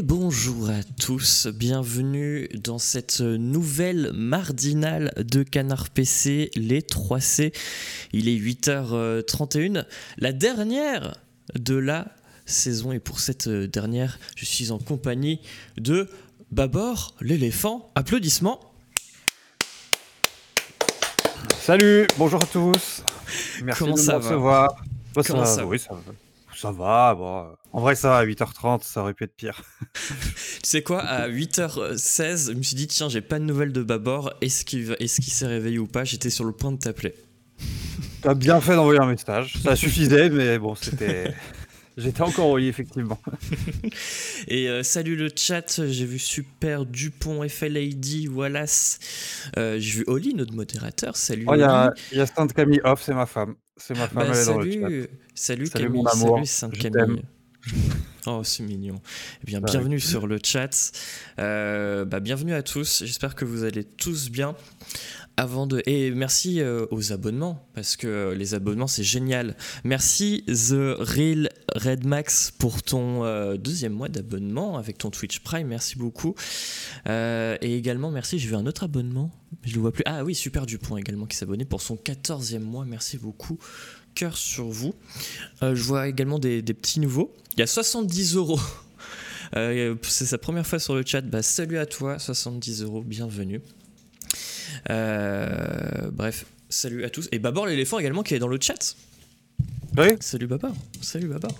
Et 0.00 0.02
bonjour 0.02 0.70
à 0.70 0.82
tous, 0.98 1.46
bienvenue 1.48 2.48
dans 2.54 2.78
cette 2.78 3.20
nouvelle 3.20 4.12
mardinale 4.14 5.12
de 5.18 5.42
Canard 5.42 5.90
PC, 5.90 6.50
les 6.56 6.80
3C. 6.80 7.52
Il 8.14 8.26
est 8.26 8.34
8h31, 8.34 9.84
la 10.16 10.32
dernière 10.32 11.18
de 11.54 11.74
la 11.74 12.06
saison. 12.46 12.92
Et 12.92 12.98
pour 12.98 13.20
cette 13.20 13.46
dernière, 13.46 14.18
je 14.36 14.46
suis 14.46 14.70
en 14.70 14.78
compagnie 14.78 15.42
de 15.76 16.08
Babor, 16.50 17.14
l'éléphant. 17.20 17.92
Applaudissements. 17.94 18.72
Salut, 21.58 22.06
bonjour 22.16 22.42
à 22.42 22.46
tous. 22.46 23.04
Merci 23.62 23.78
Comment 23.80 23.96
de 23.96 24.00
ça 24.00 24.12
me 24.14 24.24
recevoir. 24.24 24.82
Comment 25.26 25.44
ça, 25.44 25.56
ça 25.56 25.56
va, 25.56 25.64
va? 25.64 25.66
oui, 25.66 25.78
ça 25.78 25.92
va. 25.92 26.29
Ça 26.60 26.72
va, 26.72 27.14
bon, 27.14 27.38
euh, 27.38 27.52
En 27.72 27.80
vrai, 27.80 27.94
ça 27.94 28.10
va, 28.10 28.18
à 28.18 28.26
8h30, 28.26 28.82
ça 28.82 29.00
aurait 29.00 29.14
pu 29.14 29.24
être 29.24 29.34
pire. 29.34 29.62
Tu 30.62 30.68
sais 30.68 30.82
quoi, 30.82 31.00
à 31.00 31.26
8h16, 31.26 32.48
je 32.48 32.52
me 32.52 32.62
suis 32.62 32.76
dit, 32.76 32.86
tiens, 32.86 33.08
j'ai 33.08 33.22
pas 33.22 33.38
de 33.38 33.44
nouvelles 33.44 33.72
de 33.72 33.82
Babor. 33.82 34.34
Est-ce 34.42 34.66
qu'il 34.66 34.94
est-ce 35.00 35.22
qu'il 35.22 35.32
s'est 35.32 35.46
réveillé 35.46 35.78
ou 35.78 35.86
pas? 35.86 36.04
J'étais 36.04 36.28
sur 36.28 36.44
le 36.44 36.52
point 36.52 36.70
de 36.70 36.76
t'appeler. 36.76 37.14
T'as 38.20 38.34
bien 38.34 38.60
fait 38.60 38.74
d'envoyer 38.74 39.00
un 39.00 39.06
message. 39.06 39.54
Ça 39.62 39.74
suffisait, 39.74 40.28
mais 40.28 40.58
bon, 40.58 40.74
c'était. 40.74 41.32
J'étais 42.00 42.22
encore 42.22 42.48
au 42.48 42.56
lit, 42.58 42.68
effectivement. 42.68 43.18
Et 44.48 44.68
euh, 44.68 44.82
salut 44.82 45.16
le 45.16 45.28
chat, 45.34 45.80
j'ai 45.86 46.04
vu 46.06 46.18
Super 46.18 46.86
Dupont, 46.86 47.46
FLAD, 47.48 48.28
Wallace. 48.30 48.98
Euh, 49.56 49.78
j'ai 49.78 49.98
vu 49.98 50.04
Oli, 50.06 50.34
notre 50.34 50.54
modérateur. 50.54 51.16
Salut 51.16 51.44
Oh, 51.48 51.54
Il 51.54 51.60
y 51.60 51.62
a, 51.62 51.92
y 52.12 52.20
a 52.20 52.26
Sainte 52.26 52.52
Camille 52.52 52.80
off, 52.84 53.02
c'est 53.04 53.14
ma 53.14 53.26
femme. 53.26 53.54
C'est 53.76 53.96
ma 53.96 54.08
femme, 54.08 54.26
Bah, 54.28 54.32
elle 54.34 54.38
est 54.40 54.44
dans 54.46 54.58
le 54.58 54.70
chat. 54.70 54.80
salut, 54.80 55.08
salut, 55.34 55.66
Salut, 55.66 55.70
Camille, 55.70 56.02
mon 56.02 56.06
amour. 56.06 56.34
salut 56.36 56.46
Sainte 56.46 56.78
Camille. 56.78 57.22
Oh, 58.26 58.42
c'est 58.44 58.62
mignon. 58.62 59.00
Eh 59.42 59.46
bien, 59.46 59.60
Bah, 59.60 59.68
bienvenue 59.70 59.98
sur 59.98 60.26
le 60.26 60.38
chat. 60.44 60.92
Euh, 61.38 62.04
bah, 62.04 62.20
bienvenue 62.20 62.52
à 62.52 62.62
tous. 62.62 63.02
J'espère 63.06 63.34
que 63.34 63.46
vous 63.46 63.64
allez 63.64 63.82
tous 63.82 64.30
bien. 64.30 64.54
Et 65.86 66.10
merci 66.10 66.60
euh, 66.60 66.84
aux 66.90 67.12
abonnements 67.12 67.66
parce 67.74 67.96
que 67.96 68.34
les 68.36 68.52
abonnements 68.52 68.86
c'est 68.86 69.04
génial. 69.04 69.56
Merci 69.84 70.44
The 70.46 70.96
Real 70.98 71.48
Red 71.74 72.04
Max 72.04 72.50
pour 72.50 72.82
ton 72.82 73.24
euh, 73.24 73.56
deuxième 73.56 73.94
mois 73.94 74.10
d'abonnement 74.10 74.76
avec 74.76 74.98
ton 74.98 75.10
Twitch 75.10 75.40
Prime. 75.40 75.66
Merci 75.66 75.96
beaucoup. 75.96 76.34
Euh, 77.08 77.56
et 77.62 77.74
également 77.74 78.10
merci. 78.10 78.38
J'ai 78.38 78.48
vu 78.48 78.54
un 78.54 78.66
autre 78.66 78.84
abonnement. 78.84 79.30
Je 79.64 79.74
le 79.74 79.80
vois 79.80 79.92
plus. 79.92 80.02
Ah 80.04 80.24
oui, 80.24 80.34
Super 80.34 80.66
Dupont 80.66 80.98
également 80.98 81.24
qui 81.24 81.38
s'abonnait 81.38 81.64
pour 81.64 81.80
son 81.80 81.96
14e 81.96 82.58
mois. 82.58 82.84
Merci 82.84 83.16
beaucoup. 83.16 83.58
Cœur 84.14 84.36
sur 84.36 84.68
vous. 84.68 84.94
Je 85.62 85.82
vois 85.82 86.08
également 86.08 86.38
des, 86.38 86.62
petits 86.62 87.00
nouveaux. 87.00 87.32
Il 87.56 87.60
y 87.60 87.62
a 87.62 87.66
70 87.66 88.36
euros. 88.36 88.60
C'est 89.54 90.26
sa 90.26 90.36
première 90.36 90.66
fois 90.66 90.78
sur 90.78 90.94
le 90.94 91.02
chat. 91.06 91.22
Bah, 91.22 91.42
salut 91.42 91.78
à 91.78 91.86
toi, 91.86 92.18
70 92.18 92.82
euros, 92.82 93.02
bienvenue. 93.02 93.62
Euh, 94.90 96.10
bref, 96.12 96.46
salut 96.68 97.04
à 97.04 97.10
tous. 97.10 97.28
Et 97.32 97.38
Babor 97.38 97.66
l'éléphant 97.66 97.98
également 97.98 98.22
qui 98.22 98.34
est 98.34 98.38
dans 98.38 98.48
le 98.48 98.58
chat. 98.60 98.96
Oui, 99.96 100.06
Salut 100.20 100.46
Babor. 100.46 100.72
Salut 101.02 101.26
Babor. 101.26 101.52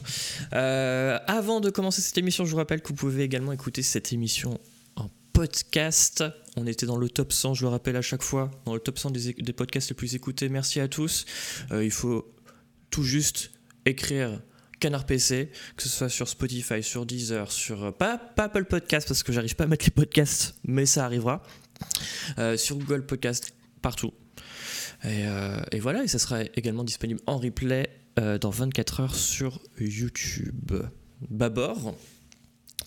Euh, 0.53 1.19
avant 1.27 1.61
de 1.61 1.69
commencer 1.69 2.01
cette 2.01 2.17
émission, 2.17 2.45
je 2.45 2.53
vous 2.53 2.59
rappelle 2.59 2.81
que 2.81 2.89
vous 2.89 2.95
pouvez 2.95 3.25
également 3.25 3.53
écouter 3.53 3.83
cette 3.83 4.13
émission 4.13 4.61
en 4.95 5.11
podcast. 5.33 6.23
On 6.57 6.67
était 6.67 6.87
dans 6.87 6.97
le 6.97 7.09
top 7.09 7.33
100, 7.33 7.55
je 7.55 7.63
le 7.63 7.69
rappelle 7.69 7.97
à 7.97 8.03
chaque 8.03 8.23
fois, 8.23 8.51
dans 8.67 8.75
le 8.75 8.81
top 8.81 8.99
100 9.01 9.11
des, 9.11 9.33
des 9.33 9.53
podcasts 9.53 9.89
les 9.91 9.97
plus 9.97 10.15
écoutés. 10.15 10.49
Merci 10.49 10.79
à 10.79 10.87
tous. 10.87 11.27
Euh, 11.73 11.85
il 11.85 11.91
faut 11.91 12.33
tout 12.91 13.03
juste 13.03 13.51
écrire 13.85 14.41
Canard 14.79 15.07
PC, 15.07 15.51
que 15.77 15.83
ce 15.83 15.89
soit 15.89 16.09
sur 16.09 16.29
Spotify, 16.29 16.85
sur 16.85 17.07
Deezer, 17.07 17.51
sur 17.51 17.93
pas, 17.97 18.17
pas 18.17 18.45
Apple 18.45 18.65
Podcast 18.65 19.09
parce 19.09 19.25
que 19.25 19.33
j'arrive 19.33 19.57
pas 19.57 19.65
à 19.65 19.67
mettre 19.67 19.85
les 19.85 19.91
podcasts, 19.91 20.55
mais 20.65 20.87
ça 20.87 21.05
arrivera. 21.05 21.43
Euh, 22.39 22.57
sur 22.57 22.77
Google 22.77 23.05
Podcast, 23.07 23.55
partout. 23.83 24.13
Et, 25.05 25.27
euh, 25.27 25.61
et 25.73 25.81
voilà, 25.81 26.05
et 26.05 26.09
ça 26.09 26.19
sera 26.19 26.43
également 26.55 26.85
disponible 26.85 27.21
en 27.27 27.39
replay 27.39 27.89
euh, 28.19 28.39
dans 28.39 28.51
24 28.51 29.01
heures 29.01 29.15
sur 29.15 29.61
YouTube. 29.79 30.73
Babor, 31.29 31.95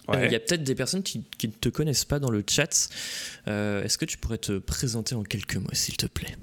euh, 0.10 0.14
il 0.14 0.20
ouais. 0.20 0.32
y 0.32 0.36
a 0.36 0.40
peut-être 0.40 0.64
des 0.64 0.76
personnes 0.76 1.04
qui, 1.04 1.24
qui 1.38 1.48
ne 1.48 1.54
te 1.54 1.70
connaissent 1.70 2.06
pas 2.06 2.20
dans 2.20 2.30
le 2.32 2.44
chat. 2.48 2.90
Est-ce 3.48 3.98
que 3.98 4.06
tu 4.06 4.18
pourrais 4.18 4.38
te 4.38 4.58
présenter 4.60 5.16
en 5.16 5.24
quelques 5.24 5.56
mots, 5.58 5.70
s'il 5.74 5.98
te 5.98 6.06
plaît? 6.08 6.36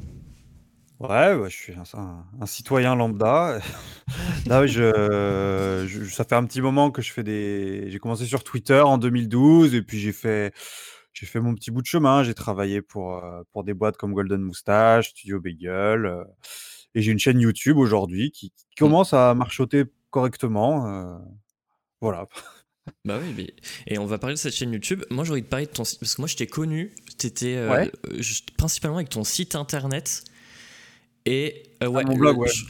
Ouais, 0.99 1.33
ouais, 1.34 1.49
je 1.49 1.56
suis 1.56 1.72
un, 1.72 1.99
un- 1.99 2.25
un 2.43 2.47
citoyen 2.47 2.94
lambda. 2.94 3.59
Là, 4.47 4.66
je, 4.66 5.87
je- 5.89 6.05
ça 6.10 6.25
fait 6.25 6.34
un 6.34 6.44
petit 6.44 6.60
moment 6.60 6.91
que 6.91 7.00
je 7.00 7.10
fais 7.12 7.22
des. 7.22 7.87
J'ai 7.91 7.99
commencé 7.99 8.27
sur 8.27 8.44
Twitter 8.44 8.81
en 8.81 8.99
2012 8.99 9.75
et 9.75 9.81
puis 9.83 9.99
j'ai 9.99 10.12
fait, 10.12 10.53
j'ai 11.12 11.26
fait 11.26 11.41
mon 11.41 11.54
petit 11.54 11.71
bout 11.71 11.82
de 11.82 11.87
chemin. 11.87 12.22
J'ai 12.22 12.34
travaillé 12.34 12.82
pour, 12.82 13.16
euh, 13.25 13.43
pour 13.53 13.65
des 13.65 13.75
boîtes 13.75 13.97
comme 13.97 14.12
Golden 14.15 14.41
Moustache, 14.43 15.10
Studio 15.10 15.41
Bagel, 15.41 16.06
euh, 16.06 16.25
et 16.94 17.03
j'ai 17.03 17.12
une 17.12 17.19
chaîne 17.19 17.41
YouTube 17.41 17.76
aujourd'hui 17.76 18.31
qui, 18.31 18.50
qui 18.50 18.75
commence 18.78 19.12
à 19.12 19.34
marchoter 19.34 19.84
correctement. 20.10 20.87
euh, 20.88 21.19
voilà. 22.00 22.26
Bah 23.04 23.19
oui, 23.22 23.32
mais- 23.37 23.54
et 23.87 23.98
on 23.98 24.06
va 24.06 24.19
parler 24.19 24.34
de 24.34 24.38
cette 24.41 24.54
chaîne 24.54 24.72
YouTube. 24.72 25.04
Moi, 25.10 25.25
j'ai 25.25 25.32
envie 25.32 25.43
de 25.43 25.47
parler 25.47 25.66
de 25.66 25.71
ton 25.71 25.84
site, 25.84 26.00
parce 26.00 26.15
que 26.16 26.22
moi, 26.22 26.26
je 26.28 26.37
t'ai 26.37 26.47
connu, 26.47 26.93
t'étais 27.19 27.54
euh, 27.56 27.71
Ouais. 27.71 27.92
principalement 28.56 28.97
avec 28.97 29.10
ton 29.10 29.22
site 29.22 29.54
internet. 29.54 30.25
Et 31.27 31.62
euh, 31.82 31.87
ouais, 31.87 32.03
mon 32.04 32.16
blog, 32.16 32.37
le- 32.37 32.42
ouais. 32.42 32.48
je- 32.48 32.65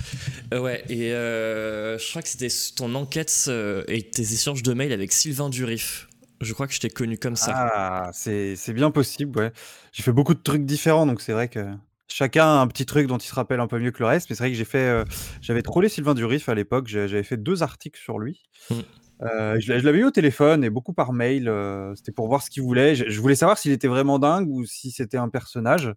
euh, 0.55 0.61
ouais, 0.61 0.85
et 0.91 1.11
je 1.11 2.11
crois 2.11 2.21
que 2.21 2.29
c'était 2.29 2.49
ton 2.77 2.95
enquête 2.97 3.49
et 3.89 4.03
tes 4.11 4.33
échanges 4.35 4.63
de 4.65 4.73
mails 4.75 4.93
avec 4.93 5.13
Sylvain 5.13 5.49
Durif. 5.49 6.09
Je 6.41 6.53
crois 6.55 6.67
que 6.67 6.73
je 6.73 6.81
t'ai 6.81 6.89
connu 6.91 7.19
comme 7.19 7.37
ça. 7.37 7.53
Ah, 7.75 8.11
c'est 8.13 8.57
c'est 8.57 8.73
bien 8.73 8.91
possible, 8.91 9.39
ouais. 9.39 9.53
J'ai 9.93 10.03
fait 10.03 10.13
beaucoup 10.13 10.35
de 10.35 10.41
trucs 10.43 10.65
différents, 10.65 11.07
donc 11.07 11.21
c'est 11.21 11.33
vrai 11.33 11.49
que 11.49 11.67
chacun 12.09 12.45
a 12.45 12.61
un 12.61 12.67
petit 12.67 12.87
truc 12.87 13.07
dont 13.07 13.19
il 13.19 13.27
se 13.27 13.35
rappelle 13.35 13.61
un 13.61 13.67
peu 13.67 13.79
mieux 13.79 13.91
que 13.91 13.99
le 14.01 14.07
reste. 14.07 14.31
Mais 14.31 14.37
c'est 14.37 14.45
vrai 14.45 14.51
que 14.51 14.57
j'ai 14.57 14.65
fait, 14.65 14.79
euh, 14.89 15.05
j'avais 15.43 15.63
trollé 15.63 15.89
Sylvain 15.89 16.15
Durif 16.15 16.49
à 16.49 16.55
l'époque. 16.55 16.87
j'ai- 16.89 17.09
J'avais 17.09 17.23
fait 17.23 17.37
deux 17.37 17.63
articles 17.63 18.01
sur 18.01 18.19
lui. 18.19 18.43
Mm. 18.71 18.75
Euh, 19.23 19.61
je 19.61 19.71
l'a- 19.71 19.79
je 19.79 19.85
l'avais 19.85 19.99
eu 19.99 20.05
au 20.05 20.11
téléphone 20.11 20.65
et 20.65 20.71
beaucoup 20.71 20.95
par 20.95 21.13
mail. 21.13 21.47
euh, 21.49 21.95
C'était 21.95 22.13
pour 22.13 22.27
voir 22.29 22.43
ce 22.43 22.49
qu'il 22.51 22.63
voulait. 22.63 22.95
Je, 22.95 23.09
je 23.11 23.21
voulais 23.21 23.35
savoir 23.35 23.59
s'il 23.59 23.73
était 23.73 23.89
vraiment 23.89 24.19
dingue 24.19 24.49
ou 24.49 24.65
si 24.65 24.91
c'était 24.91 25.19
un 25.19 25.29
personnage. 25.29 25.93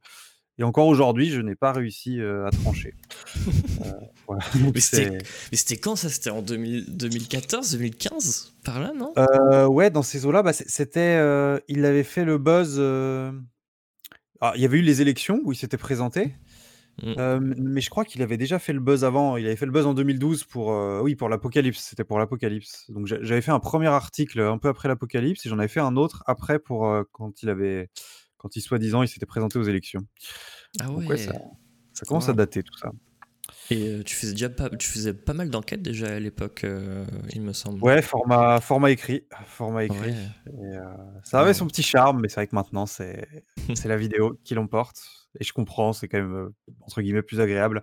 Et 0.59 0.63
encore 0.63 0.87
aujourd'hui, 0.87 1.29
je 1.31 1.41
n'ai 1.41 1.55
pas 1.55 1.71
réussi 1.71 2.19
euh, 2.21 2.45
à 2.45 2.51
trancher. 2.51 2.93
Euh, 3.37 3.91
voilà. 4.27 4.43
Donc 4.55 4.75
Mais 4.75 4.81
c'était- 4.81 5.77
quand 5.77 5.95
ça? 5.95 6.09
C'était 6.09 6.29
en 6.29 6.41
2000 6.41 6.95
2014, 6.95 7.71
2015 7.71 8.53
Par 8.63 8.79
là, 8.79 8.93
non? 8.95 9.13
Euh, 9.17 9.65
ouais, 9.65 9.89
dans 9.89 10.03
ces 10.03 10.25
eaux-là, 10.25 10.43
bah, 10.43 10.53
c'était, 10.53 11.15
il 11.67 11.85
avait 11.85 12.03
fait 12.03 12.23
le 12.25 12.37
buzz. 12.37 12.77
il 14.55 14.61
y 14.61 14.65
avait 14.65 14.77
eu 14.77 14.81
les 14.81 15.01
élections 15.01 15.39
où 15.43 15.51
il 15.51 15.55
s'était 15.55 15.77
présenté, 15.77 16.35
Mm. 17.01 17.13
euh, 17.17 17.37
m- 17.37 17.55
mais 17.57 17.81
je 17.81 17.89
crois 17.89 18.05
qu'il 18.05 18.21
avait 18.21 18.37
déjà 18.37 18.59
fait 18.59 18.71
le 18.73 18.79
buzz 18.79 19.03
avant. 19.03 19.35
Il 19.37 19.47
avait 19.47 19.55
fait 19.55 19.65
le 19.65 19.71
buzz 19.71 19.87
en 19.87 19.95
2012 19.95 20.43
pour, 20.43 20.67
oui, 21.01 21.15
pour 21.15 21.27
l'Apocalypse. 21.27 21.79
C'était 21.89 22.03
pour 22.03 22.19
l'Apocalypse. 22.19 22.85
Donc 22.91 23.07
j'a- 23.07 23.17
j'avais 23.23 23.41
fait 23.41 23.49
un 23.49 23.59
premier 23.59 23.87
article 23.87 24.39
un 24.41 24.59
peu 24.59 24.67
après 24.67 24.87
l'Apocalypse 24.89 25.43
et 25.43 25.49
j'en 25.49 25.57
avais 25.57 25.67
fait 25.67 25.79
un 25.79 25.95
autre 25.95 26.23
après 26.27 26.59
pour 26.59 26.87
quand 27.11 27.41
il 27.41 27.49
avait, 27.49 27.89
quand 28.43 28.55
il 28.55 28.61
soi-disant, 28.61 29.01
il 29.01 29.07
s'était 29.07 29.25
présenté 29.25 29.57
aux 29.57 29.63
élections. 29.63 30.01
Ah 30.79 30.85
Donc 30.87 31.09
ouais. 31.09 31.17
ça, 31.17 31.33
ça 31.93 32.05
commence 32.05 32.25
Wow. 32.25 32.31
à 32.31 32.33
dater 32.35 32.61
tout 32.61 32.77
ça. 32.77 32.91
Et 33.71 33.87
euh, 33.87 34.03
tu 34.03 34.15
faisais 34.15 34.33
déjà 34.33 34.49
pas, 34.49 34.69
tu 34.69 34.87
faisais 34.87 35.13
pas 35.13 35.33
mal 35.33 35.49
d'enquêtes 35.49 35.81
déjà 35.81 36.07
à 36.07 36.19
l'époque, 36.19 36.63
euh, 36.65 37.05
il 37.33 37.41
me 37.41 37.53
semble. 37.53 37.81
Ouais, 37.83 38.01
format, 38.01 38.59
format 38.61 38.91
écrit, 38.91 39.23
format 39.47 39.85
écrit. 39.85 39.97
Ouais. 40.11 40.15
Et, 40.47 40.77
euh, 40.77 40.83
ça 41.23 41.39
avait 41.39 41.49
Ouais. 41.49 41.53
son 41.53 41.65
petit 41.67 41.83
charme, 41.83 42.19
mais 42.21 42.27
c'est 42.27 42.35
vrai 42.35 42.47
que 42.47 42.55
maintenant, 42.55 42.85
c'est 42.85 43.25
c'est 43.75 43.87
la 43.87 43.97
vidéo 43.97 44.37
qui 44.43 44.53
l'emporte. 44.55 45.01
Et 45.39 45.43
je 45.43 45.53
comprends, 45.53 45.93
c'est 45.93 46.07
quand 46.07 46.19
même, 46.19 46.49
entre 46.81 47.01
guillemets, 47.01 47.23
plus 47.23 47.39
agréable. 47.39 47.81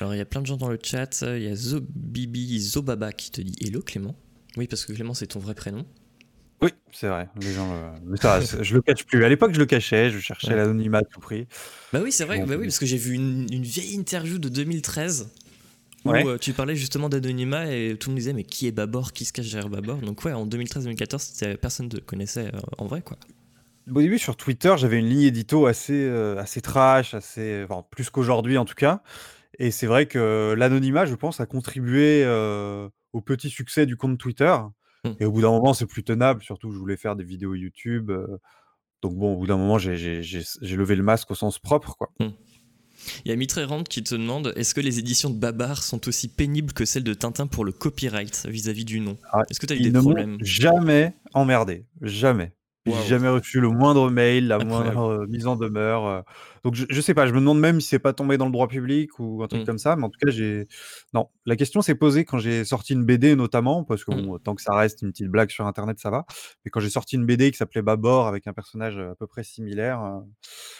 Alors 0.00 0.14
il 0.14 0.18
y 0.18 0.20
a 0.20 0.24
plein 0.24 0.40
de 0.40 0.46
gens 0.46 0.56
dans 0.56 0.68
le 0.70 0.78
chat. 0.82 1.22
Il 1.22 1.42
y 1.42 1.48
a 1.48 1.54
Zobibi 1.54 2.58
Zobaba 2.60 3.12
qui 3.12 3.30
te 3.30 3.40
dit 3.40 3.54
Hello 3.60 3.82
Clément. 3.82 4.16
Oui, 4.56 4.66
parce 4.66 4.84
que 4.84 4.92
Clément 4.92 5.14
c'est 5.14 5.26
ton 5.28 5.38
vrai 5.40 5.54
prénom. 5.54 5.84
Oui, 6.60 6.70
c'est 6.92 7.08
vrai. 7.08 7.28
Les 7.40 7.52
gens, 7.52 7.72
le- 7.72 8.00
mais 8.10 8.16
ça, 8.16 8.40
je 8.40 8.74
le 8.74 8.82
cache 8.82 9.04
plus. 9.06 9.24
À 9.24 9.28
l'époque, 9.28 9.52
je 9.54 9.58
le 9.60 9.66
cachais, 9.66 10.10
je 10.10 10.18
cherchais 10.18 10.48
Ouais. 10.48 10.56
l'anonymat 10.56 10.98
à 10.98 11.02
tout 11.02 11.20
prix. 11.20 11.46
Bah 11.92 12.00
oui, 12.02 12.10
c'est 12.10 12.24
vrai. 12.24 12.40
Bon, 12.40 12.46
Bah 12.46 12.54
oui, 12.58 12.66
parce 12.66 12.78
que 12.78 12.86
j'ai 12.86 12.96
vu 12.96 13.14
une, 13.14 13.46
une 13.52 13.62
vieille 13.62 13.94
interview 13.94 14.38
de 14.38 14.48
2013 14.48 15.30
où 16.04 16.10
Ouais. 16.10 16.26
euh, 16.26 16.38
tu 16.38 16.52
parlais 16.52 16.74
justement 16.76 17.08
d'anonymat 17.08 17.66
et 17.72 17.96
tout 17.98 18.08
le 18.10 18.14
monde 18.14 18.18
disait 18.18 18.32
mais 18.32 18.44
qui 18.44 18.66
est 18.66 18.72
Babor, 18.72 19.12
qui 19.12 19.24
se 19.24 19.32
cache 19.32 19.50
derrière 19.50 19.68
Babor? 19.70 19.98
Donc 19.98 20.24
ouais, 20.24 20.32
en 20.32 20.46
2013-2014, 20.46 21.22
c'était- 21.22 21.56
personne 21.56 21.88
ne 21.92 21.98
connaissait 22.00 22.46
euh, 22.54 22.58
en 22.78 22.86
vrai 22.86 23.02
quoi. 23.02 23.16
Au 23.94 24.00
début, 24.02 24.18
sur 24.18 24.36
Twitter, 24.36 24.74
j'avais 24.76 24.98
une 24.98 25.08
ligne 25.08 25.22
édito 25.22 25.66
assez, 25.66 25.94
euh, 25.94 26.36
assez 26.38 26.60
trash, 26.60 27.14
assez, 27.14 27.64
enfin, 27.68 27.84
plus 27.90 28.10
qu'aujourd'hui 28.10 28.58
en 28.58 28.64
tout 28.66 28.74
cas. 28.74 29.00
Et 29.58 29.70
c'est 29.70 29.86
vrai 29.86 30.06
que 30.06 30.54
l'anonymat, 30.58 31.06
je 31.06 31.14
pense, 31.14 31.40
a 31.40 31.46
contribué 31.46 32.22
euh, 32.24 32.88
au 33.12 33.20
petit 33.22 33.48
succès 33.48 33.86
du 33.86 33.96
compte 33.96 34.18
Twitter. 34.18 34.54
Mm. 35.10 35.16
Et 35.20 35.24
au 35.24 35.32
bout 35.32 35.40
d'un 35.42 35.50
moment, 35.50 35.74
c'est 35.74 35.86
plus 35.86 36.02
tenable. 36.04 36.42
Surtout, 36.42 36.70
je 36.70 36.78
voulais 36.78 36.96
faire 36.96 37.16
des 37.16 37.24
vidéos 37.24 37.54
YouTube. 37.54 38.10
euh, 38.10 38.26
donc 39.02 39.14
bon, 39.16 39.34
au 39.34 39.36
bout 39.38 39.46
d'un 39.46 39.56
moment, 39.56 39.78
j'ai- 39.78 39.96
j'ai 39.96 40.22
j'ai- 40.22 40.42
j'ai 40.60 40.76
levé 40.76 40.96
le 40.96 41.02
masque 41.04 41.30
au 41.30 41.34
sens 41.34 41.58
propre, 41.58 41.94
quoi. 41.96 42.10
Il 43.24 43.28
y 43.28 43.32
a 43.32 43.36
Mitrérand 43.36 43.84
qui 43.84 44.02
te 44.02 44.14
demande 44.16 44.52
est-ce 44.56 44.74
que 44.74 44.80
les 44.80 44.98
éditions 44.98 45.30
de 45.30 45.38
Babar 45.38 45.82
sont 45.84 46.08
aussi 46.08 46.26
pénibles 46.28 46.72
que 46.72 46.84
celles 46.84 47.04
de 47.04 47.14
Tintin 47.14 47.46
pour 47.46 47.64
le 47.64 47.70
copyright 47.72 48.46
vis-à-vis 48.48 48.84
du 48.84 48.98
nom? 49.00 49.16
Ah, 49.32 49.42
Est-ce 49.48 49.60
que 49.60 49.66
tu 49.66 49.72
as 49.72 49.76
eu 49.76 49.80
Ils 49.80 49.84
des 49.84 49.90
ne 49.92 50.00
m'ont 50.00 50.10
problèmes? 50.10 50.38
jamais 50.40 51.14
emmerdé, 51.32 51.86
jamais. 52.02 52.52
J'ai 52.90 53.02
jamais 53.08 53.28
reçu 53.28 53.60
le 53.60 53.68
moindre 53.70 54.10
mail, 54.10 54.46
la 54.48 54.58
Incroyable. 54.64 55.00
moindre, 55.00 55.22
heu, 55.24 55.26
mise 55.28 55.46
en 55.46 55.56
demeure, 55.56 56.06
heu, 56.06 56.22
donc 56.64 56.74
je 56.74 56.86
je 56.88 57.00
sais 57.00 57.14
pas, 57.14 57.26
je 57.26 57.32
me 57.32 57.40
demande 57.40 57.60
même 57.60 57.80
si 57.80 57.88
c'est 57.88 57.98
pas 57.98 58.12
tombé 58.12 58.38
dans 58.38 58.46
le 58.46 58.52
droit 58.52 58.68
public 58.68 59.18
ou 59.18 59.42
un 59.42 59.48
truc 59.48 59.62
Mmh. 59.62 59.66
comme 59.66 59.78
ça, 59.78 59.96
mais 59.96 60.04
en 60.04 60.10
tout 60.10 60.18
cas, 60.24 60.30
j'ai 60.30 60.66
non, 61.14 61.28
la 61.46 61.56
question 61.56 61.82
s'est 61.82 61.94
posée 61.94 62.24
quand 62.24 62.38
j'ai 62.38 62.64
sorti 62.64 62.92
une 62.94 63.04
BD 63.04 63.36
notamment, 63.36 63.84
parce 63.84 64.04
que 64.04 64.10
Mmh. 64.10 64.28
bon, 64.28 64.38
tant 64.38 64.54
que 64.54 64.62
ça 64.62 64.74
reste 64.74 65.02
une 65.02 65.10
petite 65.12 65.28
blague 65.28 65.50
sur 65.50 65.66
internet, 65.66 65.98
ça 66.00 66.10
va. 66.10 66.24
Mais 66.64 66.70
quand 66.70 66.80
j'ai 66.80 66.90
sorti 66.90 67.16
une 67.16 67.26
BD 67.26 67.50
qui 67.50 67.56
s'appelait 67.58 67.82
Babor 67.82 68.26
avec 68.28 68.46
un 68.46 68.52
personnage, 68.52 68.98
heu, 68.98 69.10
à 69.10 69.14
peu 69.14 69.26
près 69.26 69.44
similaire, 69.44 70.00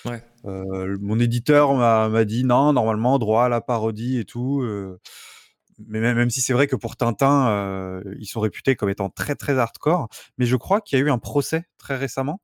Ouais. 0.04 0.22
mon 0.44 1.18
éditeur 1.18 1.74
m'a 1.74 2.08
m'a 2.08 2.24
dit: 2.24 2.44
«Non, 2.44 2.72
normalement, 2.72 3.18
droit 3.18 3.44
à 3.44 3.48
la 3.48 3.60
parodie 3.60 4.18
et 4.18 4.24
tout», 4.24 4.62
mais 5.86 6.00
même 6.00 6.16
même 6.16 6.30
si 6.30 6.40
c'est 6.40 6.52
vrai 6.52 6.66
que 6.66 6.76
pour 6.76 6.96
Tintin, 6.96 7.48
heu, 8.04 8.16
ils 8.18 8.26
sont 8.26 8.40
réputés 8.40 8.76
comme 8.76 8.88
étant 8.90 9.10
très, 9.10 9.34
très 9.36 9.58
hardcore, 9.58 10.08
mais 10.38 10.46
je 10.46 10.56
crois 10.56 10.80
qu'il 10.80 10.98
y 10.98 11.02
a 11.02 11.04
eu 11.04 11.10
un 11.10 11.18
procès 11.18 11.64
très 11.78 11.96
récemment, 11.96 12.40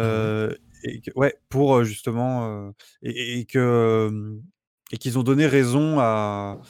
Ah 0.00 0.16
ouais? 0.16 0.30
heu 0.30 0.58
et 0.84 1.00
que 1.02 1.10
ouais, 1.16 1.36
pour, 1.50 1.76
heu, 1.78 1.84
justement, 1.84 2.72
et 3.02 3.44
que, 3.46 4.38
et 4.92 4.98
qu'ils 4.98 5.18
ont 5.18 5.22
donné 5.22 5.46
raison 5.46 5.98
à, 6.00 6.60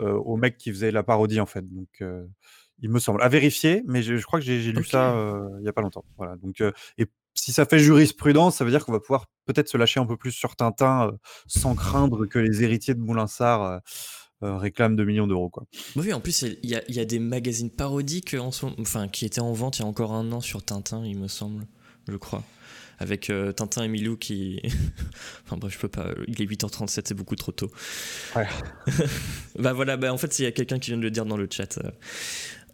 au 0.00 0.36
mec 0.36 0.56
qui 0.58 0.70
faisait 0.70 0.90
la 0.90 1.02
parodie, 1.02 1.40
en 1.40 1.46
fait, 1.46 1.62
donc 1.68 2.02
il 2.80 2.90
me 2.90 2.98
semble. 2.98 3.22
À 3.22 3.28
vérifier, 3.28 3.82
mais 3.86 4.02
je 4.02 4.16
je 4.16 4.26
crois 4.26 4.40
que 4.40 4.44
j'ai 4.44 4.72
lu 4.72 4.84
ça, 4.84 5.14
il 5.60 5.64
y 5.64 5.68
a 5.68 5.72
pas 5.72 5.82
longtemps. 5.82 6.04
Voilà, 6.16 6.36
donc 6.36 6.62
et 6.98 7.06
si 7.34 7.52
ça 7.52 7.64
fait 7.66 7.78
jurisprudence, 7.80 8.56
ça 8.56 8.64
veut 8.64 8.70
dire 8.70 8.84
qu'on 8.84 8.92
va 8.92 9.00
pouvoir 9.00 9.26
peut-être 9.46 9.68
se 9.68 9.76
lâcher 9.76 10.00
un 10.00 10.06
peu 10.06 10.16
plus 10.16 10.32
sur 10.32 10.56
Tintin, 10.56 11.12
sans 11.46 11.74
craindre 11.74 12.26
que 12.26 12.38
les 12.38 12.62
héritiers 12.62 12.94
de 12.94 13.00
Moulinsart, 13.00 13.80
réclament 14.42 14.96
2 14.96 15.04
000 15.14 15.26
000 15.26 15.48
quoi. 15.50 15.64
Oui, 15.96 16.12
en 16.12 16.20
plus, 16.20 16.42
il 16.62 16.70
y 16.70 16.74
a, 16.74 16.82
il 16.88 16.94
y 16.94 17.00
a 17.00 17.04
des 17.04 17.18
magazines 17.18 17.70
parodiques 17.70 18.34
en 18.34 18.50
ce 18.52 18.66
moment- 18.66 18.76
enfin, 18.80 19.08
qui 19.08 19.24
étaient 19.24 19.40
en 19.40 19.52
vente 19.52 19.78
il 19.78 19.82
y 19.82 19.84
a 19.84 19.88
encore 19.88 20.12
un 20.12 20.30
an 20.32 20.40
sur 20.40 20.62
Tintin, 20.64 21.04
il 21.06 21.18
me 21.18 21.28
semble, 21.28 21.64
je 22.08 22.16
crois. 22.16 22.42
Avec 23.00 23.28
euh, 23.28 23.50
Tintin 23.50 23.82
et 23.82 23.88
Milou 23.88 24.16
qui. 24.16 24.60
enfin 25.44 25.56
bref, 25.56 25.72
je 25.74 25.78
peux 25.80 25.88
pas. 25.88 26.10
Il 26.28 26.40
est 26.40 26.46
8h37, 26.46 27.02
c'est 27.06 27.14
beaucoup 27.14 27.34
trop 27.34 27.50
tôt. 27.50 27.70
Ouais. 28.36 28.46
bah 29.58 29.72
voilà, 29.72 29.96
bah 29.96 30.12
en 30.12 30.16
fait, 30.16 30.38
il 30.38 30.42
y 30.42 30.46
a 30.46 30.52
quelqu'un 30.52 30.78
qui 30.78 30.90
vient 30.90 30.98
de 30.98 31.02
le 31.02 31.10
dire 31.10 31.26
dans 31.26 31.36
le 31.36 31.48
chat. 31.50 31.76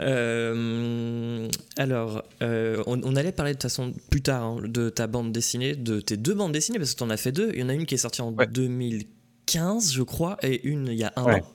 Euh, 0.03 1.49
alors, 1.77 2.23
euh, 2.43 2.83
on, 2.87 3.01
on 3.03 3.17
allait 3.17 3.33
parler 3.33 3.53
de 3.53 3.57
toute 3.57 3.63
façon 3.63 3.93
plus 4.11 4.23
tard 4.23 4.43
hein, 4.45 4.61
de 4.65 4.91
ta 4.91 5.07
bande 5.07 5.33
dessinée, 5.33 5.75
de 5.75 6.01
tes 6.01 6.17
deux 6.19 6.35
bandes 6.35 6.53
dessinées, 6.53 6.79
parce 6.79 6.93
que 6.93 6.99
tu 6.99 7.03
en 7.05 7.11
as 7.11 7.17
fait 7.17 7.33
deux. 7.33 7.51
Il 7.55 7.61
y 7.61 7.63
en 7.63 7.69
a 7.69 7.75
une 7.75 7.87
qui 7.87 7.95
est 7.95 7.99
sortie 7.99 8.21
en 8.23 8.33
Ouais. 8.33 8.47
2015, 8.47 9.07
je 9.53 10.03
crois, 10.03 10.37
et 10.43 10.67
une 10.69 10.89
il 10.89 10.95
y 10.99 11.05
a 11.05 11.13
un 11.17 11.25
Ouais. 11.25 11.41
an. 11.43 11.53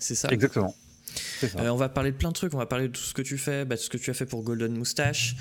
C'est 0.00 0.14
ça 0.14 0.28
Exactement. 0.30 0.74
Euh, 1.56 1.68
on 1.68 1.76
va 1.76 1.88
parler 1.90 2.10
de 2.12 2.16
plein 2.16 2.30
de 2.30 2.34
trucs, 2.34 2.54
on 2.54 2.58
va 2.58 2.64
parler 2.66 2.88
de 2.88 2.92
tout 2.92 3.02
ce 3.02 3.12
que 3.12 3.20
tu 3.20 3.36
fais, 3.36 3.64
bah, 3.66 3.74
de 3.76 3.80
ce 3.80 3.90
que 3.90 3.98
tu 3.98 4.10
as 4.10 4.14
fait 4.14 4.24
pour 4.24 4.42
Golden 4.42 4.74
Moustache, 4.76 5.36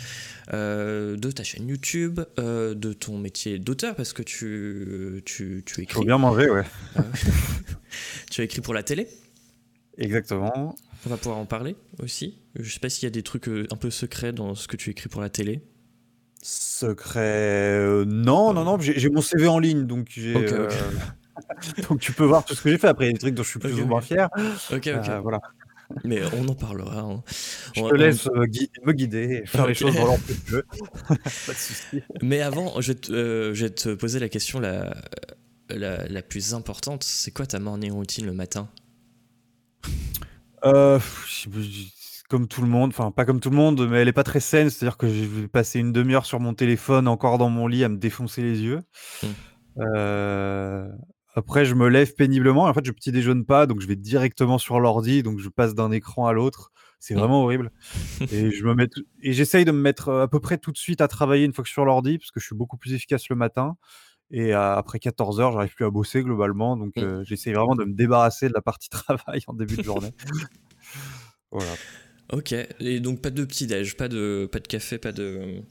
euh, 0.52 1.16
de 1.16 1.32
ta 1.32 1.44
chaîne 1.44 1.68
YouTube, 1.68 2.20
euh, 2.40 2.74
de 2.74 2.92
ton 2.92 3.18
métier 3.18 3.58
d'auteur, 3.58 3.96
parce 3.96 4.12
que 4.12 4.22
tu, 4.22 5.22
tu, 5.26 5.64
tu 5.66 5.74
Faut 5.76 5.82
écris. 5.82 6.06
bien 6.06 6.18
manger, 6.18 6.50
ouais. 6.50 6.64
tu 8.32 8.42
as 8.42 8.44
écrit 8.44 8.60
pour 8.62 8.74
la 8.74 8.84
télé, 8.84 9.08
Exactement. 9.98 10.76
on 11.06 11.10
va 11.10 11.16
pouvoir 11.18 11.38
en 11.38 11.46
parler 11.46 11.76
aussi. 12.04 12.38
Je 12.56 12.70
sais 12.74 12.80
pas 12.80 12.90
s'il 12.90 13.04
y 13.04 13.08
a 13.08 13.12
des 13.12 13.24
trucs 13.24 13.48
un 13.48 13.78
peu 13.78 13.90
secrets 13.92 14.34
dans 14.34 14.56
ce 14.56 14.68
que 14.68 14.76
tu 14.76 14.90
écris 14.90 15.08
pour 15.08 15.22
la 15.22 15.30
télé. 15.30 15.62
Secret, 16.42 18.04
non, 18.08 18.54
non, 18.54 18.64
non, 18.66 18.78
j'ai 18.80 19.10
mon 19.10 19.22
CV 19.22 19.48
en 19.48 19.60
ligne, 19.60 19.86
donc 19.88 20.08
j'ai. 20.10 20.34
donc 21.90 22.00
tu 22.00 22.12
peux 22.14 22.26
voir 22.26 22.46
tout 22.46 22.56
ce 22.56 22.62
que 22.62 22.70
j'ai 22.70 22.78
fait. 22.78 22.88
Après, 22.88 23.06
il 23.06 23.08
y 23.08 23.10
a 23.12 23.14
des 23.14 23.20
trucs 23.20 23.34
dont 23.36 23.44
je 23.44 23.50
suis 23.50 23.60
plus 23.60 23.74
Ok, 23.74 23.82
ou 23.82 23.86
moins 23.86 24.02
fier. 24.02 24.30
Ok, 24.72 24.88
ok. 24.88 24.88
Heu, 24.88 25.20
voilà. 25.22 25.40
Mais 26.06 26.22
on 26.38 26.48
en 26.48 26.56
parlera. 26.56 27.00
hein. 27.02 27.22
Je 27.76 27.82
On- 27.82 27.90
te 27.90 27.96
laisse, 27.96 28.30
gui 28.46 28.70
me 28.86 28.94
guider 28.94 29.42
et 29.44 29.46
faire 29.46 29.68
les 29.68 29.74
choses 29.74 29.94
dans 29.96 30.06
l'ordre 30.06 30.26
que 30.26 30.32
tu 30.34 30.52
veux. 30.52 30.64
Pas 31.10 31.16
de 31.16 31.58
souci. 31.58 32.02
Mais 32.22 32.42
avant, 32.42 32.80
je 32.80 32.94
vais, 32.94 33.00
te, 33.00 33.12
euh, 33.12 33.54
je 33.54 33.66
vais 33.66 33.72
te 33.72 33.94
poser 33.94 34.20
la 34.20 34.30
question 34.30 34.60
la, 34.62 34.94
la, 35.70 36.08
la 36.08 36.22
plus 36.22 36.54
importante. 36.54 37.04
C'est 37.04 37.32
quoi 37.32 37.46
ta 37.46 37.60
morning 37.60 37.92
routine 37.92 38.26
le 38.26 38.34
matin? 38.34 38.70
Comme 42.30 42.48
tout 42.48 42.62
le 42.62 42.68
monde, 42.70 42.92
enfin 42.92 43.12
pas 43.12 43.26
comme 43.26 43.42
tout 43.42 43.50
le 43.50 43.58
monde, 43.58 43.90
mais 43.90 44.00
elle 44.02 44.08
est 44.08 44.14
pas 44.14 44.24
très 44.24 44.40
saine. 44.40 44.70
C'est-à-dire 44.70 44.96
que 44.96 45.08
je 45.10 45.24
vais 45.26 45.48
passer 45.50 45.80
une 45.80 45.92
demi 45.92 46.14
heure 46.14 46.26
sur 46.26 46.40
mon 46.40 46.54
téléphone, 46.54 47.10
encore 47.10 47.38
dans 47.38 47.50
mon 47.50 47.68
lit, 47.68 47.84
à 47.84 47.90
me 47.90 47.98
défoncer 47.98 48.42
les 48.42 48.62
yeux. 48.62 48.80
Mmh. 49.22 49.28
Heu, 49.82 50.88
après 51.36 51.66
je 51.66 51.75
me 51.75 51.88
lève 51.88 52.13
péniblement 52.16 52.68
et 52.68 52.69
en 52.69 52.74
fait 52.74 52.86
je 52.86 52.92
petit 52.92 53.12
déjeune 53.12 53.45
pas, 53.45 53.66
donc 53.68 53.81
je 53.81 53.88
vais 53.88 53.95
directement 53.95 54.57
sur 54.57 54.80
l'ordi, 54.80 55.24
donc 55.24 55.39
je 55.39 55.50
passe 55.50 55.74
d'un 55.75 55.92
écran 55.92 56.28
à 56.28 56.33
l'autre. 56.33 56.72
C'est 57.00 57.16
Mmh. 57.16 57.19
vraiment 57.19 57.44
horrible 57.44 57.72
et 58.31 58.51
je 58.51 58.63
me 58.66 58.75
mets 58.75 58.88
tout 58.88 59.01
et 59.24 59.33
j'essaye 59.33 59.66
de 59.66 59.72
me 59.72 59.80
mettre, 59.81 60.10
heu, 60.10 60.22
à 60.22 60.28
peu 60.28 60.39
près 60.39 60.57
tout 60.57 60.72
de 60.72 60.78
suite 60.78 61.01
à 61.01 61.07
travailler 61.07 61.45
une 61.45 61.54
fois 61.54 61.63
que 61.63 61.68
je 61.68 61.72
suis 61.72 61.75
sur 61.75 61.86
l'ordi, 61.86 62.18
parce 62.19 62.31
que 62.31 62.39
je 62.39 62.45
suis 62.45 62.56
beaucoup 62.56 62.78
plus 62.78 62.94
efficace 62.94 63.28
le 63.30 63.36
matin 63.36 63.75
et 64.33 64.54
après 64.54 65.00
14 65.00 65.39
heures, 65.42 65.51
j'arrive 65.51 65.74
plus 65.75 65.86
à 65.86 65.89
bosser 65.89 66.22
globalement, 66.24 66.78
donc 66.78 66.94
Mmh. 66.98 67.01
heu, 67.04 67.24
j'essaye 67.25 67.54
vraiment 67.54 67.75
de 67.75 67.84
me 67.86 67.94
débarrasser 67.94 68.48
de 68.48 68.54
la 68.54 68.62
partie 68.62 68.89
travail 68.89 69.42
en 69.48 69.54
début 69.54 69.77
de 69.77 69.84
journée. 69.84 70.12
Voilà. 71.51 71.74
Ok, 72.31 72.54
et 72.80 73.00
donc 73.01 73.22
pas 73.22 73.30
de 73.30 73.44
petit-déj, 73.44 73.98
pas 73.98 74.07
de, 74.07 74.48
pas 74.50 74.60
de 74.60 74.68
café, 74.68 74.98
pas 74.98 75.12
de. 75.12 75.62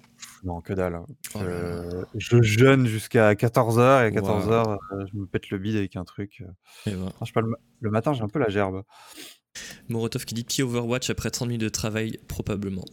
Non, 0.43 0.61
que 0.61 0.73
dalle, 0.73 0.95
hein. 0.95 1.07
Oh. 1.35 1.41
Heu, 1.43 2.05
je 2.15 2.41
jeûne 2.43 2.87
jusqu'à 2.87 3.35
14:00 3.35 4.03
et 4.03 4.07
à 4.07 4.11
14:00, 4.11 4.69
Waouh. 4.69 4.79
heu, 4.93 5.07
je 5.13 5.19
me 5.19 5.27
pète 5.27 5.51
le 5.51 5.59
bide 5.59 5.77
avec 5.77 5.97
un 5.97 6.05
truc, 6.05 6.43
heu, 6.43 6.47
Eh 6.87 6.91
ben. 6.93 6.99
non, 6.99 7.13
je 7.21 7.27
sais 7.27 7.33
pas, 7.33 7.41
le 7.43 7.49
ma 7.49 7.57
le 7.81 7.91
matin, 7.91 8.13
j'ai 8.13 8.23
un 8.23 8.29
peu 8.29 8.39
la 8.39 8.49
gerbe. 8.49 8.83
Morotov 9.89 10.25
qui 10.25 10.35
dit 10.35 10.45
petit 10.45 10.63
Overwatch 10.63 11.11
après 11.11 11.31
30 11.31 11.49
minutes 11.49 11.63
de 11.63 11.69
travail, 11.69 12.19
probablement. 12.29 12.85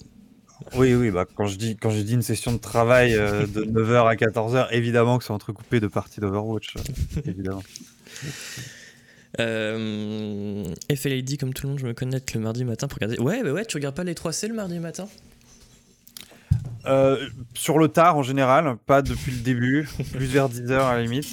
Oui, 0.73 0.93
oui, 0.95 1.11
bah, 1.11 1.25
quand 1.35 1.45
je 1.45 1.55
dis 1.57 1.77
quand 1.77 1.91
je 1.91 2.01
dis 2.01 2.13
une 2.15 2.21
session 2.21 2.51
de 2.51 2.57
travail, 2.57 3.13
de 3.13 3.63
9:00 3.63 4.07
à 4.07 4.15
14:00, 4.15 4.73
évidemment 4.73 5.17
que 5.17 5.23
c'est 5.23 5.31
entrecoupé 5.33 5.79
de 5.79 5.87
parties 5.87 6.19
d'Overwatch, 6.19 6.75
heu, 6.77 6.81
évidemment. 7.25 7.63
Euh, 9.39 10.63
FLAD, 10.89 11.37
comme 11.37 11.53
tout 11.53 11.67
le 11.67 11.71
monde, 11.71 11.79
je 11.79 11.85
me 11.85 11.93
connecte 11.93 12.33
le 12.33 12.39
mardi 12.39 12.63
matin 12.63 12.87
pour 12.87 12.95
regarder. 12.95 13.19
Ouais, 13.19 13.43
bah 13.43 13.51
ouais, 13.51 13.65
tu 13.65 13.77
regardes 13.77 13.95
pas 13.95 14.03
les 14.03 14.15
3C 14.15 14.47
le 14.47 14.55
mardi 14.55 14.79
matin? 14.79 15.07
Heu, 16.87 17.29
sur 17.53 17.79
le 17.79 17.87
tard 17.89 18.17
en 18.17 18.23
général, 18.23 18.77
pas 18.85 19.01
depuis 19.01 19.31
le 19.31 19.39
début, 19.39 19.89
plus 20.13 20.25
vers 20.27 20.47
10:00 20.49 20.85
à 20.85 20.95
la 20.95 21.01
limite 21.03 21.27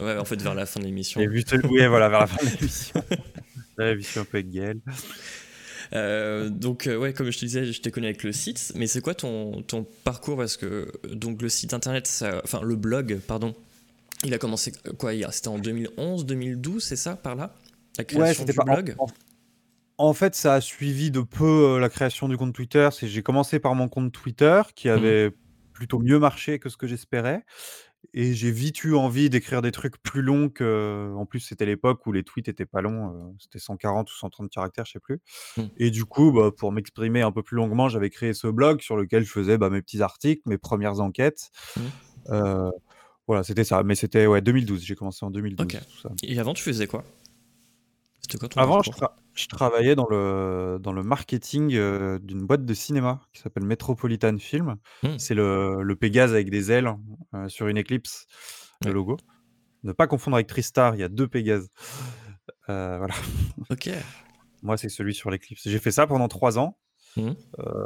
Ouais, 0.00 0.16
en 0.18 0.24
fait, 0.24 0.40
vers 0.42 0.54
la 0.54 0.66
fin 0.66 0.80
de 0.80 0.84
l'émission. 0.84 1.20
et 1.20 1.26
vu 1.26 1.42
ce 1.46 1.56
oui, 1.68 1.86
voilà, 1.86 2.08
vers 2.08 2.20
la 2.20 2.26
fin 2.26 2.44
de 2.44 2.50
l'émission. 2.50 3.02
Suis 4.02 4.20
un 4.20 4.24
peu 4.24 4.38
avec 4.38 4.50
Gaël. 4.50 4.78
Euh, 5.94 6.50
donc, 6.50 6.86
euh, 6.86 6.96
ouais, 6.96 7.12
comme 7.14 7.30
je 7.30 7.38
te 7.38 7.44
disais, 7.46 7.64
je 7.72 7.80
t'ai 7.80 7.90
connu 7.90 8.06
avec 8.06 8.22
le 8.22 8.32
site, 8.32 8.72
mais 8.74 8.86
c'est 8.86 9.00
quoi 9.00 9.14
ton, 9.14 9.62
ton 9.62 9.86
parcours? 10.04 10.36
Parce 10.36 10.56
que 10.56 10.92
donc 11.12 11.40
le 11.40 11.48
site 11.48 11.72
internet, 11.72 12.06
ça- 12.06 12.40
enfin 12.44 12.60
le 12.62 12.76
blog, 12.76 13.18
pardon, 13.26 13.54
il 14.24 14.34
a 14.34 14.38
commencé 14.38 14.72
quoi 14.98 15.14
il 15.14 15.20
y 15.20 15.24
a- 15.24 15.32
C'était 15.32 15.48
en 15.48 15.58
2011, 15.58 16.26
2012, 16.26 16.84
c'est 16.84 16.96
ça, 16.96 17.16
par 17.16 17.36
là? 17.36 17.54
La 17.96 18.04
création 18.04 18.22
Ouais, 18.22 18.34
c'était 18.34 18.52
du 18.52 18.56
pas 18.58 18.64
blog? 18.64 18.94
en 18.98 19.04
en 19.04 19.08
fait, 20.14 20.34
ça 20.34 20.54
a 20.54 20.60
suivi 20.60 21.10
de 21.10 21.20
peu, 21.20 21.76
heu, 21.76 21.80
la 21.80 21.88
création 21.88 22.28
du 22.28 22.36
compte 22.36 22.54
Twitter. 22.54 22.88
C'est 22.92 23.08
j'ai 23.08 23.22
commencé 23.22 23.58
par 23.58 23.74
mon 23.74 23.88
compte 23.88 24.12
Twitter 24.12 24.62
qui 24.76 24.88
Mmh. 24.94 25.12
avait 25.12 25.32
plutôt 25.72 25.98
mieux 26.00 26.18
marché 26.18 26.58
que 26.58 26.68
ce 26.68 26.76
que 26.76 26.86
j'espérais 26.88 27.44
et 28.14 28.34
j'ai 28.34 28.50
vite 28.52 28.84
eu 28.84 28.94
envie 28.96 29.30
d'écrire 29.30 29.62
des 29.62 29.72
trucs 29.72 30.02
plus 30.02 30.22
longs 30.22 30.48
que 30.50 31.12
en 31.16 31.26
plus, 31.26 31.40
c'était 31.40 31.66
l'époque 31.66 32.06
où 32.06 32.12
les 32.12 32.24
tweets 32.24 32.48
étaient 32.48 32.66
pas 32.66 32.82
longs, 32.82 33.12
heu, 33.32 33.36
c'était 33.40 33.58
140 33.60 34.10
ou 34.12 34.16
130 34.16 34.50
caractères, 34.50 34.86
je 34.86 34.92
sais 34.92 35.00
plus 35.00 35.20
Mmh. 35.56 35.68
et 35.78 35.90
du 35.92 36.04
coup, 36.06 36.32
bah, 36.32 36.50
pour 36.56 36.72
m'exprimer 36.72 37.22
un 37.22 37.32
peu 37.32 37.42
plus 37.44 37.56
longuement, 37.56 37.88
j'avais 37.90 38.10
créé 38.10 38.34
ce 38.34 38.48
blog 38.48 38.80
sur 38.82 38.96
lequel 38.96 39.24
je 39.24 39.32
faisais, 39.32 39.58
bah, 39.58 39.70
mes 39.70 39.82
petits 39.82 40.02
articles, 40.02 40.42
mes 40.46 40.58
premières 40.58 41.00
enquêtes. 41.00 41.50
Mmh. 41.76 41.92
Heu, 42.30 42.70
voilà, 43.28 43.44
c'était 43.44 43.64
ça, 43.64 43.82
mais 43.84 43.94
c'était, 43.96 44.26
ouais, 44.28 44.42
2012. 44.42 44.84
J'ai 44.84 44.96
commencé 44.96 45.24
en 45.26 45.30
2012, 45.32 45.74
Ok. 45.74 45.76
tout 45.88 46.00
ça. 46.00 46.10
Et 46.22 46.38
avant, 46.38 46.54
tu 46.54 46.62
faisais 46.62 46.86
quoi? 46.86 47.12
Quoi 48.38 48.48
ton 48.48 48.60
Avant, 48.60 48.82
je, 48.82 48.90
parcours 48.90 49.08
tra- 49.08 49.16
je 49.34 49.46
travaillais 49.46 49.94
dans 49.94 50.06
le, 50.08 50.78
dans 50.80 50.92
le 50.92 51.02
marketing 51.02 51.74
euh, 51.74 52.18
d'une 52.18 52.46
boîte 52.46 52.64
de 52.64 52.74
cinéma 52.74 53.20
qui 53.32 53.40
s'appelle 53.40 53.64
Metropolitan 53.64 54.36
Film. 54.38 54.76
Hmm. 55.02 55.16
C'est 55.18 55.34
le, 55.34 55.82
le 55.82 55.96
Pégase 55.96 56.32
avec 56.32 56.50
des 56.50 56.70
ailes 56.72 56.92
euh, 57.34 57.48
sur 57.48 57.68
une 57.68 57.76
éclipse, 57.78 58.26
le 58.82 58.88
Ouais. 58.88 58.94
logo. 58.94 59.16
Ne 59.84 59.92
pas 59.92 60.06
confondre 60.08 60.36
avec 60.36 60.48
Tristar, 60.48 60.94
il 60.96 60.98
y 61.00 61.04
a 61.04 61.08
deux 61.08 61.28
Pégases. 61.28 61.70
Euh, 62.68 62.98
voilà. 62.98 63.14
Ok. 63.70 63.90
Moi, 64.62 64.76
c'est 64.76 64.88
celui 64.88 65.14
sur 65.14 65.30
l'éclipse. 65.30 65.62
J'ai 65.68 65.78
fait 65.78 65.92
ça 65.92 66.06
pendant 66.06 66.26
trois 66.28 66.58
ans 66.58 66.76
euh, 67.16 67.32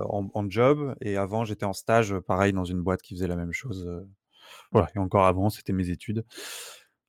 en, 0.09 0.29
en 0.33 0.49
job. 0.49 0.95
Et 1.03 1.17
avant, 1.19 1.45
j'étais 1.45 1.67
en 1.67 1.73
stage, 1.75 2.19
pareil, 2.21 2.53
dans 2.55 2.65
une 2.65 2.81
boîte 2.81 3.03
qui 3.03 3.15
faisait 3.15 3.27
la 3.27 3.37
même 3.37 3.53
chose. 3.53 3.89
Voilà. 4.71 4.89
Et 4.97 4.99
encore 4.99 5.27
avant, 5.27 5.51
c'était 5.51 5.73
mes 5.75 5.91
études. 5.91 6.25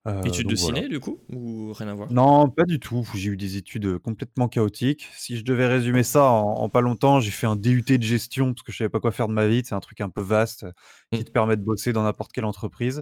Euh, 0.05 0.21
Études 0.23 0.49
de 0.49 0.55
voilà. 0.55 0.77
ciné, 0.79 0.89
du 0.89 0.99
coup 0.99 1.17
Ou 1.31 1.71
rien 1.71 1.87
à 1.87 1.93
voir? 1.93 2.11
Non, 2.11 2.49
pas 2.49 2.65
du 2.65 2.77
tout. 2.79 3.07
J'ai 3.15 3.29
eu 3.29 3.37
des 3.37 3.55
études 3.55 3.85
euh, 3.85 3.99
complètement 3.99 4.49
chaotiques. 4.49 5.07
Si 5.15 5.37
je 5.37 5.45
devais 5.45 5.65
résumer 5.65 6.03
ça 6.03 6.25
en, 6.29 6.55
en 6.55 6.67
pas 6.69 6.81
longtemps, 6.81 7.21
j'ai 7.21 7.31
fait 7.31 7.47
un 7.47 7.55
DUT 7.55 7.83
de 7.83 8.03
gestion 8.03 8.53
parce 8.53 8.63
que 8.63 8.73
je 8.73 8.77
savais 8.79 8.89
pas 8.89 8.99
quoi 8.99 9.11
faire 9.11 9.29
de 9.29 9.33
ma 9.33 9.47
vie. 9.47 9.61
C'est 9.63 9.75
un 9.75 9.79
truc 9.79 10.01
un 10.01 10.09
peu 10.09 10.21
vaste 10.21 10.63
euh, 10.63 10.71
qui 11.13 11.21
Mm. 11.21 11.23
te 11.23 11.31
permet 11.31 11.55
de 11.55 11.61
bosser 11.63 11.93
dans 11.93 12.03
n'importe 12.03 12.33
quelle 12.33 12.43
entreprise. 12.45 13.01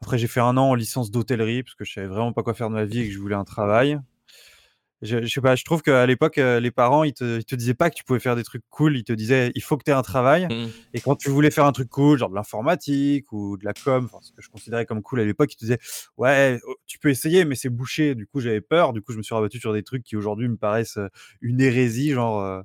Après, 0.00 0.16
j'ai 0.16 0.26
fait 0.26 0.40
un 0.40 0.56
an 0.56 0.70
en 0.70 0.74
licence 0.74 1.10
d'hôtellerie 1.10 1.62
parce 1.64 1.74
que 1.74 1.84
je 1.84 1.92
savais 1.92 2.06
vraiment 2.06 2.32
pas 2.32 2.42
quoi 2.42 2.54
faire 2.54 2.70
de 2.70 2.74
ma 2.74 2.84
vie 2.86 3.00
et 3.00 3.08
que 3.08 3.12
je 3.12 3.18
voulais 3.18 3.34
un 3.34 3.44
travail. 3.44 3.98
Je, 5.00 5.22
je 5.22 5.28
sais 5.28 5.40
pas, 5.40 5.54
je 5.54 5.64
trouve 5.64 5.82
qu'à 5.82 6.06
l'époque, 6.06 6.38
euh, 6.38 6.58
les 6.58 6.72
parents, 6.72 7.04
ils 7.04 7.12
te, 7.14 7.38
ils 7.38 7.44
te 7.44 7.54
disaient 7.54 7.74
pas 7.74 7.88
que 7.88 7.94
tu 7.94 8.02
pouvais 8.02 8.18
faire 8.18 8.34
des 8.34 8.42
trucs 8.42 8.64
cool, 8.68 8.96
ils 8.96 9.04
te 9.04 9.12
disaient 9.12 9.52
il 9.54 9.62
faut 9.62 9.76
que 9.76 9.84
tu 9.84 9.90
aies 9.92 9.94
un 9.94 10.02
travail. 10.02 10.46
Mm. 10.46 10.68
Et 10.94 11.00
quand 11.00 11.14
tu 11.14 11.30
voulais 11.30 11.52
faire 11.52 11.66
un 11.66 11.72
truc 11.72 11.88
cool, 11.88 12.18
genre 12.18 12.30
de 12.30 12.34
l'informatique 12.34 13.30
ou 13.32 13.56
de 13.56 13.64
la 13.64 13.74
com, 13.74 14.08
ce 14.22 14.32
que 14.32 14.42
je 14.42 14.48
considérais 14.48 14.86
comme 14.86 15.02
cool 15.02 15.20
à 15.20 15.24
l'époque, 15.24 15.52
ils 15.52 15.56
te 15.56 15.60
disaient 15.64 15.78
ouais, 16.16 16.58
oh, 16.66 16.74
tu 16.86 16.98
peux 16.98 17.10
essayer, 17.10 17.44
mais 17.44 17.54
c'est 17.54 17.68
bouché. 17.68 18.16
Du 18.16 18.26
coup, 18.26 18.40
j'avais 18.40 18.60
peur. 18.60 18.92
Du 18.92 19.00
coup, 19.00 19.12
je 19.12 19.18
me 19.18 19.22
suis 19.22 19.34
rabattu 19.36 19.60
sur 19.60 19.72
des 19.72 19.84
trucs 19.84 20.02
qui 20.02 20.16
aujourd'hui 20.16 20.48
me 20.48 20.56
paraissent 20.56 20.96
euh, 20.98 21.08
une 21.40 21.60
hérésie, 21.60 22.10
genre. 22.10 22.40
euh, 22.42 22.60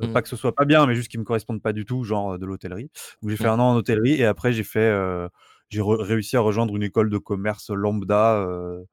euh, 0.00 0.06
Mm. 0.06 0.12
Pas 0.12 0.22
que 0.22 0.28
ce 0.28 0.36
soit 0.36 0.54
pas 0.54 0.64
bien, 0.64 0.86
mais 0.86 0.94
juste 0.94 1.08
qui 1.10 1.18
me 1.18 1.24
correspondent 1.24 1.60
pas 1.60 1.72
du 1.72 1.84
tout, 1.84 2.04
genre 2.04 2.38
de 2.38 2.46
l'hôtellerie. 2.46 2.88
Donc 3.20 3.30
j'ai 3.30 3.36
fait 3.36 3.48
Mm. 3.48 3.50
un 3.50 3.58
an 3.58 3.70
en 3.72 3.76
hôtellerie 3.76 4.14
et 4.14 4.24
après 4.26 4.52
j'ai 4.52 4.62
fait, 4.62 4.78
euh, 4.78 5.28
j'ai 5.70 5.80
re- 5.80 6.00
réussi 6.00 6.36
à 6.36 6.40
rejoindre 6.40 6.76
une 6.76 6.84
école 6.84 7.10
de 7.10 7.18
commerce 7.18 7.70
lambda, 7.70 8.36
euh, 8.36 8.84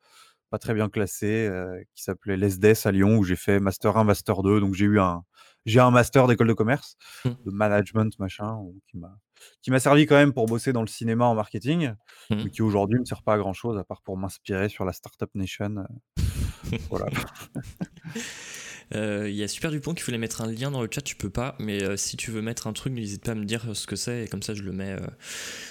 pas 0.50 0.60
très 0.60 0.74
bien 0.74 0.90
classée, 0.90 1.48
euh, 1.48 1.82
qui 1.96 2.04
s'appelait 2.04 2.38
l'ESDES 2.38 2.76
à 2.86 2.92
Lyon, 2.92 3.18
où 3.18 3.24
j'ai 3.24 3.36
fait 3.36 3.60
master 3.60 3.98
1, 3.98 4.04
master 4.04 4.42
2. 4.44 4.60
Donc 4.60 4.74
j'ai 4.76 4.86
eu 4.86 5.00
un, 5.00 5.24
j'ai 5.66 5.80
un 5.80 5.92
master 5.92 6.28
d'école 6.28 6.48
de 6.48 6.54
commerce, 6.54 6.96
Mm. 7.26 7.30
de 7.46 7.52
management 7.52 8.20
machin, 8.20 8.58
qui 8.88 8.98
m'a, 8.98 9.18
qui 9.62 9.72
m'a 9.72 9.80
servi 9.80 10.06
quand 10.06 10.16
même 10.16 10.34
pour 10.34 10.46
bosser 10.46 10.72
dans 10.74 10.82
le 10.82 10.88
cinéma 10.88 11.26
en 11.26 11.36
marketing, 11.36 11.94
Mm. 12.30 12.36
mais 12.44 12.50
qui 12.52 12.62
aujourd'hui 12.62 13.00
me 13.00 13.06
sert 13.06 13.24
pas 13.24 13.34
à 13.34 13.38
grand 13.38 13.54
chose 13.54 13.78
à 13.78 13.84
part 13.84 14.02
pour 14.02 14.18
m'inspirer 14.18 14.70
sur 14.70 14.86
la 14.86 14.94
startup 14.94 15.30
nation. 15.36 15.78
euh, 15.78 16.78
voilà. 16.90 17.06
Euh, 18.94 19.28
Il 19.30 19.36
y 19.36 19.44
a 19.44 19.48
Super 19.48 19.72
Dupont 19.72 19.94
qui 19.94 20.04
voulait 20.04 20.18
mettre 20.18 20.42
un 20.42 20.52
lien 20.52 20.72
dans 20.72 20.82
le 20.82 20.90
chat, 20.92 21.02
tu 21.02 21.16
peux 21.16 21.30
pas, 21.30 21.56
mais 21.60 21.84
euh, 21.84 21.98
si 21.98 22.18
tu 22.18 22.32
veux 22.32 22.42
mettre 22.42 22.68
un 22.68 22.74
truc, 22.74 22.94
n'hésite 22.94 23.24
pas 23.24 23.32
à 23.32 23.36
me 23.36 23.46
dire 23.46 23.66
ce 23.74 23.88
que 23.88 23.96
c'est 23.96 24.26
et 24.26 24.28
comme 24.28 24.44
ça 24.44 24.54
je 24.54 24.64
le 24.64 24.72
mets, 24.72 24.92
euh, 24.92 25.08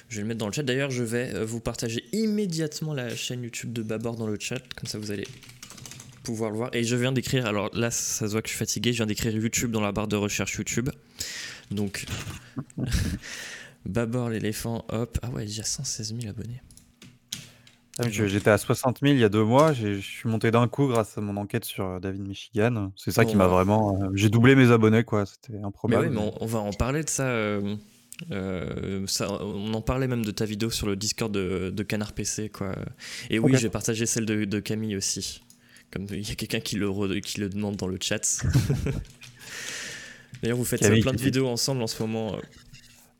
je 0.08 0.16
vais 0.16 0.22
le 0.22 0.28
mettre 0.28 0.38
dans 0.38 0.46
le 0.46 0.52
chat. 0.52 0.62
D'ailleurs, 0.62 0.90
je 0.90 1.02
vais 1.04 1.34
euh, 1.34 1.44
vous 1.44 1.60
partager 1.60 2.04
immédiatement 2.12 2.94
la 2.94 3.14
chaîne 3.14 3.42
YouTube 3.42 3.72
de 3.72 3.82
Babor 3.82 4.16
dans 4.16 4.26
le 4.26 4.36
chat, 4.38 4.60
comme 4.76 4.88
ça 4.88 4.98
vous 4.98 5.10
allez 5.10 5.26
pouvoir 6.24 6.50
le 6.50 6.56
voir. 6.56 6.70
Et 6.74 6.84
je 6.84 6.96
viens 6.96 7.12
d'écrire, 7.12 7.46
alors 7.46 7.70
là 7.74 7.90
ça 7.90 8.26
se 8.26 8.32
voit 8.32 8.42
que 8.42 8.48
je 8.48 8.54
suis 8.54 8.58
fatigué, 8.58 8.92
je 8.92 8.98
viens 8.98 9.06
d'écrire 9.06 9.32
YouTube 9.32 9.70
dans 9.70 9.80
la 9.80 9.92
barre 9.92 10.08
de 10.08 10.16
recherche 10.16 10.54
YouTube. 10.54 10.90
Donc, 11.70 12.06
Babor 13.86 14.30
l'éléphant, 14.30 14.84
hop, 14.88 15.18
ah 15.22 15.30
ouais, 15.30 15.44
il 15.44 15.56
y 15.56 15.60
a 15.60 15.64
116 15.64 16.14
000 16.20 16.30
abonnés. 16.30 16.62
Ah, 17.98 18.02
mais 18.06 18.28
J'étais 18.28 18.50
à 18.50 18.58
60 18.58 18.98
000 19.02 19.14
il 19.14 19.20
y 19.20 19.24
a 19.24 19.28
deux 19.28 19.44
mois. 19.44 19.72
Je 19.72 20.00
suis 20.00 20.28
monté 20.28 20.50
d'un 20.50 20.66
coup 20.66 20.88
grâce 20.88 21.16
à 21.16 21.20
mon 21.20 21.36
enquête 21.36 21.64
sur 21.64 21.84
euh, 21.86 22.00
David 22.00 22.26
Michigan. 22.26 22.92
C'est 22.96 23.12
ça 23.12 23.24
qui 23.24 23.36
m'a 23.36 23.44
ouais. 23.46 23.52
vraiment. 23.52 24.00
euh, 24.02 24.08
J'ai 24.14 24.30
doublé 24.30 24.56
mes 24.56 24.70
abonnés, 24.72 25.04
quoi. 25.04 25.26
C'était 25.26 25.52
Mais 25.58 25.64
improbable. 25.64 26.08
oui, 26.08 26.14
mais 26.14 26.20
on, 26.20 26.42
on 26.42 26.46
va 26.46 26.58
en 26.58 26.72
parler 26.72 27.04
de 27.04 27.08
ça, 27.08 27.28
euh, 27.28 27.76
euh, 28.32 29.06
ça, 29.06 29.30
On 29.42 29.72
en 29.74 29.80
parlait 29.80 30.08
même 30.08 30.24
de 30.24 30.30
ta 30.32 30.44
vidéo 30.44 30.70
sur 30.70 30.88
le 30.88 30.96
Discord 30.96 31.30
de, 31.32 31.70
de 31.70 31.82
Canard 31.84 32.14
PC, 32.14 32.48
quoi. 32.48 32.74
Et 33.30 33.38
oui, 33.38 33.52
Ok. 33.52 33.60
j'ai 33.60 33.70
partagé 33.70 34.06
celle 34.06 34.26
de, 34.26 34.44
de 34.44 34.58
Camille 34.60 34.96
aussi. 34.96 35.42
Comme 35.92 36.06
il 36.10 36.28
y 36.28 36.32
a 36.32 36.34
quelqu'un 36.34 36.58
qui 36.60 36.74
le, 36.74 36.88
re- 36.88 37.20
qui 37.20 37.38
le 37.38 37.48
demande 37.48 37.76
dans 37.76 37.86
le 37.86 37.98
chat. 38.00 38.42
D'ailleurs, 40.42 40.58
vous 40.58 40.64
faites 40.64 40.80
Camille 40.80 41.00
plein 41.00 41.12
de 41.12 41.20
vidéos 41.20 41.48
ensemble 41.48 41.82
en 41.82 41.86
ce 41.86 42.02
moment. 42.02 42.36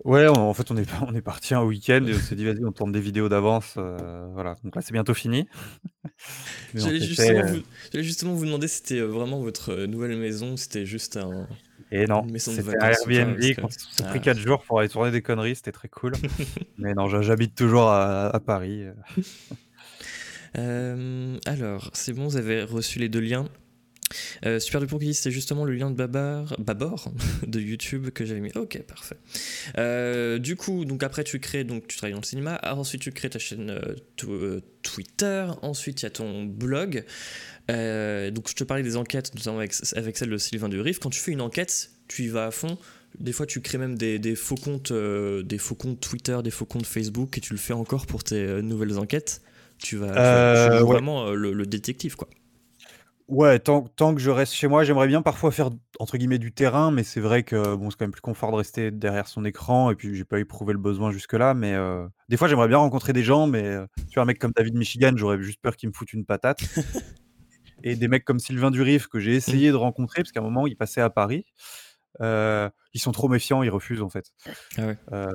Ouais, 0.05 0.29
on- 0.29 0.51
en 0.51 0.53
fait, 0.55 0.71
on 0.71 0.77
est, 0.77 0.87
on 1.07 1.15
est 1.15 1.23
parti 1.23 1.55
un 1.55 1.63
week-end 1.63 2.05
et 2.07 2.15
on 2.15 2.19
s'est 2.19 2.37
dit, 2.37 2.45
vas-y, 2.45 2.63
on 2.65 2.73
tourne 2.73 2.93
des 2.93 3.01
vidéos 3.01 3.29
d'avance. 3.31 3.75
euh, 3.79 4.27
voilà. 4.35 4.57
Donc 4.63 4.77
là, 4.77 4.83
c'est 4.83 4.93
bientôt 4.93 5.15
fini. 5.15 5.49
Mais 6.75 6.83
on 6.83 6.87
J'allais 6.87 7.01
justement, 7.01 7.39
euh, 7.39 7.47
vous- 7.47 7.63
j'allais 7.93 8.05
justement 8.05 8.35
vous 8.35 8.45
demander 8.45 8.69
si 8.69 8.77
c'était 8.77 8.99
euh, 9.01 9.07
vraiment 9.07 9.41
votre 9.41 9.73
euh, 9.73 9.87
nouvelle 9.87 10.17
maison 10.19 10.57
c'était 10.59 10.85
juste 10.87 11.17
un. 11.17 11.49
Et 11.91 12.07
non, 12.07 12.23
une 12.25 12.33
maison 12.33 12.51
de 12.53 12.57
c'était 12.57 12.69
un 12.69 12.73
vacances 12.73 12.99
ou 13.03 13.09
pas, 13.09 13.13
Airbnb. 13.15 13.37
parce 13.39 13.49
que- 13.55 13.61
qu'on 13.61 13.69
s'est 13.69 14.03
Ah. 14.05 14.09
pris 14.11 14.21
4 14.21 14.39
jours 14.39 14.63
pour 14.65 14.81
aller 14.81 14.89
tourner 14.89 15.11
des 15.11 15.23
conneries. 15.23 15.57
C'était 15.57 15.73
très 15.73 15.89
cool. 15.89 16.13
mais 16.79 16.93
non, 16.95 17.09
j'ha- 17.09 17.23
j'habite 17.23 17.55
toujours 17.55 17.89
à, 17.89 18.27
à 18.35 18.41
Paris. 18.41 18.85
euh. 18.85 18.93
Euh, 20.57 21.37
alors, 21.47 21.91
c'est 21.95 22.13
bon, 22.13 22.29
vous 22.29 22.37
avez 22.37 22.63
reçu 22.63 23.01
les 23.01 23.09
deux 23.09 23.19
liens. 23.19 23.49
Euh, 24.47 24.61
Super 24.61 24.81
Dupont 24.81 24.99
qui 24.99 25.07
dit 25.07 25.15
c'est 25.15 25.31
justement 25.31 25.65
le 25.65 25.75
lien 25.75 25.91
de 25.91 25.97
Babar, 25.97 26.55
Babor 26.59 27.13
de 27.47 27.61
YouTube 27.61 28.11
que 28.11 28.25
j'avais 28.25 28.41
mis. 28.41 28.51
Ok, 28.55 28.81
parfait. 28.83 29.17
Euh, 29.79 30.39
du 30.39 30.57
coup, 30.57 30.85
donc 30.85 31.03
après 31.03 31.25
tu 31.25 31.41
crées, 31.41 31.65
donc 31.65 31.87
tu 31.87 31.97
travailles 31.97 32.15
dans 32.15 32.21
le 32.21 32.27
cinéma. 32.27 32.59
Ah, 32.63 32.77
Ensuite 32.77 33.01
tu 33.03 33.13
crées 33.13 33.31
ta 33.31 33.39
chaîne 33.39 33.71
euh, 33.71 33.95
euh, 34.29 34.61
Twitter. 34.83 35.47
Ensuite 35.63 36.03
il 36.03 36.05
y 36.05 36.07
a 36.07 36.11
ton 36.11 36.45
blog. 36.45 37.05
Donc 37.69 38.49
je 38.49 38.55
te 38.55 38.65
parlais 38.65 38.83
des 38.83 38.97
enquêtes, 38.97 39.35
notamment 39.35 39.59
avec, 39.59 39.73
avec 39.97 40.17
celle 40.17 40.31
de 40.31 40.39
Sylvain 40.39 40.69
Durif. 40.69 40.99
Quand 40.99 41.11
tu 41.11 41.21
fais 41.21 41.33
une 41.33 41.41
enquête, 41.41 41.91
tu 42.09 42.25
y 42.25 42.29
vas 42.29 42.47
à 42.47 42.51
fond. 42.51 42.79
Des 43.19 43.33
fois, 43.33 43.47
tu 43.47 43.61
crées 43.61 43.79
même 43.79 43.97
des, 43.97 44.19
des 44.19 44.35
faux 44.35 44.57
comptes, 44.57 44.93
des 44.93 45.59
faux 45.59 45.77
comptes 45.77 46.01
Twitter, 46.01 46.37
des 46.43 46.51
faux 46.51 46.67
comptes 46.67 46.85
Facebook, 46.85 47.39
et 47.39 47.41
tu 47.41 47.53
le 47.53 47.59
fais 47.61 47.73
encore 47.73 48.07
pour 48.07 48.25
tes 48.25 48.61
nouvelles 48.61 48.99
enquêtes. 48.99 49.41
Tu 49.79 49.97
vas, 49.97 50.09
tu 50.09 50.13
vas- 50.15 50.69
tu 50.71 50.79
joues 50.79 50.85
ouais. 50.87 50.93
vraiment 50.93 51.31
le, 51.31 51.53
le 51.53 51.67
détective, 51.67 52.17
quoi. 52.17 52.29
Ouais, 53.29 53.59
tant, 53.59 53.83
tant 53.97 54.15
que 54.15 54.21
je 54.21 54.31
reste 54.31 54.53
chez 54.53 54.69
moi, 54.69 54.85
j'aimerais 54.85 55.07
bien 55.07 55.23
parfois 55.23 55.51
faire 55.51 55.71
entre 55.99 56.19
guillemets 56.19 56.39
du 56.39 56.53
terrain, 56.53 56.91
mais 56.91 57.03
c'est 57.05 57.21
vrai 57.21 57.43
que 57.43 57.75
bon, 57.75 57.89
c'est 57.91 57.97
quand 57.97 58.05
même 58.05 58.13
plus 58.13 58.21
confort 58.21 58.51
de 58.51 58.57
rester 58.57 58.91
derrière 58.91 59.29
son 59.29 59.47
écran 59.47 59.91
et 59.91 59.95
puis 59.95 60.15
j'ai 60.15 60.25
pas 60.27 60.39
éprouvé 60.39 60.75
le 60.75 60.79
besoin 60.79 61.11
jusque-là. 61.11 61.55
Mais 61.55 61.73
euh, 61.73 62.07
des 62.29 62.37
fois, 62.37 62.49
j'aimerais 62.49 62.69
bien 62.69 62.77
rencontrer 62.79 63.15
des 63.15 63.23
gens, 63.23 63.47
mais 63.47 63.63
euh, 63.65 63.87
tu 64.11 64.15
vois, 64.15 64.25
un 64.25 64.27
mec 64.27 64.39
comme 64.39 64.53
David 64.55 64.75
Michigan, 64.75 65.13
j'aurais 65.17 65.41
juste 65.43 65.61
peur 65.63 65.75
qu'il 65.77 65.89
me 65.89 65.95
foute 65.95 66.13
une 66.13 66.27
patate. 66.27 66.61
et 67.83 67.97
des 67.97 68.09
mecs 68.09 68.25
comme 68.25 68.39
Sylvain 68.39 68.71
Durif 68.71 69.09
que 69.09 69.21
j'ai 69.21 69.35
essayé 69.35 69.71
de 69.71 69.77
rencontrer 69.77 70.23
parce 70.23 70.33
qu'à 70.33 70.41
un 70.41 70.45
moment, 70.45 70.67
il 70.67 70.77
passait 70.77 71.01
à 71.01 71.11
Paris. 71.11 71.45
euh, 72.23 72.71
ils 72.95 73.01
sont 73.01 73.13
trop 73.13 73.29
méfiants, 73.29 73.63
ils 73.63 73.71
refusent 73.71 74.03
en 74.03 74.09
fait. 74.11 74.33
Ah 74.79 74.87
ouais. 74.87 74.99
Euh, 75.13 75.27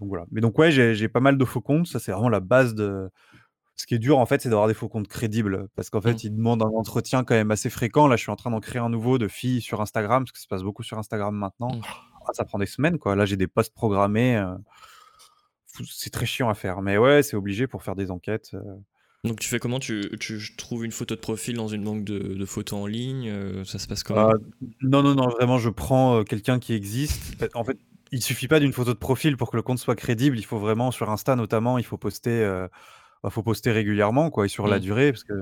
donc 0.00 0.08
voilà. 0.08 0.26
Mais 0.32 0.40
donc 0.40 0.58
ouais, 0.58 0.72
j'ai 0.72 0.94
j'ai 0.94 1.08
pas 1.08 1.20
mal 1.20 1.38
de 1.38 1.44
faux 1.44 1.60
comptes. 1.60 1.86
Ça, 1.88 2.00
c'est 2.00 2.12
vraiment 2.12 2.28
la 2.30 2.40
base 2.40 2.74
de. 2.74 3.10
Ce 3.76 3.86
qui 3.86 3.94
est 3.94 3.98
dur 3.98 4.18
en 4.18 4.26
fait, 4.26 4.40
c'est 4.40 4.48
d'avoir 4.48 4.68
des 4.68 4.74
faux 4.74 4.88
comptes 4.88 5.08
crédibles 5.08 5.68
parce 5.74 5.90
qu'en 5.90 6.00
fait, 6.00 6.14
Mm. 6.14 6.18
ils 6.24 6.36
demandent 6.36 6.62
un 6.62 6.66
entretien 6.76 7.24
quand 7.24 7.34
même 7.34 7.50
assez 7.50 7.70
fréquent. 7.70 8.06
Là, 8.06 8.16
je 8.16 8.22
suis 8.22 8.30
en 8.30 8.36
train 8.36 8.50
d'en 8.50 8.60
créer 8.60 8.80
un 8.80 8.88
nouveau 8.88 9.18
de 9.18 9.26
filles 9.28 9.60
sur 9.60 9.80
Instagram 9.80 10.24
parce 10.24 10.32
que 10.32 10.38
ça 10.38 10.44
se 10.44 10.48
passe 10.48 10.62
beaucoup 10.62 10.82
sur 10.84 10.96
Instagram 10.98 11.34
maintenant. 11.34 11.74
Mm. 11.74 11.80
Ah, 12.26 12.30
ça 12.32 12.44
prend 12.44 12.58
des 12.58 12.66
semaines 12.66 12.98
quoi. 12.98 13.16
Là, 13.16 13.24
j'ai 13.26 13.36
des 13.36 13.46
posts 13.48 13.74
programmés. 13.74 14.36
euh, 14.36 14.54
C'est 15.90 16.10
très 16.10 16.26
chiant 16.26 16.48
à 16.48 16.54
faire, 16.54 16.82
mais 16.82 16.98
ouais, 16.98 17.22
c'est 17.22 17.36
obligé 17.36 17.66
pour 17.66 17.82
faire 17.82 17.96
des 17.96 18.10
enquêtes. 18.10 18.50
euh. 18.54 18.60
Donc 19.24 19.40
tu 19.40 19.48
fais 19.48 19.58
comment? 19.58 19.78
Tu, 19.80 20.08
tu 20.20 20.38
trouves 20.56 20.84
une 20.84 20.92
photo 20.92 21.14
de 21.14 21.20
profil 21.20 21.56
dans 21.56 21.66
une 21.68 21.82
banque 21.82 22.04
de, 22.04 22.18
de 22.18 22.44
photos 22.44 22.78
en 22.80 22.86
ligne 22.86 23.28
euh, 23.30 23.64
Ça 23.64 23.78
se 23.78 23.88
passe 23.88 24.02
comment? 24.04 24.30
Euh, 24.30 24.34
non, 24.82 25.02
non, 25.02 25.14
non, 25.14 25.28
vraiment, 25.28 25.58
je 25.58 25.70
prends 25.70 26.18
euh, 26.18 26.22
quelqu'un 26.24 26.58
qui 26.60 26.74
existe. 26.74 27.42
Euh, 27.42 27.48
En 27.54 27.64
fait, 27.64 27.78
il 28.12 28.22
suffit 28.22 28.48
pas 28.48 28.60
d'une 28.60 28.72
photo 28.74 28.92
de 28.92 28.98
profil 28.98 29.36
pour 29.36 29.50
que 29.50 29.56
le 29.56 29.62
compte 29.62 29.78
soit 29.78 29.96
crédible. 29.96 30.38
Il 30.38 30.44
faut 30.44 30.58
vraiment, 30.58 30.90
sur 30.92 31.10
Insta 31.10 31.34
notamment, 31.36 31.78
il 31.78 31.84
faut 31.84 31.96
poster, 31.96 32.44
bah, 33.24 33.30
faut 33.30 33.42
poster 33.42 33.72
régulièrement, 33.72 34.30
quoi, 34.30 34.44
et 34.44 34.48
sur 34.48 34.68
la 34.68 34.76
Mm. 34.76 34.80
durée, 34.82 35.10
parce 35.12 35.24
que 35.24 35.32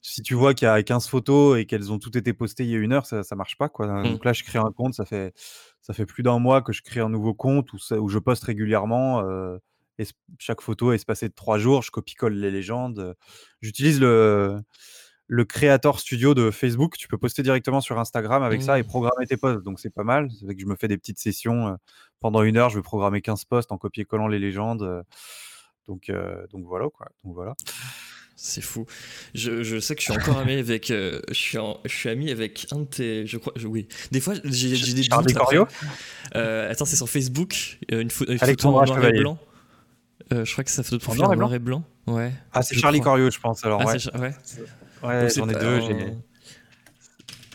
si 0.00 0.20
tu 0.22 0.34
vois 0.34 0.52
qu'il 0.54 0.66
y 0.66 0.68
a 0.68 0.82
15 0.82 1.06
photos 1.06 1.56
et 1.58 1.64
qu'elles 1.66 1.92
ont 1.92 2.00
toutes 2.00 2.16
été 2.16 2.32
postées 2.32 2.64
il 2.64 2.70
y 2.70 2.74
a 2.74 2.78
une 2.78 2.92
heure, 2.92 3.06
ça, 3.06 3.22
ça 3.22 3.36
marche 3.36 3.56
pas, 3.56 3.68
quoi. 3.68 3.86
Mm. 3.86 4.02
Donc 4.10 4.24
là, 4.24 4.32
je 4.32 4.42
crée 4.42 4.58
un 4.58 4.72
compte, 4.72 4.94
ça 4.94 5.04
fait, 5.04 5.32
ça 5.80 5.94
fait 5.94 6.04
plus 6.04 6.24
d'un 6.24 6.40
mois 6.40 6.60
que 6.62 6.72
je 6.72 6.82
crée 6.82 6.98
un 7.00 7.08
nouveau 7.08 7.32
compte 7.32 7.72
où, 7.72 7.78
ça- 7.78 8.00
où 8.00 8.08
je 8.08 8.18
poste 8.18 8.42
régulièrement. 8.44 9.20
euh, 9.24 9.56
et 9.98 10.04
chaque 10.38 10.62
photo 10.62 10.90
est 10.90 10.96
espacée 10.96 11.28
de 11.28 11.34
trois 11.34 11.58
jours. 11.58 11.82
Je 11.82 11.90
copie-colle 11.92 12.32
les 12.34 12.50
légendes. 12.50 12.98
euh, 12.98 13.14
J'utilise 13.60 14.00
le, 14.00 14.58
le 15.28 15.44
Creator 15.44 16.00
Studio 16.00 16.34
de 16.34 16.50
Facebook. 16.50 16.96
Tu 16.96 17.06
peux 17.08 17.18
poster 17.18 17.42
directement 17.44 17.80
sur 17.80 17.98
Instagram 18.00 18.42
avec 18.42 18.62
ça 18.62 18.78
et 18.78 18.82
Mm. 18.82 18.86
programmer 18.86 19.26
tes 19.26 19.36
posts. 19.36 19.62
Donc 19.62 19.78
c'est 19.78 19.90
pas 19.94 20.02
mal. 20.02 20.28
C'est 20.40 20.52
que 20.56 20.60
je 20.60 20.66
me 20.66 20.74
fais 20.76 20.88
des 20.88 20.96
petites 20.98 21.20
sessions. 21.20 21.68
euh, 21.68 21.74
pendant 22.20 22.42
une 22.42 22.56
heure, 22.56 22.70
je 22.70 22.76
vais 22.78 22.82
programmer 22.82 23.20
15 23.22 23.44
posts 23.44 23.70
en 23.70 23.78
copier-collant 23.78 24.26
les 24.28 24.38
légendes. 24.40 25.04
Donc, 25.88 26.10
euh, 26.10 26.46
donc 26.52 26.64
voilà 26.66 26.86
quoi. 26.90 27.08
Donc 27.24 27.34
voilà. 27.34 27.54
C'est 28.36 28.60
fou. 28.62 28.86
Je, 29.34 29.62
je 29.62 29.78
sais 29.78 29.94
que 29.94 30.00
je 30.02 30.10
suis 30.10 30.20
encore 30.20 30.38
ami 30.38 30.54
avec. 30.54 30.90
euh, 30.90 31.20
je, 31.28 31.34
suis 31.34 31.58
en- 31.58 31.78
je 31.84 31.94
suis 31.94 32.08
ami 32.08 32.30
avec 32.30 32.66
un 32.72 32.80
de 32.80 32.84
tes. 32.86 33.26
Je 33.26 33.36
crois. 33.38 33.52
je- 33.56 33.68
oui. 33.68 33.86
Des 34.10 34.20
fois, 34.20 34.34
j'ai 34.44 34.70
des 34.94 35.02
Charlie. 35.04 35.32
Corio 35.32 35.68
Euh, 36.34 36.70
attends, 36.70 36.84
c'est 36.84 36.96
sur 36.96 37.08
Facebook. 37.08 37.78
une, 37.88 38.00
une 38.00 38.10
photo 38.10 38.68
en 38.68 38.84
noir 38.84 39.04
et 39.04 39.12
blanc. 39.12 39.38
Euh, 40.32 40.44
je 40.44 40.52
crois 40.52 40.64
que 40.64 40.70
sa 40.70 40.82
photo 40.82 40.96
de 40.96 41.02
profil 41.02 41.24
en 41.24 41.36
noir 41.36 41.54
et 41.54 41.58
blanc. 41.60 41.84
Ouais. 42.08 42.32
Ah, 42.52 42.62
c'est 42.62 42.74
Charlie. 42.76 43.00
Corio, 43.00 43.30
je 43.30 43.38
pense. 43.38 43.64
Alors 43.64 43.80
Ah, 43.82 43.86
ouais, 43.86 43.98
ouais. 44.18 44.34
ouais 45.04 45.28
j'en 45.36 45.48
ai 45.48 45.54
deux. 45.54 45.80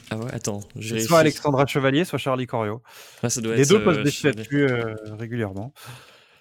Ah 0.10 0.18
ouais, 0.18 0.32
attends. 0.34 0.62
soit 1.06 1.20
Alexandra 1.20 1.66
Chevalier, 1.66 2.06
soit 2.06 2.18
Charlie 2.20 2.48
Corio. 2.48 2.82
Ah, 3.24 3.30
ça 3.30 3.42
doit 3.42 3.56
Les 3.56 3.64
être, 3.64 3.70
deux 3.70 3.84
postent 3.84 4.04
des 4.04 4.12
statuts 4.12 4.68
régulièrement. 5.18 5.74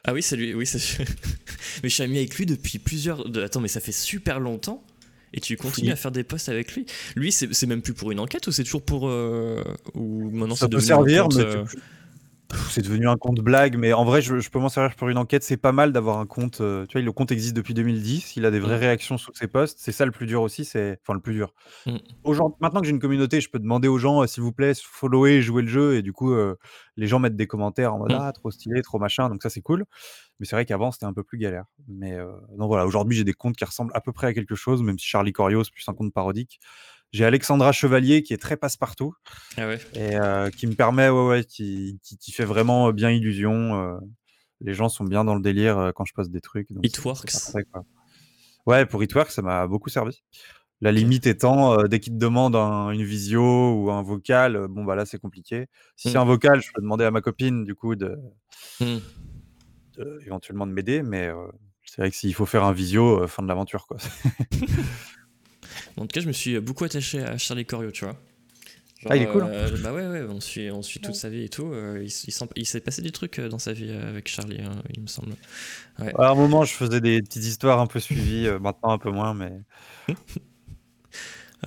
Ah 0.06 0.12
oui, 0.14 0.22
c'est 0.22 0.36
lui. 0.36 0.54
Oui, 0.54 0.66
c'est. 0.66 0.78
mais 1.82 1.88
je 1.88 1.94
suis 1.94 2.02
ami 2.02 2.18
avec 2.18 2.34
lui 2.36 2.46
depuis 2.46 2.78
plusieurs. 2.78 3.26
Attends, 3.38 3.60
mais 3.60 3.68
ça 3.68 3.80
fait 3.80 3.92
super 3.92 4.40
longtemps. 4.40 4.82
Et 5.34 5.40
tu 5.40 5.56
continues 5.56 5.88
Oui. 5.88 5.92
à 5.92 5.96
faire 5.96 6.12
des 6.12 6.22
posts 6.22 6.48
avec 6.48 6.74
lui? 6.74 6.86
Lui, 7.16 7.32
c'est 7.32 7.66
même 7.66 7.82
plus 7.82 7.92
pour 7.92 8.12
une 8.12 8.20
enquête 8.20 8.46
ou 8.46 8.52
c'est 8.52 8.64
toujours 8.64 8.82
pour. 8.82 9.08
euh, 9.08 9.62
Ou 9.94 10.30
maintenant 10.30 10.54
ça 10.54 10.68
peut 10.68 10.80
servir, 10.80 11.24
compte, 11.24 11.36
mais 11.36 11.42
euh, 11.44 11.64
tu- 11.68 11.76
c'est 12.70 12.82
devenu 12.82 13.08
un 13.08 13.16
compte 13.16 13.40
blague. 13.40 13.76
Mais 13.76 13.92
en 13.92 14.04
vrai, 14.04 14.22
je, 14.22 14.38
je 14.38 14.50
peux 14.50 14.58
m'en 14.58 14.68
servir 14.68 14.94
pour 14.96 15.08
une 15.08 15.18
enquête. 15.18 15.42
C'est 15.42 15.56
pas 15.56 15.72
mal 15.72 15.92
d'avoir 15.92 16.18
un 16.18 16.26
compte. 16.26 16.60
euh, 16.60 16.86
tu 16.86 16.98
vois, 16.98 17.04
le 17.04 17.12
compte 17.12 17.32
existe 17.32 17.56
depuis 17.56 17.74
2010. 17.74 18.36
Il 18.36 18.44
a 18.46 18.50
des 18.50 18.60
vraies 18.60 18.76
Mm. 18.76 18.80
réactions 18.80 19.18
sous 19.18 19.32
ses 19.34 19.48
posts. 19.48 19.78
C'est 19.80 19.92
ça 19.92 20.04
le 20.04 20.12
plus 20.12 20.26
dur 20.26 20.42
aussi. 20.42 20.64
C'est 20.64 20.98
enfin 21.02 21.14
le 21.14 21.20
plus 21.20 21.34
dur. 21.34 21.52
Mm. 21.86 21.96
Aujourd'hui, 22.24 22.56
maintenant 22.60 22.80
que 22.80 22.86
j'ai 22.86 22.92
une 22.92 23.00
communauté, 23.00 23.40
je 23.40 23.50
peux 23.50 23.58
demander 23.58 23.88
aux 23.88 23.98
gens, 23.98 24.22
euh, 24.22 24.26
s'il 24.26 24.42
vous 24.42 24.52
plaît, 24.52 24.72
followez, 24.80 25.42
jouez 25.42 25.62
le 25.62 25.68
jeu. 25.68 25.96
Et 25.96 26.02
du 26.02 26.12
coup, 26.12 26.32
euh, 26.32 26.56
les 26.96 27.06
gens 27.06 27.18
mettent 27.18 27.36
des 27.36 27.46
commentaires 27.46 27.94
en 27.94 27.98
mode 27.98 28.12
Mmh. 28.12 28.18
ah 28.20 28.32
trop 28.32 28.50
stylé, 28.50 28.82
trop 28.82 28.98
machin, 28.98 29.28
donc 29.28 29.42
ça 29.42 29.50
c'est 29.50 29.60
cool. 29.62 29.84
Mais 30.38 30.46
c'est 30.46 30.54
vrai 30.56 30.64
qu'avant 30.66 30.92
c'était 30.92 31.06
un 31.06 31.12
peu 31.12 31.22
plus 31.24 31.38
galère. 31.38 31.64
Mais 31.88 32.14
euh, 32.14 32.26
donc 32.58 32.68
voilà, 32.68 32.86
aujourd'hui 32.86 33.16
j'ai 33.16 33.24
des 33.24 33.32
comptes 33.34 33.56
qui 33.56 33.64
ressemblent 33.64 33.92
à 33.94 34.00
peu 34.00 34.12
près 34.12 34.28
à 34.28 34.34
quelque 34.34 34.54
chose, 34.54 34.82
même 34.82 34.98
si 34.98 35.06
Charlie 35.06 35.32
Corio 35.32 35.64
c'est 35.64 35.72
plus 35.72 35.88
un 35.88 35.94
compte 35.94 36.12
parodique. 36.12 36.60
J'ai 37.12 37.24
Alexandra 37.24 37.72
Chevalier 37.72 38.22
qui 38.22 38.34
est 38.34 38.38
très 38.38 38.56
passe-partout 38.56 39.14
Ah 39.56 39.66
ouais. 39.66 39.78
et 39.94 40.16
euh, 40.16 40.50
qui 40.50 40.66
me 40.66 40.74
permet, 40.74 41.08
ouais, 41.08 41.26
ouais, 41.26 41.44
qui, 41.44 41.98
qui, 42.02 42.18
qui 42.18 42.32
fait 42.32 42.44
vraiment 42.44 42.92
bien 42.92 43.10
illusion. 43.10 43.74
euh, 43.80 43.98
les 44.60 44.74
gens 44.74 44.88
sont 44.88 45.04
bien 45.04 45.24
dans 45.24 45.34
le 45.34 45.40
délire 45.42 45.78
euh, 45.78 45.92
quand 45.92 46.04
je 46.04 46.12
poste 46.14 46.30
des 46.30 46.40
trucs. 46.40 46.72
donc 46.72 46.84
It 46.84 46.94
c'est- 46.96 47.00
c'est 47.02 47.06
works. 47.08 47.32
parfait. 47.72 47.88
Ouais, 48.66 48.84
pour 48.86 49.02
It 49.02 49.14
Works, 49.14 49.30
ça 49.30 49.42
m'a 49.42 49.66
beaucoup 49.66 49.88
servi. 49.90 50.22
La 50.82 50.92
limite 50.92 51.26
étant, 51.26 51.78
euh, 51.78 51.84
dès 51.88 52.00
qu'ils 52.00 52.12
te 52.14 52.18
demandent 52.18 52.56
un- 52.56 52.90
une 52.90 53.04
visio 53.04 53.72
ou 53.74 53.90
un 53.90 54.02
vocal, 54.02 54.56
euh, 54.56 54.68
bon 54.68 54.84
bah 54.84 54.94
là 54.94 55.06
c'est 55.06 55.18
compliqué. 55.18 55.66
Si 55.94 56.10
c'est 56.10 56.18
Mm. 56.18 56.20
un 56.20 56.24
vocal, 56.24 56.60
je 56.60 56.70
peux 56.74 56.82
demander 56.82 57.04
à 57.04 57.10
ma 57.10 57.20
copine 57.22 57.64
du 57.64 57.74
coup 57.74 57.94
de, 57.94 58.18
Hmm. 58.80 58.98
de- 59.96 60.20
éventuellement 60.26 60.66
de 60.66 60.72
m'aider, 60.72 61.02
mais 61.02 61.28
euh, 61.28 61.46
c'est 61.84 62.02
vrai 62.02 62.10
que 62.10 62.16
s'il 62.16 62.34
faut 62.34 62.44
faire 62.44 62.64
un 62.64 62.72
visio, 62.72 63.22
euh, 63.22 63.26
fin 63.26 63.42
de 63.42 63.48
l'aventure 63.48 63.86
quoi. 63.86 63.96
En 65.96 66.02
tout 66.02 66.08
cas, 66.14 66.20
je 66.20 66.26
me 66.28 66.32
suis 66.32 66.58
beaucoup 66.60 66.84
attaché 66.84 67.22
à 67.22 67.38
Charlie 67.38 67.64
Corio, 67.66 67.90
tu 67.90 68.04
vois. 68.04 68.14
Genre, 69.02 69.12
Ah, 69.12 69.16
il 69.16 69.22
est 69.22 69.26
cool, 69.26 69.42
hein. 69.42 69.48
euh, 69.50 69.76
bah 69.82 69.92
ouais, 69.92 70.06
ouais, 70.06 70.22
on 70.28 70.40
suit, 70.40 70.70
on 70.70 70.80
suit 70.82 71.00
toute 71.00 71.14
sa 71.14 71.28
vie 71.28 71.44
et 71.44 71.48
tout. 71.48 71.66
euh, 71.72 72.02
il 72.02 72.06
il 72.08 72.34
il 72.56 72.66
s'est 72.66 72.80
passé 72.80 73.02
des 73.02 73.10
trucs 73.12 73.38
euh, 73.38 73.48
dans 73.48 73.58
sa 73.58 73.72
vie 73.74 73.90
avec 73.90 74.26
Charlie, 74.28 74.60
hein, 74.62 74.82
il 74.94 75.02
me 75.02 75.06
semble. 75.06 75.34
À 75.98 76.30
un 76.30 76.34
moment, 76.34 76.64
je 76.64 76.72
faisais 76.72 77.00
des 77.00 77.20
petites 77.22 77.44
histoires 77.44 77.78
un 77.80 77.86
peu 77.86 78.00
suivies, 78.00 78.46
euh, 78.46 78.58
maintenant 78.58 78.90
un 78.92 78.98
peu 78.98 79.10
moins, 79.10 79.34
mais 79.34 79.52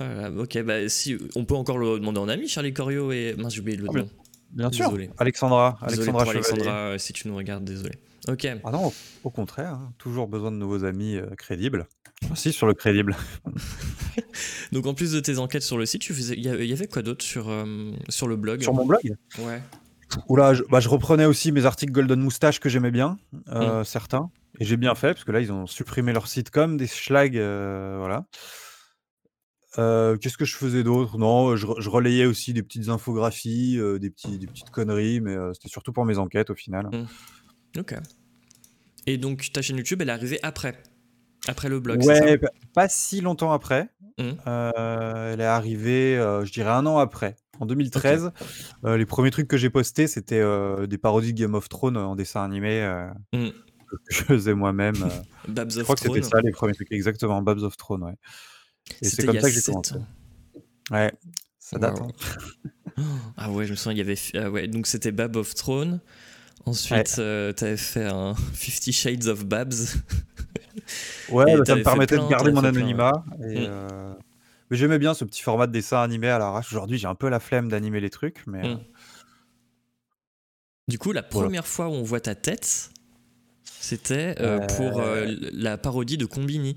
Ah, 0.00 0.30
ok, 0.30 0.62
bah 0.62 0.88
si, 0.88 1.18
on 1.34 1.44
peut 1.44 1.54
encore 1.56 1.76
le 1.78 1.98
demander 1.98 2.20
en 2.20 2.28
ami, 2.28 2.48
Charlie 2.48 2.72
Corio 2.72 3.10
et. 3.12 3.34
Mince, 3.36 3.54
j'ai 3.54 3.60
oublié 3.60 3.76
le 3.76 3.86
Ah, 3.88 3.92
bien- 3.92 4.02
nom. 4.02 4.08
bien 4.52 4.72
sûr. 4.72 4.86
Désolé. 4.86 5.10
Alexandra, 5.18 5.78
Désolé 5.88 6.10
Alexandra 6.10 6.98
si 6.98 7.12
tu 7.12 7.28
nous 7.28 7.36
regardes, 7.36 7.64
désolé. 7.64 7.92
Ok. 8.28 8.46
Ah 8.64 8.70
non, 8.70 8.86
au- 8.88 8.94
au 9.24 9.30
contraire, 9.30 9.74
hein, 9.74 9.92
toujours 9.98 10.28
besoin 10.28 10.52
de 10.52 10.56
nouveaux 10.56 10.84
amis 10.84 11.16
euh, 11.16 11.26
crédibles. 11.36 11.86
Aussi 12.30 12.52
sur 12.52 12.66
le 12.66 12.74
crédible. 12.74 13.16
Donc 14.72 14.86
en 14.86 14.94
plus 14.94 15.12
de 15.12 15.20
tes 15.20 15.38
enquêtes 15.38 15.62
sur 15.62 15.78
le 15.78 15.86
site, 15.86 16.02
tu 16.02 16.14
faisais, 16.14 16.34
il 16.36 16.44
y 16.44 16.48
avait- 16.72 16.86
quoi 16.86 17.02
d'autre 17.02 17.24
sur, 17.24 17.48
euh, 17.48 17.92
sur 18.08 18.28
le 18.28 18.36
blog? 18.36 18.62
Sur 18.62 18.74
mon 18.74 18.86
blog? 18.86 19.00
Ouais. 19.38 19.62
Oula, 20.28 20.54
je, 20.54 20.62
bah, 20.70 20.80
je 20.80 20.88
reprenais 20.88 21.24
aussi 21.24 21.50
mes 21.52 21.64
articles 21.66 21.92
Golden 21.92 22.20
Moustache 22.20 22.60
que 22.60 22.68
j'aimais 22.68 22.90
bien, 22.90 23.18
Mm. 23.32 23.38
euh, 23.52 23.84
certains. 23.84 24.30
Et 24.58 24.64
j'ai 24.64 24.76
bien 24.76 24.94
fait, 24.94 25.14
parce 25.14 25.24
que 25.24 25.32
là, 25.32 25.40
ils 25.40 25.50
ont 25.52 25.66
supprimé 25.66 26.12
leur 26.12 26.26
sitcom, 26.28 26.76
des 26.76 26.86
schlags, 26.86 27.36
euh, 27.36 27.96
voilà. 27.98 28.26
Euh, 29.78 30.16
Qu'est-ce 30.16 30.36
que 30.36 30.44
je 30.44 30.56
faisais 30.56 30.82
d'autre? 30.82 31.16
Non, 31.16 31.54
je, 31.56 31.66
re- 31.66 31.80
je 31.80 31.88
relayais 31.88 32.26
aussi 32.26 32.52
des 32.52 32.62
petites 32.62 32.88
infographies, 32.88 33.78
euh, 33.78 33.98
des, 33.98 34.10
petits, 34.10 34.36
des 34.38 34.46
petites 34.48 34.70
conneries, 34.70 35.20
mais 35.20 35.34
euh, 35.36 35.52
c'était 35.54 35.68
surtout 35.68 35.92
pour 35.92 36.04
mes 36.04 36.18
enquêtes 36.18 36.50
au 36.50 36.56
final. 36.56 36.90
Ok. 37.78 37.94
Et 39.06 39.16
donc 39.16 39.50
ta 39.52 39.62
chaîne 39.62 39.76
YouTube, 39.76 40.02
elle 40.02 40.08
est 40.08 40.12
arrivée 40.12 40.40
après? 40.42 40.82
Après 41.48 41.68
le 41.68 41.80
blog, 41.80 42.02
Ouais, 42.04 42.14
ça 42.16 42.38
pa- 42.38 42.52
pas 42.74 42.88
si 42.88 43.20
longtemps 43.20 43.52
après. 43.52 43.88
Mhm. 44.18 44.36
Euh, 44.46 45.32
elle 45.32 45.40
est 45.40 45.44
arrivée, 45.44 46.18
euh, 46.18 46.44
je 46.44 46.52
dirais 46.52 46.70
un 46.70 46.84
an 46.86 46.98
après. 46.98 47.36
En 47.60 47.66
2013, 47.66 48.32
euh, 48.84 48.96
les 48.96 49.06
premiers 49.06 49.30
trucs 49.30 49.48
que 49.48 49.56
j'ai 49.56 49.70
postés, 49.70 50.06
c'était 50.06 50.42
des 50.86 50.98
parodies 50.98 51.32
de 51.34 51.40
Game 51.40 51.54
of 51.54 51.68
Thrones 51.68 51.96
en 51.96 52.16
dessin 52.16 52.42
animé 52.42 52.82
Mhm. 53.32 53.50
que 53.50 53.96
je 54.10 54.22
faisais 54.24 54.54
moi-même. 54.54 54.94
Babs 55.48 55.70
Je 55.70 55.78
of 55.80 55.84
crois 55.84 55.96
que 55.96 56.02
c'était 56.02 56.22
ça 56.22 56.40
les 56.42 56.52
premiers 56.52 56.74
trucs, 56.74 56.92
exactement, 56.92 57.40
Babs 57.42 57.62
of 57.62 57.76
Throne, 57.76 58.04
ouais. 58.04 58.14
Et 59.02 59.08
c'est 59.08 59.24
comme 59.26 59.38
ça 59.40 59.48
que 59.48 59.54
j'ai 59.54 59.62
commencé. 59.62 59.94
Ouais, 60.90 61.12
ça 61.58 61.78
date. 61.78 62.00
Wow. 62.00 62.08
hein. 62.98 63.04
Ah 63.36 63.50
ouais, 63.50 63.64
je 63.66 63.70
me 63.70 63.76
souviens, 63.76 63.92
il 63.92 63.98
y 63.98 64.00
avait. 64.00 64.18
ah 64.34 64.50
ouais, 64.50 64.66
donc 64.68 64.86
c'était 64.86 65.12
Bab 65.12 65.36
of 65.36 65.54
Throne. 65.54 66.00
Ensuite, 66.66 67.16
euh, 67.18 67.52
t'avais 67.52 67.76
fait 67.78 68.04
un 68.06 68.34
Fifty 68.52 68.92
Shades 68.92 69.26
of 69.26 69.46
Babs. 69.46 69.96
Ouais, 71.30 71.56
bah, 71.56 71.64
ça 71.64 71.76
me 71.76 71.82
permettait 71.82 72.16
plein, 72.16 72.24
de 72.24 72.30
garder 72.30 72.52
mon 72.52 72.60
plein, 72.60 72.68
anonymat. 72.70 73.24
et, 73.50 73.60
Mm. 73.60 73.66
euh, 73.68 74.14
Mais 74.70 74.76
j'aimais 74.76 74.98
bien 74.98 75.14
ce 75.14 75.24
petit 75.24 75.42
format 75.42 75.66
de 75.66 75.72
dessin 75.72 76.00
animé 76.00 76.28
à 76.28 76.38
l'arrache. 76.38 76.70
Aujourd'hui, 76.72 76.96
j'ai 76.98 77.08
un 77.08 77.14
peu 77.16 77.28
la 77.28 77.40
flemme 77.40 77.68
d'animer 77.68 78.00
les 78.00 78.10
trucs, 78.10 78.46
mais 78.46 78.62
Mm. 78.74 78.78
Du 80.88 80.98
coup, 80.98 81.12
la 81.12 81.22
Voilà. 81.22 81.46
première 81.46 81.66
fois 81.66 81.88
où 81.88 81.92
on 81.92 82.02
voit 82.02 82.20
ta 82.20 82.34
tête, 82.34 82.90
c'était 83.64 84.34
euh, 84.40 84.60
Euh. 84.60 84.66
pour 84.76 85.00
euh, 85.00 85.26
la 85.52 85.78
parodie 85.78 86.16
de 86.18 86.26
Combini. 86.26 86.76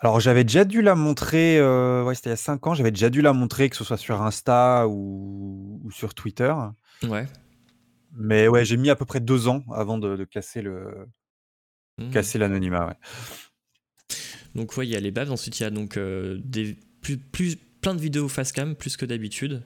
Alors, 0.00 0.20
j'avais 0.20 0.44
déjà 0.44 0.64
dû 0.64 0.80
la 0.82 0.94
montrer, 0.94 1.60
ouais, 1.60 2.14
c'était 2.14 2.28
il 2.30 2.32
y 2.32 2.34
a 2.34 2.36
5 2.36 2.66
ans, 2.68 2.74
j'avais 2.74 2.90
déjà 2.92 3.10
dû 3.10 3.20
la 3.20 3.32
montrer, 3.32 3.68
que 3.68 3.76
ce 3.76 3.82
soit 3.84 3.96
sur 3.96 4.22
Insta 4.22 4.86
ou, 4.88 5.80
ou 5.84 5.90
sur 5.90 6.14
Twitter. 6.14 6.54
Ouais. 7.02 7.26
Mais 8.16 8.46
ouais, 8.46 8.64
j'ai 8.64 8.76
mis 8.76 8.90
à 8.90 8.96
peu 8.96 9.04
près 9.04 9.20
2 9.20 9.48
ans 9.48 9.64
avant 9.74 9.98
de, 9.98 10.16
de 10.16 10.24
casser 10.24 10.62
le 10.62 11.08
Mhm. 11.98 12.10
casser 12.10 12.38
l'anonymat. 12.38 12.86
Ouais. 12.88 12.94
Donc 14.54 14.76
ouais, 14.76 14.86
il 14.86 14.90
y 14.90 14.96
a 14.96 15.00
les 15.00 15.10
Babs. 15.10 15.30
Ensuite, 15.30 15.58
il 15.60 15.62
y 15.62 15.66
a 15.66 15.70
donc 15.70 15.96
euh, 15.96 16.38
des 16.44 16.76
plus, 17.02 17.16
plus 17.18 17.56
plein 17.80 17.94
de 17.94 18.00
vidéos 18.00 18.28
face 18.28 18.52
cam 18.52 18.74
plus 18.74 18.96
que 18.96 19.04
d'habitude. 19.06 19.62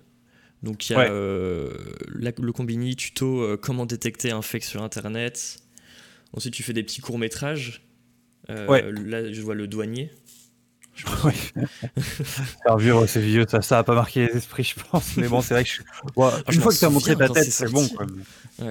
Donc 0.62 0.88
il 0.88 0.92
y 0.92 0.96
a 0.96 0.98
Ouais. 1.00 1.08
euh, 1.10 1.72
la- 2.14 2.32
le 2.40 2.52
Combini 2.52 2.94
tuto 2.96 3.42
euh, 3.42 3.56
comment 3.56 3.86
détecter 3.86 4.30
un 4.30 4.42
fake 4.42 4.64
sur 4.64 4.82
internet. 4.82 5.58
Ensuite, 6.34 6.54
tu 6.54 6.62
fais 6.62 6.72
des 6.72 6.82
petits 6.82 7.00
courts 7.00 7.18
métrages. 7.18 7.82
Ouais. 8.48 8.90
Là, 8.92 9.32
je 9.32 9.40
vois 9.40 9.54
le 9.54 9.66
douanier. 9.66 10.10
Ouais. 11.24 11.32
Faire 12.02 12.76
ouais, 12.76 13.06
c'est 13.06 13.20
vieux, 13.20 13.46
ça, 13.48 13.62
ça 13.62 13.78
a 13.78 13.84
pas 13.84 13.94
marqué 13.94 14.26
les 14.26 14.36
esprits, 14.36 14.64
je 14.64 14.74
pense. 14.90 15.16
Mais 15.16 15.26
bon, 15.28 15.40
c'est 15.40 15.54
vrai 15.54 15.64
que 15.64 15.70
je- 15.70 15.80
ouais, 16.16 16.28
Ah, 16.46 16.52
une 16.52 16.60
fois 16.60 16.72
que 16.72 16.78
tu 16.78 16.84
as 16.84 16.90
montré 16.90 17.16
ta 17.16 17.28
tête, 17.30 17.50
c'est 17.50 17.70
bon. 17.70 17.88
Quoi. 17.88 18.06
Ah 18.60 18.64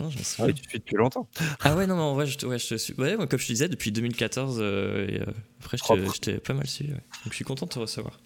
non, 0.00 0.10
je 0.10 0.18
Ah 0.20 0.24
souviens. 0.24 0.52
tu 0.54 0.62
te 0.62 0.68
suis 0.68 0.78
depuis 0.78 0.96
longtemps. 0.96 1.28
Ah 1.60 1.76
ouais, 1.76 1.86
non, 1.86 1.96
mais 1.96 2.02
en 2.02 2.14
vrai, 2.14 2.26
je, 2.26 2.38
te- 2.38 2.46
ouais, 2.46 2.58
je 2.58 2.74
suis. 2.76 2.94
Ouais, 2.94 3.16
moi, 3.16 3.26
comme 3.26 3.38
je 3.38 3.46
te 3.46 3.52
disais, 3.52 3.68
depuis 3.68 3.92
2014, 3.92 4.58
euh, 4.60 5.06
et, 5.08 5.20
euh, 5.20 5.24
après, 5.60 5.76
je 5.76 6.20
t'ai 6.20 6.38
pas 6.38 6.54
mal 6.54 6.66
suivi. 6.66 6.90
ouais. 6.92 6.96
Donc, 7.24 7.30
je 7.30 7.34
suis 7.34 7.44
content 7.44 7.66
de 7.66 7.70
te 7.70 7.78
recevoir. 7.78 8.18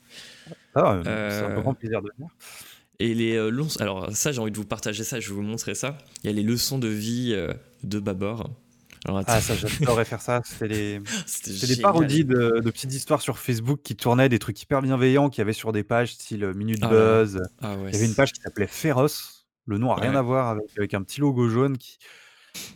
Ah, 0.75 1.01
c'est 1.03 1.09
Euh, 1.11 1.57
un 1.57 1.61
grand 1.61 1.75
plaisir 1.75 2.01
de 2.03 2.11
venir. 2.17 2.31
Et 3.01 3.13
les 3.15 3.35
euh, 3.37 3.51
leçons. 3.51 3.81
Alors, 3.81 4.11
ça, 4.15 4.31
j'ai 4.33 4.39
envie 4.41 4.53
de 4.53 4.57
vous 4.57 4.65
partager 4.65 5.03
ça, 5.05 5.19
je 5.21 5.29
vais 5.29 5.35
vous 5.35 5.43
montrer 5.43 5.75
ça. 5.75 5.99
Il 6.23 6.29
y 6.29 6.31
a 6.31 6.33
les 6.33 6.43
leçons 6.45 6.79
de 6.79 6.89
vie 6.89 7.33
euh, 7.35 7.53
de 7.83 7.99
Babor. 7.99 8.51
Alors, 9.07 9.23
Ah, 9.27 9.41
ça, 9.41 9.55
j'adorais 9.55 10.05
faire 10.07 10.23
ça. 10.23 10.41
C'était 10.45 10.69
les... 10.69 11.01
des 11.67 11.77
parodies 11.83 12.25
de, 12.25 12.61
de 12.65 12.71
petites 12.71 12.95
histoires 12.95 13.21
sur 13.21 13.39
Facebook 13.39 13.81
qui 13.83 13.97
tournaient, 13.97 14.29
des 14.29 14.39
trucs 14.39 14.63
hyper 14.63 14.81
bienveillants 14.81 15.29
qu'il 15.29 15.41
y 15.41 15.43
avait 15.43 15.53
sur 15.53 15.73
des 15.73 15.83
pages 15.83 16.15
style 16.15 16.45
euh, 16.45 16.55
Minute 16.55 16.79
Ah. 16.83 16.89
Buzz. 16.89 17.43
Ah 17.61 17.77
ouais. 17.77 17.91
Il 17.91 17.95
y 17.95 17.97
avait 17.97 18.07
une 18.07 18.15
page 18.15 18.33
qui 18.33 18.41
s'appelait 18.41 18.67
Féroce. 18.69 19.34
Le 19.67 19.79
nom 19.79 19.91
a 19.93 19.97
rien 19.97 20.11
Ouais. 20.13 20.17
à 20.17 20.23
voir 20.23 20.49
avec, 20.49 20.65
avec 20.77 20.95
un 20.95 21.03
petit 21.03 21.21
logo 21.21 21.49
jaune. 21.49 21.79
qui 21.79 21.99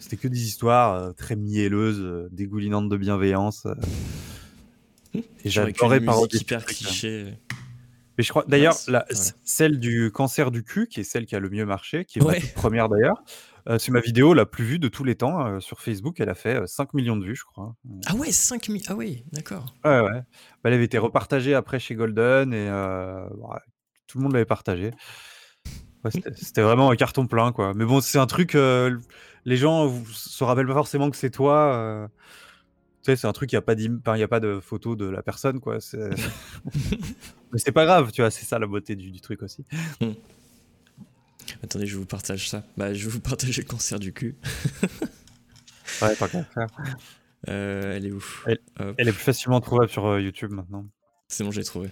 C'était 0.00 0.16
que 0.16 0.28
des 0.28 0.42
histoires 0.42 0.94
euh, 0.94 1.12
très 1.12 1.36
mielleuses, 1.36 2.00
euh, 2.00 2.28
dégoulinantes 2.32 2.88
de 2.88 2.96
bienveillance. 2.96 3.66
euh. 3.66 3.74
Et 5.44 5.50
j'adorais 5.50 6.00
parodier 6.00 6.40
hyper 6.40 6.60
là. 6.60 6.64
cliché. 6.64 7.38
Mais 8.16 8.24
je 8.24 8.30
crois, 8.30 8.44
d'ailleurs, 8.48 8.74
celle 9.44 9.78
du 9.78 10.10
cancer 10.12 10.50
du 10.50 10.64
cul, 10.64 10.88
qui 10.88 11.00
est 11.00 11.04
celle 11.04 11.24
qui 11.24 11.36
a 11.36 11.38
le 11.40 11.50
mieux 11.50 11.64
marché, 11.64 12.04
qui 12.04 12.18
est 12.18 12.22
ma 12.22 12.28
Ouais. 12.28 12.40
toute 12.40 12.52
première 12.54 12.88
d'ailleurs, 12.88 13.22
euh, 13.68 13.78
c'est 13.78 13.92
ma 13.92 14.00
vidéo 14.00 14.34
la 14.34 14.44
plus 14.44 14.64
vue 14.64 14.78
de 14.80 14.88
tous 14.88 15.04
les 15.04 15.14
temps 15.14 15.60
sur 15.60 15.80
Facebook. 15.80 16.18
Elle 16.18 16.28
a 16.28 16.34
fait 16.34 16.56
euh, 16.56 16.66
5 16.66 16.94
millions 16.94 17.16
de 17.16 17.24
vues, 17.24 17.36
je 17.36 17.44
crois. 17.44 17.76
Ah 18.06 18.16
ouais, 18.16 18.32
5000. 18.32 18.82
Ah 18.88 18.96
oui, 18.96 19.24
d'accord. 19.32 19.72
Ouais, 19.84 20.00
ouais. 20.00 20.10
Bah, 20.10 20.22
elle 20.64 20.72
avait 20.72 20.84
été 20.84 20.98
repartagée 20.98 21.54
après 21.54 21.78
chez 21.78 21.94
Golden 21.94 22.52
et 22.52 22.68
ouais, 22.68 23.58
tout 24.08 24.18
le 24.18 24.24
monde 24.24 24.32
l'avait 24.32 24.44
partagée. 24.44 24.90
Ouais, 26.04 26.10
c'était 26.36 26.62
vraiment 26.62 26.90
un 26.90 26.96
carton 26.96 27.26
plein, 27.26 27.52
quoi. 27.52 27.74
Mais 27.74 27.84
bon, 27.84 28.00
c'est 28.00 28.18
un 28.18 28.26
truc, 28.26 28.54
euh, 28.54 28.96
les 29.44 29.56
gens 29.56 29.92
se 30.06 30.44
rappellent 30.44 30.66
pas 30.66 30.74
forcément 30.74 31.10
que 31.10 31.16
c'est 31.16 31.30
toi. 31.30 31.74
euh, 31.74 32.06
tu 33.02 33.12
sais, 33.12 33.16
c'est 33.16 33.26
un 33.26 33.32
truc, 33.32 33.52
il 33.52 33.56
n'y 33.56 33.58
a, 33.58 33.62
pas 33.62 34.18
y 34.18 34.22
a 34.22 34.28
pas 34.28 34.40
de 34.40 34.60
photo 34.60 34.96
de 34.96 35.06
la 35.06 35.22
personne, 35.22 35.60
quoi. 35.60 35.78
Mais 37.52 37.58
c'est 37.58 37.72
pas 37.72 37.84
grave, 37.84 38.12
tu 38.12 38.20
vois, 38.22 38.30
c'est 38.30 38.44
ça 38.44 38.58
la 38.58 38.66
beauté 38.66 38.94
du, 38.96 39.10
du 39.10 39.20
truc 39.20 39.42
aussi. 39.42 39.64
Attendez, 41.64 41.86
je 41.86 41.96
vous 41.96 42.06
partage 42.06 42.48
ça. 42.48 42.62
Bah, 42.76 42.92
je 42.92 43.04
vais 43.06 43.10
vous 43.10 43.20
partager 43.20 43.62
le 43.62 43.66
cancer 43.68 43.98
du 43.98 44.12
cul. 44.12 44.36
Ouais, 46.02 46.14
faire. 46.14 46.68
Euh, 47.48 47.96
elle 47.96 48.06
est 48.06 48.12
où 48.12 48.22
Elle-. 48.46 48.60
Elle 48.98 49.08
est 49.08 49.12
plus 49.12 49.22
facilement 49.22 49.60
trouvable 49.60 49.88
sur 49.88 50.20
YouTube 50.20 50.52
maintenant. 50.52 50.86
C'est 51.28 51.44
bon, 51.44 51.50
j'ai 51.50 51.64
trouvé. 51.64 51.90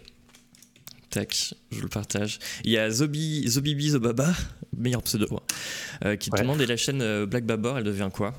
Tac, 1.17 1.55
je 1.73 1.81
le 1.81 1.89
partage. 1.89 2.39
Il 2.65 2.71
y 2.73 2.77
a 2.79 2.91
Zobi, 2.91 3.49
Zobibi 3.49 3.91
Zobaba, 3.91 4.35
meilleur 4.77 5.03
pseudo, 5.03 5.27
hein, 5.33 5.41
euh, 6.05 6.17
qui 6.17 6.29
te 6.29 6.37
Ouais. 6.37 6.43
demande 6.43 6.61
et 6.61 6.67
la 6.67 6.77
chaîne 6.77 7.01
euh, 7.01 7.25
Black 7.25 7.45
Babor, 7.47 7.79
elle 7.79 7.85
devient 7.85 8.11
quoi? 8.13 8.35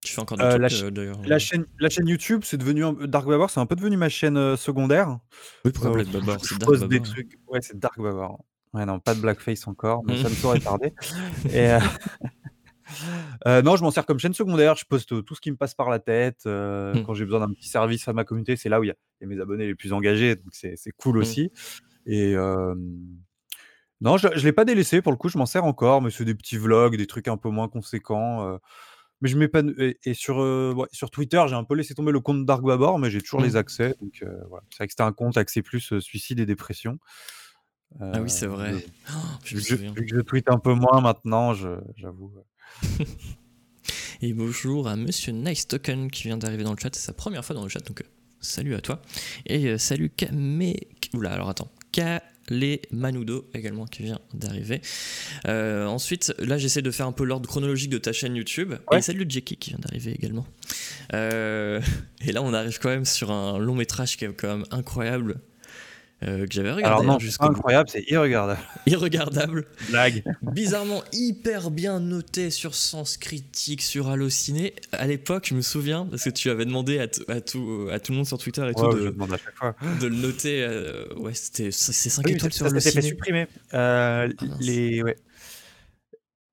Tu 0.00 0.14
fais 0.14 0.20
encore 0.22 0.38
des 0.38 0.44
Euh, 0.44 0.56
la 0.56 0.68
ch- 0.70 0.84
d'ailleurs 0.92 1.20
La 1.26 1.38
chaîne, 1.38 1.66
la 1.78 1.90
chaîne 1.90 2.08
YouTube, 2.08 2.40
c'est 2.44 2.56
devenu 2.56 2.84
Dark 3.06 3.26
Babor, 3.28 3.50
c'est 3.50 3.60
un 3.60 3.66
peu 3.66 3.76
devenu 3.76 3.96
ma 3.98 4.08
chaîne 4.08 4.56
secondaire. 4.56 5.18
Oui, 5.64 5.72
pourquoi 5.72 5.90
Black 5.92 6.06
je 6.06 6.12
C'est 6.48 6.58
Dark 6.58 6.88
des 6.88 6.96
hein. 6.96 7.00
trucs. 7.02 7.38
Ouais, 7.48 7.58
c'est 7.60 7.78
Dark. 7.78 7.98
Ouais, 7.98 8.84
non, 8.86 8.98
pas 9.00 9.14
de 9.14 9.20
blackface 9.20 9.66
encore, 9.66 10.04
mais 10.04 10.14
Mm. 10.18 10.22
ça 10.22 10.28
ne 10.30 10.34
saurait 10.34 10.60
tarder. 10.60 10.92
Et, 11.52 11.70
euh, 11.72 11.80
euh, 13.46 13.62
non, 13.62 13.76
je 13.76 13.82
m'en 13.82 13.90
sers 13.90 14.06
comme 14.06 14.18
chaîne 14.18 14.34
secondaire. 14.34 14.76
Je 14.76 14.84
poste 14.86 15.24
tout 15.24 15.34
ce 15.34 15.40
qui 15.40 15.50
me 15.50 15.56
passe 15.56 15.74
par 15.74 15.90
la 15.90 15.98
tête. 15.98 16.42
euh, 16.46 16.96
Mm. 16.96 17.02
Quand 17.02 17.14
j'ai 17.14 17.24
besoin 17.24 17.40
d'un 17.40 17.52
petit 17.52 17.68
service 17.68 18.08
à 18.08 18.12
ma 18.12 18.24
communauté, 18.24 18.56
c'est 18.56 18.68
là 18.68 18.80
où 18.80 18.84
il 18.84 18.88
y, 18.88 18.90
a 18.90 18.96
il 19.20 19.28
y 19.28 19.32
a 19.32 19.36
mes 19.36 19.40
abonnés 19.42 19.66
les 19.66 19.74
plus 19.74 19.92
engagés, 19.92 20.36
donc 20.36 20.54
c'est 20.54 20.76
cool 20.98 21.18
Mm. 21.18 21.20
aussi. 21.20 21.52
Et, 22.06 22.34
euh, 22.36 22.74
Non, 24.00 24.18
je 24.18 24.28
je 24.36 24.44
l'ai 24.44 24.52
pas 24.52 24.64
délaissé 24.66 25.00
pour 25.00 25.10
le 25.12 25.16
coup, 25.16 25.28
je 25.30 25.38
m'en 25.38 25.46
sers 25.46 25.64
encore, 25.64 26.02
mais 26.02 26.10
c'est 26.10 26.24
des 26.26 26.34
petits 26.34 26.58
vlogs, 26.58 26.96
des 26.96 27.06
trucs 27.06 27.28
un 27.28 27.38
peu 27.38 27.48
moins 27.48 27.68
conséquents, 27.68 28.46
heu, 28.46 28.58
mais 29.22 29.28
je 29.30 29.38
m'épanouis 29.38 29.74
et 29.78 29.98
et 30.04 30.14
sur, 30.14 30.40
heu, 30.42 30.74
ouais, 30.76 30.88
sur 30.92 31.10
Twitter, 31.10 31.42
j'ai 31.48 31.54
un 31.56 31.64
peu 31.64 31.74
laissé 31.74 31.94
tomber 31.94 32.12
le 32.12 32.20
compte 32.20 32.44
Dark 32.46 32.62
Babor, 32.64 32.98
mais 32.98 33.10
j'ai 33.10 33.22
toujours 33.22 33.40
Mmh. 33.40 33.44
les 33.44 33.56
accès, 33.56 33.94
donc 34.00 34.22
voilà. 34.50 34.64
C'est 34.70 34.78
vrai 34.78 34.86
que 34.88 34.92
c'était 34.92 35.02
un 35.04 35.12
compte 35.12 35.36
axé 35.38 35.62
plus, 35.62 35.98
suicide 36.00 36.40
et 36.40 36.46
dépression. 36.46 36.98
Ah 38.12 38.20
oui, 38.20 38.30
c'est 38.30 38.46
vrai. 38.46 38.72
bon, 38.72 38.82
Oh, 39.08 39.12
je 39.44 39.56
me 39.56 39.60
vu 39.60 40.04
que 40.06 40.06
je 40.06 40.16
je 40.16 40.20
tweete 40.22 40.50
un 40.50 40.58
peu 40.58 40.74
moins 40.74 41.00
maintenant, 41.00 41.54
j'avoue, 41.54 42.32
Et 44.22 44.32
bonjour 44.32 44.88
à 44.88 44.96
Monsieur 44.96 45.32
Nice 45.32 45.68
Token 45.68 46.10
qui 46.10 46.24
vient 46.24 46.38
d'arriver 46.38 46.64
dans 46.64 46.72
le 46.72 46.78
chat, 46.80 46.94
c'est 46.94 47.04
sa 47.04 47.12
première 47.12 47.44
fois 47.44 47.54
dans 47.54 47.62
le 47.62 47.68
chat, 47.68 47.80
donc 47.80 48.00
euh, 48.00 48.04
salut 48.40 48.74
à 48.74 48.80
toi. 48.80 49.02
Et 49.44 49.66
euh, 49.66 49.78
salut 49.78 50.10
Kame... 50.10 50.72
Oula, 51.14 51.32
alors 51.32 51.48
attends. 51.48 51.70
Kale 51.92 52.20
Manudo 52.92 53.48
également 53.54 53.86
qui 53.86 54.02
vient 54.02 54.20
d'arriver. 54.34 54.80
Euh, 55.46 55.86
ensuite, 55.86 56.34
là 56.38 56.58
j'essaie 56.58 56.82
de 56.82 56.90
faire 56.90 57.06
un 57.06 57.12
peu 57.12 57.24
l'ordre 57.24 57.48
chronologique 57.48 57.90
de 57.90 57.98
ta 57.98 58.12
chaîne 58.12 58.36
YouTube. 58.36 58.74
Ouais. 58.90 58.98
Et 58.98 59.02
salut 59.02 59.26
Jackie 59.28 59.56
qui 59.56 59.70
vient 59.70 59.78
d'arriver 59.80 60.12
également. 60.12 60.46
Euh, 61.14 61.80
et 62.20 62.32
là 62.32 62.42
on 62.42 62.52
arrive 62.54 62.78
quand 62.78 62.90
même 62.90 63.04
sur 63.04 63.30
un 63.30 63.58
long 63.58 63.74
métrage 63.74 64.16
qui 64.16 64.24
est 64.24 64.32
quand 64.32 64.48
même 64.48 64.66
incroyable. 64.70 65.40
Euh, 66.22 66.46
que 66.46 66.52
j'avais 66.54 66.70
regardé 66.72 66.84
alors 66.86 67.00
hein, 67.00 67.04
non, 67.04 67.18
c'est 67.18 67.26
jusqu'au 67.26 67.46
bout. 67.46 67.52
incroyable, 67.56 67.88
c'est 67.90 68.04
irregardable. 68.10 68.60
Irregardable. 68.86 69.66
Blague. 69.90 70.24
bizarrement 70.42 71.02
hyper 71.12 71.70
bien 71.70 72.00
noté 72.00 72.50
sur 72.50 72.74
Sens 72.74 73.16
Critique, 73.18 73.82
sur 73.82 74.08
Allociné. 74.08 74.74
À 74.92 75.06
l'époque, 75.06 75.46
je 75.48 75.54
me 75.54 75.60
souviens, 75.60 76.06
parce 76.06 76.24
que 76.24 76.30
tu 76.30 76.48
avais 76.50 76.64
demandé 76.64 76.98
à, 76.98 77.06
tout, 77.08 77.88
à 77.92 78.00
tout 78.00 78.12
le 78.12 78.16
monde 78.16 78.26
sur 78.26 78.38
Twitter 78.38 78.66
et 78.68 78.72
tout 78.74 78.80
Ouais, 78.86 78.94
de, 79.10 79.34
à 79.34 79.36
chaque 79.38 79.56
fois. 79.56 79.74
de 80.00 80.06
le 80.06 80.16
noter. 80.16 80.62
euh, 80.64 81.06
ouais, 81.16 81.34
c'était 81.34 81.70
c'est 81.70 81.92
5 81.92 82.24
Oui, 82.26 82.32
étoiles 82.32 82.52
ça 82.52 82.56
sur 82.58 82.68
ça 82.70 82.80
s'était 82.80 82.90
fait 82.92 82.98
Allociné. 82.98 83.08
supprimer. 83.10 83.42
Heu, 83.42 83.48
Ah 83.74 84.26
les 84.60 85.02
ouais. 85.02 85.16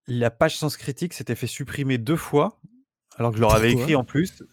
La 0.08 0.30
page 0.30 0.58
Sens 0.58 0.76
Critique 0.76 1.13
s'était 1.13 1.36
fait 1.36 1.47
supprimer 1.47 1.97
2 1.97 2.17
fois, 2.17 2.60
alors 3.17 3.32
que 3.32 3.38
je 3.38 3.41
leur 3.41 3.54
avais 3.56 3.71
écrit 3.71 3.95
en 3.95 4.04
plus. 4.04 4.43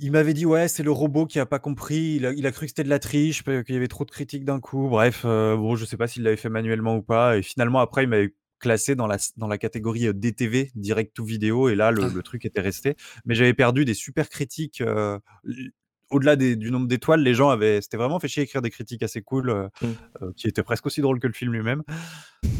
Il 0.00 0.12
m'avait 0.12 0.34
dit: 0.34 0.46
«Ouais, 0.46 0.68
c'est 0.68 0.82
le 0.82 0.90
robot 0.90 1.26
qui 1.26 1.38
a 1.38 1.46
pas 1.46 1.58
compris, 1.58 2.14
il 2.16 2.26
a 2.26 2.32
il 2.32 2.46
a 2.46 2.52
cru 2.52 2.66
que 2.66 2.70
c'était 2.70 2.84
de 2.84 2.88
la 2.88 2.98
triche, 2.98 3.42
qu'il 3.44 3.74
y 3.74 3.76
avait 3.76 3.88
trop 3.88 4.04
de 4.04 4.10
critiques 4.10 4.44
d'un 4.44 4.60
coup». 4.60 4.88
Bref, 4.88 5.24
heu, 5.24 5.56
bon, 5.56 5.76
je 5.76 5.84
sais 5.84 5.96
pas 5.96 6.06
s'il 6.06 6.22
l'avait 6.22 6.36
fait 6.36 6.48
manuellement 6.48 6.96
ou 6.96 7.02
pas 7.02 7.36
et 7.38 7.42
finalement 7.42 7.80
après 7.80 8.04
il 8.04 8.08
m'avait 8.08 8.34
classé 8.60 8.94
dans 8.96 9.06
la 9.06 9.18
dans 9.36 9.46
la 9.46 9.58
catégorie, 9.58 10.06
heu, 10.06 10.14
DTV, 10.14 10.70
direct 10.74 11.14
to 11.14 11.24
vidéo 11.24 11.68
et 11.68 11.74
là 11.74 11.90
le 11.90 12.08
Ah. 12.08 12.08
le 12.08 12.22
truc 12.22 12.44
était 12.44 12.60
resté. 12.60 12.96
Mais 13.24 13.34
j'avais 13.34 13.54
perdu 13.54 13.84
des 13.84 13.94
super 13.94 14.28
critiques, 14.28 14.80
heu, 14.80 15.18
l 15.46 15.70
au-delà 16.10 16.36
du 16.36 16.70
nombre 16.70 16.86
d'étoiles, 16.88 17.20
les 17.22 17.34
gens 17.34 17.50
avaient 17.50 17.82
s'étaient 17.82 17.98
vraiment 17.98 18.18
fait 18.18 18.28
chier 18.28 18.42
écrire 18.42 18.62
des 18.62 18.70
critiques 18.70 19.02
assez 19.02 19.20
cool, 19.22 19.50
heu 19.50 19.68
Mm. 19.80 19.98
heu, 20.22 20.32
qui 20.36 20.48
étaient 20.48 20.62
presque 20.64 20.86
aussi 20.86 21.00
drôles 21.02 21.20
que 21.20 21.26
le 21.28 21.32
film 21.34 21.52
lui-même. 21.52 21.82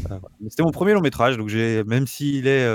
Voilà. 0.08 0.22
C'était 0.50 0.62
mon 0.64 0.72
1er 0.72 0.94
long 0.94 1.00
métrage, 1.02 1.36
donc 1.38 1.48
j'ai 1.50 1.84
même 1.84 2.06
s'il 2.08 2.46
est, 2.48 2.66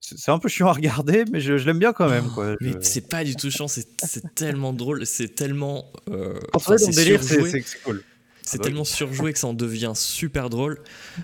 c'est 0.00 0.30
un 0.30 0.38
peu 0.38 0.48
chiant 0.48 0.68
à 0.68 0.72
regarder, 0.72 1.24
mais 1.30 1.40
je 1.40 1.58
je 1.58 1.66
l'aime 1.66 1.78
bien 1.78 1.92
quand 1.92 2.08
même, 2.08 2.28
mais 2.60 2.72
c'est 2.80 3.08
pas 3.08 3.22
du 3.24 3.36
tout 3.36 3.50
chiant, 3.50 3.68
c'est 3.68 3.86
c'est 4.04 4.34
tellement 4.34 4.72
drôle, 4.72 5.06
c'est 5.06 5.34
tellement. 5.34 5.92
euh, 6.08 6.38
enfin, 6.54 6.76
c'est 6.78 6.90
délire, 6.90 7.22
c'est 7.22 7.62
cool. 7.82 8.02
C'est 8.42 8.56
bah 8.58 8.62
oui. 8.64 8.70
tellement 8.70 8.84
surjoué 8.84 9.32
que 9.32 9.38
ça 9.38 9.46
en 9.46 9.54
devient 9.54 9.92
super 9.94 10.50
drôle. 10.50 10.82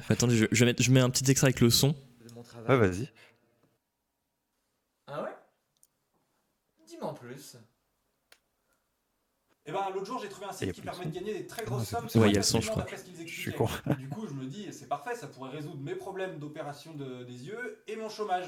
Attendez, 0.08 0.36
je, 0.36 0.44
je 0.52 0.60
vais 0.60 0.66
mettre- 0.66 0.82
je 0.82 0.90
mets 0.92 1.00
un 1.00 1.10
petit 1.10 1.28
extrait 1.28 1.46
avec 1.46 1.60
le 1.60 1.70
son. 1.70 1.94
Ouais, 2.68 2.76
vas-y. 2.76 3.08
Ah 5.08 5.22
ouais? 5.22 5.30
Dis-moi 6.86 7.08
en 7.10 7.14
plus. 7.14 7.56
Et 9.68 9.72
ben 9.72 9.80
l'autre 9.94 10.06
jour 10.06 10.20
j'ai 10.22 10.28
trouvé 10.28 10.46
un 10.46 10.52
site 10.52 10.72
qui 10.72 10.80
permet 10.80 11.04
de 11.06 11.10
gagner 11.10 11.34
des 11.34 11.46
très 11.46 11.62
Ah, 11.66 11.70
grosses 11.70 11.88
sommes. 11.88 12.06
c'est 12.08 12.18
Ouais, 12.18 12.24
très 12.26 12.30
il 12.30 12.34
y 12.34 12.36
a 12.36 12.40
le 12.40 12.44
son, 12.44 12.60
je 12.60 12.70
crois. 12.70 12.82
d'après 12.82 12.96
ce 12.98 13.04
qu'ils 13.04 13.26
Je 13.28 13.40
suis 13.40 13.52
con. 13.52 13.68
Du 13.98 14.08
coup 14.08 14.26
je 14.28 14.34
me 14.34 14.46
dis 14.46 14.66
c'est 14.70 14.88
parfait, 14.88 15.14
ça 15.16 15.26
pourrait 15.26 15.50
résoudre 15.50 15.78
mes 15.82 15.94
problèmes 15.94 16.38
d'opération 16.38 16.94
de- 16.94 17.24
des 17.24 17.44
yeux 17.46 17.82
et 17.88 17.96
mon 17.96 18.08
chômage. 18.08 18.46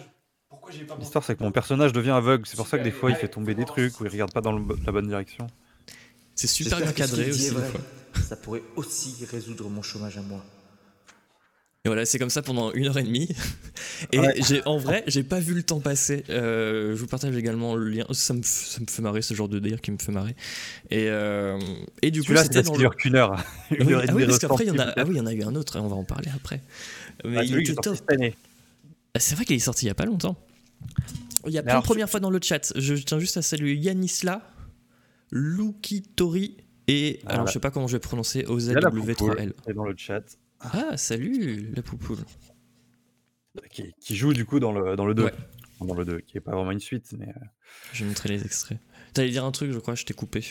Pourquoi 0.48 0.70
j'ai 0.72 0.84
pas 0.84 0.96
L'histoire, 0.98 1.22
c'est 1.24 1.36
que 1.36 1.42
mon 1.42 1.52
personnage 1.52 1.92
devient 1.92 2.10
aveugle. 2.12 2.46
C'est 2.46 2.56
pour 2.56 2.66
ça 2.66 2.78
que 2.78 2.82
des 2.84 2.90
fois, 2.90 3.10
il 3.10 3.16
fait 3.16 3.28
tomber 3.28 3.54
des 3.54 3.66
trucs 3.66 4.00
ou 4.00 4.06
il 4.06 4.08
regarde 4.10 4.32
pas 4.32 4.40
dans 4.40 4.52
la 4.52 4.92
bonne 4.92 5.06
direction. 5.08 5.46
C'est 6.34 6.46
super 6.46 6.78
bien 6.80 6.92
cadré 6.92 7.28
aussi. 7.30 7.50
Ça 8.26 8.36
pourrait 8.36 8.62
aussi 8.76 9.26
résoudre 9.26 9.68
mon 9.68 9.82
chômage 9.82 10.16
à 10.16 10.22
moi. 10.22 10.42
Et 11.84 11.88
voilà, 11.88 12.04
c'est 12.04 12.18
comme 12.18 12.28
ça 12.30 12.42
pendant 12.42 12.72
une 12.72 12.86
heure 12.88 12.98
et 12.98 13.04
demie. 13.04 13.28
Et 14.12 14.18
Ouais. 14.18 14.34
j'ai, 14.46 14.62
en 14.66 14.78
vrai, 14.78 15.04
j'ai 15.06 15.22
pas 15.22 15.38
vu 15.38 15.54
le 15.54 15.62
temps 15.62 15.78
passer. 15.78 16.24
Euh, 16.28 16.90
je 16.96 17.00
vous 17.00 17.06
partage 17.06 17.36
également 17.36 17.76
le 17.76 17.88
lien. 17.88 18.04
Ça 18.10 18.34
me, 18.34 18.42
ça 18.42 18.80
me 18.80 18.86
fait 18.88 19.00
marrer, 19.00 19.22
ce 19.22 19.32
genre 19.34 19.48
de 19.48 19.58
délire 19.60 19.80
qui 19.80 19.92
me 19.92 19.98
fait 19.98 20.10
marrer. 20.12 20.34
Et, 20.90 21.06
euh, 21.08 21.56
et 22.02 22.10
du 22.10 22.22
coup, 22.24 22.32
c'est 22.34 22.42
c'était 22.44 22.62
dans 22.62 22.72
le. 22.72 22.78
dure 22.78 22.96
qu'une 22.96 23.14
heure. 23.14 23.34
Ah 23.38 23.44
Une 23.74 23.86
oui, 23.86 23.92
heure 23.94 24.02
et 24.02 24.06
ah 24.08 24.14
oui, 24.14 24.26
parce 24.26 24.38
qu'après, 24.40 24.64
il 24.64 24.68
y 24.68 24.70
en 24.72 24.78
a, 24.78 24.92
ah 24.96 25.04
oui, 25.04 25.10
il 25.14 25.16
y 25.18 25.20
en 25.20 25.26
a 25.26 25.32
eu 25.32 25.42
un 25.44 25.54
autre, 25.54 25.76
et 25.76 25.78
on 25.80 25.86
va 25.88 25.94
en 25.96 26.04
parler 26.04 26.28
après. 26.34 26.60
Mais 27.24 27.38
Ah, 27.38 27.44
il 27.44 27.58
était 27.60 27.74
top. 27.74 27.96
Ah, 29.14 29.20
C'est 29.20 29.36
vrai 29.36 29.44
qu'il 29.44 29.54
est 29.56 29.60
sorti 29.60 29.84
il 29.86 29.88
y 29.88 29.92
a 29.92 29.94
pas 29.94 30.04
longtemps. 30.06 30.36
Il 31.46 31.52
y 31.52 31.58
a 31.58 31.60
Mais 31.60 31.66
plein 31.66 31.70
alors, 31.74 31.82
de 31.82 31.86
premières 31.86 32.10
fois 32.10 32.18
dans 32.20 32.30
le 32.30 32.40
chat. 32.42 32.72
Je 32.76 32.94
tiens 32.94 33.20
juste 33.20 33.36
à 33.36 33.42
saluer 33.42 33.74
Yanisla, 33.76 34.42
Lukitori 35.30 36.56
et. 36.88 37.20
Ah, 37.26 37.30
alors, 37.34 37.44
là. 37.44 37.48
je 37.48 37.52
sais 37.54 37.60
pas 37.60 37.70
comment 37.70 37.86
je 37.86 37.92
vais 37.96 38.00
prononcer, 38.00 38.40
Il 38.48 38.64
y 38.64 38.70
a 38.70 38.80
la 38.80 38.90
OZW3L. 38.90 39.14
poupoule 39.14 39.36
qui 39.64 39.70
est 39.70 39.74
dans 39.74 39.84
le 39.84 39.94
chat, 39.96 40.22
Ah, 40.60 40.96
salut, 40.96 41.72
la 41.74 41.82
poupoule. 41.82 42.18
qui, 43.70 43.92
qui 44.00 44.16
joue 44.16 44.32
du 44.32 44.44
coup 44.44 44.60
dans 44.60 44.72
le, 44.72 44.96
dans 44.96 45.06
le 45.06 45.14
2. 45.14 45.24
Ouais. 45.24 45.34
Dans 45.80 45.94
le 45.94 46.04
2, 46.04 46.20
qui 46.20 46.36
est 46.36 46.40
pas 46.40 46.52
vraiment 46.52 46.72
une 46.72 46.80
suite. 46.80 47.14
Mais... 47.18 47.28
euh. 47.28 47.44
Je 47.92 48.02
vais 48.02 48.08
montrer 48.08 48.28
les 48.28 48.44
extraits. 48.44 48.78
T'allais 49.14 49.30
dire 49.30 49.44
un 49.44 49.52
truc, 49.52 49.70
je 49.72 49.78
crois, 49.78 49.94
je 49.94 50.04
t'ai 50.04 50.14
coupé. 50.14 50.44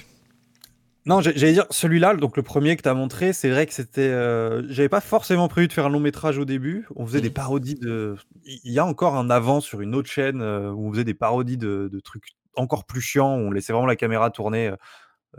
Non, 1.05 1.21
j'allais 1.21 1.53
dire, 1.53 1.65
celui-là, 1.69 2.15
donc 2.15 2.35
le 2.35 2.43
premier 2.43 2.75
que 2.75 2.81
tu 2.81 2.89
as 2.89 2.93
montré, 2.93 3.31
c'est 3.31 3.49
vrai 3.49 3.65
que 3.65 3.73
c'était. 3.73 4.01
euh, 4.01 4.63
J'avais 4.69 4.89
pas 4.89 4.99
forcément 4.99 5.47
prévu 5.47 5.67
de 5.69 5.73
faire 5.73 5.85
un 5.85 5.89
long 5.89 6.01
métrage 6.01 6.37
au 6.37 6.43
début. 6.43 6.85
On 6.97 7.05
faisait 7.05 7.21
des 7.21 7.29
Mhm. 7.29 7.33
parodies 7.33 7.75
de. 7.75 8.15
Il 8.45 8.71
y 8.73 8.79
a 8.79 8.85
encore 8.85 9.15
un 9.15 9.29
avant 9.29 9.61
sur 9.61 9.79
une 9.81 9.95
autre 9.95 10.09
chaîne 10.09 10.41
euh, 10.41 10.69
où 10.71 10.87
on 10.87 10.91
faisait 10.91 11.05
des 11.05 11.13
parodies 11.13 11.55
de, 11.57 11.89
de 11.91 11.99
trucs 12.01 12.23
encore 12.55 12.85
plus 12.85 12.99
chiants, 13.01 13.35
où 13.37 13.39
on 13.47 13.51
laissait 13.51 13.71
vraiment 13.71 13.87
la 13.87 13.95
caméra 13.95 14.31
tourner 14.31 14.73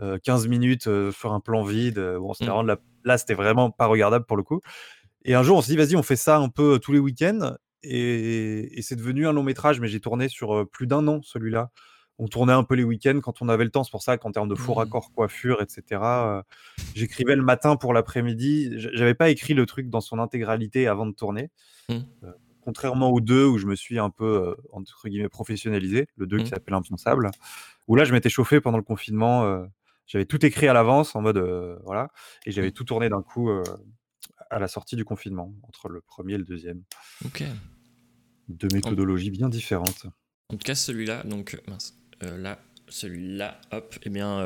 euh, 0.01 0.17
15 0.23 0.47
minutes 0.47 0.89
sur 1.11 1.33
un 1.33 1.39
plan 1.39 1.63
vide. 1.63 1.99
Bon, 2.19 2.33
c'était 2.33 2.45
Mhm. 2.45 2.49
vraiment 2.51 2.63
de 2.63 2.67
la- 2.69 2.79
Là, 3.03 3.17
c'était 3.17 3.33
vraiment 3.33 3.71
pas 3.71 3.85
regardable 3.87 4.25
pour 4.25 4.37
le 4.37 4.43
coup. 4.43 4.61
Et 5.25 5.35
un 5.35 5.43
jour, 5.43 5.57
on 5.57 5.61
s'est 5.61 5.71
dit, 5.71 5.77
vas-y, 5.77 5.95
on 5.95 6.03
fait 6.03 6.15
ça 6.15 6.37
un 6.37 6.49
peu 6.49 6.75
euh, 6.75 6.79
tous 6.79 6.91
les 6.93 6.99
week-ends. 6.99 7.55
Et, 7.83 8.77
et 8.77 8.81
c'est 8.81 8.95
devenu 8.95 9.27
un 9.27 9.31
long 9.33 9.43
métrage, 9.43 9.79
mais 9.79 9.87
j'ai 9.87 9.99
tourné 9.99 10.27
sur 10.29 10.53
euh, 10.55 10.65
plus 10.65 10.87
d'un 10.87 11.07
an, 11.07 11.21
celui-là. 11.23 11.71
On 12.21 12.27
tournait 12.27 12.51
un 12.53 12.63
peu 12.63 12.75
les 12.75 12.83
week-ends 12.83 13.19
quand 13.23 13.41
on 13.41 13.47
avait 13.47 13.63
le 13.63 13.69
temps. 13.69 13.85
C'est 13.85 13.91
pour 13.91 14.03
ça 14.03 14.17
qu'en 14.17 14.31
termes 14.33 14.49
de 14.49 14.55
faux 14.55 14.73
raccords, 14.73 15.11
coiffure, 15.13 15.61
etc., 15.61 15.83
euh, 16.03 16.41
j'écrivais 16.93 17.37
le 17.37 17.41
matin 17.43 17.77
pour 17.77 17.93
l'après-midi. 17.93 18.73
J'avais 18.75 19.13
pas 19.13 19.29
écrit 19.29 19.53
le 19.53 19.65
truc 19.65 19.89
dans 19.89 20.01
son 20.01 20.19
intégralité 20.19 20.87
avant 20.87 21.05
de 21.05 21.13
tourner. 21.13 21.49
Euh, 22.23 22.31
contrairement 22.61 23.09
aux 23.11 23.21
deux 23.21 23.45
où 23.45 23.57
je 23.57 23.65
me 23.67 23.75
suis 23.75 23.99
un 23.99 24.09
peu, 24.09 24.25
euh, 24.25 24.55
entre 24.73 25.07
guillemets, 25.07 25.29
professionnalisé, 25.29 26.07
le 26.17 26.27
2 26.27 26.37
Mhm. 26.37 26.43
qui 26.43 26.49
s'appelle 26.49 26.73
Impensable, 26.73 27.31
où 27.87 27.95
là, 27.95 28.03
je 28.03 28.11
m'étais 28.11 28.29
chauffé 28.29 28.59
pendant 28.59 28.77
le 28.77 28.83
confinement. 28.83 29.65
J'avais 30.09 30.25
tout 30.25 30.43
écrit 30.45 30.67
à 30.67 30.73
l'avance 30.73 31.15
en 31.15 31.21
mode, 31.21 31.37
euh, 31.37 31.77
voilà, 31.85 32.11
et 32.45 32.51
j'avais 32.51 32.71
tout 32.71 32.83
tourné 32.83 33.09
d'un 33.09 33.21
coup 33.21 33.49
euh, 33.49 33.63
à 34.49 34.57
la 34.59 34.67
sortie 34.67 34.95
du 34.95 35.05
confinement, 35.05 35.53
entre 35.63 35.87
le 35.87 36.01
premier 36.01 36.33
et 36.33 36.37
le 36.39 36.43
deuxième. 36.43 36.81
Ok. 37.25 37.43
Deux 38.49 38.67
méthodologies 38.73 39.29
bien 39.29 39.47
différentes. 39.47 40.07
En 40.51 40.57
tout 40.57 40.65
cas, 40.65 40.73
celui-là, 40.73 41.23
donc, 41.23 41.61
mince, 41.67 41.95
euh, 42.23 42.37
là, 42.39 42.59
celui-là, 42.87 43.61
hop, 43.71 43.95
eh 44.01 44.09
bien, 44.09 44.43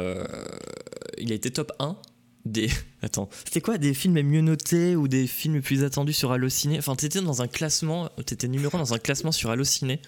il 1.17 1.31
a 1.31 1.35
été 1.35 1.49
top 1.49 1.71
1 1.79 1.97
des. 2.43 2.67
Attends, 3.01 3.29
c'était 3.45 3.61
quoi 3.61 3.77
Des 3.77 3.93
films 3.93 4.15
les 4.15 4.23
mieux 4.23 4.41
notés 4.41 4.97
ou 4.97 5.07
des 5.07 5.27
films 5.27 5.55
les 5.55 5.61
plus 5.61 5.85
attendus 5.85 6.11
sur 6.11 6.33
Allociné? 6.33 6.77
Enfin, 6.77 6.97
t'étais 6.97 7.21
dans 7.21 7.41
un 7.41 7.47
classement, 7.47 8.09
t'étais 8.25 8.49
numéro 8.49 8.75
un 8.75 8.79
dans 8.79 8.93
un 8.93 8.99
classement 8.99 9.31
sur 9.31 9.49
Allociné. 9.49 10.01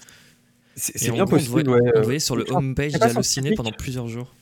C'est 0.75 1.11
bien 1.11 1.23
gros, 1.23 1.33
on 1.33 1.37
possible, 1.37 1.63
te 1.63 1.69
ouais. 1.69 1.79
voyait, 1.79 1.97
on 1.97 2.01
voyait 2.01 2.19
sur 2.19 2.35
le 2.35 2.43
homepage 2.51 2.91
d'Allociné 2.91 3.55
pendant 3.55 3.71
plusieurs 3.71 4.09
jours. 4.09 4.33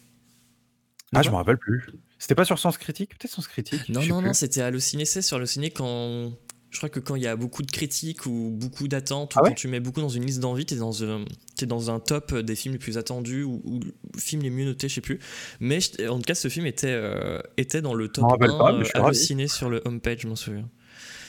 Ah, 1.14 1.22
je 1.22 1.30
Quoi 1.30 1.32
me 1.32 1.38
rappelle 1.38 1.58
plus. 1.58 1.86
C'était 2.20 2.36
pas 2.36 2.46
sur 2.46 2.58
Sens 2.60 2.78
Critique 2.78 3.10
Peut-être 3.18 3.32
Sens 3.34 3.48
Critique 3.48 3.90
Non, 3.90 4.06
non, 4.06 4.22
non, 4.22 4.34
c'était 4.34 4.62
Allociné, 4.62 5.06
c'est 5.06 5.22
sur 5.22 5.38
Allociné 5.38 5.72
quand. 5.72 6.32
Je 6.72 6.78
crois 6.80 6.90
que 6.90 7.00
quand 7.00 7.16
il 7.16 7.22
y 7.22 7.28
a 7.28 7.36
beaucoup 7.36 7.62
de 7.62 7.70
critiques 7.70 8.26
ou 8.26 8.50
beaucoup 8.52 8.88
d'attentes, 8.88 9.36
ou 9.36 9.40
Ah 9.40 9.44
ouais 9.44 9.50
quand 9.50 9.56
tu 9.56 9.68
mets 9.68 9.80
beaucoup 9.80 10.02
dans 10.02 10.10
une 10.10 10.26
liste 10.26 10.40
d'envie, 10.40 10.66
t'es 10.66 10.76
dans, 10.76 11.04
un- 11.04 11.24
t'es 11.56 11.68
dans 11.68 11.92
un 11.92 12.00
top 12.00 12.34
des 12.36 12.56
films 12.56 12.74
les 12.74 12.80
plus 12.80 12.98
attendus 12.98 13.44
ou, 13.44 13.62
ou 13.64 13.80
films 14.18 14.42
les 14.42 14.50
mieux 14.50 14.66
notés, 14.66 14.90
je 14.90 14.96
sais 14.96 15.02
plus. 15.02 15.20
Mais 15.60 15.78
en 16.08 16.16
tout 16.18 16.24
cas, 16.24 16.34
ce 16.34 16.48
film 16.48 16.66
était, 16.66 16.88
euh, 16.90 17.40
était 17.58 17.84
dans 17.84 17.94
le 17.94 18.08
top 18.08 18.24
m'en 18.24 18.30
rappelle 18.32 18.50
1 18.50 18.58
pas, 18.58 18.72
mais 18.74 18.86
euh. 18.86 19.04
Allociné 19.06 19.48
sur 19.48 19.70
le 19.70 19.84
homepage, 19.86 20.22
je 20.22 20.28
m'en 20.28 20.36
souviens. 20.36 20.68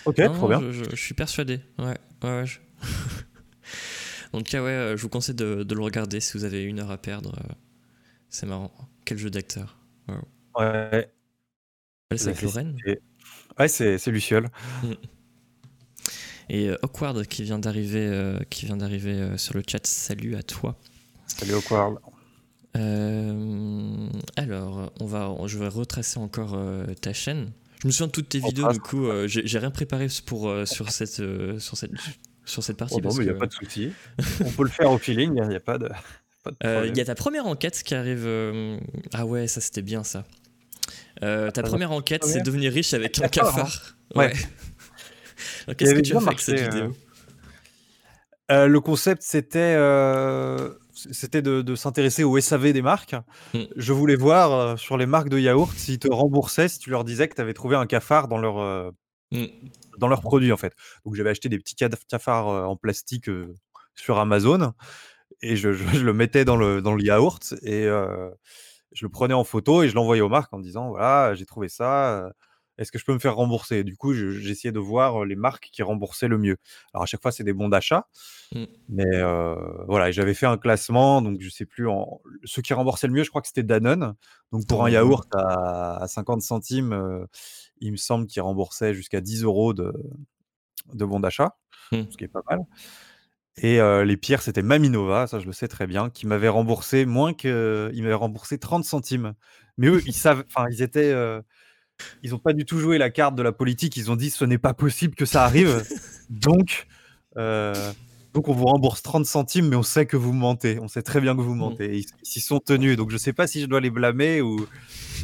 Ok, 0.07 0.17
Non, 0.19 0.33
trop 0.33 0.49
bien. 0.49 0.61
Je, 0.63 0.73
je- 0.73 0.85
je 0.91 0.97
suis 0.97 1.13
persuadé. 1.15 1.61
Ouais, 1.79 1.99
ouais, 2.23 2.31
ouais. 2.31 2.47
je- 2.47 2.59
en 4.33 4.39
tout 4.39 4.45
cas, 4.45 4.63
ouais, 4.63 4.71
euh, 4.71 4.97
je 4.97 5.03
vous 5.03 5.09
conseille 5.11 5.35
de, 5.35 5.63
de 5.63 5.75
le 5.75 5.83
regarder 5.83 6.21
si 6.21 6.39
vous 6.39 6.45
avez 6.45 6.63
une 6.63 6.81
heure 6.81 6.91
à 6.91 6.97
perdre. 6.99 7.39
C'est 8.35 8.47
marrant. 8.47 8.73
Quel 9.05 9.17
jeu 9.17 9.31
d'acteur. 9.31 9.79
Ouais, 10.59 11.09
Lorraine. 12.43 12.77
ouais 13.61 13.69
c'est 13.69 14.07
Luciole. 14.09 14.49
Et 16.49 16.69
euh, 16.69 16.77
Awkward 16.83 17.27
qui 17.29 17.45
vient 17.45 17.61
d'arriver 17.61 18.05
euh, 18.05 18.41
qui 18.51 18.67
vient 18.67 18.77
d'arriver 18.77 19.13
euh, 19.13 19.37
sur 19.37 19.55
le 19.55 19.63
chat. 19.65 19.87
Salut 19.87 20.35
à 20.35 20.43
toi. 20.43 20.77
Salut 21.29 21.55
Awkward. 21.55 22.01
Euh, 22.77 24.09
alors, 24.35 24.93
on 24.99 25.07
va, 25.07 25.33
je 25.47 25.57
vais 25.57 25.69
retracer 25.69 26.19
encore 26.19 26.59
ta 27.01 27.13
chaîne. 27.13 27.53
Je 27.83 27.87
me 27.87 27.93
souviens 27.93 28.09
de 28.09 28.13
toutes 28.13 28.31
tes 28.31 28.41
vidéos, 28.41 28.73
du 28.73 28.81
coup, 28.81 29.07
j'ai 29.27 29.59
rien 29.61 29.71
préparé 29.71 30.09
pour, 30.27 30.53
sur, 30.67 30.91
cette, 30.91 31.23
sur, 31.61 31.77
cette, 31.77 31.93
sur 32.45 32.65
cette 32.65 32.79
partie. 32.79 32.97
Oh, 32.97 33.01
non, 33.01 33.03
parce 33.05 33.19
mais 33.19 33.27
il 33.27 33.29
n'y 33.29 33.31
a 33.31 33.35
que, 33.35 33.39
pas 33.39 33.47
de 33.47 33.53
souci. 33.53 33.93
On 34.45 34.51
peut 34.51 34.65
le 34.65 34.71
faire 34.71 34.91
au 34.91 34.99
feeling, 34.99 35.37
il 35.41 35.49
n'y 35.49 35.55
a 35.55 35.61
pas 35.61 35.79
de, 35.79 35.89
pas 35.89 35.95
de 35.95 35.95
problème. 35.95 36.24
Il 36.63 36.97
y 36.97 37.01
a 37.01 37.05
ta 37.05 37.15
première 37.15 37.47
enquête 37.47 37.83
qui 37.83 37.95
arrive. 37.95 38.25
euh, 38.27 38.79
Ah 39.13 39.25
ouais, 39.27 39.47
ça 39.47 39.61
c'était 39.61 39.83
bien 39.83 40.05
ça. 40.05 40.25
Euh, 41.23 41.51
ta 41.51 41.63
Ah, 41.63 41.65
première 41.65 41.93
enquête, 41.93 42.25
c'est 42.25 42.43
devenir 42.43 42.73
riche 42.73 42.93
avec 42.95 43.19
un 43.23 43.29
Cafard, 43.29 43.69
hein. 44.15 44.19
Ouais. 44.19 44.33
Qu'est-ce 45.79 45.95
que 45.95 46.01
tu 46.01 46.17
as 46.17 46.21
fait 46.21 46.27
avec 46.27 46.41
cette 46.41 46.61
vidéo 46.61 46.95
Euh, 48.51 48.67
le 48.67 48.81
concept, 48.81 49.23
c'était 49.23 49.59
euh, 49.77 50.75
c'était 50.93 51.41
de, 51.41 51.63
de 51.63 51.75
s'intéresser 51.75 52.25
au 52.25 52.39
SAV 52.39 52.73
des 52.73 52.83
marques. 52.83 53.15
Mm. 53.55 53.61
Je 53.77 53.93
voulais 53.93 54.17
voir 54.17 54.53
euh, 54.53 54.77
sur 54.77 54.97
les 54.99 55.07
marques 55.07 55.31
de 55.31 55.39
yaourt 55.39 55.73
s'ils 55.77 55.99
te 55.99 56.09
remboursaient 56.13 56.69
si 56.69 56.79
tu 56.79 56.91
leur 56.91 57.05
disais 57.05 57.27
que 57.29 57.35
tu 57.35 57.41
avais 57.41 57.55
trouvé 57.55 57.77
un 57.77 57.87
cafard 57.87 58.29
dans 58.29 58.39
leur, 58.39 58.59
euh, 58.61 58.91
Mm. 59.33 59.47
dans 59.99 60.07
leurs 60.09 60.21
produits, 60.21 60.53
en 60.53 60.57
fait. 60.59 60.75
Donc, 61.05 61.15
j'avais 61.17 61.31
acheté 61.31 61.49
des 61.49 61.59
petits 61.59 61.75
caf- 61.75 62.05
cafards 62.07 62.49
euh, 62.49 62.65
en 62.65 62.77
plastique 62.77 63.29
euh, 63.29 63.53
sur 63.95 64.19
Amazon 64.19 64.75
et 65.53 65.57
je, 65.57 65.73
je- 65.73 65.85
je 65.99 66.05
le 66.05 66.13
mettais 66.13 66.45
dans 66.45 66.57
le, 66.57 66.83
dans 66.83 66.95
le 66.95 67.03
yaourt 67.03 67.55
et 67.63 67.85
euh, 67.87 68.31
je 68.93 69.05
le 69.07 69.11
prenais 69.11 69.35
en 69.35 69.45
photo 69.45 69.83
et 69.83 69.89
je 69.89 69.95
l'envoyais 69.95 70.23
aux 70.23 70.29
marques 70.29 70.53
en 70.53 70.59
disant 70.61 70.89
voilà, 70.91 71.35
j'ai 71.35 71.47
trouvé 71.47 71.69
ça. 71.69 72.25
euh, 72.27 72.31
Est-ce 72.79 72.91
que 72.91 72.99
je 72.99 73.05
peux 73.05 73.13
me 73.15 73.19
faire 73.21 73.37
rembourser? 73.37 73.85
Du 73.85 73.97
coup, 73.97 74.15
je- 74.15 74.31
j'essayais 74.31 74.73
de 74.73 74.79
voir 74.81 75.23
euh, 75.23 75.27
les 75.27 75.37
marques 75.37 75.69
qui 75.73 75.83
remboursaient 75.85 76.27
le 76.29 76.39
mieux. 76.39 76.57
Alors, 76.93 77.05
à 77.05 77.07
chaque 77.07 77.23
fois, 77.23 77.31
c'est 77.33 77.45
des 77.45 77.53
bons 77.53 77.69
d'achat. 77.69 78.09
Mm. 78.55 78.65
Mais 78.89 79.05
euh, 79.15 79.55
voilà, 79.87 80.11
j'avais 80.11 80.35
fait 80.35 80.47
un 80.47 80.59
classement, 80.59 81.23
donc 81.23 81.41
je 81.41 81.49
sais 81.51 81.67
plus, 81.67 81.89
en... 81.89 82.21
ceux 82.45 82.63
qui 82.63 82.75
remboursaient 82.75 83.07
le 83.07 83.13
mieux, 83.13 83.23
je 83.25 83.31
crois 83.31 83.43
que 83.43 83.49
c'était 83.49 83.63
Danone. 83.63 84.15
Donc 84.53 84.67
pour 84.67 84.85
un 84.85 84.91
yaourt 84.91 85.29
à, 85.37 86.03
à 86.03 86.09
50 86.09 86.43
centimes, 86.43 86.93
euh, 86.93 87.25
il 87.81 87.93
me 87.93 87.97
semble 87.97 88.27
qu'il 88.27 88.43
remboursait 88.43 88.93
jusqu'à 88.95 89.21
10 89.21 89.43
euros 89.45 89.73
de, 89.75 89.93
de 90.95 91.05
bon 91.05 91.21
d'achat, 91.21 91.57
Mm. 91.93 92.03
ce 92.11 92.17
qui 92.17 92.25
est 92.25 92.29
pas 92.29 92.43
mal. 92.49 92.61
Et 93.59 93.81
euh, 93.81 94.05
les 94.05 94.17
pires, 94.17 94.43
c'était 94.43 94.63
Maminova, 94.63 95.27
ça 95.29 95.39
je 95.41 95.47
le 95.47 95.53
sais 95.53 95.69
très 95.69 95.87
bien, 95.87 96.11
qui 96.11 96.27
m'avait 96.27 96.49
remboursé 96.49 97.05
moins 97.07 97.33
que. 97.35 97.91
Il 97.95 98.03
m'avait 98.03 98.15
remboursé 98.15 98.59
30 98.59 98.85
centimes. 98.85 99.35
Mais 99.79 99.89
eux, 99.89 100.03
ils 100.07 100.13
savent, 100.15 100.45
enfin, 100.49 100.67
ils 100.71 100.83
étaient. 100.83 101.13
euh, 101.13 101.41
Ils 102.25 102.31
n'ont 102.33 102.39
pas 102.41 102.53
du 102.55 102.65
tout 102.67 102.79
joué 102.81 102.99
la 102.99 103.11
carte 103.11 103.37
de 103.37 103.43
la 103.43 103.53
politique, 103.53 103.97
ils 103.97 104.11
ont 104.11 104.17
dit 104.17 104.31
ce 104.31 104.45
n'est 104.45 104.59
pas 104.59 104.75
possible 104.75 105.15
que 105.17 105.27
ça 105.27 105.45
arrive. 105.45 105.85
donc, 106.31 106.87
euh, 107.39 107.93
donc 108.35 108.49
on 108.49 108.53
vous 108.55 108.67
rembourse 108.67 109.03
30 109.03 109.27
centimes, 109.27 109.69
mais 109.69 109.77
on 109.77 109.83
sait 109.85 110.07
que 110.07 110.17
vous 110.17 110.33
mentez. 110.33 110.79
On 110.81 110.89
sait 110.89 111.03
très 111.03 111.21
bien 111.21 111.37
que 111.37 111.41
vous 111.43 111.55
mentez. 111.55 111.97
Et 111.97 111.99
Ils 112.01 112.07
s'y 112.25 112.41
sont 112.41 112.61
tenus. 112.61 112.97
Donc 112.97 113.11
je 113.11 113.17
sais 113.19 113.33
pas 113.33 113.47
si 113.47 113.61
je 113.61 113.67
dois 113.67 113.81
les 113.81 113.91
blâmer 113.91 114.41
ou 114.43 114.67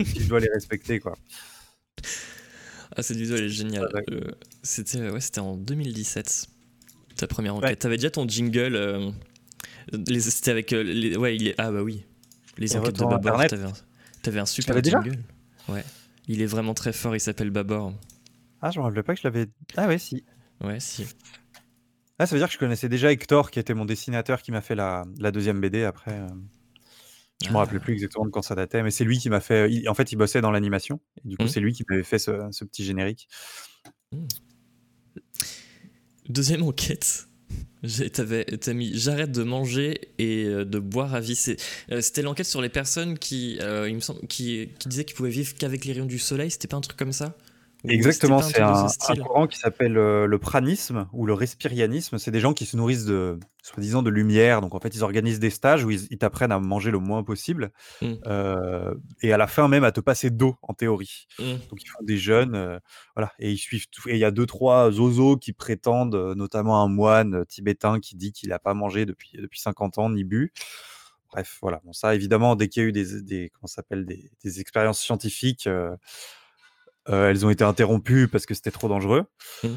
si 0.05 0.21
je 0.25 0.29
dois 0.29 0.41
les 0.41 0.49
respecter. 0.55 1.01
Quoi. 1.01 1.17
Ah, 2.97 3.03
cette 3.03 3.17
vidéo 3.17 3.37
elle 3.37 3.45
est 3.45 3.49
géniale. 3.49 3.89
Ouais. 3.95 4.21
C'était 4.63 5.11
ouais, 5.11 5.21
c'était 5.21 5.41
en 5.41 5.57
2017, 5.57 6.47
ta 7.21 7.27
première 7.27 7.55
enquête. 7.55 7.69
Ouais. 7.71 7.77
T'avais 7.77 7.97
déjà 7.97 8.11
ton 8.11 8.27
jingle. 8.29 8.75
euh, 8.77 9.11
les- 9.93 10.21
c'était 10.21 10.51
avec. 10.51 10.73
euh, 10.73 10.83
les, 10.83 11.17
ouais, 11.17 11.37
il 11.37 11.49
est, 11.49 11.55
ah 11.59 11.71
bah 11.71 11.83
oui. 11.83 12.05
Les 12.59 12.75
Et 12.75 12.79
enquêtes 12.79 12.97
de 12.99 13.05
Babor. 13.05 13.47
T'avais 13.47 13.65
un, 13.65 13.73
t'avais 14.23 14.41
un 14.41 14.47
super 14.47 14.83
jingle. 14.83 15.19
Ouais. 15.69 15.85
Il 16.29 16.43
est 16.43 16.47
vraiment 16.47 16.75
très 16.75 16.93
fort, 16.93 17.17
il 17.17 17.21
s'appelle 17.21 17.51
Babor. 17.51 17.93
Ah, 18.63 18.71
je 18.71 18.79
me 18.79 18.85
rappelais 18.85 19.03
pas 19.03 19.15
que 19.15 19.21
je 19.21 19.27
l'avais. 19.27 19.47
Ah 19.77 19.87
ouais, 19.89 19.99
si. 19.99 20.25
Ouais, 20.63 20.79
si. 20.81 21.07
Ah, 22.19 22.27
ça 22.27 22.35
veut 22.35 22.41
dire 22.41 22.49
que 22.49 22.53
je 22.55 22.59
connaissais 22.59 22.89
déjà 22.91 23.11
Hector, 23.11 23.51
qui 23.51 23.59
était 23.59 23.73
mon 23.73 23.87
dessinateur 23.87 24.43
qui 24.43 24.53
m'a 24.53 24.61
fait 24.61 24.75
la, 24.75 25.05
la 25.19 25.31
deuxième 25.31 25.61
BD 25.61 25.85
après. 25.85 26.13
euh, 26.19 26.27
Je 27.43 27.49
me 27.49 27.55
Ah. 27.55 27.61
rappelais 27.61 27.79
plus 27.81 27.95
exactement 27.95 28.27
de 28.27 28.31
quand 28.31 28.43
ça 28.43 28.55
datait, 28.55 28.83
mais 28.83 28.91
c'est 28.91 29.05
lui 29.05 29.17
qui 29.19 29.31
m'a 29.31 29.41
fait. 29.41 29.73
il- 29.73 29.89
en 29.89 29.95
fait, 29.95 30.13
il 30.13 30.17
bossait 30.17 30.43
dans 30.43 30.51
l'animation. 30.51 31.01
Et 31.25 31.29
du 31.29 31.37
coup, 31.39 31.45
Mhm. 31.45 31.49
c'est 31.49 31.61
lui 31.61 31.73
qui 31.73 31.85
m'avait 31.89 32.03
fait 32.03 32.19
ce, 32.19 32.33
ce 32.51 32.65
petit 32.67 32.85
générique. 32.85 33.27
Deuxième 36.31 36.63
enquête. 36.63 37.27
T'as 37.83 38.73
mis 38.73 38.97
j'arrête 38.97 39.33
de 39.33 39.43
manger 39.43 40.13
et 40.19 40.45
euh, 40.45 40.65
de 40.65 40.79
boire 40.79 41.13
à 41.17 41.21
vie. 41.21 41.37
Euh, 41.91 42.01
C'était 42.01 42.23
l'enquête 42.23 42.47
sur 42.47 42.63
les 42.63 42.69
personnes 42.69 43.19
qui, 43.19 43.59
euh, 43.61 43.99
qui, 44.29 44.69
qui 44.79 44.89
disaient 44.89 45.05
qu'ils 45.05 45.17
pouvaient 45.17 45.31
vivre 45.31 45.57
qu'avec 45.59 45.85
les 45.85 45.93
rayons 45.93 46.07
du 46.07 46.21
soleil. 46.21 46.53
C'était 46.53 46.69
pas 46.69 46.77
un 46.77 46.83
truc 46.83 46.97
comme 46.97 47.13
ça? 47.13 47.37
Exactement, 47.85 48.43
c'est 48.43 48.61
un, 48.61 48.89
ce 48.89 49.13
un 49.13 49.17
courant 49.17 49.47
qui 49.47 49.59
s'appelle 49.59 49.97
euh, 49.97 50.27
le 50.27 50.39
pranisme 50.39 51.09
ou 51.13 51.25
le 51.25 51.33
respirianisme. 51.33 52.19
C'est 52.19 52.31
des 52.31 52.41
gens 52.41 52.53
qui 52.53 52.67
se 52.67 52.77
nourrissent 52.77 53.07
de, 53.07 53.39
soi-disant, 53.63 54.03
de 54.03 54.11
lumière. 54.11 54.61
Donc, 54.61 54.75
en 54.75 54.81
fait, 54.81 54.95
ils 54.95 55.03
organisent 55.03 55.41
des 55.41 55.51
stages 55.51 55.85
où 55.85 55.91
ils, 55.91 56.07
ils 56.11 56.19
t'apprennent 56.19 56.53
à 56.53 56.59
manger 56.59 56.91
le 56.91 56.99
moins 56.99 57.23
possible 57.23 57.73
Mm. 58.03 58.15
euh, 58.27 58.95
et 59.23 59.33
à 59.33 59.37
la 59.37 59.47
fin 59.47 59.69
même 59.69 59.85
à 59.85 59.93
te 59.93 60.01
passer 60.01 60.31
d'eau, 60.31 60.57
en 60.63 60.75
théorie. 60.75 61.27
Mm. 61.39 61.55
Donc, 61.71 61.83
ils 61.83 61.89
font 61.89 62.03
des 62.03 62.19
jeunes, 62.19 62.55
euh, 62.55 62.79
voilà, 63.17 63.33
et 63.39 63.51
ils 63.51 63.59
suivent 63.59 63.89
tout. 63.91 64.09
Et 64.09 64.15
il 64.15 64.19
y 64.19 64.25
a 64.25 64.31
deux, 64.31 64.47
trois 64.47 64.91
zozos 64.91 65.37
qui 65.39 65.53
prétendent, 65.53 66.35
notamment 66.37 66.83
un 66.83 66.89
moine 66.89 67.45
tibétain 67.47 67.99
qui 68.01 68.17
dit 68.17 68.33
qu'il 68.33 68.51
n'a 68.51 68.59
pas 68.59 68.75
mangé 68.75 69.07
depuis, 69.07 69.33
depuis 69.39 69.61
50 69.61 69.99
ans 69.99 70.11
ni 70.11 70.25
bu. 70.25 70.53
Bref, 71.33 71.59
voilà. 71.63 71.81
Bon, 71.85 71.93
ça, 71.93 72.15
évidemment, 72.15 72.57
dès 72.57 72.69
qu'il 72.69 72.83
y 72.83 72.87
a 72.87 72.89
eu 72.89 72.93
des, 72.93 73.23
des, 73.23 73.51
comment 73.55 73.69
s'appelle, 73.69 74.05
des, 74.05 74.31
des 74.43 74.61
expériences 74.61 75.01
scientifiques, 75.01 75.69
elles 77.07 77.45
ont 77.47 77.51
été 77.51 77.65
interrompues 77.65 78.29
parce 78.29 78.47
que 78.47 78.55
c'était 78.55 78.71
trop 78.71 78.89
dangereux. 78.89 79.25
Mm. 79.65 79.69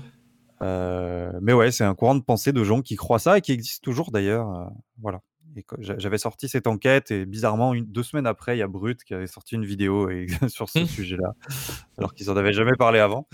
Euh, 0.61 1.31
mais 1.41 1.51
ouais, 1.53 1.71
c'est 1.71 1.83
un 1.83 1.93
courant 1.95 2.15
de 2.15 2.21
pensée 2.23 2.53
de 2.53 2.63
gens 2.63 2.81
qui 2.81 2.95
croient 2.95 3.19
ça 3.19 3.37
et 3.37 3.41
qui 3.41 3.51
existe 3.51 3.83
toujours 3.83 4.11
d'ailleurs. 4.11 4.49
euh, 4.55 4.65
voilà. 5.01 5.21
Et 5.55 5.65
j'avais 5.79 6.17
sorti 6.17 6.49
cette 6.49 6.65
enquête 6.65 7.11
et 7.11 7.25
bizarrement, 7.27 7.73
une, 7.75 7.85
deux 7.85 8.01
semaines 8.01 8.25
après, 8.25 8.55
il 8.55 8.59
y 8.59 8.63
a 8.63 8.67
Brut 8.67 9.03
qui 9.03 9.13
avait 9.13 9.27
sorti 9.27 9.53
une 9.55 9.65
vidéo 9.65 10.09
et- 10.09 10.25
sur 10.49 10.67
ce 10.69 10.79
Mm. 10.79 10.85
sujet-là, 10.87 11.33
alors 11.97 12.13
qu'ils 12.13 12.31
en 12.31 12.37
avaient 12.37 12.53
jamais 12.53 12.75
parlé 12.77 12.99
avant. 12.99 13.27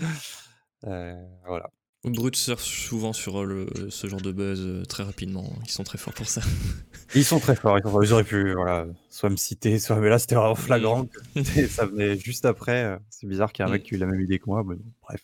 Euh, 0.86 1.14
voilà. 1.46 1.70
Brut 2.02 2.34
surfe 2.34 2.62
souvent 2.62 3.12
sur 3.12 3.42
euh, 3.42 3.44
le, 3.76 3.90
ce 3.90 4.06
genre 4.06 4.22
de 4.22 4.32
buzz 4.32 4.60
euh, 4.64 4.84
très 4.84 5.02
rapidement. 5.02 5.52
Ils 5.66 5.70
sont 5.70 5.84
très 5.84 5.98
forts 5.98 6.14
pour 6.14 6.28
ça. 6.28 6.40
Ils 7.14 7.24
sont 7.24 7.40
très 7.40 7.54
forts. 7.54 7.76
Ils, 7.78 7.82
sont 7.82 7.90
forts. 7.90 8.04
Ils 8.04 8.12
auraient 8.14 8.24
pu, 8.24 8.54
voilà, 8.54 8.86
soit 9.10 9.28
me 9.28 9.36
citer, 9.36 9.78
soit. 9.78 9.96
Mais 9.96 10.08
là, 10.08 10.18
c'était 10.18 10.34
vraiment 10.36 10.54
flagrant. 10.54 11.04
que 11.34 11.42
c'était- 11.44 11.66
ça 11.68 11.84
venait 11.84 12.16
juste 12.18 12.46
après. 12.46 12.84
euh, 12.84 12.96
C'est 13.10 13.26
bizarre 13.26 13.52
qu'il 13.52 13.64
y 13.64 13.68
ait 13.68 13.70
un 13.70 13.72
mec 13.72 13.82
qui 13.82 13.94
ait 13.94 13.96
eu 13.98 14.00
la 14.00 14.06
même 14.06 14.20
idée 14.22 14.38
que 14.38 14.46
moi. 14.46 14.64
Mais 14.66 14.76
bref, 15.02 15.20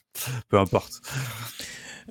peu 0.50 0.58
importe. 0.58 1.00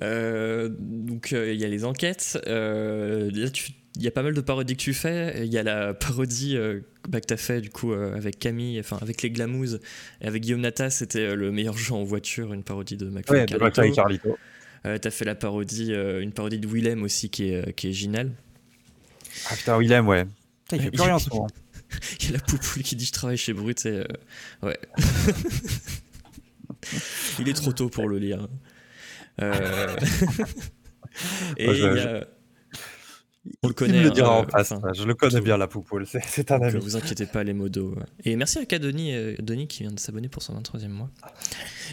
Euh, 0.02 0.68
donc 0.78 1.32
euh, 1.32 1.52
il 1.54 1.60
y 1.60 1.64
a 1.64 1.68
les 1.68 1.84
enquêtes. 1.84 2.36
Euh, 2.48 3.30
là, 3.32 3.48
tu- 3.50 3.70
il 3.98 4.02
y 4.02 4.08
a 4.08 4.10
pas 4.10 4.22
mal 4.22 4.34
de 4.34 4.40
parodies 4.42 4.76
que 4.76 4.82
tu 4.82 4.92
fais. 4.94 5.46
Il 5.46 5.52
y 5.52 5.58
a 5.58 5.62
la 5.62 5.94
parodie 5.94 6.56
euh, 6.56 6.80
bah, 7.08 7.20
que 7.20 7.26
tu 7.26 7.34
as 7.34 7.38
fait 7.38 7.60
du 7.62 7.70
coup 7.70 7.92
euh, 7.92 8.14
avec 8.14 8.38
Camille, 8.38 8.78
enfin 8.80 8.98
avec 9.00 9.22
les 9.22 9.30
Glamouz 9.30 9.80
et 10.20 10.26
avec 10.26 10.42
Guillaume 10.42 10.60
Nata. 10.60 10.90
C'était 10.90 11.20
euh, 11.20 11.34
le 11.36 11.50
meilleur 11.52 11.78
jeu 11.78 11.94
en 11.94 12.02
voiture, 12.04 12.52
une 12.52 12.62
parodie 12.64 12.96
de 12.98 13.06
McFly 13.08 13.38
Ouais, 13.40 13.46
de. 13.46 13.56
McFly 13.58 13.92
Carlito. 13.92 14.36
Euh, 14.86 14.98
t'as 14.98 15.10
fait 15.10 15.24
la 15.24 15.34
parodie, 15.34 15.92
euh, 15.92 16.22
une 16.22 16.32
parodie 16.32 16.58
de 16.58 16.66
Willem 16.68 17.02
aussi 17.02 17.28
qui 17.28 17.50
est, 17.50 17.68
euh, 17.68 17.72
qui 17.72 17.88
est 17.88 17.92
géniale. 17.92 18.32
Ah 19.50 19.56
putain, 19.56 19.78
Willem, 19.78 20.06
ouais. 20.06 20.24
Putain, 20.64 20.76
il 20.76 20.82
fait 20.82 20.90
plus 20.90 21.02
rien 21.02 21.16
en 21.16 21.18
ce 21.18 21.28
moment. 21.30 21.48
Il 22.20 22.26
y 22.26 22.28
a 22.30 22.32
la 22.32 22.38
poupoule 22.40 22.82
qui 22.82 22.96
dit 22.96 23.04
je 23.06 23.12
travaille 23.12 23.36
chez 23.36 23.52
Brut 23.52 23.84
et 23.86 23.90
euh, 23.90 24.04
ouais. 24.62 24.78
il 27.38 27.48
est 27.48 27.52
trop 27.54 27.72
tôt 27.72 27.88
pour 27.88 28.08
le 28.08 28.18
lire. 28.18 28.48
Euh, 29.42 29.96
et 31.56 31.68
Ouais, 31.68 31.74
je- 31.74 31.90
il 31.92 31.96
y 31.96 32.00
a- 32.00 32.26
on 33.62 33.68
le 33.68 33.74
connaît. 33.74 33.92
Il 33.94 33.98
me 33.98 34.02
le 34.04 34.10
hein, 34.10 34.12
dira 34.14 34.38
euh, 34.38 34.42
en 34.42 34.46
face. 34.48 34.72
enfin, 34.72 34.92
je 34.94 35.04
le 35.04 35.14
connais 35.14 35.38
tout- 35.38 35.44
bien, 35.44 35.56
la 35.56 35.66
poupoule. 35.68 36.06
C'est- 36.06 36.50
un 36.50 36.60
ami. 36.60 36.74
euh, 36.76 36.78
vous 36.80 36.96
inquiétez 36.96 37.26
pas, 37.26 37.44
les 37.44 37.52
modos. 37.54 37.94
Et 38.24 38.36
merci 38.36 38.58
à 38.58 38.78
Denis, 38.78 39.14
euh, 39.14 39.34
qui 39.68 39.82
vient 39.82 39.92
de 39.92 39.98
s'abonner 40.00 40.28
pour 40.28 40.42
son 40.42 40.54
23e 40.54 40.92
mois. 40.92 41.10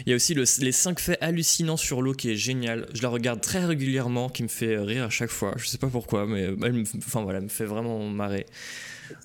Il 0.06 0.10
y 0.10 0.12
a 0.12 0.16
aussi 0.16 0.34
le- 0.34 0.44
les 0.60 0.72
5 0.72 0.98
faits 1.00 1.18
hallucinants 1.20 1.76
sur 1.76 2.02
l'eau 2.02 2.12
qui 2.12 2.30
est 2.30 2.36
génial. 2.36 2.86
Je 2.94 3.02
la 3.02 3.08
regarde 3.08 3.40
très 3.40 3.64
régulièrement, 3.64 4.28
qui 4.28 4.42
me 4.42 4.48
fait 4.48 4.76
rire 4.78 5.04
à 5.04 5.10
chaque 5.10 5.30
fois. 5.30 5.52
Je 5.56 5.66
sais 5.66 5.78
pas 5.78 5.88
pourquoi, 5.88 6.26
mais 6.26 6.42
elle 6.42 6.72
me, 6.72 6.84
enfin, 6.98 7.22
voilà, 7.22 7.38
elle 7.38 7.44
me 7.44 7.48
fait 7.48 7.64
vraiment 7.66 7.98
marrer. 8.08 8.46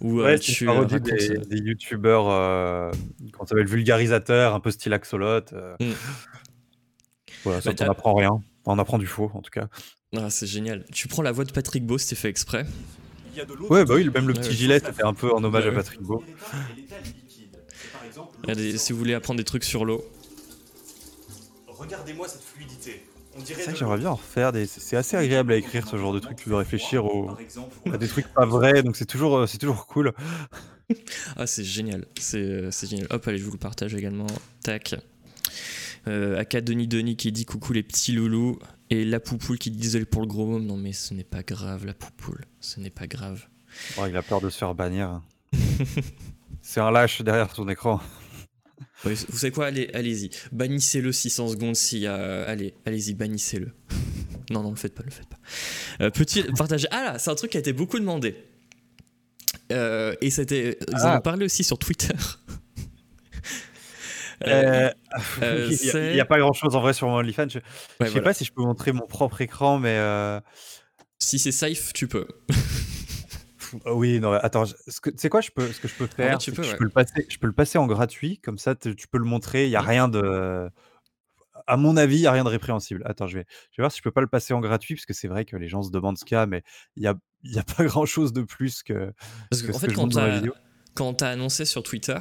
Euh, 0.04 0.08
Ouais, 0.08 0.38
c'est 0.38 0.52
tu 0.52 0.68
racontes, 0.68 0.94
des, 1.02 1.32
euh, 1.32 1.38
des 1.50 1.58
youtubeurs, 1.60 2.30
euh, 2.30 2.92
qu'on 3.32 3.46
s'appelle 3.46 3.66
vulgarisateur, 3.68 4.54
un 4.54 4.60
peu 4.60 4.72
style 4.72 4.92
Axolot. 4.94 5.42
euh. 5.54 5.76
Mm. 5.80 5.92
Voilà, 7.44 7.62
ça 7.62 7.70
Bah, 7.70 7.76
t'en 7.76 7.86
t'as- 7.86 7.92
apprend 7.92 8.14
rien. 8.14 8.42
On 8.66 8.78
apprend 8.78 8.98
du 8.98 9.08
faux, 9.08 9.32
en 9.34 9.42
tout 9.42 9.52
cas. 9.52 9.68
Ah, 10.16 10.30
c'est 10.30 10.48
génial. 10.48 10.86
Tu 10.92 11.08
prends 11.08 11.22
la 11.22 11.32
voix 11.32 11.46
de 11.46 11.52
Patrick 11.52 11.86
Beau, 11.86 11.98
c'était 11.98 12.16
fait 12.16 12.30
exprès. 12.30 12.66
Il 13.32 13.38
y 13.38 13.42
a 13.42 13.46
de 13.46 13.54
l'eau 13.54 13.68
Ouais, 13.70 13.86
bah 13.86 13.94
oui, 13.96 14.10
même 14.10 14.28
le 14.28 14.34
petit 14.34 14.50
ouais. 14.50 14.56
gilet, 14.56 14.80
c'était 14.80 15.04
un 15.04 15.14
peu 15.14 15.32
en 15.32 15.44
hommage 15.44 15.66
Ouais, 15.66 15.72
à. 15.72 15.76
Patrick 15.76 16.02
Beau. 16.02 16.24
Si 18.76 18.92
vous 18.92 18.98
voulez 18.98 19.14
apprendre 19.14 19.38
des 19.38 19.44
trucs 19.44 19.64
sur 19.64 19.86
l'eau. 19.86 20.04
Regardez-moi 21.68 22.28
cette 22.28 22.44
fluidité. 22.44 23.04
On 23.38 23.42
dirait 23.42 23.60
C'est 23.60 23.64
vrai 23.66 23.74
que 23.74 23.80
j'aimerais 23.80 23.98
bien 24.00 24.10
en 24.10 24.16
refaire. 24.16 24.52
Des... 24.52 24.66
C'est 24.66 24.98
assez 24.98 25.16
agréable 25.16 25.54
à 25.54 25.58
écrire 25.58 25.88
ce 25.88 25.96
genre 25.96 26.12
de 26.12 26.20
truc. 26.20 26.38
Tu 26.38 26.50
veux 26.50 26.56
réfléchir 26.56 27.06
au... 27.06 27.30
À 27.92 27.98
des 27.98 28.08
trucs 28.08 28.28
pas 28.34 28.46
vrais, 28.46 28.82
donc 28.82 28.96
c'est 28.96 29.06
toujours, 29.06 29.38
euh, 29.38 29.48
c'est 29.48 29.58
toujours 29.60 29.86
cool. 29.88 30.14
Ah, 31.38 31.46
c'est 31.46 31.64
génial. 31.64 32.08
C'est 32.20 32.40
euh, 32.40 32.72
c'est 32.72 32.90
génial. 32.90 33.06
Hop, 33.12 33.28
allez, 33.28 33.38
je 33.38 33.46
vous 33.46 33.52
le 33.52 33.60
partage 33.60 33.94
également. 33.94 34.26
Tac. 34.64 34.96
Euh, 36.08 36.40
Aka 36.40 36.62
Denis 36.62 36.88
Denis 36.88 37.16
qui 37.16 37.32
dit 37.32 37.46
coucou 37.46 37.74
les 37.74 37.84
petits 37.84 38.12
loulous. 38.12 38.58
Et 38.90 39.06
la 39.06 39.20
poupoule 39.20 39.58
qui 39.60 39.70
désolé 39.72 40.06
pour 40.06 40.22
le 40.22 40.28
gros 40.28 40.46
mot. 40.46 40.60
Non, 40.60 40.76
mais 40.78 40.94
ce 40.94 41.14
n'est 41.14 41.24
pas 41.24 41.44
grave, 41.44 41.86
la 41.86 41.94
poupoule. 41.94 42.46
Ce 42.60 42.80
n'est 42.80 42.90
pas 42.90 43.06
grave. 43.08 43.46
Oh, 43.98 44.06
il 44.08 44.16
a 44.18 44.24
peur 44.24 44.42
de 44.42 44.50
se 44.50 44.58
faire 44.58 44.74
bannir. 44.74 45.22
c'est 46.62 46.80
un 46.80 46.92
lâche 46.92 47.22
derrière 47.22 47.54
son 47.54 47.68
écran. 47.70 48.02
Ouais, 49.06 49.14
vous 49.14 49.38
savez 49.38 49.52
quoi 49.52 49.68
Allez, 49.68 49.90
allez-y. 49.94 50.30
Bannissez-le 50.52 51.14
600 51.14 51.50
secondes 51.50 51.76
si. 51.78 52.06
euh, 52.06 52.44
allez, 52.50 52.74
allez-y, 52.86 53.14
bannissez-le. 53.14 53.72
non, 54.52 54.62
non, 54.62 54.72
le 54.72 54.76
faites 54.76 54.94
pas, 54.94 55.04
le 55.04 55.10
faites 55.12 55.28
pas. 55.28 55.38
Euh, 56.02 56.10
petit 56.10 56.44
partage. 56.44 56.86
Ah 56.92 57.04
là, 57.04 57.20
c'est 57.20 57.30
un 57.30 57.36
truc 57.36 57.52
qui 57.52 57.58
a 57.58 57.62
été 57.62 57.72
beaucoup 57.72 57.98
demandé. 57.98 58.36
Euh, 59.72 60.16
et 60.20 60.30
c'était. 60.30 60.78
Ils 60.90 60.96
en 60.96 61.00
Ah. 61.04 61.18
ont 61.18 61.22
parlé 61.22 61.46
aussi 61.46 61.64
sur 61.64 61.78
Twitter. 61.80 62.14
Euh, 64.48 64.90
Euh, 65.42 65.70
il 65.84 66.14
n'y 66.14 66.20
a, 66.20 66.26
pas 66.26 66.40
grand 66.40 66.54
chose 66.54 66.76
en 66.76 66.82
vrai 66.82 66.94
sur 66.94 67.08
mon 67.08 67.16
OnlyFans. 67.18 67.50
Je, 67.50 67.60
ouais, 67.60 67.64
je 68.02 68.06
sais 68.06 68.12
voilà. 68.12 68.24
pas 68.26 68.34
si 68.34 68.46
je 68.46 68.54
peux 68.54 68.62
montrer 68.62 68.92
mon 68.92 69.06
propre 69.08 69.42
écran, 69.42 69.80
mais 69.80 69.96
euh, 69.98 70.40
Si 71.20 71.40
c'est 71.40 71.52
safe, 71.52 71.94
tu 71.94 72.08
peux. 72.08 72.28
oui, 73.86 74.20
non, 74.20 74.34
attends, 74.34 74.64
que- 74.66 75.10
tu 75.10 75.18
sais 75.18 75.30
quoi, 75.30 75.42
je 75.42 75.52
peux, 75.52 75.72
ce 75.72 75.80
que 75.80 75.88
je 75.88 75.96
peux 75.96 76.08
faire, 76.08 76.38
tu 76.38 76.52
peux, 76.52 76.64
que 76.64 76.68
je 76.68 76.76
peux 76.76 76.84
le 76.86 76.90
passer, 76.90 77.26
je 77.30 77.38
peux 77.38 77.48
le 77.48 77.54
passer 77.54 77.78
en 77.78 77.88
gratuit, 77.88 78.40
comme 78.40 78.58
ça 78.58 78.76
tu 78.76 78.96
tu 78.96 79.08
peux 79.08 79.18
le 79.18 79.26
montrer. 79.26 79.66
Il 79.66 79.72
y 79.72 79.76
a 79.76 79.82
Mhm. 79.82 79.88
rien 79.88 80.08
de, 80.08 80.70
à 81.68 81.78
mon 81.78 81.98
avis, 81.98 82.18
il 82.18 82.22
y 82.22 82.28
a 82.28 82.32
rien 82.32 82.44
de 82.44 82.50
répréhensible. 82.50 83.04
Attends, 83.06 83.28
je 83.28 83.40
vais, 83.40 83.46
je 83.72 83.82
vais 83.82 83.84
voir 83.84 83.92
si 83.92 84.00
je 84.00 84.04
peux 84.04 84.12
pas 84.12 84.22
le 84.22 84.28
passer 84.28 84.54
en 84.54 84.60
gratuit, 84.60 84.96
parce 84.96 85.06
que 85.06 85.14
c'est 85.14 85.28
vrai 85.28 85.46
que 85.46 85.56
les 85.56 85.68
gens 85.68 85.84
se 85.84 85.92
demandent 85.92 86.18
ce 86.18 86.26
qu'il 86.26 86.36
y 86.36 86.40
a, 86.40 86.46
mais 86.46 86.64
il 86.96 87.04
y 87.04 87.08
a, 87.08 87.16
y 87.44 87.60
a 87.60 87.64
pas 87.64 87.84
grand 87.86 88.06
chose 88.06 88.34
de 88.34 88.42
plus 88.42 88.84
que, 88.84 89.14
Parce 89.50 89.62
que 89.62 89.68
qu'en 89.72 89.80
ce 89.80 89.86
fait, 89.86 89.88
que 89.92 89.96
quand 89.96 90.08
vidéo. 90.08 90.54
quand 90.96 91.14
t'as 91.14 91.30
annoncé 91.30 91.66
sur 91.66 91.84
Twitter, 91.84 92.18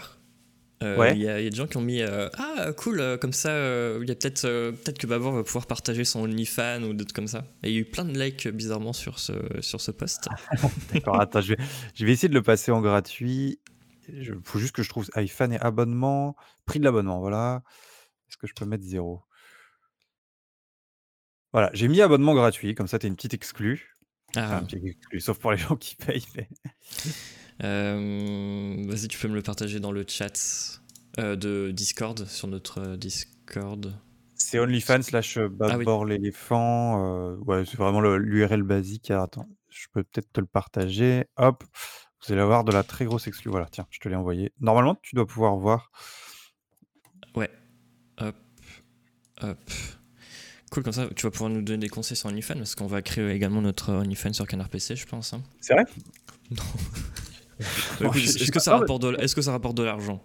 il 0.80 0.86
Ouais. 0.96 1.18
y, 1.18 1.28
a 1.28 1.40
il 1.40 1.44
y 1.44 1.46
a 1.46 1.50
des 1.50 1.56
gens 1.56 1.66
qui 1.66 1.76
ont 1.76 1.80
mis 1.82 2.02
euh, 2.02 2.28
Ah, 2.38 2.72
cool, 2.76 3.00
euh, 3.00 3.16
comme 3.16 3.32
ça, 3.32 3.50
euh, 3.50 3.98
il 4.02 4.08
y 4.08 4.12
a 4.12 4.14
peut-être 4.14 4.44
euh, 4.44 4.70
peut-être 4.72 4.98
que 4.98 5.06
Babor 5.08 5.32
va 5.32 5.42
pouvoir 5.42 5.66
partager 5.66 6.04
son 6.04 6.20
OnlyFans 6.20 6.82
ou 6.84 6.92
d'autres 6.94 7.12
comme 7.12 7.26
ça. 7.26 7.44
Et 7.64 7.70
il 7.70 7.74
y 7.74 7.76
a 7.78 7.80
eu 7.80 7.84
plein 7.84 8.04
de 8.04 8.16
likes 8.18 8.46
euh, 8.46 8.52
bizarrement 8.52 8.92
sur 8.92 9.18
ce, 9.18 9.32
sur 9.60 9.80
ce 9.80 9.90
post. 9.90 10.28
D'accord, 10.92 11.20
attends, 11.20 11.40
je 11.40 11.54
vais, 11.54 11.62
je 11.94 12.04
vais 12.06 12.12
essayer 12.12 12.28
de 12.28 12.34
le 12.34 12.42
passer 12.42 12.70
en 12.70 12.80
gratuit. 12.80 13.60
Il 14.08 14.38
faut 14.44 14.58
juste 14.58 14.74
que 14.74 14.82
je 14.82 14.88
trouve 14.88 15.06
iPhone 15.14 15.52
et 15.52 15.58
abonnement, 15.58 16.34
prix 16.64 16.78
de 16.78 16.84
l'abonnement, 16.84 17.20
voilà. 17.20 17.62
Est-ce 18.28 18.36
que 18.36 18.46
je 18.46 18.54
peux 18.54 18.64
mettre 18.64 18.84
zéro? 18.84 19.22
Voilà, 21.52 21.70
j'ai 21.72 21.88
mis 21.88 22.00
abonnement 22.02 22.34
gratuit, 22.34 22.74
comme 22.74 22.88
ça, 22.88 22.98
tu 22.98 23.06
une 23.06 23.16
petite 23.16 23.34
exclue. 23.34 23.94
Enfin, 24.36 24.48
Ah, 24.50 24.58
une 24.60 24.66
petite 24.66 24.84
exclue, 24.84 25.20
sauf 25.20 25.38
pour 25.38 25.50
les 25.52 25.56
gens 25.58 25.76
qui 25.76 25.96
payent. 25.96 26.24
mais- 26.36 26.48
euh, 27.06 27.10
vas-y, 27.61 29.09
tu 29.09 29.18
peux 29.18 29.29
me 29.29 29.35
le 29.35 29.42
partager 29.42 29.81
dans 29.81 29.92
le 29.92 30.05
chat 30.07 30.81
euh, 31.18 31.37
de 31.37 31.71
Discord, 31.73 32.25
sur 32.27 32.49
notre 32.49 32.81
euh, 32.81 32.97
Discord. 32.97 33.94
C'est 34.35 34.59
OnlyFans 34.61 35.03
slash 35.03 35.37
euh, 35.37 35.49
Ah. 35.61 35.77
Babor 35.77 36.05
l'éléphant. 36.05 37.33
euh, 37.33 37.37
ouais, 37.38 37.64
c'est 37.66 37.77
vraiment 37.77 38.01
l'URL 38.01 38.62
basique. 38.62 39.11
Attends, 39.11 39.49
je 39.68 39.87
peux 39.92 40.05
peut-être 40.05 40.33
te 40.33 40.40
le 40.40 40.47
partager. 40.47 41.25
Hop, 41.37 41.64
vous 42.27 42.33
allez 42.33 42.42
avoir 42.42 42.64
de 42.64 42.73
la 42.73 42.83
très 42.85 43.05
grosse 43.05 43.27
exclue. 43.27 43.51
Voilà, 43.51 43.66
tiens, 43.71 43.87
je 43.90 43.99
te 43.99 44.09
l'ai 44.09 44.14
envoyé. 44.16 44.53
Normalement, 44.61 44.94
tu 45.03 45.16
dois 45.16 45.27
pouvoir 45.27 45.57
voir. 45.57 45.90
Ouais. 47.35 47.51
Hop. 48.18 48.37
Hop. 49.42 49.59
Cool, 50.71 50.83
comme 50.83 50.92
ça, 50.92 51.09
tu 51.16 51.23
vas 51.25 51.31
pouvoir 51.31 51.51
nous 51.51 51.62
donner 51.62 51.79
des 51.79 51.88
conseils 51.88 52.16
sur 52.16 52.29
OnlyFans 52.29 52.55
parce 52.59 52.75
qu'on 52.75 52.87
va 52.87 53.01
créer 53.03 53.29
également 53.31 53.62
notre 53.62 53.92
OnlyFans 53.92 54.35
sur 54.35 54.47
Canard 54.47 54.68
PC, 54.68 54.97
je 54.97 55.07
pense. 55.07 55.33
hein. 55.33 55.42
C'est 55.61 55.73
vrai? 55.75 55.85
Non. 56.51 56.62
Je 58.01 58.07
Est-ce 58.07 58.51
que, 58.53 58.61
ça 58.61 58.77
rapporte 58.77 59.03
de, 59.03 59.16
est-ce 59.21 59.35
que 59.35 59.42
ça 59.42 59.53
rapporte 59.53 59.77
de 59.77 59.83
l'argent? 59.83 60.23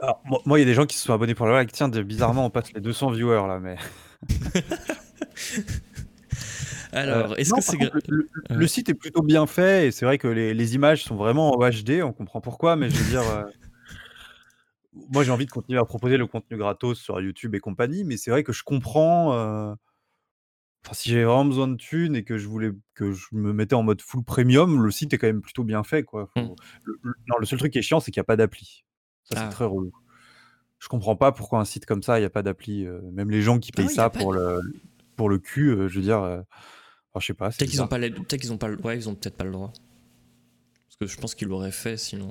Alors, 0.00 0.22
moi, 0.46 0.58
il 0.58 0.60
y 0.60 0.62
a 0.62 0.66
des 0.66 0.74
gens 0.74 0.86
qui 0.86 0.96
se 0.96 1.04
sont 1.04 1.12
abonnés 1.12 1.34
pour 1.34 1.46
le 1.46 1.52
like. 1.52 1.72
Tiens, 1.72 1.88
bizarrement, 1.88 2.46
on 2.46 2.50
passe 2.50 2.72
les 2.72 2.80
200 2.80 3.10
viewers 3.10 3.46
là, 3.48 3.58
mais. 3.58 3.76
Alors, 6.92 7.32
Euh, 7.32 7.34
est-ce 7.36 7.50
non, 7.50 7.56
que 7.56 7.62
c'est. 7.62 7.76
contre, 7.76 8.00
le, 8.08 8.16
le- 8.16 8.28
Ouais. 8.50 8.56
le 8.56 8.66
site 8.66 8.88
est 8.88 8.94
plutôt 8.94 9.22
bien 9.22 9.46
fait 9.46 9.88
et 9.88 9.90
c'est 9.90 10.06
vrai 10.06 10.16
que 10.16 10.28
les, 10.28 10.54
les 10.54 10.74
images 10.74 11.04
sont 11.04 11.16
vraiment 11.16 11.50
en 11.54 11.68
HD. 11.68 12.02
On 12.02 12.12
comprend 12.12 12.40
pourquoi, 12.40 12.76
mais 12.76 12.88
je 12.88 12.96
veux 12.96 13.10
dire. 13.10 13.20
euh, 13.28 13.44
Moi, 15.10 15.22
j'ai 15.22 15.30
envie 15.30 15.44
de 15.46 15.50
continuer 15.50 15.78
à 15.78 15.84
proposer 15.84 16.16
le 16.16 16.26
contenu 16.26 16.56
gratos 16.56 16.98
sur 16.98 17.20
YouTube 17.20 17.54
et 17.54 17.60
compagnie, 17.60 18.04
mais 18.04 18.16
c'est 18.16 18.30
vrai 18.30 18.42
que 18.44 18.52
je 18.52 18.62
comprends. 18.62 19.34
euh, 19.34 19.74
Enfin, 20.88 20.94
si 20.94 21.10
j'avais 21.10 21.24
vraiment 21.24 21.44
besoin 21.44 21.68
de 21.68 21.76
thunes 21.76 22.16
et 22.16 22.24
que 22.24 22.38
je 22.38 22.48
voulais 22.48 22.70
que 22.94 23.12
je 23.12 23.26
me 23.32 23.52
mettais 23.52 23.74
en 23.74 23.82
mode 23.82 24.00
full 24.00 24.24
premium, 24.24 24.82
le 24.82 24.90
site 24.90 25.12
est 25.12 25.18
quand 25.18 25.26
même 25.26 25.42
plutôt 25.42 25.62
bien 25.62 25.84
fait, 25.84 26.02
quoi. 26.02 26.30
Faut- 26.34 26.40
Mm. 26.42 26.56
le, 26.84 26.98
le- 27.02 27.14
non, 27.28 27.36
le 27.38 27.44
seul 27.44 27.58
truc 27.58 27.72
qui 27.74 27.78
est 27.78 27.82
chiant, 27.82 28.00
c'est 28.00 28.10
qu'il 28.10 28.18
n'y 28.20 28.24
a 28.24 28.24
pas 28.24 28.36
d'appli. 28.36 28.84
Ça, 29.24 29.36
c'est 29.36 29.42
Ah. 29.44 29.48
très 29.50 29.66
relou. 29.66 29.92
Je 30.78 30.88
comprends 30.88 31.14
pas 31.16 31.30
pourquoi 31.32 31.60
un 31.60 31.66
site 31.66 31.84
comme 31.84 32.02
ça, 32.02 32.18
il 32.18 32.22
n'y 32.22 32.26
a 32.26 32.30
pas 32.30 32.42
d'appli. 32.42 32.86
euh, 32.86 33.00
même 33.12 33.30
les 33.30 33.42
gens 33.42 33.58
qui 33.58 33.70
Ah 33.74 33.76
payent 33.76 33.86
oui, 33.88 33.94
ça 33.94 34.08
pour 34.08 34.32
le 34.32 34.60
pour 35.16 35.28
le 35.28 35.38
cul, 35.38 35.68
euh, 35.70 35.88
je 35.88 35.96
veux 35.96 36.02
dire. 36.04 36.22
euh, 36.22 36.38
enfin, 37.12 37.20
je 37.20 37.26
sais 37.26 37.34
pas. 37.34 37.48
Peut-être 37.50 37.58
qu'ils 37.58 37.68
ont 37.82 37.84
bizarre. 37.84 37.88
pas 37.90 37.98
les- 37.98 38.10
peut-être 38.10 38.40
qu'ils 38.40 38.52
ont 38.52 38.58
pas 38.58 38.68
le- 38.68 38.80
ouais, 38.82 38.96
ils 38.96 39.08
ont 39.10 39.14
peut-être 39.14 39.36
pas 39.36 39.44
le 39.44 39.50
droit. 39.50 39.72
Parce 40.86 40.96
que 41.00 41.06
je 41.06 41.20
pense 41.20 41.34
qu'ils 41.34 41.48
l'auraient 41.48 41.70
fait 41.72 41.96
sinon. 41.98 42.30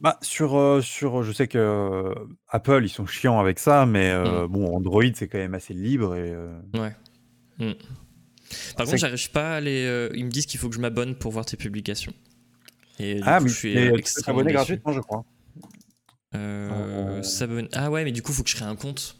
Bah, 0.00 0.16
sur, 0.22 0.56
euh, 0.56 0.80
sur, 0.80 1.22
je 1.22 1.32
sais 1.32 1.46
que 1.48 1.58
euh, 1.58 2.14
Apple, 2.48 2.80
ils 2.84 2.88
sont 2.88 3.04
chiants 3.04 3.38
avec 3.38 3.58
ça, 3.58 3.84
mais 3.84 4.10
euh, 4.10 4.46
Mm. 4.46 4.52
bon, 4.52 4.74
Android, 4.76 5.02
c'est 5.14 5.28
quand 5.28 5.36
même 5.38 5.52
assez 5.54 5.74
libre 5.74 6.14
et. 6.16 6.34
Ouais. 6.78 6.94
Hmm. 7.60 7.72
Par 8.76 8.86
contre, 8.86 8.98
j'arrive 8.98 9.30
pas 9.30 9.56
à 9.56 9.60
les. 9.60 9.84
euh, 9.86 10.08
ils 10.14 10.24
me 10.24 10.30
disent 10.30 10.46
qu'il 10.46 10.58
faut 10.58 10.68
que 10.68 10.74
je 10.74 10.80
m'abonne 10.80 11.14
pour 11.14 11.30
voir 11.30 11.44
tes 11.46 11.56
publications. 11.56 12.12
Et 12.98 13.14
du 13.16 13.22
Ah, 13.24 13.38
coup, 13.38 13.44
mais 13.44 13.50
je 13.50 13.54
suis 13.54 13.72
tu 13.74 13.94
extrêmement 13.96 14.42
gratuitement, 14.42 14.92
je 14.92 15.00
crois. 15.00 15.24
Euh, 16.34 17.20
Euh. 17.22 17.68
Ah 17.72 17.90
ouais, 17.90 18.04
mais 18.04 18.12
du 18.12 18.22
coup, 18.22 18.32
faut 18.32 18.42
que 18.42 18.50
je 18.50 18.56
crée 18.56 18.64
un 18.64 18.76
compte. 18.76 19.16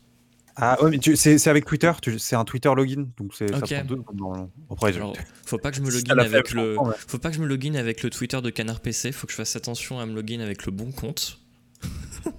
Ah, 0.57 0.83
ouais, 0.83 0.91
mais 0.91 0.99
tu- 0.99 1.17
c'est 1.17 1.47
avec 1.49 1.65
Twitter, 1.65 1.91
c'est 2.19 2.37
un 2.37 2.45
Twitter 2.45 2.71
login, 2.75 3.09
donc 3.17 3.35
c'est 3.35 3.55
Ok. 3.55 3.69
ça 3.69 3.77
prend 3.77 3.85
deux 3.85 3.97
secondes 3.97 4.17
normalement. 4.19 4.51
Après, 4.71 4.95
Alors, 4.95 5.17
faut 5.47 5.59
pas 5.59 5.71
que 5.71 5.77
je 5.77 5.83
me 5.83 5.91
login 5.91 6.19
avec 6.19 6.53
le. 6.53 6.79
ouais. 6.79 6.95
Faut 7.07 7.19
pas 7.19 7.31
que 7.31 7.37
je 7.37 7.41
me 7.41 7.47
login 7.47 7.75
avec 7.77 8.03
le 8.03 8.11
Twitter 8.11 8.41
de 8.43 8.51
Canard 8.51 8.81
PC. 8.81 9.13
Faut 9.13 9.27
que 9.27 9.33
je 9.33 9.37
fasse 9.37 9.55
attention 9.57 10.01
à 10.01 10.07
me 10.07 10.15
login 10.15 10.41
avec 10.41 10.67
le 10.67 10.73
bon 10.73 10.91
compte. 10.93 11.39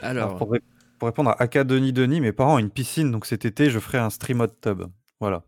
Alors, 0.00 0.24
Alors, 0.26 0.36
pour, 0.38 0.50
ré- 0.50 0.62
pour 0.98 1.06
répondre 1.06 1.30
à 1.30 1.40
Aka 1.42 1.64
Denis 1.64 1.92
Denis, 1.92 2.20
mes 2.20 2.32
parents 2.32 2.56
ont 2.56 2.58
une 2.58 2.70
piscine, 2.70 3.10
donc 3.12 3.24
cet 3.26 3.44
été, 3.44 3.70
je 3.70 3.78
ferai 3.78 3.98
un 3.98 4.10
stream 4.10 4.40
hot 4.40 4.48
tub. 4.60 4.82
Voilà. 5.22 5.44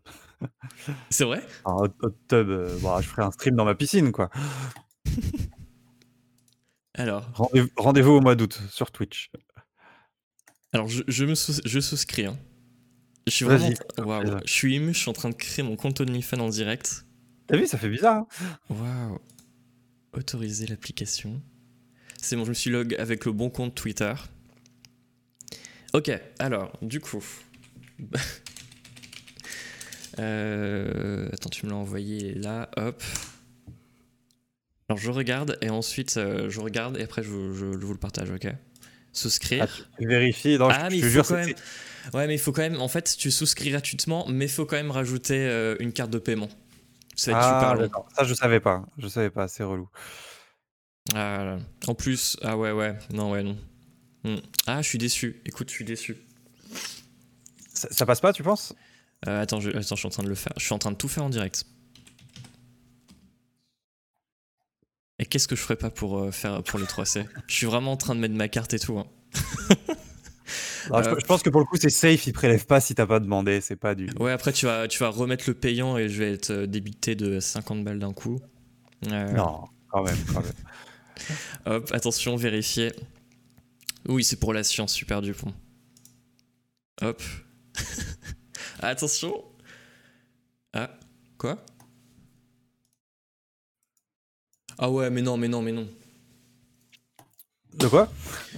c'est 1.09 1.25
vrai? 1.25 1.43
Un 1.65 1.73
hot, 1.73 1.93
hot 2.01 2.09
tub, 2.29 2.49
euh, 2.49 2.79
bah, 2.81 2.99
je 3.01 3.07
ferai 3.09 3.23
un 3.23 3.31
stream 3.31 3.57
dans 3.57 3.65
ma 3.65 3.75
piscine, 3.75 4.13
quoi. 4.13 4.29
Alors, 6.93 7.29
Rendez- 7.33 7.65
Rendez-vous 7.75 8.11
au 8.11 8.21
mois 8.21 8.35
d'août 8.35 8.57
sur 8.69 8.89
Twitch. 8.91 9.31
alors 10.71 10.87
je, 10.87 11.03
je 11.09 11.25
me 11.25 11.35
sous- 11.35 11.59
je 11.65 11.79
souscris. 11.81 12.25
hein. 12.25 12.37
Je 13.27 13.33
suis 13.33 13.43
Vas-y, 13.45 13.57
vraiment. 13.57 13.75
fais-toi 13.75 14.05
Waouh, 14.05 14.21
plaisir. 14.21 14.39
je 14.45 14.53
suis 14.53 14.75
ému. 14.75 14.93
Je 14.93 14.99
suis 14.99 15.09
en 15.09 15.13
train 15.13 15.29
de 15.29 15.35
créer 15.35 15.65
mon 15.65 15.75
compte 15.75 15.99
OnlyFans 15.99 16.39
en 16.39 16.47
direct. 16.49 17.05
T'as 17.47 17.57
vu, 17.57 17.67
ça 17.67 17.77
fait 17.77 17.89
bizarre. 17.89 18.19
hein 18.19 18.27
Waouh. 18.69 19.19
Autoriser 20.13 20.67
l'application. 20.67 21.41
C'est 22.21 22.37
bon, 22.37 22.45
je 22.45 22.49
me 22.49 22.53
suis 22.53 22.69
log 22.69 22.95
avec 22.97 23.25
le 23.25 23.33
bon 23.33 23.49
compte 23.49 23.75
Twitter. 23.75 24.13
Ok, 25.93 26.11
alors, 26.39 26.71
du 26.81 27.01
coup. 27.01 27.23
Euh, 30.19 31.27
attends, 31.33 31.49
tu 31.49 31.65
me 31.65 31.71
l'as 31.71 31.77
envoyé 31.77 32.33
là, 32.35 32.69
hop. 32.77 33.03
Alors 34.87 34.99
je 34.99 35.09
regarde 35.11 35.57
et 35.61 35.69
ensuite 35.69 36.17
euh, 36.17 36.49
je 36.49 36.59
regarde 36.59 36.97
et 36.97 37.03
après 37.03 37.23
je, 37.23 37.29
vous- 37.29 37.53
je- 37.55 37.71
je 37.79 37.85
vous 37.85 37.93
le 37.93 37.99
partage, 37.99 38.29
ok? 38.29 38.47
Souscrire. 39.13 39.65
Ah, 39.67 39.85
tu 39.99 40.07
vérifies. 40.07 40.57
Non, 40.57 40.69
je- 40.69 40.75
Ah, 40.77 40.89
je, 40.89 40.95
mais 40.95 41.01
faut 41.01 41.07
jure, 41.09 41.27
quand 41.27 41.35
même. 41.35 41.53
Ouais, 42.13 42.27
mais 42.27 42.35
il 42.35 42.39
faut 42.39 42.51
quand 42.51 42.61
même. 42.61 42.79
En 42.79 42.87
fait, 42.87 43.15
tu 43.17 43.31
souscris 43.31 43.71
gratuitement, 43.71 44.27
mais 44.27 44.45
il 44.45 44.51
faut 44.51 44.65
quand 44.65 44.75
même 44.75 44.91
rajouter 44.91 45.37
euh, 45.39 45.75
une 45.79 45.91
carte 45.91 46.11
de 46.11 46.19
paiement. 46.19 46.49
Ça 47.15 47.31
va 47.31 47.37
être 47.39 47.47
Ah, 47.47 47.59
super 47.59 47.75
long. 47.75 48.05
Ça, 48.15 48.23
je 48.25 48.33
savais 48.33 48.59
pas. 48.59 48.85
Je 48.97 49.07
savais 49.07 49.29
pas, 49.29 49.47
c'est 49.47 49.63
relou. 49.63 49.89
Ah, 51.15 51.57
en 51.87 51.95
plus, 51.95 52.37
ah 52.43 52.57
ouais, 52.57 52.71
ouais, 52.71 52.95
non, 53.11 53.31
ouais, 53.31 53.41
non. 53.43 53.57
Hmm. 54.23 54.35
Ah, 54.67 54.81
je 54.81 54.87
suis 54.89 54.97
déçu. 54.97 55.41
Écoute, 55.45 55.69
je 55.69 55.75
suis 55.75 55.85
déçu. 55.85 56.17
Ça, 57.73 57.87
ça 57.91 58.05
passe 58.05 58.19
pas, 58.21 58.33
tu 58.33 58.43
penses? 58.43 58.73
Euh, 59.27 59.41
attends, 59.41 59.59
je, 59.59 59.69
attends, 59.71 59.95
je 59.95 59.99
suis 60.01 60.07
en 60.07 60.11
train 60.11 60.23
de 60.23 60.29
le 60.29 60.35
faire. 60.35 60.53
Je 60.57 60.63
suis 60.63 60.73
en 60.73 60.79
train 60.79 60.91
de 60.91 60.97
tout 60.97 61.07
faire 61.07 61.23
en 61.23 61.29
direct. 61.29 61.65
Et 65.19 65.25
qu'est-ce 65.25 65.47
que 65.47 65.55
je 65.55 65.61
ferais 65.61 65.77
pas 65.77 65.89
pour 65.89 66.17
euh, 66.19 66.31
faire 66.31 66.61
pour 66.63 66.77
les 66.79 66.85
3C 66.85 67.25
Je 67.47 67.53
suis 67.53 67.65
vraiment 67.65 67.93
en 67.93 67.97
train 67.97 68.15
de 68.15 68.19
mettre 68.19 68.35
ma 68.35 68.47
carte 68.49 68.73
et 68.73 68.79
tout. 68.79 68.97
hein. 68.99 69.07
Je- 70.87 70.93
Euh, 70.93 71.15
je, 71.19 71.25
pense 71.25 71.41
que 71.41 71.49
pour 71.49 71.61
le 71.61 71.65
coup, 71.65 71.77
c'est 71.77 71.89
safe. 71.89 72.27
Ils 72.27 72.33
prélèvent 72.33 72.67
pas 72.67 72.79
si 72.79 72.93
t'as 72.93 73.07
pas 73.07 73.19
demandé. 73.19 73.59
C'est 73.59 73.75
pas 73.75 73.95
du. 73.95 74.07
Ouais, 74.19 74.31
après 74.31 74.53
tu 74.53 74.67
vas, 74.67 74.87
tu 74.87 74.99
vas 74.99 75.09
remettre 75.09 75.45
le 75.47 75.55
payant 75.55 75.97
et 75.97 76.09
je 76.09 76.19
vais 76.19 76.33
être 76.33 76.51
euh, 76.51 76.67
débité 76.67 77.15
de 77.15 77.39
50 77.39 77.83
balles 77.83 77.97
d'un 77.97 78.13
coup. 78.13 78.39
Non, 79.09 79.65
quand 79.89 80.03
même, 80.03 80.17
quand 80.31 80.41
même. 80.43 80.53
Hop, 81.65 81.89
attention, 81.91 82.35
vérifier. 82.35 82.91
Oui, 84.07 84.23
c'est 84.23 84.35
pour 84.39 84.53
la 84.53 84.63
science, 84.63 84.93
super 84.93 85.23
Dupont. 85.23 85.53
Hop. 87.01 87.23
attention. 88.87 89.43
Ah, 90.73 90.97
quoi? 91.37 91.63
Ah 94.77 94.89
ouais, 94.91 95.09
mais 95.09 95.21
non, 95.21 95.37
mais 95.37 95.47
non, 95.47 95.61
mais 95.61 95.71
non. 95.71 95.87
De 97.75 97.87
quoi? 97.87 98.11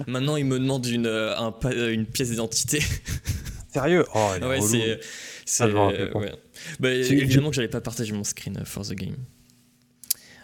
Maintenant, 0.07 0.35
il 0.35 0.45
me 0.45 0.59
demande 0.59 0.85
une, 0.85 1.05
euh, 1.07 1.35
un 1.37 1.53
euh, 1.65 1.91
une 1.93 2.05
pièce 2.05 2.29
d'identité. 2.29 2.81
Sérieux? 3.73 4.05
Oh, 4.13 4.31
est 4.35 4.43
ouais, 4.45 4.61
c'est. 4.61 4.99
c'est 5.45 5.63
rappelle 5.71 6.11
pas. 6.11 6.19
ouais. 6.19 6.33
Bah, 6.79 6.89
évidemment 6.91 7.49
que 7.49 7.55
j'allais 7.55 7.67
pas 7.67 7.81
partager 7.81 8.13
mon 8.13 8.23
screen 8.23 8.57
euh, 8.57 8.65
for 8.65 8.83
the 8.85 8.93
game. 8.93 9.15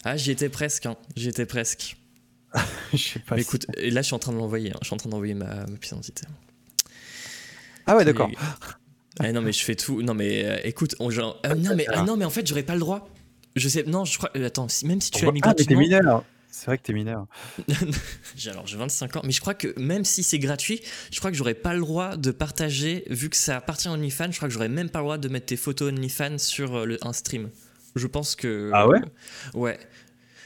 Ah, 0.04 0.18
j'y 0.18 0.32
étais 0.32 0.50
presque, 0.50 0.86
hein. 0.86 0.98
J'y 1.16 1.30
étais 1.30 1.46
presque. 1.46 1.98
Je 2.94 2.98
sais 2.98 3.20
pas. 3.20 3.36
Mais 3.36 3.42
si- 3.42 3.48
écoute, 3.48 3.66
et 3.78 3.90
là, 3.90 4.02
je 4.02 4.08
suis 4.08 4.16
en 4.16 4.20
train 4.20 4.32
de 4.34 4.38
l'envoyer. 4.38 4.72
hein. 4.72 4.78
Je 4.82 4.88
suis 4.88 4.94
en 4.94 4.98
train 4.98 5.10
d'envoyer 5.10 5.34
ma, 5.34 5.66
ma 5.66 5.78
pièce 5.78 5.92
d'identité. 5.94 6.26
Ah 7.88 7.96
ouais, 7.96 8.06
d'accord. 8.06 8.30
Ah 9.20 9.32
non, 9.32 9.42
mais 9.42 9.52
je 9.52 9.64
fais 9.64 9.76
tout. 9.76 10.02
Non, 10.02 10.14
mais 10.14 10.44
euh, 10.46 10.58
écoute, 10.64 10.96
on, 11.00 11.10
genre, 11.10 11.40
euh, 11.46 11.54
non, 11.56 11.76
mais, 11.76 11.86
ah, 11.90 12.02
non, 12.04 12.18
mais 12.18 12.26
en 12.26 12.30
fait, 12.30 12.46
j'aurais 12.48 12.64
pas 12.64 12.74
le 12.74 12.80
droit. 12.80 13.10
Je 13.56 13.68
sais, 13.70 13.84
non, 13.86 14.06
je 14.06 14.18
crois. 14.18 14.32
euh, 14.36 14.48
attends, 14.48 14.68
si- 14.68 14.88
même 14.88 15.00
si 15.02 15.12
tu 15.12 15.24
voit- 15.24 15.32
mis 15.32 15.40
Ah, 15.44 15.54
mais 15.58 15.64
t'es 15.66 15.76
mineur. 15.76 16.24
C'est 16.50 16.68
vrai 16.68 16.78
que 16.78 16.84
t'es 16.84 16.94
mineur. 16.94 17.26
J'ai 18.36 18.52
alors 18.52 18.68
j'ai 18.68 18.78
25 18.78 19.16
ans, 19.16 19.22
mais 19.24 19.32
je 19.32 19.42
crois 19.42 19.56
que 19.56 19.74
même 19.80 20.06
si 20.06 20.22
c'est 20.22 20.38
gratuit, 20.38 20.82
je 21.12 21.18
crois 21.18 21.32
que 21.32 21.38
j'aurais 21.38 21.56
pas 21.56 21.74
le 21.74 21.80
droit 21.80 22.16
de 22.16 22.30
partager, 22.32 23.06
vu 23.10 23.30
que 23.30 23.36
ça 23.36 23.58
appartient 23.58 23.88
à 23.88 23.92
OnlyFans, 23.92 24.32
je 24.32 24.38
crois 24.38 24.48
que 24.50 24.54
j'aurais 24.54 24.70
même 24.70 24.90
pas 24.90 25.00
le 25.00 25.04
droit 25.06 25.18
de 25.18 25.28
mettre 25.30 25.48
tes 25.48 25.58
photos 25.58 25.92
OnlyFans 25.92 26.38
sur 26.38 26.86
le, 26.86 27.00
un 27.06 27.12
stream. 27.14 27.50
Je 27.96 28.06
pense 28.06 28.36
que. 28.36 28.70
Ah 28.74 28.88
ouais? 28.88 29.02
Ouais. 29.56 29.80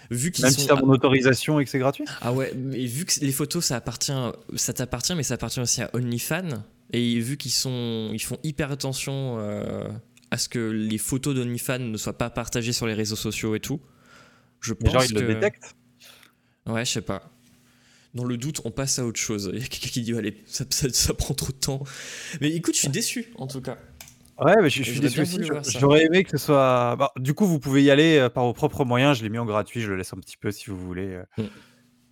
Vu 0.10 0.32
qu'ils 0.32 0.46
Même 0.46 0.54
sont. 0.54 0.62
si 0.62 0.68
t'as 0.68 0.76
mon 0.76 0.90
autorisation 0.94 1.60
et 1.60 1.66
que 1.66 1.70
c'est 1.70 1.80
gratuit? 1.80 2.06
Ah 2.22 2.32
ouais, 2.32 2.54
mais 2.56 2.86
vu 2.86 3.04
que 3.04 3.20
les 3.20 3.32
photos 3.34 3.66
ça 3.66 3.76
appartient, 3.76 4.14
ça 4.56 4.72
t'appartient, 4.74 5.14
mais 5.16 5.24
ça 5.24 5.34
appartient 5.34 5.60
aussi 5.60 5.82
à 5.82 5.90
OnlyFans, 5.94 6.64
et 6.94 7.20
vu 7.20 7.38
qu'ils 7.38 7.52
sont, 7.52 8.10
ils 8.14 8.22
font 8.24 8.38
hyper 8.44 8.72
attention 8.72 9.38
euh, 9.40 9.88
à 10.32 10.38
ce 10.38 10.48
que 10.50 10.60
les 10.60 10.98
photos 10.98 11.36
d'OnlyFans 11.36 11.80
ne 11.80 11.98
soient 11.98 12.18
pas 12.18 12.30
partagées 12.30 12.74
sur 12.74 12.88
les 12.88 12.94
réseaux 12.94 13.16
sociaux 13.16 13.56
et 13.56 13.60
tout. 13.60 13.82
Je 14.62 14.74
pense 14.74 14.92
genre, 14.92 15.04
ils 15.04 15.14
que... 15.14 15.20
le 15.20 15.34
détectent 15.34 15.76
Ouais, 16.66 16.84
je 16.86 16.92
sais 16.92 17.02
pas. 17.02 17.30
Dans 18.14 18.24
le 18.26 18.36
doute, 18.38 18.62
on 18.66 18.72
passe 18.72 19.00
à 19.00 19.06
autre 19.06 19.20
chose. 19.20 19.50
Il 19.54 19.60
y 19.60 19.64
a 19.64 19.68
quelqu'un 19.68 19.90
qui 19.90 20.02
dit, 20.02 20.14
allez, 20.18 20.44
ça, 20.46 20.66
ça- 20.70 20.90
ça 20.90 21.14
prend 21.14 21.34
trop 21.34 21.52
de 21.52 21.58
temps. 21.58 21.84
Mais 22.42 22.50
écoute, 22.52 22.74
je 22.74 22.80
suis 22.80 22.90
déçu, 22.90 23.28
en 23.36 23.48
tout 23.48 23.62
cas. 23.62 23.78
Ouais, 24.40 24.54
mais 24.62 24.70
je, 24.70 24.84
je 24.84 24.92
suis 24.92 25.00
déçu 25.00 25.22
aussi. 25.22 25.40
J'aurais 25.80 26.06
aimé 26.06 26.24
que 26.24 26.32
ce 26.32 26.38
soit. 26.38 26.96
bah, 26.98 27.12
du 27.18 27.34
coup, 27.34 27.46
vous 27.48 27.60
pouvez 27.60 27.84
y 27.84 27.90
aller 27.92 28.18
euh, 28.18 28.30
par 28.30 28.44
vos 28.46 28.54
propres 28.54 28.86
moyens. 28.86 29.18
Je 29.18 29.24
l'ai 29.24 29.30
mis 29.30 29.38
en 29.40 29.46
gratuit. 29.46 29.82
Je 29.82 29.90
le 29.90 29.98
laisse 29.98 30.14
un 30.14 30.18
petit 30.20 30.38
peu 30.38 30.52
si 30.52 30.70
vous 30.70 30.78
voulez. 30.78 31.08
euh. 31.08 31.24
Mm. 31.38 31.44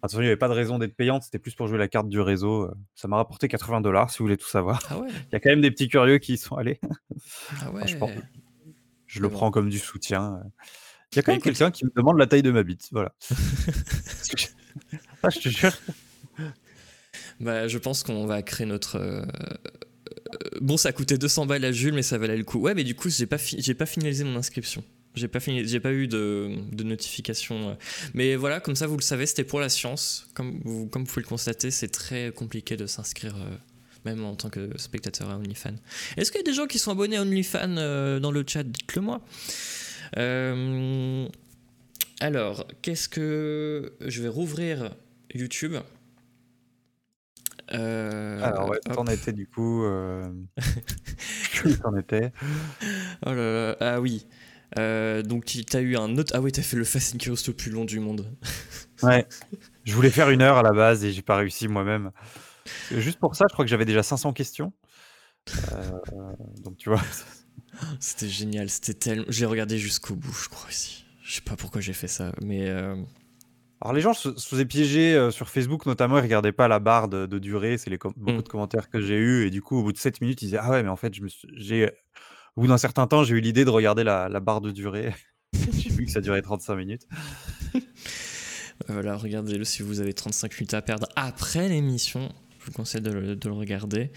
Attention, 0.06 0.22
il 0.22 0.26
n'y 0.26 0.28
avait 0.30 0.38
pas 0.38 0.47
de 0.47 0.53
raison 0.53 0.78
d'être 0.80 0.95
payante. 0.95 1.24
C'était 1.24 1.39
plus 1.39 1.53
pour 1.56 1.68
jouer 1.68 1.78
la 1.78 1.88
carte 1.88 2.08
du 2.10 2.20
réseau. 2.22 2.64
euh. 2.64 2.74
Ça 2.95 3.08
m'a 3.08 3.18
rapporté 3.18 3.47
80 3.47 3.82
dollars 3.82 4.10
si 4.12 4.20
vous 4.20 4.26
voulez 4.26 4.38
tout 4.38 4.47
savoir. 4.47 4.82
Ah 4.89 4.99
ouais, 4.99 5.10
Il 5.32 5.34
y 5.34 5.36
a 5.36 5.39
quand 5.39 5.49
même 5.49 5.62
des 5.62 5.72
petits 5.72 5.88
curieux 5.89 6.18
qui 6.20 6.34
y 6.34 6.38
sont 6.38 6.56
allés. 6.56 6.80
ah 7.62 7.72
ouais. 7.72 7.80
Franchement, 7.88 8.10
Je 9.08 9.20
Mais 9.20 9.24
le 9.24 9.30
bon. 9.30 9.34
prends 9.36 9.51
comme 9.51 9.70
du 9.70 9.80
soutien. 9.80 10.36
euh. 10.36 10.49
Il 11.12 11.16
y 11.18 11.20
a 11.20 11.22
quand 11.24 11.32
même 11.32 11.41
quelqu'un 11.41 11.72
qui 11.72 11.86
me 11.86 11.91
demande 11.95 12.18
la 12.18 12.28
taille 12.28 12.41
de 12.43 12.51
ma 12.51 12.64
bite. 12.64 12.88
Voilà. 12.91 13.14
Je- 13.30 14.47
Ah, 15.24 15.30
je 15.30 15.39
te 15.39 15.49
jure. 15.49 15.72
Bah, 17.39 17.68
je 17.68 17.78
pense 17.78 18.03
qu'on 18.03 18.26
va 18.26 18.41
créer 18.41 18.68
notre. 18.68 18.97
euh, 18.97 19.26
Bon, 20.62 20.78
ça 20.78 20.89
a 20.89 20.91
coûté 20.91 21.18
200 21.18 21.45
balles 21.45 21.64
à 21.66 21.72
Jules, 21.72 21.93
mais 21.93 22.01
ça 22.01 22.18
valait 22.18 22.38
le 22.38 22.43
coup. 22.43 22.60
Ouais, 22.60 22.74
mais 22.74 22.84
du 22.84 22.93
coup, 22.95 23.10
j'ai 23.10 23.26
pas, 23.26 23.38
fi- 23.38 23.62
j'ai 23.62 23.74
pas 23.74 23.86
finalisé 23.86 24.24
mon 24.24 24.36
inscription. 24.36 24.84
J'ai 25.16 25.28
pas, 25.28 25.39
fini... 25.39 25.68
j'ai 25.68 25.80
pas 25.80 25.91
eu 25.93 26.07
de, 26.07 26.55
de 26.72 26.84
notification. 26.84 27.70
euh. 27.70 27.74
Mais 28.13 28.36
voilà, 28.36 28.59
comme 28.59 28.76
ça, 28.76 28.88
vous 28.88 28.97
le 28.97 29.01
savez, 29.03 29.26
c'était 29.26 29.43
pour 29.43 29.59
la 29.59 29.70
science. 29.70 30.28
Comme 30.34 30.59
vous, 30.63 30.88
comme 30.88 31.03
vous 31.03 31.07
pouvez 31.09 31.24
le 31.24 31.28
constater, 31.28 31.72
c'est 31.72 31.88
très 31.89 32.32
compliqué 32.32 32.78
de 32.78 32.86
s'inscrire, 32.88 33.36
euh, 33.36 33.55
même 34.05 34.24
en 34.26 34.36
tant 34.36 34.49
que 34.49 34.70
spectateur 34.78 35.30
à 35.30 35.38
OnlyFans. 35.38 35.76
Est-ce 36.18 36.32
qu'il 36.32 36.39
y 36.39 36.43
a 36.43 36.45
des 36.45 36.53
gens 36.53 36.68
qui 36.68 36.80
sont 36.80 36.91
abonnés 36.91 37.18
à 37.18 37.22
OnlyFans 37.22 37.78
euh, 37.78 38.20
dans 38.20 38.32
le 38.32 38.43
chat? 38.47 38.63
Dites-le 38.63 39.01
moi. 39.01 39.22
Euh, 40.18 41.28
Alors, 42.20 42.68
qu'est-ce 42.82 43.09
que. 43.09 43.93
Je 44.05 44.22
vais 44.22 44.30
rouvrir 44.30 44.95
YouTube? 45.34 45.76
Euh, 47.74 48.39
Alors, 48.43 48.70
ouais, 48.70 48.80
t'en 48.93 49.05
étais 49.05 49.34
du 49.34 49.47
coup. 49.47 49.84
Euh... 49.86 50.30
t'en 51.82 51.97
étais. 51.97 52.32
Oh 53.26 53.34
là 53.34 53.36
là, 53.70 53.78
ah 53.80 54.01
oui. 54.01 54.26
Euh, 54.78 55.21
donc 55.21 55.45
tu 55.45 55.63
as 55.73 55.82
eu 55.82 55.95
un 55.97 56.17
autre. 56.17 56.34
Ah 56.36 56.41
oui, 56.41 56.51
t'as 56.51 56.61
fait 56.61 56.76
le 56.78 56.84
Fast 56.84 57.15
and 57.15 57.17
Curious 57.17 57.43
le 57.47 57.53
plus 57.53 57.71
long 57.71 57.86
du 57.86 57.99
monde. 57.99 58.30
Ouais. 59.03 59.28
Je 59.84 59.93
voulais 59.93 60.09
faire 60.09 60.30
une 60.30 60.41
heure 60.41 60.55
à 60.57 60.63
la 60.63 60.71
base 60.71 61.03
et 61.03 61.11
j'ai 61.11 61.21
pas 61.21 61.36
réussi 61.36 61.67
moi-même. 61.67 62.11
Euh, 62.93 62.99
Juste 63.01 63.19
pour 63.19 63.36
ça, 63.36 63.45
je 63.49 63.53
crois 63.53 63.65
que 63.65 63.69
j'avais 63.69 63.84
déjà 63.86 64.01
500 64.03 64.32
questions. 64.32 64.71
Euh, 65.73 65.91
donc 66.63 66.78
tu 66.78 66.89
vois. 66.89 67.01
C'était 67.99 68.30
génial, 68.30 68.69
c'était 68.69 68.93
tellement. 68.93 69.26
J'ai 69.28 69.45
regardé 69.45 69.78
jusqu'au 69.78 70.15
bout, 70.15 70.34
je 70.34 70.47
crois 70.47 70.67
aussi. 70.69 71.05
Je 71.23 71.34
sais 71.36 71.41
pas 71.41 71.57
pourquoi 71.57 71.82
j'ai 71.82 71.91
fait 71.91 72.07
ça, 72.07 72.32
mais 72.41 72.69
euh, 72.69 72.95
Alors 73.82 73.91
les 73.93 73.99
gens 73.99 74.13
se, 74.13 74.30
faisaient 74.34 74.65
piéger 74.65 75.30
sur 75.32 75.49
Facebook 75.49 75.86
notamment, 75.86 76.17
ils 76.17 76.21
regardaient 76.21 76.53
pas 76.53 76.69
la 76.69 76.80
barre 76.80 77.09
de, 77.09 77.26
de 77.26 77.38
durée, 77.38 77.78
c'est 77.78 77.89
les 77.89 77.97
com- 77.97 78.13
beaucoup 78.15 78.39
Mm. 78.39 78.43
de 78.43 78.47
commentaires 78.47 78.89
que 78.89 79.01
j'ai 79.01 79.17
eu 79.17 79.45
et 79.45 79.49
du 79.49 79.61
coup 79.61 79.78
au 79.78 79.84
bout 79.84 79.91
de 79.91 79.97
7 79.97 80.21
minutes 80.21 80.41
ils 80.41 80.45
disaient 80.45 80.59
ah 80.61 80.69
ouais 80.71 80.84
mais 80.84 80.89
en 80.89 80.95
fait 80.95 81.13
je 81.13 81.21
me 81.21 81.28
suis- 81.28 81.49
j'ai 81.57 81.91
au 82.56 82.62
bout 82.62 82.68
d'un 82.68 82.78
certain 82.78 83.08
temps 83.08 83.24
j'ai 83.24 83.36
eu 83.36 83.41
l'idée 83.41 83.66
de 83.66 83.70
regarder 83.70 84.03
la, 84.03 84.30
la 84.30 84.39
barre 84.39 84.62
de 84.62 84.72
durée. 84.72 85.14
j'ai 85.53 85.89
vu 85.89 86.06
que 86.06 86.12
ça 86.12 86.22
durait 86.22 86.41
35 86.41 86.76
minutes. 86.76 87.08
voilà, 88.88 89.16
regardez-le 89.16 89.64
si 89.64 89.84
vous 89.84 89.99
avez 89.99 90.14
35 90.14 90.53
minutes 90.53 90.74
à 90.74 90.82
perdre 90.82 91.08
après 91.16 91.70
l'émission. 91.70 92.30
Je 92.60 92.66
vous 92.68 92.72
conseille 92.72 93.01
de 93.01 93.12
le, 93.12 93.36
de 93.36 93.47
le 93.47 93.53
regarder. 93.53 94.12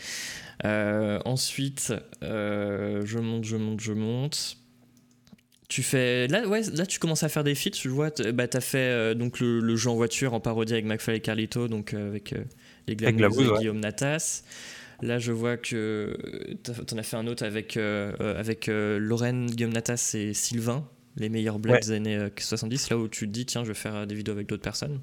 Euh, 0.65 1.21
ensuite, 1.27 1.93
euh, 2.23 3.03
je 3.05 3.19
monte, 3.19 3.45
je 3.45 3.57
monte, 3.57 3.81
je 3.81 3.93
monte. 3.93 4.57
Tu 5.69 5.83
fais 5.83 6.29
là, 6.29 6.49
ouais, 6.49 6.63
là 6.73 6.87
tu 6.87 6.99
commences 6.99 7.23
à 7.23 7.29
faire 7.29 7.45
des 7.45 7.55
feats. 7.55 7.77
Je 7.79 7.91
vois, 7.91 8.11
bah 8.33 8.49
t'as 8.49 8.63
fait 8.63 8.79
euh, 8.79 9.15
donc 9.15 9.39
le, 9.39 9.61
le 9.61 9.77
jeu 9.77 9.91
en 9.91 9.97
voiture 9.97 10.33
en 10.33 10.41
parodie 10.41 10.73
avec 10.73 10.87
McFly 10.87 11.17
et 11.17 11.21
Carlito, 11.21 11.69
donc 11.69 11.93
euh, 11.93 12.09
avec 12.09 12.33
euh, 12.33 12.43
les 12.87 12.97
Glamouz, 12.97 13.39
et 13.39 13.49
ouais. 13.51 13.59
Guillaume 13.59 13.81
Natas. 13.81 14.45
Là, 15.01 15.19
je 15.19 15.31
vois 15.33 15.57
que 15.57 16.17
t'as- 16.63 16.75
t'en 16.75 16.97
as 16.99 17.03
fait 17.05 17.17
un 17.17 17.27
autre 17.29 17.45
avec 17.45 17.77
euh, 17.77 18.13
euh, 18.21 18.39
avec 18.39 18.69
euh, 18.69 18.99
Lorraine, 18.99 19.47
Guillaume 19.47 19.73
Natas 19.73 20.13
et 20.15 20.35
Sylvain, 20.35 20.89
les 21.17 21.29
meilleurs 21.29 21.59
blagues 21.61 21.75
Ouais. 21.77 21.81
des 21.81 21.93
années 21.93 22.17
euh, 22.17 22.31
70. 22.37 22.91
Là 22.91 22.99
où 22.99 23.07
tu 23.09 23.27
te 23.27 23.31
dis 23.31 23.47
tiens, 23.47 23.63
je 23.63 23.69
vais 23.69 23.75
faire 23.75 23.95
euh, 23.95 24.07
des 24.07 24.15
vidéos 24.17 24.35
avec 24.35 24.49
d'autres 24.49 24.63
personnes. 24.63 25.01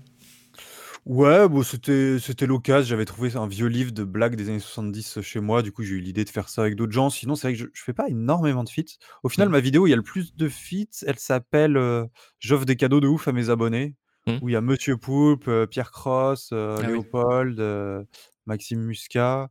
Ouais, 1.06 1.48
bon, 1.48 1.62
c'était 1.62 2.18
c'était 2.20 2.48
l'occasion. 2.48 2.90
J'avais 2.90 3.06
trouvé 3.06 3.36
un 3.36 3.48
vieux 3.48 3.68
livre 3.68 3.92
de 3.92 4.04
blagues 4.04 4.36
des 4.36 4.50
années 4.50 4.60
70 4.60 5.22
chez 5.22 5.40
moi. 5.40 5.62
Du 5.62 5.72
coup, 5.72 5.84
j'ai 5.84 5.94
eu 5.96 6.00
l'idée 6.00 6.24
de 6.26 6.30
faire 6.30 6.50
ça 6.50 6.62
avec 6.64 6.76
d'autres 6.76 6.94
gens. 6.94 7.12
Sinon, 7.12 7.36
c'est 7.36 7.48
vrai 7.48 7.54
que 7.54 7.60
je, 7.60 7.66
je 7.72 7.84
fais 7.84 7.94
pas 7.94 8.08
énormément 8.10 8.64
de 8.64 8.70
feats. 8.70 8.98
Au 9.24 9.30
final, 9.30 9.50
Mm. 9.50 9.52
ma 9.52 9.60
vidéo, 9.60 9.86
il 9.86 9.92
y 9.92 9.94
a 9.94 9.98
le 9.98 10.02
plus 10.02 10.36
de 10.36 10.50
feats. 10.50 11.06
Elle 11.06 11.20
s'appelle 11.20 11.78
euh, 11.78 12.06
J'offre 12.40 12.66
des 12.66 12.76
cadeaux 12.76 13.02
de 13.02 13.08
ouf 13.08 13.28
à 13.28 13.34
mes 13.34 13.50
abonnés. 13.52 13.94
Mm. 14.26 14.38
Où 14.42 14.50
il 14.50 14.54
y 14.54 14.56
a 14.56 14.62
Monsieur 14.62 14.98
Poulpe, 14.98 15.48
euh, 15.48 15.68
Pierre 15.68 15.92
Cross, 15.92 16.50
euh, 16.54 16.78
Ah. 16.82 16.88
Léopold, 16.88 17.60
euh, 17.60 18.04
Maxime 18.48 18.82
Muscat. 18.82 19.50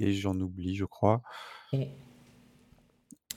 Et 0.00 0.12
j'en 0.14 0.34
oublie, 0.40 0.74
je 0.74 0.84
crois. 0.86 1.22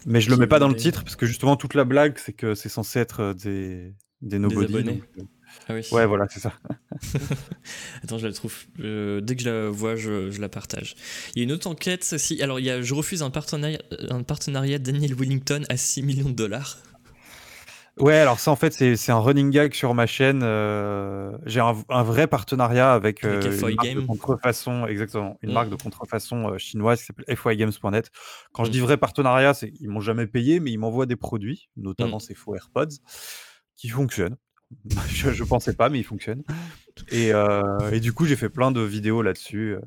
Mais 0.06 0.20
je 0.22 0.30
le 0.30 0.38
mets 0.38 0.48
pas 0.48 0.60
dans 0.60 0.68
le 0.68 0.76
titre 0.76 1.04
parce 1.04 1.16
que 1.16 1.26
justement, 1.26 1.56
toute 1.56 1.76
la 1.76 1.84
blague, 1.86 2.18
c'est 2.18 2.34
que 2.34 2.56
c'est 2.56 2.70
censé 2.70 3.00
être 3.00 3.20
euh, 3.22 3.34
des, 3.34 3.94
des 4.22 4.40
nobody. 4.40 4.84
donc, 4.84 5.02
euh, 5.20 5.24
Ah 5.70 5.74
oui. 5.76 5.82
ouais, 5.92 6.06
voilà, 6.06 6.28
c'est 6.30 6.40
ça. 6.40 6.54
Attends, 8.04 8.18
je 8.18 8.28
la 8.28 8.34
trouve. 8.34 8.56
euh, 8.80 9.22
dès 9.22 9.36
que 9.36 9.42
je 9.44 9.50
la 9.50 9.70
vois, 9.70 9.96
je, 9.96 10.30
je 10.32 10.42
la 10.42 10.50
partage. 10.50 10.96
Il 11.36 11.40
y 11.40 11.42
a 11.42 11.44
une 11.44 11.52
autre 11.52 11.68
enquête. 11.68 12.04
Si, 12.04 12.42
alors, 12.42 12.60
il 12.60 12.66
y 12.66 12.70
a, 12.70 12.82
je 12.82 12.94
refuse 12.94 13.24
un 13.24 13.30
partenariat, 13.30 13.82
un 14.10 14.24
partenariat 14.24 14.80
Daniel 14.80 15.14
Wellington 15.16 15.64
à 15.70 15.78
6 15.78 16.02
millions 16.04 16.30
de 16.30 16.36
dollars. 16.36 16.78
Ouais, 18.00 18.16
alors 18.16 18.40
ça 18.40 18.50
en 18.50 18.56
fait 18.56 18.74
c'est 18.74 18.96
c'est 18.96 19.12
un 19.12 19.20
running 19.20 19.52
gag 19.52 19.74
sur 19.76 19.94
ma 19.94 20.08
chaîne. 20.08 20.42
euh, 20.44 21.38
J'ai 21.46 21.60
un, 21.60 21.76
un 21.90 22.02
vrai 22.04 22.26
partenariat 22.28 22.92
avec, 22.92 23.24
euh, 23.24 23.62
une 23.62 23.76
marque 23.76 23.94
de 23.94 24.00
contrefaçon, 24.00 24.88
exactement, 24.88 25.38
une 25.44 25.52
Mm. 25.52 25.54
marque 25.54 25.70
de 25.70 25.76
contrefaçon 25.76 26.50
euh, 26.54 26.58
chinoise 26.58 27.00
qui 27.02 27.06
s'appelle 27.06 27.38
fygames.net. 27.38 28.10
Quand 28.52 28.64
je 28.64 28.70
Mm. 28.70 28.72
dis 28.72 28.80
vrai 28.80 28.98
partenariat, 28.98 29.54
c'est 29.54 29.72
ils 29.80 29.90
m'ont 29.90 30.00
jamais 30.00 30.26
payé, 30.26 30.60
mais 30.60 30.72
ils 30.72 30.78
m'envoient 30.80 31.06
des 31.06 31.16
produits, 31.16 31.70
notamment 31.78 32.18
Mm. 32.18 32.20
ces 32.20 32.34
faux 32.34 32.56
AirPods, 32.56 32.98
qui 33.76 33.90
fonctionnent. 33.90 34.38
je, 35.08 35.32
je 35.32 35.44
pensais 35.44 35.74
pas, 35.74 35.90
mais 35.90 36.00
ils 36.00 36.04
fonctionnent. 36.04 36.44
Et, 37.10 37.34
euh, 37.34 37.92
et 37.92 38.00
du 38.00 38.14
coup, 38.14 38.26
j'ai 38.26 38.36
fait 38.38 38.50
plein 38.50 38.72
de 38.72 38.82
vidéos 38.82 39.22
là-dessus. 39.24 39.78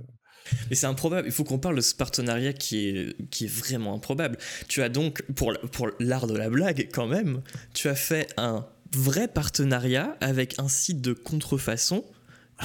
Mais 0.71 0.77
c'est 0.77 0.87
improbable. 0.87 1.27
Il 1.29 1.33
faut 1.33 1.45
qu'on 1.45 1.59
parle 1.59 1.77
de 1.77 1.81
ce 1.81 1.95
partenariat 1.95 2.53
qui 2.53 2.89
est, 2.89 3.31
qui 3.31 3.45
est 3.45 3.53
vraiment 3.53 3.95
improbable. 3.95 4.39
Tu 4.69 4.83
as 4.83 4.89
donc, 4.89 5.23
pour, 5.35 5.53
pour 5.73 5.91
l'art 6.01 6.27
de 6.27 6.37
la 6.37 6.51
blague, 6.51 6.89
quand 6.93 7.07
même, 7.07 7.43
tu 7.75 7.89
as 7.89 7.95
fait 7.95 8.33
un 8.37 8.67
vrai 8.95 9.29
partenariat 9.29 10.17
avec 10.21 10.59
un 10.59 10.69
site 10.69 11.01
de 11.01 11.13
contrefaçon. 11.13 12.05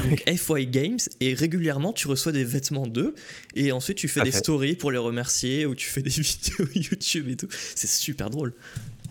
Donc 0.06 0.24
FY 0.26 0.68
Games 0.68 1.00
et 1.20 1.34
régulièrement 1.34 1.92
tu 1.92 2.08
reçois 2.08 2.32
des 2.32 2.46
vêtements 2.46 2.88
d'eux 2.88 3.14
et 3.56 3.74
ensuite 3.74 3.98
tu 3.98 4.08
fais 4.08 4.22
des 4.22 4.32
stories 4.32 4.78
pour 4.78 4.90
les 4.90 4.98
remercier 4.98 5.66
ou 5.66 5.76
tu 5.76 5.90
fais 5.90 6.02
des 6.02 6.10
vidéos 6.10 6.66
YouTube 6.74 7.28
et 7.28 7.36
tout 7.36 7.50
c'est 7.52 7.90
super 7.90 8.30
drôle 8.30 8.54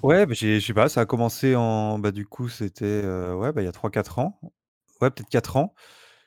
Ouais, 0.02 0.24
bah, 0.24 0.34
je 0.34 0.60
sais 0.60 0.72
pas, 0.72 0.88
ça 0.88 1.02
a 1.02 1.06
commencé 1.06 1.54
en. 1.54 1.98
Bah, 1.98 2.10
du 2.10 2.24
coup, 2.24 2.48
c'était 2.48 2.84
euh, 2.84 3.34
ouais, 3.34 3.52
bah, 3.52 3.60
il 3.60 3.66
y 3.66 3.68
a 3.68 3.72
3-4 3.72 4.20
ans. 4.20 4.40
Ouais, 5.00 5.10
peut-être 5.10 5.28
4 5.28 5.56
ans. 5.56 5.74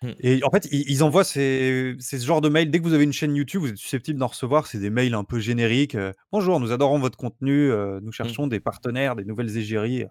Hmm. 0.03 0.11
Et 0.19 0.43
en 0.43 0.51
fait, 0.51 0.67
ils, 0.71 1.01
envoient 1.03 1.23
ces, 1.23 1.95
ces 1.99 2.19
ce 2.19 2.25
genre 2.25 2.41
de 2.41 2.49
mails. 2.49 2.69
Dès 2.69 2.79
que 2.79 2.83
vous 2.83 2.93
avez 2.93 3.05
une 3.05 3.13
chaîne 3.13 3.35
YouTube, 3.35 3.61
vous 3.61 3.69
êtes 3.69 3.77
susceptible 3.77 4.19
d'en 4.19 4.27
recevoir. 4.27 4.67
C'est 4.67 4.79
des 4.79 4.89
mails 4.89 5.13
un 5.15 5.23
peu 5.23 5.39
génériques. 5.39 5.95
euh, 5.95 6.11
Bonjour, 6.31 6.59
nous 6.59 6.73
adorons 6.73 6.99
votre 6.99 7.17
contenu. 7.17 7.71
euh, 7.71 8.01
nous 8.01 8.11
cherchons 8.11 8.47
des 8.47 8.59
partenaires, 8.59 9.15
des 9.15 9.23
nouvelles 9.25 9.57
égéries. 9.57 10.05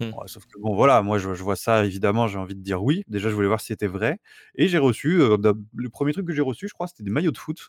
Ouais, 0.00 0.26
sauf 0.26 0.44
que 0.46 0.58
bon, 0.60 0.74
voilà, 0.74 1.02
moi, 1.02 1.18
je, 1.18 1.34
je 1.34 1.42
vois 1.42 1.56
ça, 1.56 1.84
évidemment, 1.84 2.28
j'ai 2.28 2.38
envie 2.38 2.54
de 2.56 2.62
dire 2.62 2.82
oui. 2.82 3.04
Déjà, 3.08 3.28
je 3.30 3.34
voulais 3.34 3.48
voir 3.48 3.60
si 3.60 3.68
c'était 3.68 3.86
vrai. 3.86 4.18
Et 4.56 4.68
j'ai 4.68 4.78
reçu, 4.78 5.20
euh, 5.20 5.36
le 5.74 5.90
premier 5.90 6.12
truc 6.14 6.26
que 6.26 6.32
j'ai 6.34 6.42
reçu, 6.42 6.68
je 6.68 6.74
crois, 6.74 6.86
c'était 6.88 7.04
des 7.04 7.10
maillots 7.10 7.32
de 7.32 7.38
foot. 7.38 7.68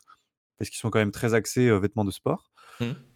Parce 0.58 0.70
qu'ils 0.70 0.78
sont 0.80 0.90
quand 0.90 0.98
même 0.98 1.12
très 1.12 1.34
axés 1.34 1.70
vêtements 1.78 2.04
de 2.04 2.10
sport. 2.10 2.50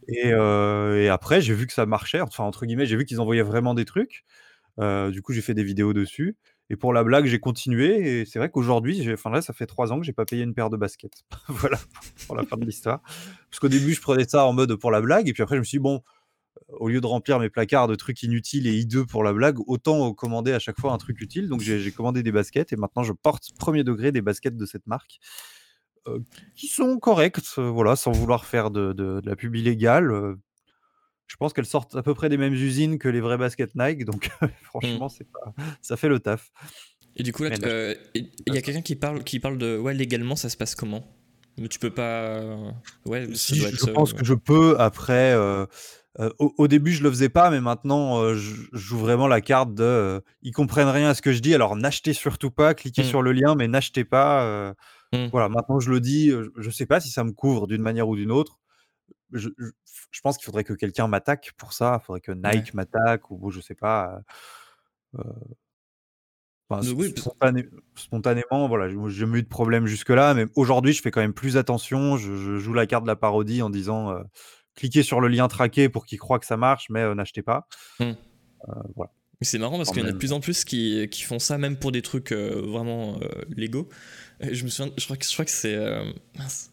Et, 0.08 0.28
et 0.28 1.08
après, 1.08 1.40
j'ai 1.40 1.54
vu 1.54 1.66
que 1.66 1.72
ça 1.72 1.86
marchait. 1.86 2.20
Enfin, 2.20 2.44
entre 2.44 2.66
guillemets, 2.66 2.86
j'ai 2.86 2.96
vu 2.96 3.04
qu'ils 3.04 3.20
envoyaient 3.20 3.42
vraiment 3.42 3.74
des 3.74 3.84
trucs. 3.84 4.24
Du 4.78 5.22
coup, 5.22 5.32
j'ai 5.32 5.42
fait 5.42 5.54
des 5.54 5.64
vidéos 5.64 5.92
dessus. 5.92 6.36
Et 6.70 6.76
pour 6.76 6.92
la 6.92 7.04
blague, 7.04 7.26
j'ai 7.26 7.40
continué 7.40 8.20
et 8.22 8.24
c'est 8.24 8.38
vrai 8.38 8.50
qu'aujourd'hui, 8.50 9.06
enfin 9.12 9.30
là, 9.30 9.42
ça 9.42 9.52
fait 9.52 9.66
3 9.66 9.92
ans 9.92 10.00
que 10.00 10.06
j'ai 10.06 10.12
pas 10.14 10.24
payé 10.26 10.42
une 10.42 10.54
paire 10.54 10.70
de 10.70 10.76
baskets. 10.76 11.24
Voilà, 11.48 11.78
pour 12.26 12.36
la 12.36 12.44
fin 12.44 12.56
de 12.56 12.64
l'histoire. 12.64 13.00
Parce 13.50 13.60
qu'au 13.60 13.68
début, 13.68 13.92
je 13.94 14.00
prenais 14.00 14.24
ça 14.26 14.46
en 14.46 14.52
mode 14.54 14.74
pour 14.76 14.90
la 14.90 15.00
blague 15.02 15.28
et 15.28 15.32
puis 15.34 15.42
après 15.42 15.56
je 15.56 15.60
me 15.60 15.64
suis 15.64 15.78
dit: 15.78 15.82
«Bon, 15.82 16.02
au 16.68 16.88
lieu 16.88 17.00
de 17.00 17.06
remplir 17.06 17.38
mes 17.40 17.50
placards 17.50 17.88
de 17.88 17.94
trucs 17.96 18.22
inutiles 18.22 18.66
et 18.68 18.74
hideux 18.74 19.06
pour 19.06 19.24
la 19.24 19.32
blague, 19.34 19.58
autant 19.68 20.12
commander 20.14 20.52
à 20.52 20.58
chaque 20.60 20.80
fois 20.80 20.92
un 20.92 20.98
truc 20.98 21.20
utile». 21.20 21.48
Donc 21.48 21.60
j'ai 21.62 21.92
commandé 21.92 22.22
des 22.22 22.32
baskets 22.32 22.72
et 22.72 22.76
maintenant 22.76 23.02
je 23.04 23.12
porte 23.14 23.50
premier 23.58 23.84
degré 23.84 24.12
des 24.12 24.22
baskets 24.22 24.56
de 24.56 24.66
cette 24.66 24.86
marque, 24.86 25.20
heu, 26.08 26.22
qui 26.56 26.68
sont 26.68 26.98
correctes, 26.98 27.58
voilà, 27.58 27.96
sans 27.96 28.12
vouloir 28.12 28.44
faire 28.46 28.70
de 28.70 28.92
de 28.92 29.20
la 29.24 29.36
pub 29.36 29.56
illégale, 29.56 30.10
heu. 30.12 30.38
Je 31.32 31.36
pense 31.38 31.54
qu'elles 31.54 31.64
sortent 31.64 31.96
à 31.96 32.02
peu 32.02 32.12
près 32.12 32.28
des 32.28 32.36
mêmes 32.36 32.52
usines 32.52 32.98
que 32.98 33.08
les 33.08 33.22
vraies 33.22 33.38
baskets 33.38 33.74
Nike, 33.74 34.04
donc 34.04 34.28
Mmh. 34.42 34.46
franchement, 34.64 35.08
c'est 35.08 35.26
pas 35.32 35.54
ça 35.80 35.96
fait 35.96 36.10
le 36.10 36.20
taf. 36.20 36.52
Et 37.16 37.22
du 37.22 37.32
coup, 37.32 37.42
là, 37.44 37.50
heu, 37.62 37.96
il 38.14 38.54
y 38.54 38.58
a 38.58 38.62
quelqu'un 38.62 38.82
qui 38.82 38.96
parle 38.96 39.24
qui 39.24 39.40
parle 39.40 39.56
de 39.58 39.78
ouais, 39.78 39.94
légalement, 39.94 40.36
ça 40.36 40.50
se 40.50 40.56
passe 40.58 40.74
comment? 40.74 41.04
Mais 41.58 41.68
tu 41.68 41.78
peux 41.78 41.90
pas 41.90 42.42
ouais, 43.06 43.26
Si, 43.34 43.56
je 43.56 43.66
être, 43.68 43.78
je 43.78 43.86
pense 43.86 44.12
heu 44.12 44.14
que 44.14 44.24
je 44.24 44.34
peux 44.34 44.78
après, 44.78 45.34
heu, 45.34 45.66
au 46.38 46.52
au 46.58 46.68
début, 46.68 46.92
je 46.92 47.02
le 47.02 47.10
faisais 47.10 47.28
pas, 47.30 47.50
mais 47.50 47.60
maintenant, 47.60 48.34
je 48.34 48.54
joue 48.72 48.98
vraiment 48.98 49.26
la 49.28 49.40
carte 49.40 49.74
de, 49.74 50.22
ils 50.42 50.52
comprennent 50.52 50.88
rien 50.88 51.08
à 51.10 51.14
ce 51.14 51.22
que 51.22 51.32
je 51.32 51.40
dis, 51.40 51.54
alors 51.54 51.76
n'achetez 51.76 52.12
surtout 52.12 52.50
pas, 52.50 52.74
cliquez 52.74 53.02
Mmh. 53.02 53.06
sur 53.08 53.22
le 53.22 53.32
lien, 53.32 53.54
mais 53.54 53.68
n'achetez 53.68 54.04
pas, 54.04 54.44
heu, 54.46 54.74
Mmh. 55.12 55.28
voilà, 55.32 55.48
maintenant 55.50 55.80
je 55.80 55.90
le 55.90 56.00
dis, 56.00 56.32
je 56.58 56.70
sais 56.70 56.86
pas 56.86 57.00
si 57.00 57.10
ça 57.10 57.24
me 57.24 57.32
couvre 57.32 57.66
d'une 57.68 57.82
manière 57.82 58.08
ou 58.08 58.16
d'une 58.16 58.32
autre. 58.32 58.60
Je 59.32 59.50
je 59.58 59.70
je 60.12 60.20
pense 60.20 60.36
qu'il 60.36 60.44
faudrait 60.44 60.62
que 60.62 60.74
quelqu'un 60.74 61.08
m'attaque 61.08 61.52
pour 61.56 61.72
ça, 61.72 61.98
il 62.00 62.04
faudrait 62.04 62.20
que 62.20 62.30
Ouais. 62.30 62.56
Nike 62.56 62.74
m'attaque 62.74 63.30
ou 63.30 63.50
je 63.50 63.60
sais 63.60 63.74
pas, 63.74 64.20
enfin, 66.70 66.88
oui, 66.94 67.12
parce 67.12 67.26
spontané 67.26 67.68
spontanément, 67.96 68.68
voilà, 68.68 68.88
j'ai 68.88 69.24
eu 69.24 69.42
de 69.42 69.48
problème 69.48 69.86
jusque-là, 69.86 70.34
mais 70.34 70.46
aujourd'hui, 70.54 70.92
je 70.92 71.02
fais 71.02 71.10
quand 71.10 71.20
même 71.20 71.34
plus 71.34 71.56
attention. 71.56 72.16
Je 72.16 72.36
je 72.36 72.58
joue 72.58 72.72
la 72.72 72.86
carte 72.86 73.02
de 73.04 73.08
la 73.08 73.16
parodie 73.16 73.62
en 73.62 73.70
disant, 73.70 74.14
«Cliquez 74.74 75.02
sur 75.02 75.20
le 75.20 75.28
lien 75.28 75.48
traqué 75.48 75.88
pour 75.88 76.06
qu'ils 76.06 76.18
croient 76.18 76.38
que 76.38 76.46
ça 76.46 76.56
marche, 76.56 76.86
mais 76.88 77.14
n'achetez 77.14 77.42
pas». 77.42 77.66
Mmh. 78.00 78.12
Voilà. 78.96 79.10
C'est 79.40 79.58
marrant 79.58 79.76
parce 79.76 79.90
qu'il 79.90 80.02
y 80.02 80.04
en 80.04 80.08
a 80.08 80.12
de 80.12 80.18
plus 80.18 80.32
en 80.32 80.40
plus 80.40 80.64
qui 80.64 81.08
qui 81.10 81.22
font 81.22 81.40
ça 81.40 81.58
même 81.58 81.76
pour 81.76 81.90
des 81.90 82.00
trucs, 82.00 82.32
vraiment, 82.32 83.18
légaux. 83.50 83.88
Je 84.40 84.64
me 84.64 84.68
souviens, 84.68 84.92
je 84.96 85.04
crois 85.04 85.16
que 85.16 85.26
je 85.26 85.32
crois 85.32 85.44
que 85.44 85.50
c'est, 85.50 85.76
mince, 86.38 86.71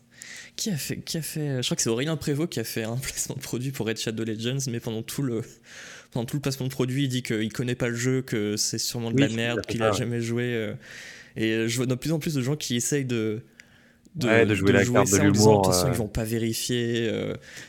qui 0.60 0.70
a 0.70 0.78
fait 0.78 0.97
qui 0.97 1.18
a 1.18 1.22
fait 1.22 1.62
je 1.62 1.68
crois 1.68 1.76
que 1.78 1.82
c'est 1.82 1.89
Aurélien 1.89 2.18
Prévost 2.18 2.49
qui 2.51 2.60
a 2.60 2.64
fait 2.66 2.84
un 2.84 2.97
placement 3.01 3.36
de 3.36 3.41
produit 3.41 3.72
pour 3.72 3.88
Raid 3.88 3.97
Shadow 3.97 4.26
Legends, 4.26 4.70
mais 4.70 4.80
pendant 4.80 5.01
tout 5.01 5.22
le 5.22 5.41
pendant 6.12 6.26
tout 6.26 6.36
le 6.36 6.41
placement 6.41 6.66
de 6.66 6.72
produit, 6.72 7.03
il 7.03 7.07
dit 7.07 7.24
qu'il 7.24 7.53
connaît 7.53 7.76
pas 7.76 7.88
le 7.88 7.95
jeu, 7.95 8.22
que 8.22 8.57
c'est 8.57 8.80
sûrement 8.80 9.12
de 9.12 9.16
Oui, 9.16 9.30
la 9.30 9.36
merde, 9.36 9.66
qu'il 9.66 9.82
a 9.84 9.91
jamais 9.91 10.22
joué, 10.22 10.53
heu 10.53 10.76
et 11.38 11.68
je 11.70 11.78
vois 11.78 11.86
de 11.86 11.95
plus 11.95 12.12
en 12.12 12.20
plus 12.20 12.34
de 12.34 12.41
gens 12.41 12.55
qui 12.55 12.76
essayent 12.76 13.05
de 13.05 13.41
Ouais, 14.22 14.43
de 14.43 14.49
de 14.49 14.55
jouer 14.55 14.68
de 14.70 14.74
la 14.74 14.84
jouer 14.84 14.95
carte 14.95 15.12
de 15.12 15.18
«De 15.18 15.24
l'humour, 15.24 15.72
heu 15.72 15.88
ils 15.88 15.93
vont 15.93 16.07
pas 16.07 16.24
vérifier, 16.24 17.10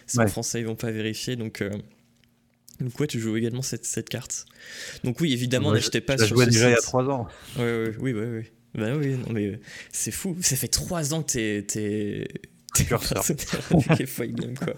c'est 0.07 0.21
en 0.21 0.27
français, 0.27 0.61
ils 0.61 0.67
vont 0.67 0.75
pas 0.75 0.91
vérifier», 0.91 1.37
donc 1.37 1.63
donc 2.81 2.99
ouais, 2.99 3.07
tu 3.07 3.21
joues 3.21 3.37
également 3.37 3.63
cette 3.63 3.85
cette 3.85 4.09
carte. 4.09 4.47
Donc 5.05 5.21
oui, 5.21 5.33
évidemment, 5.33 5.73
n'achetez 5.73 6.01
pas 6.01 6.17
je 6.17 6.25
jouais 6.25 6.47
déjà 6.47 6.69
il 6.69 6.73
y 6.73 6.75
a 6.75 6.79
site. 6.79 6.87
3 6.87 7.05
ans. 7.11 7.29
Oui, 7.59 8.13
bah, 8.13 8.23
oui. 8.27 8.45
Bah, 8.75 8.95
oui, 8.97 9.15
non, 9.15 9.33
mais 9.33 9.61
c'est 9.93 10.13
fou, 10.13 10.37
ça 10.41 10.57
fait 10.57 10.69
3 10.69 11.13
ans 11.13 11.23
que 11.23 11.61
tu 11.61 12.27
partenaire 12.89 13.25
avec 13.71 14.07
FY 14.07 14.33
Games, 14.33 14.57
quoi. 14.59 14.75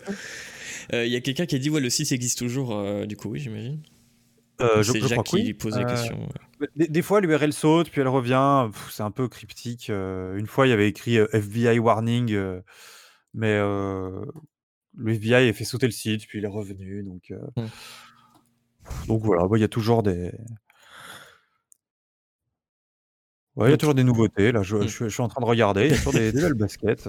Il 0.92 1.08
y 1.08 1.16
a 1.16 1.20
quelqu'un 1.20 1.46
qui 1.46 1.54
a 1.56 1.58
dit: 1.58 1.70
«Ouais, 1.70 1.80
le 1.80 1.90
site 1.90 2.12
existe 2.12 2.38
toujours», 2.38 2.74
heu, 2.74 3.06
du 3.06 3.16
coup, 3.16 3.28
oui, 3.30 3.40
j'imagine? 3.40 3.80
Je 4.60 4.82
C'est 4.82 5.00
Jacques 5.00 5.24
que 5.24 5.36
oui. 5.36 5.44
qui 5.44 5.54
pose 5.54 5.76
la 5.76 5.82
Heu, 5.82 5.86
question, 5.86 6.28
des 6.76 6.86
des 6.88 7.02
fois 7.02 7.20
l'URL 7.20 7.52
saute, 7.52 7.90
puis 7.90 8.00
elle 8.00 8.08
revient, 8.08 8.70
c'est 8.90 9.02
un 9.02 9.10
peu 9.10 9.28
cryptique, 9.28 9.88
une 9.88 10.46
fois, 10.46 10.66
il 10.66 10.70
y 10.70 10.72
avait 10.72 10.88
écrit, 10.88 11.16
FBI 11.16 11.78
warning, 11.78 12.36
mais 13.34 13.58
le 13.58 15.14
FBI 15.14 15.48
a 15.48 15.52
fait 15.52 15.64
sauter 15.64 15.86
le 15.86 15.92
site, 15.92 16.26
puis 16.26 16.38
il 16.38 16.44
est 16.44 16.48
revenu, 16.48 17.02
donc 17.02 17.30
heu 17.30 17.40
Mmh. 17.56 17.72
donc 19.06 19.22
voilà, 19.24 19.46
bah, 19.48 19.56
il 19.58 19.60
y 19.60 19.64
a 19.64 19.68
toujours 19.68 20.02
des 20.02 20.32
ouais, 23.56 23.68
il 23.68 23.70
y 23.70 23.74
a 23.74 23.76
toujours 23.78 23.94
des 23.94 24.04
nouveautés, 24.04 24.52
là, 24.52 24.62
je 24.62 24.76
mmh. 24.78 24.86
je 24.86 24.94
suis 24.94 25.04
je 25.06 25.08
suis 25.10 25.22
en 25.22 25.28
train 25.28 25.40
de 25.40 25.46
regarder, 25.46 25.84
il 25.84 25.90
y 25.90 25.92
a 25.92 25.96
toujours 25.96 26.12
des 26.12 26.32
des 26.32 26.40
belles 26.40 26.54
baskets, 26.54 27.08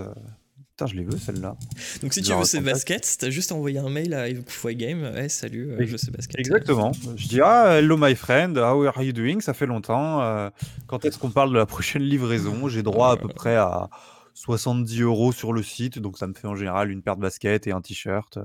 putain, 0.76 0.88
je 0.88 0.96
les 0.96 1.04
veux 1.04 1.18
celles-là. 1.18 1.56
Donc 2.02 2.14
si 2.14 2.22
Je 2.22 2.26
tu 2.26 2.34
veux 2.34 2.46
ces 2.46 2.60
baskets, 2.60 3.18
tu 3.20 3.26
as 3.26 3.30
juste 3.30 3.52
à 3.52 3.56
envoyer 3.56 3.78
un 3.78 3.90
mail 3.90 4.14
à 4.14 4.28
Games: 4.74 5.12
«Hey, 5.16 5.30
salut, 5.30 5.72
heu, 5.72 5.86
je 5.86 5.92
veux 5.92 5.98
ces 5.98 6.10
baskets». 6.10 6.40
exactement. 6.40 6.92
Je 7.16 7.28
dis: 7.28 7.40
«Ah, 7.42 7.78
hello 7.78 7.96
my 7.98 8.16
friend, 8.16 8.58
how 8.58 8.84
are 8.86 9.04
you 9.04 9.14
doing? 9.14 9.40
Ça 9.40 9.54
fait 9.54 9.68
longtemps, 9.68 10.22
heu, 10.24 10.50
quand 10.88 11.06
est-ce 11.06 11.20
qu'on 11.20 11.30
parle 11.30 11.52
de 11.52 11.58
la 11.58 11.68
prochaine 11.68 12.02
livraison?» 12.02 12.68
j'ai 12.68 12.82
droit 12.82 13.12
à 13.12 13.18
peu 13.18 13.28
Heu 13.28 13.34
près 13.34 13.56
à 13.56 13.90
70 14.34 15.04
€ 15.04 15.32
sur 15.32 15.54
le 15.54 15.62
site, 15.62 16.00
donc 16.00 16.18
ça 16.18 16.26
me 16.26 16.34
fait 16.34 16.48
en 16.48 16.56
général 16.56 16.90
une 16.90 17.04
paire 17.04 17.18
de 17.18 17.22
baskets 17.22 17.68
et 17.68 17.72
un 17.72 17.82
t-shirt, 17.82 18.40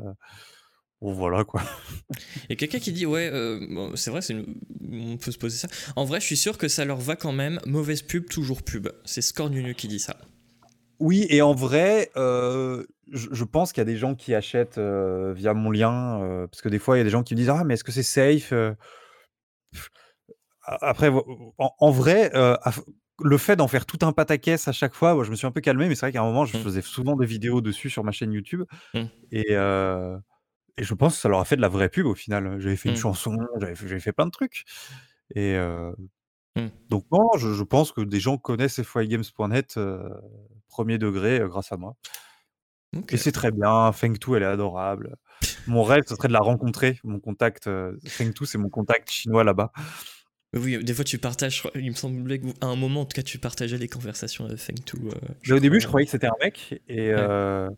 bon 1.01 1.13
voilà, 1.15 1.45
quoi. 1.45 1.63
A 2.51 2.55
quelqu'un 2.57 2.79
qui 2.79 2.93
dit: 2.93 3.07
«Ouais, 3.07 3.31
bon, 3.71 3.97
c'est 3.97 4.11
vrai, 4.11 4.21
une 4.29 4.55
on 4.91 5.17
peut 5.17 5.31
se 5.31 5.39
poser 5.39 5.57
ça. 5.57 5.69
En 5.97 6.05
vrai, 6.05 6.21
je 6.21 6.27
suis 6.27 6.37
sûr 6.37 6.59
que 6.59 6.69
ça 6.69 6.85
leur 6.85 6.99
va 6.99 7.17
quand 7.17 7.33
même, 7.33 7.59
mauvaise 7.65 8.03
pub, 8.03 8.29
toujours 8.29 8.63
pub». 8.63 8.89
C'est 9.07 9.23
Scornunu 9.23 9.75
qui 9.75 9.89
dit 9.89 9.99
ça. 9.99 10.19
Oui 11.01 11.27
et 11.31 11.43
en 11.43 11.55
vrai, 11.55 12.11
je 12.17 13.29
je 13.33 13.45
pense 13.45 13.73
qu'il 13.73 13.81
y 13.81 13.83
a 13.83 13.85
des 13.85 13.97
gens 13.97 14.15
qui 14.17 14.35
achètent, 14.35 14.79
via 14.79 15.55
mon 15.55 15.71
lien, 15.71 16.47
parce 16.51 16.61
que 16.63 16.69
des 16.69 16.79
fois, 16.79 16.97
il 16.97 16.99
y 16.99 17.03
a 17.03 17.05
des 17.05 17.11
gens 17.11 17.23
qui 17.23 17.35
me 17.35 17.39
disent: 17.39 17.51
«Ah 17.51 17.63
mais 17.65 17.75
est-ce 17.75 17.85
que 17.85 17.93
c'est 17.93 18.03
safe, 18.03 18.53
heu?» 18.53 18.75
A 20.63 20.89
après 20.91 21.09
en 21.09 21.73
en 21.79 21.91
vrai, 21.91 22.31
le 23.21 23.39
fait 23.39 23.57
d'en 23.57 23.69
faire 23.69 23.87
tout 23.87 23.99
un 24.03 24.13
pataquès 24.13 24.69
à 24.69 24.73
chaque 24.73 24.95
fois, 24.95 25.15
moi 25.15 25.25
je 25.25 25.31
me 25.31 25.37
suis 25.37 25.47
un 25.47 25.51
peu 25.51 25.61
calmé, 25.61 25.89
mais 25.89 25.95
c'est 25.95 26.07
vrai 26.07 26.13
qu'à 26.13 26.21
un 26.23 26.25
moment, 26.27 26.45
je 26.45 26.55
Mmh. 26.55 26.65
faisais 26.65 26.83
souvent 26.83 27.17
des 27.17 27.27
vidéos 27.27 27.61
dessus 27.61 27.91
sur 27.91 28.05
ma 28.05 28.13
chaîne 28.13 28.33
YouTube 28.33 28.63
Mmh. 28.95 29.09
et 29.33 30.85
je 30.85 30.95
pense 30.95 31.15
que 31.17 31.21
ça 31.23 31.29
leur 31.29 31.41
a 31.41 31.45
fait 31.45 31.57
de 31.57 31.61
la 31.63 31.69
vraie 31.69 31.89
pub 31.89 32.07
au 32.07 32.15
final. 32.15 32.61
J'avais 32.61 32.77
fait 32.77 32.89
une 32.89 32.95
Mmh. 32.95 32.97
chanson, 32.97 33.37
j'avais 33.61 34.01
fait 34.01 34.13
plein 34.13 34.27
de 34.27 34.31
trucs 34.31 34.65
et 35.35 35.57
donc 36.91 37.05
non, 37.13 37.29
je 37.39 37.53
je 37.55 37.63
pense 37.65 37.93
que 37.93 38.01
des 38.03 38.21
gens 38.21 38.39
connaissent 38.39 38.83
fygames.net, 38.83 39.77
heu, 39.79 40.03
1er 40.69 40.99
degré, 40.99 41.41
grâce 41.47 41.73
à 41.73 41.77
moi 41.77 41.95
et 43.11 43.17
c'est 43.17 43.33
très 43.33 43.51
bien. 43.51 43.93
Fengtou, 43.93 44.37
elle 44.37 44.43
est 44.43 44.47
adorable. 44.47 45.17
Mon 45.67 45.83
rêve, 45.83 46.05
ce 46.07 46.15
serait 46.17 46.29
de 46.29 46.33
la 46.33 46.41
rencontrer, 46.41 46.99
mon 47.05 47.21
contact, 47.21 47.67
heu, 47.67 47.99
Fengtou, 48.07 48.45
c'est 48.47 48.59
mon 48.59 48.71
contact 48.71 49.11
chinois 49.11 49.45
là-bas. 49.45 49.73
Oui, 50.55 50.83
des 50.83 50.95
fois 50.95 51.05
tu 51.05 51.19
partages, 51.19 51.63
il 51.75 51.91
me 51.91 51.95
semblait 51.95 52.39
qu'à 52.41 52.67
un 52.67 52.77
moment 52.77 53.03
en 53.03 53.05
tout 53.05 53.15
cas 53.15 53.23
tu 53.23 53.39
partageais 53.39 53.79
des 53.79 53.89
conversations 53.89 54.47
avec 54.47 54.59
je 55.43 55.53
Mais 55.53 55.59
au 55.59 55.61
début, 55.61 55.79
je 55.81 55.87
croyais 55.87 56.07
que 56.07 56.11
c'était 56.11 56.27
un 56.27 56.37
mec 56.43 56.81
et 56.89 57.15
Ouais. 57.15 57.69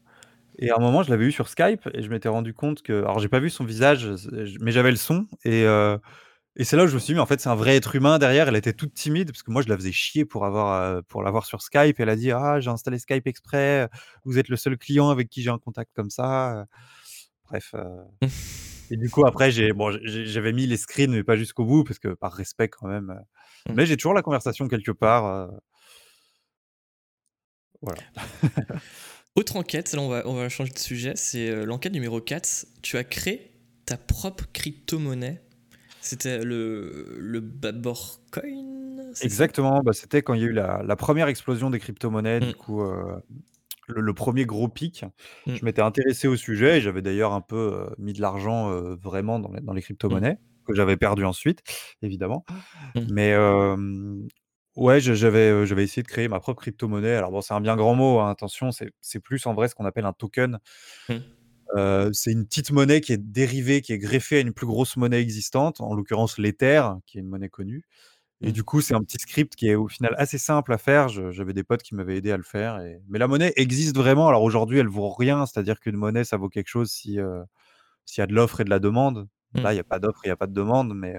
et 0.59 0.71
à 0.71 0.77
un 0.77 0.81
moment, 0.81 1.03
je 1.03 1.11
l'avais 1.11 1.25
eu 1.25 1.33
sur 1.33 1.49
Skype 1.49 1.89
et 1.95 2.03
je 2.03 2.09
m'étais 2.11 2.29
rendu 2.29 2.55
compte 2.55 2.83
que 2.83 2.93
alors 2.93 3.19
j'ai 3.19 3.29
pas 3.29 3.41
vu 3.41 3.51
son 3.51 3.65
visage, 3.65 4.09
mais 4.61 4.71
j'avais 4.71 4.91
le 4.91 4.97
son 4.97 5.27
et 5.45 5.65
et 6.57 6.65
c'est 6.65 6.77
là 6.77 6.85
où 6.85 6.87
je 6.89 6.95
me 6.95 6.99
suis 6.99 7.09
dit: 7.09 7.15
«Mais 7.15 7.21
en 7.21 7.27
fait, 7.27 7.41
c'est 7.41 7.49
un 7.49 7.55
vrai 7.55 7.77
être 7.77 7.95
humain 7.97 8.19
derrière». 8.19 8.49
Elle 8.49 8.57
était 8.57 8.73
toute 8.73 8.95
timide 8.95 9.31
parce 9.31 9.43
que 9.43 9.51
moi, 9.51 9.63
je 9.63 9.69
la 9.69 9.77
faisais 9.77 9.93
chier 9.93 10.25
pour 10.25 10.45
avoir, 10.45 10.97
heu, 10.99 11.03
pour 11.03 11.23
l'avoir 11.23 11.47
sur 11.47 11.63
Skype. 11.63 11.99
Elle 12.01 12.09
a 12.09 12.17
dit: 12.17 12.33
«Ah, 12.33 12.61
j'ai 12.61 12.71
installé 12.71 12.99
Skype 12.99 13.27
exprès, 13.27 13.89
vous 14.25 14.39
êtes 14.39 14.49
le 14.49 14.57
seul 14.57 14.77
client 14.79 15.11
avec 15.11 15.29
qui 15.31 15.43
j'ai 15.43 15.51
un 15.51 15.59
contact 15.59 15.93
comme 15.95 16.11
ça», 16.11 16.67
bref, 17.49 17.73
heu 17.75 17.87
et 18.91 18.97
du 18.97 19.09
coup 19.11 19.25
après 19.27 19.51
j'ai 19.53 19.73
bon, 19.73 19.97
j'avais 20.05 20.53
mis 20.53 20.67
les 20.67 20.77
screens 20.77 21.11
mais 21.13 21.23
pas 21.23 21.37
jusqu'au 21.37 21.65
bout 21.65 21.85
parce 21.85 21.99
que 21.99 22.09
par 22.09 22.33
respect 22.33 22.69
quand 22.69 22.89
même, 22.89 23.11
heu, 23.11 23.23
Mmh. 23.69 23.75
mais 23.77 23.87
j'ai 23.87 23.97
toujours 23.97 24.15
la 24.15 24.23
conversation 24.23 24.69
quelque 24.69 24.91
part, 24.93 25.51
voilà. 27.83 28.01
Autre 29.37 29.57
enquête, 29.57 29.93
là 29.93 30.01
on 30.03 30.09
va 30.09 30.23
on 30.27 30.35
va 30.35 30.49
changer 30.49 30.73
de 30.73 30.79
sujet, 30.79 31.13
c'est, 31.17 31.65
l'enquête 31.65 31.93
numéro 31.93 32.21
4. 32.21 32.67
Tu 32.83 32.97
as 32.97 33.05
créé 33.05 33.53
ta 33.87 33.97
propre 33.97 34.45
crypto-monnaie. 34.53 35.41
C'était 36.03 36.43
le 36.45 37.17
le 37.19 37.41
Babor 37.41 38.21
Coin, 38.33 39.13
c'est 39.15 39.29
ça? 39.29 39.45
Exactement, 39.45 39.81
bah, 39.83 39.93
c'était 39.93 40.23
quand 40.23 40.33
il 40.35 40.41
y 40.41 40.45
a 40.45 40.47
eu 40.47 40.53
la 40.53 40.83
la 40.83 40.97
1re 40.97 41.29
explosion 41.29 41.69
des 41.69 41.79
cryptomonnaies, 41.79 42.41
du 42.41 42.53
Mmh. 42.53 42.55
coup, 42.55 42.81
heu, 42.83 43.21
le 43.89 44.01
le 44.03 44.15
1er 44.15 44.47
gros 44.47 44.69
pic. 44.69 45.05
Mmh. 45.47 45.61
Je 45.61 45.65
m'étais 45.65 45.83
intéressé 45.83 46.29
au 46.29 46.37
sujet 46.37 46.79
et 46.79 46.81
j'avais 46.83 47.03
d'ailleurs 47.03 47.33
un 47.35 47.43
peu, 47.43 47.57
heu, 47.91 47.95
mis 47.99 48.13
de 48.15 48.21
l'argent, 48.23 48.71
heu, 48.73 48.97
vraiment 49.03 49.39
dans 49.41 49.53
les 49.53 49.61
dans 49.63 49.75
les 49.75 49.83
Mmh. 50.09 50.21
cryptomonnaies, 50.23 50.39
que 50.67 50.75
j'avais 50.75 50.97
perdu 50.97 51.25
ensuite, 51.27 51.63
évidemment. 52.03 52.47
Mais 53.07 53.35
ouais, 54.77 55.01
j'avais 55.01 55.85
essayé 55.85 56.03
de 56.05 56.09
créer 56.09 56.29
ma 56.29 56.41
propre 56.41 56.63
crypto-monnaie. 56.63 57.15
Alors 57.17 57.31
bon, 57.33 57.41
c'est 57.43 57.55
un 57.55 57.61
bien 57.63 57.77
grand 57.77 57.95
mot, 57.97 58.21
hein, 58.21 58.31
attention, 58.31 58.73
c'est 58.73 58.93
c'est 59.03 59.21
plus 59.21 59.47
en 59.47 59.55
vrai 59.55 59.69
ce 59.69 59.75
qu'on 59.77 59.87
appelle 59.87 60.07
un 60.07 60.13
token. 60.15 60.59
Mmh. 61.75 62.13
C'est 62.13 62.33
une 62.33 62.47
petite 62.47 62.73
monnaie 62.73 63.01
qui 63.01 63.13
est 63.13 63.19
dérivée, 63.19 63.81
qui 63.83 63.93
est 63.93 63.99
greffée 63.99 64.39
à 64.39 64.41
une 64.41 64.53
plus 64.53 64.67
grosse 64.67 64.97
monnaie 64.97 65.21
existante, 65.21 65.81
en 65.81 65.95
l'occurrence 65.95 66.39
l'Ether, 66.39 66.83
qui 67.07 67.19
est 67.19 67.21
une 67.21 67.29
monnaie 67.29 67.49
connue 67.49 67.85
et 68.43 68.51
Mmh. 68.51 68.53
du 68.53 68.65
coup, 68.65 68.81
c'est 68.83 68.95
un 68.95 69.03
petit 69.03 69.19
script 69.19 69.55
qui 69.57 69.69
est 69.69 69.75
au 69.77 69.89
final 69.89 70.15
assez 70.19 70.39
simple 70.39 70.73
à 70.73 70.79
faire. 70.79 71.09
J'avais 71.09 71.53
des 71.55 71.65
potes 71.65 71.83
qui 71.83 71.95
m'avaient 71.95 72.17
aidé 72.19 72.33
à 72.33 72.37
le 72.39 72.43
faire 72.43 72.81
et 72.81 73.01
mais 73.09 73.19
la 73.19 73.29
monnaie 73.29 73.53
existe 73.57 73.97
vraiment. 73.97 74.29
Alors 74.29 74.43
aujourd'hui, 74.45 74.79
elle 74.79 74.89
vaut 74.89 75.11
rien, 75.11 75.47
c'est-à-dire 75.47 75.81
qu'une 75.81 75.97
monnaie, 75.97 76.25
ça 76.25 76.37
vaut 76.39 76.49
quelque 76.51 76.69
chose 76.69 76.91
si, 76.91 77.19
s'il 78.07 78.23
y 78.23 78.25
a 78.25 78.27
de 78.27 78.35
l'offre 78.35 78.61
et 78.61 78.65
de 78.65 78.71
la 78.71 78.79
demande. 78.81 79.29
Mmh. 79.55 79.61
Là, 79.63 79.73
il 79.75 79.77
y 79.77 79.81
a 79.81 79.85
pas 79.85 79.99
d'offre, 79.99 80.21
il 80.25 80.29
y 80.29 80.31
a 80.31 80.37
pas 80.37 80.47
de 80.47 80.55
demande, 80.55 80.95
mais 80.95 81.17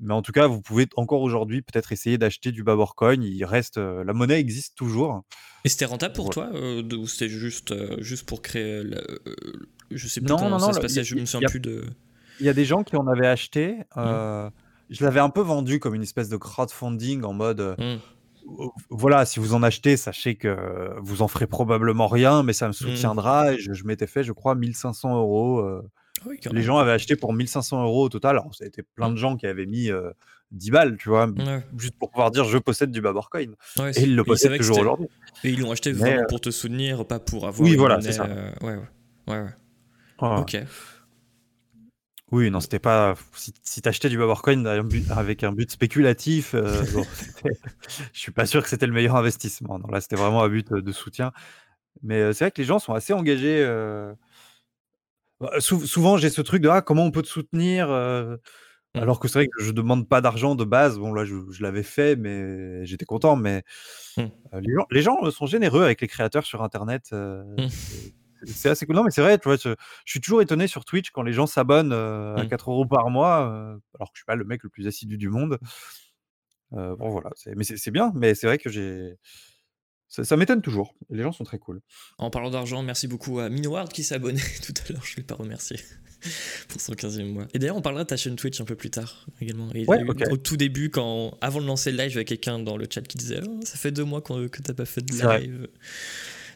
Mais 0.00 0.14
en 0.14 0.22
tout 0.22 0.32
cas, 0.32 0.46
vous 0.46 0.60
pouvez 0.60 0.86
encore 0.96 1.20
aujourd'hui 1.22 1.62
peut-être 1.62 1.92
essayer 1.92 2.18
d'acheter 2.18 2.52
du 2.52 2.62
Baborcoin. 2.62 3.20
Il 3.22 3.44
reste, 3.44 3.76
la 3.78 4.12
monnaie 4.12 4.40
existe 4.40 4.76
toujours. 4.76 5.22
Et 5.64 5.68
c'était 5.68 5.84
rentable 5.86 6.14
pour 6.14 6.30
Voilà. 6.32 6.50
toi 6.52 6.58
euh, 6.60 6.82
de- 6.82 6.96
ou 6.96 7.06
c'était 7.06 7.28
juste, 7.28 7.72
euh, 7.72 7.96
juste 8.00 8.26
pour 8.26 8.42
créer. 8.42 8.82
la- 8.84 8.98
euh, 8.98 9.16
je 9.90 10.08
sais 10.08 10.20
plus 10.20 10.28
Non, 10.28 10.36
comment 10.36 10.50
non, 10.50 10.58
ça 10.58 10.66
non, 10.66 10.72
se 10.72 10.78
le- 10.78 10.82
passait, 10.82 10.94
il 10.94 10.96
y 10.98 11.00
a- 11.00 11.02
je 11.04 11.14
me 11.16 11.24
souviens 11.26 11.48
a- 11.48 11.50
plus 11.50 11.60
de. 11.60 11.84
Il 12.40 12.46
y 12.46 12.48
a 12.48 12.52
des 12.52 12.64
gens 12.64 12.82
qui 12.82 12.96
en 12.96 13.06
avaient 13.06 13.26
acheté. 13.26 13.76
euh, 13.96 14.50
Je 14.90 15.02
l'avais 15.04 15.20
un 15.20 15.30
peu 15.30 15.40
vendu 15.40 15.80
comme 15.80 15.94
une 15.94 16.02
espèce 16.02 16.28
de 16.28 16.36
crowdfunding 16.36 17.22
en 17.22 17.32
mode. 17.32 17.60
euh, 17.60 17.74
Hmm. 17.78 17.98
euh, 18.60 18.66
Voilà, 18.90 19.24
si 19.24 19.40
vous 19.40 19.54
en 19.54 19.62
achetez, 19.62 19.96
sachez 19.96 20.34
que 20.36 20.90
vous 21.00 21.22
en 21.22 21.28
ferez 21.28 21.46
probablement 21.46 22.06
rien, 22.06 22.42
mais 22.42 22.52
ça 22.52 22.66
me 22.68 22.72
soutiendra. 22.72 23.54
Et 23.54 23.58
je, 23.58 23.72
je 23.72 23.84
m'étais 23.84 24.06
fait, 24.06 24.22
je 24.24 24.32
crois, 24.32 24.54
1500 24.54 25.16
euros. 25.16 25.60
Ah 26.44 26.48
oui, 26.50 26.56
les 26.56 26.62
gens 26.62 26.78
avaient 26.78 26.92
acheté 26.92 27.16
pour 27.16 27.32
1500 27.32 27.82
euros 27.84 28.04
au 28.04 28.08
total. 28.08 28.32
Alors, 28.38 28.54
ça 28.54 28.64
a 28.64 28.66
été 28.66 28.82
plein 28.82 29.10
de 29.10 29.16
gens 29.16 29.36
qui 29.36 29.46
avaient 29.46 29.66
mis 29.66 29.90
euh, 29.90 30.10
10 30.52 30.70
balles, 30.70 30.96
tu 30.96 31.08
vois, 31.08 31.26
Ouais. 31.26 31.64
juste 31.78 31.96
pour 31.98 32.10
pouvoir 32.10 32.30
dire 32.30 32.44
je 32.44 32.58
possède 32.58 32.90
du 32.90 33.00
Baborcoin. 33.00 33.52
Ouais, 33.78 33.90
Et 33.98 34.02
ils 34.02 34.14
le 34.16 34.24
possèdent 34.24 34.56
toujours 34.56 34.78
aujourd'hui. 34.78 35.08
Et 35.42 35.50
ils 35.50 35.60
l'ont 35.60 35.72
acheté 35.72 35.92
Mais, 35.92 35.98
vraiment 35.98 36.22
euh, 36.22 36.26
pour 36.28 36.40
te 36.40 36.50
soutenir, 36.50 37.06
pas 37.06 37.18
pour 37.18 37.46
avoir. 37.46 37.68
Oui, 37.68 37.76
voilà, 37.76 38.00
c'est 38.00 38.12
ça. 38.12 38.24
euh, 38.26 38.50
ouais, 38.62 38.74
ouais. 38.76 39.34
ouais. 39.42 39.48
Ouais. 40.22 40.38
Ok. 40.38 40.56
Oui, 42.32 42.50
non, 42.50 42.58
c'était 42.60 42.78
pas. 42.78 43.14
Si, 43.34 43.52
si 43.62 43.80
t'achetais 43.82 44.08
du 44.08 44.18
Baborcoin 44.18 44.64
avec 44.64 44.80
un 44.80 44.84
but, 44.88 45.10
avec 45.10 45.44
un 45.44 45.52
but 45.52 45.70
spéculatif, 45.70 46.54
euh, 46.54 46.82
bon, 46.92 47.04
je 48.12 48.18
suis 48.18 48.32
pas 48.32 48.46
sûr 48.46 48.62
que 48.62 48.68
c'était 48.68 48.86
le 48.86 48.92
meilleur 48.92 49.14
investissement. 49.16 49.78
Non, 49.78 49.88
là, 49.88 50.00
c'était 50.00 50.16
vraiment 50.16 50.42
un 50.42 50.48
but 50.48 50.72
euh, 50.72 50.82
de 50.82 50.90
soutien. 50.92 51.32
Mais 52.02 52.20
euh, 52.20 52.32
c'est 52.32 52.44
vrai 52.44 52.50
que 52.50 52.60
les 52.60 52.66
gens 52.66 52.78
sont 52.78 52.92
assez 52.94 53.12
engagés. 53.12 53.62
euh, 53.62 54.12
sou- 55.58 55.86
souvent, 55.86 56.16
j'ai 56.16 56.30
ce 56.30 56.42
truc 56.42 56.62
de 56.62 56.68
ah, 56.68 56.82
comment 56.82 57.04
on 57.04 57.10
peut 57.10 57.22
te 57.22 57.28
soutenir 57.28 57.90
euh, 57.90 58.36
Mm. 58.96 59.00
alors 59.00 59.18
que 59.18 59.26
c'est 59.26 59.40
vrai 59.40 59.48
que 59.48 59.60
je 59.60 59.72
demande 59.72 60.08
pas 60.08 60.20
d'argent 60.20 60.54
de 60.54 60.62
base. 60.64 60.98
Bon, 61.00 61.12
là, 61.12 61.24
je, 61.24 61.34
je 61.50 61.62
l'avais 61.64 61.82
fait, 61.82 62.14
mais 62.16 62.86
j'étais 62.86 63.04
content. 63.04 63.34
Mais 63.36 63.64
Mm. 64.16 64.22
euh, 64.22 64.60
les, 64.60 64.72
gens, 64.74 64.86
les 64.92 65.02
gens 65.02 65.18
euh, 65.24 65.30
sont 65.32 65.46
généreux 65.46 65.82
avec 65.82 66.00
les 66.00 66.06
créateurs 66.08 66.44
sur 66.46 66.62
Internet. 66.62 67.08
euh, 67.12 67.42
Mm. 67.58 67.68
c'est- 68.46 68.68
assez 68.68 68.86
cool. 68.86 68.94
Non, 68.94 69.02
mais 69.04 69.10
c'est 69.10 69.22
vrai, 69.22 69.36
tu 69.38 69.48
vois, 69.48 69.56
je, 69.56 69.70
je 70.04 70.10
suis 70.12 70.20
toujours 70.20 70.42
étonné 70.42 70.66
sur 70.68 70.84
Twitch 70.84 71.10
quand 71.10 71.22
les 71.22 71.32
gens 71.32 71.46
s'abonnent 71.46 71.92
à 71.92 72.44
Mm. 72.44 72.48
4 72.48 72.70
euros 72.70 72.86
par 72.86 73.10
mois, 73.10 73.38
alors 73.94 74.10
que 74.12 74.14
je 74.16 74.18
suis 74.20 74.26
pas 74.26 74.36
le 74.36 74.44
mec 74.44 74.62
le 74.62 74.68
plus 74.70 74.86
assidu 74.86 75.16
du 75.18 75.28
monde. 75.28 75.58
Bon, 76.70 77.08
voilà. 77.10 77.30
Mais 77.56 77.64
c'est 77.64 77.90
bien, 77.90 78.12
mais 78.14 78.34
c'est 78.36 78.46
vrai 78.46 78.58
que 78.58 78.68
j'ai. 78.70 79.14
Ça, 80.08 80.22
ça 80.24 80.36
m'étonne 80.36 80.62
toujours. 80.62 80.94
Les 81.10 81.22
gens 81.22 81.32
sont 81.32 81.44
très 81.44 81.58
cool. 81.58 81.80
En 82.18 82.30
parlant 82.30 82.50
d'argent, 82.50 82.82
merci 82.82 83.08
beaucoup 83.08 83.40
à 83.40 83.48
Minoward 83.48 83.92
qui 83.92 84.04
s'est 84.04 84.14
abonné 84.14 84.40
tout 84.64 84.74
à 84.88 84.92
l'heure, 84.92 85.04
je 85.04 85.12
ne 85.12 85.16
l'ai 85.18 85.22
pas 85.24 85.34
remercié 85.34 85.78
pour 86.68 86.80
son 86.80 86.92
15e 86.92 87.24
mois. 87.32 87.46
Et 87.52 87.58
d'ailleurs, 87.58 87.76
on 87.76 87.82
parlera 87.82 88.04
de 88.04 88.08
ta 88.08 88.16
chaîne 88.16 88.36
Twitch 88.36 88.60
un 88.60 88.64
peu 88.64 88.76
plus 88.76 88.90
tard 88.90 89.26
également. 89.40 89.70
Et 89.74 89.84
Ouais. 89.86 90.02
Au 90.30 90.36
tout 90.36 90.56
début, 90.56 90.90
quand, 90.90 91.36
avant 91.40 91.60
de 91.60 91.66
lancer 91.66 91.90
le 91.90 91.98
live, 91.98 92.10
il 92.10 92.14
y 92.14 92.16
avait 92.18 92.24
quelqu'un 92.24 92.58
dans 92.58 92.76
le 92.76 92.86
chat 92.88 93.02
qui 93.02 93.18
disait 93.18 93.40
Oh, 93.46 93.60
Ça 93.64 93.76
fait 93.76 93.90
deux 93.90 94.04
mois 94.04 94.20
que 94.22 94.46
tu 94.48 94.62
n'as 94.68 94.74
pas 94.74 94.84
fait 94.84 95.02
de 95.02 95.14
vrai. 95.14 95.40
live. 95.40 95.68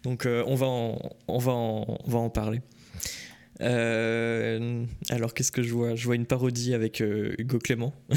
Donc, 0.05 0.27
euh, 0.27 0.45
on, 0.47 0.55
va 0.55 0.67
en, 0.67 0.99
on, 1.27 1.39
va 1.39 1.53
en, 1.53 1.99
on 2.05 2.11
va 2.11 2.19
en 2.19 2.31
parler. 2.31 2.61
Euh, 3.61 4.85
alors, 5.11 5.35
qu'est-ce 5.35 5.51
que 5.53 5.63
je 5.63 5.73
vois? 5.73 5.95
Je 5.97 6.05
vois 6.05 6.15
une 6.15 6.27
parodie 6.27 6.75
avec 6.75 7.01
euh, 7.01 7.35
Hugo 7.39 7.59
Clément. 7.59 7.93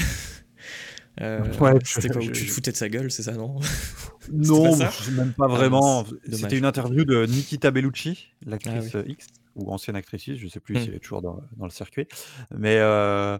Euh, 1.19 1.43
Ouais, 1.59 1.73
C'était 1.83 2.07
quoi 2.09 2.21
où 2.21 2.31
Tu 2.31 2.45
te 2.45 2.51
foutais 2.51 2.71
de 2.71 2.77
sa 2.77 2.87
gueule, 2.89 3.11
c'est 3.11 3.23
ça, 3.23 3.33
non 3.33 3.59
Non, 4.31 4.71
ça 4.73 4.91
même 5.11 5.33
pas 5.33 5.45
Ah, 5.49 5.53
vraiment. 5.53 6.05
C'était 6.31 6.57
une 6.57 6.65
interview 6.65 7.03
de 7.03 7.25
Nikita 7.25 7.69
Bellucci, 7.71 8.29
l'actrice 8.45 8.95
Ah 8.95 9.03
X, 9.05 9.27
ou 9.55 9.71
ancienne 9.73 9.95
actrice 9.97 10.27
X, 10.27 10.39
je 10.39 10.47
sais 10.47 10.59
plus 10.61 10.75
Mm. 10.75 10.79
si 10.79 10.87
elle 10.87 10.95
est 10.95 10.99
toujours 10.99 11.21
dans, 11.21 11.41
dans 11.57 11.65
le 11.65 11.71
circuit. 11.71 12.07
Mais 12.55 12.77
euh, 12.77 13.37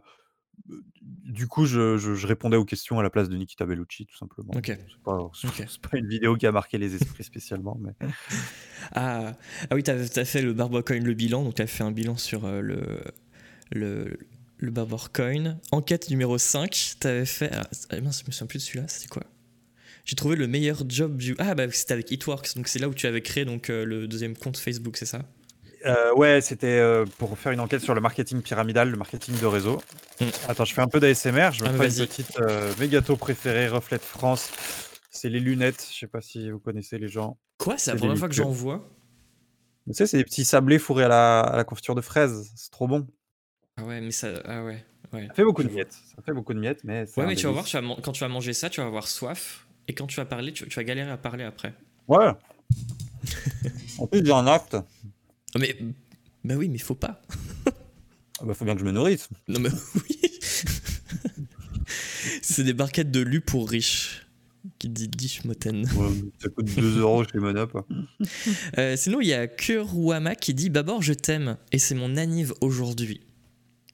du 1.24 1.48
coup, 1.48 1.66
je, 1.66 1.98
je- 1.98 2.14
je 2.14 2.28
répondais 2.28 2.58
aux 2.58 2.66
questions 2.66 3.00
à 3.00 3.04
la 3.04 3.10
place 3.10 3.30
de 3.30 3.38
Nikita 3.38 3.66
Bellucci, 3.66 4.06
tout 4.06 4.18
simplement. 4.18 4.52
Ok. 4.56 4.66
C'est 5.34 5.82
pas, 5.82 5.98
une 5.98 6.08
vidéo 6.08 6.36
qui 6.36 6.46
a 6.48 6.52
marqué 6.52 6.78
les 6.78 6.94
esprits 6.96 7.24
spécialement. 7.24 7.80
Mais... 7.82 7.94
Ah, 8.94 9.38
ah 9.70 9.76
oui, 9.76 9.84
t'as 9.84 9.94
as 9.96 10.26
fait 10.26 10.42
le 10.42 10.54
Barbercoin, 10.54 11.00
le 11.00 11.14
bilan, 11.14 11.44
donc 11.44 11.56
t'as 11.56 11.68
fait 11.68 11.84
un 11.84 11.92
bilan 11.92 12.18
sur 12.18 12.44
euh, 12.46 12.60
le, 12.62 12.82
le, 13.72 14.18
le 14.62 14.72
Barbercoin. 14.72 15.58
Enquête 15.72 16.10
numéro 16.10 16.38
5, 16.38 16.94
t'avais 17.00 17.26
fait. 17.26 17.50
Ah, 17.54 17.68
ah, 17.90 18.00
mince, 18.02 18.22
je 18.22 18.28
me 18.28 18.32
souviens 18.32 18.48
plus 18.48 18.60
de 18.60 18.64
celui-là, 18.64 18.86
c'était 18.88 19.10
quoi? 19.10 19.24
J'ai 20.06 20.16
trouvé 20.16 20.36
le 20.36 20.48
meilleur 20.48 20.84
job 20.88 21.18
du. 21.18 21.36
Ah, 21.40 21.54
bah 21.56 21.70
c'était 21.72 21.94
avec 21.94 22.10
Eatworks, 22.12 22.56
donc 22.56 22.68
c'est 22.68 22.80
là 22.80 22.88
où 22.88 22.94
tu 22.94 23.06
avais 23.08 23.22
créé 23.22 23.46
donc, 23.46 23.70
euh, 23.70 23.84
le 23.86 24.08
deuxième 24.08 24.36
compte 24.38 24.58
Facebook, 24.58 24.98
c'est 24.98 25.06
ça? 25.06 25.24
Euh, 25.86 26.14
ouais, 26.14 26.42
c'était 26.42 26.68
euh, 26.80 27.06
pour 27.18 27.38
faire 27.40 27.52
une 27.52 27.60
enquête 27.60 27.82
sur 27.82 27.96
le 27.96 28.02
marketing 28.02 28.42
pyramidal, 28.42 28.90
le 28.92 28.98
marketing 28.98 29.40
de 29.40 29.46
réseau. 29.48 29.82
Mm. 30.20 30.26
Attends, 30.48 30.66
je 30.66 30.74
fais 30.76 30.82
un 30.82 30.88
peu 30.88 31.00
d'ASMR. 31.00 31.52
Je 31.54 31.64
me 31.64 31.70
Ah, 31.70 31.74
fais 31.74 31.90
une 31.90 32.06
petite. 32.08 32.40
euh, 32.40 32.72
mes 32.80 32.88
gâteaux 32.88 33.16
préférés, 33.16 33.68
Reflet 33.68 33.98
de 33.98 34.04
France. 34.04 34.52
C'est 35.10 35.30
les 35.30 35.40
lunettes. 35.40 35.88
Je 35.92 35.98
sais 36.00 36.08
pas 36.08 36.22
si 36.22 36.52
vous 36.52 36.60
connaissez 36.60 37.00
les 37.00 37.08
gens. 37.08 37.38
Quoi 37.58 37.78
C'est 37.80 37.92
la 37.92 37.98
première 37.98 38.18
fois 38.18 38.28
que 38.30 38.36
j'en 38.36 38.50
vois? 38.50 38.88
Tu 39.88 39.94
sais, 39.96 40.06
c'est 40.06 40.18
des 40.18 40.24
petits 40.24 40.46
sablés 40.46 40.78
fourrés 40.78 41.06
à 41.06 41.08
la, 41.08 41.40
à 41.42 41.58
la 41.58 41.64
confiture 41.64 41.96
de 41.96 42.02
fraises. 42.02 42.52
C'est 42.56 42.70
trop 42.72 42.88
bon. 42.88 43.08
Ah 43.82 43.86
ouais, 43.86 44.02
mais 44.02 44.12
ça. 44.12 44.30
Ah 44.46 44.64
ouais. 44.64 44.84
Ouais, 45.14 45.28
Ça 45.28 45.34
fait 45.34 45.44
beaucoup 45.44 45.64
de 45.64 45.70
miettes. 45.70 45.92
Ça 46.16 46.22
fait 46.26 46.34
beaucoup 46.34 46.54
de 46.54 46.60
miettes, 46.60 46.84
mais 46.86 47.06
Ouais, 47.18 47.26
mais 47.26 47.36
tu 47.36 47.46
vas 47.46 47.52
voir, 47.52 47.64
délice. 47.64 47.72
tu 47.72 47.78
vas 47.78 47.82
man- 47.82 47.98
quand 48.02 48.12
tu 48.14 48.22
vas 48.22 48.30
manger 48.30 48.54
ça, 48.54 48.70
tu 48.70 48.80
vas 48.80 48.88
avoir 48.88 49.08
soif. 49.08 49.68
Et 49.88 49.94
quand 49.94 50.08
tu 50.08 50.16
vas 50.16 50.26
parler, 50.26 50.54
tu, 50.54 50.68
tu 50.68 50.76
vas 50.76 50.84
galérer 50.84 51.12
à 51.12 51.18
parler 51.18 51.44
après. 51.44 51.74
Ouais. 52.08 52.28
en 53.98 54.08
plus, 54.08 54.24
j'ai 54.26 54.32
un 54.32 54.48
acte. 54.48 54.76
Ah, 55.56 55.60
Mais. 55.60 55.78
Bah 56.44 56.56
oui, 56.56 56.70
mais 56.70 56.78
faut 56.78 56.96
pas. 56.96 57.22
Ah 58.40 58.46
bah, 58.46 58.54
faut 58.54 58.64
bien 58.66 58.74
que 58.74 58.80
je 58.80 58.86
me 58.86 58.92
nourrisse. 58.92 59.28
Non 59.48 59.60
mais 59.60 59.70
oui. 59.96 60.20
C'est 62.42 62.64
des 62.64 62.74
barquettes 62.74 63.12
de 63.12 63.20
lu 63.22 63.42
pour 63.42 63.70
riches. 63.70 64.26
Qui 64.78 64.90
dit 64.90 65.08
Dishmoten. 65.08 65.86
Ouais, 65.96 66.10
ça 66.40 66.50
coûte 66.50 66.66
2 66.76 67.00
euros 67.00 67.24
chez 67.24 67.40
Monop. 67.40 67.84
Euh, 68.78 68.96
sinon, 68.96 69.20
il 69.20 69.28
y 69.28 69.34
a 69.34 69.48
Kurwama 69.48 70.36
qui 70.36 70.54
dit 70.54 70.70
Babor, 70.70 71.02
je 71.02 71.14
t'aime. 71.14 71.58
Et 71.72 71.80
c'est 71.80 71.96
mon 71.96 72.16
anniv 72.16 72.54
aujourd'hui. 72.62 73.22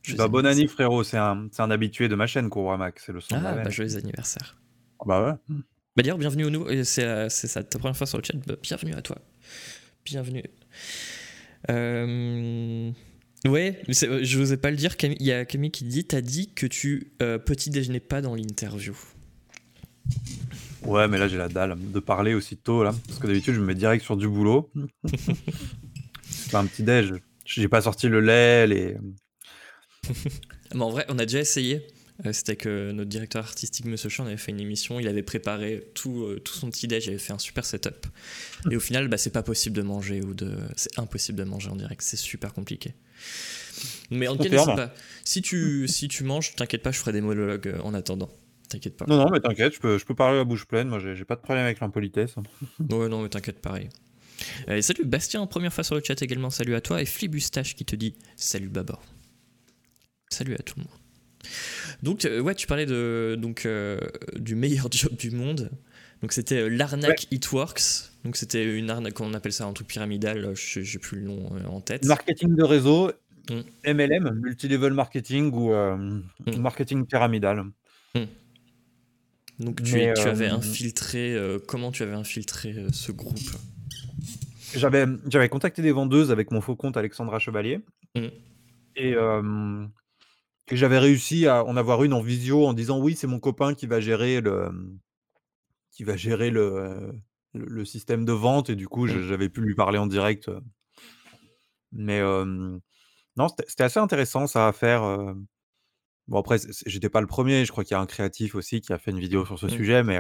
Je 0.08 0.16
Bah, 0.16 0.28
bon 0.28 0.46
année, 0.46 0.68
frérot. 0.68 1.04
C'est 1.04 1.18
un, 1.18 1.48
c'est 1.52 1.62
un 1.62 1.70
habitué 1.72 2.08
de 2.08 2.16
ma 2.16 2.28
chaîne, 2.28 2.50
Kouramac. 2.50 3.00
C'est 3.00 3.12
le 3.12 3.20
son 3.22 3.40
de 3.40 3.46
Ah, 3.46 3.54
veine. 3.56 3.64
bah 3.66 3.70
joyeux 3.70 3.98
anniversaire. 3.98 4.58
Bah 5.06 5.24
ouais. 5.24 5.56
Bah 5.96 6.04
d'ailleurs, 6.04 6.18
bienvenue 6.18 6.46
au 6.46 6.50
nouveau. 6.50 6.70
euh, 6.70 6.84
C'est 6.84 7.04
euh, 7.04 7.28
c'est 7.30 7.48
ça, 7.48 7.64
ta 7.64 7.78
première 7.80 7.98
fois 7.98 8.08
sur 8.08 8.18
le 8.18 8.24
chat. 8.24 8.34
Bah, 8.48 8.56
bienvenue 8.62 8.94
à 8.94 9.02
toi. 9.02 9.18
Bienvenue. 10.06 10.44
Euh, 11.70 12.92
Ouais, 13.46 13.80
c'est- 13.92 14.24
je 14.26 14.40
n'osais 14.40 14.58
pas 14.58 14.72
le 14.72 14.78
dire. 14.78 14.96
Il 15.04 15.24
y 15.24 15.32
a 15.32 15.46
Camille 15.46 15.72
qui 15.72 15.84
dit 15.86 16.06
T'as 16.06 16.22
dit 16.22 16.54
que 16.54 16.66
tu 16.66 17.12
euh, 17.22 17.38
petit 17.38 17.70
déjeunais 17.70 18.00
pas 18.00 18.22
dans 18.22 18.34
l'interview. 18.36 18.98
Ouais, 20.86 21.08
mais 21.08 21.18
là, 21.18 21.28
j'ai 21.28 21.38
la 21.38 21.50
dalle 21.50 21.76
de 21.78 22.00
parler 22.00 22.34
aussitôt, 22.34 22.84
là. 22.84 22.94
Parce 23.08 23.20
que 23.20 23.28
d'habitude, 23.28 23.54
je 23.54 23.60
me 23.60 23.66
mets 23.66 23.76
direct 23.76 24.04
sur 24.04 24.16
du 24.18 24.28
boulot. 24.28 24.72
c'est 26.24 26.52
pas 26.52 26.60
un 26.60 26.66
petit 26.66 26.84
déj. 26.84 27.14
J'ai 27.46 27.68
pas 27.68 27.82
sorti 27.82 28.08
le 28.08 28.22
lait, 28.22 28.68
les. 28.68 28.98
Mais 30.74 30.82
en 30.82 30.90
vrai, 30.90 31.06
on 31.10 31.20
a 31.20 31.26
déjà 31.26 31.40
essayé. 31.40 31.88
Euh, 32.26 32.34
C'était 32.34 32.56
que 32.56 32.92
notre 32.92 33.10
directeur 33.10 33.44
artistique, 33.44 33.86
Monsieur 33.86 34.10
Chan, 34.10 34.26
avait 34.26 34.38
fait 34.38 34.52
une 34.52 34.60
émission. 34.60 35.00
Il 35.00 35.08
avait 35.08 35.24
préparé 35.24 35.84
tout, 35.94 36.24
euh, 36.24 36.40
tout 36.40 36.54
son 36.54 36.70
petit 36.70 36.88
déj. 36.88 37.06
Il 37.06 37.10
avait 37.10 37.20
fait 37.20 37.34
un 37.34 37.40
super 37.40 37.66
setup. 37.66 38.08
Et 38.72 38.76
au 38.76 38.80
final, 38.80 39.08
bah, 39.08 39.18
c'est 39.18 39.32
pas 39.32 39.44
possible 39.44 39.76
de 39.76 39.84
manger 39.84 40.22
ou 40.22 40.34
de. 40.34 40.58
C'est 40.76 40.98
impossible 40.98 41.38
de 41.38 41.44
manger 41.44 41.70
en 41.70 41.76
direct. 41.76 42.02
C'est 42.02 42.18
super 42.18 42.54
compliqué. 42.54 42.94
Mais 44.10 44.28
en 44.28 44.36
tout 44.36 44.50
cas. 44.50 44.94
Si 45.24 45.42
tu, 45.42 45.88
si 45.88 46.08
tu 46.08 46.24
manges, 46.24 46.56
t'inquiète 46.56 46.82
pas, 46.82 46.92
je 46.92 47.00
ferai 47.00 47.12
des 47.12 47.22
monologues 47.22 47.68
euh, 47.68 47.82
en 47.82 47.94
attendant. 47.94 48.30
T'inquiète 48.70 48.98
pas. 48.98 49.06
Non, 49.08 49.18
non, 49.18 49.30
mais 49.30 49.40
t'inquiète, 49.40 49.76
je 49.76 49.80
peux, 49.80 49.98
je 49.98 50.06
peux 50.06 50.16
parler 50.16 50.40
à 50.40 50.44
bouche 50.44 50.66
pleine. 50.66 50.90
Moi, 50.90 51.00
j'ai 51.00 51.16
j'ai 51.16 51.26
pas 51.26 51.36
de 51.36 51.42
problème 51.42 51.66
avec 51.66 51.80
l'impolitesse. 51.80 52.36
Ouais, 52.80 53.08
non, 53.10 53.22
mais 53.22 53.30
t'inquiète, 53.30 53.62
pareil. 53.62 53.90
Euh, 54.70 54.82
salut 54.82 55.06
Bastien, 55.06 55.46
première 55.48 55.74
fois 55.74 55.84
sur 55.84 55.96
le 55.96 56.02
chat 56.04 56.22
également, 56.22 56.50
salut 56.50 56.76
à 56.76 56.82
toi. 56.82 57.02
Et 57.02 57.06
Flibustache 57.06 57.76
qui 57.76 57.86
te 57.86 57.96
dit 57.96 58.16
salut 58.36 58.70
Babor. 58.70 59.02
Salut 60.30 60.54
à 60.54 60.58
tout 60.58 60.76
le 60.78 60.84
monde. 60.84 60.94
Donc, 62.04 62.26
euh, 62.26 62.42
ouais, 62.42 62.56
tu 62.56 62.68
parlais 62.68 62.86
de, 62.86 63.38
donc, 63.40 63.66
euh, 63.66 64.00
du 64.38 64.56
meilleur 64.56 64.88
job 64.92 65.16
du 65.16 65.32
monde. 65.32 65.72
Donc, 66.22 66.34
c'était 66.34 66.62
euh, 66.62 66.68
l'arnaque 66.68 67.28
It 67.32 67.52
Works. 67.52 68.12
Donc, 68.24 68.36
c'était 68.36 68.78
une 68.78 68.90
arnaque, 68.90 69.20
on 69.22 69.34
appelle 69.34 69.54
ça 69.54 69.66
un 69.66 69.74
truc 69.74 69.88
pyramidal, 69.88 70.54
je 70.56 70.82
j'ai 70.82 71.00
plus 71.00 71.20
le 71.20 71.28
nom 71.28 71.50
en 71.70 71.80
tête. 71.82 72.06
Marketing 72.06 72.56
de 72.56 72.64
réseau, 72.64 73.12
Mm. 73.50 73.94
MLM, 73.94 74.34
multi-level 74.42 74.92
marketing 74.92 75.54
ou 75.54 75.72
euh, 75.72 75.96
Mm. 75.96 76.58
marketing 76.58 77.06
pyramidal. 77.06 77.64
Donc, 79.60 79.82
tu, 79.82 79.94
Mais, 79.94 80.14
tu 80.14 80.22
euh, 80.22 80.32
avais 80.32 80.50
infiltré, 80.50 81.36
comment 81.66 81.92
tu 81.92 82.04
avais 82.04 82.14
infiltré 82.14 82.76
ce 82.92 83.12
groupe? 83.12 83.40
J'avais 84.76 85.06
j'avais 85.30 85.48
contacté 85.50 85.82
des 85.82 85.94
vendeuses 85.94 86.30
avec 86.30 86.52
mon 86.52 86.60
faux 86.60 86.76
compte 86.76 86.98
Alexandra 86.98 87.40
Chevalier. 87.40 87.80
Mm. 88.16 88.28
Et, 88.98 89.16
et 90.70 90.76
j'avais 90.78 91.00
réussi 91.00 91.48
à 91.48 91.64
en 91.64 91.78
avoir 91.78 92.04
une 92.04 92.14
en 92.14 92.22
visio 92.22 92.66
en 92.68 92.74
disant 92.74 93.00
oui, 93.00 93.16
c'est 93.16 93.28
mon 93.28 93.40
copain 93.40 93.74
qui 93.74 93.88
va 93.88 94.00
gérer 94.00 94.42
le, 94.42 94.70
qui 95.92 96.04
va 96.04 96.16
gérer 96.16 96.50
le, 96.52 97.12
le, 97.54 97.66
le 97.66 97.86
système 97.86 98.26
de 98.26 98.34
vente. 98.34 98.70
Et 98.70 98.76
du 98.76 98.88
coup, 98.88 99.08
je- 99.08 99.18
Mm. 99.20 99.28
j'avais 99.28 99.50
pu 99.50 99.62
lui 99.62 99.76
parler 99.76 99.98
en 99.98 100.08
direct. 100.08 100.50
euh. 100.50 100.60
Mais 101.94 102.20
euh, 102.20 102.78
non, 103.38 103.48
c'était 103.68 103.84
assez 103.84 104.00
intéressant 104.00 104.46
ça 104.48 104.68
à 104.68 104.74
faire. 104.74 105.04
euh. 105.04 105.34
Bon 106.28 106.40
après 106.40 106.58
j'étais 106.86 107.10
pas 107.10 107.22
le 107.22 107.28
premier. 107.28 107.64
je 107.64 107.72
crois 107.72 107.86
qu'il 107.86 107.96
y 107.96 107.98
a 107.98 108.02
un 108.02 108.06
créatif 108.06 108.56
aussi 108.56 108.82
qui 108.82 108.92
a 108.92 108.98
fait 108.98 109.12
une 109.12 109.20
vidéo 109.20 109.46
sur 109.46 109.58
ce 109.58 109.68
Mmh. 109.68 109.70
sujet, 109.70 110.04
mais, 110.04 110.20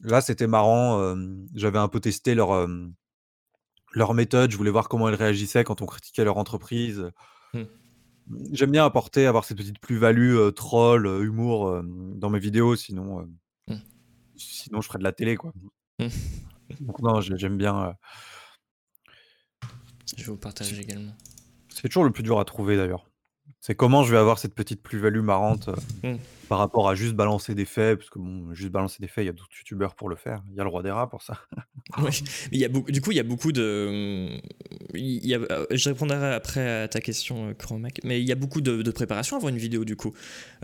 là 0.00 0.20
c'était 0.20 0.46
marrant, 0.46 1.16
j'avais 1.54 1.78
un 1.78 1.88
peu 1.88 2.00
testé 2.00 2.34
leur, 2.34 2.68
leur 3.94 4.12
méthode, 4.12 4.50
je 4.50 4.56
voulais 4.58 4.70
voir 4.70 4.90
comment 4.90 5.08
ils 5.08 5.14
réagissaient 5.14 5.64
quand 5.64 5.80
on 5.80 5.86
critiquait 5.86 6.24
leur 6.24 6.36
entreprise, 6.36 6.98
Mmh. 7.00 7.06
Mmh, 7.06 7.10
j'aime 8.52 8.70
bien 8.70 8.84
apporter, 8.84 9.26
avoir 9.26 9.44
cette 9.44 9.58
petite 9.58 9.78
plus-value, 9.78 10.34
heu, 10.36 10.52
troll, 10.52 11.06
heu, 11.06 11.24
humour, 11.24 11.76
hem, 11.76 12.18
dans 12.18 12.30
mes 12.30 12.38
vidéos 12.38 12.76
sinon, 12.76 13.28
Mmh. 13.68 13.74
sinon 14.36 14.80
je 14.80 14.86
ferais 14.88 14.98
de 14.98 15.04
la 15.04 15.12
télé 15.12 15.36
quoi. 15.36 15.52
Mmh. 15.98 16.06
Donc 16.80 17.00
non, 17.00 17.20
j'ai 17.20 17.36
j'aime 17.36 17.56
bien, 17.56 17.94
Je 20.16 20.24
vous 20.30 20.36
partage 20.36 20.78
également. 20.78 21.12
c'est 21.68 21.88
toujours 21.88 22.04
le 22.04 22.12
plus 22.12 22.22
dur 22.22 22.38
à 22.38 22.44
trouver 22.44 22.76
d'ailleurs. 22.76 23.06
C'est 23.66 23.74
comment 23.74 24.02
je 24.04 24.10
vais 24.12 24.18
avoir 24.18 24.38
cette 24.38 24.54
petite 24.54 24.82
plus-value 24.82 25.20
marrante, 25.22 25.70
heu, 25.70 25.74
Mmh. 26.02 26.16
par 26.50 26.58
rapport 26.58 26.86
à 26.86 26.94
juste 26.94 27.14
balancer 27.14 27.54
des 27.54 27.64
faits, 27.64 27.96
parce 27.98 28.10
que 28.10 28.18
bon, 28.18 28.52
juste 28.52 28.70
balancer 28.70 28.98
des 29.00 29.08
faits, 29.08 29.24
il 29.24 29.28
y 29.28 29.30
a 29.30 29.32
d'autres 29.32 29.48
youtubeurs 29.56 29.94
pour 29.94 30.10
le 30.10 30.16
faire. 30.16 30.42
Il 30.50 30.56
y 30.56 30.60
a 30.60 30.64
le 30.64 30.68
roi 30.68 30.82
des 30.82 30.90
rats 30.90 31.08
pour 31.08 31.22
ça. 31.22 31.38
Oui, 31.98 32.22
mais 32.50 32.56
il 32.56 32.60
y 32.60 32.64
a 32.66 32.68
du 32.68 33.00
coup, 33.00 33.10
il 33.12 33.16
y 33.16 33.20
a 33.20 33.22
beaucoup 33.22 33.52
de. 33.52 34.28
y 34.94 35.34
a- 35.34 35.38
euh, 35.38 35.66
je 35.70 35.88
répondrai 35.88 36.34
après 36.34 36.82
à 36.82 36.88
ta 36.88 37.00
question, 37.00 37.48
euh, 37.48 37.54
Chromac, 37.54 38.00
mais 38.04 38.20
il 38.20 38.28
y 38.28 38.32
a 38.32 38.34
beaucoup 38.34 38.60
de, 38.60 38.82
de 38.82 38.90
préparation 38.90 39.36
avant 39.38 39.48
une 39.48 39.56
vidéo, 39.58 39.84
du 39.86 39.96
coup. 39.96 40.12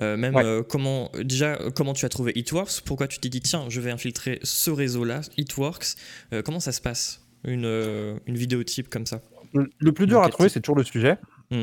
Euh, 0.00 0.18
même 0.18 0.34
Ouais. 0.34 0.44
euh, 0.44 0.62
comment, 0.62 1.10
déjà, 1.22 1.54
euh, 1.54 1.70
comment 1.70 1.94
tu 1.94 2.04
as 2.04 2.10
trouvé 2.10 2.32
Itworks 2.36 2.82
Pourquoi 2.84 3.06
tu 3.08 3.18
t'es 3.18 3.28
dit, 3.30 3.40
tiens, 3.40 3.64
je 3.70 3.80
vais 3.80 3.90
infiltrer 3.90 4.40
ce 4.42 4.70
réseau-là, 4.70 5.22
Itworks 5.38 5.96
Euh, 6.34 6.42
Comment 6.42 6.60
ça 6.60 6.72
se 6.72 6.80
passe 6.82 7.26
une, 7.44 7.64
euh, 7.64 8.18
une 8.26 8.36
vidéo 8.36 8.62
type 8.62 8.88
comme 8.90 9.06
ça? 9.06 9.22
Le 9.54 9.70
le 9.78 9.92
plus 9.92 10.06
dur 10.06 10.22
à 10.22 10.28
trouver, 10.28 10.48
c'est 10.50 10.60
toujours 10.60 10.76
le 10.76 10.84
sujet. 10.84 11.16
Mmh. 11.50 11.62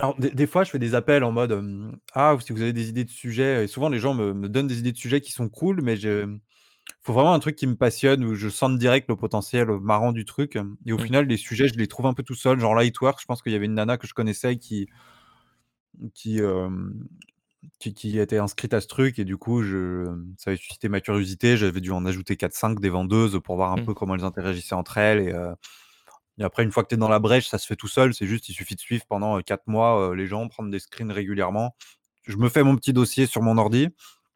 Alors 0.00 0.16
des 0.18 0.30
des 0.30 0.46
fois, 0.46 0.64
je 0.64 0.70
fais 0.70 0.78
des 0.80 0.94
appels 0.96 1.22
en 1.22 1.30
mode, 1.32 1.52
«Ah, 2.14 2.36
si 2.40 2.52
vous 2.52 2.62
avez 2.62 2.72
des 2.72 2.88
idées 2.88 3.04
de 3.04 3.10
sujets» 3.10 3.64
et 3.64 3.68
souvent 3.68 3.88
les 3.88 4.00
gens 4.00 4.12
me 4.14 4.32
me 4.34 4.48
donnent 4.48 4.66
des 4.66 4.78
idées 4.80 4.90
de 4.92 4.96
sujets 4.98 5.20
qui 5.20 5.30
sont 5.32 5.48
cool, 5.48 5.82
mais 5.82 5.96
je 5.96 6.36
faut 7.02 7.12
vraiment 7.14 7.34
un 7.34 7.38
truc 7.40 7.56
qui 7.56 7.66
me 7.66 7.76
passionne, 7.76 8.24
où 8.24 8.34
je 8.34 8.48
sente 8.48 8.78
direct 8.78 9.08
le 9.08 9.16
potentiel, 9.16 9.68
marrant 9.82 10.12
du 10.12 10.24
truc, 10.24 10.58
et 10.86 10.92
au 10.92 10.98
Mmh. 10.98 11.00
final, 11.00 11.26
les 11.28 11.36
sujets, 11.38 11.68
je 11.68 11.74
les 11.76 11.88
trouve 11.88 12.06
un 12.06 12.14
peu 12.14 12.22
tout 12.24 12.34
seul. 12.34 12.60
Genre 12.60 12.74
Works, 13.02 13.20
je 13.22 13.26
pense 13.26 13.42
qu'il 13.42 13.52
y 13.52 13.56
avait 13.56 13.66
une 13.66 13.74
nana 13.74 13.98
que 13.98 14.06
je 14.08 14.14
connaissais 14.14 14.56
qui 14.58 14.88
qui, 16.14 16.40
qui 17.78 17.94
qui 17.94 18.18
était 18.18 18.38
inscrite 18.38 18.74
à 18.74 18.80
ce 18.80 18.86
truc 18.86 19.18
et 19.18 19.24
du 19.24 19.36
coup, 19.36 19.62
je 19.62 20.04
ça 20.38 20.50
avait 20.50 20.56
suscité 20.56 20.88
ma 20.88 21.00
curiosité. 21.00 21.56
J'avais 21.56 21.80
dû 21.80 21.90
en 21.90 22.04
ajouter 22.06 22.36
4-5 22.36 22.80
des 22.80 22.88
vendeuses 22.90 23.40
pour 23.44 23.56
voir 23.56 23.72
un 23.72 23.78
Mmh. 23.78 23.80
peu 23.80 23.94
comment 23.94 24.14
elles 24.14 24.24
interagissaient 24.24 24.74
entre 24.74 24.98
elles 24.98 25.28
et 25.28 25.32
et 26.38 26.44
après 26.44 26.64
une 26.64 26.72
fois 26.72 26.82
que 26.84 26.88
tu 26.88 26.94
es 26.96 26.98
dans 26.98 27.08
la 27.08 27.18
brèche, 27.20 27.48
ça 27.48 27.58
se 27.58 27.66
fait 27.66 27.76
tout 27.76 27.88
seul. 27.88 28.14
C'est 28.14 28.26
juste, 28.26 28.48
il 28.48 28.54
suffit 28.54 28.74
de 28.76 28.80
suivre 28.80 29.04
pendant, 29.08 29.38
heu, 29.38 29.42
4 29.42 29.66
mois, 29.68 30.14
les 30.16 30.26
gens, 30.26 30.48
prendre 30.48 30.70
des 30.70 30.80
screens 30.80 31.12
régulièrement. 31.12 31.76
Je 32.24 32.36
me 32.38 32.48
fais 32.48 32.62
mon 32.64 32.76
petit 32.76 32.92
dossier 32.94 33.26
sur 33.26 33.42
mon 33.42 33.58
ordi, 33.58 33.88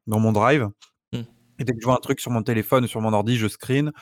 dans 0.07 0.20
mon 0.20 0.32
drive 0.32 0.68
Mmh. 1.12 1.24
et 1.59 1.64
dès 1.64 1.72
que 1.74 1.80
je 1.80 1.86
vois 1.86 1.96
un 1.96 2.01
truc 2.01 2.20
sur 2.20 2.30
mon 2.30 2.42
téléphone 2.42 2.84
ou 2.84 2.88
sur 2.88 3.01
mon 3.01 3.12
ordi, 3.12 3.36
je 3.36 3.49
screen, 3.49 3.92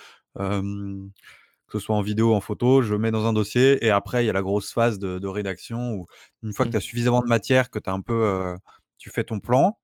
que 1.68 1.78
ce 1.78 1.84
soit 1.84 1.97
en 1.97 2.03
vidéo 2.03 2.30
ou 2.32 2.34
en 2.34 2.40
photo, 2.40 2.82
je 2.82 2.94
mets 2.94 3.11
dans 3.11 3.26
un 3.26 3.32
dossier 3.32 3.84
et 3.84 3.90
après 3.90 4.24
il 4.24 4.26
y 4.26 4.30
a 4.30 4.32
la 4.32 4.42
grosse 4.42 4.72
phase 4.72 4.99
de 4.99 5.18
de 5.18 5.26
rédaction 5.28 5.92
où 5.94 6.07
une 6.42 6.53
fois 6.53 6.66
que 6.66 6.70
Mmh. 6.70 6.72
tu 6.72 6.76
as 6.76 6.80
suffisamment 6.80 7.20
de 7.22 7.26
matière, 7.28 7.70
que 7.70 7.78
tu 7.78 7.90
as 7.90 7.92
un 7.92 8.01
peu, 8.01 8.57
tu 8.99 9.11
fais 9.11 9.24
ton 9.24 9.40
plan, 9.40 9.78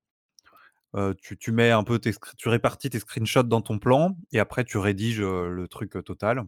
tu 1.21 1.37
tu 1.37 1.51
mets 1.51 1.71
un 1.71 1.83
peu 1.83 1.99
tes 1.99 2.13
tu 2.37 2.49
répartis 2.49 2.89
tes 2.89 2.99
screenshots 2.99 3.43
dans 3.43 3.61
ton 3.61 3.79
plan 3.79 4.15
et 4.31 4.39
après 4.39 4.63
tu 4.63 4.77
rédiges, 4.77 5.21
le 5.21 5.67
truc, 5.67 5.91
total. 6.05 6.43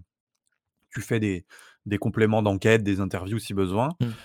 Tu 0.96 1.02
fais 1.02 1.20
des 1.22 1.46
des 1.88 2.00
compléments 2.00 2.44
d'enquête, 2.44 2.84
des 2.84 3.02
interviews 3.02 3.40
si 3.40 3.54
besoin 3.56 3.98
Mmh. 4.00 4.16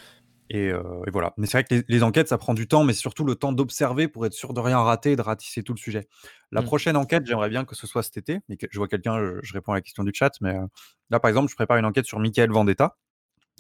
et 0.51 0.71
heu 0.73 0.83
et 1.07 1.11
voilà. 1.11 1.33
Mais 1.37 1.47
c'est 1.47 1.59
vrai 1.59 1.65
que 1.65 1.75
les 1.77 1.85
les 1.89 2.03
enquêtes, 2.03 2.29
ça 2.29 2.39
prend 2.39 2.55
du 2.55 2.67
temps, 2.69 2.85
mais 2.85 2.93
surtout 2.95 3.25
le 3.25 3.35
temps 3.37 3.53
d'observer 3.53 4.09
pour 4.09 4.27
être 4.27 4.33
sûr 4.35 4.53
de 4.55 4.61
rien 4.61 4.79
rater 4.81 5.13
et 5.13 5.17
de 5.17 5.23
ratisser 5.23 5.63
tout 5.63 5.73
le 5.75 5.79
sujet. 5.79 6.09
La 6.53 6.63
Mmh. 6.63 6.65
prochaine 6.65 6.97
enquête, 6.97 7.25
j'aimerais 7.27 7.49
bien 7.51 7.65
que 7.65 7.75
ce 7.77 7.87
soit 7.87 8.03
cet 8.03 8.17
été, 8.19 8.41
mais 8.49 8.57
je 8.71 8.79
vois 8.79 8.89
quelqu'un, 8.89 9.19
je 9.21 9.41
je 9.43 9.53
réponds 9.55 9.73
à 9.73 9.77
la 9.77 9.83
question 9.83 10.05
du 10.05 10.13
chat, 10.15 10.33
mais 10.41 10.55
heu, 10.57 10.67
là, 11.11 11.21
par 11.21 11.29
exemple, 11.31 11.51
je 11.51 11.55
prépare 11.57 11.77
une 11.79 11.87
enquête 11.87 12.07
sur 12.07 12.19
Mickaël 12.21 12.51
Vendetta. 12.51 12.97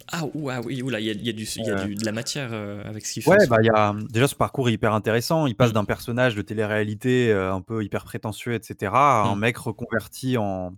Ah, 0.08 0.24
oui, 0.34 0.82
oula, 0.82 0.98
il 1.00 1.06
y 1.06 1.10
a, 1.10 1.12
y 1.14 1.28
a 1.28 1.32
du, 1.32 1.44
y 1.56 1.70
a 1.70 1.74
du- 1.74 1.94
de 1.94 2.04
la 2.04 2.12
matière 2.12 2.52
euh, 2.52 2.82
avec 2.84 3.06
ce 3.06 3.12
qu'il 3.14 3.22
fait. 3.22 3.36
Ouais, 3.36 3.46
bah, 3.46 3.58
y 3.62 3.68
a, 3.68 3.94
déjà 4.08 4.26
ce 4.28 4.34
parcours 4.34 4.70
est 4.70 4.72
hyper 4.72 4.94
intéressant. 4.94 5.46
Il 5.46 5.54
passe 5.54 5.72
Mmh. 5.72 5.74
d'un 5.74 5.84
personnage 5.84 6.34
de 6.34 6.40
télé-réalité, 6.42 7.32
un 7.32 7.60
peu 7.60 7.84
hyper 7.84 8.04
prétentieux 8.04 8.54
et 8.54 8.60
cetera, 8.62 9.20
à 9.22 9.24
un 9.26 9.36
mec 9.36 9.58
reconverti 9.58 10.38
en 10.38 10.74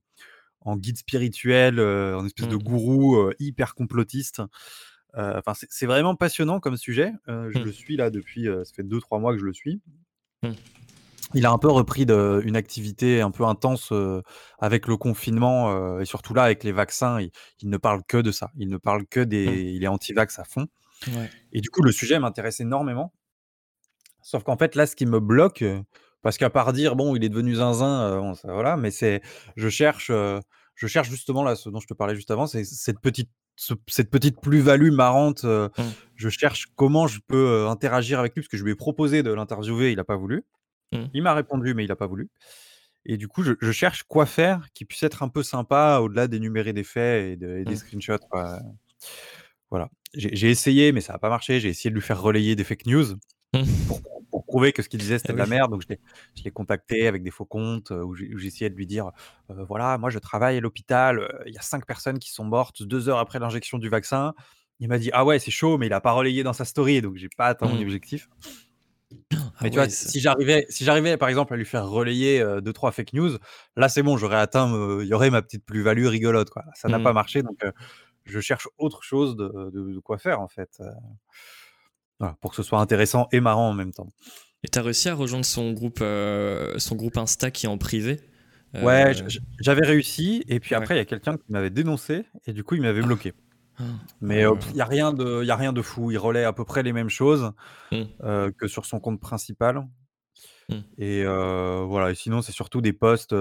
en 0.64 0.76
guide 0.76 0.96
spirituel, 0.98 1.80
en 1.80 2.24
espèce 2.26 2.48
de 2.48 2.56
Mmh. 2.56 2.62
gourou, 2.62 3.30
hyper 3.38 3.74
complotiste. 3.74 4.42
Enfin, 5.14 5.52
c'est 5.54 5.86
vraiment 5.86 6.14
passionnant 6.16 6.60
comme 6.60 6.76
sujet. 6.76 7.12
Je 7.26 7.58
Mmh. 7.58 7.64
le 7.64 7.72
suis 7.72 7.96
là 7.96 8.10
depuis, 8.10 8.46
ça 8.64 8.72
fait 8.74 8.82
2-3 8.82 9.18
mois 9.18 9.32
que 9.32 9.38
je 9.38 9.44
le 9.44 9.52
suis. 9.52 9.80
Mmh. 10.42 10.50
Il 11.34 11.46
a 11.46 11.50
un 11.50 11.56
peu 11.58 11.70
repris 11.70 12.04
de 12.04 12.42
une 12.44 12.56
activité 12.56 13.22
un 13.22 13.30
peu 13.30 13.44
intense, 13.44 13.92
avec 14.58 14.86
le 14.86 14.96
confinement, 14.96 15.98
et 15.98 16.04
surtout 16.04 16.34
là, 16.34 16.42
avec 16.44 16.62
les 16.64 16.72
vaccins, 16.72 17.20
il 17.20 17.30
il 17.60 17.70
ne 17.70 17.76
parle 17.78 18.02
que 18.06 18.18
de 18.18 18.30
ça. 18.32 18.50
Il 18.58 18.68
ne 18.68 18.76
parle 18.76 19.06
que 19.06 19.20
des 19.20 19.46
Mmh. 19.46 19.68
il 19.76 19.84
est 19.84 19.88
anti-vax 19.88 20.38
à 20.38 20.44
fond 20.44 20.66
Ouais. 21.16 21.28
et 21.52 21.60
du 21.60 21.68
coup, 21.70 21.82
le 21.82 21.90
sujet 21.90 22.18
m'intéresse 22.18 22.60
énormément. 22.60 23.12
Sauf 24.22 24.44
qu'en 24.44 24.56
fait, 24.56 24.76
là, 24.76 24.86
ce 24.86 24.94
qui 24.94 25.04
me 25.06 25.18
bloque, 25.20 25.64
parce 26.22 26.38
qu'à 26.38 26.50
part 26.50 26.72
dire: 26.72 26.96
«Bon, 26.96 27.16
il 27.16 27.24
est 27.24 27.28
devenu 27.30 27.54
zinzin», 27.56 28.18
bon, 28.20 28.34
ça 28.34 28.52
voilà, 28.52 28.76
mais 28.76 28.90
c'est 28.90 29.22
je 29.56 29.68
cherche, 29.68 30.10
heu, 30.10 30.40
je 30.76 30.86
cherche 30.86 31.08
justement 31.10 31.42
là, 31.44 31.56
ce 31.56 31.68
dont 31.70 31.80
je 31.80 31.86
te 31.88 31.94
parlais 31.94 32.14
juste 32.16 32.30
avant, 32.30 32.46
c'est 32.46 32.64
cette 32.64 33.00
petite 33.00 33.30
ce 33.56 33.74
cette 33.88 34.10
petite 34.10 34.40
plus-value 34.40 34.90
marrante, 34.92 35.44
heu, 35.44 35.70
Mmh. 35.78 35.82
je 36.16 36.28
cherche 36.30 36.66
comment 36.76 37.06
je 37.06 37.20
peux, 37.26 37.66
interagir 37.68 38.18
avec 38.20 38.34
lui 38.34 38.42
parce 38.42 38.48
que 38.48 38.56
je 38.58 38.64
lui 38.64 38.72
ai 38.72 38.74
proposé 38.76 39.22
de 39.22 39.32
l'interviewer, 39.32 39.92
il 39.92 40.00
a 40.00 40.04
pas 40.04 40.16
voulu. 40.16 40.44
Mmh. 40.92 41.06
Il 41.14 41.22
m'a 41.24 41.34
répondu, 41.34 41.74
mais 41.74 41.84
il 41.84 41.92
a 41.92 41.96
pas 41.96 42.06
voulu 42.08 42.30
et 43.06 43.16
du 43.18 43.28
coup, 43.28 43.42
je 43.44 43.52
je 43.60 43.72
cherche 43.72 44.04
quoi 44.04 44.26
faire 44.26 44.68
qui 44.74 44.84
puisse 44.86 45.02
être 45.04 45.22
un 45.24 45.28
peu 45.30 45.42
sympa 45.44 46.00
au-delà 46.02 46.28
d'énumérer 46.28 46.72
des 46.74 46.84
faits 46.84 47.24
et 47.32 47.36
de 47.36 47.58
et 47.58 47.66
des 47.66 47.74
Mmh. 47.74 47.76
screenshots, 47.76 48.18
quoi. 48.30 48.60
Voilà. 49.70 49.90
J'ai 50.14 50.50
essayé, 50.50 50.92
mais 50.92 51.00
ça 51.00 51.14
a 51.14 51.18
pas 51.18 51.30
marché. 51.30 51.60
J'ai 51.60 51.68
essayé 51.70 51.90
de 51.90 51.94
lui 51.96 52.02
faire 52.02 52.20
relayer 52.22 52.56
des 52.56 52.64
fake 52.64 52.86
news. 52.86 53.16
Pour 53.86 54.02
pour 54.30 54.44
prouver 54.46 54.72
que 54.72 54.82
ce 54.82 54.88
qu'il 54.88 55.00
disait, 55.00 55.18
c'était 55.18 55.32
Ah 55.32 55.34
de 55.34 55.38
la 55.38 55.46
merde. 55.46 55.70
Donc 55.72 55.82
je 55.82 55.88
l'ai 56.44 56.50
contacté 56.52 57.06
avec 57.08 57.22
des 57.22 57.30
faux 57.30 57.44
comptes, 57.46 57.90
heu, 57.92 58.02
où 58.04 58.14
j'essayais 58.38 58.70
de 58.70 58.76
lui 58.76 58.86
dire: 58.86 59.10
«Heu, 59.50 59.64
voilà, 59.68 59.98
moi 59.98 60.10
je 60.10 60.18
travaille 60.18 60.56
à 60.58 60.60
l'hôpital, 60.60 61.18
heu, 61.20 61.28
il 61.46 61.54
y 61.54 61.58
a 61.58 61.62
5 61.62 61.86
personnes 61.86 62.18
qui 62.18 62.30
sont 62.32 62.44
mortes 62.44 62.82
2 62.82 63.08
heures 63.08 63.18
après 63.18 63.38
l'injection 63.40 63.78
du 63.78 63.88
vaccin». 63.90 64.34
Il 64.80 64.88
m'a 64.88 64.98
dit: 64.98 65.10
«Ah 65.12 65.24
ouais, 65.24 65.38
c'est 65.38 65.50
chaud», 65.52 65.78
mais 65.78 65.86
il 65.86 65.92
a 65.92 66.00
pas 66.00 66.12
relayé 66.12 66.42
dans 66.44 66.52
sa 66.54 66.64
story, 66.64 67.02
donc 67.02 67.16
j'ai 67.16 67.28
pas 67.36 67.46
atteint 67.48 67.68
mon 67.68 67.78
Mmh. 67.78 67.82
objectif. 67.82 68.28
Ah 69.56 69.64
Mais 69.64 69.70
tu 69.70 69.78
vois, 69.78 69.86
ouais, 69.86 69.90
si 69.90 70.20
j'arrivais 70.20 70.66
si 70.70 70.84
j'arrivais 70.84 71.16
par 71.16 71.28
exemple 71.28 71.54
à 71.54 71.56
lui 71.56 71.64
faire 71.64 71.86
relayer, 71.88 72.40
heu, 72.42 72.60
2-3 72.60 72.90
fake 72.92 73.12
news, 73.12 73.30
là 73.76 73.88
c'est 73.88 74.02
bon, 74.02 74.16
j'aurais 74.16 74.36
atteint 74.38 74.68
il 75.02 75.06
y 75.06 75.14
aurait 75.14 75.30
ma 75.30 75.42
petite 75.42 75.64
plus-value 75.64 76.06
rigolote, 76.06 76.50
quoi. 76.50 76.64
Ça 76.74 76.88
n'a 76.88 76.98
Mmh. 76.98 77.00
pas 77.00 77.12
marché, 77.12 77.42
donc 77.42 77.58
je 78.26 78.40
cherche 78.40 78.68
autre 78.78 79.02
chose 79.04 79.36
de 79.36 79.70
de 79.72 79.92
de 79.94 80.00
quoi 80.00 80.18
faire, 80.18 80.40
en 80.40 80.48
fait, 80.48 80.80
voilà, 82.22 82.36
pour 82.40 82.50
que 82.50 82.56
ce 82.56 82.62
soit 82.62 82.80
intéressant 82.80 83.28
et 83.32 83.40
marrant 83.40 83.68
en 83.68 83.74
même 83.74 83.92
temps. 83.92 84.08
Et 84.64 84.68
t'as 84.68 84.82
réussi 84.82 85.08
à 85.08 85.14
rejoindre 85.14 85.44
son 85.44 85.72
groupe, 85.72 85.98
euh, 86.02 86.78
son 86.78 86.94
groupe 86.96 87.16
Insta 87.16 87.50
qui 87.50 87.66
est 87.66 87.68
en 87.68 87.78
privé 87.78 88.20
Ouais, 88.80 89.12
Euh, 89.14 89.28
j 89.28 89.38
j'avais 89.60 89.86
réussi 89.86 90.42
et 90.48 90.58
puis 90.58 90.74
Ouais. 90.74 90.78
après 90.78 90.94
il 90.94 90.98
y 90.98 91.00
a 91.00 91.04
quelqu'un 91.04 91.36
qui 91.36 91.44
m'avait 91.52 91.70
dénoncé 91.70 92.24
et 92.46 92.52
du 92.52 92.64
coup 92.64 92.74
il 92.74 92.82
m'avait 92.82 93.02
bloqué. 93.02 93.32
ah, 93.78 93.84
Mais 94.20 94.44
euh, 94.46 94.54
il 94.70 94.76
y 94.76 94.82
a 94.82 94.86
rien 94.86 95.12
de 95.12 95.44
y 95.44 95.50
a 95.52 95.56
rien 95.56 95.72
de 95.74 95.82
fou. 95.82 96.10
Il 96.12 96.18
relaie 96.18 96.44
à 96.44 96.52
peu 96.54 96.64
près 96.64 96.82
les 96.84 96.92
mêmes 96.94 97.10
choses, 97.10 97.52
heu, 98.24 98.52
que 98.58 98.68
sur 98.68 98.86
son 98.86 99.00
compte 99.00 99.20
principal 99.20 99.88
Mmh. 100.68 100.82
et 100.98 101.24
voilà 101.24 102.10
et 102.10 102.14
sinon 102.14 102.42
c'est 102.42 102.52
surtout 102.52 102.80
des 102.80 102.92
posts, 102.92 103.34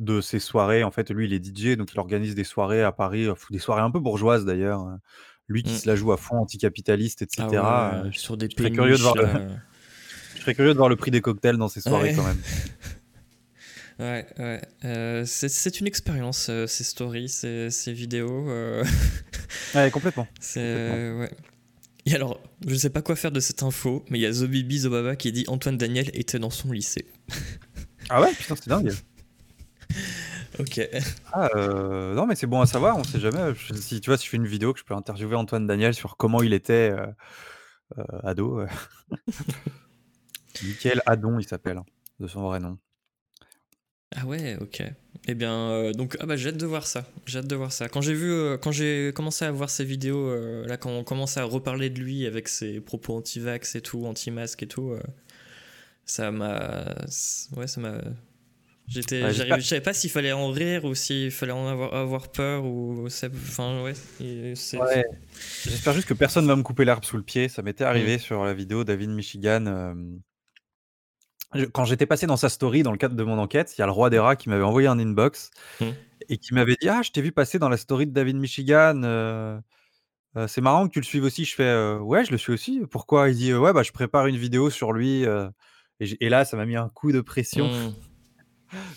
de 0.00 0.20
ses 0.20 0.40
soirées. 0.40 0.82
En 0.84 0.90
fait, 0.90 1.10
lui, 1.10 1.26
il 1.26 1.32
est 1.32 1.40
DJ, 1.40 1.76
donc 1.76 1.92
il 1.92 2.00
organise 2.00 2.34
des 2.34 2.44
soirées 2.44 2.82
à 2.82 2.92
Paris, 2.92 3.28
des 3.50 3.58
soirées 3.60 3.82
un 3.82 3.90
peu 3.90 4.00
bourgeoises 4.00 4.44
d'ailleurs, 4.44 4.82
heu, 4.88 4.96
lui 5.48 5.62
qui 5.62 5.72
Mmh. 5.72 5.76
se 5.78 5.88
la 5.88 5.96
joue 5.96 6.12
à 6.12 6.16
fond 6.16 6.38
anticapitaliste 6.38 7.22
et 7.22 7.26
ah 7.40 8.02
ouais, 8.04 8.10
je 8.12 8.18
sur 8.18 8.36
des 8.36 8.46
je 8.46 8.52
serais 8.56 8.64
péniches, 8.70 8.76
curieux 8.78 8.96
de 8.96 9.02
voir 9.02 9.14
le 9.16 9.24
euh. 9.24 9.48
je 10.36 10.40
serais 10.40 10.54
curieux 10.54 10.72
de 10.72 10.78
voir 10.78 10.88
le 10.88 10.96
prix 10.96 11.10
des 11.10 11.20
cocktails 11.20 11.56
dans 11.58 11.68
ces 11.68 11.80
soirées 11.80 12.10
Ouais. 12.10 12.14
quand 12.14 12.24
même. 12.26 12.38
Ouais, 14.00 14.26
ouais. 14.40 14.60
Euh, 14.84 15.24
c'est- 15.24 15.78
une 15.78 15.86
expérience, 15.86 16.48
euh, 16.50 16.66
ces 16.66 16.82
stories, 16.82 17.28
ces, 17.28 17.70
ces 17.70 17.92
vidéos. 17.92 18.48
euh, 18.50 18.84
Ouais, 19.76 19.88
complètement. 19.92 20.26
euh, 20.56 21.20
ouais. 21.20 21.30
Et 22.04 22.14
alors, 22.16 22.40
je 22.66 22.74
sais 22.74 22.90
pas 22.90 23.02
quoi 23.02 23.14
faire 23.14 23.30
de 23.30 23.38
cette 23.38 23.62
info, 23.62 24.04
mais 24.10 24.18
il 24.18 24.22
y 24.22 24.26
a 24.26 24.32
The 24.32 24.46
Bibi 24.50 24.82
The 24.82 24.86
Baba 24.88 25.14
qui 25.14 25.30
dit 25.30 25.44
Antoine 25.46 25.78
Daniel 25.78 26.10
était 26.12 26.40
dans 26.40 26.50
son 26.50 26.72
lycée. 26.72 27.06
Ah 28.08 28.20
ouais? 28.20 28.32
Putain, 28.32 28.56
c'est 28.56 28.68
dingue. 28.68 28.92
Ok. 30.58 30.80
Ah, 31.32 31.48
heu, 31.56 32.14
non, 32.14 32.26
mais 32.26 32.36
c'est 32.36 32.46
bon 32.46 32.60
à 32.60 32.66
savoir, 32.66 32.96
on 32.96 33.04
sait 33.04 33.20
jamais. 33.20 33.54
Je 33.54 33.74
si 33.74 34.00
tu 34.00 34.10
vois, 34.10 34.16
si 34.16 34.26
je 34.26 34.30
fais 34.30 34.36
une 34.36 34.46
vidéo 34.46 34.72
que 34.72 34.78
je 34.78 34.84
peux 34.84 34.94
interviewer 34.94 35.34
Antoine 35.34 35.66
Daniel 35.66 35.94
sur 35.94 36.16
comment 36.16 36.42
il 36.42 36.52
était, 36.52 36.90
heu 36.92 37.06
heu, 37.98 38.04
ado. 38.22 38.64
Mickaël 40.62 41.02
Adon, 41.06 41.38
il 41.38 41.46
s'appelle, 41.46 41.78
hein, 41.78 41.86
de 42.20 42.26
son 42.26 42.42
vrai 42.42 42.60
nom. 42.60 42.78
Ah 44.16 44.26
ouais, 44.26 44.56
ok. 44.60 44.82
Eh 45.26 45.34
bien, 45.34 45.52
euh, 45.70 45.92
donc 45.92 46.16
ah 46.20 46.26
bah, 46.26 46.36
j'ai 46.36 46.50
hâte 46.50 46.56
de 46.56 46.66
voir 46.66 46.86
ça. 46.86 47.04
J'ai 47.26 47.38
hâte 47.38 47.48
de 47.48 47.56
voir 47.56 47.72
ça. 47.72 47.88
Quand 47.88 48.00
j'ai 48.00 48.14
vu, 48.14 48.30
euh, 48.30 48.56
quand 48.56 48.70
j'ai 48.70 49.12
commencé 49.14 49.44
à 49.44 49.50
voir 49.50 49.70
ses 49.70 49.84
vidéos, 49.84 50.28
euh, 50.28 50.66
là, 50.66 50.76
quand 50.76 50.90
on 50.90 51.02
commençait 51.02 51.40
à 51.40 51.44
reparler 51.44 51.90
de 51.90 51.98
lui 52.00 52.26
avec 52.26 52.46
ses 52.48 52.80
propos 52.80 53.16
anti-vax 53.16 53.74
et 53.74 53.80
tout, 53.80 54.06
anti-masque 54.06 54.62
et 54.62 54.68
tout, 54.68 54.90
euh, 54.92 55.00
ça 56.04 56.30
m'a, 56.30 56.94
ouais, 57.56 57.66
ça 57.66 57.80
m'a. 57.80 57.98
J'étais, 58.86 59.22
Ouais, 59.22 59.32
je 59.32 59.60
savais 59.60 59.80
pas 59.80 59.94
s'il 59.94 60.10
fallait 60.10 60.32
en 60.32 60.50
rire 60.50 60.84
ou 60.84 60.94
s'il 60.94 61.30
fallait 61.30 61.52
en 61.52 61.66
avoir, 61.68 61.94
avoir 61.94 62.30
peur 62.30 62.64
ou 62.66 63.06
enfin 63.06 63.82
ouais. 63.82 63.94
J'espère 65.64 65.92
juste 65.94 66.06
que 66.08 66.14
personne 66.14 66.46
va 66.46 66.54
me 66.54 66.62
couper 66.62 66.84
l'herbe 66.84 67.04
sous 67.04 67.16
le 67.16 67.22
pied. 67.22 67.48
Ça 67.48 67.62
m'était 67.62 67.84
Mm. 67.84 67.88
arrivé 67.88 68.18
sur 68.18 68.44
la 68.44 68.52
vidéo 68.52 68.84
David 68.84 69.08
Michigan. 69.10 69.64
euh, 69.66 69.94
je- 71.54 71.64
Quand 71.64 71.84
j'étais 71.86 72.04
passé 72.06 72.26
dans 72.26 72.36
sa 72.36 72.48
story 72.50 72.82
dans 72.82 72.92
le 72.92 72.98
cadre 72.98 73.14
de 73.16 73.22
mon 73.22 73.38
enquête, 73.38 73.72
il 73.76 73.80
y 73.80 73.82
a 73.82 73.86
le 73.86 73.92
roi 73.92 74.10
des 74.10 74.18
rats 74.18 74.36
qui 74.36 74.48
m'avait 74.50 74.64
envoyé 74.64 74.86
un 74.88 74.98
inbox 74.98 75.50
Mm. 75.80 75.84
et 76.28 76.36
qui 76.38 76.52
m'avait 76.52 76.76
dit 76.80 76.88
Ah, 76.90 77.00
je 77.02 77.10
t'ai 77.10 77.22
vu 77.22 77.32
passer 77.32 77.58
dans 77.58 77.68
la 77.70 77.78
story 77.78 78.06
de 78.06 78.12
David 78.12 78.36
Michigan. 78.36 79.00
euh, 79.04 79.58
euh, 80.36 80.46
c'est 80.46 80.60
marrant 80.60 80.86
que 80.88 80.92
tu 80.92 80.98
le 81.00 81.04
suives 81.06 81.24
aussi. 81.24 81.44
Je 81.46 81.54
fais 81.54 81.94
Ouais, 82.00 82.24
je 82.24 82.32
le 82.32 82.38
suis 82.38 82.52
aussi. 82.52 82.82
Pourquoi? 82.90 83.30
Il 83.30 83.36
dit 83.36 83.54
Ouais, 83.54 83.72
bah, 83.72 83.82
je 83.82 83.92
prépare 83.92 84.26
une 84.26 84.36
vidéo 84.36 84.68
sur 84.68 84.92
lui. 84.92 85.24
Et, 86.00 86.28
là, 86.28 86.44
ça 86.44 86.56
m'a 86.58 86.66
mis 86.66 86.76
un 86.76 86.88
coup 86.90 87.12
de 87.12 87.20
pression. 87.22 87.68
Mm. 87.68 87.94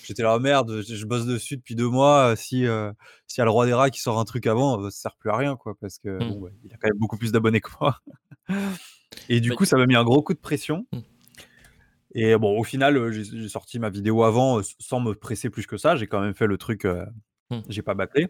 J'étais 0.04 0.24
là, 0.24 0.38
merde, 0.40 0.82
je, 0.82 0.96
je 0.96 1.06
bosse 1.06 1.26
dessus 1.26 1.58
depuis 1.58 1.76
deux 1.76 1.90
mois. 1.90 2.32
euh, 2.32 2.36
Si 2.36 2.66
euh, 2.66 2.92
s'il 3.28 3.40
y 3.40 3.44
a 3.44 3.46
le 3.46 3.52
roi 3.52 3.66
des 3.66 3.74
rats 3.74 3.90
qui 3.90 4.00
sort 4.02 4.20
un 4.20 4.26
truc 4.26 4.48
avant, 4.48 4.82
euh, 4.82 4.90
ça 4.90 5.02
sert 5.10 5.16
plus 5.18 5.30
à 5.30 5.36
rien, 5.38 5.56
quoi, 5.56 5.74
parce 5.80 6.00
que 6.00 6.10
Mm. 6.24 6.30
bon, 6.30 6.40
ouais, 6.40 6.52
il 6.64 6.74
a 6.74 6.78
quand 6.78 6.88
même 6.88 6.98
beaucoup 6.98 7.18
plus 7.18 7.32
d'abonnés 7.32 7.62
que 7.62 7.70
moi. 7.80 8.00
Et 9.30 9.40
du 9.42 9.50
Bah, 9.50 9.56
coup, 9.56 9.66
ça 9.66 9.78
m'a 9.78 9.86
mis 9.86 9.96
un 9.96 10.04
gros 10.04 10.22
coup 10.22 10.34
de 10.34 10.40
pression. 10.40 10.86
Mm. 10.94 11.00
Et 12.16 12.38
bon, 12.38 12.58
au 12.58 12.64
final, 12.64 13.12
j'ai 13.12 13.50
sorti 13.50 13.80
ma 13.80 13.90
vidéo 13.90 14.24
avant 14.24 14.62
sans 14.80 15.00
me 15.00 15.14
presser 15.14 15.50
plus 15.50 15.68
que 15.68 15.78
ça. 15.78 15.96
J'ai 15.96 16.08
quand 16.08 16.22
même 16.22 16.34
fait 16.34 16.48
le 16.48 16.58
truc, 16.58 16.86
euh, 16.86 17.06
Mm. 17.50 17.60
j'ai 17.70 17.82
pas 17.82 17.94
bâclé. 17.94 18.28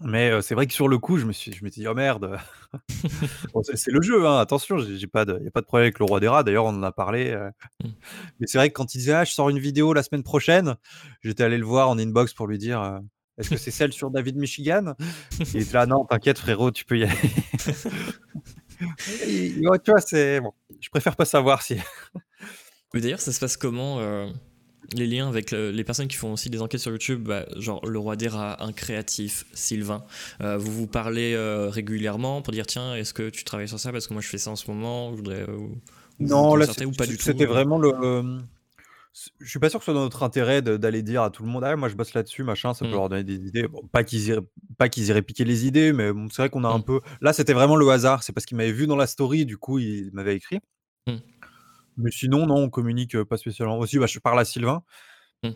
Mais 0.00 0.30
euh, 0.30 0.40
c'est 0.40 0.54
vrai 0.54 0.66
que 0.66 0.72
sur 0.72 0.88
le 0.88 0.98
coup, 0.98 1.18
je 1.18 1.26
me 1.26 1.32
suis, 1.32 1.52
je 1.52 1.64
m'étais 1.64 1.80
dit, 1.80 1.88
oh 1.88 1.94
merde. 1.94 2.38
Bon, 3.54 3.62
c'est 3.62 3.90
le 3.90 4.02
jeu, 4.02 4.26
hein, 4.26 4.38
attention, 4.38 4.76
j'ai 4.78 5.06
pas 5.06 5.24
de, 5.24 5.42
y 5.42 5.48
a 5.48 5.50
pas 5.50 5.62
de 5.62 5.66
problème 5.66 5.84
avec 5.84 5.98
le 5.98 6.04
roi 6.04 6.20
des 6.20 6.28
rats. 6.28 6.42
D'ailleurs, 6.42 6.66
on 6.66 6.70
en 6.70 6.82
a 6.82 6.92
parlé. 6.92 7.30
euh. 7.30 7.50
Mm. 7.82 7.88
Mais 8.40 8.46
c'est 8.46 8.58
vrai 8.58 8.68
que 8.68 8.74
quand 8.74 8.94
il 8.94 8.98
disait, 8.98 9.14
ah, 9.14 9.24
je 9.24 9.32
sors 9.32 9.48
une 9.48 9.58
vidéo 9.58 9.94
la 9.94 10.02
semaine 10.02 10.22
prochaine, 10.22 10.76
j'étais 11.22 11.44
allé 11.44 11.56
le 11.56 11.64
voir 11.64 11.88
en 11.88 11.98
inbox 11.98 12.34
pour 12.34 12.46
lui 12.46 12.58
dire, 12.58 12.82
euh, 12.82 12.98
est-ce 13.38 13.50
que 13.50 13.56
c'est 13.56 13.70
celle 13.70 13.92
sur 13.92 14.10
David 14.10 14.36
Michigan? 14.36 14.94
Il 15.40 15.62
était 15.62 15.72
là, 15.72 15.86
non, 15.86 16.04
t'inquiète, 16.04 16.38
frérot, 16.38 16.70
tu 16.72 16.84
peux 16.84 16.98
y 16.98 17.04
aller. 17.04 17.14
Et, 19.26 19.54
tu 19.84 19.90
vois, 19.90 20.00
c'est 20.00 20.40
bon. 20.40 20.52
Je 20.80 20.88
préfère 20.90 21.16
pas 21.16 21.24
savoir 21.24 21.62
si. 21.62 21.76
Mais 22.94 23.00
d'ailleurs, 23.00 23.20
ça 23.20 23.32
se 23.32 23.40
passe 23.40 23.56
comment 23.56 23.98
les 24.94 25.06
liens 25.06 25.28
avec 25.28 25.50
le- 25.50 25.70
les 25.70 25.84
personnes 25.84 26.08
qui 26.08 26.16
font 26.16 26.32
aussi 26.32 26.48
des 26.50 26.62
enquêtes 26.62 26.80
sur 26.80 26.90
YouTube, 26.92 27.24
bah, 27.24 27.44
genre 27.56 27.84
le 27.86 27.98
roi 27.98 28.16
des 28.16 28.28
rats, 28.28 28.56
un 28.62 28.72
créatif, 28.72 29.44
Sylvain. 29.52 30.04
euh, 30.40 30.56
vous 30.56 30.72
vous 30.72 30.86
parlez 30.86 31.34
euh, 31.34 31.68
régulièrement 31.68 32.40
pour 32.42 32.52
dire 32.52 32.66
tiens, 32.66 32.94
est-ce 32.94 33.12
que 33.12 33.28
tu 33.30 33.44
travailles 33.44 33.68
sur 33.68 33.78
ça? 33.80 33.92
Parce 33.92 34.06
que 34.06 34.12
moi 34.14 34.22
je 34.22 34.28
fais 34.28 34.38
ça 34.38 34.50
en 34.50 34.56
ce 34.56 34.70
moment, 34.70 35.10
je 35.12 35.16
voudrais. 35.16 35.42
euh, 35.48 35.68
Non, 36.20 36.56
là, 36.56 36.66
c'était 36.66 36.84
euh, 36.84 37.46
vraiment 37.46 37.78
le. 37.78 37.92
Je 39.40 39.48
suis 39.48 39.58
pas 39.58 39.68
sûr 39.68 39.80
que 39.80 39.84
ce 39.84 39.90
soit 39.90 39.94
dans 39.94 40.04
notre 40.04 40.22
intérêt 40.22 40.62
d'aller 40.62 41.02
dire 41.02 41.22
à 41.22 41.30
tout 41.30 41.42
le 41.42 41.48
monde, 41.48 41.64
ah, 41.64 41.74
moi 41.74 41.88
je 41.88 41.96
bosse 41.96 42.14
là-dessus, 42.14 42.44
machin, 42.44 42.72
ça 42.72 42.84
peut 42.84 42.92
Mm. 42.92 42.94
leur 42.94 43.08
donner 43.08 43.24
des 43.24 43.46
idées. 43.48 43.66
Bon, 43.66 43.80
pas 43.90 44.04
qu'ils 44.04 44.28
iraient, 44.28 44.42
pas 44.76 44.88
qu'ils 44.88 45.06
iraient 45.06 45.22
piquer 45.22 45.44
les 45.44 45.66
idées, 45.66 45.92
mais 45.92 46.12
bon, 46.12 46.28
c'est 46.30 46.42
vrai 46.42 46.50
qu'on 46.50 46.62
a 46.62 46.68
un 46.68 46.78
Mm. 46.78 46.84
peu. 46.84 47.00
Là, 47.20 47.32
c'était 47.32 47.52
vraiment 47.52 47.74
le 47.74 47.88
hasard. 47.90 48.22
C'est 48.22 48.32
parce 48.32 48.46
qu'il 48.46 48.56
m'avait 48.56 48.70
vu 48.70 48.86
dans 48.86 48.94
la 48.96 49.08
story, 49.08 49.44
du 49.44 49.56
coup, 49.56 49.80
il 49.80 50.10
m'avait 50.12 50.36
écrit. 50.36 50.60
Mm. 51.08 51.16
Mais 51.98 52.10
sinon, 52.10 52.46
non, 52.46 52.56
on 52.56 52.70
communique 52.70 53.14
euh, 53.16 53.24
pas 53.24 53.36
spécialement. 53.36 53.78
Aussi, 53.78 53.98
bah, 53.98 54.06
je 54.06 54.18
parle 54.18 54.38
à 54.40 54.44
Sylvain. 54.44 54.82
Mm. 55.42 55.50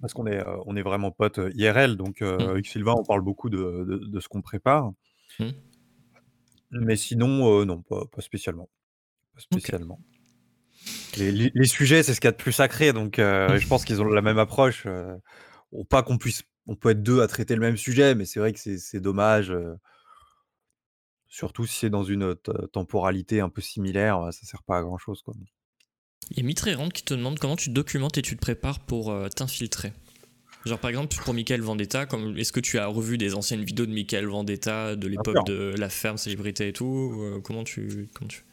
Parce 0.00 0.12
qu'on 0.14 0.26
est, 0.26 0.38
euh, 0.38 0.56
on 0.66 0.76
est 0.76 0.82
vraiment 0.82 1.10
potes 1.10 1.38
euh, 1.38 1.50
IRL, 1.54 1.96
donc 1.96 2.22
euh, 2.22 2.38
Mm. 2.38 2.48
avec 2.50 2.66
Sylvain, 2.66 2.94
on 2.96 3.04
parle 3.04 3.22
beaucoup 3.22 3.50
de, 3.50 3.84
de- 3.88 4.06
de 4.06 4.20
ce 4.20 4.28
qu'on 4.28 4.40
prépare. 4.42 4.92
Mm. 5.38 5.50
Mais 6.72 6.96
sinon, 6.96 7.60
euh, 7.60 7.64
non, 7.64 7.82
pas, 7.82 8.04
pas 8.06 8.20
spécialement. 8.20 8.68
Pas 9.34 9.40
spécialement. 9.40 10.00
Les, 11.16 11.30
les- 11.32 11.52
les 11.54 11.66
sujets, 11.66 12.02
c'est 12.02 12.14
ce 12.14 12.20
qu'il 12.20 12.28
y 12.28 12.28
a 12.28 12.32
de 12.32 12.36
plus 12.36 12.52
sacré, 12.52 12.92
donc 12.92 13.16
je 13.18 13.68
pense 13.68 13.84
qu'ils 13.84 14.00
ont 14.02 14.04
la 14.04 14.22
même 14.22 14.38
approche. 14.38 14.86
bon, 15.72 15.84
pas 15.84 16.02
qu'on 16.02 16.18
puisse, 16.18 16.42
on 16.66 16.74
peut 16.76 16.90
être 16.90 17.02
deux 17.02 17.20
à 17.22 17.26
traiter 17.26 17.54
le 17.54 17.60
même 17.60 17.76
sujet, 17.76 18.14
mais 18.14 18.24
c'est 18.24 18.40
vrai 18.40 18.52
que 18.52 18.58
c'est 18.60 19.00
dommage. 19.00 19.52
surtout 21.28 21.66
si 21.66 21.78
c'est 21.78 21.90
dans 21.90 22.04
une 22.04 22.34
temporalité 22.72 23.40
un 23.40 23.48
peu 23.48 23.60
similaire, 23.60 24.28
ça 24.32 24.44
sert 24.46 24.62
pas 24.62 24.78
à 24.78 24.82
grand 24.82 24.98
chose. 24.98 25.22
Quoi. 25.22 25.34
Il 26.30 26.38
y 26.38 26.40
a 26.40 26.42
Mitrérand 26.44 26.88
qui 26.88 27.02
te 27.02 27.14
demande 27.14 27.38
comment 27.38 27.56
tu 27.56 27.68
te 27.70 27.74
documentes 27.74 28.18
et 28.18 28.22
tu 28.22 28.36
te 28.36 28.40
prépares 28.40 28.80
pour 28.80 29.10
euh, 29.10 29.28
t'infiltrer. 29.28 29.92
Genre 30.66 30.78
par 30.78 30.88
exemple 30.88 31.14
pour 31.22 31.34
Michael 31.34 31.60
Vendetta, 31.60 32.06
comme 32.06 32.38
est-ce 32.38 32.50
que 32.52 32.60
tu 32.60 32.78
as 32.78 32.86
revu 32.86 33.18
des 33.18 33.34
anciennes 33.34 33.62
vidéos 33.64 33.84
de 33.86 33.92
Michael 33.92 34.26
Vendetta 34.26 34.96
de 34.96 35.06
l'époque 35.08 35.44
de 35.46 35.74
La 35.76 35.90
Ferme 35.90 36.16
Célébrité 36.16 36.68
et 36.68 36.72
tout 36.72 37.12
euh, 37.20 37.40
Comment 37.44 37.64
tu 37.64 38.08
comment 38.14 38.28
tu 38.28 38.44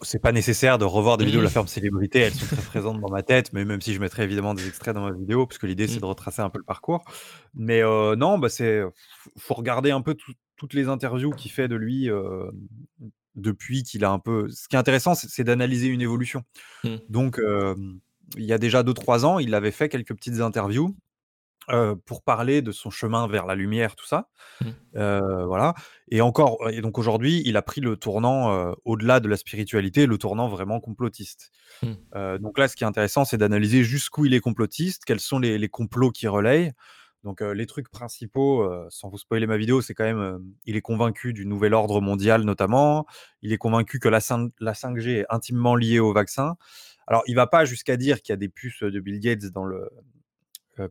C'est 0.00 0.18
pas 0.18 0.32
nécessaire 0.32 0.78
de 0.78 0.86
revoir 0.86 1.18
des 1.18 1.26
vidéos 1.26 1.40
de 1.40 1.44
la 1.44 1.50
Mm. 1.50 1.52
ferme 1.52 1.66
célébrité, 1.68 2.20
elles 2.20 2.32
sont 2.32 2.46
très 2.46 2.62
présentes 2.62 3.00
dans 3.02 3.10
ma 3.10 3.22
tête, 3.22 3.52
mais 3.52 3.66
même 3.66 3.82
si 3.82 3.92
je 3.92 4.00
mettrais 4.00 4.24
évidemment 4.24 4.54
des 4.54 4.66
extraits 4.66 4.94
dans 4.94 5.04
ma 5.04 5.12
vidéo, 5.12 5.46
parce 5.46 5.58
que 5.58 5.66
l'idée 5.66 5.86
c'est 5.88 5.98
Mm. 5.98 6.00
de 6.00 6.06
retracer 6.06 6.40
un 6.40 6.48
peu 6.48 6.58
le 6.58 6.64
parcours. 6.64 7.04
Mais 7.54 7.82
euh, 7.84 8.16
non, 8.16 8.38
bah 8.38 8.48
c'est 8.48 8.80
faut 9.36 9.54
regarder 9.54 9.90
un 9.90 10.00
peu 10.00 10.14
tout- 10.14 10.32
toutes 10.56 10.72
les 10.72 10.88
interviews 10.88 11.32
qu'il 11.32 11.50
fait 11.50 11.68
de 11.68 11.76
lui 11.76 12.08
euh, 12.08 12.50
depuis 13.34 13.82
qu'il 13.82 14.04
a 14.04 14.10
un 14.10 14.18
peu. 14.18 14.48
Ce 14.50 14.68
qui 14.68 14.76
est 14.76 14.78
intéressant, 14.78 15.14
c'est 15.14 15.44
d'analyser 15.44 15.88
une 15.88 16.02
évolution. 16.02 16.42
Mm. 16.84 16.96
Donc 17.08 17.38
euh, 17.38 17.74
il 18.36 18.44
y 18.44 18.52
a 18.52 18.58
déjà 18.58 18.82
2-3 18.82 19.24
ans, 19.24 19.38
il 19.38 19.54
avait 19.54 19.70
fait 19.70 19.88
quelques 19.88 20.14
petites 20.14 20.40
interviews. 20.40 20.94
euh, 21.70 21.94
pour 22.06 22.22
parler 22.22 22.60
de 22.60 22.72
son 22.72 22.90
chemin 22.90 23.28
vers 23.28 23.46
la 23.46 23.54
lumière, 23.54 23.94
tout 23.94 24.06
ça. 24.06 24.28
Mm. 24.60 24.66
Euh, 24.96 25.46
voilà. 25.46 25.74
Et 26.10 26.20
encore, 26.20 26.58
et 26.70 26.80
donc 26.80 26.98
aujourd'hui, 26.98 27.40
il 27.44 27.56
a 27.56 27.62
pris 27.62 27.80
le 27.80 27.96
tournant 27.96 28.74
au-delà 28.84 29.20
de 29.20 29.28
la 29.28 29.36
spiritualité, 29.36 30.06
le 30.06 30.18
tournant 30.18 30.48
vraiment 30.48 30.80
complotiste. 30.80 31.52
Mm. 31.82 31.92
Euh, 32.16 32.38
donc 32.38 32.58
là, 32.58 32.68
ce 32.68 32.76
qui 32.76 32.84
est 32.84 32.86
intéressant, 32.86 33.24
c'est 33.24 33.38
d'analyser 33.38 33.84
jusqu'où 33.84 34.26
il 34.26 34.34
est 34.34 34.40
complotiste, 34.40 35.04
quels 35.04 35.20
sont 35.20 35.38
les, 35.38 35.58
les 35.58 35.68
complots 35.68 36.10
qu'il 36.10 36.28
relaye. 36.28 36.72
Donc 37.24 37.40
euh, 37.40 37.54
les 37.54 37.66
trucs 37.66 37.88
principaux, 37.88 38.62
euh, 38.62 38.86
sans 38.90 39.08
vous 39.08 39.18
spoiler 39.18 39.46
ma 39.46 39.56
vidéo, 39.56 39.80
c'est 39.80 39.94
quand 39.94 40.04
même, 40.04 40.18
euh, 40.18 40.38
il 40.64 40.76
est 40.76 40.80
convaincu 40.80 41.32
du 41.32 41.46
nouvel 41.46 41.72
ordre 41.72 42.00
mondial 42.00 42.42
notamment. 42.42 43.06
Il 43.42 43.52
est 43.52 43.58
convaincu 43.58 44.00
que 44.00 44.08
la, 44.08 44.20
5, 44.20 44.52
la 44.58 44.72
5G 44.72 45.20
est 45.20 45.26
intimement 45.30 45.76
liée 45.76 46.00
au 46.00 46.12
vaccin. 46.12 46.56
Alors 47.06 47.22
il 47.26 47.36
va 47.36 47.46
pas 47.46 47.64
jusqu'à 47.64 47.96
dire 47.96 48.22
qu'il 48.22 48.32
y 48.32 48.34
a 48.34 48.36
des 48.36 48.48
puces 48.48 48.82
de 48.82 49.00
Bill 49.00 49.20
Gates 49.20 49.46
dans 49.52 49.64
le 49.64 49.88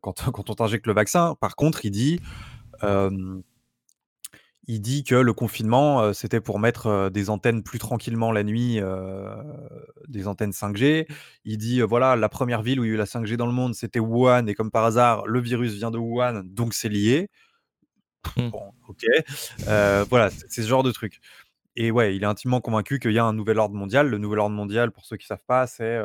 quand, 0.01 0.13
quand 0.31 0.49
on 0.49 0.55
t'injecte 0.55 0.87
le 0.87 0.93
vaccin. 0.93 1.35
Par 1.41 1.55
contre, 1.55 1.85
il 1.85 1.91
dit, 1.91 2.21
il 4.71 4.79
dit 4.79 5.03
que 5.03 5.15
le 5.15 5.33
confinement, 5.33 6.01
euh, 6.01 6.13
c'était 6.13 6.39
pour 6.39 6.57
mettre 6.57 6.87
euh, 6.87 7.09
des 7.09 7.29
antennes 7.29 7.61
plus 7.61 7.77
tranquillement 7.77 8.31
la 8.31 8.43
nuit, 8.43 8.79
euh, 8.79 9.35
des 10.07 10.27
antennes 10.27 10.51
5G. 10.51 11.07
Il 11.43 11.57
dit, 11.57 11.81
voilà, 11.81 12.15
la 12.15 12.29
première 12.29 12.61
ville 12.61 12.79
où 12.79 12.85
il 12.85 12.87
y 12.87 12.91
a 12.91 12.93
eu 12.93 12.97
la 12.97 13.05
5G 13.05 13.35
dans 13.35 13.47
le 13.47 13.51
monde, 13.51 13.75
c'était 13.75 13.99
Wuhan, 13.99 14.47
et 14.47 14.55
comme 14.55 14.71
par 14.71 14.85
hasard, 14.85 15.27
le 15.27 15.41
virus 15.41 15.73
vient 15.73 15.91
de 15.91 15.97
Wuhan, 15.97 16.43
donc 16.45 16.73
c'est 16.73 16.87
lié. 16.87 17.27
Mm. 18.37 18.49
Bon, 18.49 18.71
ok. 18.87 19.03
Voilà, 20.09 20.29
c'est 20.29 20.61
ce 20.61 20.67
genre 20.67 20.83
de 20.83 20.91
truc. 20.91 21.19
Et 21.75 21.91
ouais, 21.91 22.15
il 22.15 22.23
est 22.23 22.27
intimement 22.27 22.61
convaincu 22.61 22.99
qu'il 22.99 23.11
y 23.11 23.19
a 23.19 23.25
un 23.25 23.33
nouvel 23.33 23.59
ordre 23.59 23.75
mondial. 23.75 24.07
Le 24.07 24.17
nouvel 24.17 24.39
ordre 24.39 24.55
mondial, 24.55 24.91
pour 24.91 25.05
ceux 25.05 25.17
qui 25.17 25.25
ne 25.25 25.35
savent 25.35 25.45
pas, 25.45 25.67
c'est 25.67 25.99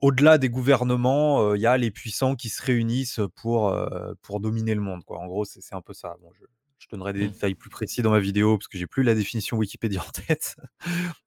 au-delà 0.00 0.38
des 0.38 0.48
gouvernements, 0.48 1.42
euh, 1.42 1.56
il 1.56 1.60
y 1.60 1.66
a 1.66 1.76
les 1.76 1.90
puissants 1.90 2.34
qui 2.34 2.48
se 2.48 2.62
réunissent 2.62 3.20
pour, 3.36 3.68
euh, 3.68 4.14
pour 4.22 4.40
dominer 4.40 4.74
le 4.74 4.80
monde. 4.80 5.04
Quoi. 5.04 5.18
En 5.18 5.26
gros, 5.26 5.44
c'est 5.44 5.60
c'est 5.60 5.74
un 5.74 5.82
peu 5.82 5.94
ça. 5.94 6.16
Bon, 6.20 6.30
je, 6.32 6.44
je 6.80 6.88
donnerai 6.90 7.12
des 7.12 7.26
Mm. 7.26 7.30
détails 7.30 7.54
plus 7.54 7.70
précis 7.70 8.02
dans 8.02 8.10
ma 8.10 8.20
vidéo 8.20 8.58
parce 8.58 8.66
que 8.68 8.76
j'ai 8.78 8.86
plus 8.86 9.02
la 9.02 9.14
définition 9.14 9.56
Wikipédia 9.58 10.00
en 10.02 10.10
tête, 10.26 10.56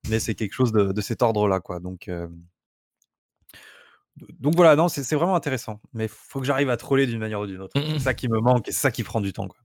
mais 0.09 0.19
c'est 0.19 0.35
quelque 0.35 0.53
chose 0.53 0.71
de, 0.71 0.91
de 0.91 1.01
cet 1.01 1.21
ordre-là. 1.21 1.59
Quoi. 1.59 1.79
Donc, 1.79 2.07
euh, 2.09 2.27
donc 4.39 4.55
voilà, 4.55 4.75
non, 4.75 4.89
c'est 4.89 5.03
c'est 5.03 5.15
vraiment 5.15 5.35
intéressant. 5.35 5.81
Mais 5.93 6.07
faut 6.07 6.39
que 6.39 6.45
j'arrive 6.45 6.69
à 6.69 6.77
troller 6.77 7.07
d'une 7.07 7.19
manière 7.19 7.39
ou 7.39 7.47
d'une 7.47 7.61
autre. 7.61 7.79
Mm, 7.79 7.83
mm. 7.83 7.93
C'est 7.97 8.03
ça 8.03 8.13
qui 8.13 8.27
me 8.29 8.39
manque 8.39 8.67
et 8.67 8.71
c'est 8.71 8.81
ça 8.81 8.91
qui 8.91 9.03
prend 9.03 9.21
du 9.21 9.33
temps. 9.33 9.47
Quoi. 9.47 9.57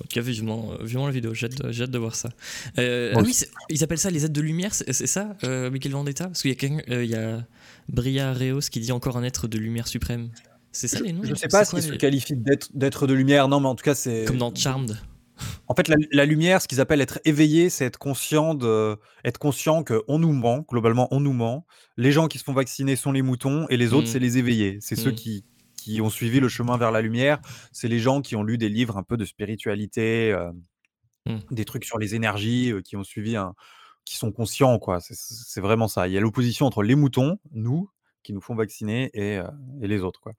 En 0.00 0.02
tout 0.04 0.08
cas, 0.08 0.20
vivement, 0.20 0.72
euh, 0.72 0.84
vivement 0.84 1.06
la 1.06 1.12
vidéo, 1.12 1.34
j'ai 1.34 1.46
hâte, 1.46 1.54
de- 1.62 1.70
j'ai 1.72 1.84
hâte 1.84 1.90
de 1.90 1.98
voir 1.98 2.14
ça. 2.16 2.30
Euh, 2.78 3.12
ah 3.14 3.20
oui, 3.22 3.34
c'est- 3.34 3.50
ils 3.68 3.84
appellent 3.84 3.98
ça 3.98 4.10
les 4.10 4.24
aides 4.24 4.32
de 4.32 4.40
lumière, 4.40 4.74
c'est 4.74 4.92
c'est 4.92 5.06
ça, 5.06 5.36
euh, 5.44 5.70
Michael 5.70 5.92
Vendetta? 5.92 6.24
Parce 6.26 6.42
qu'il 6.42 6.50
y 6.50 6.66
a, 6.66 6.80
euh, 6.92 7.04
il 7.04 7.10
y 7.10 7.14
a 7.14 7.46
Bria 7.88 8.32
Reos 8.32 8.60
qui 8.70 8.80
dit 8.80 8.90
encore 8.92 9.16
un 9.16 9.22
être 9.22 9.46
de 9.48 9.58
lumière 9.58 9.86
suprême. 9.86 10.30
C'est 10.72 10.88
ça 10.88 11.00
les 11.00 11.12
noms 11.12 11.22
Je 11.22 11.34
sais 11.34 11.42
C'est 11.42 11.48
pas 11.48 11.64
quoi, 11.64 11.80
s'il 11.80 11.88
se 11.88 11.92
les- 11.92 11.98
qualifie 11.98 12.34
d'être 12.36 12.68
d'être 12.74 13.06
de 13.06 13.14
lumière, 13.14 13.46
non, 13.48 13.60
mais 13.60 13.68
en 13.68 13.74
tout 13.74 13.84
cas, 13.84 13.94
c'est. 13.94 14.24
Comme 14.26 14.38
dans 14.38 14.54
Charmed. 14.54 14.98
En 15.66 15.74
fait, 15.74 15.88
la, 15.88 15.96
la 16.12 16.24
lumière, 16.24 16.60
ce 16.62 16.68
qu'ils 16.68 16.80
appellent 16.80 17.00
être 17.00 17.18
éveillé, 17.24 17.68
c'est 17.70 17.84
être 17.86 17.98
conscient 17.98 18.54
de, 18.54 18.96
être 19.24 19.38
conscient 19.38 19.82
qu'on 19.82 20.18
nous 20.18 20.32
ment. 20.32 20.64
Globalement, 20.68 21.08
on 21.10 21.18
nous 21.20 21.32
ment. 21.32 21.66
Les 21.96 22.12
gens 22.12 22.28
qui 22.28 22.38
se 22.38 22.44
font 22.44 22.52
vacciner 22.52 22.94
sont 22.94 23.10
les 23.10 23.22
moutons 23.22 23.66
et 23.70 23.76
les 23.76 23.92
autres, 23.92 24.06
Mm. 24.06 24.10
c'est 24.10 24.18
les 24.20 24.38
éveillés. 24.38 24.78
C'est 24.80 24.94
ceux 24.94 25.10
Mm. 25.10 25.14
qui, 25.16 25.44
qui 25.76 26.00
ont 26.00 26.10
suivi 26.10 26.38
le 26.38 26.48
chemin 26.48 26.76
vers 26.76 26.92
la 26.92 27.00
lumière. 27.00 27.40
C'est 27.72 27.88
les 27.88 27.98
gens 27.98 28.20
qui 28.20 28.36
ont 28.36 28.44
lu 28.44 28.56
des 28.58 28.68
livres 28.68 28.96
un 28.98 29.02
peu 29.02 29.16
de 29.16 29.24
spiritualité, 29.24 30.30
euh, 30.32 30.52
Mm. 31.26 31.38
des 31.50 31.64
trucs 31.64 31.84
sur 31.86 31.98
les 31.98 32.14
énergies, 32.14 32.70
euh, 32.70 32.80
qui 32.82 32.96
ont 32.96 33.04
suivi 33.04 33.34
un, 33.36 33.54
qui 34.04 34.16
sont 34.16 34.30
conscients, 34.32 34.78
quoi. 34.78 34.98
C'est 35.00 35.60
vraiment 35.60 35.88
ça. 35.88 36.06
Il 36.08 36.12
y 36.14 36.18
a 36.18 36.20
l'opposition 36.20 36.66
entre 36.66 36.82
les 36.82 36.94
moutons, 36.94 37.38
nous, 37.52 37.88
qui 38.22 38.32
nous 38.32 38.40
font 38.40 38.54
vacciner, 38.54 39.10
et, 39.14 39.38
euh, 39.38 39.44
et 39.80 39.88
les 39.88 40.00
autres, 40.00 40.20
quoi. 40.20 40.32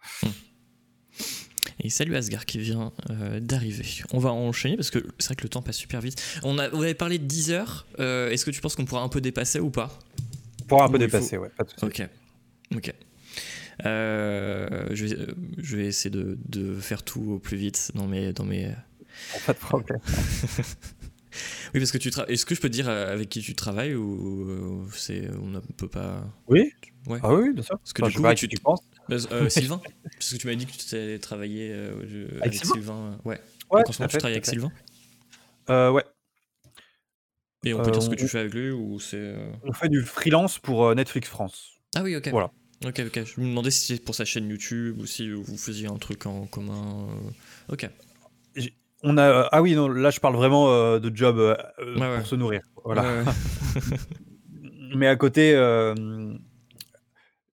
Et 1.80 1.90
salut 1.90 2.16
Asgard 2.16 2.46
qui 2.46 2.60
vient 2.60 2.92
euh, 3.10 3.40
d'arriver. 3.40 3.86
On 4.12 4.20
va 4.20 4.32
enchaîner 4.32 4.76
parce 4.76 4.92
que 4.92 5.00
c'est 5.20 5.28
vrai 5.28 5.36
que 5.36 5.44
le 5.44 5.50
temps 5.50 5.62
passe 5.62 5.78
super 5.78 6.02
vite. 6.02 6.22
On, 6.44 6.58
a, 6.60 6.70
on 6.74 6.82
avait 6.82 6.94
parlé 6.94 7.18
de 7.18 7.26
10 7.26 7.52
heures. 7.52 7.88
Euh, 8.00 8.30
Est-ce 8.30 8.46
que 8.46 8.52
tu 8.52 8.62
penses 8.62 8.76
qu'on 8.76 8.86
pourra 8.86 9.02
un 9.02 9.10
peu 9.10 9.22
dépasser 9.22 9.60
ou 9.60 9.70
pas? 9.70 9.98
Pour 10.68 10.84
un 10.84 10.90
peu 10.90 11.00
dépasser, 11.00 11.38
ouais, 11.38 11.50
pas 11.50 11.64
de 11.64 11.70
souci. 11.70 11.86
Ok. 11.86 12.08
Ok. 12.76 12.94
Euh, 13.86 14.88
je, 14.92 15.06
vais, 15.06 15.18
je 15.58 15.78
vais 15.78 15.86
essayer 15.88 16.12
de, 16.12 16.38
de 16.48 16.76
faire 16.80 17.04
tout 17.04 17.34
au 17.34 17.40
plus 17.40 17.58
vite 17.58 17.92
dans 17.96 18.08
mes, 18.08 18.32
dans 18.34 18.46
mes, 18.46 18.72
Pas 19.46 19.54
de 19.54 19.58
problème. 19.58 20.00
Oui, 21.74 21.80
parce 21.80 21.92
que 21.92 21.98
tu 21.98 22.10
travailles. 22.12 22.34
Est-ce 22.34 22.46
que 22.46 22.56
je 22.56 22.62
peux 22.62 22.70
te 22.70 22.74
dire 22.74 22.90
euh, 22.90 23.12
avec 23.14 23.30
qui 23.30 23.42
tu 23.42 23.56
travailles 23.56 23.96
ou 23.96 24.50
euh, 24.50 24.86
c'est 24.94 25.30
on 25.42 25.48
ne 25.48 25.60
peut 25.60 25.88
pas? 25.88 26.24
Oui 26.48 26.72
Ouais. 27.08 27.20
Ah 27.22 27.34
oui, 27.34 27.52
bien 27.54 27.64
sûr. 27.64 27.78
Parce 27.80 27.92
que 27.92 28.02
Enfin, 28.02 28.12
du 28.12 28.18
coup, 28.18 28.48
tu- 28.48 28.58
penses. 28.62 28.80
Euh, 29.32 29.50
Sylvain 29.50 29.82
Parce 30.14 30.32
que 30.32 30.38
tu 30.38 30.48
m'as 30.48 30.56
dit 30.56 30.66
que 30.66 30.72
tu 30.72 30.96
euh, 30.96 31.18
je- 32.08 32.40
avec, 32.42 32.54
Sylvain 32.54 32.74
Sylvain. 32.74 33.20
Ouais. 33.26 33.42
Ouais, 33.72 33.80
Donc, 33.82 33.90
en 33.90 33.92
ce 33.92 34.02
moment, 34.02 34.08
tu 34.10 34.18
travailles 34.18 34.34
avec. 34.36 34.46
Sylvain? 34.46 34.72
Euh, 35.70 35.92
ouais. 35.92 36.04
Et 37.66 37.74
on 37.74 37.82
peut 37.82 37.92
dire 37.92 38.02
ce 38.02 38.10
que 38.10 38.14
on- 38.14 38.18
tu 38.18 38.28
fais 38.28 38.40
avec 38.40 38.54
lui 38.54 38.72
ou 38.72 39.00
c'est. 39.00 39.36
On 39.64 39.74
fait 39.74 39.90
du 39.90 40.02
freelance 40.02 40.60
pour 40.60 40.94
Netflix 40.96 41.28
France. 41.28 41.72
Ah 41.96 42.04
oui, 42.04 42.16
ok. 42.16 42.30
Voilà. 42.30 42.52
Ok, 42.86 43.00
ok. 43.06 43.24
Je 43.26 43.42
me 43.42 43.48
demandais 43.48 43.72
si 43.72 43.88
c'était 43.88 44.04
pour 44.04 44.16
sa 44.16 44.26
chaîne 44.26 44.50
YouTube 44.50 45.00
ou 45.00 45.06
si 45.06 45.30
vous 45.30 45.58
faisiez 45.58 45.88
un 45.88 45.98
truc 45.98 46.26
en 46.26 46.46
commun. 46.48 47.08
Ok. 47.70 47.90
On 49.04 49.18
a 49.18 49.24
euh, 49.24 49.48
ah 49.52 49.62
oui 49.62 49.76
non 49.76 49.88
là 49.90 50.10
je 50.12 50.20
parle 50.20 50.36
vraiment 50.36 50.70
euh, 50.70 51.00
de 51.00 51.14
job 51.16 51.38
euh, 51.38 51.56
Ouais, 52.00 52.18
pour 52.18 52.26
se 52.28 52.36
nourrir. 52.36 52.62
Voilà. 52.86 53.02
Ouais. 53.04 53.24
Mais 54.96 55.08
à 55.08 55.16
côté, 55.16 55.54
euh, 55.56 55.94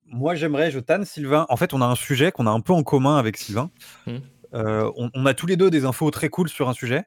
moi 0.07 0.35
j'aimerais, 0.35 0.71
je 0.71 0.79
tanne 0.81 1.05
Sylvain. 1.05 1.47
En 1.49 1.57
fait, 1.57 1.73
on 1.75 1.81
a 1.81 1.87
un 1.87 1.95
sujet 1.95 2.33
qu'on 2.33 2.47
a 2.47 2.51
un 2.51 2.61
peu 2.61 2.73
en 2.73 2.83
commun 2.83 3.17
avec 3.17 3.37
Sylvain. 3.37 3.71
Euh, 4.55 4.91
on, 4.97 5.11
on 5.15 5.27
a 5.27 5.35
tous 5.35 5.47
les 5.47 5.57
deux 5.57 5.71
des 5.71 5.85
infos 5.85 6.11
très 6.11 6.29
cool 6.29 6.49
sur 6.49 6.69
un 6.69 6.73
sujet. 6.75 7.05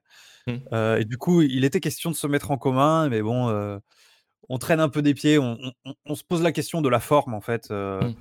Euh, 0.74 0.98
et 0.98 1.06
du 1.06 1.18
coup, 1.18 1.42
il 1.42 1.64
était 1.64 1.80
question 1.80 2.10
de 2.12 2.16
se 2.16 2.28
mettre 2.28 2.52
en 2.52 2.58
commun, 2.58 3.08
mais 3.10 3.22
bon, 3.22 3.80
on 4.50 4.58
traîne 4.58 4.80
un 4.80 4.90
peu 4.90 5.02
des 5.02 5.14
pieds. 5.14 5.38
On, 5.40 5.58
on- 5.86 5.94
on 6.06 6.16
se 6.16 6.24
pose 6.24 6.42
la 6.42 6.52
question 6.52 6.82
de 6.82 6.90
la 6.90 7.00
forme 7.00 7.34
en 7.34 7.42
fait. 7.42 7.70
Mhm. 7.70 8.16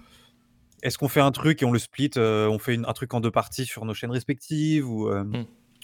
Est-ce 0.82 0.98
qu'on 0.98 1.08
fait 1.08 1.20
un 1.20 1.30
truc 1.32 1.62
et 1.62 1.64
on 1.64 1.72
le 1.72 1.78
split 1.78 2.10
euh, 2.16 2.48
On 2.48 2.58
fait 2.58 2.74
une- 2.74 2.84
un 2.86 2.92
truc 2.92 3.14
en 3.14 3.20
deux 3.20 3.30
parties 3.30 3.66
sur 3.66 3.84
nos 3.84 3.94
chaînes 3.94 4.10
respectives 4.10 4.88
ou 4.88 5.08
euh. 5.08 5.24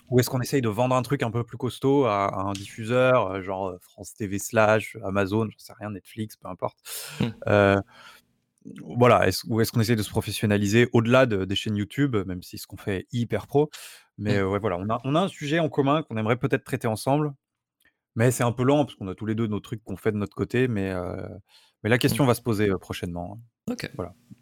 Ou 0.09 0.19
est-ce 0.21 0.31
qu'on 0.31 0.41
essaye 0.41 0.63
de 0.63 0.69
vendre 0.69 0.95
un 0.97 1.03
truc 1.03 1.23
un 1.23 1.31
peu 1.31 1.45
plus 1.45 1.59
costaud 1.59 2.05
à, 2.07 2.27
à 2.27 2.41
un 2.43 2.53
diffuseur, 2.53 3.27
euh, 3.31 3.43
genre 3.43 3.69
euh, 3.69 3.79
France 3.81 4.15
TV 4.15 4.39
slash, 4.39 4.97
Amazon, 5.05 5.49
je 5.51 5.57
sais 5.59 5.73
rien, 5.79 5.91
Netflix, 5.91 6.37
peu 6.37 6.49
importe. 6.49 6.79
Mm. 7.21 7.25
Euh, 7.49 7.81
voilà, 8.97 9.29
ou 9.49 9.61
est-ce 9.61 9.73
qu'on 9.73 9.81
essaye 9.81 9.97
de 9.97 10.03
se 10.03 10.11
professionnaliser 10.11 10.89
au-delà 10.93 11.27
de- 11.27 11.45
des 11.45 11.55
chaînes 11.55 11.77
YouTube, 11.77 12.17
même 12.27 12.43
si 12.43 12.59
ce 12.59 12.67
qu'on 12.67 12.77
fait 12.77 12.99
est 13.01 13.07
hyper 13.13 13.47
pro. 13.47 13.71
Mais 14.19 14.35
Mm. 14.35 14.41
euh, 14.41 14.49
ouais, 14.49 14.59
voilà, 14.59 14.77
on 14.79 14.89
a, 14.91 15.01
on 15.05 15.15
a 15.15 15.21
un 15.21 15.29
sujet 15.29 15.59
en 15.59 15.69
commun 15.69 16.03
qu'on 16.03 16.17
aimerait 16.17 16.37
peut-être 16.37 16.65
traiter 16.65 16.87
ensemble, 16.89 17.33
mais 18.17 18.31
c'est 18.31 18.43
un 18.45 18.53
peu 18.53 18.65
lent 18.65 18.85
parce 18.85 18.97
qu'on 18.97 19.09
a 19.09 19.15
tous 19.15 19.27
les 19.27 19.35
deux 19.35 19.47
nos 19.47 19.61
trucs 19.61 19.83
qu'on 19.85 19.97
fait 19.97 20.13
de 20.13 20.17
notre 20.17 20.35
côté, 20.35 20.69
mais, 20.69 20.91
euh, 20.91 21.17
mais 21.85 21.91
la 21.91 21.99
question 21.99 22.27
va 22.27 22.35
se 22.35 22.43
poser 22.43 22.69
prochainement. 22.81 23.39
Ok. 23.71 23.89
En 23.97 24.13
tout 24.13 24.38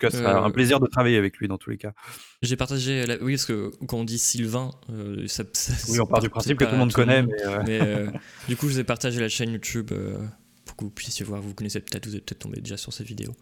cas, 0.00 0.10
c'est 0.10 0.24
un 0.24 0.46
Euh, 0.46 0.50
plaisir 0.50 0.80
de 0.80 0.86
travailler 0.86 1.16
avec 1.16 1.36
lui 1.38 1.46
dans 1.48 1.58
tous 1.58 1.70
les 1.70 1.76
cas. 1.78 1.92
J'ai 2.42 2.56
partagé. 2.56 3.06
la- 3.06 3.16
Oui, 3.22 3.34
parce 3.34 3.44
que 3.44 3.70
quand 3.86 3.98
on 3.98 4.04
dit 4.04 4.18
Sylvain, 4.18 4.70
euh, 4.92 5.26
ça, 5.28 5.44
ça- 5.52 5.72
Oui, 5.92 6.00
on 6.00 6.06
part 6.06 6.20
du 6.20 6.28
principe 6.30 6.58
que 6.58 6.64
tout 6.64 6.72
le 6.72 6.78
monde 6.78 6.92
connaît, 6.92 7.22
mais 7.22 7.42
euh, 7.44 7.62
Mais 7.66 8.06
du 8.48 8.56
coup, 8.56 8.68
je 8.68 8.74
vous 8.74 8.80
ai 8.80 8.84
partagé 8.84 9.20
la 9.20 9.28
chaîne 9.28 9.50
YouTube 9.52 9.90
pour 10.64 10.76
que 10.76 10.84
vous 10.84 10.90
puissiez 10.90 11.24
voir. 11.24 11.40
Vous 11.40 11.54
connaissez 11.54 11.80
peut-être, 11.80 12.06
vous 12.06 12.16
êtes 12.16 12.24
peut-être 12.24 12.38
tombé 12.40 12.60
déjà 12.60 12.76
sur 12.76 12.92
cette 12.92 13.06
vidéo. 13.06 13.34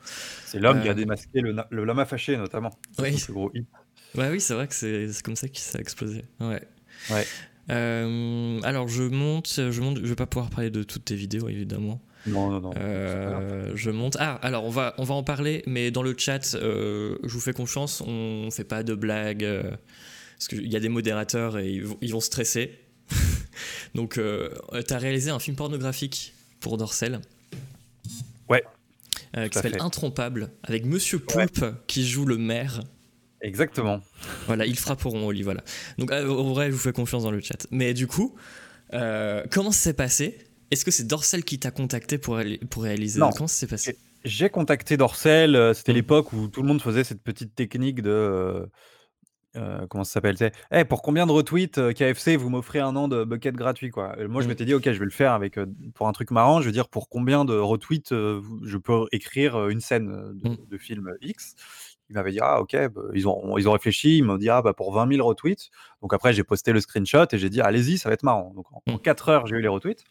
c'est 0.46 0.58
l'homme 0.58 0.82
qui 0.82 0.88
a 0.88 0.94
démasqué 0.94 1.40
le, 1.40 1.54
le 1.70 1.84
lama 1.84 2.04
fâché, 2.06 2.36
notamment. 2.36 2.70
Oui. 2.98 3.12
Plus 3.22 3.32
gros 3.32 3.50
hit. 3.54 3.66
Ouais, 4.14 4.30
oui, 4.30 4.40
c'est 4.40 4.54
vrai 4.54 4.66
que 4.66 4.74
c'est 4.74 5.12
c'est 5.12 5.22
comme 5.22 5.36
ça 5.36 5.48
que 5.48 5.58
ça 5.58 5.78
a 5.78 5.80
explosé. 5.80 6.24
Ouais. 6.40 6.62
Ouais. 7.10 7.26
Euh, 7.70 8.60
alors, 8.62 8.88
je 8.88 9.02
monte, 9.02 9.48
je 9.70 9.80
monte. 9.80 9.98
Je 9.98 10.06
vais 10.08 10.14
pas 10.14 10.26
pouvoir 10.26 10.50
parler 10.50 10.70
de 10.70 10.82
toutes 10.82 11.04
tes 11.04 11.14
vidéos, 11.14 11.48
évidemment. 11.48 12.00
Non, 12.28 12.50
non, 12.50 12.60
non. 12.60 12.70
Euh, 12.76 13.72
je 13.74 13.90
monte. 13.90 14.16
Ah, 14.20 14.34
alors 14.42 14.64
on 14.64 14.70
va, 14.70 14.94
on 14.98 15.04
va 15.04 15.14
en 15.14 15.22
parler, 15.22 15.62
mais 15.66 15.90
dans 15.90 16.02
le 16.02 16.14
chat, 16.16 16.54
euh, 16.54 17.16
je 17.24 17.28
vous 17.32 17.40
fais 17.40 17.52
confiance, 17.52 18.00
on 18.06 18.50
fait 18.50 18.64
pas 18.64 18.82
de 18.82 18.94
blagues. 18.94 19.44
euh, 19.44 19.62
parce 20.36 20.48
qu'il 20.48 20.70
y 20.72 20.76
a 20.76 20.80
des 20.80 20.88
modérateurs 20.88 21.58
et 21.58 21.68
ils 21.70 21.84
vont, 21.84 21.98
ils 22.00 22.12
vont 22.12 22.20
stresser. 22.20 22.78
Donc, 23.94 24.18
euh, 24.18 24.50
tu 24.86 24.94
as 24.94 24.98
réalisé 24.98 25.30
un 25.30 25.38
film 25.40 25.56
pornographique 25.56 26.34
pour 26.60 26.76
Dorsel. 26.76 27.20
Ouais, 28.48 28.62
Euh, 29.36 29.48
qui 29.48 29.54
s'appelle. 29.54 29.76
Intrompable, 29.80 30.50
avec 30.62 30.84
Monsieur 30.86 31.18
Poulpe 31.18 31.64
qui 31.86 32.06
joue 32.06 32.24
le 32.24 32.38
maire. 32.38 32.80
Exactement. 33.42 34.00
Voilà, 34.46 34.64
ils 34.66 34.78
frapperont 34.78 35.26
au 35.26 35.32
lit, 35.32 35.42
voilà. 35.42 35.62
Donc, 35.98 36.10
euh, 36.12 36.28
en 36.28 36.52
vrai, 36.52 36.66
je 36.66 36.72
vous 36.72 36.78
fais 36.78 36.92
confiance 36.92 37.24
dans 37.24 37.30
le 37.30 37.40
chat. 37.40 37.66
Mais 37.70 37.94
du 37.94 38.06
coup, 38.06 38.34
euh, 38.94 39.44
comment 39.50 39.70
ça 39.70 39.80
s'est 39.80 39.92
passé? 39.92 40.38
Est-ce 40.70 40.84
que 40.84 40.90
c'est 40.90 41.06
Dorsel 41.06 41.44
qui 41.44 41.58
t'a 41.58 41.70
contacté 41.70 42.18
pour, 42.18 42.40
pour 42.70 42.82
réaliser 42.82 43.20
Non. 43.20 43.30
Comment 43.30 43.46
ça 43.48 43.56
s'est 43.60 43.66
passé 43.66 43.96
J'ai 44.24 44.50
contacté 44.50 44.96
Dorsel, 44.96 45.56
euh, 45.56 45.72
c'était 45.74 45.92
Mm. 45.92 45.96
l'époque 45.96 46.32
où 46.32 46.48
tout 46.48 46.62
le 46.62 46.68
monde 46.68 46.82
faisait 46.82 47.04
cette 47.04 47.22
petite 47.22 47.54
technique 47.54 48.02
de. 48.02 48.10
euh, 48.10 48.66
euh, 49.56 49.86
comment 49.88 50.04
ça 50.04 50.12
s'appelle 50.12 50.36
c'est, 50.36 50.52
Eh, 50.72 50.84
Pour 50.84 51.00
combien 51.00 51.26
de 51.26 51.32
retweets 51.32 51.78
euh, 51.78 51.92
KFC 51.92 52.36
vous 52.36 52.50
m'offrez 52.50 52.80
un 52.80 52.94
an 52.96 53.08
de 53.08 53.24
bucket 53.24 53.54
gratuit 53.56 53.88
quoi? 53.90 54.14
Et 54.20 54.26
moi 54.26 54.42
je 54.42 54.46
Mm. 54.46 54.50
m'étais 54.50 54.64
dit 54.66 54.74
ok 54.74 54.84
je 54.92 54.98
vais 54.98 55.04
le 55.06 55.10
faire 55.10 55.32
avec 55.32 55.56
euh, 55.58 55.66
pour 55.94 56.06
un 56.06 56.12
truc 56.12 56.30
marrant, 56.30 56.60
je 56.60 56.66
veux 56.66 56.72
dire 56.72 56.88
pour 56.90 57.08
combien 57.08 57.46
de 57.46 57.54
retweets 57.56 58.12
euh, 58.12 58.38
vous- 58.42 58.60
je 58.64 58.76
peux 58.76 59.06
écrire 59.10 59.56
euh, 59.56 59.68
une 59.70 59.80
scène 59.80 60.10
euh, 60.10 60.32
de, 60.34 60.50
Mm. 60.50 60.56
de 60.68 60.78
film 60.78 61.14
X? 61.22 61.54
Il 62.10 62.14
m'avait 62.14 62.30
dit 62.32 62.40
ah 62.42 62.60
ok 62.60 62.76
bah, 62.94 63.00
ils 63.14 63.26
ont 63.26 63.56
ils 63.58 63.68
ont 63.68 63.72
réfléchi, 63.72 64.18
ils 64.18 64.22
m'ont 64.22 64.36
dit 64.36 64.50
ah 64.50 64.60
bah 64.62 64.74
pour 64.74 64.92
20 64.92 65.10
000 65.10 65.26
retweets. 65.26 65.70
Donc 66.02 66.12
après 66.12 66.32
j'ai 66.34 66.44
posté 66.44 66.72
le 66.72 66.80
screenshot 66.80 67.24
et 67.32 67.38
j'ai 67.38 67.48
dit 67.50 67.60
allez-y 67.62 67.96
ça 67.98 68.10
va 68.10 68.12
être 68.14 68.22
marrant. 68.24 68.52
Donc 68.54 68.66
en, 68.72 68.82
Mm. 68.94 68.98
4 68.98 69.28
heures 69.30 69.46
j'ai 69.46 69.56
eu 69.56 69.62
les 69.62 69.68
retweets. 69.68 70.04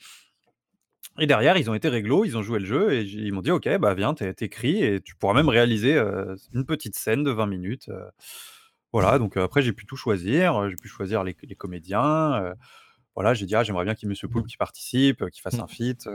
Et 1.19 1.25
derrière, 1.27 1.57
ils 1.57 1.69
ont 1.69 1.73
été 1.73 1.89
réglo, 1.89 2.25
ils 2.25 2.37
ont 2.37 2.43
joué 2.43 2.59
le 2.59 2.65
jeu 2.65 2.93
et 2.93 3.01
ils 3.01 3.31
m'ont 3.33 3.41
dit 3.41 3.51
Ok, 3.51 3.67
bah 3.79 3.93
viens, 3.93 4.13
t'é- 4.13 4.33
t'écris 4.33 4.83
et 4.83 5.01
tu 5.01 5.15
pourras 5.15 5.33
même 5.33 5.49
réaliser 5.49 5.95
euh, 5.95 6.35
une 6.53 6.65
petite 6.65 6.95
scène 6.95 7.23
de 7.23 7.31
20 7.31 7.47
minutes. 7.47 7.89
euh. 7.89 8.09
Voilà, 8.93 9.19
donc 9.19 9.35
euh, 9.37 9.43
après, 9.43 9.61
j'ai 9.61 9.73
pu 9.73 9.85
tout 9.85 9.95
choisir. 9.97 10.69
J'ai 10.69 10.75
pu 10.75 10.87
choisir 10.87 11.23
les, 11.23 11.35
les 11.43 11.55
comédiens. 11.55 12.53
voilà, 13.15 13.33
j'ai 13.33 13.45
dit 13.45 13.55
Ah, 13.55 13.63
j'aimerais 13.63 13.83
bien 13.85 13.95
qu'il 13.95 14.05
y 14.05 14.07
ait 14.07 14.11
Monsieur 14.11 14.27
Poulpe 14.27 14.47
qui 14.47 14.57
participe, 14.57 15.27
qu'il 15.29 15.41
fasse 15.41 15.57
Mm. 15.57 15.61
un 15.61 15.67
feat. 15.67 16.09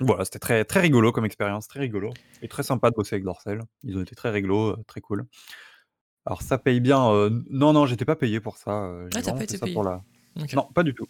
Voilà, 0.00 0.24
c'était 0.24 0.38
très, 0.40 0.64
très 0.64 0.80
rigolo 0.80 1.12
comme 1.12 1.24
expérience, 1.24 1.68
très 1.68 1.80
rigolo. 1.80 2.12
Et 2.42 2.48
très 2.48 2.62
sympa 2.64 2.90
de 2.90 2.96
bosser 2.96 3.14
avec 3.16 3.24
Dorsel. 3.24 3.60
Ils 3.84 3.96
ont 3.96 4.02
été 4.02 4.14
très 4.16 4.30
réglo, 4.30 4.76
très 4.86 5.00
cool. 5.00 5.24
Alors, 6.26 6.42
ça 6.42 6.58
paye 6.58 6.80
bien. 6.80 6.98
non, 7.50 7.72
non, 7.72 7.86
j'étais 7.86 8.04
pas 8.04 8.16
payé 8.16 8.40
pour 8.40 8.56
ça. 8.56 8.72
Ah, 9.14 9.22
t'as 9.22 9.32
pas 9.32 9.42
été 9.44 9.58
payé 9.58 9.72
pour 9.74 9.84
la-. 9.84 10.02
Non, 10.54 10.64
pas 10.74 10.82
du 10.82 10.94
tout. 10.94 11.06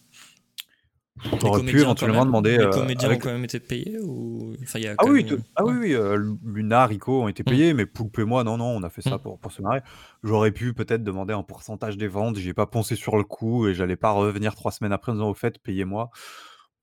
J'aurais 1.41 1.63
pu 1.63 1.81
éventuellement 1.81 2.27
demander. 2.27 2.59
Les 2.59 2.65
euh, 2.65 2.71
comédiens 2.71 3.09
avec- 3.09 3.21
ont 3.21 3.29
quand 3.29 3.33
même 3.33 3.45
été 3.45 3.61
payés 3.61 3.99
ou 4.03 4.53
enfin, 4.63 4.81
il 4.81 4.85
y 4.85 4.89
a 4.89 4.93
Ah 4.93 4.95
quand 5.05 5.11
oui, 5.11 5.25
même- 5.25 5.43
ah 5.55 5.65
oui, 5.65 5.73
Ouais. 5.73 5.79
oui, 5.81 5.95
euh, 5.95 6.35
Luna, 6.45 6.87
Rico 6.87 7.23
ont 7.23 7.29
été 7.29 7.43
Mm. 7.43 7.47
payés, 7.47 7.75
mais 7.75 7.87
Poulpe 7.87 8.19
et 8.19 8.25
moi, 8.25 8.43
non, 8.43 8.57
non, 8.57 8.67
on 8.67 8.83
a 8.83 8.91
fait 8.91 9.01
ça 9.03 9.17
Mm. 9.17 9.21
pour, 9.21 9.39
pour 9.39 9.53
se 9.53 9.63
marrer. 9.63 9.81
J'aurais 10.25 10.51
pu 10.51 10.75
peut-être 10.75 11.05
demander 11.05 11.33
un 11.33 11.45
pourcentage 11.45 11.97
des 11.97 12.09
ventes, 12.09 12.37
j'y 12.37 12.49
ai 12.49 12.55
pas 12.55 12.67
pensé 12.67 12.97
sur 12.97 13.17
le 13.17 13.23
coup 13.23 13.69
et 13.69 13.75
j'allais 13.75 13.97
pas 13.97 14.11
revenir 14.11 14.57
trois 14.57 14.73
semaines 14.73 14.93
après 14.93 15.13
en 15.13 15.15
disant 15.15 15.31
au 15.31 15.35
fait, 15.35 15.59
payez-moi. 15.61 16.11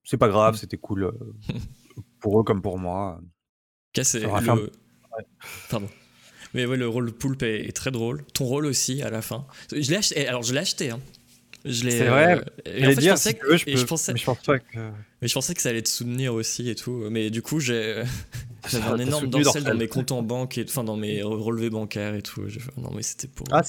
C'est 0.04 0.18
pas 0.18 0.30
grave, 0.30 0.54
Mm. 0.54 0.58
c'était 0.58 0.78
cool 0.78 1.04
euh, 1.04 1.12
pour 2.22 2.40
eux 2.40 2.44
comme 2.44 2.62
pour 2.62 2.80
moi. 2.80 3.20
Cas, 3.94 4.06
c'est 4.06 4.22
Ça 4.22 4.28
aura 4.28 4.40
le... 4.42 4.50
un- 4.50 4.58
Pardon. 5.70 5.90
Mais 6.54 6.66
ouais, 6.66 6.78
le 6.78 6.88
rôle 6.88 7.08
de 7.08 7.12
poulpe 7.12 7.44
est, 7.44 7.68
est 7.68 7.72
très 7.76 7.92
drôle. 7.92 8.24
Ton 8.34 8.46
rôle 8.46 8.66
aussi 8.66 9.02
à 9.04 9.10
la 9.10 9.22
fin. 9.22 9.46
Je 9.72 9.90
l'ai 9.90 9.98
acheté. 9.98 10.28
Alors 10.28 10.44
je 10.44 10.54
l'ai 10.54 10.60
acheté. 10.60 10.90
Hein. 10.90 11.00
Je 11.66 11.84
l'ai. 11.84 11.92
C'est 11.92 12.08
vrai. 12.08 12.38
euh, 12.38 12.42
et 12.66 12.86
en 12.86 12.90
fait, 12.90 12.96
dire, 12.96 13.02
je 13.04 13.10
pensais 13.12 13.30
si 13.30 13.36
que, 13.36 13.48
veux, 13.48 13.58
je 13.58 13.66
peux, 13.66 13.76
je 13.76 13.86
pensais, 13.86 14.14
mais 14.14 14.20
je 14.20 14.26
pense 14.26 14.42
pas 14.44 14.60
que. 14.60 14.78
mais 15.22 15.28
je 15.28 15.34
pensais 15.34 15.54
que 15.54 15.62
ça 15.62 15.70
allait 15.70 15.82
te 15.82 15.90
soutenir 15.90 16.34
aussi 16.34 16.70
et 16.70 16.76
tout. 16.76 17.06
Mais 17.10 17.30
du 17.30 17.42
coup, 17.42 17.60
j'ai 17.60 18.04
j'avais 18.70 18.84
Ça 18.84 18.92
un 18.92 18.98
énorme 18.98 19.28
dorsel 19.30 19.64
dans 19.64 19.76
mes 19.76 19.88
comptes 19.88 20.12
en 20.12 20.24
banque 20.24 20.58
et 20.58 20.66
enfin 20.68 20.84
dans 20.84 20.98
mes 20.98 21.22
relevés 21.24 21.70
bancaires 21.70 22.16
et 22.16 22.22
tout. 22.22 22.42
Non 22.78 22.92
mais 22.96 23.04
c'était 23.04 23.28
pour. 23.28 23.48
Ah, 23.52 23.62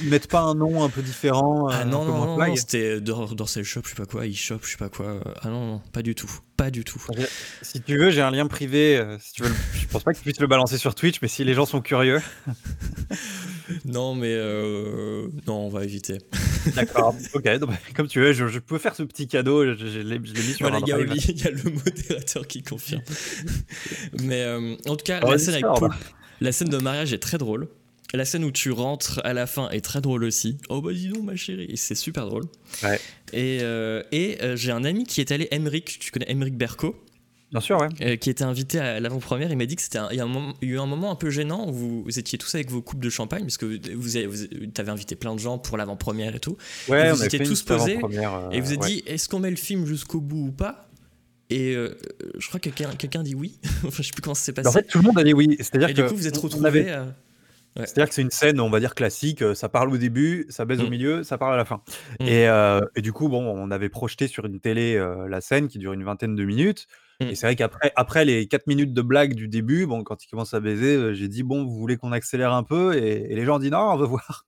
ils 0.00 0.08
mettent 0.08 0.28
pas 0.28 0.42
un 0.42 0.54
nom 0.54 0.84
un 0.84 0.88
peu 0.88 1.02
différent, 1.02 1.66
Ah 1.68 1.80
euh, 1.80 1.84
non 1.84 2.04
peu 2.04 2.12
non 2.12 2.36
non, 2.36 2.46
non, 2.46 2.54
c'était 2.54 3.00
Dor- 3.00 3.34
Dorsel 3.34 3.64
Shop, 3.64 3.80
je 3.84 3.88
sais 3.88 3.96
pas 3.96 4.06
quoi, 4.06 4.24
eShop, 4.24 4.60
je 4.62 4.70
sais 4.70 4.76
pas 4.76 4.88
quoi. 4.88 5.20
Ah 5.42 5.48
non 5.48 5.66
non, 5.66 5.82
pas 5.92 6.02
du 6.02 6.14
tout, 6.14 6.30
pas 6.56 6.70
du 6.70 6.84
tout. 6.84 7.04
Si 7.62 7.80
tu 7.82 7.98
veux, 7.98 8.10
j'ai 8.10 8.20
un 8.20 8.30
lien 8.30 8.46
privé. 8.46 8.96
euh, 8.96 9.18
si 9.18 9.32
tu 9.32 9.42
veux, 9.42 9.52
je 9.74 9.86
pense 9.88 10.04
pas 10.04 10.12
que 10.12 10.18
tu 10.18 10.22
puisses 10.22 10.38
le 10.38 10.46
balancer 10.46 10.78
sur 10.78 10.94
Twitch, 10.94 11.16
mais 11.22 11.26
si 11.26 11.42
les 11.42 11.54
gens 11.54 11.66
sont 11.66 11.80
curieux. 11.80 12.20
Non 13.84 14.14
mais 14.14 14.32
euh, 14.32 15.28
non, 15.46 15.66
on 15.66 15.68
va 15.68 15.84
éviter. 15.84 16.18
D'accord. 16.74 17.14
ok, 17.34 17.58
donc, 17.58 17.70
comme 17.94 18.08
tu 18.08 18.20
veux, 18.20 18.32
je, 18.32 18.48
je 18.48 18.58
peux 18.58 18.78
faire 18.78 18.94
ce 18.94 19.02
petit 19.02 19.26
cadeau. 19.28 19.64
Je, 19.64 19.86
je 19.86 19.98
l'ai 20.00 20.18
mis 20.18 20.28
sur 20.28 20.68
Voilà, 20.68 20.78
il 20.80 20.88
y, 20.88 20.92
a 20.92 20.98
y 21.00 21.54
le 21.54 21.70
modérateur 21.70 22.46
qui 22.46 22.62
confirme. 22.62 23.02
Mais 24.22 24.42
euh, 24.42 24.76
en 24.86 24.96
tout 24.96 25.04
cas, 25.04 25.20
Ah, 25.22 25.30
la 25.30 25.38
scène 25.38 25.54
avec 25.54 25.64
sors, 25.64 25.78
Paul, 25.78 25.92
la 26.40 26.52
scène 26.52 26.68
de 26.68 26.78
mariage 26.78 27.12
est 27.12 27.18
très 27.18 27.38
drôle. 27.38 27.68
La 28.12 28.24
scène 28.24 28.44
où 28.44 28.50
tu 28.50 28.72
rentres 28.72 29.20
à 29.22 29.32
la 29.32 29.46
fin 29.46 29.70
est 29.70 29.84
très 29.84 30.00
drôle 30.00 30.24
aussi. 30.24 30.58
Oh 30.68 30.80
bah 30.80 30.92
dis 30.92 31.08
donc 31.08 31.22
ma 31.22 31.36
chérie, 31.36 31.76
c'est 31.76 31.94
super 31.94 32.26
drôle. 32.26 32.42
Ouais. 32.82 32.98
Et, 33.32 33.58
euh, 33.62 34.02
et 34.10 34.38
j'ai 34.56 34.72
un 34.72 34.82
ami 34.82 35.04
qui 35.04 35.20
est 35.20 35.30
allé, 35.30 35.46
Emeric, 35.52 35.98
tu 36.00 36.10
connais 36.10 36.28
Emeric 36.28 36.56
Berco? 36.56 36.96
Bien 37.50 37.60
sûr, 37.60 37.78
ouais. 37.80 37.88
euh, 38.02 38.16
qui 38.16 38.30
était 38.30 38.44
invité 38.44 38.78
à 38.78 39.00
l'avant-première, 39.00 39.50
il 39.50 39.56
m'a 39.58 39.66
dit 39.66 39.74
que 39.74 39.82
c'était 39.82 39.98
un- 39.98 40.08
il 40.12 40.16
y 40.16 40.20
a 40.20 40.24
un 40.24 40.54
eu 40.62 40.78
un 40.78 40.86
moment 40.86 41.10
un 41.10 41.16
peu 41.16 41.30
gênant 41.30 41.68
où 41.68 41.72
vous, 41.72 42.02
vous 42.04 42.18
étiez 42.18 42.38
tous 42.38 42.54
avec 42.54 42.70
vos 42.70 42.80
coupes 42.80 43.00
de 43.02 43.10
champagne, 43.10 43.42
parce 43.42 43.56
que 43.58 43.66
vous, 43.94 44.16
avez- 44.16 44.26
vous 44.28 44.90
invité 44.90 45.16
plein 45.16 45.34
de 45.34 45.40
gens 45.40 45.58
pour 45.58 45.76
l'avant-première 45.76 46.34
et 46.36 46.40
tout. 46.40 46.56
Ouais, 46.88 47.10
vous 47.10 47.16
on 47.16 47.20
avait 47.20 47.26
étiez 47.26 47.40
tous 47.40 47.62
posés, 47.62 47.98
euh, 48.02 48.50
et 48.50 48.60
vous 48.60 48.72
êtes 48.72 48.80
ouais. 48.82 48.86
dit, 48.88 49.02
est-ce 49.06 49.28
qu'on 49.28 49.40
met 49.40 49.50
le 49.50 49.56
film 49.56 49.84
jusqu'au 49.84 50.20
bout 50.20 50.46
ou 50.48 50.52
pas? 50.52 50.86
Et 51.52 51.74
euh, 51.74 51.98
je 52.38 52.46
crois 52.46 52.60
que 52.60 52.70
quelqu'un 52.70 53.22
dit 53.24 53.34
oui. 53.34 53.58
enfin, 53.84 54.02
je 54.02 54.02
sais 54.06 54.12
plus 54.12 54.22
comment 54.22 54.34
ça 54.34 54.44
s'est 54.44 54.52
passé. 54.52 54.68
En 54.68 54.72
fait, 54.72 54.84
tout 54.84 54.98
le 54.98 55.04
monde 55.04 55.18
a 55.18 55.24
dit 55.24 55.34
oui. 55.34 55.56
C'est-à-dire 55.58 55.88
et 55.88 55.94
que 55.94 56.02
du 56.02 56.08
coup, 56.08 56.14
vous 56.14 56.28
êtes 56.28 56.36
retrouvés. 56.36 56.68
avait- 56.90 56.98
Ouais. 57.76 57.86
C'est-à-dire 57.86 58.08
que 58.08 58.14
c'est 58.16 58.22
une 58.22 58.30
scène, 58.32 58.58
on 58.58 58.68
va 58.68 58.80
dire 58.80 58.96
classique. 58.96 59.44
Ça 59.54 59.68
parle 59.68 59.92
au 59.92 59.96
début, 59.96 60.44
ça 60.48 60.64
baise 60.64 60.80
au 60.80 60.86
Mm. 60.86 60.90
milieu, 60.90 61.22
ça 61.22 61.38
parle 61.38 61.54
à 61.54 61.56
la 61.56 61.64
fin. 61.64 61.82
Mm. 62.18 62.24
Et, 62.26 62.48
euh, 62.48 62.80
et 62.96 63.00
du 63.00 63.12
coup, 63.12 63.28
bon, 63.28 63.44
on 63.44 63.70
avait 63.70 63.88
projeté 63.88 64.26
sur 64.26 64.44
une 64.44 64.58
télé 64.58 64.96
euh, 64.96 65.28
la 65.28 65.40
scène 65.40 65.68
qui 65.68 65.78
dure 65.78 65.92
une 65.92 66.02
vingtaine 66.02 66.34
de 66.34 66.44
minutes. 66.44 66.88
Et 67.20 67.34
c'est 67.34 67.46
vrai 67.46 67.54
qu'après 67.56 67.92
après 67.96 68.24
les 68.24 68.46
4 68.48 68.66
minutes 68.66 68.94
de 68.94 69.02
blague 69.02 69.34
du 69.34 69.46
début, 69.46 69.86
bon, 69.86 70.02
quand 70.04 70.24
il 70.24 70.28
commence 70.28 70.54
à 70.54 70.60
baiser, 70.60 70.96
euh, 70.96 71.14
j'ai 71.14 71.28
dit 71.28 71.42
bon, 71.42 71.64
vous 71.64 71.76
voulez 71.76 71.96
qu'on 71.98 72.12
accélère 72.12 72.52
un 72.54 72.62
peu 72.62 72.96
et, 72.96 73.30
et 73.30 73.34
les 73.34 73.44
gens 73.44 73.56
ont 73.56 73.58
dit 73.58 73.70
non, 73.70 73.90
on 73.92 73.96
veut 73.96 74.06
voir. 74.08 74.46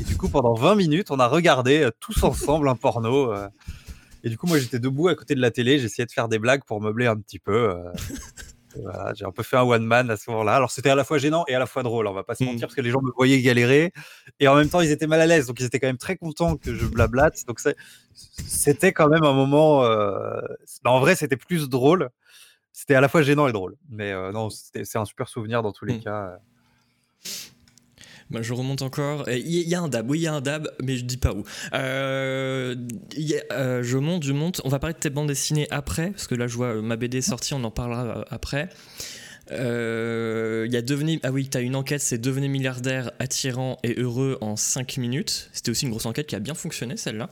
Et 0.00 0.04
du 0.04 0.16
coup, 0.16 0.28
pendant 0.28 0.54
20 0.54 0.76
minutes, 0.76 1.10
on 1.10 1.18
a 1.18 1.26
regardé 1.26 1.82
euh, 1.82 1.90
tous 2.00 2.22
ensemble 2.24 2.68
un 2.68 2.76
porno. 2.76 3.32
euh, 3.32 3.48
et 4.24 4.28
du 4.28 4.38
coup, 4.38 4.46
moi, 4.46 4.58
j'étais 4.58 4.78
debout 4.78 5.08
à 5.08 5.16
côté 5.16 5.34
de 5.34 5.40
la 5.40 5.50
télé, 5.50 5.80
j'essayais 5.80 6.06
de 6.06 6.12
faire 6.12 6.28
des 6.28 6.38
blagues 6.38 6.62
pour 6.64 6.80
meubler 6.80 7.06
un 7.06 7.16
petit 7.16 7.40
peu. 7.40 7.70
euh, 7.70 7.92
voilà, 8.80 9.12
j'ai 9.14 9.24
un 9.24 9.30
peu 9.32 9.42
fait 9.42 9.56
un 9.56 9.62
one 9.62 9.84
man 9.84 10.10
à 10.10 10.16
ce 10.16 10.30
moment-là. 10.30 10.54
Alors 10.54 10.70
c'était 10.70 10.90
à 10.90 10.94
la 10.94 11.04
fois 11.04 11.18
gênant 11.18 11.44
et 11.48 11.54
à 11.54 11.58
la 11.58 11.66
fois 11.66 11.82
drôle, 11.82 12.06
on 12.06 12.12
va 12.12 12.22
pas 12.24 12.34
se 12.34 12.44
mentir, 12.44 12.68
parce 12.68 12.74
que 12.74 12.80
les 12.80 12.90
gens 12.90 13.02
me 13.02 13.10
voyaient 13.12 13.40
galérer 13.42 13.92
et 14.40 14.48
en 14.48 14.54
même 14.54 14.68
temps 14.68 14.80
ils 14.80 14.90
étaient 14.90 15.06
mal 15.06 15.20
à 15.20 15.26
l'aise, 15.26 15.46
donc 15.46 15.60
ils 15.60 15.66
étaient 15.66 15.80
quand 15.80 15.86
même 15.88 15.98
très 15.98 16.16
contents 16.16 16.56
que 16.56 16.74
je 16.74 16.86
blablate. 16.86 17.44
Donc 17.46 17.60
c'était 18.14 18.92
quand 18.92 19.08
même 19.08 19.24
un 19.24 19.32
moment. 19.32 19.84
euh, 19.84 20.40
bah, 20.84 20.90
en 20.90 21.00
vrai, 21.00 21.14
c'était 21.16 21.36
plus 21.36 21.68
drôle. 21.68 22.10
C'était 22.72 22.94
à 22.94 23.00
la 23.02 23.08
fois 23.08 23.22
gênant 23.22 23.46
et 23.48 23.52
drôle. 23.52 23.76
Mais 23.90 24.12
euh, 24.12 24.32
non, 24.32 24.48
c'est 24.50 24.96
un 24.96 25.04
super 25.04 25.28
souvenir 25.28 25.62
dans 25.62 25.72
tous 25.72 25.84
les 25.84 25.98
Mm. 25.98 26.02
cas. 26.02 26.38
Bah, 28.32 28.40
je 28.42 28.52
remonte 28.54 28.82
encore. 28.82 29.28
Il 29.28 29.46
y, 29.46 29.74
a 29.74 29.80
un 29.80 29.88
dab, 29.88 30.10
oui, 30.10 30.20
il 30.20 30.22
y 30.22 30.26
a 30.26 30.32
un 30.32 30.40
dab, 30.40 30.68
mais 30.82 30.96
je 30.96 31.04
dis 31.04 31.18
pas 31.18 31.32
où. 31.34 31.44
Euh, 31.74 32.74
il 33.16 33.22
y 33.28 33.36
a- 33.36 33.42
euh, 33.52 33.82
je 33.82 33.98
monte, 33.98 34.24
je 34.24 34.32
monte. 34.32 34.60
On 34.64 34.68
va 34.70 34.78
parler 34.78 34.94
de 34.94 34.98
tes 34.98 35.10
bandes 35.10 35.28
dessinées 35.28 35.66
après, 35.70 36.10
parce 36.12 36.26
que 36.26 36.34
là, 36.34 36.46
je 36.46 36.56
vois 36.56 36.68
euh, 36.76 36.82
ma 36.82 36.96
BD 36.96 37.20
sortie, 37.20 37.52
on 37.54 37.62
en 37.62 37.70
parlera 37.70 38.24
après. 38.30 38.70
Euh, 39.50 40.64
Il 40.66 40.72
y 40.72 40.76
a 40.76 40.82
devenir. 40.82 41.18
Ah 41.24 41.30
oui, 41.32 41.48
tu 41.48 41.58
as 41.58 41.60
une 41.60 41.76
enquête, 41.76 42.00
c'est 42.00 42.18
devenir 42.18 42.48
milliardaire, 42.48 43.10
attirant 43.18 43.76
et 43.82 44.00
heureux 44.00 44.38
en 44.40 44.56
5 44.56 44.96
minutes. 44.96 45.50
C'était 45.52 45.70
aussi 45.70 45.84
une 45.84 45.90
grosse 45.90 46.06
enquête 46.06 46.26
qui 46.26 46.36
a 46.36 46.40
bien 46.40 46.54
fonctionné, 46.54 46.96
celle-là. 46.96 47.30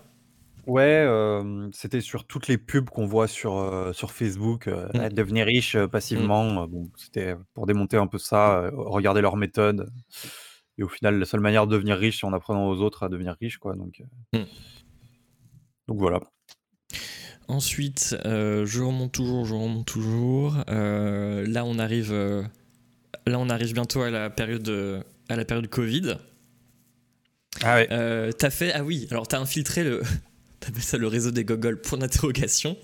Ouais, 0.66 0.82
euh, 1.06 1.68
c'était 1.72 2.02
sur 2.02 2.24
toutes 2.26 2.46
les 2.46 2.58
pubs 2.58 2.90
qu'on 2.90 3.06
voit 3.06 3.26
sur, 3.26 3.56
euh, 3.56 3.92
sur 3.94 4.12
Facebook, 4.12 4.68
euh, 4.68 4.86
Mm. 4.94 5.08
devenir 5.14 5.46
riche 5.46 5.74
euh, 5.76 5.86
passivement. 5.88 6.66
Bon, 6.66 6.90
c'était 6.96 7.34
pour 7.54 7.66
démonter 7.66 7.96
un 7.96 8.06
peu 8.06 8.18
ça, 8.18 8.70
regarder 8.74 9.20
leur 9.22 9.36
méthode. 9.36 9.88
Et 10.80 10.82
au 10.82 10.88
final, 10.88 11.18
la 11.18 11.26
seule 11.26 11.40
manière 11.40 11.66
de 11.66 11.72
devenir 11.74 11.98
riche, 11.98 12.20
c'est 12.20 12.26
en 12.26 12.32
apprenant 12.32 12.66
aux 12.66 12.78
autres 12.80 13.02
à 13.02 13.10
devenir 13.10 13.36
riche, 13.38 13.58
quoi. 13.58 13.76
Donc, 13.76 14.00
euh, 14.34 14.38
Mm. 14.38 14.46
donc 15.88 15.98
voilà. 15.98 16.20
Ensuite, 17.48 18.16
euh, 18.24 18.64
je 18.64 18.80
remonte 18.80 19.12
toujours, 19.12 19.44
je 19.44 19.54
remonte 19.54 19.86
toujours. 19.86 20.56
Euh, 20.70 21.44
là, 21.46 21.64
on 21.66 21.78
arrive, 21.78 22.12
euh, 22.12 22.42
là, 23.26 23.38
on 23.38 23.50
arrive 23.50 23.74
bientôt 23.74 24.00
à 24.00 24.08
la 24.10 24.30
période, 24.30 25.04
à 25.28 25.36
la 25.36 25.44
période 25.44 25.66
Covid. 25.68 26.16
Ah 27.62 27.74
ouais. 27.74 28.32
T'as 28.38 28.50
fait, 28.50 28.72
ah 28.72 28.82
oui, 28.82 29.06
alors 29.10 29.28
t'as 29.28 29.38
infiltré 29.40 29.84
le, 29.84 30.00
t'appelles 30.60 30.82
ça 30.82 30.96
le 30.96 31.08
réseau 31.08 31.30
des 31.30 31.44
gogoles 31.44 31.80
pour 31.80 31.98
d'interrogation. 31.98 32.78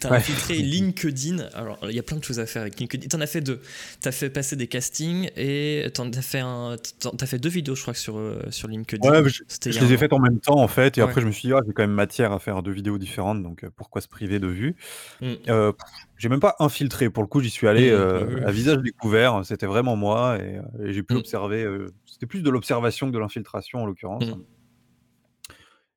T'as 0.00 0.10
Ouais. 0.10 0.16
infiltré 0.18 0.54
LinkedIn. 0.58 1.38
Alors, 1.54 1.78
il 1.84 1.94
y 1.94 1.98
a 1.98 2.02
plein 2.02 2.16
de 2.18 2.24
choses 2.24 2.40
à 2.40 2.46
faire 2.46 2.62
avec 2.62 2.78
LinkedIn. 2.78 3.08
T'en 3.08 3.20
as 3.20 3.26
fait 3.26 3.40
deux. 3.40 3.60
T'as 4.00 4.12
fait 4.12 4.30
passer 4.30 4.56
des 4.56 4.66
castings 4.66 5.30
et 5.36 5.86
t'en 5.94 6.10
as 6.12 6.22
fait 6.22 6.40
un, 6.40 6.76
t'en- 7.00 7.10
t'as 7.12 7.26
fait 7.26 7.38
deux 7.38 7.48
vidéos, 7.48 7.74
je 7.74 7.82
crois, 7.82 7.94
sur 7.94 8.16
euh, 8.18 8.40
sur 8.50 8.68
LinkedIn. 8.68 9.08
Ouais, 9.08 9.28
je, 9.28 9.42
les 9.80 9.92
ai 9.92 9.96
faites 9.96 10.12
en 10.12 10.18
même 10.20 10.40
temps, 10.40 10.58
en 10.60 10.68
fait. 10.68 10.98
Et 10.98 11.02
Ouais. 11.02 11.08
après, 11.08 11.20
je 11.20 11.26
me 11.26 11.32
suis 11.32 11.48
dit, 11.48 11.52
ah, 11.54 11.60
j'ai 11.66 11.72
quand 11.72 11.82
même 11.82 11.90
matière 11.92 12.32
à 12.32 12.38
faire 12.38 12.62
deux 12.62 12.72
vidéos 12.72 12.98
différentes. 12.98 13.42
Donc, 13.42 13.64
euh, 13.64 13.70
pourquoi 13.74 14.00
se 14.00 14.08
priver 14.08 14.38
de 14.38 14.46
vues? 14.48 14.76
Mm. 15.20 15.32
Euh, 15.48 15.72
J'ai 16.16 16.28
même 16.28 16.40
pas 16.40 16.54
infiltré. 16.60 17.10
Pour 17.10 17.22
le 17.22 17.26
coup, 17.28 17.40
j'y 17.40 17.50
suis 17.50 17.66
allé 17.66 17.90
Mm, 17.90 17.94
euh, 17.94 18.34
ouais. 18.36 18.44
à 18.44 18.50
visage 18.52 18.78
découvert. 18.78 19.44
C'était 19.44 19.66
vraiment 19.66 19.96
moi. 19.96 20.38
Et, 20.38 20.60
et 20.82 20.92
j'ai 20.92 21.02
pu 21.02 21.14
Mm. 21.14 21.18
observer. 21.18 21.64
euh, 21.64 21.88
c'était 22.06 22.26
plus 22.26 22.42
de 22.42 22.50
l'observation 22.50 23.08
que 23.08 23.12
de 23.14 23.18
l'infiltration, 23.18 23.82
en 23.82 23.86
l'occurrence. 23.86 24.26
Mm. 24.26 24.42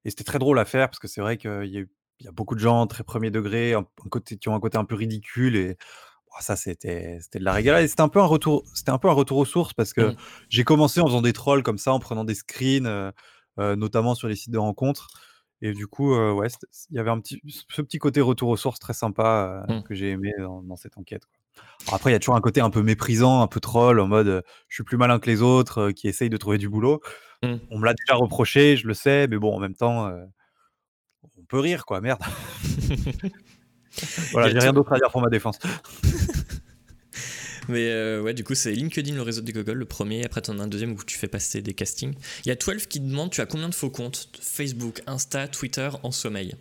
Et 0.05 0.09
c'était 0.09 0.23
très 0.23 0.39
drôle 0.39 0.57
à 0.59 0.65
faire 0.65 0.87
parce 0.89 0.99
que 0.99 1.07
c'est 1.07 1.21
vrai 1.21 1.37
qu'il 1.37 1.51
y 1.65 1.77
a, 1.77 1.81
eu- 1.81 1.89
il 2.19 2.25
y 2.25 2.29
a 2.29 2.31
beaucoup 2.31 2.55
de 2.55 2.59
gens 2.59 2.87
très 2.87 3.03
premier 3.03 3.31
degré, 3.31 3.73
un, 3.73 3.79
un 4.05 4.09
côté, 4.09 4.37
qui 4.37 4.49
ont 4.49 4.55
un 4.55 4.59
côté 4.59 4.77
un 4.77 4.85
peu 4.85 4.95
ridicule. 4.95 5.55
Et 5.55 5.77
oh, 6.27 6.35
ça, 6.39 6.55
c'était 6.55 7.17
c'était 7.21 7.39
de 7.39 7.43
la 7.45 7.53
régalade. 7.53 7.83
Et 7.83 7.87
c'était 7.87 8.01
un, 8.01 8.09
peu 8.09 8.19
un 8.19 8.25
retour- 8.25 8.63
c'était 8.73 8.91
un 8.91 8.97
peu 8.97 9.09
un 9.09 9.13
retour 9.13 9.37
aux 9.37 9.45
sources 9.45 9.73
parce 9.73 9.93
que 9.93 10.01
Mm. 10.11 10.15
j'ai 10.49 10.63
commencé 10.63 10.99
en 11.01 11.07
faisant 11.07 11.21
des 11.21 11.33
trolls 11.33 11.63
comme 11.63 11.77
ça, 11.77 11.93
en 11.93 11.99
prenant 11.99 12.23
des 12.25 12.35
screens, 12.35 12.85
euh, 12.87 13.11
euh, 13.59 13.75
notamment 13.75 14.15
sur 14.15 14.27
les 14.27 14.35
sites 14.35 14.51
de 14.53 14.57
rencontres. 14.57 15.07
Et 15.61 15.73
du 15.73 15.87
coup, 15.87 16.13
euh, 16.13 16.31
ouais, 16.33 16.47
il 16.91 16.95
y 16.97 16.99
avait 16.99 17.09
un 17.09 17.19
petit, 17.19 17.41
ce 17.69 17.81
petit 17.81 17.97
côté 17.97 18.21
retour 18.21 18.49
aux 18.49 18.57
sources 18.57 18.77
très 18.79 18.93
sympa 18.93 19.65
euh, 19.69 19.73
Mm. 19.79 19.83
que 19.83 19.95
j'ai 19.95 20.09
aimé 20.11 20.31
dans, 20.39 20.61
dans 20.61 20.75
cette 20.75 20.97
enquête. 20.97 21.25
quoi. 21.25 21.63
Alors 21.87 21.95
après, 21.95 22.09
il 22.11 22.13
y 22.13 22.15
a 22.15 22.19
toujours 22.19 22.35
un 22.35 22.41
côté 22.41 22.61
un 22.61 22.69
peu 22.69 22.83
méprisant, 22.83 23.41
un 23.41 23.47
peu 23.47 23.59
troll, 23.59 23.99
en 23.99 24.07
mode 24.07 24.27
euh, 24.27 24.41
je 24.67 24.75
suis 24.75 24.83
plus 24.83 24.97
malin 24.97 25.17
que 25.19 25.27
les 25.27 25.41
autres, 25.41 25.79
euh, 25.89 25.91
qui 25.91 26.07
essayent 26.07 26.29
de 26.29 26.37
trouver 26.37 26.57
du 26.59 26.69
boulot. 26.69 27.01
Mm. 27.43 27.55
On 27.71 27.79
me 27.79 27.85
l'a 27.85 27.93
déjà 27.95 28.15
reproché, 28.15 28.77
je 28.77 28.87
le 28.87 28.93
sais, 28.93 29.27
mais 29.27 29.37
bon, 29.37 29.55
en 29.55 29.59
même 29.59 29.73
temps, 29.75 30.07
euh, 30.07 30.23
peut 31.47 31.59
rire, 31.59 31.85
quoi, 31.85 32.01
merde. 32.01 32.21
voilà, 34.31 34.49
j'ai 34.51 34.59
rien 34.59 34.73
d'autre 34.73 34.93
à 34.93 34.97
dire 34.97 35.09
pour 35.11 35.21
ma 35.21 35.29
défense. 35.29 35.57
Mais 37.69 37.89
euh, 37.89 38.21
ouais, 38.21 38.33
du 38.33 38.45
coup, 38.45 38.55
c'est 38.55 38.71
LinkedIn, 38.71 39.13
le 39.15 39.21
réseau 39.21 39.41
des 39.41 39.51
gogoles, 39.51 39.77
le 39.77 39.85
premier. 39.85 40.23
Après, 40.23 40.41
t'en 40.41 40.57
as 40.59 40.63
un 40.63 40.67
deuxième 40.67 40.93
où 40.93 41.03
tu 41.03 41.17
fais 41.17 41.27
passer 41.27 41.61
des 41.61 41.73
castings. 41.73 42.13
Il 42.45 42.47
y 42.47 42.51
a 42.51 42.55
12 42.55 42.85
qui 42.87 43.01
demande 43.01 43.31
tu 43.31 43.41
as 43.41 43.45
combien 43.45 43.67
de 43.67 43.75
faux 43.75 43.89
comptes? 43.89 44.29
Facebook, 44.41 45.01
Insta, 45.05 45.47
Twitter 45.49 45.89
en 46.03 46.11
sommeil 46.11 46.55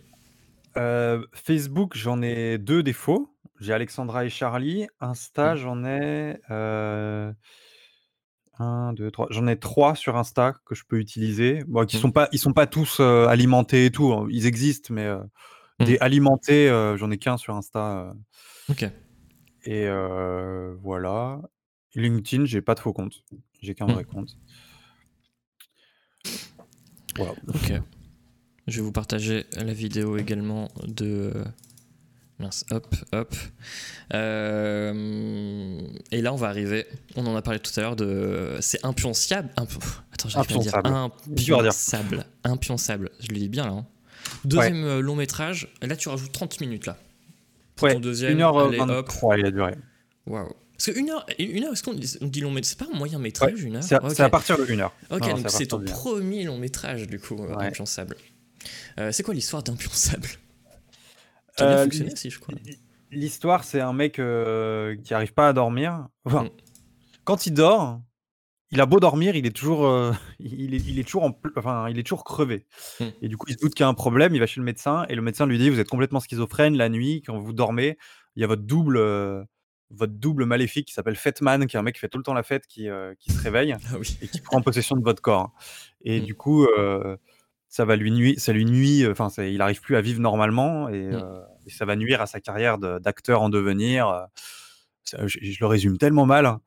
Euh, 0.75 1.25
Facebook, 1.33 1.95
j'en 1.95 2.21
ai 2.21 2.57
deux 2.57 2.83
défauts. 2.83 3.33
J'ai 3.61 3.71
Alexandra 3.73 4.25
et 4.25 4.29
Charlie. 4.29 4.87
Insta, 4.99 5.53
Mm. 5.53 5.57
j'en 5.57 5.85
ai 5.85 6.37
euh, 6.51 7.31
un, 8.61 8.93
deux, 8.93 9.11
trois. 9.11 9.27
J'en 9.29 9.47
ai 9.47 9.57
trois 9.57 9.95
sur 9.95 10.15
Insta 10.17 10.53
que 10.65 10.75
je 10.75 10.83
peux 10.87 10.99
utiliser. 10.99 11.63
Bon, 11.67 11.85
qui 11.85 11.97
Mm. 11.97 11.99
sont 12.01 12.11
pas, 12.11 12.29
ils 12.31 12.39
sont 12.39 12.53
pas 12.53 12.67
tous 12.67 12.97
euh, 12.99 13.27
alimentés 13.27 13.85
et 13.85 13.91
tout. 13.91 14.11
hein. 14.13 14.27
Ils 14.29 14.45
existent, 14.45 14.93
mais 14.93 15.05
euh, 15.05 15.19
Mm. 15.79 15.85
des 15.85 15.97
alimentés, 15.99 16.69
euh, 16.69 16.97
j'en 16.97 17.11
ai 17.11 17.17
qu'un 17.17 17.37
sur 17.37 17.55
Insta. 17.55 18.13
Ok. 18.69 18.83
et 18.83 19.85
euh, 19.87 20.73
voilà. 20.81 21.41
LinkedIn, 21.95 22.45
j'ai 22.45 22.61
pas 22.61 22.73
de 22.75 22.79
faux 22.79 22.93
compte. 22.93 23.23
J'ai 23.61 23.75
qu'un 23.75 23.87
Mm. 23.87 23.91
vrai 23.93 24.03
compte. 24.05 24.37
Voilà. 27.15 27.33
Ok. 27.47 27.73
Je 28.67 28.77
vais 28.77 28.83
vous 28.85 28.91
partager 28.91 29.45
la 29.55 29.73
vidéo 29.73 30.17
également 30.17 30.67
de. 30.85 31.31
Mince, 32.39 32.65
hop, 32.71 32.95
hop. 33.13 33.35
Euh, 34.13 35.81
Et 36.11 36.21
là, 36.21 36.33
on 36.33 36.35
va 36.35 36.47
arriver. 36.49 36.85
On 37.15 37.25
en 37.25 37.35
a 37.35 37.41
parlé 37.41 37.59
tout 37.59 37.71
à 37.77 37.81
l'heure 37.81 37.95
de. 37.95 38.57
C'est 38.61 38.83
impionçable. 38.85 39.49
imp- 39.57 39.71
Attends, 40.13 40.29
j'arrive 40.29 40.47
pas 40.49 40.55
à 40.55 40.59
dire. 40.59 40.75
Impionçable. 40.85 42.25
Impionçable. 42.43 43.09
Je 43.19 43.27
le 43.29 43.37
dis 43.39 43.49
bien 43.49 43.65
là. 43.65 43.71
hein. 43.71 43.85
Deuxième 44.45 44.83
euh, 44.83 44.99
long 45.01 45.15
métrage. 45.15 45.67
Là, 45.81 45.95
tu 45.95 46.09
rajoutes 46.09 46.31
30 46.31 46.59
minutes 46.61 46.85
là. 46.85 46.97
Pour 47.75 47.87
Ouais, 47.87 47.93
ton 47.93 47.99
deuxième. 47.99 48.33
allez, 48.33 48.43
hop. 48.43 48.73
1h23 48.73 49.39
il 49.39 49.45
a 49.45 49.51
duré. 49.51 49.73
Waouh. 50.25 50.47
Parce 50.73 50.85
que 50.91 50.99
une 50.99 51.09
heure, 51.09 51.25
une 51.39 51.63
heure 51.63 51.73
est-ce 51.73 51.81
qu'on 51.81 51.93
dit, 51.93 52.17
on 52.21 52.27
dit 52.27 52.41
long 52.41 52.51
métrage 52.51 52.75
C'est 52.77 52.85
pas 52.87 52.93
un 52.93 52.97
moyen 52.97 53.17
métrage, 53.17 53.63
une 53.63 53.77
heure? 53.77 53.83
C'est 53.83 53.95
à, 53.95 54.03
Ok. 54.03 54.29
partir 54.31 54.57
de 54.59 54.65
1h. 54.65 54.91
Ok, 55.09 55.21
Non, 55.21 55.37
donc 55.37 55.49
c'est 55.49 55.65
ton 55.67 55.79
heure. 55.79 55.85
premier 55.85 56.43
long 56.43 56.57
métrage, 56.59 57.07
du 57.07 57.19
coup, 57.19 57.35
euh. 57.43 57.57
Impionçable. 57.57 58.15
Euh, 58.99 59.11
c'est 59.11 59.23
quoi 59.23 59.33
l'histoire 59.33 59.63
d'Impionçable 59.63 60.27
Qui 61.57 61.63
a 61.63 61.67
bien 61.67 61.77
Euh, 61.77 61.83
fonctionné 61.83 62.07
l'hi- 62.09 62.13
aussi, 62.13 62.29
je 62.29 62.39
crois. 62.39 62.55
L'histoire, 63.11 63.63
c'est 63.63 63.79
un 63.81 63.93
mec 63.93 64.19
euh, 64.19 64.95
qui 65.03 65.13
arrive 65.13 65.33
pas 65.33 65.49
à 65.49 65.53
dormir. 65.53 66.07
Enfin, 66.25 66.43
Mm. 66.45 66.49
quand 67.23 67.45
il 67.45 67.53
dort, 67.53 68.01
il 68.71 68.81
a 68.81 68.85
beau 68.85 68.99
dormir, 68.99 69.35
il 69.37 69.45
est 69.45 69.55
toujours, 69.55 69.85
euh, 69.87 70.11
il 70.39 70.73
est, 70.73 70.85
il 70.85 70.99
est 70.99 71.03
toujours 71.03 71.23
en, 71.23 71.39
enfin, 71.55 71.89
il 71.89 71.97
est 71.99 72.03
toujours 72.03 72.23
crevé. 72.25 72.65
Mm. 72.99 73.05
Et 73.21 73.27
du 73.29 73.37
coup, 73.37 73.45
il 73.49 73.53
se 73.53 73.59
doute 73.59 73.73
qu'il 73.73 73.83
y 73.83 73.85
a 73.85 73.87
un 73.89 73.93
problème. 73.93 74.35
Il 74.35 74.39
va 74.39 74.45
chez 74.45 74.59
le 74.59 74.65
médecin 74.65 75.05
et 75.09 75.15
le 75.15 75.21
médecin 75.21 75.45
lui 75.45 75.57
dit 75.57 75.69
vous 75.69 75.79
êtes 75.79 75.87
complètement 75.89 76.19
schizophrène 76.19 76.75
la 76.77 76.89
nuit 76.89 77.21
quand 77.25 77.37
vous 77.37 77.53
dormez. 77.53 77.97
Il 78.35 78.41
y 78.41 78.43
a 78.43 78.47
votre 78.47 78.63
double, 78.63 78.97
euh, 78.97 79.41
votre 79.89 80.13
double 80.13 80.43
maléfique 80.45 80.87
qui 80.89 80.93
s'appelle 80.93 81.15
Fetman, 81.15 81.65
qui 81.65 81.77
est 81.77 81.79
un 81.79 81.83
mec 81.83 81.95
qui 81.95 82.01
fait 82.01 82.09
tout 82.09 82.17
le 82.17 82.23
temps 82.25 82.33
la 82.33 82.43
fête, 82.43 82.67
qui, 82.67 82.89
euh, 82.89 83.13
qui 83.19 83.31
se 83.31 83.41
réveille 83.41 83.73
Ah 83.93 83.97
oui. 83.97 84.17
et 84.21 84.27
qui 84.27 84.41
prend 84.41 84.61
possession 84.61 84.97
de 84.97 85.03
votre 85.03 85.21
corps. 85.21 85.53
Et 86.01 86.19
Mm. 86.19 86.23
du 86.25 86.35
coup, 86.35 86.67
ça 87.77 87.85
va 87.85 87.95
lui 87.95 88.11
nuire, 88.11 88.33
ça 88.39 88.53
lui 88.53 88.65
nuit, 88.65 89.03
euh, 89.03 89.11
enfin, 89.11 89.29
il 89.43 89.57
n'arrive 89.59 89.81
plus 89.81 89.95
à 89.95 90.01
vivre 90.01 90.19
normalement 90.19 90.89
et, 90.89 91.09
Mm. 91.09 91.13
euh, 91.13 91.41
et 91.67 91.69
ça 91.69 91.85
va 91.85 91.95
nuire 91.95 92.21
à 92.21 92.25
sa 92.25 92.39
carrière 92.41 92.79
de- 92.79 92.97
d'acteur 92.97 93.43
en 93.43 93.49
devenir. 93.49 94.07
euh. 94.09 94.21
Ça, 95.03 95.25
je, 95.27 95.37
je 95.41 95.57
le 95.61 95.67
résume 95.67 95.97
tellement 95.99 96.25
mal, 96.25 96.45
hein. 96.47 96.59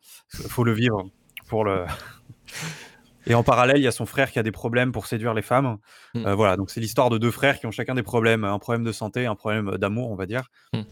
faut 0.48 0.62
le 0.64 0.72
vivre 0.72 1.10
pour 1.48 1.64
le. 1.64 1.84
Et 3.26 3.34
en 3.34 3.42
parallèle, 3.42 3.76
il 3.78 3.82
y 3.82 3.86
a 3.86 3.92
son 3.92 4.06
frère 4.06 4.30
qui 4.30 4.38
a 4.38 4.42
des 4.42 4.50
problèmes 4.52 4.92
pour 4.92 5.06
séduire 5.06 5.34
les 5.34 5.42
femmes. 5.42 5.76
Mm. 6.14 6.26
Euh, 6.26 6.34
voilà, 6.36 6.56
donc 6.56 6.70
c'est 6.70 6.80
l'histoire 6.80 7.10
de 7.10 7.18
deux 7.18 7.30
frères 7.32 7.58
qui 7.58 7.66
ont 7.66 7.70
chacun 7.72 7.94
des 7.96 8.02
problèmes, 8.04 8.44
un 8.44 8.58
problème 8.60 8.84
de 8.84 8.92
santé, 8.92 9.26
un 9.26 9.34
problème 9.34 9.76
d'amour, 9.78 10.10
on 10.10 10.16
va 10.16 10.26
dire. 10.26 10.44
Mm. 10.72 10.82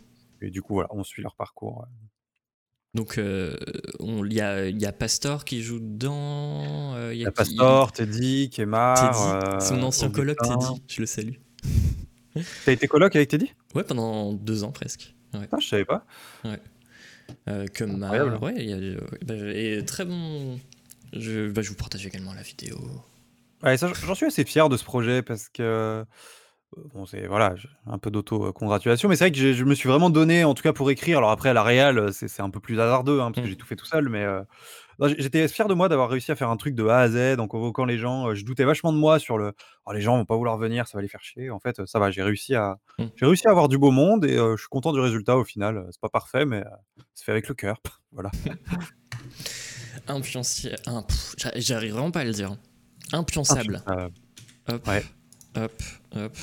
et 0.43 0.51
du 0.51 0.61
coup, 0.63 0.75
voilà, 0.75 0.89
on 0.93 1.05
suit 1.05 1.23
leur 1.23 1.37
parcours. 1.37 1.87
Donc, 2.95 3.19
euh, 3.19 3.55
il 4.01 4.33
y, 4.33 4.41
a, 4.41 4.67
il 4.69 4.81
y 4.81 4.87
a 4.87 4.93
Pastor 4.93 5.45
qui 5.45 5.63
joue 5.63 5.79
dedans. 5.79 6.95
euh, 6.95 7.13
il 7.15 7.21
y 7.21 7.27
a 7.27 7.31
qui- 7.31 7.35
Pastor, 7.37 7.93
Teddy, 7.93 8.51
Kemar, 8.51 8.97
Teddy, 8.97 9.67
son 9.67 9.79
euh, 9.83 9.83
ancien 9.83 10.11
coloc 10.11 10.37
Augustin. 10.43 10.59
Teddy, 10.75 10.83
je 10.89 11.01
le 11.03 11.07
salue. 11.07 11.35
T'as 12.65 12.73
été 12.73 12.89
coloc 12.89 13.15
avec 13.15 13.29
Teddy? 13.29 13.53
Ouais, 13.75 13.85
pendant 13.85 14.33
deux 14.33 14.65
ans 14.65 14.73
presque. 14.73 15.15
Ouais. 15.35 15.49
Ah, 15.53 15.59
je 15.61 15.67
savais 15.67 15.85
pas. 15.85 16.07
Euh, 17.47 17.67
que 17.67 17.85
Mar, 17.85 18.43
ouais, 18.43 18.65
y 18.65 18.73
a, 18.73 18.77
euh, 18.77 19.01
bah, 19.27 19.35
et 19.37 19.85
très 19.85 20.07
bon. 20.07 20.59
Je, 21.13 21.51
bah, 21.51 21.61
je 21.63 21.69
vous 21.69 21.75
partage 21.75 22.07
également 22.07 22.33
la 22.33 22.43
vidéo. 22.43 22.79
Ouais, 23.63 23.77
j'en 23.77 24.15
suis 24.15 24.27
assez 24.27 24.45
fier 24.45 24.69
de 24.69 24.77
ce 24.77 24.85
projet 24.85 25.21
parce 25.23 25.49
que 25.49 25.63
euh, 25.63 26.05
bon, 26.77 27.07
c'est 27.07 27.27
voilà, 27.27 27.55
un 27.87 27.99
peu 27.99 28.11
d'auto-congratulation, 28.11 29.09
mais 29.09 29.17
c'est 29.17 29.25
vrai 29.25 29.33
que 29.33 29.53
je 29.55 29.65
me 29.65 29.75
suis 29.75 29.89
vraiment 29.89 30.11
donné, 30.11 30.45
en 30.45 30.55
tout 30.55 30.63
cas 30.63 30.73
pour 30.73 30.91
écrire. 30.91 31.19
Alors 31.19 31.31
après, 31.31 31.49
à 31.49 31.53
la 31.55 31.63
réal, 31.63 31.99
euh, 31.99 32.11
c'est 32.13 32.41
un 32.43 32.51
peu 32.51 32.61
plus 32.61 32.79
hasardeux 32.81 33.21
hein, 33.21 33.31
parce 33.33 33.43
que 33.45 33.49
Mm. 33.49 33.51
j'ai 33.51 33.57
tout 33.57 33.67
fait 33.67 33.77
tout 33.77 33.87
seul, 33.87 34.09
mais 34.09 34.23
euh, 34.25 34.43
j'étais 35.19 35.47
fier 35.49 35.67
de 35.69 35.75
moi 35.75 35.89
d'avoir 35.89 36.09
réussi 36.11 36.31
à 36.33 36.37
faire 36.37 36.51
un 36.51 36.57
truc 36.57 36.75
de 36.75 36.87
A 36.87 36.99
à 36.99 37.09
Z 37.09 37.39
en 37.41 37.47
convoquant 37.49 37.85
les 37.85 37.99
gens. 37.99 38.29
Euh, 38.31 38.35
Je 38.35 38.45
doutais 38.45 38.65
vachement 38.65 38.93
de 38.93 38.99
moi 38.99 39.19
sur 39.19 39.39
le 39.39 39.53
oh, 39.87 39.93
les 39.93 40.01
gens 40.01 40.17
vont 40.19 40.25
pas 40.25 40.37
vouloir 40.37 40.59
venir, 40.59 40.87
ça 40.89 40.99
va 40.99 41.03
les 41.03 41.09
faire 41.09 41.23
chier. 41.23 41.51
En 41.51 41.59
fait, 41.61 41.85
ça 41.87 41.99
va, 41.99 42.11
j'ai 42.11 42.23
réussi 42.23 42.55
à 42.55 42.79
Mm. 42.99 43.05
j'ai 43.17 43.27
réussi 43.27 43.47
à 43.49 43.51
avoir 43.51 43.69
du 43.69 43.79
beau 43.79 43.91
monde 43.91 44.25
et 44.25 44.37
euh, 44.37 44.57
je 44.57 44.63
suis 44.63 44.69
content 44.69 44.93
du 44.93 45.01
résultat 45.01 45.37
au 45.39 45.45
final. 45.45 45.87
C'est 45.91 46.01
pas 46.01 46.09
parfait, 46.09 46.45
mais 46.45 46.59
euh, 46.59 46.71
c'est 47.15 47.25
fait 47.25 47.33
avec 47.33 47.49
le 47.49 47.55
cœur. 47.55 47.81
Voilà. 48.13 48.31
J'a- 51.37 51.51
J'arrive 51.57 51.93
vraiment 51.93 52.11
pas 52.11 52.21
à 52.21 52.25
le 52.25 52.33
dire. 52.33 52.57
Impionçable. 53.13 53.83
Euh, 53.89 54.09
Hop, 54.71 54.87
Ouais. 54.87 55.03
Hop, 55.65 55.83
hop. 56.17 56.37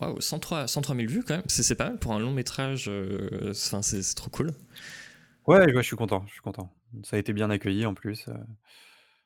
Waouh, 0.00 0.20
103, 0.20 0.68
103 0.68 0.96
000 0.96 1.08
vues 1.08 1.22
quand 1.22 1.34
même. 1.36 1.42
C'est 1.48 1.74
pas 1.74 1.88
mal 1.90 1.98
pour 1.98 2.12
un 2.14 2.18
long 2.18 2.32
métrage. 2.32 2.86
euh, 2.88 3.52
c'est 3.52 4.14
trop 4.14 4.30
cool. 4.30 4.52
ouais, 5.46 5.58
ouais, 5.66 5.72
je 5.82 5.86
suis 5.86 5.96
content, 5.96 6.24
je 6.26 6.32
suis 6.32 6.40
content. 6.40 6.72
Ça 7.04 7.16
a 7.16 7.18
été 7.18 7.32
bien 7.32 7.50
accueilli 7.50 7.84
en 7.86 7.94
plus. 7.94 8.26
euh. 8.28 8.34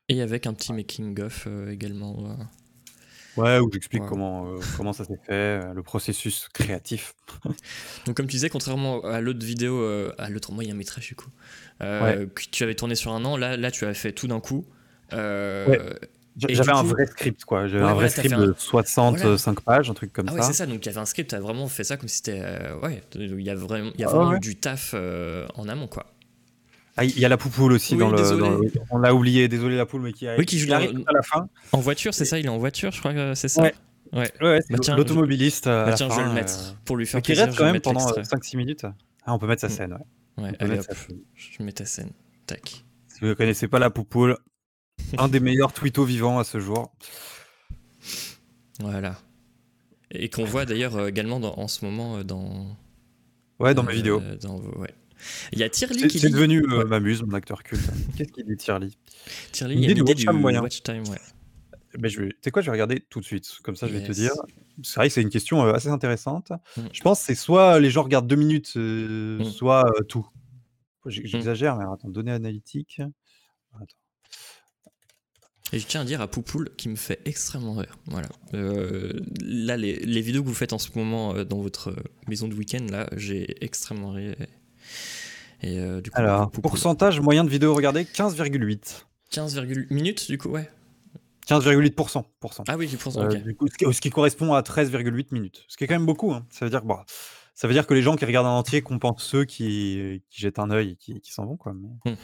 Et 0.09 0.23
avec 0.23 0.47
un 0.47 0.55
petit 0.55 0.73
making-of 0.73 1.49
également. 1.71 2.17
euh. 2.31 2.45
Ouais, 3.37 3.59
où 3.59 3.71
j'explique 3.71 4.03
Ouais. 4.03 4.09
comment, 4.09 4.47
euh, 4.49 4.61
comment 4.79 4.93
ça 4.95 5.05
s'est 5.05 5.19
fait, 5.27 5.61
le 5.75 5.83
processus 5.83 6.49
créatif. 6.55 7.15
Donc, 8.07 8.17
comme 8.17 8.27
tu 8.27 8.33
disais, 8.37 8.49
contrairement 8.49 9.03
à 9.05 9.21
l'autre 9.21 9.45
vidéo, 9.45 9.85
à 10.19 10.31
l'autre 10.31 10.53
moyen 10.53 10.75
métrage 10.75 11.09
du 11.09 11.15
coup, 11.17 11.29
euh, 11.83 12.27
que 12.27 12.43
tu 12.51 12.63
avais 12.65 12.75
tourné 12.75 12.95
sur 12.95 13.13
un 13.13 13.25
an, 13.27 13.37
là, 13.37 13.57
là 13.59 13.71
tu 13.71 13.85
avais 13.85 13.95
fait 13.95 14.13
tout 14.13 14.27
d'un 14.27 14.41
coup. 14.41 14.65
Ouais. 15.13 15.79
J'avais 16.37 16.71
un 16.71 16.83
vrai 16.83 17.07
script, 17.07 17.45
quoi. 17.45 17.67
J'avais 17.67 17.83
Ouais, 17.85 17.91
un 17.91 17.95
voilà, 17.95 18.09
vrai 18.09 18.11
script 18.11 18.35
un- 18.35 18.47
de 18.49 18.55
65 18.59 19.61
pages, 19.61 19.89
un 19.91 19.95
truc 19.95 20.13
comme 20.13 20.27
Ah 20.29 20.35
ouais, 20.35 20.41
ça. 20.43 20.47
c'est 20.49 20.53
ça, 20.53 20.67
donc 20.67 20.85
il 20.85 20.87
y 20.87 20.89
avait 20.91 20.99
un 20.99 21.07
script, 21.07 21.31
tu 21.31 21.35
as 21.37 21.41
vraiment 21.41 21.67
fait 21.69 21.85
ça 21.85 21.97
comme 21.97 22.09
si 22.09 22.17
c'était. 22.17 22.41
euh, 22.43 22.79
ouais, 22.81 23.03
il 23.15 23.41
y 23.43 23.51
a 23.51 23.55
vraiment, 23.55 23.91
y 23.99 24.05
a 24.05 24.09
Ah 24.11 24.29
ouais. 24.29 24.37
eu 24.37 24.41
du 24.41 24.57
taf 24.57 24.93
euh, 24.95 25.47
en 25.55 25.69
amont, 25.69 25.87
quoi. 25.87 26.07
Ah, 26.99 27.05
il 27.05 27.19
y 27.19 27.25
a 27.25 27.29
la 27.29 27.37
poupoule 27.37 27.73
aussi 27.73 27.95
Oui, 27.95 28.01
dans, 28.01 28.11
le, 28.11 28.17
désolé. 28.17 28.41
dans 28.41 28.51
le- 28.59 28.71
On 28.91 28.99
l'a 28.99 29.15
oublié, 29.15 29.49
désolé 29.49 29.77
la 29.77 29.85
poule, 29.87 30.01
mais 30.03 30.13
qui, 30.13 30.27
a- 30.29 30.37
Oui, 30.37 30.47
qui 30.47 30.71
arrive 30.73 31.05
à 31.07 31.13
la 31.13 31.23
fin. 31.23 31.49
En 31.73 31.81
voiture, 31.81 32.15
c'est 32.15 32.25
ça 32.25 32.39
Il 32.39 32.47
est 32.47 32.51
en 32.51 32.59
voiture, 32.59 32.91
je 32.93 33.01
crois 33.01 33.13
que 33.15 33.35
c'est 33.35 33.49
ça 33.49 33.63
Ouais. 33.63 33.75
Ouais. 34.13 34.31
Ouais, 34.41 34.49
ouais, 34.49 34.61
Bah 34.71 34.79
tiens, 34.81 34.97
l'automobiliste. 34.97 35.67
à 35.67 35.85
Bah 35.87 35.93
tiens, 35.95 36.09
je 36.11 36.17
vais 36.17 36.23
le 36.25 36.31
euh, 36.31 36.35
mettre. 36.35 36.77
Pour 36.85 36.97
lui 36.97 37.07
faire 37.07 37.19
mais 37.19 37.23
qui 37.23 37.33
plaisir, 37.33 37.47
reste 37.47 37.59
quand 37.59 37.65
même 37.71 37.81
pendant 37.81 38.01
l'extrait. 38.15 38.23
5-6 38.39 38.57
minutes. 38.57 38.87
Ah, 39.27 39.35
on 39.35 39.39
peut 39.39 39.47
mettre 39.47 39.63
sa 39.63 39.67
Mm. 39.67 39.71
scène, 39.71 39.93
ouais. 40.39 40.45
Ouais, 40.45 40.53
allez 40.61 40.79
hop, 40.79 40.87
je 41.35 41.63
mets 41.63 41.73
ta 41.73 41.85
scène. 41.87 42.11
Tac. 42.47 42.85
Si 43.09 43.21
vous 43.21 43.27
ne 43.27 43.35
connaissez 43.35 43.69
pas 43.69 43.79
la 43.79 43.91
poupoule, 43.91 44.37
un 45.19 45.29
des 45.29 45.41
meilleurs 45.41 45.73
twittos 45.73 46.05
vivants 46.05 46.39
à 46.39 46.45
ce 46.45 46.59
jour. 46.61 46.93
Voilà. 48.81 49.17
Et 50.11 50.29
qu'on 50.31 50.45
voit 50.45 50.67
d'ailleurs 50.67 50.97
euh, 50.97 51.09
également 51.09 51.41
dans- 51.41 51.55
en 51.59 51.69
ce 51.69 51.85
moment 51.85 52.19
euh, 52.19 52.25
dans. 52.25 52.77
Ouais, 53.59 53.75
dans 53.75 53.83
euh, 53.85 53.87
mes 53.87 53.95
vidéos. 53.95 54.21
dans 54.43 54.59
vos- 54.59 54.79
ouais. 54.81 54.95
Il 55.53 55.59
y 55.59 55.63
a 55.63 55.71
Tirly 55.71 56.09
qui 56.09 56.19
c'est 56.19 56.29
dit. 56.29 56.35
devenu 56.35 56.63
euh, 56.63 56.79
Ouais. 56.81 56.85
ma 56.85 57.01
muse, 57.01 57.23
mon 57.23 57.33
acteur 57.35 57.63
culte. 57.63 57.89
Qu'est-ce 58.17 58.31
qu'il 58.33 58.45
dit, 58.45 58.57
Tirly 58.57 58.97
Tirly, 59.53 59.75
il 59.77 59.89
y 59.89 59.91
a 59.91 59.95
du 59.95 60.03
watch 60.03 60.17
time 60.21 60.33
du 60.33 60.39
moyen. 60.39 60.63
watch 60.63 60.83
time, 60.83 61.03
ouais. 61.09 61.19
Ben, 61.99 62.09
je 62.11 62.21
vais... 62.21 62.29
Tu 62.29 62.37
sais 62.45 62.51
quoi, 62.51 62.61
je 62.61 62.67
vais 62.67 62.73
regarder 62.73 63.01
tout 63.09 63.21
de 63.21 63.25
suite. 63.25 63.51
Comme 63.63 63.75
ça, 63.75 63.89
je 63.89 63.95
vais 63.95 64.03
te 64.07 64.13
dire. 64.13 64.33
C'est 64.83 64.97
vrai 64.97 65.09
que 65.09 65.15
c'est 65.15 65.23
une 65.23 65.31
question 65.31 65.63
assez 65.65 65.89
intéressante. 65.89 66.53
Mm. 66.77 66.83
Je 66.93 67.01
pense 67.01 67.21
que 67.21 67.27
c'est 67.27 67.35
soit 67.35 67.81
les 67.81 67.89
gens 67.91 68.03
regardent 68.03 68.27
deux 68.27 68.37
minutes, 68.37 68.75
euh, 68.77 69.39
Mm. 69.41 69.45
soit 69.47 69.91
tout. 70.07 70.29
J- 71.07 71.23
J'exagère, 71.25 71.77
mais 71.77 71.85
attends, 71.91 72.11
données 72.11 72.33
analytiques. 72.33 73.01
Et 75.73 75.79
je 75.81 75.87
tiens 75.87 76.03
à 76.03 76.05
dire 76.05 76.21
à 76.21 76.29
Poupoule 76.29 76.71
qui 76.77 76.89
me 76.89 76.95
fait 76.97 77.21
extrêmement 77.25 77.75
rire. 77.75 77.99
Voilà. 78.07 78.29
Euh, 78.55 79.13
là, 79.45 79.77
les, 79.77 79.97
les 79.99 80.21
vidéos 80.21 80.43
que 80.43 80.49
vous 80.49 80.55
faites 80.55 80.73
en 80.73 80.79
ce 80.79 80.91
moment 80.97 81.35
euh, 81.35 81.45
dans 81.45 81.61
votre 81.61 81.91
euh, 81.91 81.97
maison 82.29 82.47
de 82.47 82.55
week-end, 82.55 82.87
là, 82.91 83.09
j'ai 83.17 83.63
extrêmement 83.65 84.11
ri. 84.13 84.29
Et 85.63 85.81
euh, 85.81 86.01
du 86.01 86.11
coup, 86.11 86.19
Alors, 86.21 86.51
Poupoule. 86.51 86.71
pourcentage 86.71 87.21
moyen 87.21 87.43
de 87.43 87.51
vidéos 87.51 87.75
regardées 87.75 88.05
15,8. 88.05 89.05
15, 89.31 89.61
minutes, 89.91 90.31
du 90.31 90.39
coup, 90.39 90.51
ouais. 90.51 90.71
15,8%. 91.49 92.25
pourcent. 92.39 92.65
Ah 92.69 92.77
oui, 92.77 92.87
10%, 92.87 93.19
Euh, 93.19 93.29
ok. 93.29 93.43
du 93.43 93.55
coup, 93.57 93.67
ce, 93.69 93.77
qui, 93.77 93.93
ce 93.93 94.01
qui 94.01 94.11
correspond 94.11 94.53
à 94.55 94.61
13,8 94.63 95.27
minutes. 95.33 95.65
Ce 95.69 95.77
qui 95.77 95.83
est 95.85 95.87
quand 95.89 95.95
même 95.95 96.07
beaucoup. 96.07 96.33
hein. 96.33 96.47
Ça, 96.51 96.65
veut 96.67 96.71
dire 96.71 96.83
que, 96.83 96.87
ça 97.55 97.67
veut 97.67 97.75
dire 97.75 97.87
que 97.89 97.95
les 97.95 98.03
gens 98.03 98.15
qui 98.17 98.25
regardent 98.25 98.47
en 98.47 98.59
entier 98.59 98.83
compensent 98.83 99.25
ceux 99.25 99.45
qui, 99.45 100.23
qui 100.31 100.41
jettent 100.41 100.59
un 100.61 100.71
œil 100.71 100.91
et 100.91 100.97
qui, 100.97 101.21
qui 101.21 101.33
s'en 101.33 101.45
vont. 101.47 101.57
Quoi. 101.57 101.75
Mais 101.75 102.13
Hmm. 102.13 102.17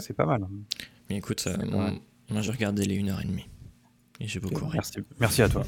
c'est, 0.00 0.12
pas 0.14 0.26
mal. 0.26 0.46
Mais 1.08 1.16
écoute, 1.16 1.44
euh, 1.46 1.56
moi, 1.66 1.92
moi, 2.30 2.42
j'ai 2.42 2.52
regardé 2.52 2.84
les 2.84 2.98
1h30. 3.00 3.44
Et 4.20 4.26
j'ai 4.26 4.40
beaucoup 4.40 4.66
ri. 4.66 4.72
Merci, 4.74 4.98
merci 5.20 5.42
à 5.42 5.48
toi. 5.48 5.64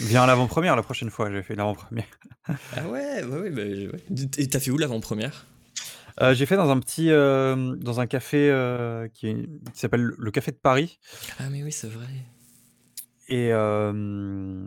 Viens 0.00 0.24
à 0.24 0.26
l'avant-première 0.26 0.76
la 0.76 0.82
prochaine 0.82 1.10
fois. 1.10 1.30
J'ai 1.30 1.42
fait 1.42 1.54
l'avant-première. 1.54 2.06
Ah 2.48 2.88
ouais, 2.88 3.24
ouais, 3.24 3.38
ouais, 3.40 3.50
bah, 3.50 3.62
ouais. 3.62 4.28
Et 4.38 4.48
t'as 4.48 4.60
fait 4.60 4.70
où 4.70 4.78
l'avant-première? 4.78 5.46
Euh, 6.20 6.34
j'ai 6.34 6.46
fait 6.46 6.56
dans 6.56 6.70
un 6.70 6.80
petit, 6.80 7.10
euh, 7.10 7.76
dans 7.76 8.00
un 8.00 8.06
café 8.06 8.48
euh, 8.50 9.08
qui, 9.08 9.28
est- 9.28 9.48
qui 9.72 9.80
s'appelle 9.80 10.12
le 10.16 10.30
Café 10.30 10.50
de 10.50 10.56
Paris. 10.56 10.98
Ah, 11.38 11.50
mais 11.50 11.62
oui, 11.62 11.72
c'est 11.72 11.88
vrai. 11.88 12.06
Et, 13.28 13.52
euh, 13.52 14.66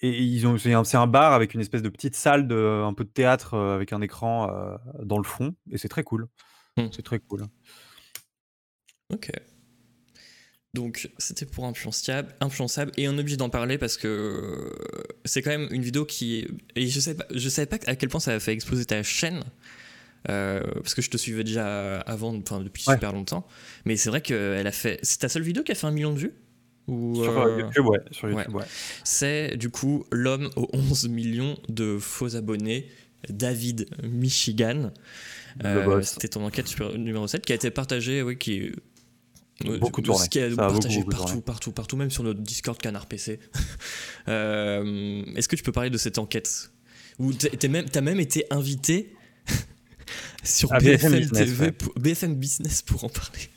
et 0.00 0.22
ils 0.22 0.46
ont, 0.46 0.56
c'est 0.58 0.96
un, 0.96 1.06
bar 1.06 1.34
avec 1.34 1.54
une 1.54 1.60
espèce 1.60 1.82
de 1.82 1.88
petite 1.88 2.16
salle 2.16 2.48
de, 2.48 2.82
un 2.84 2.94
peu 2.94 3.04
de 3.04 3.10
théâtre 3.10 3.54
euh, 3.54 3.74
avec 3.74 3.92
un 3.92 4.00
écran 4.00 4.50
euh, 4.50 4.76
dans 5.04 5.18
le 5.18 5.24
fond. 5.24 5.54
Et 5.70 5.78
c'est 5.78 5.88
très 5.88 6.02
cool. 6.02 6.26
Hmm. 6.76 6.88
C'est 6.90 7.02
très 7.02 7.18
cool. 7.20 7.44
Ok. 9.12 9.30
Donc, 10.78 11.10
c'était 11.18 11.44
pour 11.44 11.64
Influençable, 11.66 12.32
Influençable 12.40 12.92
et 12.96 13.06
un 13.06 13.18
objet 13.18 13.36
d'en 13.36 13.50
parler 13.50 13.78
parce 13.78 13.96
que 13.96 14.06
euh, 14.06 14.70
c'est 15.24 15.42
quand 15.42 15.50
même 15.50 15.66
une 15.72 15.82
vidéo 15.82 16.04
qui. 16.04 16.38
est- 16.38 16.48
Et 16.76 16.86
je 16.86 17.00
savais 17.00 17.16
pas, 17.16 17.26
je 17.34 17.48
savais 17.48 17.66
pas 17.66 17.78
à 17.86 17.96
quel 17.96 18.08
point 18.08 18.20
ça 18.20 18.32
a 18.34 18.38
fait 18.40 18.52
exploser 18.52 18.84
ta 18.84 19.02
chaîne. 19.02 19.42
euh, 20.28 20.60
parce 20.74 20.94
que 20.94 21.02
je 21.02 21.10
te 21.10 21.16
suivais 21.16 21.44
déjà 21.44 21.98
avant, 22.00 22.34
enfin 22.36 22.60
depuis 22.60 22.84
Ouais. 22.88 22.94
super 22.94 23.12
longtemps. 23.12 23.46
Mais 23.84 23.96
c'est 23.96 24.10
vrai 24.10 24.20
qu'elle 24.20 24.66
a 24.66 24.72
fait. 24.72 24.98
C'est 25.02 25.18
ta 25.18 25.28
seule 25.28 25.42
vidéo 25.42 25.62
qui 25.62 25.72
a 25.72 25.74
fait 25.74 25.86
un 25.86 25.92
million 25.92 26.12
de 26.12 26.18
vues? 26.18 26.32
Ou, 26.88 27.22
Sur 27.22 27.38
euh, 27.40 27.60
YouTube, 27.60 27.86
ouais. 27.86 27.98
Sur 28.10 28.28
ouais. 28.28 28.34
YouTube, 28.34 28.54
ouais. 28.56 28.64
C'est 29.04 29.56
du 29.56 29.70
coup 29.70 30.04
l'homme 30.12 30.50
aux 30.56 30.68
11 30.72 31.08
millions 31.08 31.56
de 31.68 31.98
faux 31.98 32.34
abonnés, 32.36 32.88
David 33.28 33.86
Michigan. 34.02 34.92
Euh. 35.64 36.02
C'était 36.02 36.28
ton 36.28 36.44
enquête 36.44 36.66
numéro 36.96 37.26
7 37.26 37.44
qui 37.46 37.52
a 37.52 37.56
été 37.56 37.70
partagée, 37.70 38.22
oui, 38.22 38.36
qui 38.38 38.70
est. 39.64 39.78
Beaucoup 39.78 40.00
euh, 40.00 40.04
tourné. 40.04 40.28
Qui 40.28 40.40
a 40.40 40.54
partagé 40.54 41.00
beaucoup, 41.00 41.10
beaucoup 41.10 41.22
partout, 41.24 41.40
partout, 41.42 41.72
partout, 41.72 41.96
même 41.96 42.10
sur 42.10 42.22
notre 42.22 42.40
Discord 42.40 42.78
Canard 42.78 43.06
PC. 43.06 43.40
Euh, 44.28 45.24
Est-ce 45.36 45.48
que 45.48 45.56
tu 45.56 45.62
peux 45.62 45.72
parler 45.72 45.90
de 45.90 45.96
cette 45.98 46.18
enquête? 46.18 46.70
Où 47.18 47.32
t'es 47.32 47.68
même, 47.68 47.86
t'as 47.88 48.00
même 48.02 48.20
été 48.20 48.44
invité 48.50 49.14
sur 50.44 50.72
À 50.72 50.78
BFM, 50.78 51.12
BFM 51.12 51.18
Business, 51.20 51.48
TV, 51.48 51.64
ouais. 51.66 51.72
pour- 51.72 51.94
BFM 51.98 52.34
Business 52.36 52.82
pour 52.82 53.04
en 53.04 53.08
parler. 53.08 53.48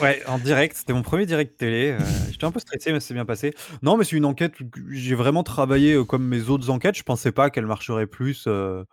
Ouais, 0.00 0.22
en 0.26 0.38
direct, 0.38 0.76
c'était 0.76 0.92
mon 0.94 1.02
premier 1.02 1.26
direct 1.26 1.58
télé. 1.58 1.90
euh, 1.90 1.98
J'étais 2.30 2.44
un 2.44 2.50
peu 2.52 2.60
stressé, 2.60 2.92
mais 2.92 3.00
c'est 3.00 3.12
bien 3.14 3.24
passé. 3.26 3.54
Non, 3.82 3.96
mais 3.96 4.04
c'est 4.04 4.16
une 4.16 4.24
enquête 4.24 4.54
j'ai 4.90 5.14
vraiment 5.14 5.42
travaillé 5.42 5.94
euh, 5.94 6.04
comme 6.04 6.26
mes 6.26 6.42
autres 6.48 6.70
enquêtes. 6.70 6.96
Je 6.96 7.02
pensais 7.02 7.32
pas 7.32 7.50
qu'elle 7.50 7.66
marcherait 7.66 8.06
plus 8.06 8.44
euh, 8.46 8.84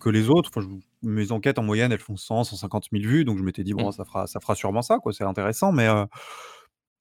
que 0.00 0.08
les 0.08 0.30
autres. 0.30 0.50
Enfin, 0.54 0.66
je- 0.66 0.80
mes 1.04 1.32
enquêtes 1.32 1.58
en 1.58 1.62
moyenne, 1.62 1.92
elles 1.92 2.00
font 2.00 2.16
100, 2.16 2.44
150 2.44 2.88
000 2.92 3.04
vues, 3.04 3.24
donc 3.24 3.38
je 3.38 3.42
m'étais 3.42 3.62
dit 3.64 3.74
bon, 3.74 3.88
Mm. 3.88 3.92
ça 3.92 4.04
fera, 4.04 4.26
ça 4.26 4.40
fera 4.40 4.54
sûrement 4.54 4.82
ça, 4.82 4.98
quoi. 4.98 5.12
C'est 5.12 5.24
intéressant, 5.24 5.72
mais 5.72 5.86
euh, 5.88 6.04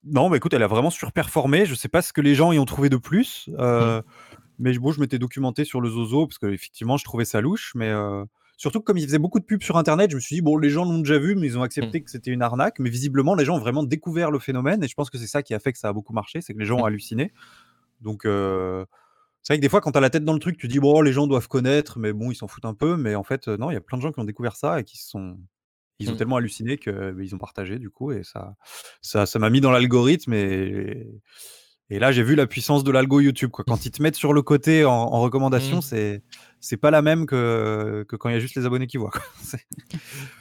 non, 0.03 0.29
bah 0.29 0.37
écoute, 0.37 0.53
elle 0.53 0.63
a 0.63 0.67
vraiment 0.67 0.89
surperformé. 0.89 1.65
Je 1.65 1.75
sais 1.75 1.87
pas 1.89 2.01
ce 2.01 2.13
que 2.13 2.21
les 2.21 2.35
gens 2.35 2.51
y 2.51 2.59
ont 2.59 2.65
trouvé 2.65 2.89
de 2.89 2.97
plus, 2.97 3.49
euh, 3.57 4.01
mais 4.59 4.77
bon, 4.77 4.91
je 4.91 4.99
m'étais 4.99 5.19
documenté 5.19 5.65
sur 5.65 5.81
le 5.81 5.89
Zozo 5.89 6.27
parce 6.27 6.37
que 6.37 6.47
effectivement, 6.47 6.97
je 6.97 7.03
trouvais 7.03 7.25
ça 7.25 7.41
louche, 7.41 7.73
mais 7.75 7.89
euh, 7.89 8.25
Surtout 8.55 8.79
que 8.79 8.85
comme 8.85 8.97
ils 8.97 9.05
faisaient 9.05 9.19
beaucoup 9.19 9.39
de 9.39 9.45
pubs 9.45 9.63
sur 9.63 9.77
Internet, 9.77 10.11
je 10.11 10.15
me 10.15 10.21
suis 10.21 10.35
dit, 10.35 10.41
bon, 10.41 10.57
les 10.57 10.69
gens 10.69 10.85
l'ont 10.85 10.99
déjà 10.99 11.17
vu, 11.17 11.35
mais 11.35 11.47
ils 11.47 11.57
ont 11.57 11.63
accepté 11.63 12.01
que 12.01 12.09
c'était 12.09 12.31
une 12.31 12.41
arnaque. 12.41 12.79
Mais 12.79 12.89
visiblement, 12.89 13.35
les 13.35 13.45
gens 13.45 13.55
ont 13.55 13.59
vraiment 13.59 13.83
découvert 13.83 14.31
le 14.31 14.39
phénomène. 14.39 14.81
Et 14.83 14.87
je 14.87 14.93
pense 14.93 15.09
que 15.09 15.17
c'est 15.17 15.27
ça 15.27 15.41
qui 15.41 15.53
a 15.53 15.59
fait 15.59 15.73
que 15.73 15.79
ça 15.79 15.89
a 15.89 15.93
beaucoup 15.93 16.13
marché, 16.13 16.39
c'est 16.39 16.53
que 16.53 16.59
les 16.59 16.65
gens 16.65 16.79
ont 16.79 16.85
halluciné. 16.85 17.33
Donc, 17.99 18.25
euh, 18.25 18.85
c'est 19.43 19.53
vrai 19.53 19.57
que 19.59 19.61
des 19.61 19.69
fois, 19.69 19.81
quand 19.81 19.91
tu 19.91 19.97
as 19.97 20.01
la 20.01 20.09
tête 20.09 20.23
dans 20.25 20.33
le 20.33 20.39
truc, 20.39 20.57
tu 20.57 20.67
dis, 20.67 20.79
bon, 20.79 21.01
les 21.01 21.13
gens 21.13 21.27
doivent 21.27 21.47
connaître, 21.49 21.99
mais 21.99 22.13
bon, 22.13 22.31
ils 22.31 22.35
s'en 22.35 22.47
foutent 22.47 22.65
un 22.65 22.73
peu. 22.73 22.95
Mais 22.97 23.13
en 23.15 23.23
fait, 23.23 23.47
euh, 23.47 23.57
non, 23.57 23.69
il 23.69 23.73
y 23.73 23.77
a 23.77 23.81
plein 23.81 23.97
de 23.97 24.01
gens 24.01 24.11
qui 24.11 24.19
ont 24.19 24.23
découvert 24.25 24.55
ça 24.55 24.79
et 24.79 24.83
qui 24.83 24.97
se 24.97 25.09
sont. 25.09 25.37
Ils 25.99 26.09
ont 26.09 26.13
Mm. 26.13 26.17
tellement 26.17 26.37
halluciné 26.37 26.77
qu'ils 26.77 27.35
ont 27.35 27.37
partagé, 27.37 27.77
du 27.77 27.89
coup, 27.91 28.11
et 28.11 28.23
ça 28.23 28.55
ça 29.01 29.25
ça 29.27 29.37
m'a 29.39 29.49
mis 29.51 29.61
dans 29.61 29.71
l'algorithme. 29.71 30.33
Et, 30.33 31.07
Et 31.89 31.99
là, 31.99 32.11
j'ai 32.13 32.23
vu 32.23 32.33
la 32.35 32.47
puissance 32.47 32.83
de 32.83 32.91
l'algo 32.91 33.19
YouTube. 33.19 33.51
Quoi. 33.51 33.65
Quand 33.67 33.75
ils 33.85 33.91
te 33.91 34.01
mettent 34.01 34.15
sur 34.15 34.33
le 34.33 34.41
côté 34.41 34.85
en, 34.85 34.91
en 34.93 35.21
recommandation, 35.21 35.77
Mm. 35.77 35.81
c'est 35.81 36.23
c'est 36.59 36.77
pas 36.77 36.89
la 36.91 37.01
même 37.01 37.25
que, 37.25 38.05
que 38.07 38.15
quand 38.15 38.29
il 38.29 38.33
y 38.33 38.35
a 38.35 38.39
juste 38.39 38.55
les 38.55 38.65
abonnés 38.65 38.87
qui 38.87 38.97
voient. 38.97 39.11
quoi. 39.11 39.21
C'est- 39.43 39.67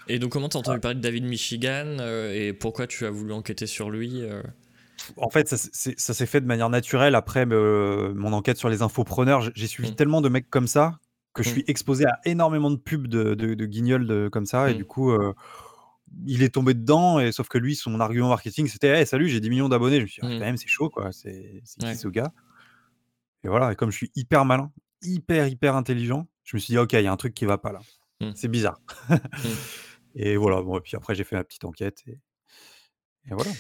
Et 0.09 0.19
donc, 0.21 0.31
comment 0.31 0.49
t'as 0.49 0.61
entendu 0.61 0.79
parler 0.81 0.95
de 0.97 1.01
David 1.03 1.25
Michigan 1.25 1.97
euh, 2.01 2.33
et 2.33 2.53
pourquoi 2.53 2.87
tu 2.87 3.05
as 3.07 3.11
voulu 3.11 3.33
enquêter 3.33 3.67
sur 3.67 3.91
lui 3.91 4.23
euh? 4.23 4.41
En 5.17 5.31
fait, 5.31 5.49
ça, 5.49 5.57
s'est 6.15 6.27
fait 6.27 6.41
de 6.41 6.47
manière 6.47 6.69
naturelle 6.71 7.15
après 7.15 7.47
me- 7.47 8.13
mon 8.15 8.33
enquête 8.33 8.57
sur 8.59 8.69
les 8.69 8.83
infopreneurs. 8.83 9.43
J'ai- 9.55 9.67
suivi 9.67 9.93
Mm. 9.93 9.95
tellement 9.95 10.21
de 10.21 10.29
mecs 10.29 10.49
comme 10.51 10.67
ça 10.67 10.99
que 11.35 11.43
je 11.43 11.49
Mm. 11.49 11.53
suis 11.53 11.65
exposé 11.67 12.05
à 12.07 12.19
énormément 12.25 12.71
de 12.71 12.77
pubs 12.77 13.07
de, 13.07 13.35
de, 13.35 13.55
de 13.55 13.67
guignols 13.67 14.07
de- 14.07 14.29
comme 14.31 14.47
ça. 14.47 14.71
Et 14.71 14.75
Mm. 14.75 14.77
du 14.79 14.85
coup, 14.85 15.11
euh, 15.13 15.33
il 16.27 16.43
est 16.43 16.51
tombé 16.55 16.75
dedans. 16.75 17.21
Et 17.21 17.33
sauf 17.33 17.49
que 17.49 17.59
lui, 17.59 17.75
son 17.75 17.99
argument 18.01 18.29
marketing, 18.29 18.67
c'était 18.69 18.89
Hey, 18.89 19.07
Salut, 19.07 19.29
j'ai 19.29 19.41
10 19.41 19.49
millions 19.51 19.69
d'abonnés. 19.69 19.97
Je 19.97 20.03
me 20.03 20.07
suis 20.07 20.21
dit, 20.21 20.29
Ah, 20.31 20.39
quand 20.39 20.45
même, 20.45 20.57
c'est 20.57 20.69
chaud, 20.69 20.91
quoi. 20.91 21.11
C'est 21.13 21.63
qui 21.79 21.97
ce 21.97 22.09
gars? 22.09 22.33
Et 23.45 23.49
voilà. 23.49 23.73
Et 23.73 23.77
comme 23.77 23.91
je 23.91 23.97
suis 23.97 24.11
hyper 24.15 24.45
malin, 24.45 24.71
hyper, 25.03 25.49
hyper 25.49 25.75
intelligent, 25.75 26.29
je 26.45 26.57
me 26.57 26.61
suis 26.61 26.73
dit 26.73 26.79
Ok, 26.79 26.93
il 26.93 27.03
y 27.03 27.07
a 27.07 27.13
un 27.13 27.17
truc 27.17 27.35
qui 27.35 27.45
va 27.47 27.59
pas 27.59 27.73
là. 27.73 27.81
C'est 28.37 28.49
bizarre. 28.49 28.81
et 30.15 30.37
voilà. 30.37 30.63
Bon, 30.63 30.77
et 30.79 30.81
puis 30.81 30.97
après, 30.97 31.15
j'ai 31.15 31.25
fait 31.25 31.35
ma 31.37 31.43
petite 31.45 31.65
enquête. 31.65 32.03
Et, 32.07 32.13
et 33.31 33.35
voilà. 33.35 33.51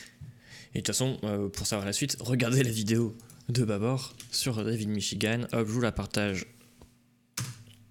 Et 0.74 0.78
de 0.78 0.82
toute 0.82 0.88
façon, 0.88 1.18
euh, 1.24 1.48
pour 1.48 1.66
savoir 1.66 1.86
la 1.86 1.92
suite, 1.92 2.16
regardez 2.20 2.62
la 2.62 2.70
vidéo 2.70 3.14
de 3.48 3.64
Babor 3.64 4.14
sur 4.30 4.64
David 4.64 4.88
Michigan. 4.88 5.40
Hop, 5.52 5.66
je 5.66 5.72
vous 5.72 5.80
la 5.80 5.92
partage 5.92 6.46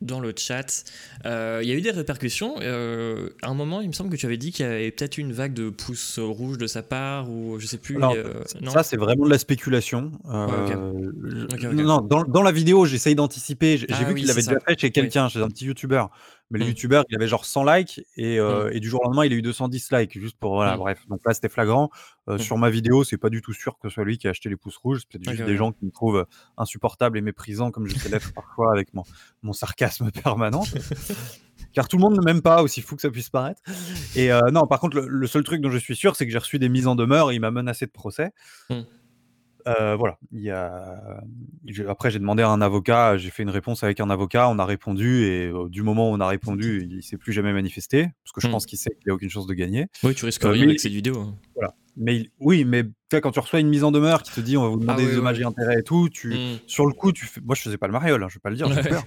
dans 0.01 0.19
le 0.19 0.33
chat. 0.35 0.83
Euh, 1.27 1.59
Il 1.61 1.69
y 1.69 1.71
a 1.71 1.75
eu 1.75 1.81
des 1.81 1.91
répercussions. 1.91 2.55
Euh, 2.61 3.29
à 3.43 3.49
un 3.49 3.53
moment, 3.53 3.81
il 3.81 3.87
me 3.87 3.93
semble 3.93 4.09
que 4.09 4.15
tu 4.15 4.25
avais 4.25 4.37
dit 4.37 4.51
qu'il 4.51 4.65
y 4.65 4.67
avait 4.67 4.89
peut-être 4.89 5.19
une 5.19 5.31
vague 5.31 5.53
de 5.53 5.69
pouces 5.69 6.17
rouges 6.17 6.57
de 6.57 6.65
sa 6.65 6.81
part, 6.81 7.29
ou 7.29 7.59
je 7.59 7.67
sais 7.67 7.77
plus. 7.77 7.97
Non, 7.97 8.15
euh, 8.15 8.33
non 8.61 8.71
Ça, 8.71 8.81
c'est 8.81 8.97
vraiment 8.97 9.25
de 9.25 9.29
la 9.29 9.37
spéculation. 9.37 10.11
Non, 10.25 12.01
dans, 12.01 12.23
dans 12.23 12.41
la 12.41 12.51
vidéo, 12.51 12.85
j'essaye 12.85 13.13
d'anticiper. 13.13 13.77
J'ai 13.77 13.85
Ah 13.91 14.03
vu 14.05 14.13
oui, 14.13 14.21
qu'il 14.21 14.27
l'avait 14.27 14.41
déjà 14.41 14.59
fait 14.67 14.79
chez 14.79 14.89
quelqu'un, 14.91 15.29
chez 15.29 15.39
un 15.39 15.49
petit 15.49 15.65
youtubeur. 15.65 16.09
Mais 16.49 16.59
le 16.59 16.65
Mm. 16.65 16.69
youtubeur, 16.69 17.03
il 17.09 17.15
avait 17.15 17.27
genre 17.29 17.45
100 17.45 17.63
likes 17.63 18.01
et, 18.17 18.37
euh, 18.39 18.71
et 18.73 18.81
du 18.81 18.89
jour 18.89 18.99
au 19.01 19.05
lendemain, 19.05 19.23
il 19.25 19.31
a 19.31 19.35
eu 19.35 19.41
210 19.41 19.89
likes. 19.91 20.19
Juste 20.19 20.35
pour. 20.37 20.55
Voilà, 20.55 20.75
Mm. 20.75 20.79
bref. 20.79 20.99
Donc 21.09 21.21
là, 21.25 21.33
c'était 21.33 21.47
flagrant. 21.47 21.91
Euh, 22.29 22.35
Mm. 22.35 22.39
Sur 22.39 22.57
ma 22.57 22.69
vidéo, 22.69 23.03
c'est 23.03 23.17
pas 23.17 23.29
du 23.31 23.41
tout 23.41 23.51
sûr 23.53 23.79
que 23.79 23.89
ce 23.89 23.95
soit 23.95 24.03
lui 24.05 24.17
qui 24.17 24.27
a 24.27 24.29
acheté 24.29 24.47
les 24.49 24.55
pouces 24.55 24.77
rouges. 24.77 24.99
C'est 25.01 25.09
peut-être 25.19 25.35
juste 25.35 25.43
des 25.47 25.55
gens 25.57 25.71
qui 25.71 25.85
me 25.85 25.91
trouvent 25.91 26.25
insupportable 26.57 27.17
et 27.17 27.21
méprisant, 27.21 27.71
comme 27.71 27.87
je 27.87 27.95
sais 27.97 28.09
l'être 28.09 28.31
parfois 28.35 28.71
avec 28.71 28.93
mon, 28.93 29.03
mon 29.41 29.53
sarcasme 29.53 30.11
permanent. 30.23 30.63
Car 31.73 31.87
tout 31.87 31.97
le 31.97 32.01
monde 32.01 32.17
ne 32.17 32.23
m'aime 32.23 32.41
pas, 32.41 32.61
aussi 32.63 32.81
fou 32.81 32.95
que 32.95 33.01
ça 33.01 33.09
puisse 33.09 33.29
paraître. 33.29 33.61
Et 34.15 34.31
euh, 34.31 34.39
non, 34.51 34.67
par 34.67 34.79
contre, 34.79 34.97
le, 34.97 35.07
le 35.07 35.27
seul 35.27 35.43
truc 35.43 35.61
dont 35.61 35.71
je 35.71 35.77
suis 35.79 35.95
sûr, 35.95 36.15
c'est 36.15 36.25
que 36.25 36.31
j'ai 36.31 36.37
reçu 36.37 36.59
des 36.59 36.69
mises 36.69 36.85
en 36.87 36.95
demeure 36.95 37.31
et 37.31 37.35
il 37.35 37.39
m'a 37.41 37.49
menacé 37.51 37.85
de 37.87 37.91
procès. 37.91 38.31
Mm. 38.69 38.81
Euh, 39.67 39.95
voilà. 39.95 40.17
Il 40.31 40.41
y 40.41 40.49
a... 40.49 41.21
j'ai- 41.65 41.87
Après, 41.87 42.09
j'ai 42.11 42.17
demandé 42.19 42.41
à 42.43 42.49
un 42.49 42.61
avocat, 42.61 43.17
j'ai 43.17 43.29
fait 43.29 43.43
une 43.43 43.49
réponse 43.51 43.83
avec 43.83 43.99
un 43.99 44.09
avocat, 44.09 44.49
on 44.49 44.57
a 44.59 44.65
répondu, 44.65 45.23
et 45.25 45.47
euh, 45.47 45.69
du 45.69 45.83
moment 45.83 46.09
où 46.11 46.13
on 46.15 46.19
a 46.19 46.27
répondu, 46.27 46.87
il 46.89 47.03
s'est 47.03 47.17
plus 47.17 47.31
jamais 47.31 47.53
manifesté, 47.53 48.09
parce 48.23 48.31
que 48.33 48.41
je 48.41 48.47
Mm. 48.47 48.51
pense 48.51 48.65
qu'il 48.65 48.79
sait 48.79 48.95
qu'il 48.99 49.11
a 49.11 49.13
aucune 49.13 49.29
chance 49.29 49.45
de 49.47 49.53
gagner. 49.53 49.87
Oui, 50.03 50.15
tu 50.15 50.25
risques 50.25 50.43
Euh, 50.45 50.49
rien 50.49 50.61
mais- 50.63 50.69
avec 50.69 50.79
cette 50.79 50.91
vidéo. 50.91 51.19
hein. 51.61 51.67
Mais 51.97 52.15
il- 52.17 52.29
oui, 52.39 52.63
mais 52.65 52.83
quand 53.21 53.31
tu 53.31 53.39
reçois 53.39 53.59
une 53.59 53.67
mise 53.69 53.83
en 53.83 53.91
demeure 53.91 54.23
qui 54.23 54.31
te 54.31 54.39
dit 54.39 54.55
on 54.57 54.63
va 54.63 54.69
vous 54.69 54.79
demander 54.79 55.03
Ah 55.03 55.05
des 55.05 55.11
oui, 55.11 55.15
dommages 55.17 55.37
ouais. 55.37 55.43
et 55.43 55.47
intérêts 55.47 55.79
et 55.79 55.83
tout, 55.83 56.09
tu, 56.09 56.29
Mm. 56.33 56.59
sur 56.67 56.85
le 56.85 56.93
coup, 56.93 57.11
tu 57.11 57.25
fais... 57.25 57.41
moi 57.41 57.55
je 57.55 57.61
faisais 57.61 57.77
pas 57.77 57.87
le 57.87 57.93
mariole, 57.93 58.23
hein, 58.23 58.27
je 58.29 58.35
vais 58.35 58.39
pas 58.41 58.49
le 58.49 58.55
dire, 58.55 58.67
j'ai 58.67 58.73
eu 58.73 58.83
Ouais. 58.83 58.89
peur. 58.89 59.03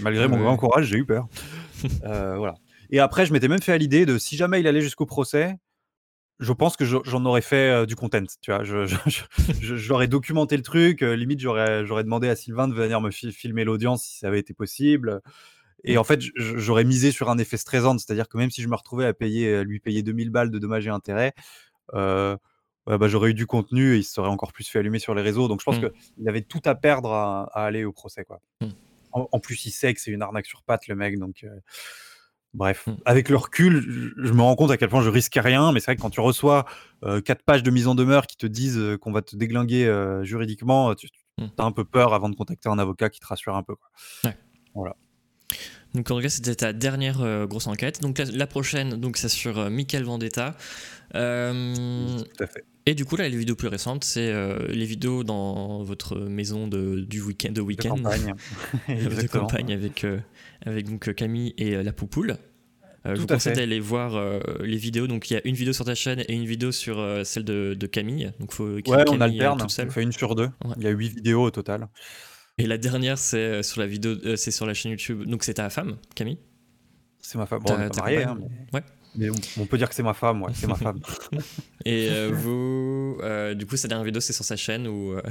Malgré 0.00 0.28
mon 0.28 0.38
grand 0.38 0.56
courage, 0.56 0.86
j'ai 0.86 0.96
eu 0.98 1.04
peur. 1.04 1.26
Euh, 2.04 2.36
voilà. 2.36 2.54
Et 2.90 3.00
après, 3.00 3.26
je 3.26 3.32
m'étais 3.32 3.48
même 3.48 3.60
fait 3.60 3.72
à 3.72 3.78
l'idée 3.78 4.06
de 4.06 4.16
si 4.18 4.36
jamais 4.36 4.60
il 4.60 4.66
allait 4.68 4.82
jusqu'au 4.82 5.04
procès, 5.06 5.56
je 6.38 6.52
pense 6.52 6.76
que 6.76 6.84
je- 6.84 6.98
j'en 7.04 7.24
aurais 7.24 7.40
fait 7.42 7.70
euh, 7.70 7.86
du 7.86 7.96
content. 7.96 8.22
Tu 8.40 8.52
vois, 8.52 8.62
je, 8.62 8.86
je, 8.86 8.96
je- 9.06 9.22
je- 9.60 9.76
j'aurais 9.76 10.06
documenté 10.06 10.56
le 10.56 10.62
truc. 10.62 11.02
euh, 11.02 11.16
limite, 11.16 11.40
j'aurais, 11.40 11.82
demandé 12.04 12.28
à 12.28 12.36
Sylvain 12.36 12.68
de 12.68 12.74
venir 12.74 13.00
me 13.00 13.10
fi- 13.10 13.32
filmer 13.32 13.64
l'audience 13.64 14.04
si 14.04 14.18
ça 14.18 14.28
avait 14.28 14.38
été 14.38 14.54
possible. 14.54 15.20
Et 15.84 15.98
en 15.98 16.04
fait, 16.04 16.20
j'aurais 16.36 16.84
misé 16.84 17.10
sur 17.10 17.28
un 17.30 17.38
effet 17.38 17.56
stressant, 17.56 17.98
c'est-à-dire 17.98 18.28
que 18.28 18.38
même 18.38 18.52
si 18.52 18.62
je 18.62 18.68
me 18.68 18.76
retrouvais 18.76 19.06
à 19.06 19.12
payer, 19.12 19.56
à 19.56 19.64
lui 19.64 19.80
payer 19.80 20.04
2000 20.04 20.30
balles 20.30 20.52
de 20.52 20.58
dommages 20.60 20.86
et 20.86 20.90
intérêts, 20.90 21.32
euh, 21.94 22.36
bah, 22.86 23.08
j'aurais 23.08 23.30
eu 23.30 23.34
du 23.34 23.46
contenu 23.46 23.94
et 23.94 23.98
il 23.98 24.04
se 24.04 24.12
serait 24.14 24.28
encore 24.28 24.52
plus 24.52 24.68
fait 24.68 24.78
allumer 24.80 24.98
sur 24.98 25.14
les 25.14 25.22
réseaux. 25.22 25.48
Donc 25.48 25.60
je 25.60 25.64
pense 25.64 25.78
Mm. 25.78 25.90
qu'il 26.16 26.28
avait 26.28 26.42
tout 26.42 26.62
à 26.64 26.74
perdre 26.74 27.12
à, 27.12 27.44
à 27.52 27.64
aller 27.64 27.84
au 27.84 27.92
procès. 27.92 28.24
Quoi. 28.24 28.40
Mm. 28.60 28.66
En, 29.12 29.28
en 29.30 29.38
plus, 29.40 29.66
il 29.66 29.70
sait 29.70 29.92
que 29.94 30.00
c'est 30.00 30.10
une 30.10 30.22
arnaque 30.22 30.46
sur 30.46 30.62
pattes, 30.62 30.88
le 30.88 30.94
mec. 30.94 31.18
Donc, 31.18 31.44
euh, 31.44 31.50
bref, 32.54 32.86
Mm. 32.86 32.96
avec 33.04 33.28
le 33.28 33.36
recul, 33.36 34.14
je, 34.22 34.32
me 34.32 34.42
rends 34.42 34.56
compte 34.56 34.70
à 34.70 34.76
quel 34.76 34.88
point 34.88 35.02
je 35.02 35.10
risquais 35.10 35.40
rien. 35.40 35.70
Mais 35.72 35.80
c'est 35.80 35.86
vrai 35.86 35.96
que 35.96 36.02
quand 36.02 36.10
tu 36.10 36.20
reçois 36.20 36.64
euh, 37.04 37.20
quatre 37.20 37.42
pages 37.44 37.62
de 37.62 37.70
mise 37.70 37.86
en 37.86 37.94
demeure 37.94 38.26
qui 38.26 38.36
te 38.36 38.46
disent 38.46 38.78
euh, 38.78 38.96
qu'on 38.98 39.12
va 39.12 39.22
te 39.22 39.36
déglinguer 39.36 39.86
euh, 39.86 40.24
juridiquement, 40.24 40.94
tu 40.94 41.08
as 41.58 41.64
un 41.64 41.72
peu 41.72 41.84
peur 41.84 42.14
avant 42.14 42.28
de 42.30 42.34
contacter 42.36 42.68
un 42.68 42.78
avocat 42.78 43.10
qui 43.10 43.20
te 43.20 43.26
rassure 43.26 43.54
un 43.54 43.62
peu. 43.62 43.74
Quoi. 43.76 44.96
Donc 45.94 46.10
en 46.10 46.16
tout 46.16 46.22
cas, 46.22 46.28
c'était 46.28 46.54
ta 46.54 46.72
dernière 46.72 47.20
euh, 47.20 47.46
grosse 47.46 47.66
enquête. 47.66 48.00
Donc 48.00 48.18
la, 48.18 48.24
la 48.24 48.46
prochaine, 48.46 48.94
donc 48.94 49.16
c'est 49.16 49.28
sur 49.28 49.58
euh, 49.58 49.70
Michael 49.70 50.04
Vendetta. 50.04 50.56
Euh, 51.14 52.18
Tout 52.18 52.44
à 52.44 52.46
fait. 52.46 52.64
et 52.86 52.94
du 52.94 53.04
coup 53.04 53.16
là, 53.16 53.28
les 53.28 53.36
vidéos 53.36 53.56
plus 53.56 53.68
récentes, 53.68 54.02
c'est 54.04 54.32
euh, 54.32 54.66
les 54.68 54.86
vidéos 54.86 55.24
dans 55.24 55.82
votre 55.82 56.18
maison 56.18 56.66
de, 56.66 57.00
du 57.00 57.20
week-end 57.20 57.50
de 57.50 57.54
De 57.54 57.60
week-end, 57.60 57.96
campagne. 57.96 58.34
de 58.88 59.26
campagne 59.26 59.72
avec 59.72 60.06
avec 60.64 60.88
donc 60.88 61.12
Camille 61.14 61.52
et 61.58 61.82
la 61.82 61.92
poupoule. 61.92 62.36
Je 63.04 63.20
vous 63.20 63.26
conseille 63.26 63.54
d'aller 63.54 63.80
voir 63.80 64.40
les 64.62 64.76
vidéos. 64.76 65.08
Donc 65.08 65.28
il 65.28 65.34
y 65.34 65.36
a 65.36 65.40
une 65.44 65.56
vidéo 65.56 65.72
sur 65.72 65.84
ta 65.84 65.96
chaîne 65.96 66.20
et 66.28 66.34
une 66.34 66.46
vidéo 66.46 66.70
sur 66.70 67.04
celle 67.24 67.44
de, 67.44 67.74
de 67.78 67.86
Camille. 67.88 68.32
Donc 68.38 68.52
faut 68.52 68.76
Ouais, 68.76 68.82
on 68.86 69.18
Camille, 69.18 69.42
euh, 69.42 69.50
alterne. 69.50 69.62
On 69.62 69.90
fait 69.90 70.02
une 70.02 70.12
sur 70.12 70.36
deux. 70.36 70.48
Ouais. 70.64 70.74
Il 70.76 70.84
y 70.84 70.86
a 70.86 70.90
huit 70.90 71.08
vidéos 71.08 71.42
au 71.42 71.50
total. 71.50 71.88
Et 72.58 72.66
la 72.66 72.78
dernière, 72.78 73.18
c'est 73.18 73.38
euh, 73.38 73.62
sur 73.62 73.80
la 73.80 73.86
vidéo, 73.86 74.12
euh, 74.24 74.36
c'est 74.36 74.50
sur 74.50 74.66
la 74.66 74.74
chaîne 74.74 74.92
YouTube. 74.92 75.24
Donc 75.24 75.42
c'est 75.44 75.54
ta 75.54 75.70
femme, 75.70 75.96
Camille? 76.14 76.38
C'est 77.20 77.38
ma 77.38 77.46
femme. 77.46 77.60
Bon, 77.62 77.74
on 77.74 77.78
hein, 77.80 77.88
Ouais. 78.72 78.82
mais, 79.14 79.28
mais 79.30 79.30
on, 79.58 79.66
peut 79.66 79.78
dire 79.78 79.88
que 79.88 79.94
c'est 79.94 80.02
ma 80.02 80.12
femme. 80.14 80.42
Ouais, 80.42 80.50
c'est 80.54 80.66
ma 80.66 80.74
femme. 80.74 81.00
Et 81.84 82.08
euh, 82.10 82.30
vous, 82.32 83.18
euh, 83.22 83.54
du 83.54 83.64
coup, 83.66 83.76
sa 83.76 83.88
dernière 83.88 84.04
vidéo, 84.04 84.20
c'est 84.20 84.32
sur 84.32 84.44
sa 84.44 84.56
chaîne 84.56 84.86
où. 84.86 85.12
euh, 85.12 85.22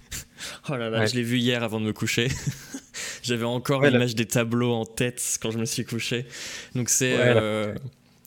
oh 0.68 0.76
là 0.76 0.90
là, 0.90 1.00
Ouais. 1.00 1.06
je 1.06 1.14
l'ai 1.16 1.22
vu 1.22 1.38
hier 1.38 1.62
avant 1.62 1.80
de 1.80 1.86
me 1.86 1.92
coucher. 1.92 2.28
J'avais 3.22 3.44
encore 3.44 3.80
Ouais, 3.80 3.86
la- 3.90 3.98
l'image 3.98 4.14
des 4.14 4.26
tableaux 4.26 4.72
en 4.72 4.84
tête 4.84 5.38
quand 5.40 5.50
je 5.50 5.58
me 5.58 5.64
suis 5.64 5.84
couché. 5.84 6.26
Donc 6.74 6.88
c'est. 6.90 7.16
Ouais, 7.16 7.34
la- 7.34 7.74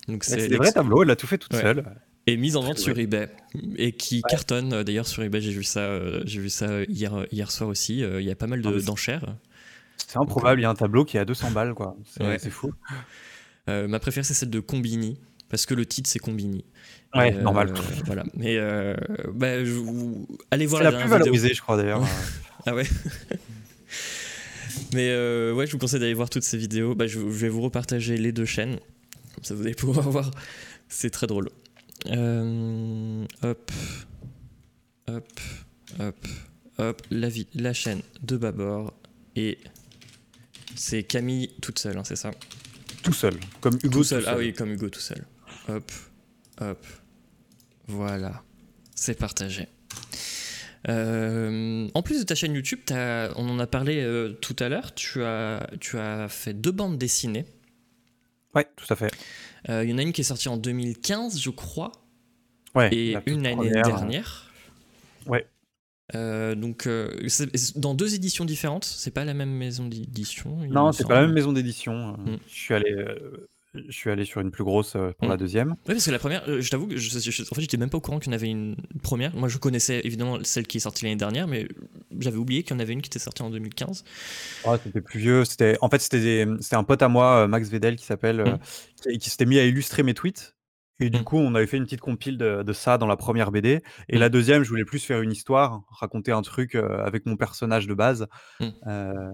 donc 0.07 0.23
C'est 0.23 0.47
des 0.47 0.57
vrais 0.57 0.71
tableaux. 0.71 1.03
Elle 1.03 1.11
a 1.11 1.15
tout 1.15 1.27
fait 1.27 1.37
toute 1.37 1.53
Ouais. 1.53 1.61
seule. 1.61 1.85
Et 2.27 2.37
mise 2.37 2.55
en 2.55 2.61
vente 2.61 2.77
Ouais. 2.77 2.83
sur 2.83 2.97
eBay 2.97 3.29
et 3.77 3.91
qui 3.91 4.21
cartonne 4.23 4.83
d'ailleurs 4.83 5.07
sur 5.07 5.21
eBay. 5.23 5.41
J'ai 5.41 5.51
vu 5.51 5.63
ça, 5.63 5.81
euh, 5.81 6.21
j'ai 6.25 6.39
vu 6.39 6.49
ça 6.49 6.83
hier 6.83 7.25
hier 7.31 7.51
soir 7.51 7.69
aussi. 7.69 8.03
Euh, 8.03 8.21
Il 8.21 8.27
y 8.27 8.31
a 8.31 8.35
pas 8.35 8.47
mal 8.47 8.61
Ah, 8.65 8.71
de- 8.71 8.79
c'est- 8.79 8.85
d'enchères. 8.87 9.35
C'est 10.07 10.17
improbable. 10.17 10.59
Il 10.59 10.63
y 10.63 10.65
a 10.65 10.69
un 10.69 10.75
tableau 10.75 11.05
qui 11.05 11.17
est 11.17 11.19
à 11.19 11.25
200 11.25 11.51
balles, 11.51 11.73
quoi. 11.73 11.95
C'est 12.09 12.23
Ouais. 12.23 12.39
fou. 12.39 12.71
Euh, 13.67 13.87
ma 13.87 13.99
préférée 13.99 14.23
c'est 14.23 14.35
celle 14.35 14.51
de 14.51 14.59
Combini 14.59 15.17
parce 15.49 15.65
que 15.65 15.73
le 15.73 15.87
titre 15.87 16.07
c'est 16.07 16.19
Combini. 16.19 16.63
Ouais, 17.15 17.31
Et, 17.31 17.33
euh, 17.35 17.41
normal. 17.41 17.73
Voilà. 18.05 18.23
Mais 18.35 18.57
euh, 18.57 18.95
bah, 19.33 19.65
je 19.65 19.71
vous- 19.71 20.27
allez 20.51 20.67
voir 20.67 20.81
C'est 20.83 20.91
la, 20.91 20.91
la 20.91 20.99
plus 20.99 21.09
valorisée, 21.09 21.51
je 21.55 21.61
crois 21.61 21.75
d'ailleurs. 21.77 22.03
Ah 22.67 22.75
ouais 22.75 22.85
Mais 24.93 25.09
ouais, 25.53 25.65
je 25.67 25.71
vous 25.71 25.77
conseille 25.77 25.99
d'aller 25.99 26.13
voir 26.13 26.29
toutes 26.29 26.43
ces 26.43 26.57
vidéos. 26.57 26.95
Bah, 26.95 27.07
je, 27.07 27.19
je 27.19 27.25
vais 27.25 27.49
vous 27.49 27.61
repartager 27.61 28.17
les 28.17 28.31
deux 28.31 28.45
chaînes. 28.45 28.77
Comme 29.35 29.43
ça, 29.43 29.53
vous 29.55 29.61
allez 29.63 29.73
pouvoir 29.75 30.01
voir. 30.11 30.31
C'est 30.87 31.09
très 31.09 31.27
drôle. 31.27 31.49
Euh, 32.07 33.25
hop. 33.41 33.71
Hop. 35.07 35.27
Hop. 35.99 36.27
Hop. 36.77 37.01
La, 37.11 37.29
vi- 37.29 37.47
la 37.55 37.73
chaîne 37.73 38.01
de 38.21 38.37
Babord. 38.37 38.93
Et 39.35 39.57
c'est 40.75 41.03
Camille 41.03 41.51
toute 41.61 41.79
seule, 41.79 41.97
hein, 41.97 42.03
c'est 42.03 42.15
ça? 42.15 42.31
Tout 43.03 43.13
seul. 43.13 43.35
Comme 43.61 43.75
Hugo 43.83 43.99
Tout 43.99 44.03
seul. 44.03 44.23
Ah 44.27 44.35
oui, 44.37 44.53
comme 44.53 44.71
Hugo 44.71 44.89
tout 44.89 44.99
seul. 44.99 45.25
Hop. 45.67 45.91
Hop. 46.61 46.85
Voilà. 47.87 48.43
C'est 48.95 49.17
partagé. 49.17 49.67
Euh, 50.87 51.87
en 51.93 52.01
plus 52.03 52.19
de 52.19 52.23
ta 52.23 52.35
chaîne 52.35 52.53
YouTube, 52.53 52.79
on 52.91 53.49
en 53.49 53.59
a 53.59 53.67
parlé 53.67 54.01
euh, 54.01 54.33
tout 54.33 54.55
à 54.59 54.69
l'heure, 54.69 54.93
tu 54.93 55.23
as, 55.23 55.67
tu 55.79 55.97
as 55.97 56.27
fait 56.29 56.53
deux 56.53 56.71
bandes 56.71 56.97
dessinées. 56.97 57.45
Ouais, 58.53 58.67
tout 58.75 58.85
à 58.93 58.95
fait. 58.95 59.11
Euh, 59.69 59.83
Il 59.83 59.89
y 59.89 59.93
en 59.93 59.97
a 59.97 60.01
une 60.03 60.13
qui 60.13 60.21
est 60.21 60.25
sortie 60.25 60.49
en 60.49 60.57
2015, 60.57 61.39
je 61.41 61.49
crois, 61.49 61.91
Ouais. 62.75 62.93
et 62.93 63.17
une 63.25 63.43
l'année 63.43 63.55
première, 63.55 63.83
dernière. 63.85 64.51
Ouais. 65.27 65.47
Euh, 66.13 66.53
donc, 66.53 66.85
euh, 66.85 67.09
dans 67.75 67.95
deux 67.95 68.13
éditions 68.13 68.45
différentes, 68.45 68.85
c'est 68.85 69.09
pas 69.11 69.25
la 69.25 69.33
même 69.33 69.49
maison 69.51 69.87
d'édition. 69.87 70.55
Non, 70.69 70.91
c'est 70.91 71.07
pas 71.07 71.15
la 71.15 71.21
même 71.21 71.33
maison 71.33 71.51
d'édition. 71.51 72.11
Mm. 72.17 72.37
Je 72.47 72.53
suis 72.53 72.73
allé. 72.73 72.91
euh, 72.91 73.47
Je 73.73 73.91
suis 73.91 74.09
allé 74.09 74.23
sur 74.23 74.39
une 74.39 74.51
plus 74.51 74.63
grosse 74.63 74.91
pour 74.91 75.27
Mm. 75.27 75.31
la 75.31 75.35
deuxième. 75.37 75.69
Oui, 75.71 75.95
parce 75.95 76.05
que 76.05 76.11
la 76.11 76.19
première, 76.19 76.43
je 76.61 76.69
t'avoue 76.69 76.87
que 76.87 76.95
je, 76.95 77.19
je- 77.19 77.41
en 77.41 77.55
fait, 77.55 77.59
j'étais 77.61 77.75
même 77.75 77.89
pas 77.89 77.97
au 77.97 78.01
courant 78.01 78.19
qu'il 78.19 78.31
y 78.31 78.33
en 78.33 78.37
avait 78.37 78.47
une 78.49 78.77
première. 79.03 79.35
Moi, 79.35 79.49
je 79.49 79.57
connaissais 79.57 79.99
évidemment 80.05 80.37
celle 80.43 80.65
qui 80.67 80.77
est 80.77 80.79
sortie 80.79 81.03
l'année 81.03 81.17
dernière, 81.17 81.45
mais 81.47 81.67
j'avais 82.19 82.37
oublié 82.37 82.63
qu'il 82.63 82.71
y 82.73 82.77
en 82.77 82.79
avait 82.79 82.93
une 82.93 83.01
qui 83.01 83.07
était 83.07 83.19
sortie 83.19 83.41
en 83.43 83.49
2015. 83.49 84.03
Ouais, 84.65 84.77
c'était 84.83 85.01
plus 85.01 85.19
vieux. 85.19 85.45
C'était, 85.45 85.77
en 85.81 85.89
fait, 85.89 85.99
c'était, 85.99 86.45
un 86.71 86.83
pote 86.83 87.01
à 87.01 87.07
moi, 87.07 87.43
euh, 87.43 87.47
Max 87.47 87.69
Vedel, 87.69 87.95
qui 87.95 88.05
s'appelle, 88.05 88.39
euh, 88.41 88.53
Mm. 88.55 88.59
qui, 89.11 89.17
qui 89.19 89.29
s'était 89.29 89.45
mis 89.45 89.59
à 89.59 89.65
illustrer 89.65 90.03
mes 90.03 90.13
tweets. 90.13 90.55
Et 91.01 91.09
du 91.09 91.19
Mm. 91.19 91.23
coup, 91.25 91.37
on 91.37 91.53
avait 91.55 91.67
fait 91.67 91.75
une 91.77 91.83
petite 91.83 91.99
compile 92.01 92.37
de, 92.37 92.63
de 92.63 92.73
ça 92.73 92.97
dans 92.97 93.07
la 93.07 93.17
première 93.17 93.51
BD. 93.51 93.81
Et 94.09 94.15
Mm. 94.15 94.19
la 94.19 94.29
deuxième, 94.29 94.63
je 94.63 94.69
voulais 94.69 94.85
plus 94.85 94.99
faire 95.03 95.21
une 95.21 95.31
histoire, 95.31 95.83
raconter 95.89 96.31
un 96.31 96.41
truc 96.41 96.75
euh, 96.75 97.03
avec 97.03 97.25
mon 97.25 97.35
personnage 97.35 97.85
de 97.87 97.93
base. 97.93 98.27
Mm. 98.61 98.65
Euh, 98.87 99.31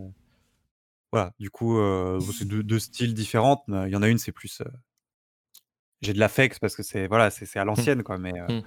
voilà, 1.12 1.34
du 1.40 1.50
coup, 1.50 1.78
euh, 1.78 2.20
c'est 2.38 2.48
deux, 2.48 2.64
deux 2.64 2.80
styles 2.80 3.14
différents. 3.14 3.64
Il 3.68 3.90
y 3.90 3.96
en 3.96 4.02
a 4.02 4.08
une, 4.08 4.18
c'est 4.18 4.32
plus. 4.32 4.62
euh, 4.62 4.66
J'ai 6.02 6.14
de 6.14 6.20
l'affect 6.20 6.58
parce 6.60 6.76
que 6.76 6.82
c'est 6.84 7.06
voilà, 7.08 7.30
c'est 7.30 7.46
c'est 7.46 7.60
à 7.60 7.64
l'ancienne, 7.66 8.02
quoi. 8.02 8.18
Mais, 8.18 8.32
Mm. 8.32 8.62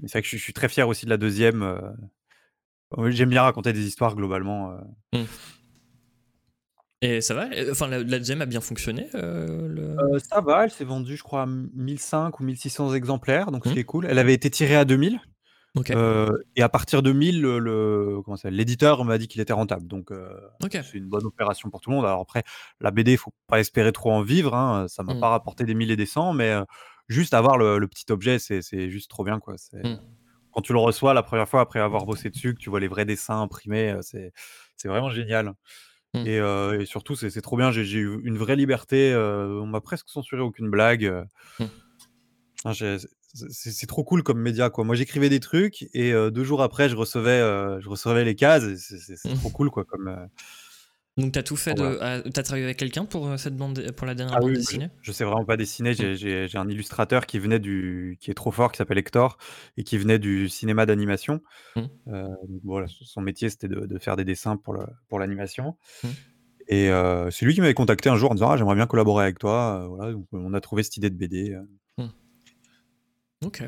mais 0.00 0.06
c'est 0.08 0.12
vrai 0.12 0.22
que 0.22 0.28
je 0.28 0.36
suis 0.36 0.52
très 0.52 0.68
fier 0.68 0.86
aussi 0.86 1.06
de 1.06 1.10
la 1.10 1.16
deuxième. 1.16 1.62
J'aime 3.08 3.30
bien 3.30 3.42
raconter 3.42 3.72
des 3.72 3.86
histoires 3.86 4.14
globalement. 4.14 4.72
euh. 5.14 5.24
Et 7.04 7.20
ça 7.20 7.34
va? 7.34 7.46
Enfin, 7.70 7.88
la, 7.88 7.98
la 7.98 8.18
deuxième 8.18 8.42
a 8.42 8.46
bien 8.46 8.60
fonctionné 8.60 9.08
euh, 9.16 9.66
le- 9.66 9.96
Euh, 10.14 10.18
ça 10.20 10.40
va, 10.40 10.64
elle 10.64 10.70
s'est 10.70 10.84
vendue, 10.84 11.16
je 11.16 11.22
crois, 11.24 11.42
à 11.42 11.46
1005 11.46 12.38
ou 12.38 12.44
1600 12.44 12.94
exemplaires, 12.94 13.50
donc 13.50 13.64
ce 13.64 13.70
Mm. 13.70 13.72
qui 13.72 13.78
est 13.80 13.84
cool. 13.84 14.06
Elle 14.08 14.18
avait 14.20 14.34
été 14.34 14.50
tirée 14.50 14.76
à 14.76 14.84
2000. 14.84 15.20
Ok. 15.74 15.90
euh, 15.90 16.28
et 16.54 16.62
à 16.62 16.68
partir 16.68 17.02
de 17.02 17.12
1000, 17.12 17.40
le, 17.40 17.58
le- 17.58 18.20
l'éditeur 18.50 19.04
m'a 19.06 19.16
dit 19.18 19.26
qu'il 19.26 19.40
était 19.40 19.54
rentable. 19.54 19.86
Donc, 19.88 20.12
euh, 20.12 20.28
Ok. 20.62 20.72
c'est 20.72 20.98
une 20.98 21.08
bonne 21.08 21.24
opération 21.24 21.70
pour 21.70 21.80
tout 21.80 21.88
le 21.90 21.96
monde. 21.96 22.04
Alors 22.04 22.20
après, 22.20 22.42
la 22.80 22.90
BD, 22.90 23.12
il 23.12 23.16
faut 23.18 23.32
pas 23.48 23.58
espérer 23.58 23.90
trop 23.90 24.12
en 24.12 24.20
vivre. 24.22 24.54
Hein. 24.54 24.86
Ça 24.88 25.02
m'a 25.02 25.14
Mm. 25.14 25.20
pas 25.20 25.30
rapporté 25.30 25.64
des 25.64 25.74
1000 25.74 25.90
et 25.90 25.96
des 25.96 26.04
100, 26.06 26.34
mais 26.34 26.54
juste 27.08 27.32
avoir 27.34 27.56
le, 27.56 27.78
le 27.78 27.88
petit 27.88 28.04
objet, 28.12 28.38
c'est 28.38 28.90
juste 28.90 29.10
trop 29.10 29.24
bien. 29.24 29.40
Quoi. 29.40 29.54
C'est-. 29.56 29.82
Quand 30.52 30.60
tu 30.60 30.72
le 30.72 30.78
reçois 30.78 31.14
la 31.14 31.22
première 31.22 31.48
fois 31.48 31.60
après 31.62 31.80
avoir 31.80 32.04
bossé 32.04 32.30
dessus, 32.30 32.54
que 32.54 32.58
tu 32.60 32.70
vois 32.70 32.80
les 32.80 32.88
vrais 32.88 33.04
dessins 33.04 33.40
imprimés, 33.40 33.90
euh, 33.92 34.02
c'est 34.02 34.32
c'est 34.76 34.88
vraiment 34.88 35.10
génial. 35.10 35.54
Mm. 36.14 36.18
Et, 36.26 36.38
euh, 36.40 36.80
et 36.80 36.84
surtout, 36.86 37.14
c'est 37.14 37.30
c'est 37.30 37.40
trop 37.40 37.56
bien. 37.56 37.70
J'ai 37.70 37.84
j'ai 37.84 37.98
eu 38.00 38.20
une 38.24 38.36
vraie 38.36 38.56
liberté. 38.56 39.12
euh, 39.12 39.60
on 39.62 39.66
m'a 39.66 39.80
presque 39.80 40.08
censuré 40.08 40.42
aucune 40.42 40.68
blague. 40.70 41.04
euh. 41.06 41.24
Mm. 41.58 41.64
Ah, 42.64 42.72
j'ai- 42.72 42.98
c'est- 42.98 43.08
C'est 43.72 43.86
trop 43.86 44.04
cool 44.04 44.22
comme 44.22 44.38
média. 44.40 44.68
Quoi. 44.68 44.84
Moi, 44.84 44.94
j'écrivais 44.94 45.30
des 45.30 45.40
trucs 45.40 45.88
et 45.94 46.12
euh, 46.12 46.30
deux 46.30 46.44
jours 46.44 46.62
après, 46.62 46.88
je 46.90 46.96
recevais, 46.96 47.40
je 47.80 47.88
recevais 47.88 48.24
les 48.24 48.34
cases. 48.34 48.64
et 48.64 48.76
C'est 48.76 48.98
c'est- 48.98 49.16
c'est 49.16 49.32
Mm. 49.32 49.38
trop 49.38 49.48
cool. 49.50 49.70
Quoi, 49.70 49.84
comme, 49.84 50.28
Donc, 51.18 51.32
t'as 51.32 51.42
tout 51.42 51.56
fait 51.56 51.74
de. 51.74 51.98
ah, 52.00 52.22
T'as 52.32 52.42
travaillé 52.42 52.64
avec 52.64 52.78
quelqu'un 52.78 53.04
pour 53.04 53.28
euh, 53.28 53.36
cette 53.36 53.54
bande, 53.56 53.92
pour 53.92 54.06
la 54.06 54.14
dernière 54.14 54.36
Ah 54.36 54.40
bande 54.40 54.48
oui, 54.50 54.56
dessinée? 54.56 54.88
je, 55.02 55.08
je 55.08 55.12
sais 55.12 55.24
vraiment 55.24 55.44
pas 55.44 55.58
dessiner. 55.58 55.92
J'ai- 55.92 56.16
J'ai 56.16 56.56
un 56.58 56.68
illustrateur 56.68 57.26
qui 57.26 57.38
venait 57.38 57.58
du, 57.58 58.16
qui 58.20 58.30
est 58.30 58.34
trop 58.34 58.50
fort, 58.50 58.72
qui 58.72 58.78
s'appelle 58.78 58.96
Hector, 58.98 59.36
et 59.76 59.84
qui 59.84 59.98
venait 59.98 60.18
du 60.18 60.48
cinéma 60.48 60.86
d'animation. 60.86 61.42
Mm. 61.76 61.80
Euh, 62.08 62.22
donc 62.48 62.60
voilà, 62.64 62.86
son 62.88 63.20
métier 63.20 63.50
c'était 63.50 63.68
de, 63.68 63.84
de 63.86 63.98
faire 63.98 64.16
des 64.16 64.24
dessins 64.24 64.56
pour 64.56 64.72
le, 64.72 64.84
pour 65.08 65.18
l'animation. 65.18 65.76
Mm. 66.02 66.08
Et 66.68 66.88
euh, 66.90 67.30
c'est 67.30 67.44
lui 67.44 67.52
qui 67.54 67.60
m'avait 67.60 67.74
contacté 67.74 68.08
un 68.08 68.16
jour 68.16 68.30
en 68.30 68.34
disant 68.34 68.50
ah, 68.50 68.56
j'aimerais 68.56 68.76
bien 68.76 68.86
collaborer 68.86 69.24
avec 69.24 69.38
toi. 69.38 69.86
Voilà, 69.88 70.12
donc 70.12 70.26
on 70.32 70.54
a 70.54 70.60
trouvé 70.62 70.82
cette 70.82 70.96
idée 70.96 71.10
de 71.10 71.16
BD. 71.16 71.52
euh, 71.52 72.06
Ok. 73.44 73.62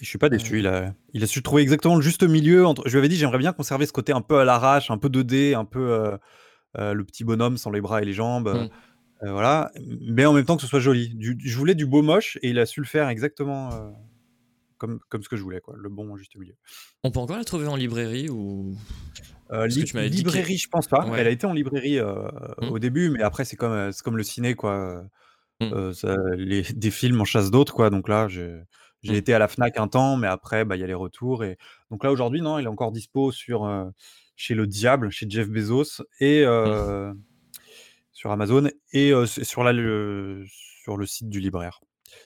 Je 0.00 0.06
suis 0.06 0.18
pas 0.18 0.28
déçu. 0.28 0.58
Il 0.58 0.66
a, 0.66 0.94
il 1.12 1.22
a 1.22 1.26
su 1.26 1.42
trouver 1.42 1.62
exactement 1.62 1.96
le 1.96 2.02
juste 2.02 2.22
milieu. 2.22 2.66
Entre... 2.66 2.82
Je 2.86 2.92
lui 2.92 2.98
avais 2.98 3.08
dit 3.08 3.16
j'aimerais 3.16 3.38
bien 3.38 3.52
conserver 3.52 3.86
ce 3.86 3.92
côté 3.92 4.12
un 4.12 4.20
peu 4.20 4.38
à 4.38 4.44
l'arrache, 4.44 4.90
un 4.90 4.98
peu 4.98 5.08
2D, 5.08 5.54
un 5.54 5.64
peu 5.64 5.80
euh, 5.92 6.16
euh, 6.78 6.92
le 6.94 7.04
petit 7.04 7.24
bonhomme 7.24 7.56
sans 7.56 7.70
les 7.70 7.80
bras 7.80 8.02
et 8.02 8.04
les 8.04 8.12
jambes. 8.12 8.48
Mm. 8.48 9.26
Euh, 9.26 9.32
voilà, 9.32 9.70
mais 10.06 10.26
en 10.26 10.32
même 10.32 10.44
temps 10.44 10.56
que 10.56 10.62
ce 10.62 10.68
soit 10.68 10.80
joli. 10.80 11.14
Du- 11.14 11.38
je 11.42 11.56
voulais 11.56 11.74
du 11.74 11.86
beau 11.86 12.02
moche 12.02 12.36
et 12.42 12.50
il 12.50 12.58
a 12.58 12.66
su 12.66 12.80
le 12.80 12.86
faire 12.86 13.08
exactement 13.08 13.72
euh, 13.72 13.90
comme, 14.78 14.98
comme 15.08 15.22
ce 15.22 15.28
que 15.28 15.36
je 15.36 15.42
voulais, 15.42 15.60
quoi, 15.60 15.74
le 15.78 15.88
bon 15.88 16.16
juste 16.16 16.36
milieu. 16.36 16.54
On 17.04 17.10
peut 17.10 17.20
encore 17.20 17.36
la 17.36 17.44
trouver 17.44 17.66
en 17.66 17.76
librairie 17.76 18.28
ou. 18.28 18.76
Euh, 19.52 19.66
li- 19.66 19.84
tu 19.84 19.98
librairie, 19.98 20.56
je 20.58 20.68
pense 20.68 20.88
pas. 20.88 21.06
Ouais. 21.06 21.20
Elle 21.20 21.26
a 21.26 21.30
été 21.30 21.46
en 21.46 21.52
librairie 21.52 21.98
euh, 21.98 22.28
Mm. 22.60 22.68
au 22.70 22.78
début, 22.78 23.10
mais 23.10 23.22
après 23.22 23.44
c'est 23.44 23.56
comme, 23.56 23.72
euh, 23.72 23.92
c'est 23.92 24.02
comme 24.02 24.16
le 24.16 24.22
ciné, 24.24 24.54
quoi. 24.54 25.04
Mm. 25.60 25.64
Euh, 25.72 25.92
ça- 25.92 26.16
les, 26.36 26.62
des 26.62 26.90
films 26.90 27.20
en 27.20 27.24
chasse 27.24 27.50
d'autres, 27.50 27.72
quoi. 27.72 27.88
Donc 27.90 28.08
là, 28.08 28.26
j'ai 28.28 28.52
j'ai 29.04 29.12
Mm. 29.12 29.16
été 29.16 29.34
à 29.34 29.38
la 29.38 29.46
Fnac 29.48 29.78
un 29.78 29.86
temps, 29.86 30.16
mais 30.16 30.26
après, 30.26 30.64
bah, 30.64 30.76
il 30.76 30.80
y 30.80 30.82
a 30.82 30.86
les 30.86 30.94
retours. 30.94 31.44
Et 31.44 31.56
donc 31.90 32.02
là, 32.02 32.10
aujourd'hui, 32.10 32.40
non, 32.42 32.58
il 32.58 32.64
est 32.64 32.68
encore 32.68 32.90
dispo 32.90 33.30
sur 33.30 33.64
euh, 33.64 33.84
chez 34.34 34.54
le 34.54 34.66
Diable, 34.66 35.10
chez 35.10 35.26
Jeff 35.28 35.48
Bezos 35.48 36.02
et 36.20 36.42
euh, 36.44 37.12
sur 38.12 38.32
Amazon 38.32 38.68
et 38.92 39.12
euh, 39.12 39.26
sur, 39.26 39.62
la, 39.62 39.72
le, 39.72 40.44
sur 40.48 40.96
le 40.96 41.06
site 41.06 41.28
du 41.28 41.38
libraire. 41.38 41.80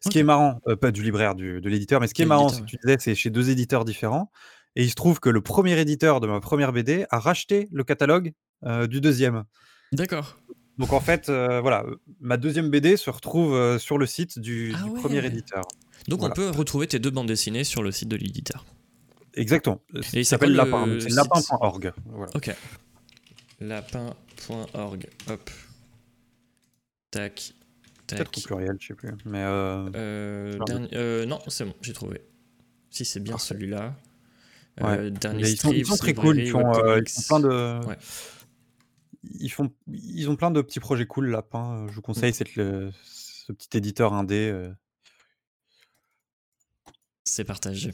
Ce 0.05 0.09
qui 0.11 0.19
est 0.19 0.23
marrant, 0.25 0.61
pas 0.81 0.91
du 0.93 1.03
libraire, 1.03 1.35
du, 1.35 1.61
de 1.61 1.69
l'éditeur, 1.69 2.01
mais 2.01 2.07
ce 2.07 2.15
qui 2.15 2.23
est 2.23 2.27
marrant, 2.27 2.49
c'est 2.49 2.61
que 2.61 2.67
tu 2.67 2.77
disais, 2.83 2.97
c'est 3.01 3.15
chez 3.15 3.31
deux 3.31 3.51
éditeurs 3.51 3.85
différents. 3.85 4.31
Et 4.77 4.85
il 4.85 4.91
se 4.91 4.95
trouve 4.95 5.19
que 5.19 5.29
le 5.31 5.41
premier 5.41 5.79
éditeur 5.81 6.21
de 6.21 6.27
ma 6.29 6.41
première 6.41 6.73
BD 6.73 7.07
a 7.11 7.19
racheté 7.19 7.69
le 7.73 7.85
catalogue 7.85 8.33
du 8.89 9.01
deuxième. 9.01 9.45
D'accord. 9.93 10.37
Donc 10.77 10.93
en 10.93 11.01
fait, 11.01 11.29
voilà, 11.31 11.85
ma 12.21 12.37
deuxième 12.37 12.69
BD 12.71 12.97
se 12.97 13.11
retrouve 13.11 13.79
sur 13.79 13.99
le 13.99 14.07
site 14.07 14.39
du, 14.39 14.73
Ah 14.79 14.83
du 14.85 14.91
ouais. 14.91 15.01
premier 15.01 15.25
éditeur. 15.25 15.65
Donc, 16.09 16.21
Voilà. 16.21 16.33
on 16.33 16.37
peut 16.37 16.51
retrouver 16.51 16.87
tes 16.87 16.99
deux 16.99 17.11
bandes 17.11 17.29
dessinées 17.29 17.65
sur 17.65 17.83
le 17.83 17.93
site 17.93 18.09
de 18.09 18.17
l'éditeur. 18.17 18.65
Exactement. 19.35 19.81
Et 19.95 20.03
c'est 20.03 20.25
s'appelle 20.25 20.51
le 20.51 20.57
Lapin. 20.57 20.87
C'est 21.01 21.11
lapin.org. 21.11 21.93
Voilà. 22.07 22.33
Ok. 22.35 22.51
Lapin.org. 23.61 25.07
Hop. 25.29 25.51
Tac. 27.11 27.53
Peut-être 28.07 28.31
Tac. 28.31 28.39
au 28.39 28.41
pluriel, 28.47 28.77
je 28.81 28.87
sais 28.89 28.95
plus. 28.95 29.11
Mais 29.27 29.43
euh, 29.43 29.89
Euh, 29.95 30.59
dernier- 30.67 30.89
euh, 30.95 31.27
non, 31.27 31.39
c'est 31.49 31.65
bon, 31.67 31.75
j'ai 31.83 31.93
trouvé. 31.93 32.23
Si 32.91 33.05
c'est 33.05 33.21
bien 33.21 33.39
celui-là. 33.39 33.95
Ouais. 34.81 35.11
Dernier 35.11 35.43
ils, 35.51 35.57
sont, 35.59 35.73
ils 35.73 35.85
sont 35.85 35.97
très 35.97 36.15
cool. 36.15 36.39
Ils 36.41 36.51
font, 36.51 36.61
ils 36.61 36.65
webcomics. 36.81 37.11
font 37.11 37.23
plein 37.29 37.41
de. 37.41 37.87
Ouais. 37.87 37.97
Ils, 39.41 39.51
font, 39.51 39.71
ils 39.89 40.31
ont 40.31 40.37
plein 40.37 40.51
de 40.51 40.63
petits 40.63 40.81
projets 40.81 41.07
cool, 41.07 41.31
Lapin. 41.31 41.87
Je 41.89 41.95
vous 41.95 42.01
conseille 42.03 42.33
c'est 42.33 42.55
le, 42.57 42.91
ce 43.05 43.53
petit 43.53 43.77
éditeur 43.77 44.15
indé. 44.15 44.51
C'est 47.29 47.45
partagé. 47.45 47.93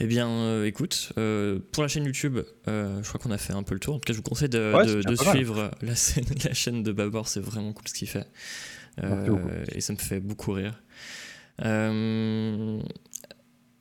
Eh 0.00 0.06
bien, 0.06 0.28
euh, 0.28 0.66
écoute, 0.66 1.12
euh, 1.18 1.60
pour 1.70 1.84
la 1.84 1.88
chaîne 1.88 2.04
YouTube, 2.04 2.38
euh, 2.66 3.00
je 3.02 3.08
crois 3.08 3.20
qu'on 3.20 3.30
a 3.30 3.38
fait 3.38 3.52
un 3.52 3.62
peu 3.62 3.74
le 3.74 3.80
tour. 3.80 3.94
En 3.94 3.98
tout 3.98 4.06
cas, 4.06 4.12
je 4.12 4.16
vous 4.18 4.22
conseille 4.24 4.48
de, 4.48 4.72
Ouais, 4.74 5.16
suivre 5.32 5.70
la, 5.80 5.94
scène- 5.94 6.24
la 6.44 6.52
chaîne 6.52 6.82
de 6.82 6.90
Babor. 6.90 7.28
C'est 7.28 7.38
vraiment 7.40 7.72
cool 7.72 7.86
ce 7.86 7.94
qu'il 7.94 8.08
fait. 8.08 8.26
Et 9.72 9.80
ça 9.80 9.92
me 9.92 9.98
fait 9.98 10.18
beaucoup 10.18 10.52
rire. 10.52 10.82
On 11.60 12.80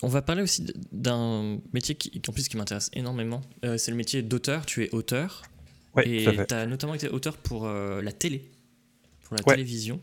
va 0.07 0.21
parler 0.21 0.43
aussi 0.43 0.65
d'un 0.91 1.59
métier 1.73 1.95
qui, 1.95 2.21
en 2.27 2.31
plus, 2.31 2.47
qui 2.47 2.57
m'intéresse 2.57 2.89
énormément. 2.93 3.41
C'est 3.77 3.89
le 3.89 3.97
métier 3.97 4.21
d'auteur. 4.21 4.65
Tu 4.67 4.83
es 4.83 4.91
auteur. 4.93 5.41
Ouais, 5.95 6.07
et 6.07 6.45
tu 6.47 6.53
as 6.53 6.65
notamment 6.67 6.93
été 6.93 7.09
auteur 7.09 7.37
pour 7.37 7.67
la 7.67 8.11
télé, 8.11 8.51
pour 9.23 9.35
la 9.35 9.41
Ouais. 9.47 9.55
télévision. 9.55 9.99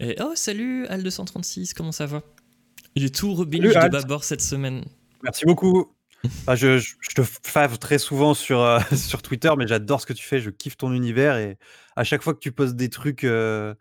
Et, 0.00 0.14
oh, 0.20 0.32
salut 0.34 0.84
Al236, 0.88 1.72
comment 1.72 1.92
ça 1.92 2.04
va? 2.04 2.22
J'ai 2.96 3.10
tout 3.10 3.28
de. 3.28 3.88
Babor 3.90 4.24
cette 4.24 4.40
semaine. 4.42 4.84
Merci 5.22 5.44
beaucoup. 5.44 5.92
Je, 6.56 6.78
je- 6.78 6.94
je 7.00 7.14
te 7.14 7.22
fave 7.22 7.78
très 7.78 7.98
souvent 7.98 8.34
sur, 8.34 8.60
euh, 8.60 8.80
sur 8.96 9.22
Twitter, 9.22 9.50
mais 9.56 9.66
j'adore 9.66 10.00
ce 10.00 10.06
que 10.06 10.12
tu 10.12 10.24
fais. 10.24 10.40
Je 10.40 10.50
kiffe 10.50 10.76
ton 10.76 10.92
univers 10.92 11.36
et 11.36 11.58
à 11.94 12.04
chaque 12.04 12.22
fois 12.22 12.34
que 12.34 12.38
tu 12.40 12.52
postes 12.52 12.74
des 12.74 12.88
trucs, 12.88 13.22
euh, 13.24 13.74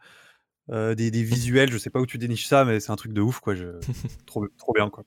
euh, 0.72 0.96
des, 0.96 1.12
des 1.12 1.24
visuels, 1.24 1.72
je 1.72 1.78
sais 1.78 1.90
pas 1.90 2.00
où 2.00 2.06
tu 2.06 2.18
déniches 2.18 2.48
ça, 2.48 2.66
mais 2.66 2.80
c'est 2.80 2.92
un 2.92 2.96
truc 2.96 3.14
de 3.14 3.22
ouf, 3.22 3.40
quoi. 3.40 3.54
Je, 3.56 3.66
trop, 4.26 4.48
trop 4.58 4.74
bien, 4.74 4.90
quoi. 4.90 5.04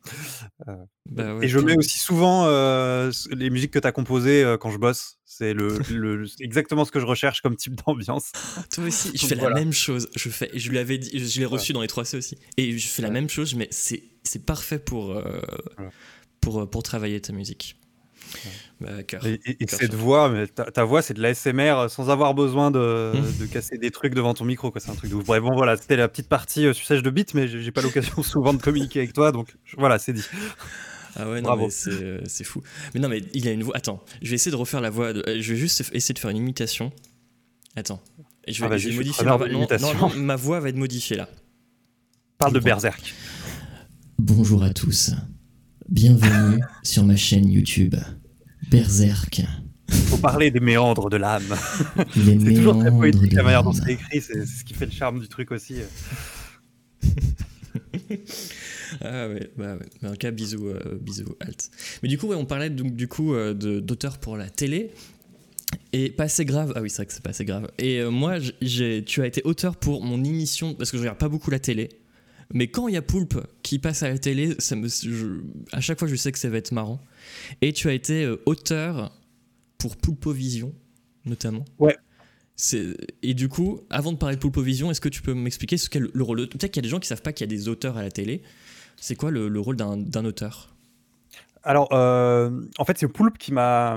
Bah 1.10 1.34
ouais, 1.36 1.46
et 1.46 1.48
je 1.48 1.58
mets 1.58 1.76
aussi 1.76 1.98
souvent 1.98 2.44
euh, 2.46 3.10
les 3.30 3.50
musiques 3.50 3.70
que 3.72 3.78
tu 3.78 3.86
as 3.86 3.92
composées 3.92 4.44
euh, 4.44 4.56
quand 4.56 4.70
je 4.70 4.78
bosse. 4.78 5.18
C'est 5.24 5.52
le, 5.54 5.78
le- 5.90 6.26
exactement 6.40 6.84
ce 6.84 6.90
que 6.90 7.00
je 7.00 7.06
recherche 7.06 7.42
comme 7.42 7.56
type 7.56 7.74
d'ambiance. 7.86 8.32
Toi 8.72 8.84
aussi, 8.84 9.10
je 9.16 9.26
fais 9.26 9.34
la 9.34 9.50
même 9.50 9.72
chose. 9.72 10.08
Je 10.16 10.28
fais, 10.30 10.50
je 10.54 10.70
lui 10.70 10.78
avais 10.78 10.98
dit, 10.98 11.18
je 11.18 11.38
l'ai 11.40 11.46
reçu 11.46 11.72
dans 11.72 11.80
les 11.82 11.86
3C 11.88 12.16
aussi. 12.18 12.38
Et 12.56 12.76
je 12.78 12.88
fais 12.88 13.02
la 13.02 13.10
même 13.10 13.28
chose, 13.28 13.54
mais 13.54 13.68
c'est, 13.70 14.02
parfait 14.46 14.78
pour, 14.78 15.12
euh, 15.12 15.40
Voilà. 15.76 15.90
pour, 16.40 16.60
euh, 16.60 16.66
pour 16.66 16.82
travailler 16.82 17.20
ta 17.20 17.32
musique. 17.32 17.76
Bah, 18.80 19.02
cœur. 19.02 19.26
Et, 19.26 19.40
et- 19.46 19.56
cette 19.68 19.90
sur- 19.92 20.00
voix, 20.00 20.28
mais 20.28 20.46
ta, 20.46 20.64
ta 20.70 20.84
voix, 20.84 21.02
c'est 21.02 21.14
de 21.14 21.20
la 21.22 21.34
SMR 21.34 21.88
sans 21.88 22.10
avoir 22.10 22.34
besoin 22.34 22.70
de, 22.70 23.12
de 23.40 23.46
casser 23.46 23.76
des 23.78 23.90
trucs 23.90 24.14
devant 24.14 24.34
ton 24.34 24.44
micro. 24.44 24.70
quoi. 24.70 24.80
C'est 24.80 24.90
un 24.90 24.94
truc 24.94 25.10
de 25.10 25.16
ouf. 25.16 25.24
Bref, 25.26 25.42
bon, 25.42 25.54
voilà, 25.56 25.76
c'était 25.76 25.96
la 25.96 26.08
petite 26.08 26.28
partie 26.28 26.66
euh, 26.66 26.72
suçage 26.72 27.02
de 27.02 27.10
bite, 27.10 27.34
mais 27.34 27.48
j'ai 27.48 27.72
pas 27.72 27.82
l'occasion 27.82 28.22
souvent 28.22 28.54
de 28.54 28.62
communiquer 28.62 29.00
avec 29.00 29.12
toi, 29.12 29.32
donc 29.32 29.56
voilà, 29.76 29.98
c'est 29.98 30.12
dit. 30.12 30.24
Ah 31.16 31.28
ouais, 31.28 31.40
non, 31.40 31.48
Bravo. 31.48 31.68
c'est, 31.70 31.90
euh, 31.90 32.20
c'est 32.26 32.44
fou. 32.44 32.62
Mais 32.94 33.00
non, 33.00 33.08
mais 33.08 33.22
il 33.34 33.48
a 33.48 33.50
une 33.50 33.62
voix. 33.64 33.76
Attends, 33.76 34.04
je 34.22 34.28
vais 34.28 34.34
essayer 34.36 34.52
de 34.52 34.56
refaire 34.56 34.80
la 34.80 34.90
voix. 34.90 35.12
de- 35.12 35.24
euh, 35.26 35.38
Je 35.40 35.52
vais 35.54 35.58
juste 35.58 35.80
essayer 35.92 36.12
de 36.12 36.18
faire 36.18 36.30
une 36.30 36.36
imitation. 36.36 36.92
Attends. 37.74 38.00
Et 38.46 38.52
je 38.52 38.62
vais, 38.64 38.68
Ah, 38.72 38.76
je 38.78 38.88
vais 38.90 38.94
modifier 38.94 39.24
ma 39.24 39.36
Non, 39.36 39.66
non, 39.78 39.94
non, 40.08 40.10
ma 40.16 40.36
voix 40.36 40.60
va 40.60 40.68
être 40.68 40.76
modifiée 40.76 41.16
là. 41.16 41.28
Parle 42.38 42.52
de. 42.52 42.60
Berserk. 42.60 43.14
Bonjour 44.18 44.62
à 44.62 44.70
tous. 44.72 45.10
Bienvenue 45.88 46.60
sur 46.82 47.04
ma 47.04 47.16
chaîne 47.16 47.48
YouTube 47.48 47.94
Berserk. 48.70 49.42
Faut 49.90 50.18
parler 50.18 50.50
des 50.50 50.60
méandres 50.60 51.08
de 51.10 51.16
l'âme. 51.16 51.42
C'est 52.14 52.54
toujours 52.54 52.78
très 52.78 52.90
poétique 52.90 53.32
la 53.32 53.42
manière 53.42 53.62
dont 53.62 53.72
c'est 53.72 53.92
écrit, 53.92 54.20
c'est 54.20 54.44
ce 54.44 54.62
qui 54.64 54.74
fait 54.74 54.84
le 54.86 54.92
charme 54.92 55.20
du 55.20 55.28
truc 55.28 55.50
aussi. 55.52 55.76
Ah 59.02 59.28
ouais, 59.28 59.50
bah 59.56 59.74
ouais. 59.76 59.86
Mais 60.00 60.08
en 60.08 60.12
tout 60.12 60.18
cas, 60.18 60.30
bisous, 60.30 60.66
euh, 60.68 60.98
bisous, 61.00 61.36
Alt. 61.40 61.70
Mais 62.02 62.08
du 62.08 62.16
coup, 62.16 62.26
ouais, 62.28 62.36
on 62.36 62.46
parlait 62.46 62.70
donc 62.70 62.96
du 62.96 63.06
coup 63.06 63.34
euh, 63.34 63.52
d'auteur 63.54 64.18
pour 64.18 64.36
la 64.38 64.48
télé. 64.48 64.90
Et 65.92 66.08
pas 66.08 66.24
assez 66.24 66.46
grave. 66.46 66.72
Ah 66.74 66.80
oui, 66.80 66.88
c'est 66.88 66.96
vrai 66.96 67.06
que 67.06 67.12
c'est 67.12 67.22
pas 67.22 67.30
assez 67.30 67.44
grave. 67.44 67.70
Et 67.78 67.98
euh, 68.00 68.10
moi, 68.10 68.38
tu 68.40 69.22
as 69.22 69.26
été 69.26 69.42
auteur 69.44 69.76
pour 69.76 70.02
mon 70.02 70.24
émission, 70.24 70.74
parce 70.74 70.90
que 70.90 70.96
je 70.96 71.02
regarde 71.02 71.18
pas 71.18 71.28
beaucoup 71.28 71.50
la 71.50 71.58
télé. 71.58 71.90
Mais 72.54 72.68
quand 72.68 72.88
il 72.88 72.94
y 72.94 72.96
a 72.96 73.02
Poulpe 73.02 73.38
qui 73.62 73.78
passe 73.78 74.02
à 74.02 74.08
la 74.08 74.16
télé, 74.18 74.54
ça 74.58 74.74
me, 74.74 74.88
je- 74.88 75.42
à 75.72 75.82
chaque 75.82 75.98
fois 75.98 76.08
je 76.08 76.16
sais 76.16 76.32
que 76.32 76.38
ça 76.38 76.48
va 76.48 76.56
être 76.56 76.72
marrant. 76.72 76.98
Et 77.60 77.72
tu 77.72 77.88
as 77.88 77.92
été 77.92 78.24
euh, 78.24 78.40
auteur 78.46 79.12
pour 79.78 79.96
Poulpovision, 79.96 80.74
notamment. 81.24 81.64
Ouais. 81.78 81.96
Et 83.22 83.34
du 83.34 83.48
coup, 83.48 83.80
avant 83.88 84.10
de 84.12 84.16
parler 84.16 84.34
de 84.34 84.40
Poulpovision, 84.40 84.90
est-ce 84.90 85.00
que 85.00 85.08
tu 85.08 85.22
peux 85.22 85.34
m'expliquer 85.34 85.76
ce 85.76 85.88
qu'est 85.88 86.00
le, 86.00 86.10
le 86.12 86.22
rôle. 86.24 86.48
Peut-être 86.48 86.72
qu'il 86.72 86.76
y 86.76 86.84
a 86.84 86.88
des 86.88 86.88
gens 86.88 86.98
qui 86.98 87.06
savent 87.06 87.22
pas 87.22 87.32
qu'il 87.32 87.48
y 87.48 87.54
a 87.54 87.56
des 87.56 87.68
auteurs 87.68 87.96
à 87.96 88.02
la 88.02 88.10
télé. 88.10 88.42
C'est 88.96 89.14
quoi 89.14 89.30
le, 89.30 89.48
le 89.48 89.60
rôle 89.60 89.76
d'un 89.76 90.24
auteur? 90.24 90.74
Alors, 91.62 91.88
euh, 91.92 92.50
en 92.78 92.84
fait, 92.84 92.98
c'est 92.98 93.06
Poulpe 93.06 93.38
qui 93.38 93.52
m'a 93.52 93.96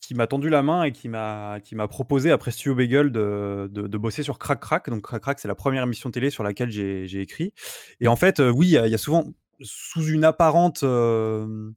qui 0.00 0.14
m'a 0.14 0.26
tendu 0.26 0.50
la 0.50 0.62
main 0.62 0.82
et 0.82 0.90
qui 0.92 1.08
m'a 1.08 1.60
qui 1.64 1.74
m'a 1.76 1.86
proposé 1.88 2.30
après 2.32 2.50
Studio 2.50 2.74
Bagel 2.74 3.12
de, 3.12 3.70
de, 3.72 3.86
de 3.86 3.98
bosser 3.98 4.22
sur 4.24 4.38
Crack 4.38 4.60
Crack. 4.60 4.90
Donc 4.90 5.02
Crack 5.02 5.22
Crack, 5.22 5.38
c'est 5.38 5.48
la 5.48 5.54
première 5.54 5.84
émission 5.84 6.10
télé 6.10 6.28
sur 6.28 6.42
laquelle 6.42 6.70
j'ai 6.70 7.20
écrit. 7.20 7.54
Et 8.00 8.08
en 8.08 8.16
fait, 8.16 8.40
euh, 8.40 8.50
oui, 8.50 8.66
il 8.66 8.70
y, 8.72 8.78
a- 8.78 8.86
il 8.88 8.90
y 8.90 8.94
a 8.94 8.98
souvent 8.98 9.24
sous 9.60 10.04
une 10.04 10.24
apparente 10.24 10.82
euh, 10.82 11.70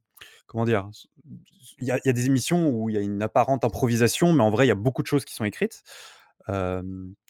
comment 0.46 0.64
dire, 0.64 0.88
il 1.78 1.86
y, 1.86 1.90
a, 1.90 1.98
il 1.98 2.06
y 2.06 2.08
a 2.08 2.12
des 2.12 2.26
émissions 2.26 2.68
où 2.70 2.88
il 2.88 2.94
y 2.94 2.98
a 2.98 3.02
une 3.02 3.22
apparente 3.22 3.64
improvisation, 3.64 4.32
mais 4.32 4.42
en 4.42 4.50
vrai, 4.50 4.66
il 4.66 4.68
y 4.68 4.72
a 4.72 4.76
beaucoup 4.76 5.02
de 5.02 5.06
choses 5.06 5.24
qui 5.24 5.34
sont 5.34 5.44
écrites. 5.44 5.82
Euh, 6.48 6.80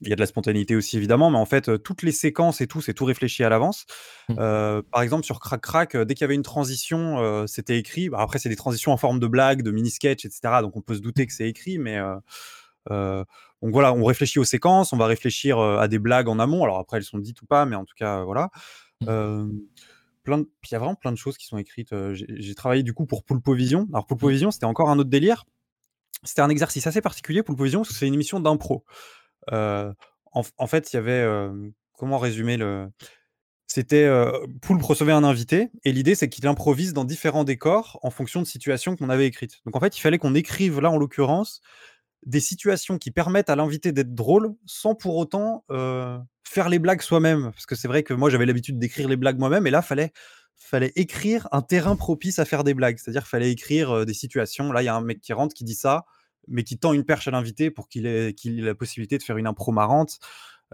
Il 0.03 0.09
y 0.09 0.13
a 0.13 0.15
de 0.15 0.21
la 0.21 0.27
spontanéité 0.27 0.77
aussi 0.77 0.99
évidemment, 0.99 1.31
mais 1.31 1.39
en 1.39 1.47
fait, 1.47 1.83
toutes 1.83 2.03
les 2.03 2.13
séquences 2.13 2.61
et 2.61 2.67
tout, 2.67 2.83
c'est 2.83 2.93
tout 2.93 3.07
réfléchi 3.07 3.43
à 3.45 3.49
l'avance. 3.49 3.87
Euh, 4.39 4.83
par 4.93 5.01
exemple, 5.03 5.25
sur 5.25 5.41
Crack 5.41 5.63
Crack, 5.63 5.95
euh, 5.95 6.05
dès 6.05 6.15
qu'il 6.15 6.21
y 6.23 6.25
avait 6.25 6.35
une 6.35 6.43
transition, 6.43 7.19
euh, 7.19 7.47
c'était 7.47 7.79
écrit. 7.79 8.11
Bah, 8.11 8.19
après, 8.21 8.39
c'est 8.39 8.51
des 8.51 8.57
transitions 8.57 8.93
en 8.93 8.99
forme 8.99 9.19
de 9.19 9.27
blague, 9.27 9.63
de 9.63 9.71
mini-sketch, 9.71 10.27
etc. 10.27 10.61
Donc, 10.61 10.77
on 10.77 10.83
peut 10.83 10.95
se 10.95 11.01
douter 11.01 11.27
que 11.27 11.33
c'est 11.33 11.49
écrit, 11.49 11.79
mais 11.79 11.99
donc 12.89 13.73
voilà, 13.73 13.95
on 13.95 14.05
réfléchit 14.05 14.39
aux 14.39 14.45
séquences, 14.45 14.93
on 14.93 14.97
va 14.99 15.07
réfléchir 15.07 15.59
à 15.59 15.89
des 15.89 15.99
blagues 15.99 16.29
en 16.29 16.39
amont. 16.39 16.63
Alors 16.63 16.79
après, 16.79 16.99
elles 16.99 17.05
sont 17.05 17.19
dites 17.19 17.41
ou 17.41 17.47
pas, 17.47 17.65
mais 17.65 17.75
en 17.75 17.85
tout 17.85 17.95
cas, 17.97 18.23
voilà. 18.23 18.51
Plein 20.27 20.39
de- 20.39 20.51
il 20.65 20.73
y 20.73 20.75
a 20.75 20.79
vraiment 20.79 20.97
plein 20.97 21.13
de 21.13 21.17
choses 21.17 21.39
qui 21.39 21.47
sont 21.47 21.57
écrites. 21.57 21.95
J'ai 22.13 22.27
j'ai 22.29 22.55
travaillé 22.55 22.83
du 22.83 22.93
coup 22.93 23.07
pour 23.07 23.23
Poulpovision. 23.25 23.87
Alors 23.93 24.07
Poulpovision, 24.07 24.51
c'était 24.51 24.67
encore 24.67 24.91
un 24.91 24.99
autre 24.99 25.09
délire. 25.09 25.47
C'était 26.25 26.43
un 26.43 26.49
exercice 26.51 26.87
assez 26.87 27.01
particulier, 27.01 27.43
Poulpovision, 27.45 27.81
parce 27.81 27.91
que 27.91 27.95
c'est 27.95 28.09
une 28.09 28.15
émission 28.15 28.41
d'impro. 28.41 28.85
Euh, 29.53 29.93
en, 30.33 30.43
en 30.59 30.67
fait, 30.67 30.93
il 30.93 30.97
y 30.97 30.99
avait. 30.99 31.13
euh, 31.13 31.71
comment 31.93 32.19
résumer 32.19 32.57
le. 32.57 32.89
C'était. 33.69 34.05
Euh, 34.05 34.33
Poulpe 34.63 34.83
recevait 34.83 35.13
un 35.13 35.25
invité, 35.25 35.71
et 35.85 35.93
l'idée, 35.93 36.15
c'est 36.17 36.29
qu'il 36.29 36.47
improvise 36.47 36.93
dans 36.93 37.05
différents 37.05 37.45
décors 37.45 37.99
en 38.03 38.11
fonction 38.11 38.41
de 38.41 38.47
situations 38.47 38.97
qu'on 38.97 39.11
avait 39.11 39.27
écrites. 39.27 39.61
Donc 39.65 39.77
en 39.77 39.81
fait, 39.81 39.97
il 39.97 40.01
fallait 40.01 40.19
qu'on 40.19 40.35
écrive, 40.35 40.81
là 40.81 40.91
en 40.91 40.99
l'occurrence, 40.99 41.61
des 42.27 42.41
situations 42.41 42.99
qui 42.99 43.11
permettent 43.11 43.51
à 43.51 43.57
l'invité 43.57 43.93
d'être 43.93 44.15
drôle 44.15 44.55
sans 44.67 44.95
pour 44.95 45.17
autant 45.17 45.65
euh, 45.71 46.19
faire 46.45 46.69
les 46.69 46.79
blagues 46.79 47.01
soi-même. 47.01 47.51
Parce 47.53 47.67
que 47.67 47.75
c'est 47.75 47.89
vrai 47.89 48.03
que 48.03 48.13
moi, 48.13 48.29
j'avais 48.31 48.47
l'habitude 48.47 48.79
d'écrire 48.79 49.09
les 49.09 49.17
blagues 49.17 49.39
moi-même, 49.39 49.67
et 49.67 49.71
là, 49.71 49.81
fallait 49.81 50.13
fallait 50.59 50.93
écrire 50.97 51.47
un 51.53 51.63
terrain 51.63 51.97
propice 51.97 52.39
à 52.39 52.45
faire 52.45 52.65
des 52.65 52.75
blagues. 52.75 52.99
C'est-à-dire 52.99 53.23
qu'il 53.23 53.29
fallait 53.31 53.51
écrire 53.51 53.91
euh, 53.91 54.05
des 54.05 54.15
situations. 54.15 54.73
Là, 54.73 54.83
il 54.83 54.87
y 54.87 54.89
a 54.89 54.95
un 54.97 55.03
mec 55.03 55.21
qui 55.21 55.33
rentre, 55.33 55.55
qui 55.55 55.65
dit 55.65 55.75
ça, 55.75 56.05
mais 56.49 56.65
qui 56.65 56.79
tend 56.79 56.93
une 56.93 57.05
perche 57.05 57.29
à 57.29 57.31
l'invité 57.31 57.71
pour 57.71 57.89
qu'il 57.89 58.07
ait, 58.07 58.33
qu'il 58.35 58.59
ait 58.59 58.63
la 58.63 58.75
possibilité 58.75 59.19
de 59.19 59.23
faire 59.23 59.37
une 59.37 59.47
impro 59.47 59.71
marrante. 59.73 60.19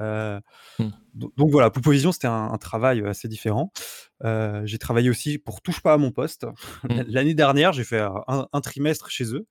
Euh, 0.01 0.41
Hmm. 0.79 0.89
do- 1.12 1.35
Donc 1.37 1.51
voilà, 1.51 1.69
Poupovision, 1.69 2.12
c'était 2.12 2.29
un, 2.29 2.51
un 2.51 2.57
travail 2.57 3.05
assez 3.07 3.29
différent. 3.29 3.73
Euh, 4.24 4.62
j'ai 4.65 4.79
travaillé 4.79 5.11
aussi 5.11 5.37
pour 5.39 5.61
Touche 5.61 5.81
pas 5.83 5.93
à 5.93 5.99
mon 5.99 6.12
poste. 6.12 6.47
Hmm. 6.85 7.03
L'année 7.09 7.35
dernière, 7.35 7.74
j'ai 7.74 7.85
fait 7.85 8.01
un, 8.01 8.49
un 8.51 8.61
trimestre 8.62 9.11
chez 9.11 9.35
eux. 9.35 9.47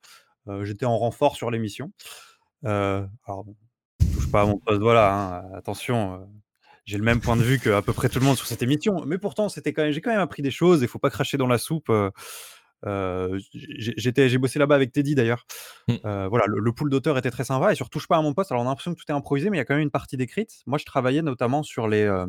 J'étais 0.62 0.86
en 0.86 0.96
renfort 0.98 1.36
sur 1.36 1.50
l'émission. 1.50 1.92
Alors, 2.64 3.44
touche 4.14 4.30
pas 4.30 4.42
à 4.42 4.46
mon 4.46 4.58
poste, 4.58 4.80
voilà, 4.80 5.14
hein, 5.14 5.50
attention. 5.54 6.28
j'ai 6.84 6.98
le 6.98 7.04
même 7.04 7.20
point 7.20 7.36
de 7.36 7.42
vue 7.42 7.58
que 7.58 7.70
à 7.70 7.82
peu 7.82 7.92
près 7.92 8.08
tout 8.08 8.18
le 8.18 8.24
monde 8.24 8.36
sur 8.36 8.46
cette 8.46 8.62
émission, 8.62 9.04
mais 9.06 9.18
pourtant 9.18 9.48
c'était 9.48 9.72
quand 9.72 9.82
même, 9.82 9.92
j'ai 9.92 10.00
quand 10.00 10.10
même 10.10 10.20
appris 10.20 10.42
des 10.42 10.50
choses. 10.50 10.82
Il 10.82 10.88
faut 10.88 10.98
pas 10.98 11.10
cracher 11.10 11.36
dans 11.36 11.46
la 11.46 11.58
soupe. 11.58 11.90
euh, 12.84 13.38
j'ai- 13.54 13.94
j'étais, 13.96 14.28
j'ai 14.28 14.38
bossé 14.38 14.58
là-bas 14.58 14.74
avec 14.74 14.90
Teddy 14.92 15.14
d'ailleurs. 15.14 15.46
Mm. 15.86 15.94
Euh, 16.04 16.26
voilà, 16.28 16.46
le, 16.48 16.58
le 16.58 16.72
pool 16.72 16.90
d'auteur 16.90 17.16
était 17.16 17.30
très 17.30 17.44
sympa 17.44 17.70
et 17.72 17.76
sur 17.76 17.88
touche 17.90 18.08
pas 18.08 18.16
à 18.16 18.22
mon 18.22 18.34
poste. 18.34 18.50
Alors 18.50 18.62
on 18.64 18.66
a 18.66 18.70
l'impression 18.70 18.92
que 18.92 18.98
tout 19.00 19.04
est 19.08 19.14
improvisé, 19.14 19.50
mais 19.50 19.56
il 19.56 19.60
y 19.60 19.60
a 19.60 19.64
quand 19.64 19.74
même 19.74 19.84
une 19.84 19.90
partie 19.92 20.16
d'écrite. 20.16 20.62
Moi, 20.66 20.78
je 20.78 20.84
travaillais 20.84 21.22
notamment 21.22 21.62
sur 21.62 21.86
les 21.86 22.02
euh, 22.02 22.26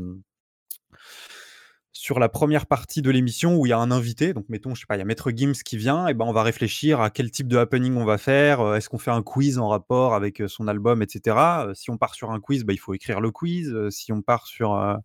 sur 1.94 2.20
la 2.20 2.28
première 2.28 2.66
partie 2.66 3.04
de 3.04 3.12
l'émission 3.12 3.56
où 3.56 3.68
il 3.68 3.70
y 3.70 3.72
a 3.72 3.78
un 3.78 3.92
invité. 3.92 4.34
Donc 4.34 4.50
mettons, 4.50 4.74
je 4.74 4.82
sais 4.82 4.86
pas, 4.88 4.96
il 4.96 5.00
y 5.00 5.02
a 5.02 5.06
Maître 5.06 5.32
Gims 5.34 5.54
qui 5.64 5.78
vient, 5.78 6.08
et 6.08 6.16
ben 6.16 6.26
on 6.26 6.34
va 6.34 6.42
réfléchir 6.42 7.00
à 7.00 7.12
quel 7.12 7.30
type 7.30 7.48
de 7.48 7.58
happening 7.58 7.96
on 7.96 8.04
va 8.04 8.18
faire. 8.18 8.62
Euh, 8.62 8.76
Est-ce 8.76 8.90
qu'on 8.90 8.98
fait 8.98 9.12
un 9.12 9.22
quiz 9.22 9.60
en 9.60 9.70
rapport 9.70 10.16
avec 10.16 10.42
euh, 10.42 10.48
son 10.48 10.68
album, 10.68 11.04
etc. 11.04 11.38
Euh, 11.38 11.74
si 11.76 11.92
on 11.92 11.98
part 11.98 12.16
sur 12.16 12.32
un 12.32 12.40
quiz, 12.40 12.64
bah, 12.64 12.74
il 12.74 12.80
faut 12.80 12.96
écrire 12.96 13.22
le 13.22 13.32
quiz. 13.32 13.72
Si 13.90 14.12
on 14.12 14.24
part 14.24 14.48
sur 14.48 14.74
un 14.74 15.02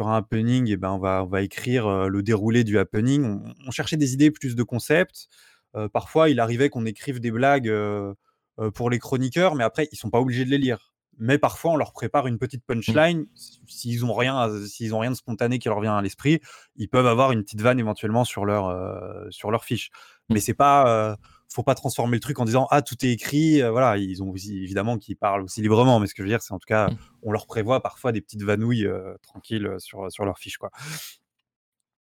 happening, 0.00 0.68
et 0.68 0.76
ben 0.76 0.90
on 0.90 0.98
va 0.98 1.22
on 1.24 1.28
va 1.28 1.42
écrire 1.42 2.08
le 2.08 2.22
déroulé 2.22 2.64
du 2.64 2.78
happening. 2.78 3.40
On, 3.66 3.70
cherchait 3.70 3.96
des 3.96 4.14
idées 4.14 4.30
plus 4.32 4.56
de 4.56 4.62
concepts. 4.64 5.28
Parfois, 5.92 6.28
il 6.28 6.40
arrivait 6.40 6.68
qu'on 6.70 6.86
écrive 6.86 7.20
des 7.20 7.30
blagues 7.30 7.72
pour 8.74 8.90
les 8.90 8.98
chroniqueurs, 8.98 9.54
mais 9.54 9.64
après, 9.64 9.88
ils 9.92 9.96
sont 9.96 10.10
pas 10.10 10.20
obligés 10.20 10.44
de 10.44 10.50
les 10.50 10.58
lire. 10.58 10.93
Mais 11.18 11.38
parfois, 11.38 11.72
on 11.72 11.76
leur 11.76 11.92
prépare 11.92 12.26
une 12.26 12.38
petite 12.38 12.64
punchline. 12.64 13.26
S- 13.36 13.60
S'ils 13.66 14.04
ont 14.04 14.14
rien, 14.14 14.48
s'ils 14.66 14.94
ont 14.94 14.98
rien 14.98 15.10
de 15.10 15.16
spontané 15.16 15.58
qui 15.58 15.68
leur 15.68 15.80
vient 15.80 15.96
à 15.96 16.02
l'esprit, 16.02 16.40
ils 16.76 16.88
peuvent 16.88 17.06
avoir 17.06 17.32
une 17.32 17.42
petite 17.42 17.60
vanne 17.60 17.78
éventuellement 17.78 18.24
sur 18.24 18.44
leur 18.44 18.66
euh, 18.68 19.26
sur 19.30 19.50
leur 19.50 19.64
fiche. 19.64 19.90
Mais 20.30 20.40
c'est 20.40 20.54
pas, 20.54 20.88
euh, 20.88 21.16
faut 21.48 21.62
pas 21.62 21.74
transformer 21.74 22.16
le 22.16 22.20
truc 22.20 22.38
en 22.40 22.44
disant 22.44 22.66
ah 22.70 22.82
tout 22.82 22.96
est 23.04 23.10
écrit. 23.12 23.62
euh, 23.62 23.70
voilà, 23.70 23.96
ils 23.98 24.22
ont 24.22 24.30
aussi 24.30 24.62
évidemment 24.62 24.98
qu'ils 24.98 25.16
parlent 25.16 25.42
aussi 25.42 25.60
librement, 25.62 26.00
mais 26.00 26.06
ce 26.06 26.14
que 26.14 26.22
je 26.22 26.24
veux 26.24 26.30
dire, 26.30 26.42
c'est 26.42 26.52
en 26.54 26.58
tout 26.58 26.66
cas, 26.66 26.88
Mm. 26.90 26.96
on 27.24 27.32
leur 27.32 27.46
prévoit 27.46 27.82
parfois 27.82 28.12
des 28.12 28.20
petites 28.20 28.42
vanouilles 28.42 28.86
euh, 28.86 29.14
tranquilles 29.22 29.74
sur 29.78 30.10
sur 30.10 30.24
leur 30.24 30.38
fiche 30.38 30.56
quoi. 30.58 30.70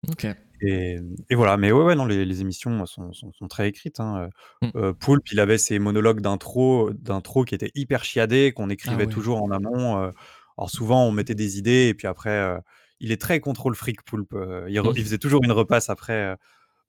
Ok. 0.07 0.25
Et, 0.61 0.97
et 1.29 1.35
voilà, 1.35 1.55
mais 1.57 1.71
ouais, 1.71 1.83
ouais, 1.83 1.95
non, 1.95 2.05
les, 2.05 2.25
les 2.25 2.41
émissions 2.41 2.85
sont, 2.85 3.13
sont- 3.13 3.31
sont 3.31 3.47
très 3.47 3.67
écrites. 3.69 3.99
Hein. 3.99 4.29
Mm. 4.61 4.67
Euh, 4.75 4.93
Poulpe, 4.93 5.31
il 5.31 5.39
avait 5.39 5.57
ses 5.57 5.79
monologues 5.79 6.19
d'intro, 6.21 6.91
d'intro 6.93 7.45
qui 7.45 7.55
étaient 7.55 7.71
hyper 7.75 8.03
chiadés, 8.03 8.51
qu'on 8.53 8.69
écrivait 8.69 9.03
Ah 9.03 9.07
ouais. 9.07 9.13
toujours 9.13 9.41
en 9.41 9.51
amont. 9.51 9.97
euh. 10.01 10.11
alors 10.57 10.69
souvent, 10.69 11.05
on 11.05 11.11
mettait 11.13 11.35
des 11.35 11.57
idées, 11.57 11.87
et 11.87 11.93
puis 11.93 12.07
après, 12.07 12.29
euh, 12.31 12.57
il 12.99 13.11
est 13.13 13.21
très 13.21 13.39
contrôle 13.39 13.75
fric, 13.75 14.03
Poulpe. 14.03 14.33
euh, 14.33 14.65
il, 14.69 14.79
Mm. 14.81 14.91
il 14.97 15.03
faisait 15.03 15.17
toujours 15.17 15.41
une 15.43 15.51
repasse 15.53 15.89
après. 15.89 16.13
euh. 16.13 16.35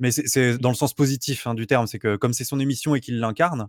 mais 0.01 0.11
c'est- 0.11 0.59
dans 0.59 0.71
le 0.71 0.75
sens 0.75 0.93
positif 0.95 1.47
hein, 1.47 1.55
du 1.55 1.67
terme, 1.69 1.87
c'est 1.87 1.99
que 2.01 2.17
comme 2.17 2.33
c'est 2.33 2.43
son 2.45 2.59
émission 2.59 2.95
et 2.97 3.01
qu'il 3.01 3.21
l'incarne, 3.21 3.69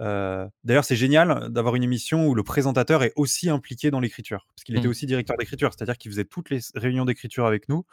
euh, 0.00 0.46
d'ailleurs, 0.64 0.84
c'est 0.84 0.96
génial 0.96 1.48
d'avoir 1.50 1.76
une 1.76 1.82
émission 1.82 2.26
où 2.26 2.34
le 2.34 2.42
présentateur 2.42 3.02
est 3.04 3.12
aussi 3.16 3.48
impliqué 3.50 3.90
dans 3.90 4.00
l'écriture, 4.00 4.46
parce 4.54 4.64
qu'il 4.64 4.76
était 4.76 4.88
Mm. 4.88 4.90
aussi 4.90 5.06
directeur 5.06 5.36
d'écriture, 5.38 5.70
c'est-à-dire 5.72 5.96
qu'il 5.96 6.10
faisait 6.10 6.24
toutes 6.24 6.50
les 6.50 6.60
réunions 6.74 7.04
d'écriture 7.06 7.46
avec 7.46 7.68
nous. 7.70 7.84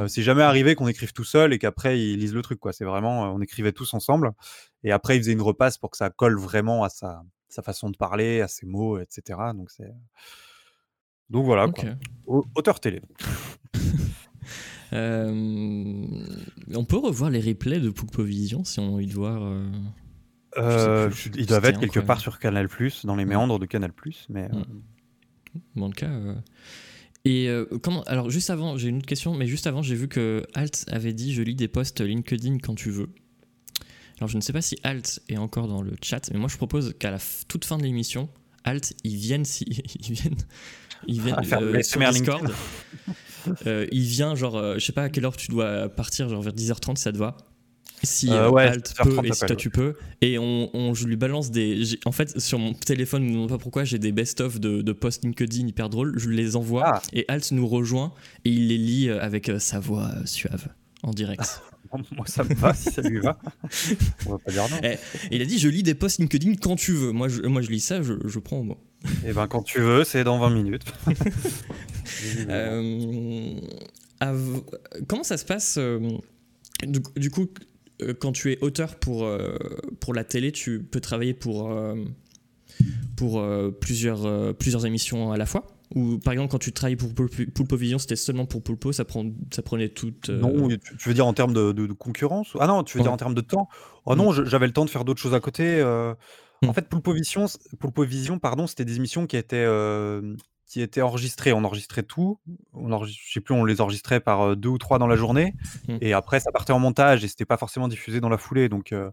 Euh, 0.00 0.08
c'est 0.08 0.22
jamais 0.22 0.42
arrivé 0.42 0.74
qu'on 0.74 0.88
écrive 0.88 1.12
tout 1.12 1.24
seul 1.24 1.52
et 1.52 1.58
qu'après 1.58 1.98
ils 2.00 2.18
lisent 2.18 2.34
le 2.34 2.42
truc. 2.42 2.58
quoi. 2.60 2.72
C'est 2.72 2.84
vraiment, 2.84 3.24
euh, 3.24 3.28
on 3.28 3.40
écrivait 3.40 3.72
tous 3.72 3.94
ensemble. 3.94 4.32
Et 4.84 4.92
après, 4.92 5.16
il 5.16 5.20
faisait 5.20 5.32
une 5.32 5.42
repasse 5.42 5.78
pour 5.78 5.90
que 5.90 5.96
ça 5.96 6.10
colle 6.10 6.38
vraiment 6.38 6.84
à 6.84 6.88
sa, 6.88 7.22
sa 7.48 7.62
façon 7.62 7.90
de 7.90 7.96
parler, 7.96 8.40
à 8.40 8.48
ses 8.48 8.66
mots, 8.66 8.98
etc. 8.98 9.38
Donc, 9.54 9.70
c'est... 9.70 9.92
Donc 11.30 11.44
voilà, 11.44 11.66
quoi. 11.68 11.90
Auteur 12.54 12.80
télé. 12.80 13.02
Euh, 14.92 16.06
on 16.74 16.84
peut 16.84 16.96
revoir 16.96 17.28
les 17.30 17.40
replays 17.40 17.80
de 17.80 17.90
Poulpovision 17.90 18.62
si 18.64 18.78
on 18.78 18.86
a 18.86 18.90
envie 18.92 19.06
de 19.08 19.12
voir. 19.14 19.42
euh, 19.42 19.68
Euh, 20.56 21.08
plus. 21.08 21.30
ils 21.36 21.44
doivent 21.46 21.64
être 21.64 21.80
quelque 21.80 21.86
incroyable. 21.90 22.06
part 22.06 22.20
sur 22.20 22.38
Canal, 22.38 22.68
dans 23.04 23.16
les 23.16 23.24
Mm. 23.24 23.28
méandres 23.28 23.58
de 23.58 23.66
Canal, 23.66 23.92
mais. 24.28 24.44
euh, 24.44 24.58
Mm. 24.58 25.80
Dans 25.80 25.86
le 25.88 25.92
cas. 25.92 26.10
Et 27.26 27.48
euh, 27.48 27.66
comment 27.82 28.02
Alors, 28.04 28.30
juste 28.30 28.50
avant, 28.50 28.76
j'ai 28.76 28.88
une 28.88 28.98
autre 28.98 29.06
question, 29.06 29.34
mais 29.34 29.48
juste 29.48 29.66
avant, 29.66 29.82
j'ai 29.82 29.96
vu 29.96 30.06
que 30.06 30.44
Alt 30.54 30.84
avait 30.86 31.12
dit 31.12 31.34
Je 31.34 31.42
lis 31.42 31.56
des 31.56 31.66
posts 31.66 32.00
LinkedIn 32.00 32.58
quand 32.58 32.76
tu 32.76 32.90
veux. 32.90 33.08
Alors, 34.18 34.28
je 34.28 34.36
ne 34.36 34.40
sais 34.40 34.52
pas 34.52 34.62
si 34.62 34.78
Alt 34.84 35.20
est 35.28 35.36
encore 35.36 35.66
dans 35.66 35.82
le 35.82 35.92
chat, 36.00 36.30
mais 36.32 36.38
moi, 36.38 36.48
je 36.48 36.56
propose 36.56 36.94
qu'à 37.00 37.10
la 37.10 37.18
toute 37.48 37.64
fin 37.64 37.78
de 37.78 37.82
l'émission, 37.82 38.28
Alt, 38.62 38.94
ils 39.02 39.16
viennent, 39.16 39.44
si, 39.44 39.64
ils 40.08 40.12
viennent, 40.12 40.36
ils 41.08 41.20
viennent 41.20 41.36
Ah, 41.50 41.60
euh, 41.60 41.82
sur 41.82 42.00
Discord. 42.12 42.48
Euh, 43.66 43.86
il 43.92 44.02
vient, 44.02 44.34
genre, 44.34 44.56
euh, 44.56 44.74
je 44.78 44.84
sais 44.84 44.92
pas 44.92 45.04
à 45.04 45.08
quelle 45.08 45.24
heure 45.24 45.36
tu 45.36 45.48
dois 45.48 45.88
partir, 45.88 46.28
genre 46.28 46.42
vers 46.42 46.52
10h30 46.52 46.96
si 46.96 47.02
ça 47.02 47.12
te 47.12 47.18
va? 47.18 47.36
Si 48.06 48.30
Euh, 48.30 48.46
euh, 48.46 48.50
ouais, 48.50 48.62
Alt 48.68 48.88
10h30 48.88 49.20
peut 49.20 49.26
et 49.26 49.32
si 49.32 49.40
toi 49.46 49.56
tu 49.56 49.68
peux. 49.70 49.94
Et 50.22 50.38
on, 50.38 50.70
on- 50.74 50.94
je 50.94 51.06
lui 51.06 51.16
balance 51.16 51.50
des. 51.50 51.82
En 52.06 52.12
fait, 52.12 52.40
sur 52.40 52.58
mon 52.58 52.72
téléphone, 52.72 53.28
je 53.28 53.36
ne 53.36 53.42
sais 53.42 53.48
pas 53.52 53.58
pourquoi, 53.58 53.84
j'ai 53.84 53.98
des 53.98 54.12
best-of 54.12 54.58
de, 54.60 54.80
de 54.80 54.92
posts 54.92 55.24
LinkedIn 55.24 55.66
hyper 55.66 55.90
drôles. 55.90 56.18
Je 56.18 56.30
les 56.30 56.56
envoie 56.56 56.82
Ah. 56.86 57.02
et 57.12 57.24
Alt 57.28 57.52
nous 57.52 57.66
rejoint 57.68 58.12
et 58.44 58.50
il 58.50 58.68
les 58.68 58.78
lit 58.78 59.08
euh, 59.10 59.20
avec 59.20 59.50
sa 59.58 59.78
voix 59.80 60.10
suave 60.24 60.68
en 61.02 61.10
direct. 61.10 61.62
Moi, 62.16 62.26
ça 62.26 62.42
me 62.42 62.52
va 62.54 62.74
si 62.74 62.90
ça 62.90 63.00
lui 63.02 63.20
va. 63.20 63.38
On 64.26 64.30
va 64.32 64.38
pas 64.38 64.50
dire 64.50 64.64
non. 64.70 64.76
Eh, 64.82 64.94
Et 65.30 65.36
il 65.36 65.42
a 65.42 65.44
dit 65.44 65.58
Je 65.58 65.68
lis 65.68 65.82
des 65.84 65.94
posts 65.94 66.18
LinkedIn 66.18 66.54
quand 66.56 66.74
tu 66.76 66.92
veux. 66.92 67.12
Moi, 67.12 67.28
je, 67.28 67.42
moi, 67.42 67.62
je 67.62 67.70
lis 67.70 67.80
ça, 67.80 68.02
je, 68.02 68.14
je 68.24 68.38
prends 68.40 68.58
au 68.58 68.62
mot. 68.64 68.78
Et 69.26 69.32
ben, 69.32 69.46
quand 69.46 69.62
tu 69.62 69.80
veux, 69.80 70.02
c'est 70.04 70.24
dans 70.24 70.38
20 70.38 70.50
minutes. 70.50 70.82
Euh, 72.48 73.54
comment 75.08 75.22
ça 75.24 75.36
se 75.36 75.44
passe 75.44 75.78
du, 76.82 77.00
du 77.16 77.30
coup, 77.30 77.46
euh, 78.02 78.14
quand 78.14 78.32
tu 78.32 78.52
es 78.52 78.58
auteur 78.62 78.96
pour, 78.96 79.24
euh, 79.24 79.56
pour 80.00 80.14
la 80.14 80.24
télé, 80.24 80.52
tu 80.52 80.82
peux 80.82 81.00
travailler 81.00 81.34
pour, 81.34 81.70
euh, 81.72 81.94
pour 83.16 83.42
plusieurs, 83.80 84.54
plusieurs 84.56 84.84
émissions 84.86 85.32
à 85.32 85.36
la 85.38 85.46
fois 85.46 85.66
Ou 85.94 86.18
par 86.18 86.32
exemple, 86.32 86.50
quand 86.50 86.58
tu 86.58 86.72
travailles 86.72 86.96
pour 86.96 87.14
Pulpo 87.14 87.76
Vision, 87.76 87.98
c'était 87.98 88.16
seulement 88.16 88.44
pour 88.44 88.62
Pulpo, 88.62 88.92
ça, 88.92 89.04
prend, 89.04 89.24
ça 89.54 89.62
prenait 89.62 89.88
toute. 89.88 90.28
euh, 90.30 90.38
Non, 90.40 90.68
tu 90.68 91.08
veux 91.08 91.14
dire 91.14 91.26
en 91.26 91.32
termes 91.32 91.54
de 91.54 91.72
de 91.72 91.86
de 91.86 91.92
concurrence? 91.92 92.56
Ah 92.60 92.66
non, 92.66 92.84
tu 92.84 92.98
veux 92.98 93.02
dire 93.02 93.12
en 93.12 93.16
termes 93.16 93.34
de 93.34 93.40
temps? 93.40 93.68
Oh 94.04 94.14
non, 94.14 94.32
j'avais 94.32 94.66
le 94.66 94.72
temps 94.72 94.84
de 94.84 94.90
faire 94.90 95.04
d'autres 95.04 95.22
choses 95.22 95.34
à 95.34 95.40
côté, 95.40 95.80
heu. 95.80 96.14
Mm. 96.62 96.68
En 96.68 96.72
fait, 96.72 96.88
Pulpo 96.88 97.12
Vision 97.12 97.46
Pulpo 97.78 98.02
Vision, 98.04 98.38
pardon, 98.38 98.66
c'était 98.66 98.84
des 98.84 98.96
émissions 98.96 99.26
qui 99.26 99.36
étaient, 99.36 99.66
qui 100.66 100.80
étaient 100.82 101.02
enregistrées. 101.02 101.52
On 101.52 101.64
enregistrait 101.64 102.02
tout. 102.02 102.40
On 102.72 102.92
enregis 102.92 103.18
je 103.26 103.32
sais 103.34 103.40
plus, 103.40 103.54
on 103.54 103.64
les 103.64 103.80
enregistrait 103.80 104.20
par, 104.20 104.44
heu, 104.50 104.56
2 104.56 104.68
ou 104.70 104.78
3 104.78 104.98
dans 104.98 105.06
la 105.06 105.16
journée 105.16 105.54
Mm. 105.88 106.00
et 106.00 106.12
après 106.12 106.40
ça 106.40 106.52
partait 106.52 106.72
en 106.72 106.78
montage 106.80 107.24
et 107.24 107.28
c'était 107.28 107.44
pas 107.46 107.56
forcément 107.56 107.88
diffusé 107.88 108.20
dans 108.20 108.28
la 108.28 108.38
foulée 108.38 108.68
donc 108.68 108.92
heu, 108.92 109.10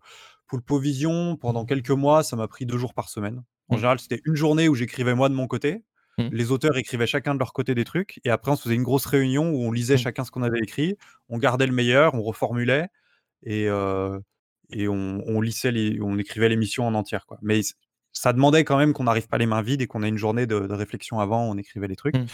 Pulpo 0.47 0.79
Vision, 0.79 1.37
pendant 1.37 1.65
quelques 1.65 1.91
mois, 1.91 2.23
ça 2.23 2.35
m'a 2.35 2.47
pris 2.47 2.65
2 2.65 2.77
jours 2.77 2.93
par 2.93 3.09
semaine. 3.09 3.43
En 3.69 3.75
Mm. 3.75 3.77
général, 3.77 3.99
c'était 3.99 4.21
une 4.25 4.35
journée 4.35 4.67
où 4.69 4.75
j'écrivais 4.75 5.15
moi 5.15 5.29
de 5.29 5.33
mon 5.35 5.47
côté. 5.47 5.83
Les 6.31 6.51
auteurs 6.51 6.77
écrivaient 6.77 7.07
chacun 7.07 7.33
de 7.35 7.39
leur 7.39 7.53
côté 7.53 7.75
des 7.75 7.83
trucs 7.85 8.19
et 8.25 8.29
après 8.31 8.51
on 8.51 8.55
se 8.55 8.63
faisait 8.63 8.75
une 8.75 8.83
grosse 8.83 9.05
réunion 9.07 9.49
où 9.51 9.63
on 9.65 9.71
lisait 9.71 9.97
chacun 9.97 10.23
ce 10.25 10.31
qu'on 10.31 10.43
avait 10.43 10.59
écrit. 10.61 10.95
On 11.29 11.37
gardait 11.39 11.67
le 11.67 11.73
meilleur, 11.73 12.13
on 12.15 12.21
reformulait 12.23 12.87
et 13.43 13.69
on 14.89 15.21
on 15.27 15.41
lissait 15.41 15.71
les 15.71 15.99
on 16.01 16.17
écrivait 16.17 16.49
l'émission 16.49 16.85
en 16.87 16.93
entière, 16.95 17.25
quoi. 17.25 17.37
Mais 17.41 17.61
ça 18.13 18.31
demandait 18.33 18.63
quand 18.63 18.77
même 18.77 18.93
qu'on 18.93 19.03
n'arrive 19.03 19.27
pas 19.27 19.37
les 19.37 19.45
mains 19.45 19.61
vides 19.61 19.81
et 19.81 19.87
qu'on 19.87 20.03
ait 20.03 20.09
une 20.09 20.17
journée 20.17 20.45
de 20.45 20.59
de 20.61 20.73
réflexion 20.73 21.19
avant, 21.19 21.43
on 21.43 21.57
écrivait 21.57 21.87
les 21.87 21.95
trucs. 21.95 22.15
Mm. 22.15 22.25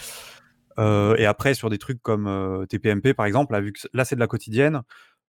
Heu 0.78 1.14
et 1.18 1.26
après 1.26 1.54
sur 1.54 1.68
des 1.68 1.78
trucs 1.78 2.00
comme, 2.02 2.28
heu, 2.28 2.66
TPMP 2.68 3.14
par 3.14 3.26
exemple, 3.26 3.52
là 3.52 3.60
vu 3.60 3.72
que 3.72 3.80
là 3.92 4.04
c'est 4.04 4.14
de 4.14 4.20
la 4.20 4.26
quotidienne, 4.26 4.82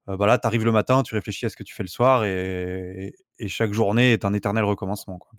heu, 0.10 0.18
bah 0.18 0.28
là 0.28 0.38
tu 0.38 0.46
arrives 0.46 0.66
le 0.66 0.72
matin, 0.72 1.04
tu 1.04 1.16
réfléchis 1.16 1.46
à 1.46 1.50
ce 1.50 1.56
que 1.56 1.64
tu 1.64 1.74
fais 1.74 1.84
le 1.84 1.90
soir 1.90 2.26
et 2.26 3.14
et 3.40 3.48
chaque 3.48 3.74
journée 3.74 4.14
est 4.14 4.24
un 4.24 4.34
éternel 4.34 4.64
recommencement, 4.66 5.18
quoi. 5.18 5.32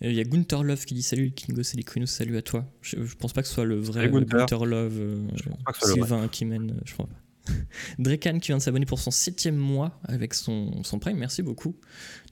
Il 0.00 0.12
y 0.12 0.20
a 0.20 0.24
Gunther 0.24 0.62
Love 0.62 0.84
qui 0.84 0.94
dit 0.94 1.02
Salut 1.02 1.32
Kingo 1.32 1.62
Selicrino, 1.62 2.06
salut 2.06 2.36
à 2.36 2.42
toi. 2.42 2.64
Je, 2.82 3.04
je 3.04 3.16
pense 3.16 3.32
pas 3.32 3.42
que 3.42 3.48
ce 3.48 3.54
soit 3.54 3.64
le 3.64 3.76
vrai 3.76 4.10
Gunther. 4.10 4.40
Gunther 4.40 4.66
Love, 4.66 4.98
euh, 4.98 5.28
Je 5.36 5.48
pense 5.48 5.62
pas 5.64 5.72
que 5.72 5.78
ce 5.78 5.86
soit 5.86 5.94
le 5.94 6.00
vrai. 6.00 6.08
Sylvain 6.08 6.28
qui 6.28 6.44
mène, 6.44 6.70
euh, 6.72 6.80
je 6.84 6.92
crois 6.94 7.06
pas. 7.06 7.14
Drekan 7.98 8.38
qui 8.38 8.48
vient 8.48 8.56
de 8.58 8.62
s'abonner 8.62 8.86
pour 8.86 8.98
son 8.98 9.10
septième 9.10 9.56
mois 9.56 10.00
avec 10.04 10.34
son, 10.34 10.82
son 10.82 10.98
Prime, 10.98 11.16
merci 11.18 11.42
beaucoup. 11.42 11.76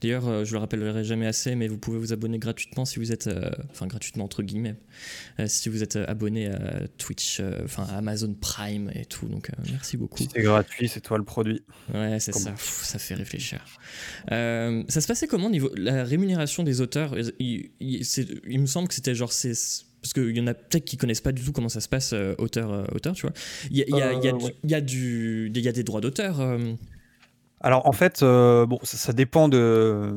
D'ailleurs, 0.01 0.27
euh, 0.27 0.43
je 0.45 0.53
le 0.53 0.57
rappellerai 0.59 1.03
jamais 1.03 1.27
assez, 1.27 1.55
mais 1.55 1.67
vous 1.67 1.77
pouvez 1.77 1.97
vous 1.97 2.13
abonner 2.13 2.39
gratuitement 2.39 2.85
si 2.85 2.99
vous 2.99 3.11
êtes, 3.11 3.27
euh, 3.27 3.49
enfin 3.69 3.87
gratuitement 3.87 4.23
entre 4.25 4.43
guillemets, 4.43 4.75
euh, 5.39 5.45
si 5.47 5.69
vous 5.69 5.83
êtes 5.83 5.95
abonné 5.95 6.47
à 6.47 6.87
Twitch, 6.97 7.41
enfin 7.63 7.83
à 7.83 7.97
Amazon 7.97 8.33
Prime 8.33 8.91
et 8.95 9.05
tout. 9.05 9.27
Donc 9.27 9.49
merci 9.71 9.97
beaucoup. 9.97 10.17
C'est 10.17 10.41
gratuit, 10.41 10.87
c'est 10.89 11.01
toi 11.01 11.17
le 11.17 11.23
produit. 11.23 11.61
Ouais, 11.93 12.19
c'est 12.19 12.33
ça. 12.33 12.51
Pff, 12.51 12.83
ça 12.83 12.99
fait 12.99 13.15
réfléchir. 13.15 13.63
Ça 14.29 15.01
se 15.01 15.07
passait 15.07 15.27
comment 15.27 15.47
au 15.47 15.51
niveau 15.51 15.71
la 15.75 16.03
rémunération 16.03 16.63
des 16.63 16.81
auteurs? 16.81 17.15
Il, 17.39 17.69
il- 17.79 18.05
c'est- 18.05 18.27
il 18.47 18.59
me 18.59 18.65
semble 18.65 18.87
que 18.87 18.93
c'était 18.93 19.15
genre 19.15 19.31
c'est 19.31 19.53
parce 20.03 20.13
qu'il 20.13 20.37
y 20.37 20.41
en 20.41 20.47
a 20.47 20.53
peut-être 20.53 20.85
qui 20.85 20.97
connaissent 20.97 21.21
pas 21.21 21.31
du 21.31 21.41
tout 21.43 21.51
comment 21.53 21.69
ça 21.69 21.79
se 21.81 21.87
passe 21.89 22.11
euh, 22.13 22.35
auteur 22.37 22.71
euh, 22.71 22.83
auteur, 22.93 23.15
tu 23.15 23.21
vois. 23.23 23.33
Il 23.71 23.77
y 23.77 23.81
a, 23.81 23.85
il 23.87 23.95
y 23.97 24.01
a- 24.01 24.13
il 24.13 24.23
y 24.23 24.27
a 24.27 24.33
Euh, 24.33 24.37
ouais. 24.37 24.55
il 24.63 24.69
y 24.69 24.75
a 24.75 24.81
du 24.81 25.49
il 25.55 25.61
y 25.61 25.67
a 25.67 25.71
des 25.71 25.83
droits 25.83 26.01
d'auteur. 26.01 26.39
Alors 27.61 27.87
en 27.87 27.93
fait, 27.93 28.19
bon, 28.21 28.77
ça 28.83 28.97
ça 28.97 29.13
dépend 29.13 29.47
de 29.49 30.13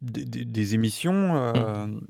des 0.00 0.74
émissions. 0.74 1.52
Mmh. 1.52 2.00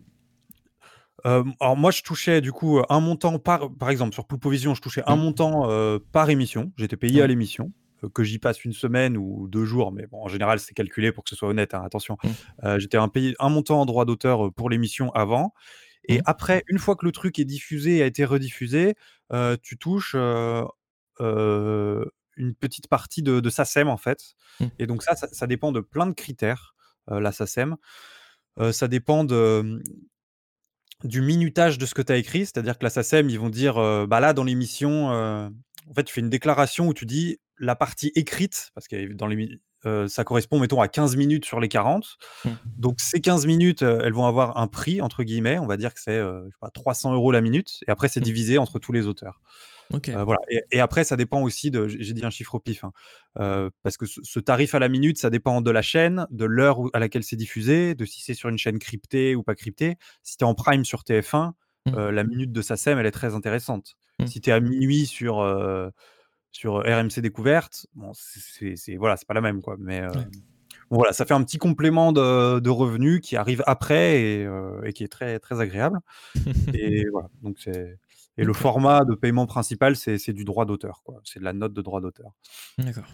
Alors 1.60 1.76
moi 1.76 1.90
je 1.90 2.02
touchais 2.02 2.40
du 2.40 2.52
coup, 2.52 2.80
un 2.88 3.00
montant 3.00 3.38
par 3.40 3.70
par 3.74 3.90
exemple 3.90 4.14
sur 4.14 4.24
Pulpo 4.26 4.48
Vision, 4.50 4.74
je 4.74 4.80
touchais 4.80 5.02
un 5.06 5.16
Mmh. 5.16 5.20
montant, 5.20 5.98
par 6.12 6.30
émission. 6.30 6.72
J'étais 6.76 6.96
payé 6.96 7.20
à 7.22 7.26
l'émission, 7.26 7.72
que 8.14 8.22
j'y 8.22 8.38
passe 8.38 8.64
1 8.64 8.72
semaine 8.72 9.16
ou 9.16 9.48
2 9.48 9.64
jours, 9.64 9.90
mais 9.90 10.06
bon 10.06 10.22
en 10.22 10.28
général 10.28 10.60
c'est 10.60 10.74
calculé 10.74 11.10
pour 11.10 11.24
que 11.24 11.30
ce 11.30 11.36
soit 11.36 11.48
honnête, 11.48 11.74
hein, 11.74 11.82
attention. 11.84 12.16
Mmh. 12.22 12.78
J'étais 12.78 12.96
un 12.98 13.08
payé 13.08 13.34
un 13.40 13.48
montant 13.48 13.80
en 13.80 13.86
droit 13.86 14.04
d'auteur, 14.04 14.52
pour 14.52 14.70
l'émission 14.70 15.10
avant 15.12 15.52
et 16.08 16.18
Mmh. 16.18 16.22
après 16.26 16.64
une 16.68 16.78
fois 16.78 16.96
que 16.96 17.06
le 17.06 17.12
truc 17.12 17.38
est 17.38 17.44
diffusé 17.46 17.98
et 17.98 18.02
a 18.02 18.06
été 18.06 18.24
rediffusé, 18.26 18.96
heu, 19.32 19.58
tu 19.62 19.78
touches, 19.78 20.14
heu 20.16 20.64
heu, 21.20 22.10
une 22.36 22.54
petite 22.54 22.88
partie 22.88 23.22
de 23.22 23.40
de 23.40 23.50
SACEM 23.50 23.88
en 23.88 23.96
fait 23.98 24.34
Mmh. 24.60 24.68
et 24.78 24.86
donc 24.88 25.02
ça, 25.04 25.16
ça 25.16 25.28
ça 25.32 25.46
dépend 25.48 25.72
de 25.72 25.80
plein 25.80 26.06
de 26.06 26.14
critères, 26.14 26.74
la 27.08 27.32
SACEM. 27.32 27.76
Ça 28.72 28.88
dépend 28.88 29.24
de, 29.24 29.62
mmh, 29.64 29.82
du 31.08 31.22
minutage 31.22 31.78
de 31.78 31.86
ce 31.86 31.94
que 31.94 32.02
tu 32.02 32.12
as 32.12 32.16
écrit. 32.18 32.40
C'est-à-dire 32.46 32.78
que 32.78 32.84
la 32.84 32.90
SACEM, 32.90 33.30
ils 33.30 33.38
vont 33.40 33.50
dire, 33.50 33.74
bah 34.08 34.20
là 34.20 34.32
dans 34.34 34.44
l'émission, 34.44 35.08
en 35.08 35.94
fait 35.94 36.04
tu 36.04 36.14
fais 36.14 36.20
une 36.22 36.30
déclaration 36.30 36.88
où 36.88 36.94
tu 36.94 37.06
dis 37.06 37.38
la 37.58 37.76
partie 37.76 38.12
écrite, 38.16 38.70
parce 38.74 38.88
que 38.88 39.12
dans 39.14 39.26
l'émi 39.28 39.60
heu, 39.88 40.08
ça 40.08 40.24
correspond 40.24 40.58
mettons 40.60 40.80
à 40.80 40.88
15 40.88 41.16
minutes 41.16 41.44
sur 41.46 41.60
les 41.60 41.68
40. 41.68 42.18
Mmh. 42.44 42.50
Donc 42.76 43.00
ces 43.00 43.20
15 43.20 43.46
minutes, 43.46 43.82
heu, 43.82 44.00
elles 44.04 44.12
vont 44.12 44.26
avoir 44.26 44.58
un 44.58 44.66
«prix» 44.68 45.00
entre 45.02 45.24
guillemets, 45.24 45.58
on 45.58 45.66
va 45.66 45.76
dire 45.76 45.94
que 45.94 46.00
c'est, 46.00 46.20
pas 46.60 46.70
300 46.70 47.14
€ 47.14 47.32
la 47.32 47.40
minute 47.40 47.80
et 47.88 47.90
après 47.90 48.08
c'est 48.08 48.20
Mmh. 48.20 48.24
divisé 48.24 48.58
entre 48.58 48.78
tous 48.78 48.92
les 48.92 49.06
auteurs. 49.06 49.40
Heu, 50.14 50.22
voilà 50.24 50.40
et 50.50 50.62
et 50.72 50.80
après 50.80 51.04
ça 51.04 51.16
dépend 51.16 51.42
aussi 51.42 51.70
de 51.70 51.86
j'ai 51.88 52.14
dit 52.14 52.24
un 52.24 52.30
chiffre 52.30 52.54
au 52.54 52.60
pif, 52.60 52.84
hein, 52.84 52.92
parce 53.82 53.96
que 53.98 54.06
ce 54.06 54.20
ce 54.24 54.40
tarif 54.40 54.74
à 54.74 54.78
la 54.78 54.88
minute, 54.88 55.18
ça 55.18 55.30
dépend 55.30 55.60
de 55.60 55.70
la 55.70 55.82
chaîne, 55.82 56.26
de 56.30 56.44
l'heure 56.46 56.78
à 56.94 56.98
laquelle 56.98 57.24
c'est 57.24 57.36
diffusé, 57.36 57.94
de 57.94 58.04
si 58.06 58.22
c'est 58.22 58.34
sur 58.34 58.48
une 58.48 58.58
chaîne 58.58 58.78
cryptée 58.78 59.34
ou 59.36 59.42
pas 59.42 59.54
cryptée. 59.54 59.96
Si 60.22 60.36
tu 60.38 60.44
es 60.44 60.46
en 60.48 60.54
prime 60.54 60.84
sur 60.84 61.04
TF1, 61.04 61.54
Mmh. 61.86 62.10
la 62.10 62.24
minute 62.24 62.52
de 62.52 62.60
SACEM, 62.62 62.98
elle 62.98 63.06
est 63.06 63.10
très 63.12 63.34
intéressante. 63.34 63.96
Si 64.26 64.40
tu 64.40 64.50
es 64.50 64.52
à 64.52 64.60
minuit 64.60 65.06
sur, 65.06 65.36
sur 66.52 66.76
RMC 66.78 67.20
Découverte, 67.20 67.86
bon 67.94 68.12
c'est 68.14 68.96
voilà, 68.96 69.16
c'est 69.16 69.26
pas 69.26 69.34
la 69.34 69.40
même 69.40 69.60
quoi, 69.62 69.76
mais 69.78 70.00
heu, 70.00 70.08
Ouais. 70.08 70.24
bon 70.90 70.96
voilà, 70.96 71.12
ça 71.12 71.24
fait 71.26 71.34
un 71.34 71.42
petit 71.44 71.58
complément 71.58 72.12
de 72.12 72.58
de 72.60 72.70
revenus 72.70 73.20
qui 73.20 73.36
arrive 73.36 73.62
après 73.66 74.46
et 74.84 74.92
qui 74.94 75.04
est 75.04 75.08
très, 75.08 75.38
très 75.38 75.60
agréable 75.60 75.98
et 76.74 77.06
voilà, 77.12 77.28
donc 77.42 77.56
c'est 77.58 77.98
et 78.40 78.44
le 78.44 78.52
format 78.52 79.04
de 79.04 79.14
paiement 79.16 79.46
principal, 79.46 79.96
c'est 79.96 80.32
du 80.32 80.44
droit 80.44 80.64
d'auteur 80.64 81.02
quoi, 81.04 81.20
c'est 81.24 81.40
de 81.40 81.44
la 81.44 81.52
note 81.52 81.72
de 81.72 81.82
droit 81.82 82.00
d'auteur. 82.00 82.32
D'accord. 82.78 83.08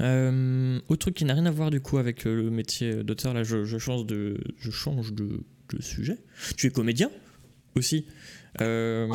Euh, 0.00 0.78
autre 0.88 1.00
truc 1.00 1.14
qui 1.16 1.24
n'a 1.24 1.34
rien 1.34 1.46
à 1.46 1.50
voir 1.50 1.70
du 1.70 1.80
coup 1.80 1.98
avec 1.98 2.24
le 2.24 2.50
métier 2.50 3.02
d'auteur, 3.02 3.34
là 3.34 3.42
je, 3.42 3.64
je 3.64 3.78
change 3.78 4.06
de, 4.06 4.38
je 4.58 4.70
change 4.70 5.12
de, 5.12 5.40
de 5.70 5.82
sujet. 5.82 6.18
Tu 6.56 6.66
es 6.68 6.70
comédien 6.70 7.10
aussi. 7.74 8.06
Euh, 8.62 9.06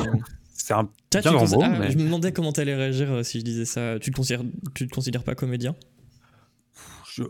C'est 0.54 0.72
un 0.72 0.88
bien 1.10 1.32
grand 1.32 1.48
mot, 1.48 1.62
ah, 1.62 1.76
mais 1.78 1.90
Je 1.90 1.98
me 1.98 2.04
demandais 2.04 2.32
comment 2.32 2.52
tu 2.52 2.60
allais 2.60 2.74
réagir 2.74 3.10
euh, 3.12 3.22
si 3.22 3.40
je 3.40 3.44
disais 3.44 3.64
ça. 3.64 3.98
Tu 3.98 4.10
te 4.10 4.16
considères, 4.16 4.42
tu 4.74 4.86
te 4.88 4.94
considères 4.94 5.22
pas 5.24 5.34
comédien? 5.34 5.74
Je 7.12 7.22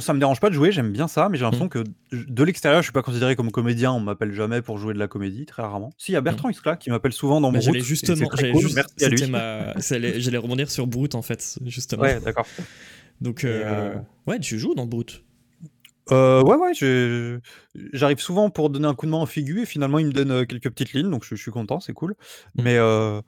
ça 0.00 0.12
me 0.12 0.18
dérange 0.18 0.38
pas 0.40 0.50
de 0.50 0.54
jouer, 0.54 0.70
j'aime 0.70 0.92
bien 0.92 1.08
ça, 1.08 1.28
mais 1.30 1.38
j'ai 1.38 1.44
l'impression 1.44 1.66
Mmh. 1.66 1.68
que 1.70 1.84
de 2.12 2.42
l'extérieur, 2.42 2.82
je 2.82 2.86
suis 2.86 2.92
pas 2.92 3.00
considéré 3.02 3.36
comme 3.36 3.50
comédien, 3.50 3.90
on 3.92 4.00
m'appelle 4.00 4.32
jamais 4.32 4.60
pour 4.60 4.76
jouer 4.76 4.92
de 4.92 4.98
la 4.98 5.08
comédie, 5.08 5.46
très 5.46 5.62
rarement. 5.62 5.92
Si, 5.96 6.12
il 6.12 6.14
y 6.14 6.18
a 6.18 6.20
Bertrand 6.20 6.50
Iscla 6.50 6.76
qui 6.76 6.90
m'appelle 6.90 7.12
souvent 7.14 7.40
dans. 7.40 7.50
Bah, 7.50 7.60
Brut 7.60 7.82
justement, 7.82 8.28
j'allais 8.36 8.52
cool, 8.52 8.60
juste- 8.62 9.28
ma, 9.30 9.72
rebondir 10.38 10.70
sur 10.70 10.86
Brut 10.86 11.14
en 11.14 11.22
fait, 11.22 11.58
justement. 11.64 12.02
Ouais, 12.02 12.20
d'accord. 12.20 12.46
Donc, 13.20 13.44
euh, 13.44 13.94
heu 13.94 14.00
ouais, 14.26 14.38
tu 14.40 14.58
joues 14.58 14.74
dans 14.74 14.86
Brut. 14.86 15.24
Heu, 16.10 16.42
ouais, 16.42 16.56
ouais, 16.56 16.72
j'arrive 17.92 18.18
souvent 18.18 18.50
pour 18.50 18.70
donner 18.70 18.86
un 18.86 18.94
coup 18.94 19.06
de 19.06 19.10
main 19.10 19.18
en 19.18 19.26
Figu 19.26 19.62
et 19.62 19.66
finalement 19.66 19.98
il 19.98 20.06
me 20.06 20.12
donne, 20.12 20.46
quelques 20.46 20.70
petites 20.70 20.92
lignes, 20.92 21.10
donc 21.10 21.24
je 21.24 21.34
je 21.34 21.42
suis 21.42 21.50
content, 21.50 21.80
c'est 21.80 21.92
cool. 21.92 22.14
Mmh. 22.54 22.62
Mais 22.62 22.76
heu, 22.78 23.20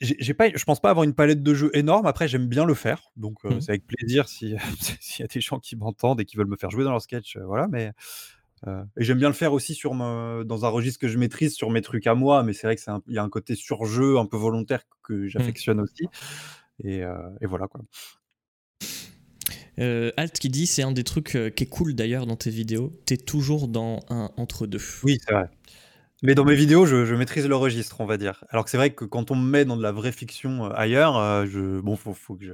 j'ai 0.00 0.34
pas 0.34 0.50
je 0.54 0.64
pense 0.64 0.80
pas 0.80 0.90
avoir 0.90 1.04
une 1.04 1.14
palette 1.14 1.42
de 1.42 1.54
jeux 1.54 1.70
énorme. 1.74 2.06
Après, 2.06 2.28
j'aime 2.28 2.46
bien 2.48 2.64
le 2.66 2.74
faire, 2.74 3.02
donc 3.16 3.38
Mmh. 3.48 3.60
c'est 3.60 3.72
avec 3.72 3.86
plaisir 3.86 4.28
si 4.28 4.56
s'il 5.00 5.22
y 5.22 5.24
a 5.24 5.28
des 5.28 5.40
gens 5.40 5.60
qui 5.60 5.76
m'entendent 5.76 6.20
et 6.20 6.24
qui 6.26 6.36
veulent 6.36 6.48
me 6.48 6.56
faire 6.56 6.70
jouer 6.70 6.84
dans 6.84 6.92
leur 6.92 7.02
sketch, 7.02 7.38
voilà, 7.38 7.68
mais 7.68 7.92
et 8.98 9.04
j'aime 9.04 9.18
bien 9.18 9.28
le 9.28 9.34
faire 9.34 9.52
aussi 9.52 9.74
sur 9.74 9.94
me 9.94 10.42
dans 10.44 10.64
un 10.64 10.68
registre 10.68 11.00
que 11.00 11.08
je 11.08 11.18
maîtrise, 11.18 11.54
sur 11.54 11.70
mes 11.70 11.82
trucs 11.82 12.06
à 12.06 12.14
moi, 12.14 12.42
mais 12.42 12.52
c'est 12.52 12.66
vrai 12.66 12.76
que 12.76 12.82
il 13.08 13.14
y 13.14 13.18
a 13.18 13.22
un 13.22 13.28
côté 13.28 13.54
surjeu 13.54 14.18
un 14.18 14.26
peu 14.26 14.36
volontaire 14.36 14.82
que 15.02 15.28
Mmh. 15.36 15.54
j'affectionne 15.54 15.80
aussi 15.80 16.10
et 16.84 17.00
et 17.40 17.46
voilà, 17.46 17.68
quoi. 17.68 17.82
Euh, 19.78 20.10
Alt 20.16 20.38
qui 20.38 20.48
dit 20.48 20.66
c'est 20.66 20.82
un 20.82 20.92
des 20.92 21.04
trucs 21.04 21.34
euh, 21.34 21.50
qui 21.50 21.64
est 21.64 21.68
cool 21.68 21.94
d'ailleurs 21.94 22.26
dans 22.26 22.36
tes 22.36 22.50
vidéos. 22.50 22.92
T'es 23.06 23.16
toujours 23.16 23.68
dans 23.68 24.00
un 24.08 24.30
entre 24.36 24.66
deux. 24.66 24.80
Oui, 25.02 25.18
c'est 25.26 25.34
vrai. 25.34 25.48
Mais 26.22 26.34
dans 26.34 26.44
mes 26.44 26.54
vidéos, 26.54 26.86
je 26.86 27.04
je 27.04 27.14
maîtrise 27.14 27.46
le 27.46 27.56
registre, 27.56 28.00
on 28.00 28.06
va 28.06 28.16
dire. 28.16 28.44
Alors 28.48 28.64
que 28.64 28.70
c'est 28.70 28.76
vrai 28.78 28.90
que 28.90 29.04
quand 29.04 29.30
on 29.30 29.36
me 29.36 29.46
met 29.46 29.64
dans 29.64 29.76
de 29.76 29.82
la 29.82 29.92
vraie 29.92 30.12
fiction, 30.12 30.66
heu, 30.66 30.70
ailleurs, 30.74 31.44
je 31.46 31.80
bon, 31.80 31.96
faut 31.96 32.14
faut 32.14 32.34
que 32.36 32.44
je 32.46 32.52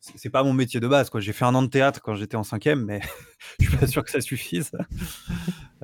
c'est 0.00 0.30
pas 0.30 0.44
mon 0.44 0.52
métier 0.52 0.78
de 0.78 0.86
base, 0.86 1.10
quoi. 1.10 1.20
J'ai 1.20 1.32
fait 1.32 1.44
1 1.44 1.54
an 1.54 1.62
de 1.62 1.68
théâtre 1.68 2.00
quand 2.02 2.14
j'étais 2.14 2.36
en 2.36 2.42
5e, 2.42 2.84
mais 2.84 3.00
je 3.58 3.68
suis 3.68 3.76
pas 3.76 3.86
sûr 3.86 4.04
que 4.04 4.10
ça 4.10 4.20
suffise. 4.20 4.70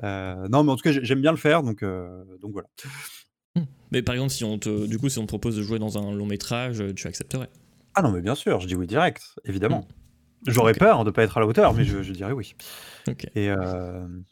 Non, 0.03 0.63
mais 0.63 0.71
en 0.71 0.75
tout 0.75 0.83
cas, 0.83 0.91
j'ai 0.91 1.03
j'aime 1.03 1.21
bien 1.21 1.31
le 1.31 1.37
faire, 1.37 1.63
donc 1.63 1.83
donc 1.83 2.51
voilà. 2.53 2.67
Hmm. 3.57 3.65
Mais 3.91 4.01
par 4.01 4.15
exemple, 4.15 4.31
si 4.31 4.43
on 4.43 4.57
te, 4.59 4.85
du 4.85 4.97
coup, 4.99 5.09
si 5.09 5.17
on 5.19 5.23
te 5.23 5.27
propose 5.27 5.55
de 5.57 5.63
jouer 5.63 5.79
dans 5.79 5.97
un 5.97 6.11
long 6.13 6.25
métrage, 6.25 6.81
euh, 6.81 6.93
tu 6.93 7.07
accepterais? 7.07 7.49
Ah 7.95 8.01
non, 8.01 8.11
mais 8.11 8.21
bien 8.21 8.35
sûr, 8.35 8.59
je 8.59 8.67
dis 8.67 8.75
oui 8.75 8.85
direct, 8.85 9.23
évidemment. 9.45 9.81
Mmh. 9.81 10.06
J'aurais 10.45 10.73
peur 10.73 11.03
de 11.03 11.11
pas 11.11 11.23
être 11.23 11.37
à 11.37 11.39
la 11.39 11.47
hauteur, 11.47 11.73
mais 11.73 11.83
je 11.83 12.01
je 12.03 12.13
dirais 12.13 12.31
oui. 12.31 12.55
Et 13.35 13.45
hem, 13.45 14.23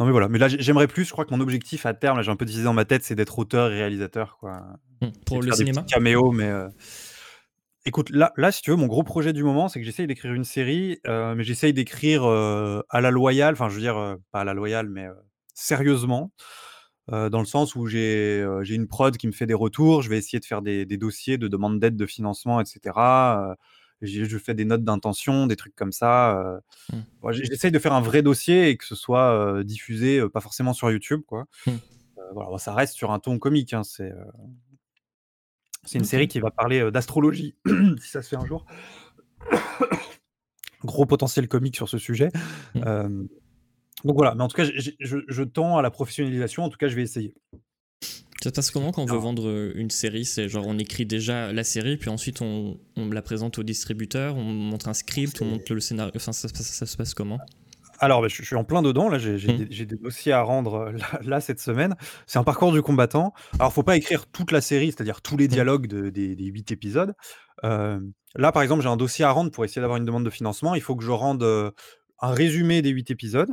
non, 0.00 0.06
mais 0.06 0.12
voilà, 0.12 0.28
mais 0.28 0.38
là, 0.38 0.48
j'ai 0.48 0.60
j'aimerais 0.60 0.88
plus, 0.88 1.04
je 1.04 1.12
crois 1.12 1.24
que 1.24 1.34
mon 1.34 1.40
objectif 1.40 1.86
à 1.86 1.94
terme, 1.94 2.16
là, 2.16 2.22
j'ai 2.22 2.30
un 2.30 2.36
peu 2.36 2.44
divisé 2.44 2.64
dans 2.64 2.72
ma 2.72 2.84
tête, 2.84 3.02
c'est 3.04 3.14
d'être 3.14 3.38
auteur 3.38 3.72
et 3.72 3.76
réalisateur, 3.76 4.38
quoi. 4.38 4.62
Hmm. 5.02 5.08
Pour 5.26 5.42
le 5.42 5.52
cinéma 5.52 5.82
caméos, 5.82 6.32
mais 6.32 6.48
heu, 6.48 6.68
écoute, 7.84 8.10
là 8.10 8.32
là, 8.36 8.50
si 8.52 8.62
tu 8.62 8.70
veux, 8.70 8.76
mon 8.76 8.86
gros 8.86 9.02
projet 9.02 9.32
du 9.32 9.44
moment, 9.44 9.68
c'est 9.68 9.78
que 9.80 9.86
j'essaye 9.86 10.06
d'écrire 10.06 10.32
une 10.32 10.44
série, 10.44 10.98
heu, 11.06 11.34
mais 11.34 11.44
j'essaye 11.44 11.72
d'écrire, 11.72 12.26
heu, 12.26 12.82
à 12.88 13.00
la 13.00 13.10
loyale, 13.10 13.54
enfin, 13.54 13.68
je 13.68 13.74
veux 13.74 13.80
dire, 13.80 14.16
pas 14.32 14.40
à 14.40 14.44
la 14.44 14.54
loyale, 14.54 14.88
mais 14.88 15.06
sérieusement. 15.54 16.32
euh, 17.12 17.30
dans 17.30 17.40
le 17.40 17.46
sens 17.46 17.76
où 17.76 17.86
j'ai 17.86 18.42
euh, 18.42 18.64
j'ai 18.64 18.74
une 18.74 18.88
prod 18.88 19.16
qui 19.16 19.26
me 19.28 19.32
fait 19.32 19.46
des 19.46 19.54
retours, 19.54 20.02
je 20.02 20.10
vais 20.10 20.18
essayer 20.18 20.40
de 20.40 20.44
faire 20.44 20.62
des, 20.62 20.86
des 20.86 20.96
dossiers 20.96 21.38
de 21.38 21.48
demande 21.48 21.78
d'aide, 21.80 21.96
de 21.96 22.06
financement, 22.06 22.60
etc. 22.60 22.80
Je 24.02 24.38
fais 24.38 24.54
des 24.54 24.64
notes 24.64 24.84
d'intention, 24.84 25.46
des 25.46 25.56
trucs 25.56 25.74
comme 25.74 25.92
ça. 25.92 26.60
Mm. 26.92 26.96
Bon, 27.22 27.32
J'essaye 27.32 27.70
de 27.70 27.78
faire 27.78 27.92
un 27.92 28.00
vrai 28.00 28.22
dossier 28.22 28.68
et 28.68 28.76
que 28.76 28.84
ce 28.84 28.94
soit 28.94 29.32
euh, 29.32 29.64
diffusé, 29.64 30.18
euh, 30.18 30.28
pas 30.28 30.40
forcément 30.40 30.72
sur 30.72 30.90
YouTube, 30.90 31.22
quoi. 31.26 31.46
Mm. 31.66 31.70
Euh, 31.70 32.22
voilà, 32.34 32.50
bon, 32.50 32.58
ça 32.58 32.74
reste 32.74 32.94
sur 32.94 33.10
un 33.10 33.18
ton 33.18 33.38
comique. 33.38 33.72
hein, 33.72 33.82
c'est 33.82 34.12
c'est 35.84 35.98
une 35.98 36.04
série 36.04 36.26
qui 36.26 36.40
va 36.40 36.50
parler 36.50 36.90
d'astrologie, 36.90 37.54
si 38.00 38.10
ça 38.10 38.20
se 38.20 38.28
fait 38.28 38.36
un 38.36 38.46
jour. 38.46 38.66
Gros 40.84 41.06
potentiel 41.06 41.48
comique 41.48 41.76
sur 41.76 41.88
ce 41.88 41.98
sujet. 41.98 42.30
Mm. 42.74 42.80
Euh, 42.86 43.24
donc 44.04 44.16
voilà, 44.16 44.34
mais 44.34 44.42
en 44.42 44.48
tout 44.48 44.56
cas, 44.56 44.64
je 44.64 45.42
tends 45.42 45.78
à 45.78 45.82
la 45.82 45.90
professionnalisation. 45.90 46.64
En 46.64 46.68
tout 46.68 46.76
cas, 46.76 46.88
je 46.88 46.96
vais 46.96 47.02
essayer. 47.02 47.34
Ça 48.42 48.50
se 48.50 48.54
passe 48.54 48.70
comment 48.70 48.92
quand 48.92 49.02
on 49.02 49.06
veut 49.06 49.18
vendre 49.18 49.48
euh, 49.48 49.72
une 49.76 49.90
série? 49.90 50.24
C'est 50.24 50.48
genre 50.48 50.66
on 50.66 50.78
écrit 50.78 51.06
déjà 51.06 51.52
la 51.52 51.64
série, 51.64 51.96
puis 51.96 52.10
ensuite 52.10 52.42
on, 52.42 52.78
on 52.96 53.08
la 53.08 53.22
présente 53.22 53.58
au 53.58 53.62
distributeur, 53.62 54.36
on 54.36 54.44
montre 54.44 54.88
un 54.88 54.94
script, 54.94 55.40
on 55.40 55.46
montre 55.46 55.72
le 55.72 55.80
scénario. 55.80 56.12
Enfin, 56.14 56.32
ça, 56.32 56.48
se 56.48 56.52
passe- 56.52 56.66
ça 56.72 56.86
se 56.86 56.96
passe 56.96 57.14
comment? 57.14 57.38
Alors, 57.98 58.20
bah, 58.20 58.28
je, 58.28 58.36
je 58.36 58.42
suis 58.42 58.56
en 58.56 58.64
plein 58.64 58.82
dedans. 58.82 59.08
Là, 59.08 59.16
j'ai 59.18 59.38
j'ai 59.38 59.54
Mm. 59.54 59.64
des, 59.86 59.96
dossiers 59.96 60.32
à 60.32 60.42
rendre 60.42 60.74
euh, 60.74 60.92
là, 60.92 61.20
là, 61.24 61.40
cette 61.40 61.60
semaine. 61.60 61.94
C'est 62.26 62.38
un 62.38 62.44
parcours 62.44 62.70
du 62.72 62.82
combattant. 62.82 63.32
Alors, 63.58 63.72
faut 63.72 63.82
pas 63.82 63.96
écrire 63.96 64.26
toute 64.26 64.52
la 64.52 64.60
série, 64.60 64.88
c'est-à-dire 64.92 65.22
tous 65.22 65.38
les 65.38 65.48
dialogues 65.48 65.86
de- 65.86 66.10
des, 66.10 66.34
huit 66.36 66.70
épisodes. 66.72 67.14
Euh, 67.64 67.98
là, 68.34 68.52
par 68.52 68.62
exemple, 68.62 68.82
j'ai 68.82 68.88
un 68.90 68.98
dossier 68.98 69.24
à 69.24 69.30
rendre 69.30 69.50
pour 69.50 69.64
essayer 69.64 69.80
d'avoir 69.80 69.96
une 69.96 70.04
demande 70.04 70.26
de 70.26 70.30
financement. 70.30 70.74
Il 70.74 70.82
faut 70.82 70.94
que 70.94 71.02
je 71.04 71.10
rende 71.10 71.42
euh, 71.42 71.70
un 72.20 72.32
résumé 72.32 72.82
des 72.82 72.90
huit 72.90 73.10
épisodes, 73.10 73.48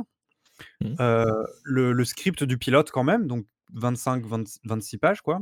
Mm. 0.82 0.94
euh, 1.00 1.24
le, 1.64 1.92
le 1.92 2.04
script 2.04 2.44
du 2.44 2.58
pilote 2.58 2.90
quand 2.90 3.02
même, 3.02 3.26
donc 3.26 3.46
25, 3.74 4.26
20 4.26 4.44
26 4.64 4.98
pages, 4.98 5.22
quoi. 5.22 5.40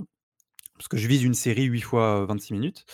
Parce 0.76 0.88
que 0.88 0.96
je 0.96 1.08
vise 1.08 1.24
une 1.24 1.34
série 1.34 1.64
8 1.64 1.82
fois 1.82 2.22
euh, 2.22 2.26
26 2.26 2.54
minutes. 2.54 2.84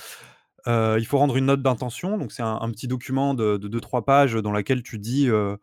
Euh, 0.69 0.97
il 0.99 1.07
faut 1.07 1.19
rendre 1.19 1.37
une 1.37 1.47
note 1.47 1.63
d'intention, 1.63 2.19
donc 2.19 2.33
c'est 2.33 2.43
un, 2.43 2.59
un 2.61 2.71
petit 2.73 2.89
document 2.89 3.35
de 3.35 3.57
2-3 3.59 4.05
pages 4.05 4.35
dans 4.35 4.53
laquelle 4.53 4.83
tu 4.83 4.99
dis 4.99 5.31
euh, 5.31 5.57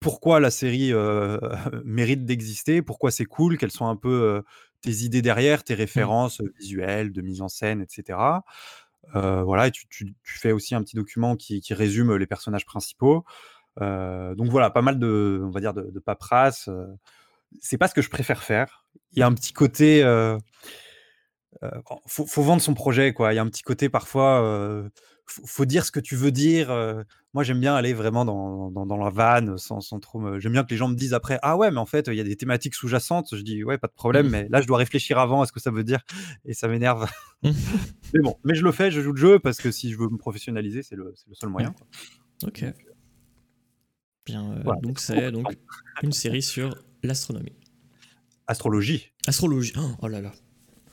pourquoi 0.00 0.40
la 0.40 0.50
série 0.50 0.92
euh, 0.92 1.38
mérite 1.84 2.24
d'exister, 2.24 2.82
pourquoi 2.82 3.10
c'est 3.10 3.24
cool, 3.24 3.58
quelles 3.58 3.70
sont 3.70 3.86
un 3.86 3.96
peu 3.96 4.42
tes 4.82 4.92
idées 5.04 5.22
derrière, 5.22 5.64
tes 5.64 5.74
références 5.74 6.40
euh, 6.42 6.52
visuelles, 6.60 7.12
de 7.12 7.22
mise 7.22 7.40
en 7.42 7.48
scène, 7.48 7.82
etc. 7.82 8.44
Voilà, 9.14 9.68
et 9.68 9.70
tu, 9.72 9.86
tu- 9.88 10.14
tu 10.24 10.38
fais 10.38 10.52
aussi 10.52 10.74
un 10.74 10.82
petit 10.82 10.96
document 10.96 11.36
qui, 11.36 11.60
qui 11.60 11.74
résume 11.74 12.16
les 12.16 12.26
personnages 12.26 12.66
principaux. 12.66 13.24
Donc 13.80 14.48
voilà, 14.50 14.70
pas 14.70 14.82
mal 14.82 14.98
de, 14.98 15.40
on 15.44 15.50
va 15.50 15.60
dire, 15.60 15.74
de, 15.74 15.90
de 15.90 16.00
paperasse. 16.00 16.68
C'est 17.60 17.78
pas 17.78 17.88
ce 17.88 17.94
que 17.94 18.02
je 18.02 18.10
préfère 18.10 18.42
faire. 18.42 18.84
Il 19.12 19.18
y 19.18 19.22
a 19.22 19.26
un 19.26 19.32
petit 19.34 19.52
côté, 19.52 20.02
euh, 20.02 20.36
euh, 21.62 21.70
faut, 22.06 22.26
faut 22.26 22.42
vendre 22.42 22.60
son 22.62 22.74
projet, 22.74 23.12
quoi. 23.12 23.32
Il 23.32 23.36
y 23.36 23.38
a 23.38 23.42
un 23.42 23.48
petit 23.48 23.62
côté 23.62 23.88
parfois, 23.88 24.42
euh, 24.42 24.88
faut, 25.26 25.46
faut 25.46 25.64
dire 25.64 25.84
ce 25.84 25.90
que 25.92 26.00
tu 26.00 26.16
veux 26.16 26.32
dire. 26.32 26.70
euh. 26.70 27.02
moi, 27.32 27.42
j'aime 27.44 27.60
bien 27.60 27.74
aller 27.74 27.94
vraiment 27.94 28.24
dans, 28.24 28.70
dans, 28.70 28.84
dans 28.86 28.96
la 28.96 29.10
vanne, 29.10 29.56
sans, 29.56 29.80
sans 29.80 30.00
trop. 30.00 30.18
me- 30.18 30.40
J'aime 30.40 30.52
bien 30.52 30.64
que 30.64 30.70
les 30.70 30.76
gens 30.76 30.88
me 30.88 30.94
disent 30.96 31.14
après, 31.14 31.38
ah 31.42 31.56
ouais, 31.56 31.70
mais 31.70 31.78
en 31.78 31.86
fait, 31.86 32.08
il 32.08 32.14
y 32.14 32.20
a 32.20 32.24
des 32.24 32.36
thématiques 32.36 32.74
sous-jacentes. 32.74 33.34
Je 33.34 33.42
dis, 33.42 33.62
ouais, 33.64 33.78
pas 33.78 33.86
de 33.88 33.92
problème, 33.94 34.26
Mhm. 34.26 34.32
mais 34.32 34.46
là, 34.50 34.60
je 34.60 34.66
dois 34.66 34.78
réfléchir 34.78 35.18
avant 35.18 35.42
à 35.42 35.46
ce 35.46 35.52
que 35.52 35.60
ça 35.60 35.70
veut 35.70 35.84
dire, 35.84 36.00
et 36.44 36.54
ça 36.54 36.66
m'énerve. 36.68 37.08
mais 37.42 38.20
bon, 38.22 38.36
mais 38.44 38.54
je 38.54 38.62
le 38.64 38.72
fais, 38.72 38.90
je 38.90 39.00
joue 39.00 39.12
le 39.12 39.20
jeu 39.20 39.38
parce 39.38 39.58
que 39.58 39.70
si 39.70 39.90
je 39.92 39.98
veux 39.98 40.08
me 40.08 40.18
professionnaliser, 40.18 40.82
c'est 40.82 40.96
le, 40.96 41.14
le 41.28 41.34
seul 41.34 41.50
moyen. 41.50 41.72
quoi. 41.72 41.86
Ok. 42.48 42.64
Bien, 44.26 44.52
euh, 44.52 44.60
Voilà. 44.64 44.80
donc 44.80 45.00
c'est 45.00 45.30
donc 45.30 45.46
une 46.02 46.12
série 46.12 46.42
sur 46.42 46.74
l'astronomie. 47.06 47.54
Astrologie. 48.46 49.10
Astrologie. 49.26 49.72
Oh, 49.78 49.90
oh 50.02 50.08
là 50.08 50.20
là. 50.20 50.32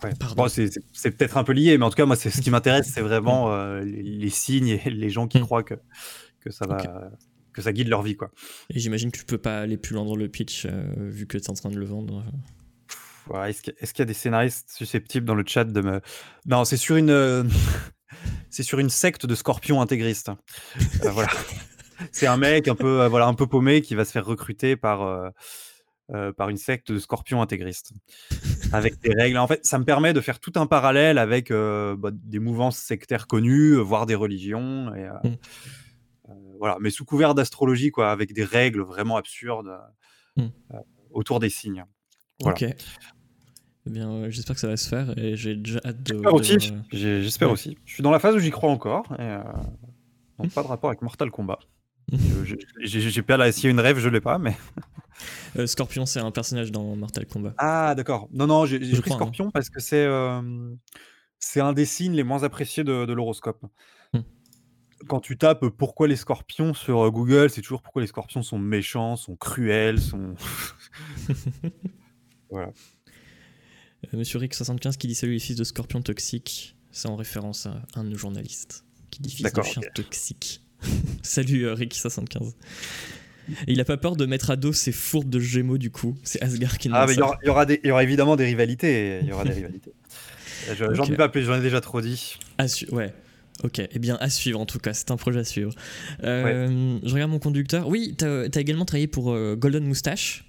Ouais. 0.03 0.11
Bon, 0.35 0.47
c'est 0.47 1.11
peut-être 1.11 1.38
un 1.38 1.43
peu 1.43 1.51
lié, 1.53 1.77
mais 1.77 1.85
en 1.85 1.89
tout 1.89 1.95
cas, 1.95 2.05
moi, 2.05 2.15
c'est 2.15 2.31
ce 2.31 2.41
qui 2.41 2.49
m'intéresse, 2.49 2.89
c'est 2.91 3.01
vraiment 3.01 3.51
euh, 3.53 3.81
les, 3.81 4.01
les 4.01 4.29
signes 4.29 4.79
et 4.83 4.89
les 4.89 5.09
gens 5.09 5.27
qui 5.27 5.39
Mm. 5.39 5.43
croient 5.43 5.63
que, 5.63 5.75
que 6.39 6.49
ça 6.49 6.65
va, 6.65 6.81
que 7.53 7.61
ça 7.61 7.71
guide 7.71 7.88
leur 7.88 8.01
vie, 8.01 8.15
quoi. 8.15 8.31
Et 8.71 8.79
j'imagine 8.79 9.11
que 9.11 9.19
tu 9.19 9.25
peux 9.25 9.38
pas 9.38 9.59
aller 9.61 9.77
plus 9.77 9.93
loin 9.95 10.05
dans 10.05 10.15
le 10.15 10.27
pitch 10.27 10.65
euh, 10.65 10.91
vu 10.97 11.27
que 11.27 11.38
tu 11.38 11.43
es 11.45 11.49
en 11.51 11.53
train 11.53 11.69
de 11.69 11.77
le 11.77 11.85
vendre. 11.85 12.23
Ouais, 13.27 13.51
Est-ce 13.51 13.61
qu'il 13.61 13.73
y, 13.79 14.01
a- 14.01 14.03
y 14.03 14.05
des 14.07 14.13
scénaristes 14.15 14.71
susceptibles 14.75 15.25
dans 15.27 15.35
le 15.35 15.43
chat 15.45 15.65
de 15.65 15.81
me. 15.81 16.01
Non, 16.47 16.65
c'est 16.65 16.77
sur 16.77 16.95
une. 16.95 17.47
c'est 18.49 18.63
sur 18.63 18.79
une 18.79 18.89
secte 18.89 19.25
de 19.27 19.35
scorpions 19.35 19.81
intégristes. 19.81 20.31
Euh, 21.03 21.11
voilà. 21.11 21.29
C'est 22.11 22.25
un 22.25 22.38
mec 22.38 22.67
un 22.67 22.73
peu, 22.73 23.05
voilà, 23.05 23.27
un 23.27 23.35
peu 23.35 23.45
paumé 23.45 23.83
qui 23.83 23.93
va 23.93 24.05
se 24.05 24.11
faire 24.11 24.25
recruter 24.25 24.75
par, 24.75 25.03
euh, 26.13 26.33
par 26.33 26.49
une 26.49 26.57
secte 26.57 26.91
de 26.91 26.99
scorpions 26.99 27.41
intégristes. 27.41 27.93
Avec 28.73 28.99
des 28.99 29.13
règles. 29.13 29.38
En 29.38 29.47
fait, 29.47 29.65
ça 29.65 29.79
me 29.79 29.85
permet 29.85 30.11
de 30.11 30.19
faire 30.19 30.39
tout 30.39 30.51
un 30.55 30.65
parallèle 30.65 31.17
avec 31.17 31.51
euh, 31.51 31.95
bah, 31.95 32.09
des 32.11 32.39
mouvances 32.39 32.77
sectaires 32.77 33.27
connues, 33.27 33.73
euh, 33.77 33.81
voire 33.81 34.05
des 34.05 34.15
religions. 34.15 34.93
Et, 34.93 35.05
euh, 35.05 35.13
Mm. 35.23 35.38
euh, 36.29 36.33
voilà. 36.59 36.77
Mais 36.81 36.89
sous 36.89 37.05
couvert 37.05 37.33
d'astrologie, 37.33 37.91
quoi, 37.91 38.11
avec 38.11 38.33
des 38.33 38.43
règles 38.43 38.81
vraiment 38.81 39.15
absurdes 39.15 39.71
Mm. 40.35 40.41
euh, 40.73 40.77
autour 41.11 41.39
des 41.39 41.49
signes. 41.49 41.85
Voilà. 42.41 42.55
Ok. 42.55 42.75
Eh 43.88 43.89
bien, 43.89 44.29
j'espère 44.29 44.55
que 44.55 44.61
ça 44.61 44.67
va 44.67 44.77
se 44.77 44.88
faire 44.89 45.17
et 45.17 45.35
j'ai 45.35 45.55
déjà 45.55 45.79
hâte 45.85 46.03
de. 46.03 46.13
J'espère 46.13 46.33
aussi. 46.33 46.73
J'espère 46.91 47.47
ouais. 47.47 47.53
aussi. 47.53 47.77
Je 47.85 47.93
suis 47.93 48.03
dans 48.03 48.11
la 48.11 48.19
phase 48.19 48.35
où 48.35 48.39
j'y 48.39 48.51
crois 48.51 48.69
encore. 48.69 49.05
Et, 49.17 49.38
donc 50.39 50.51
pas 50.51 50.61
de 50.63 50.67
rapport 50.67 50.89
avec 50.89 51.01
Mortal 51.01 51.31
Kombat. 51.31 51.59
J'ai 52.81 53.21
pas 53.21 53.41
a 53.41 53.67
une 53.67 53.79
rêve, 53.79 53.99
je 53.99 54.09
l'ai 54.09 54.21
pas, 54.21 54.38
mais. 54.38 54.55
euh, 55.57 55.68
Scorpion, 55.68 56.06
c'est 56.06 56.19
un 56.19 56.31
personnage 56.31 56.72
dans 56.72 56.95
Mortal 56.95 57.26
Kombat. 57.26 57.53
Ah, 57.57 57.95
d'accord. 57.95 58.30
Non, 58.31 58.48
non, 58.48 58.65
j'ai 58.65 58.80
pris 58.80 59.02
crois, 59.02 59.15
hein. 59.15 59.19
Scorpion 59.19 59.52
parce 59.52 59.69
que 59.69 59.80
c'est 59.80 60.06
euh, 60.06 60.41
c'est 61.39 61.60
un 61.60 61.73
des 61.73 61.85
signes 61.85 62.14
les 62.14 62.23
moins 62.23 62.43
appréciés 62.43 62.84
de, 62.84 63.06
de 63.06 63.14
l'horoscope. 63.14 63.64
Hmm. 64.14 64.22
Quand 65.07 65.19
tu 65.19 65.38
tapes 65.38 65.65
pourquoi 65.68 66.07
les 66.07 66.15
scorpions 66.15 66.73
sur 66.73 67.02
euh, 67.02 67.10
Google, 67.10 67.49
c'est 67.49 67.61
toujours 67.61 67.81
pourquoi 67.81 68.02
les 68.02 68.07
scorpions 68.07 68.43
sont 68.43 68.60
méchants, 68.60 69.15
sont 69.15 69.35
cruels, 69.35 69.99
sont. 69.99 70.35
voilà. 72.49 72.72
Monsieur 74.14 74.39
Rick75 74.39 74.98
qui 74.98 75.07
dit 75.07 75.15
salut 75.15 75.34
les 75.34 75.39
fils 75.39 75.56
de 75.56 75.64
Scorpion 75.64 76.02
toxique. 76.02 76.76
C'est 76.91 77.07
en 77.07 77.15
référence 77.15 77.68
à 77.68 77.81
un 77.95 78.03
de 78.03 78.10
nos 78.10 78.18
journalistes 78.18 78.84
qui 79.11 79.22
dit 79.22 79.30
fils 79.30 79.53
de 79.53 79.61
chien 79.61 79.81
toxique. 79.93 80.61
salut 81.22 81.68
euh, 81.68 81.76
Rick75. 81.76 82.53
Et 83.68 83.73
il 83.73 83.81
a 83.81 83.85
pas 83.85 83.97
peur 83.97 84.15
de 84.15 84.26
mettre 84.26 84.51
à 84.51 84.55
dos 84.55 84.73
ses 84.73 84.91
fourbes 84.91 85.30
de 85.30 85.39
Gémeaux 85.39 85.77
du 85.77 85.91
coup. 85.91 86.15
C'est 86.23 86.41
Asgard 86.41 86.77
qui 86.77 86.89
Ah, 86.93 87.05
mais 87.07 87.13
il 87.13 87.19
y 87.19 87.22
aura, 87.22 87.38
il 87.43 87.47
y 87.47 87.49
aura 87.49 87.65
des- 87.65 87.80
il 87.84 87.88
y 87.88 87.91
aura 87.91 88.03
évidemment 88.03 88.35
des 88.35 88.45
rivalités. 88.45 89.19
Il 89.22 89.27
y 89.27 89.31
aura 89.34 89.43
des 89.43 89.51
rivalités. 89.53 89.91
Euh, 90.69 90.76
je- 90.77 90.93
J'en 90.93 91.05
dis 91.05 91.13
pas 91.15 91.30
plus, 91.30 91.43
j'en 91.43 91.55
ai 91.55 91.61
déjà 91.61 91.81
trop 91.81 92.01
dit. 92.01 92.38
Ouais. 92.91 93.13
Ok, 93.63 93.80
eh 93.80 93.99
bien 93.99 94.18
à 94.19 94.30
suivre 94.30 94.59
en 94.59 94.65
tout 94.65 94.80
cas, 94.80 94.93
c'est 94.93 95.11
un 95.11 95.18
projet 95.18 95.39
à 95.39 95.43
suivre. 95.43 95.72
Euh, 96.23 96.97
Je 97.03 97.13
regarde 97.13 97.30
mon 97.31 97.39
conducteur. 97.39 97.88
Oui, 97.88 98.15
t'as 98.18 98.43
as 98.45 98.59
également 98.59 98.85
travaillé 98.85 99.07
pour 99.07 99.31
euh, 99.31 99.55
Golden 99.55 99.85
Moustache. 99.85 100.45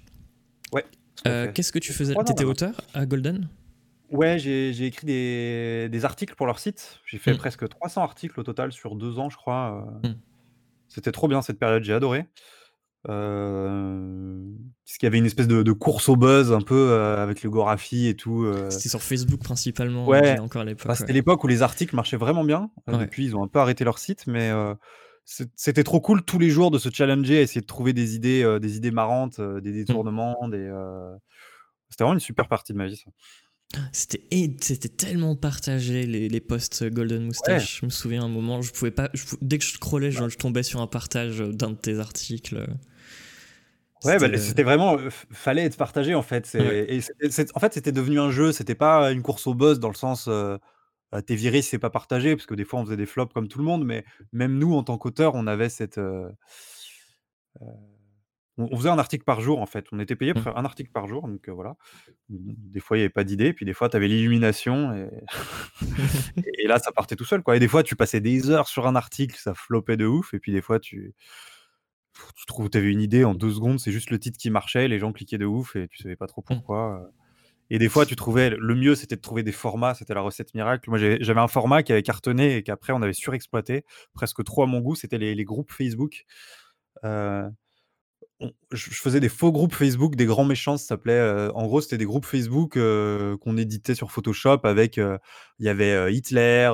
Euh, 1.25 1.45
fait. 1.45 1.53
Qu'est-ce 1.53 1.71
que 1.71 1.79
tu 1.79 1.93
faisais? 1.93 2.13
T'étais 2.25 2.43
auteur 2.43 2.81
à 2.93 3.05
Golden? 3.05 3.47
Ouais, 4.11 4.39
j'ai 4.39 4.85
écrit 4.85 5.05
des, 5.07 5.87
des 5.89 6.05
articles 6.05 6.35
pour 6.35 6.45
leur 6.47 6.59
site. 6.59 6.99
J'ai 7.05 7.17
fait 7.17 7.33
Mm. 7.33 7.37
presque 7.37 7.69
300 7.69 8.01
articles 8.03 8.37
au 8.39 8.43
total 8.43 8.73
sur 8.73 8.95
deux 8.95 9.19
ans, 9.19 9.29
je 9.29 9.37
crois. 9.37 9.87
euh. 10.03 10.09
Mm. 10.09 10.15
C'était 10.89 11.11
trop 11.13 11.27
bien 11.29 11.41
cette 11.41 11.57
période, 11.59 11.83
j'ai 11.83 11.93
adoré. 11.93 12.25
Euh, 13.09 14.39
parce 14.85 14.97
qu'il 14.97 15.05
y 15.05 15.07
avait 15.07 15.17
une 15.17 15.25
espèce 15.25 15.47
de, 15.47 15.61
de 15.63 15.71
course 15.71 16.09
au 16.09 16.15
buzz 16.15 16.51
un 16.51 16.61
peu 16.61 16.91
euh, 16.91 17.21
avec 17.21 17.43
le 17.43 17.49
Gorafi 17.49 18.07
et 18.07 18.15
tout. 18.15 18.43
euh. 18.45 18.69
C'était 18.69 18.89
sur 18.89 19.01
Facebook 19.01 19.41
principalement, 19.41 20.07
Ouais. 20.07 20.35
j'ai 20.35 20.39
encore 20.39 20.61
à 20.61 20.65
l'époque. 20.65 20.87
Bah, 20.87 20.95
c'était 20.95 21.09
ouais. 21.09 21.13
l'époque 21.13 21.43
où 21.43 21.47
les 21.47 21.61
articles 21.61 21.95
marchaient 21.95 22.17
vraiment 22.17 22.43
bien. 22.43 22.69
Ouais. 22.87 22.97
Depuis, 22.97 23.25
ils 23.25 23.35
ont 23.35 23.43
un 23.43 23.47
peu 23.47 23.59
arrêté 23.59 23.83
leur 23.83 23.99
site, 23.99 24.25
mais 24.27 24.51
c'était 25.25 25.83
trop 25.83 26.01
cool 26.01 26.23
tous 26.23 26.39
les 26.39 26.49
jours 26.49 26.69
de 26.71 26.77
se 26.77 26.89
challenger, 26.91 27.41
essayer 27.41 27.61
de 27.61 27.65
trouver 27.65 27.93
des 27.93 28.15
idées, 28.15 28.57
des 28.61 28.77
idées 28.77 28.91
marrantes, 28.91 29.39
des 29.39 29.71
détournements, 29.71 30.47
des. 30.49 30.57
euh, 30.57 31.13
C'était 31.89 32.03
vraiment 32.03 32.15
une 32.15 32.19
super 32.19 32.47
partie 32.47 32.73
de 32.73 32.77
ma 32.77 32.87
vie. 32.87 32.97
Ça. 32.97 33.11
C'était 33.91 34.89
tellement 34.89 35.35
partagé 35.35 36.05
les, 36.05 36.29
les 36.29 36.41
posts 36.41 36.83
Golden 36.91 37.25
Moustache. 37.25 37.79
Je 37.81 37.85
me 37.85 37.89
souviens 37.89 38.23
un 38.23 38.27
moment, 38.27 38.61
je 38.61 38.71
pouvais 38.71 38.91
pas. 38.91 39.09
je 39.13 39.23
dès 39.41 39.57
que 39.57 39.63
je 39.65 39.71
scrollais, 39.71 40.11
je, 40.11 40.29
je 40.29 40.37
tombais 40.37 40.61
sur 40.61 40.79
un 40.81 40.87
partage 40.87 41.39
d'un 41.39 41.71
de 41.71 41.75
tes 41.75 41.99
articles. 41.99 42.67
Ouais, 44.05 44.13
bah, 44.17 44.19
C'était, 44.25 44.35
euh, 44.37 44.39
c'était 44.39 44.63
vraiment. 44.63 44.97
euh, 44.97 45.09
fallait 45.31 45.63
être 45.63 45.77
partagé 45.77 46.15
en 46.15 46.21
fait. 46.23 46.45
C'est- 46.45 46.59
Ouais. 46.59 46.85
et 46.93 47.01
c'est- 47.01 47.13
c'est- 47.31 47.55
en 47.55 47.59
fait, 47.59 47.73
c'était 47.73 47.91
devenu 47.91 48.19
un 48.19 48.31
jeu. 48.31 48.51
C'était 48.51 48.75
pas 48.75 49.11
une 49.11 49.21
course 49.21 49.47
au 49.47 49.53
buzz 49.53 49.79
dans 49.79 49.89
le 49.89 49.95
sens. 49.95 50.27
Euh, 50.27 50.57
euh, 51.13 51.21
T'es 51.21 51.35
viré 51.35 51.61
si 51.61 51.69
c'est 51.69 51.79
pas 51.79 51.89
partagé, 51.91 52.35
parce 52.35 52.45
que 52.47 52.55
des 52.55 52.65
fois 52.65 52.79
on 52.79 52.85
faisait 52.85 52.97
des 52.97 53.05
flops 53.05 53.33
comme 53.33 53.47
tout 53.47 53.59
le 53.59 53.65
monde, 53.65 53.85
mais 53.85 54.03
même 54.31 54.57
nous 54.57 54.73
en 54.75 54.83
tant 54.83 54.97
qu'auteur, 54.97 55.35
on 55.35 55.47
avait 55.47 55.69
cette. 55.69 55.97
euh, 55.99 56.29
euh, 57.61 57.65
on, 58.57 58.75
faisait 58.77 58.89
un 58.89 58.99
article 58.99 59.23
par 59.23 59.41
jour 59.41 59.61
en 59.61 59.65
fait. 59.65 59.85
On 59.91 59.99
était 59.99 60.15
payé 60.15 60.33
pour 60.33 60.41
Mm. 60.41 60.43
faire 60.45 60.57
un 60.57 60.65
article 60.65 60.91
par 60.91 61.07
jour, 61.07 61.27
donc 61.27 61.47
euh, 61.49 61.51
voilà. 61.53 61.75
Des 62.29 62.79
fois 62.79 62.97
il 62.97 63.01
n'y 63.01 63.03
avait 63.05 63.09
pas 63.13 63.23
d'idée, 63.23 63.53
puis 63.53 63.65
des 63.65 63.73
fois 63.73 63.89
tu 63.89 63.95
avais 63.97 64.07
l'illumination 64.07 64.93
et... 66.47 66.63
et 66.63 66.67
là 66.67 66.79
ça 66.79 66.91
partait 66.91 67.15
tout 67.15 67.25
seul 67.25 67.41
quoi. 67.43 67.55
Et 67.55 67.59
des 67.59 67.67
fois 67.67 67.83
tu 67.83 67.95
passais 67.95 68.21
des 68.21 68.49
heures 68.49 68.67
sur 68.67 68.87
un 68.87 68.95
article, 68.95 69.37
ça 69.37 69.53
flopait 69.53 69.97
de 69.97 70.05
ouf, 70.05 70.33
et 70.33 70.39
puis 70.39 70.51
des 70.51 70.61
fois 70.61 70.79
tu 70.79 71.13
tu 72.35 72.45
trouves 72.45 72.69
tu 72.69 72.77
avais 72.77 72.91
une 72.91 73.01
idée 73.01 73.23
en 73.23 73.33
deux 73.35 73.51
secondes, 73.51 73.79
c'est 73.79 73.91
juste 73.91 74.09
le 74.11 74.19
titre 74.19 74.37
qui 74.37 74.49
marchait, 74.49 74.87
les 74.87 74.99
gens 74.99 75.11
cliquaient 75.13 75.37
de 75.37 75.45
ouf 75.45 75.75
et 75.75 75.87
tu 75.89 75.97
savais 76.01 76.15
pas 76.15 76.27
trop 76.27 76.41
pourquoi. 76.41 77.01
euh. 77.01 77.07
Et 77.69 77.79
des 77.79 77.89
fois, 77.89 78.05
tu 78.05 78.15
trouvais 78.15 78.51
le 78.51 78.75
mieux, 78.75 78.95
c'était 78.95 79.15
de 79.15 79.21
trouver 79.21 79.43
des 79.43 79.51
formats, 79.51 79.95
c'était 79.95 80.13
la 80.13 80.21
recette 80.21 80.53
miracle. 80.53 80.89
Moi, 80.89 80.99
j'avais 80.99 81.39
un 81.41 81.47
format 81.47 81.83
qui 81.83 81.91
avait 81.93 82.03
cartonné 82.03 82.57
et 82.57 82.63
qu'après 82.63 82.93
on 82.93 83.01
avait 83.01 83.13
surexploité, 83.13 83.85
presque 84.13 84.43
trop 84.43 84.63
à 84.63 84.67
mon 84.67 84.79
goût, 84.81 84.95
c'était 84.95 85.17
les 85.17 85.35
les 85.35 85.43
groupes 85.45 85.71
Facebook. 85.71 86.25
Heu, 87.05 87.49
on 88.39 88.51
je 88.71 88.89
faisais 88.91 89.19
des 89.19 89.29
faux 89.29 89.51
groupes 89.51 89.73
Facebook, 89.73 90.15
des 90.15 90.25
grands 90.25 90.45
méchants, 90.45 90.77
ça 90.77 90.85
s'appelait, 90.87 91.13
heu, 91.19 91.51
en 91.55 91.65
gros, 91.67 91.81
c'était 91.81 91.97
des 91.99 92.05
groupes 92.05 92.25
Facebook, 92.25 92.75
heu, 92.77 93.37
qu'on 93.41 93.57
éditait 93.57 93.95
sur 93.95 94.11
Photoshop 94.11 94.59
avec, 94.63 94.97
heu, 94.97 95.19
il 95.59 95.65
y 95.65 95.69
avait, 95.69 96.13
Hitler, 96.13 96.71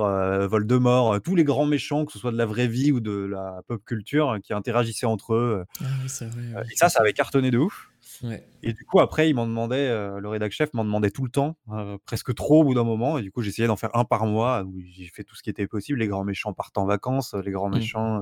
Voldemort, 0.49 1.21
tous 1.21 1.35
les 1.35 1.43
grands 1.43 1.65
méchants, 1.65 2.05
que 2.05 2.11
ce 2.13 2.19
soit 2.19 2.31
de 2.31 2.37
la 2.37 2.45
vraie 2.45 2.67
vie 2.67 2.91
ou 2.91 2.99
de 3.01 3.11
la 3.11 3.61
pop 3.67 3.83
culture, 3.85 4.31
euh, 4.31 4.39
qui 4.39 4.53
interagissaient 4.53 5.05
entre 5.05 5.33
eux, 5.35 5.65
Ah 5.81 5.97
oui, 6.01 6.09
c'est 6.09 6.27
vrai. 6.27 6.53
heu 6.55 6.61
oui. 6.61 6.71
et 6.71 6.75
ça, 6.77 6.89
ça 6.89 7.01
avait 7.01 7.13
cartonné 7.13 7.51
de 7.51 7.57
ouf. 7.59 7.87
Ouais. 8.21 8.49
Et 8.63 8.73
du 8.73 8.83
coup, 8.85 8.99
après, 8.99 9.29
il 9.29 9.35
m'en 9.35 9.47
demandait, 9.47 9.89
heu, 9.89 10.19
le 10.19 10.29
rédac 10.29 10.51
chef 10.51 10.73
m'en 10.73 10.83
demandait 10.85 11.11
tout 11.11 11.23
le 11.23 11.31
temps, 11.31 11.57
presque 12.05 12.35
trop 12.35 12.61
au 12.61 12.63
bout 12.65 12.73
d'un 12.75 12.83
moment. 12.83 13.17
Et 13.19 13.21
du 13.23 13.31
coup, 13.31 13.41
j'essayais 13.41 13.67
d'en 13.69 13.77
faire 13.77 13.95
un 13.95 14.05
par 14.05 14.25
mois 14.25 14.63
où 14.65 14.81
j'ai 14.81 15.07
fait 15.07 15.23
tout 15.23 15.35
ce 15.35 15.43
qui 15.43 15.49
était 15.49 15.67
possible. 15.67 15.99
Les 15.99 16.07
grands 16.07 16.25
méchants 16.25 16.53
partent 16.53 16.77
en 16.77 16.85
vacances, 16.85 17.33
les 17.35 17.51
grands 17.51 17.69
Mmh. 17.71 17.89
méchants, 17.89 18.21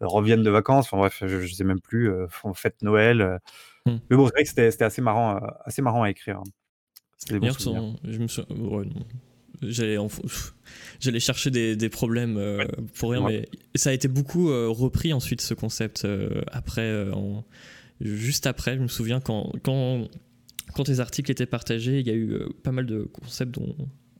reviennent 0.00 0.42
de 0.42 0.50
vacances. 0.50 0.86
Enfin 0.86 0.98
bref, 0.98 1.22
je 1.26 1.40
je 1.40 1.54
sais 1.54 1.64
même 1.64 1.80
plus, 1.80 2.08
heu, 2.10 2.26
font 2.28 2.52
fête 2.54 2.82
Noël, 2.82 3.20
heu. 3.22 3.38
Mmh. 3.86 3.96
Mais 4.10 4.16
bon, 4.16 4.26
c'est 4.26 4.32
vrai 4.34 4.42
que 4.44 4.48
c'était 4.48 4.84
assez 4.84 5.00
marrant, 5.02 5.36
heu, 5.36 5.40
assez 5.64 5.82
marrant 5.82 6.02
à 6.02 6.10
écrire. 6.10 6.38
hein. 6.38 6.42
D'ailleurs, 7.30 7.58
souvenirs. 7.60 7.80
ton- 8.02 8.10
je 8.10 8.18
me 8.18 8.28
suis... 8.28 8.42
ouais, 8.42 8.84
non. 8.86 9.06
J'allais 9.62 9.96
en- 9.96 10.08
chercher 11.18 11.50
des, 11.50 11.76
des 11.76 11.88
problèmes 11.88 12.36
euh, 12.36 12.58
Ouais. 12.58 12.66
pour 12.98 13.10
rien, 13.12 13.22
Ouais. 13.22 13.48
mais 13.52 13.78
ça 13.78 13.88
a 13.90 13.92
été 13.94 14.06
beaucoup 14.06 14.50
euh, 14.50 14.68
repris 14.68 15.12
ensuite 15.14 15.40
ce 15.40 15.54
concept 15.54 16.04
euh, 16.04 16.42
après, 16.52 16.82
euh, 16.82 17.12
en- 17.14 17.44
juste 18.00 18.46
après. 18.46 18.76
Je 18.76 18.82
me 18.82 18.88
souviens 18.88 19.20
quand, 19.20 19.50
quand, 19.62 20.08
quand 20.74 20.84
tes 20.84 21.00
articles 21.00 21.30
étaient 21.30 21.46
partagés, 21.46 22.00
il 22.00 22.06
y 22.06 22.10
a 22.10 22.14
eu 22.14 22.32
euh, 22.34 22.48
pas 22.62 22.70
mal 22.72 22.84
de 22.84 23.02
concepts, 23.04 23.54
dont 23.54 23.74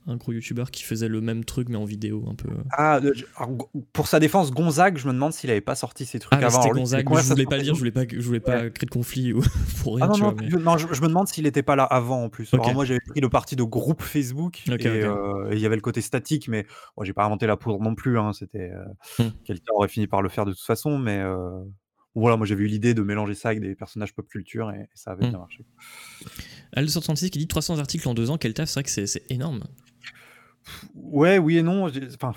un 0.07 0.15
gros 0.15 0.31
youtubeur 0.31 0.71
qui 0.71 0.83
faisait 0.83 1.07
le 1.09 1.19
même 1.21 1.43
truc 1.45 1.67
mais 1.69 1.75
en 1.75 1.83
vidéo 1.85 2.25
un 2.29 2.35
peu. 2.35 2.49
Ah, 2.71 2.93
alors, 3.35 3.51
Go 3.51 3.69
pour 3.93 4.07
sa 4.07 4.19
défense, 4.19 4.51
Gonzague, 4.51 4.97
je 4.97 5.07
me 5.07 5.13
demande 5.13 5.33
s'il 5.33 5.49
avait 5.51 5.61
pas 5.61 5.75
sorti 5.75 6.05
ces 6.05 6.17
trucs 6.19 6.39
Ah, 6.41 6.45
avant. 6.47 6.61
c'était 6.61 6.73
Gonzague, 6.73 7.09
mais 7.09 7.21
je 7.21 7.27
voulais 7.29 7.45
pas 7.45 7.57
le 7.57 7.63
dire, 7.63 7.73
je 7.75 7.79
voulais 7.79 7.91
pas, 7.91 8.03
je 8.09 8.19
voulais 8.21 8.39
pas 8.39 8.61
Ouais. 8.63 8.71
créer 8.71 8.85
de 8.85 8.91
conflit 8.91 9.33
ou 9.33 9.41
pour 9.83 9.95
rien, 9.97 10.05
Ah 10.05 10.07
non, 10.07 10.13
tu 10.15 10.21
non, 10.21 10.31
vois. 10.31 10.41
mais- 10.41 10.49
je, 10.49 10.57
non, 10.57 10.77
je, 10.77 10.87
je 10.93 11.01
me 11.01 11.07
demande 11.07 11.27
s'il 11.27 11.45
était 11.45 11.63
pas 11.63 11.75
là 11.75 11.83
avant 11.83 12.23
en 12.23 12.29
plus. 12.29 12.53
Alors 12.53 12.73
moi 12.73 12.85
j'avais 12.85 12.99
pris 13.01 13.19
le 13.19 13.29
parti 13.29 13.55
de 13.55 13.63
groupe 13.63 14.01
Facebook 14.01 14.63
et 14.67 14.87
euh, 14.87 15.49
et 15.51 15.55
il 15.55 15.59
y 15.59 15.65
avait 15.65 15.75
le 15.75 15.81
côté 15.81 16.01
statique, 16.01 16.47
mais 16.47 16.65
bon, 16.95 17.03
j'ai 17.03 17.13
pas 17.13 17.25
inventé 17.25 17.45
la 17.47 17.57
poudre 17.57 17.79
non 17.81 17.93
plus. 17.95 18.17
Hein, 18.17 18.31
C'était 18.33 18.71
euh, 18.71 19.23
Hmm. 19.23 19.29
quelqu'un 19.45 19.73
aurait 19.75 19.87
fini 19.89 20.07
par 20.07 20.21
le 20.21 20.29
faire 20.29 20.45
de 20.45 20.51
toute 20.53 20.65
façon, 20.65 20.97
mais 20.97 21.19
euh, 21.19 21.49
voilà, 22.15 22.37
moi 22.37 22.45
j'avais 22.47 22.63
eu 22.63 22.67
l'idée 22.67 22.93
de 22.93 23.01
mélanger 23.01 23.35
ça 23.35 23.49
avec 23.49 23.61
des 23.61 23.75
personnages 23.75 24.13
pop 24.15 24.27
culture 24.27 24.71
et, 24.71 24.79
et 24.81 24.87
ça 24.95 25.11
avait 25.11 25.25
Hmm. 25.27 25.29
bien 25.31 25.39
marché. 25.39 25.65
Al236 26.75 27.29
qui 27.29 27.39
dit 27.39 27.47
300 27.47 27.79
articles 27.79 28.07
en 28.07 28.13
deux 28.13 28.29
ans, 28.29 28.37
quel 28.37 28.53
taf, 28.53 28.69
c'est 28.69 28.79
vrai 28.81 28.83
que 28.83 29.05
c'est 29.05 29.23
énorme. 29.31 29.63
Ouais, 30.95 31.37
oui 31.37 31.57
et 31.57 31.63
non. 31.63 31.89
Enfin, 32.15 32.33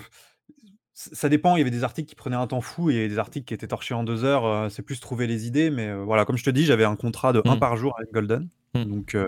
ça 0.93 1.29
dépend. 1.29 1.55
Il 1.55 1.59
y 1.59 1.61
avait 1.61 1.71
des 1.71 1.83
articles 1.83 2.07
qui 2.09 2.15
prenaient 2.15 2.35
un 2.35 2.47
temps 2.47 2.61
fou 2.61 2.89
et 2.89 3.07
des 3.07 3.17
articles 3.19 3.45
qui 3.45 3.53
étaient 3.53 3.67
torchés 3.67 3.93
en 3.93 4.03
deux 4.03 4.23
heures. 4.23 4.71
c'est 4.71 4.83
plus 4.83 4.99
trouver 4.99 5.27
les 5.27 5.47
idées, 5.47 5.69
mais 5.69 5.87
euh, 5.89 6.03
voilà, 6.03 6.25
comme 6.25 6.37
je 6.37 6.43
te 6.43 6.49
dis, 6.49 6.65
j'avais 6.65 6.85
un 6.85 6.95
contrat 6.95 7.33
de 7.33 7.41
un 7.45 7.55
Hmm. 7.55 7.59
par 7.59 7.77
jour 7.77 7.93
avec 7.97 8.11
Golden, 8.13 8.49
Hmm. 8.73 8.83
donc. 8.85 9.15
euh, 9.15 9.27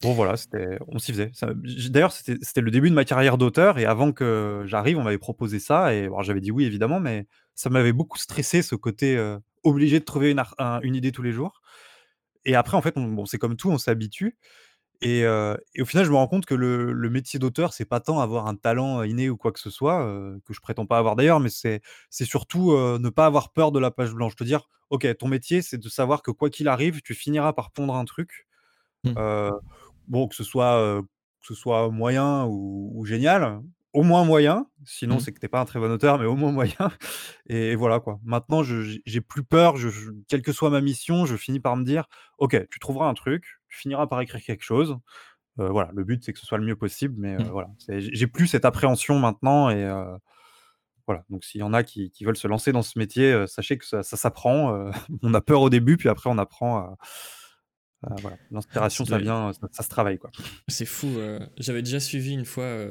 Bon 0.00 0.12
voilà, 0.12 0.34
on 0.86 1.00
s'y 1.00 1.10
faisait. 1.12 1.32
D'ailleurs, 1.90 2.12
c'était 2.12 2.60
le 2.60 2.70
début 2.70 2.88
de 2.88 2.94
ma 2.94 3.04
carrière 3.04 3.36
d'auteur 3.36 3.78
et 3.80 3.84
avant 3.84 4.12
que 4.12 4.62
j'arrive, 4.64 4.96
on 4.96 5.02
m'avait 5.02 5.18
proposé 5.18 5.58
ça 5.58 5.92
et 5.92 6.08
j'avais 6.20 6.40
dit 6.40 6.52
oui 6.52 6.64
évidemment, 6.66 7.00
mais 7.00 7.26
ça 7.56 7.68
m'avait 7.68 7.92
beaucoup 7.92 8.16
stressé 8.16 8.62
ce 8.62 8.76
côté, 8.76 9.18
obligé 9.64 9.98
de 9.98 10.04
trouver 10.04 10.36
un 10.58 10.80
une 10.82 10.94
idée 10.94 11.10
tous 11.10 11.22
les 11.22 11.32
jours 11.32 11.62
et 12.44 12.54
après 12.54 12.76
en 12.76 12.80
fait, 12.82 12.94
on 12.96 13.08
bon, 13.08 13.26
c'est 13.26 13.38
comme 13.38 13.56
tout, 13.56 13.70
on 13.70 13.78
s'habitue 13.78 14.36
et 15.00 15.26
au 15.80 15.84
final, 15.84 16.04
je 16.04 16.10
me 16.10 16.16
rends 16.16 16.28
compte 16.28 16.46
que 16.46 16.54
le 16.54 16.92
le 16.92 17.10
métier 17.10 17.38
d'auteur, 17.38 17.72
c'est 17.72 17.84
pas 17.84 18.00
tant 18.00 18.20
avoir 18.20 18.46
un 18.48 18.56
talent 18.56 19.02
inné 19.04 19.30
ou 19.30 19.36
quoi 19.36 19.52
que 19.52 19.60
ce 19.60 19.70
soit, 19.70 20.04
que 20.44 20.52
je 20.54 20.60
prétends 20.60 20.86
pas 20.86 20.98
avoir 20.98 21.16
d'ailleurs, 21.16 21.40
mais 21.40 21.50
c'est 21.50 21.80
surtout, 22.24 22.72
ne 22.76 23.08
pas 23.10 23.26
avoir 23.26 23.52
peur 23.52 23.72
de 23.72 23.78
la 23.78 23.90
page 23.90 24.12
blanche. 24.14 24.36
Te 24.36 24.44
dire: 24.44 24.68
«OK, 24.90 25.06
ton 25.18 25.28
métier, 25.28 25.62
c'est 25.62 25.78
de 25.78 25.88
savoir 25.88 26.22
que 26.22 26.30
quoi 26.32 26.50
qu'il 26.50 26.68
arrive, 26.68 27.02
tu 27.02 27.14
finiras 27.14 27.52
par 27.52 27.70
pondre 27.72 27.94
un 27.96 28.04
truc, 28.04 28.46
Mmh. 29.04 29.14
Bon, 30.06 30.26
que 30.28 30.34
ce 30.34 30.44
soit, 30.44 31.02
que 31.40 31.46
ce 31.46 31.54
soit 31.54 31.90
moyen 31.90 32.44
ou 32.46 32.90
ou 32.94 33.04
génial, 33.04 33.60
au 33.92 34.02
moins 34.02 34.24
moyen, 34.24 34.66
sinon 34.84 35.18
Mmh. 35.18 35.20
c'est 35.20 35.32
que 35.32 35.40
tu 35.40 35.46
es 35.46 35.48
pas 35.48 35.60
un 35.60 35.64
très 35.64 35.80
bon 35.80 35.90
auteur, 35.90 36.18
mais 36.18 36.26
au 36.26 36.36
moins 36.36 36.52
moyen 36.52 36.74
et 37.48 37.74
voilà 37.76 38.00
quoi. 38.00 38.20
Maintenant 38.24 38.62
je 38.62 38.82
j'ai 38.82 39.02
j'ai 39.06 39.20
plus 39.20 39.44
peur, 39.44 39.76
je 39.76 39.88
je 39.90 40.10
quelle 40.28 40.42
que 40.42 40.52
soit 40.52 40.70
ma 40.70 40.80
mission, 40.80 41.26
je 41.26 41.36
finis 41.36 41.60
par 41.60 41.76
me 41.76 41.84
dire: 41.84 42.06
«OK, 42.38 42.56
tu 42.70 42.78
trouveras 42.80 43.08
un 43.08 43.14
truc, 43.14 43.57
tu 43.68 43.78
finiras 43.78 44.06
par 44.06 44.20
écrire 44.20 44.42
quelque 44.42 44.64
chose». 44.64 44.96
Voilà, 45.56 45.90
le 45.92 46.04
but 46.04 46.22
c'est 46.22 46.32
que 46.32 46.38
ce 46.38 46.46
soit 46.46 46.58
le 46.58 46.64
mieux 46.64 46.76
possible, 46.76 47.16
mais 47.18 47.36
Mmh. 47.36 47.48
voilà, 47.48 47.68
j'ai 47.88 48.28
plus 48.28 48.46
cette 48.46 48.64
appréhension 48.64 49.18
maintenant 49.18 49.70
et 49.70 49.84
voilà, 51.06 51.24
donc 51.30 51.42
s'il 51.42 51.60
y 51.60 51.64
en 51.64 51.72
a 51.74 51.82
qui 51.82 52.12
qui 52.12 52.24
veulent 52.24 52.36
se 52.36 52.46
lancer 52.46 52.70
dans 52.70 52.82
ce 52.82 52.96
métier, 52.96 53.44
sachez 53.48 53.76
que 53.76 53.84
ça 53.84 54.04
ça 54.04 54.16
s'apprend, 54.16 54.88
on 55.22 55.34
a 55.34 55.40
peur 55.40 55.62
au 55.62 55.68
début, 55.68 55.96
puis 55.96 56.08
après 56.08 56.30
on 56.30 56.38
apprend 56.38 56.78
à 56.78 56.96
voilà, 58.20 58.36
l'inspiration 58.52 59.04
Ça 59.04 59.18
vient, 59.18 59.52
ça 59.52 59.66
ça 59.72 59.82
se 59.82 59.88
travaille 59.88 60.18
quoi. 60.18 60.30
C'est 60.68 60.86
fou. 60.86 61.08
J'avais 61.56 61.82
déjà 61.82 61.98
suivi 61.98 62.34
une 62.34 62.44
fois 62.44 62.86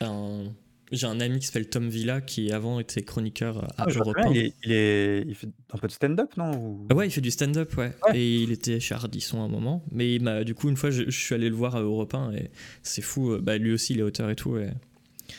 un. 0.00 0.52
J'ai 0.92 1.06
un 1.06 1.20
ami 1.20 1.38
qui 1.38 1.46
s'appelle 1.46 1.68
Tom 1.68 1.88
Villa 1.88 2.20
qui 2.20 2.50
avant 2.52 2.80
était 2.80 3.02
chroniqueur 3.02 3.64
à 3.78 3.84
Ah, 3.84 3.86
Europe 3.94 4.16
très 4.16 4.28
1. 4.28 4.32
bien, 4.32 4.42
il 4.42 4.46
est 4.46 4.54
il 4.64 4.72
est 4.72 5.24
il 5.28 5.34
fait 5.36 5.48
un 5.72 5.78
peu 5.78 5.86
de 5.86 5.92
stand-up, 5.92 6.30
non? 6.36 6.50
Ou? 6.56 6.86
Ah 6.90 6.94
Ouais, 6.94 7.06
il 7.06 7.10
fait 7.10 7.20
du 7.20 7.30
stand-up, 7.30 7.76
ouais. 7.76 7.92
Ouais. 8.08 8.18
Et 8.18 8.42
il 8.42 8.50
était 8.50 8.80
chez 8.80 8.94
Ardisson 8.94 9.40
à 9.40 9.44
un 9.44 9.48
moment. 9.48 9.84
Mais 9.92 10.18
du 10.44 10.54
coup, 10.54 10.68
une 10.68 10.76
fois, 10.76 10.90
je, 10.90 11.04
je 11.04 11.18
suis 11.18 11.34
allé 11.34 11.48
le 11.48 11.54
voir 11.54 11.76
à 11.76 11.80
Europe 11.80 12.14
1 12.14 12.32
et 12.32 12.50
c'est 12.82 13.02
fou. 13.02 13.32
euh, 13.32 13.40
Bah, 13.40 13.56
lui 13.56 13.72
aussi, 13.72 13.92
il 13.92 14.00
est 14.00 14.02
auteur 14.02 14.30
et 14.30 14.34
tout. 14.36 14.56
Et 14.58 14.68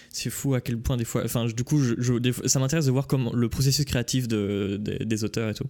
c'est 0.10 0.30
fou 0.30 0.54
à 0.54 0.62
quel 0.62 0.78
point, 0.78 0.96
des 0.96 1.04
fois. 1.06 1.24
Enfin, 1.26 1.46
du 1.46 1.64
coup, 1.66 1.80
je, 1.82 1.96
je- 1.98 2.14
des 2.14 2.32
fois- 2.32 2.48
ça 2.48 2.60
m'intéresse 2.60 2.86
de 2.86 2.92
voir 2.92 3.08
comment 3.08 3.34
le 3.34 3.50
processus 3.50 3.84
créatif 3.84 4.28
de, 4.30 4.78
des- 4.80 5.04
des 5.04 5.24
auteurs 5.26 5.50
et 5.50 5.54
tout. 5.54 5.68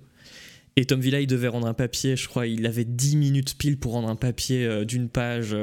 Et 0.77 0.85
Tom 0.85 0.99
Villa, 1.01 1.19
il 1.19 1.27
devait 1.27 1.47
rendre 1.49 1.67
un 1.67 1.73
papier, 1.73 2.15
je 2.15 2.27
crois, 2.29 2.45
il 2.47 2.65
avait 2.65 2.85
10 2.85 3.17
minutes 3.17 3.57
pile 3.57 3.77
pour 3.77 3.91
rendre 3.93 4.07
un 4.09 4.15
papier 4.15 4.65
euh, 4.65 4.85
d'une 4.85 5.09
page. 5.09 5.55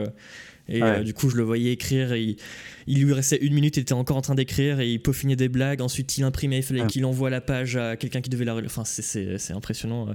Euh, 0.70 0.73
et 0.74 0.82
Ouais. 0.82 0.89
euh, 0.99 1.03
du 1.03 1.15
coup, 1.15 1.31
je 1.31 1.36
le 1.36 1.43
voyais 1.43 1.73
écrire 1.73 2.12
et 2.12 2.23
il, 2.23 2.36
il 2.86 3.05
lui 3.05 3.12
restait 3.12 3.39
une 3.39 3.55
minute, 3.55 3.77
il 3.77 3.81
était 3.81 3.93
encore 3.93 4.16
en 4.16 4.23
train 4.23 4.35
d'écrire 4.35 4.81
et 4.81 4.90
il 4.90 5.01
peaufinait 5.01 5.36
des 5.36 5.49
blagues. 5.49 5.81
Ensuite, 5.81 6.16
il 6.19 6.24
imprimait, 6.24 6.59
il 6.59 6.62
fallait 6.62 6.82
Ouais. 6.82 6.86
qu'il 6.86 7.05
envoie 7.05 7.31
la 7.31 7.40
page 7.40 7.77
à 7.77 7.97
quelqu'un 7.97 8.20
qui 8.20 8.31
devait 8.31 8.45
la. 8.45 8.55
Enfin, 8.57 8.85
c'est- 8.85 9.53
impressionnant. 9.53 10.15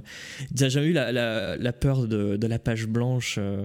T'as 0.56 0.68
jamais 0.68 0.86
eu 0.88 0.92
la, 0.92 1.12
la, 1.12 1.56
la 1.56 1.72
peur 1.72 2.06
de, 2.06 2.36
de 2.36 2.46
la 2.46 2.58
page 2.58 2.86
blanche 2.86 3.36
euh, 3.38 3.64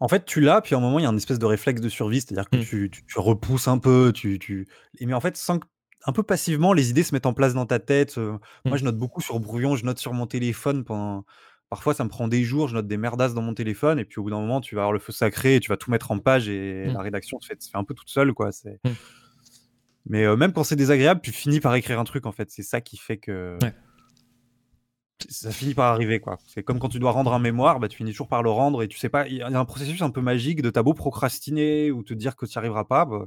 En 0.00 0.08
fait, 0.08 0.24
tu 0.24 0.40
l'as, 0.40 0.60
puis 0.60 0.74
à 0.74 0.78
un 0.78 0.80
moment, 0.80 0.98
il 0.98 1.02
y 1.02 1.06
a 1.06 1.08
un 1.08 1.16
espèce 1.16 1.38
de 1.38 1.46
réflexe 1.46 1.80
de 1.80 1.88
survie, 1.88 2.20
c'est-à-dire 2.20 2.48
que 2.50 2.56
Mmh. 2.56 2.64
tu 2.64 2.90
tu 2.90 3.04
tu 3.06 3.18
repousses 3.18 3.68
un 3.68 3.78
peu, 3.78 4.12
tu 4.14 4.38
tu 4.38 4.66
mais 5.00 5.14
en 5.14 5.20
fait, 5.20 5.36
sans 5.36 5.58
que 5.58 5.66
un 6.06 6.12
peu 6.12 6.22
passivement, 6.22 6.74
les 6.74 6.90
idées 6.90 7.02
se 7.02 7.14
mettent 7.14 7.24
en 7.24 7.32
place 7.32 7.54
dans 7.54 7.64
ta 7.64 7.78
tête, 7.78 8.18
moi, 8.18 8.38
Mmh. 8.66 8.76
je 8.76 8.84
note 8.84 8.98
beaucoup 8.98 9.22
sur 9.22 9.40
brouillon, 9.40 9.74
je 9.76 9.86
note 9.86 9.98
sur 9.98 10.12
mon 10.12 10.26
téléphone 10.26 10.84
pendant 10.84 11.24
parfois, 11.74 11.92
ça 11.92 12.04
me 12.04 12.08
prend 12.08 12.28
des 12.28 12.44
jours, 12.44 12.68
je 12.68 12.74
note 12.74 12.86
des 12.86 12.96
merdasses 12.96 13.34
dans 13.34 13.42
mon 13.42 13.52
téléphone 13.52 13.98
et 13.98 14.04
puis 14.04 14.20
au 14.20 14.22
bout 14.22 14.30
d'un 14.30 14.38
moment, 14.38 14.60
tu 14.60 14.76
vas 14.76 14.82
avoir 14.82 14.92
le 14.92 15.00
feu 15.00 15.10
sacré 15.12 15.56
et 15.56 15.60
tu 15.60 15.70
vas 15.70 15.76
tout 15.76 15.90
mettre 15.90 16.12
en 16.12 16.20
page 16.20 16.48
et 16.48 16.86
Mmh. 16.86 16.92
la 16.92 17.00
rédaction 17.00 17.40
se 17.40 17.48
fait 17.48 17.60
se 17.60 17.68
fait 17.68 17.76
un 17.76 17.82
peu 17.82 17.94
toute 17.94 18.08
seule, 18.08 18.32
quoi, 18.32 18.52
c'est 18.52 18.78
Mmh. 18.84 18.90
mais 20.06 20.22
heu, 20.24 20.36
même 20.36 20.52
quand 20.52 20.62
c'est 20.62 20.76
désagréable, 20.76 21.20
tu 21.20 21.32
finis 21.32 21.58
par 21.58 21.74
écrire 21.74 21.98
un 21.98 22.04
truc, 22.04 22.26
en 22.26 22.32
fait, 22.32 22.48
c'est 22.52 22.62
ça 22.62 22.80
qui 22.80 22.96
fait 22.96 23.16
que 23.16 23.58
Ouais. 23.60 23.74
ça 25.28 25.50
finit 25.50 25.74
par 25.74 25.92
arriver, 25.92 26.20
quoi. 26.20 26.38
C'est 26.46 26.62
comme 26.62 26.78
quand 26.78 26.90
tu 26.90 27.00
dois 27.00 27.10
rendre 27.10 27.32
un 27.32 27.40
mémoire, 27.40 27.80
bah, 27.80 27.88
tu 27.88 27.96
finis 27.96 28.12
toujours 28.12 28.28
par 28.28 28.44
le 28.44 28.50
rendre 28.50 28.84
et 28.84 28.86
tu 28.88 28.96
sais 28.98 29.08
pas, 29.08 29.26
il 29.26 29.34
y 29.38 29.42
a 29.42 29.48
un 29.58 29.64
processus 29.64 30.00
un 30.02 30.10
peu 30.10 30.20
magique 30.20 30.62
de 30.62 30.70
tu 30.70 30.80
beau 30.80 30.94
procrastiner 30.94 31.90
ou 31.90 32.04
te 32.04 32.14
dire 32.14 32.36
que 32.36 32.46
tu 32.46 32.52
n'y 32.56 32.58
arriveras 32.58 32.84
pas, 32.84 33.04
bah, 33.04 33.26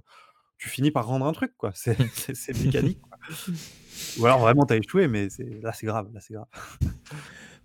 tu 0.57 0.69
finis 0.69 0.91
par 0.91 1.05
rendre 1.05 1.25
un 1.25 1.33
truc, 1.33 1.51
quoi. 1.57 1.71
C'est 1.75 1.97
c'est 2.13 2.33
c'est 2.35 2.57
mécanique, 2.63 3.01
quoi. 3.01 3.17
Ou 4.19 4.25
alors 4.25 4.39
vraiment 4.39 4.65
tu 4.65 4.73
as 4.73 4.77
échoué, 4.77 5.07
mais 5.07 5.27
là, 5.61 5.71
c'est 5.73 5.85
grave, 5.85 6.07
là, 6.13 6.19
c'est 6.21 6.33
grave. 6.33 6.47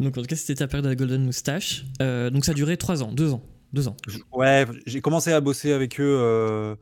Donc, 0.01 0.17
en 0.19 0.23
tout 0.23 0.27
cas, 0.27 0.37
c'était 0.37 0.55
ta 0.57 0.67
période 0.67 0.87
à 0.87 0.95
Golden 0.95 1.25
Moustache. 1.25 1.85
Euh, 2.01 2.31
donc, 2.31 2.45
ça 2.45 2.53
a 2.53 2.55
duré 2.55 2.77
3 2.77 3.03
ans, 3.03 3.13
2 3.13 3.33
ans. 3.33 3.43
2 3.73 3.89
ans. 3.89 3.97
Ouais, 4.33 4.67
j'ai 4.87 5.01
commencé 5.01 5.33
à 5.33 5.41
bosser 5.41 5.73
avec 5.73 6.01
eux, 6.01 6.19
heu, 6.21 6.77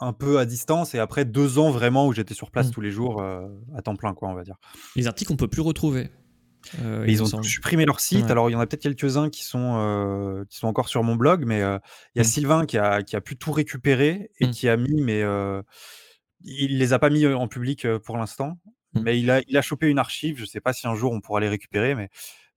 un 0.00 0.12
peu 0.12 0.38
à 0.38 0.46
distance 0.46 0.94
et 0.94 0.98
après 0.98 1.24
2 1.24 1.58
ans 1.58 1.70
vraiment 1.70 2.06
où 2.08 2.12
j'étais 2.12 2.34
sur 2.34 2.50
place 2.50 2.68
Mmh. 2.68 2.72
tous 2.72 2.80
les 2.80 2.90
jours, 2.90 3.22
heu, 3.22 3.46
à 3.76 3.82
temps 3.82 3.96
plein, 3.96 4.14
quoi, 4.14 4.28
on 4.28 4.34
va 4.34 4.42
dire. 4.42 4.56
Les 4.96 5.06
articles, 5.06 5.32
on 5.32 5.36
peut 5.36 5.48
plus 5.48 5.62
retrouver. 5.62 6.10
Euh, 6.82 7.04
Et 7.04 7.08
il 7.08 7.12
ils 7.12 7.22
ont 7.36 7.42
supprimé 7.42 7.84
leur 7.84 8.00
site. 8.00 8.24
Ouais. 8.24 8.30
Alors, 8.30 8.48
il 8.48 8.54
y 8.54 8.56
en 8.56 8.60
a 8.60 8.66
peut-être 8.66 8.82
quelques-uns 8.82 9.28
qui 9.28 9.44
sont, 9.44 10.44
qui 10.48 10.56
sont 10.58 10.66
encore 10.66 10.88
sur 10.88 11.02
mon 11.02 11.14
blog, 11.16 11.44
mais 11.46 11.58
il 11.58 11.60
y 11.60 12.20
a 12.20 12.22
Mmh. 12.22 12.24
Sylvain 12.24 12.66
qui 12.66 12.78
a 12.78 13.02
qui 13.02 13.16
a 13.16 13.20
pu 13.20 13.36
tout 13.36 13.52
récupérer 13.52 14.30
et 14.40 14.46
Mmh. 14.46 14.50
qui 14.50 14.68
a 14.68 14.76
mis 14.76 15.02
mais 15.02 15.22
il 16.46 16.78
les 16.78 16.92
a 16.92 16.98
pas 16.98 17.10
mis, 17.10 17.26
en 17.26 17.48
public, 17.48 17.86
pour 18.04 18.16
l'instant, 18.18 18.58
Mmh. 18.94 19.00
mais 19.02 19.20
il 19.20 19.30
a 19.30 19.42
il 19.48 19.56
a 19.56 19.62
chopé 19.62 19.88
une 19.88 19.98
archive. 19.98 20.38
Je 20.38 20.44
sais 20.44 20.60
pas 20.60 20.72
si 20.72 20.86
un 20.86 20.94
jour 20.94 21.12
on 21.12 21.20
pourra 21.20 21.40
les 21.40 21.48
récupérer, 21.48 21.94
mais 21.94 22.08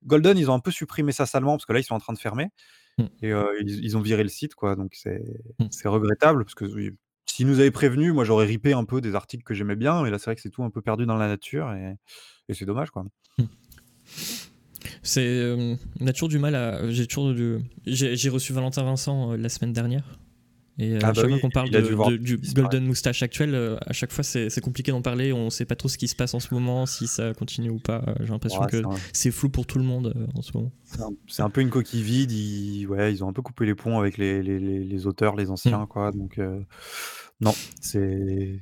Golden, 0.06 0.38
ils 0.38 0.50
ont 0.50 0.54
un 0.54 0.60
peu 0.60 0.70
supprimé 0.70 1.12
ça 1.12 1.26
salement 1.26 1.52
parce 1.56 1.66
que 1.66 1.72
là, 1.72 1.80
ils 1.80 1.84
sont 1.84 1.94
en 1.94 2.00
train 2.00 2.12
de 2.14 2.18
fermer 2.18 2.48
Mmh. 2.98 3.04
et 3.22 3.28
heu, 3.32 3.46
ils 3.62 3.84
ils 3.84 3.96
ont 3.96 4.00
viré 4.00 4.22
le 4.24 4.28
site, 4.28 4.54
quoi, 4.54 4.76
donc 4.76 4.92
c'est 4.94 5.22
Mmh. 5.60 5.66
regrettable 5.88 6.44
parce 6.44 6.54
que 6.54 6.66
s'ils 7.26 7.46
nous 7.46 7.60
avaient 7.60 7.70
prévenus, 7.70 8.12
moi, 8.12 8.24
j'aurais 8.24 8.46
ripé 8.46 8.72
un 8.72 8.84
peu 8.84 9.00
des 9.00 9.14
articles 9.14 9.44
que 9.44 9.54
j'aimais 9.54 9.76
bien, 9.76 10.02
mais 10.02 10.10
là, 10.10 10.18
c'est 10.18 10.26
vrai 10.26 10.36
que 10.36 10.42
c'est 10.42 10.50
tout 10.50 10.64
un 10.64 10.70
peu 10.70 10.82
perdu 10.82 11.06
dans 11.06 11.16
la 11.16 11.28
nature 11.28 11.72
et 11.74 11.94
et 12.48 12.54
c'est 12.54 12.64
dommage, 12.66 12.90
quoi. 12.90 13.04
C'est, 15.02 15.26
euh, 15.26 15.74
on 16.00 16.06
a 16.06 16.12
toujours 16.12 16.28
du 16.28 16.38
mal 16.38 16.54
à. 16.54 16.90
J'ai 16.90 17.06
toujours 17.06 17.34
du- 17.34 17.58
j'ai 17.86 18.28
reçu 18.28 18.52
Valentin 18.52 18.82
Vincent 18.84 19.32
euh, 19.32 19.36
la 19.36 19.48
semaine 19.48 19.72
dernière. 19.72 20.04
Et 20.80 20.92
euh, 20.92 20.98
Ah 21.02 21.08
à 21.08 21.12
bah 21.12 21.22
chaque 21.22 21.30
fois 21.30 21.38
qu'on 21.40 21.50
parle 21.50 21.70
de- 21.70 21.80
de- 21.80 22.16
du. 22.16 22.36
Golden 22.54 22.84
Moustache 22.86 23.22
actuel, 23.24 23.54
euh, 23.54 23.76
à 23.84 23.92
chaque 23.92 24.12
fois 24.12 24.22
c'est 24.22 24.60
compliqué 24.60 24.92
d'en 24.92 25.02
parler. 25.02 25.32
On 25.32 25.50
sait 25.50 25.64
pas 25.64 25.74
trop 25.74 25.88
ce 25.88 25.98
qui 25.98 26.06
se 26.08 26.14
passe 26.14 26.34
en 26.34 26.40
ce 26.40 26.54
moment, 26.54 26.86
si 26.86 27.06
ça 27.08 27.34
continue 27.34 27.70
ou 27.70 27.78
pas. 27.78 28.04
Euh, 28.06 28.14
J'ai 28.20 28.26
l'impression 28.28 28.60
Ouais, 28.60 28.68
que 28.70 28.82
c'est 29.12 29.30
flou 29.32 29.48
pour 29.48 29.66
tout 29.66 29.78
le 29.78 29.84
monde 29.84 30.14
en 30.34 30.42
ce 30.42 30.52
moment. 30.56 30.70
c'est 31.26 31.42
un, 31.42 31.50
peu 31.50 31.60
une 31.62 31.70
coquille 31.70 32.02
vide. 32.02 32.30
Ils, 32.30 32.86
ouais, 32.86 33.12
ils 33.12 33.24
ont 33.24 33.28
un 33.28 33.32
peu 33.32 33.42
coupé 33.42 33.66
les 33.66 33.74
ponts 33.74 33.98
avec 33.98 34.18
les, 34.18 34.42
les, 34.42 34.58
les- 34.60 34.84
les 34.84 35.06
auteurs, 35.06 35.34
les 35.36 35.50
anciens, 35.50 35.86
quoi. 35.86 36.12
Donc, 36.12 36.38
euh, 36.38 36.60
non, 37.40 37.54
c'est. 37.80 38.60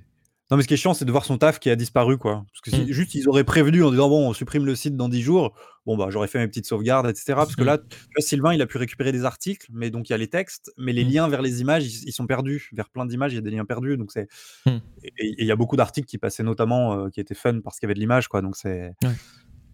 Non, 0.50 0.56
mais 0.56 0.62
ce 0.62 0.68
qui 0.68 0.74
est 0.74 0.76
chiant, 0.76 0.94
c'est 0.94 1.04
de 1.04 1.10
voir 1.10 1.24
son 1.24 1.38
taf 1.38 1.58
qui 1.58 1.70
a 1.70 1.76
disparu, 1.76 2.18
quoi. 2.18 2.44
Parce 2.52 2.60
que 2.60 2.70
si 2.70 2.82
Mm. 2.82 2.92
juste 2.92 3.14
ils 3.16 3.28
auraient 3.28 3.42
prévenu 3.42 3.82
en 3.82 3.90
disant, 3.90 4.08
bon, 4.08 4.28
on 4.28 4.32
supprime 4.32 4.64
le 4.64 4.76
site 4.76 4.96
dans 4.96 5.08
10 5.08 5.20
jours, 5.20 5.54
bon, 5.86 5.96
bah, 5.96 6.06
j'aurais 6.10 6.28
fait 6.28 6.38
mes 6.38 6.46
petites 6.46 6.66
sauvegardes, 6.66 7.06
etc. 7.08 7.24
Parce 7.34 7.56
que 7.56 7.62
Mm. 7.62 7.66
là, 7.66 7.78
tu 7.78 7.84
vois, 8.14 8.20
Sylvain, 8.22 8.54
il 8.54 8.62
a 8.62 8.66
pu 8.66 8.78
récupérer 8.78 9.10
des 9.10 9.24
articles, 9.24 9.66
mais 9.72 9.90
donc 9.90 10.08
il 10.08 10.12
y 10.12 10.14
a 10.14 10.18
les 10.18 10.28
textes, 10.28 10.72
mais 10.78 10.92
les 10.92 11.04
Mm. 11.04 11.08
liens 11.08 11.28
vers 11.28 11.42
les 11.42 11.60
images, 11.62 11.84
ils, 11.84 12.08
ils 12.08 12.12
sont 12.12 12.28
perdus. 12.28 12.70
Vers 12.72 12.88
plein 12.90 13.06
d'images, 13.06 13.32
il 13.32 13.36
y 13.36 13.38
a 13.38 13.40
des 13.42 13.50
liens 13.50 13.64
perdus. 13.64 13.96
Donc, 13.96 14.12
c'est. 14.12 14.28
Et 14.66 15.34
il 15.38 15.46
y 15.46 15.50
a 15.50 15.56
beaucoup 15.56 15.74
d'articles 15.76 16.06
qui 16.06 16.18
passaient 16.18 16.44
notamment, 16.44 16.94
euh, 17.06 17.08
qui 17.10 17.18
étaient 17.20 17.34
fun 17.34 17.60
parce 17.60 17.80
qu'il 17.80 17.86
y 17.86 17.88
avait 17.88 17.94
de 17.94 18.00
l'image, 18.00 18.28
quoi. 18.28 18.40
Donc, 18.40 18.56
c'est. 18.56 18.92
Ouais. 19.02 19.14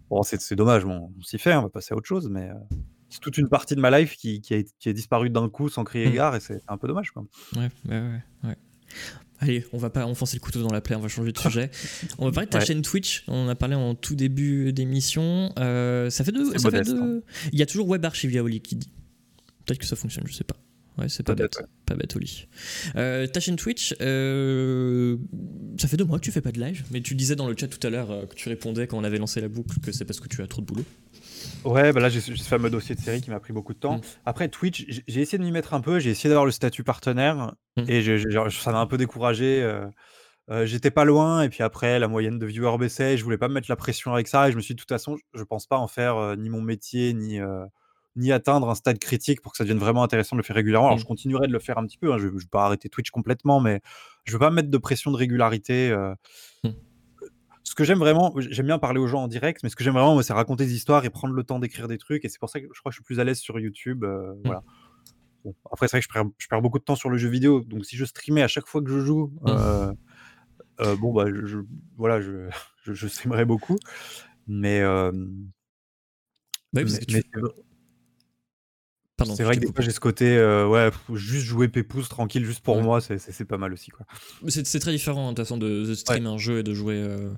Bon, 0.09 0.23
c'est 0.23 0.41
c'est 0.41 0.57
dommage, 0.57 0.85
bon, 0.87 1.11
on 1.19 1.23
s'y 1.23 1.39
fait, 1.39 1.55
on 1.55 1.63
va 1.63 1.69
passer 1.71 1.93
à 1.95 1.97
autre 1.99 2.07
chose, 2.09 2.29
mais 2.31 2.49
euh, 2.51 2.55
c'est 3.11 3.21
toute 3.21 3.37
une 3.39 3.49
partie 3.49 3.75
de 3.75 3.81
ma 3.81 3.91
life 3.99 4.17
qui, 4.17 4.41
qui, 4.43 4.55
a, 4.55 4.63
qui 4.79 4.89
est 4.91 4.93
disparue 4.95 5.31
d'un 5.31 5.49
coup 5.49 5.69
sans 5.71 5.85
crier 5.85 6.11
gare 6.13 6.35
et 6.37 6.41
c'est 6.41 6.61
un 6.69 6.77
peu 6.79 6.87
dommage. 6.89 7.11
Quoi. 7.13 7.25
Ouais, 7.57 7.69
ouais, 7.89 8.21
ouais. 8.45 8.57
Allez, 9.43 9.67
on 9.73 9.79
va 9.79 9.91
pas 9.91 10.07
enfoncer 10.07 10.37
le 10.37 10.41
couteau 10.41 10.63
dans 10.63 10.73
la 10.73 10.81
plaie, 10.81 10.95
on 10.95 11.01
va 11.01 11.09
changer 11.09 11.33
de 11.33 11.39
sujet. 11.39 11.69
On 12.19 12.27
va 12.27 12.31
parler 12.33 12.47
de 12.47 12.53
ta 12.53 12.61
Ouais. 12.61 12.65
chaîne 12.65 12.81
Twitch. 12.83 13.25
On 13.27 13.47
en 13.47 13.49
a 13.49 13.55
parlé 13.57 13.75
en 13.75 13.95
tout 13.97 14.15
début 14.15 14.73
d'émission. 14.73 15.53
Euh, 15.59 16.11
ça 16.11 16.23
fait 16.23 16.31
deux. 16.31 16.57
Ça 16.59 16.71
fait 16.71 16.83
deux- 16.85 17.25
Il 17.53 17.59
y 17.59 17.63
a 17.63 17.67
toujours 17.67 17.89
Web 17.89 18.05
Archive 18.05 18.33
Yaoli 18.33 18.61
qui 18.61 18.77
dit. 18.77 18.91
Peut-être 19.67 19.81
que 19.81 19.87
ça 19.87 19.97
fonctionne, 19.97 20.25
je 20.29 20.33
sais 20.35 20.45
pas. 20.45 20.57
Ouais, 20.99 21.09
c'est 21.09 21.23
pas 21.25 21.35
bête. 21.35 21.59
Pas 21.87 21.95
bête 21.97 22.15
au 22.15 22.19
lit. 22.21 22.47
Euh, 22.97 23.27
ta 23.27 23.41
chaîne 23.41 23.57
Twitch, 23.57 23.95
euh, 24.01 25.17
ça 25.79 25.89
fait 25.89 25.97
deux 25.97 26.05
mois 26.05 26.19
que 26.19 26.25
tu 26.25 26.31
fais 26.31 26.41
pas 26.43 26.53
de 26.53 26.61
live, 26.61 26.85
mais 26.91 27.01
tu 27.01 27.15
disais 27.15 27.35
dans 27.35 27.49
le 27.49 27.57
chat 27.59 27.67
tout 27.69 27.85
à 27.87 27.91
l'heure 27.91 28.11
euh, 28.11 28.27
que 28.27 28.35
tu 28.35 28.49
répondais 28.49 28.87
quand 28.87 28.99
on 28.99 29.05
avait 29.05 29.19
lancé 29.19 29.41
la 29.41 29.49
boucle 29.49 29.81
que 29.81 29.91
c'est 29.91 30.05
parce 30.05 30.21
que 30.21 30.29
tu 30.29 30.43
as 30.43 30.47
trop 30.47 30.61
de 30.61 30.67
boulot. 30.67 30.85
Ouais, 31.65 31.93
bah 31.93 32.01
là 32.01 32.09
j'ai 32.09 32.21
ce 32.21 32.33
fameux 32.43 32.71
dossier 32.71 32.95
de 32.95 33.01
série 33.01 33.21
qui 33.21 33.31
m'a 33.31 33.39
pris 33.41 33.53
beaucoup 33.53 33.73
de 33.75 33.79
temps. 33.79 33.99
Mm. 33.99 34.01
Après 34.27 34.49
Twitch, 34.49 34.85
j'ai 34.89 35.05
j'ai 35.07 35.21
essayé 35.21 35.39
de 35.39 35.45
m'y 35.45 35.53
mettre 35.53 35.75
un 35.75 35.81
peu, 35.81 35.99
j'ai 36.01 36.11
essayé 36.11 36.29
d'avoir 36.29 36.45
le 36.47 36.51
statut 36.53 36.83
partenaire 36.85 37.55
Mm. 37.77 37.85
et 37.89 38.51
ça 38.51 38.73
m'a 38.73 38.81
un 38.81 38.87
peu 38.87 38.99
découragé. 38.99 39.63
euh, 39.63 39.87
euh, 40.51 40.67
J'étais 40.67 40.91
pas 40.91 41.05
loin 41.05 41.43
et 41.43 41.49
puis 41.49 41.63
après 41.63 41.99
la 41.99 42.09
moyenne 42.09 42.39
de 42.39 42.47
viewers 42.47 42.77
baissait, 42.79 43.17
je 43.17 43.25
voulais 43.25 43.39
pas 43.39 43.49
me 43.49 43.55
mettre 43.55 43.71
la 43.71 43.77
pression 43.77 44.13
avec 44.13 44.29
ça 44.29 44.49
et 44.49 44.53
je 44.53 44.57
me 44.57 44.61
suis 44.63 44.75
dit 44.75 44.77
de 44.77 44.81
toute 44.83 44.89
façon 44.91 45.17
je 45.17 45.39
je 45.39 45.45
pense 45.45 45.67
pas 45.67 45.79
en 45.79 45.89
faire 45.89 46.17
euh, 46.17 46.37
ni 46.37 46.49
mon 46.51 46.61
métier 46.61 47.15
ni 47.15 47.41
euh, 47.41 47.65
ni 48.17 48.31
atteindre 48.33 48.69
un 48.69 48.75
stade 48.75 48.99
critique 48.99 49.41
pour 49.41 49.53
que 49.53 49.57
ça 49.59 49.65
devienne 49.65 49.79
vraiment 49.79 50.03
intéressant 50.03 50.37
de 50.37 50.41
le 50.41 50.45
faire 50.45 50.57
régulièrement. 50.57 50.89
Alors 50.89 50.99
Mm. 50.99 51.03
je 51.03 51.07
continuerai 51.07 51.47
de 51.47 51.53
le 51.53 51.59
faire 51.61 51.79
un 51.79 51.87
petit 51.87 51.97
peu, 51.99 52.13
hein, 52.13 52.19
je, 52.19 52.25
je 52.29 52.33
vais 52.45 52.49
pas 52.51 52.67
arrêter 52.67 52.89
Twitch 52.91 53.11
complètement, 53.11 53.61
mais 53.61 53.81
je 54.25 54.33
veux 54.33 54.39
pas 54.39 54.51
me 54.51 54.57
mettre 54.57 54.69
de 54.71 54.79
pression 54.79 55.11
de 55.13 55.17
régularité. 55.17 55.91
euh. 55.91 56.15
Ce 57.73 57.75
que 57.75 57.85
j'aime 57.85 58.01
vraiment, 58.01 58.35
j'aime 58.37 58.67
bien 58.67 58.79
parler 58.79 59.01
aux 59.01 59.07
gens 59.07 59.23
en 59.23 59.29
direct, 59.29 59.63
mais 59.63 59.71
ce 59.71 59.77
que 59.77 59.83
j'aime 59.83 59.95
vraiment, 59.95 60.21
c'est 60.21 60.35
raconter 60.35 60.67
des 60.67 60.75
histoires 60.75 61.07
et 61.07 61.09
prendre 61.09 61.33
le 61.33 61.43
temps 61.43 61.59
d'écrire 61.59 61.89
des 61.89 61.97
trucs. 61.97 62.23
Et 62.23 62.29
c'est 62.29 62.39
pour 62.39 62.51
ça 62.51 62.61
que 62.61 62.67
je 62.71 62.79
crois 62.81 62.91
que 62.91 62.95
je 62.95 62.97
suis 62.99 63.03
plus 63.05 63.19
à 63.19 63.25
l'aise 63.25 63.39
sur 63.39 63.59
YouTube. 63.59 64.05
euh, 64.05 64.35
Voilà. 64.45 64.63
Bon, 65.43 65.55
après, 65.73 65.89
c'est 65.89 65.97
vrai 65.97 66.01
que 66.01 66.07
je 66.07 66.13
perds, 66.13 66.31
je 66.37 66.49
perds 66.49 66.61
beaucoup 66.61 66.79
de 66.79 66.85
temps 66.85 66.97
sur 66.97 67.09
le 67.09 67.17
jeu 67.17 67.31
vidéo. 67.31 67.63
Donc, 67.63 67.87
si 67.87 67.97
je 67.97 68.05
streamais 68.05 68.43
à 68.43 68.47
chaque 68.49 68.67
fois 68.67 68.83
que 68.83 68.91
je 68.91 68.99
joue, 69.01 69.33
euh, 69.49 69.91
euh, 70.81 70.97
bon, 70.97 71.15
bah, 71.15 71.25
je, 71.35 71.47
je- 71.47 71.61
voilà, 71.97 72.21
je, 72.21 72.51
streamerais 73.09 73.47
beaucoup. 73.47 73.79
Mais, 74.47 74.85
oui, 74.85 76.83
parce 76.83 76.93
mais- 76.93 76.99
que 76.99 77.05
tu- 77.07 77.15
mais 77.15 77.23
c'est 79.25 79.43
vrai- 79.45 79.57
que 79.57 79.61
des 79.61 79.67
fois, 79.73 79.83
j'ai 79.85 79.91
ce 79.91 80.01
côté, 80.01 80.37
euh, 80.37 80.67
ouais, 80.67 80.91
juste 81.15 81.45
jouer 81.47 81.69
Pépouze 81.69 82.09
tranquille, 82.09 82.45
juste 82.45 82.61
pour 82.61 82.77
Ouais. 82.77 82.83
moi, 82.83 83.01
c'est- 83.01 83.45
pas 83.45 83.59
mal 83.59 83.73
aussi. 83.73 83.91
Quoi. 83.91 84.07
C'est 84.49 84.79
très 84.81 84.93
différent 84.93 85.29
hein, 85.29 85.33
de 85.33 85.37
toute 85.37 85.45
façon 85.45 85.57
de, 85.59 85.85
de 85.87 85.95
streamer 85.95 86.29
un 86.29 86.39
jeu 86.39 86.59
et 86.59 86.63
de 86.63 86.75
jouer, 86.75 86.95
euh, 86.97 87.31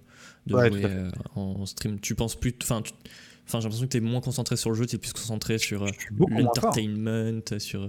de 0.47 0.55
Ouais, 0.55 0.69
jouer 0.71 0.83
euh, 0.85 1.11
en 1.35 1.65
stream. 1.67 1.99
Tu 2.01 2.15
penses 2.15 2.37
plus. 2.37 2.55
Enfin, 2.63 2.83
j'ai 3.59 3.59
l'impression 3.65 3.85
que 3.87 3.91
tu 3.91 3.97
es 3.99 4.01
moins 4.01 4.21
concentré 4.21 4.57
sur 4.57 4.71
le 4.71 4.77
jeu, 4.77 4.87
tu 4.87 4.97
es 4.97 4.99
plus 4.99 5.13
concentré 5.13 5.59
sur 5.59 5.87
l'entertainment, 6.31 7.41
sur. 7.59 7.89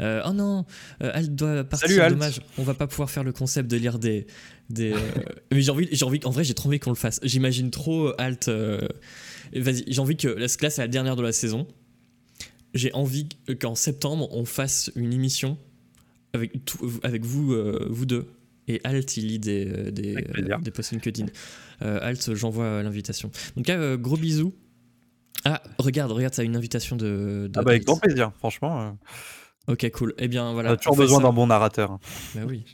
euh, 0.00 0.22
oh 0.26 0.32
non, 0.32 0.64
euh, 1.02 1.10
Alt 1.14 1.34
doit 1.34 1.64
partir. 1.64 1.88
Salut, 1.88 2.00
Alt. 2.00 2.12
Dommage, 2.14 2.40
on 2.58 2.62
va 2.62 2.74
pas 2.74 2.86
pouvoir 2.86 3.10
faire 3.10 3.24
le 3.24 3.32
concept 3.32 3.70
de 3.70 3.76
lire 3.76 3.98
des. 3.98 4.26
des 4.70 4.92
euh, 4.92 4.96
mais 5.52 5.62
j'ai 5.62 5.70
envie, 5.70 5.88
j'ai 5.92 6.04
envie, 6.04 6.20
en 6.24 6.30
vrai, 6.30 6.44
j'ai 6.44 6.54
trop 6.54 6.68
envie 6.68 6.78
qu'on 6.80 6.90
le 6.90 6.96
fasse. 6.96 7.20
J'imagine 7.22 7.70
trop 7.70 8.12
Alt. 8.18 8.48
Vas-y, 9.54 9.84
j'ai 9.86 10.00
envie 10.00 10.16
que 10.16 10.28
la 10.28 10.48
classe 10.48 10.76
c'est 10.76 10.82
la 10.82 10.88
dernière 10.88 11.16
de 11.16 11.22
la 11.22 11.32
saison. 11.32 11.66
J'ai 12.74 12.92
envie 12.94 13.28
qu'en 13.60 13.74
septembre 13.74 14.28
on 14.32 14.44
fasse 14.44 14.90
une 14.96 15.12
émission 15.12 15.58
avec, 16.32 16.64
tout- 16.64 16.90
avec 17.02 17.24
vous, 17.24 17.52
euh, 17.52 17.86
vous 17.90 18.06
deux. 18.06 18.26
Et 18.68 18.80
Alt, 18.84 19.16
il 19.16 19.26
lit 19.26 19.38
des, 19.38 19.66
euh, 19.66 19.90
des, 19.90 20.14
euh, 20.16 20.58
des 20.62 20.70
posts 20.70 20.92
LinkedIn. 20.92 21.26
Euh, 21.82 21.98
Alt, 22.00 22.34
j'envoie 22.34 22.82
l'invitation. 22.82 23.30
Donc, 23.56 23.68
euh, 23.68 23.96
gros 23.96 24.16
bisous. 24.16 24.54
Ah, 25.44 25.60
regarde, 25.78 26.12
regarde, 26.12 26.32
ça 26.32 26.42
a 26.42 26.44
une 26.44 26.56
invitation 26.56 26.94
de. 26.96 27.48
de 27.48 27.58
Ah 27.58 27.62
bah, 27.62 27.72
avec 27.72 27.84
grand 27.84 27.96
plaisir, 27.98 28.30
franchement. 28.38 28.96
Ok, 29.66 29.90
cool. 29.90 30.14
Eh 30.18 30.28
bien, 30.28 30.52
voilà. 30.52 30.70
on 30.70 30.72
a 30.74 30.76
toujours 30.76 30.94
on 30.94 30.96
besoin 30.96 31.20
d'un 31.20 31.32
bon 31.32 31.48
narrateur. 31.48 31.98
Bah 32.34 32.42
oui. 32.46 32.64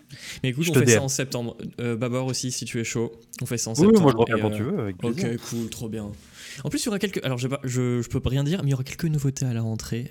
Mais 0.42 0.50
écoute, 0.50 0.64
Je 0.64 0.70
on 0.70 0.74
fait 0.74 0.86
ça 0.86 1.02
en 1.02 1.08
septembre. 1.08 1.56
Babor 1.78 2.26
aussi, 2.26 2.52
si 2.52 2.66
tu 2.66 2.78
es 2.80 2.84
chaud. 2.84 3.10
On 3.42 3.46
fait 3.46 3.58
ça 3.58 3.70
en 3.70 3.72
Oui, 3.74 3.86
septembre. 3.86 4.00
moi 4.02 4.12
je 4.12 4.16
reviens 4.32 4.38
quand 4.50 4.54
tu 4.56 4.62
veux, 4.62 4.78
avec. 4.78 5.02
Ok, 5.02 5.36
cool, 5.50 5.70
trop 5.70 5.88
bien. 5.88 6.12
En 6.64 6.70
plus, 6.70 6.82
il 6.82 6.86
y 6.86 6.88
aura 6.88 6.98
quelques. 6.98 7.24
Alors, 7.24 7.38
pas- 7.48 7.60
je, 7.64 8.02
je 8.02 8.08
peux 8.08 8.20
rien 8.28 8.44
dire, 8.44 8.60
mais 8.62 8.68
il 8.68 8.70
y 8.72 8.74
aura 8.74 8.84
quelques 8.84 9.04
nouveautés 9.04 9.44
à 9.46 9.52
la 9.52 9.62
rentrée. 9.62 10.10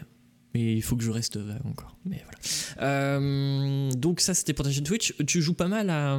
Mais 0.54 0.74
il 0.76 0.82
faut 0.82 0.96
que 0.96 1.04
je 1.04 1.12
reste 1.12 1.38
vague 1.38 1.66
encore. 1.66 1.98
Mais 2.06 2.24
voilà. 2.24 2.88
Euh, 2.90 3.92
donc, 3.92 4.22
ça, 4.22 4.34
c'était 4.34 4.54
pour 4.54 4.66
ta 4.66 4.72
chaîne 4.72 4.86
Twitch. 4.86 5.14
Tu 5.28 5.42
joues 5.42 5.54
pas 5.54 5.68
mal 5.68 5.90
à, 5.90 6.18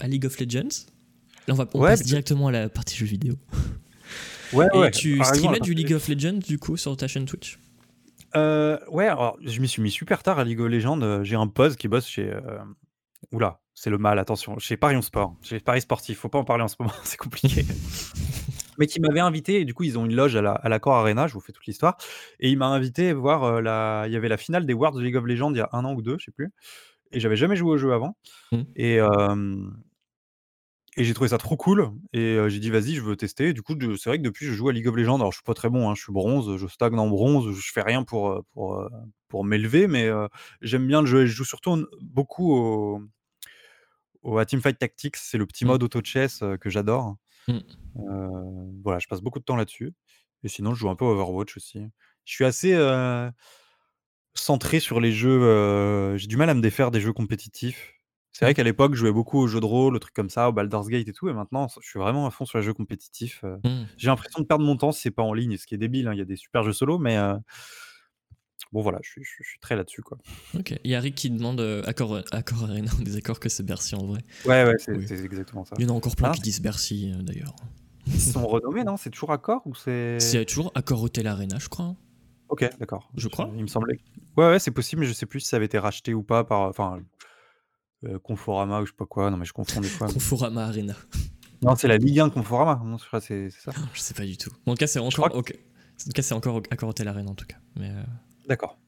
à 0.00 0.08
League 0.08 0.24
of 0.26 0.38
Legends. 0.40 0.68
Là, 1.46 1.54
on, 1.54 1.54
va, 1.54 1.68
on 1.74 1.80
Ouais, 1.80 1.90
passe 1.90 2.02
directement 2.02 2.48
à 2.48 2.52
la 2.52 2.68
partie 2.68 2.96
jeux 2.96 3.06
vidéo. 3.06 3.36
Ouais, 4.52 4.66
Et 4.74 4.78
ouais, 4.78 4.90
tu 4.90 5.22
streamais 5.24 5.60
du 5.60 5.74
League 5.74 5.92
of 5.92 6.08
Legends, 6.08 6.38
du 6.46 6.58
coup, 6.58 6.76
sur 6.76 6.96
ta 6.96 7.06
chaîne 7.06 7.26
Twitch? 7.26 7.58
Euh, 8.36 8.78
ouais, 8.90 9.06
alors 9.08 9.36
je 9.44 9.60
m'y 9.60 9.66
suis 9.68 9.82
mis 9.82 9.90
super 9.90 10.22
tard 10.22 10.38
à 10.38 10.44
League 10.44 10.60
of 10.60 10.68
Legends. 10.68 11.00
euh, 11.02 11.22
J'ai 11.24 11.36
un 11.36 11.46
pote 11.48 11.76
qui 11.76 11.86
bosse 11.88 12.06
chez. 12.08 12.30
euh, 12.32 12.58
Oula, 13.32 13.60
c'est 13.74 13.90
le 13.90 13.98
mal, 13.98 14.18
attention. 14.18 14.58
Chez 14.58 14.76
Parion 14.76 15.02
Sport, 15.02 15.36
chez 15.42 15.60
Paris 15.60 15.80
Sportif. 15.82 16.18
Faut 16.18 16.28
pas 16.28 16.38
en 16.38 16.44
parler 16.44 16.62
en 16.64 16.68
ce 16.68 16.76
moment, 16.80 16.92
c'est 17.04 17.16
compliqué. 17.18 17.64
Mais 18.80 18.88
qui 18.88 18.98
m'avait 19.00 19.20
invité, 19.20 19.60
et 19.60 19.64
du 19.64 19.74
coup, 19.74 19.84
ils 19.84 19.96
ont 19.98 20.06
une 20.06 20.16
loge 20.16 20.34
à 20.36 20.42
la, 20.42 20.52
à 20.54 20.80
Arena, 20.98 21.28
je 21.28 21.34
vous 21.34 21.40
fais 21.40 21.52
toute 21.52 21.66
l'histoire. 21.66 21.96
Et 22.40 22.50
il 22.50 22.58
m'a 22.58 22.66
invité 22.66 23.12
voir 23.12 23.44
euh, 23.44 23.60
la. 23.60 24.04
Il 24.08 24.12
y 24.12 24.16
avait 24.16 24.28
la 24.28 24.36
finale 24.38 24.66
des 24.66 24.74
Worlds 24.74 25.00
League 25.00 25.16
of 25.16 25.24
Legends 25.26 25.52
il 25.52 25.58
y 25.58 25.60
a 25.60 25.68
un 25.72 25.84
an 25.84 25.94
ou 25.94 26.02
deux, 26.02 26.16
je 26.18 26.24
sais 26.24 26.32
plus. 26.32 26.50
Et 27.12 27.20
j'avais 27.20 27.36
jamais 27.36 27.56
joué 27.56 27.72
au 27.72 27.78
jeu 27.78 27.92
avant. 27.92 28.16
Mhm. 28.52 28.66
Et. 28.76 29.00
euh, 29.00 29.56
Et 30.96 31.04
j'ai 31.04 31.14
trouvé 31.14 31.28
ça 31.28 31.38
trop 31.38 31.56
cool. 31.56 31.92
Et 32.12 32.34
euh, 32.36 32.48
j'ai 32.48 32.58
dit, 32.58 32.68
vas-y, 32.70 32.94
je 32.94 33.00
veux 33.00 33.16
tester. 33.16 33.48
Et 33.48 33.52
du 33.52 33.62
coup, 33.62 33.74
de- 33.76 33.94
c'est 33.96 34.10
vrai 34.10 34.18
que 34.18 34.22
depuis, 34.24 34.46
je 34.46 34.52
joue 34.52 34.68
à 34.68 34.72
League 34.72 34.88
of 34.88 34.96
Legends. 34.96 35.16
Alors, 35.16 35.30
je 35.30 35.36
suis 35.36 35.44
pas 35.44 35.54
très 35.54 35.70
bon, 35.70 35.88
hein, 35.88 35.94
je 35.94 36.02
suis 36.02 36.12
bronze, 36.12 36.56
je 36.56 36.66
stagne 36.66 36.98
en 36.98 37.08
bronze, 37.08 37.52
je 37.56 37.72
fais 37.72 37.82
rien 37.82 38.02
pour, 38.02 38.42
pour, 38.52 38.88
pour 39.28 39.44
m'élever, 39.44 39.86
mais 39.86 40.06
euh, 40.08 40.26
j'aime 40.62 40.86
bien 40.86 41.00
le 41.00 41.06
jeu. 41.06 41.22
Et 41.22 41.26
je 41.28 41.32
joue 41.32 41.44
surtout 41.44 41.86
beaucoup 42.00 42.52
au, 42.52 43.02
au 44.22 44.38
à 44.38 44.44
Teamfight 44.46 44.78
Tactics. 44.78 45.16
C'est 45.16 45.38
le 45.38 45.46
petit 45.46 45.64
Mm. 45.64 45.68
mode 45.68 45.82
auto-chess 45.82 46.42
euh, 46.42 46.56
que 46.56 46.70
j'adore. 46.70 47.16
Mm. 47.48 47.58
Euh, 47.98 48.70
voilà, 48.84 48.98
je 48.98 49.06
passe 49.08 49.20
beaucoup 49.22 49.38
de 49.38 49.44
temps 49.44 49.56
là-dessus. 49.56 49.92
Et 50.44 50.48
sinon, 50.48 50.74
je 50.74 50.80
joue 50.80 50.90
un 50.90 50.96
peu 50.96 51.04
à 51.04 51.08
Overwatch 51.08 51.56
aussi. 51.56 51.80
Je 52.24 52.32
suis 52.34 52.44
assez 52.44 52.72
euh, 52.74 53.30
centré 54.34 54.80
sur 54.80 55.00
les 55.00 55.12
jeux. 55.12 55.42
euh, 55.42 56.16
j'ai 56.16 56.26
du 56.26 56.36
mal 56.36 56.48
à 56.50 56.54
me 56.54 56.60
défaire 56.60 56.90
des 56.90 57.00
jeux 57.00 57.12
compétitifs. 57.12 57.94
C'est 58.32 58.44
vrai 58.44 58.54
qu'à 58.54 58.62
l'époque, 58.62 58.94
je 58.94 59.00
jouais 59.00 59.12
beaucoup 59.12 59.38
aux 59.40 59.48
jeux 59.48 59.60
de 59.60 59.66
rôle, 59.66 59.96
aux 59.96 59.98
trucs 59.98 60.14
comme 60.14 60.30
ça, 60.30 60.48
au 60.48 60.52
Baldur's 60.52 60.88
Gate 60.88 61.08
et 61.08 61.12
tout. 61.12 61.28
Et 61.28 61.32
maintenant, 61.32 61.66
je 61.80 61.88
suis 61.88 61.98
vraiment 61.98 62.26
à 62.26 62.30
fond 62.30 62.44
sur 62.46 62.58
les 62.58 62.64
jeux 62.64 62.72
compétitifs. 62.74 63.40
euh. 63.44 63.56
Hmm. 63.64 63.86
J'ai 63.96 64.06
l'impression 64.06 64.40
de 64.40 64.46
perdre 64.46 64.64
mon 64.64 64.76
temps 64.76 64.92
si 64.92 65.00
c'est 65.02 65.10
pas 65.10 65.22
en 65.24 65.34
ligne, 65.34 65.56
ce 65.56 65.66
qui 65.66 65.74
est 65.74 65.78
débile. 65.78 66.06
hein, 66.08 66.12
Il 66.14 66.18
y 66.18 66.22
a 66.22 66.24
des 66.24 66.36
super 66.36 66.62
jeux 66.62 66.72
solo, 66.72 66.98
mais 66.98 67.16
euh, 67.18 67.34
bon, 68.72 68.82
voilà, 68.82 68.98
je 69.02 69.10
suis, 69.10 69.24
je 69.24 69.28
suis- 69.28 69.44
je 69.44 69.48
suis 69.50 69.58
très 69.60 69.76
là-dessus. 69.76 70.02
quoi. 70.02 70.18
Ok. 70.58 70.74
Il 70.84 70.90
y 70.90 70.94
a 70.94 71.00
Rick 71.00 71.14
qui 71.14 71.30
demande 71.30 71.60
euh, 71.60 71.82
Accor, 71.86 72.20
Accor 72.32 72.64
Arena. 72.64 72.90
On 73.00 73.04
est 73.04 73.14
d'accord 73.14 73.40
que 73.40 73.48
c'est 73.48 73.62
Bercy 73.64 73.94
en 73.94 74.06
vrai. 74.06 74.20
Ouais, 74.46 74.64
ouais, 74.64 74.74
c'est 74.78 74.92
Oui. 74.92 75.06
exactement 75.10 75.64
ça. 75.64 75.74
Il 75.78 75.84
y 75.84 75.86
en 75.90 75.94
a 75.94 75.96
encore 75.96 76.16
plein 76.16 76.30
Ah. 76.30 76.34
qui 76.34 76.40
disent 76.42 76.60
Bercy 76.60 77.12
euh, 77.14 77.22
d'ailleurs. 77.22 77.54
Ils 78.06 78.20
sont 78.20 78.46
renommés, 78.46 78.82
non? 78.84 78.96
C'est 78.96 79.10
toujours 79.10 79.32
Accor 79.32 79.62
ou 79.66 79.74
c'est. 79.74 80.18
C'est 80.20 80.44
toujours 80.46 80.72
Accor 80.74 81.02
Hotel 81.02 81.26
Arena, 81.26 81.58
je 81.58 81.68
crois. 81.68 81.94
Ok, 82.48 82.68
d'accord. 82.80 83.10
Je 83.16 83.28
crois. 83.28 83.50
Il 83.54 83.62
me 83.62 83.68
semblait. 83.68 83.96
que- 83.96 84.02
Ouais, 84.36 84.46
ouais, 84.48 84.58
c'est 84.58 84.70
possible, 84.70 85.00
mais 85.02 85.06
je 85.06 85.12
sais 85.12 85.26
plus 85.26 85.40
si 85.40 85.48
ça 85.48 85.56
avait 85.56 85.66
été 85.66 85.78
racheté 85.78 86.14
ou 86.14 86.22
pas 86.22 86.44
par. 86.44 86.62
Enfin. 86.62 87.00
euh, 88.04 88.18
Conforama 88.18 88.80
ou 88.80 88.86
je 88.86 88.90
sais 88.92 88.96
pas 88.96 89.04
quoi. 89.06 89.30
Non, 89.30 89.36
mais 89.36 89.44
je 89.44 89.52
confonds 89.52 89.80
des 89.80 89.88
fois. 89.88 90.06
Conforama 90.10 90.64
Arena. 90.64 90.94
non, 91.62 91.76
c'est 91.76 91.86
la 91.88 91.98
Ligue 91.98 92.18
1 92.20 92.30
Conforama. 92.30 92.82
Non, 92.84 92.96
je 92.96 93.04
crois 93.06 93.20
que 93.20 93.26
c'est 93.26 93.50
ça. 93.50 93.72
Je 93.92 94.00
sais 94.00 94.14
pas 94.14 94.24
du 94.24 94.38
tout. 94.38 94.50
En 94.66 94.72
tout 94.72 94.78
cas, 94.78 94.86
c'est 94.86 94.98
encore. 94.98 95.28
ok. 95.34 95.54
En 95.56 96.04
tout 96.04 96.10
cas, 96.14 96.22
c'est 96.22 96.32
encore 96.34 96.62
Accor 96.70 96.88
Hotel 96.88 97.08
Arena 97.08 97.30
en 97.30 97.34
tout 97.34 97.44
cas. 97.44 97.58
Mais 97.76 97.90
euh, 97.90 98.02
D'accord. 98.48 98.78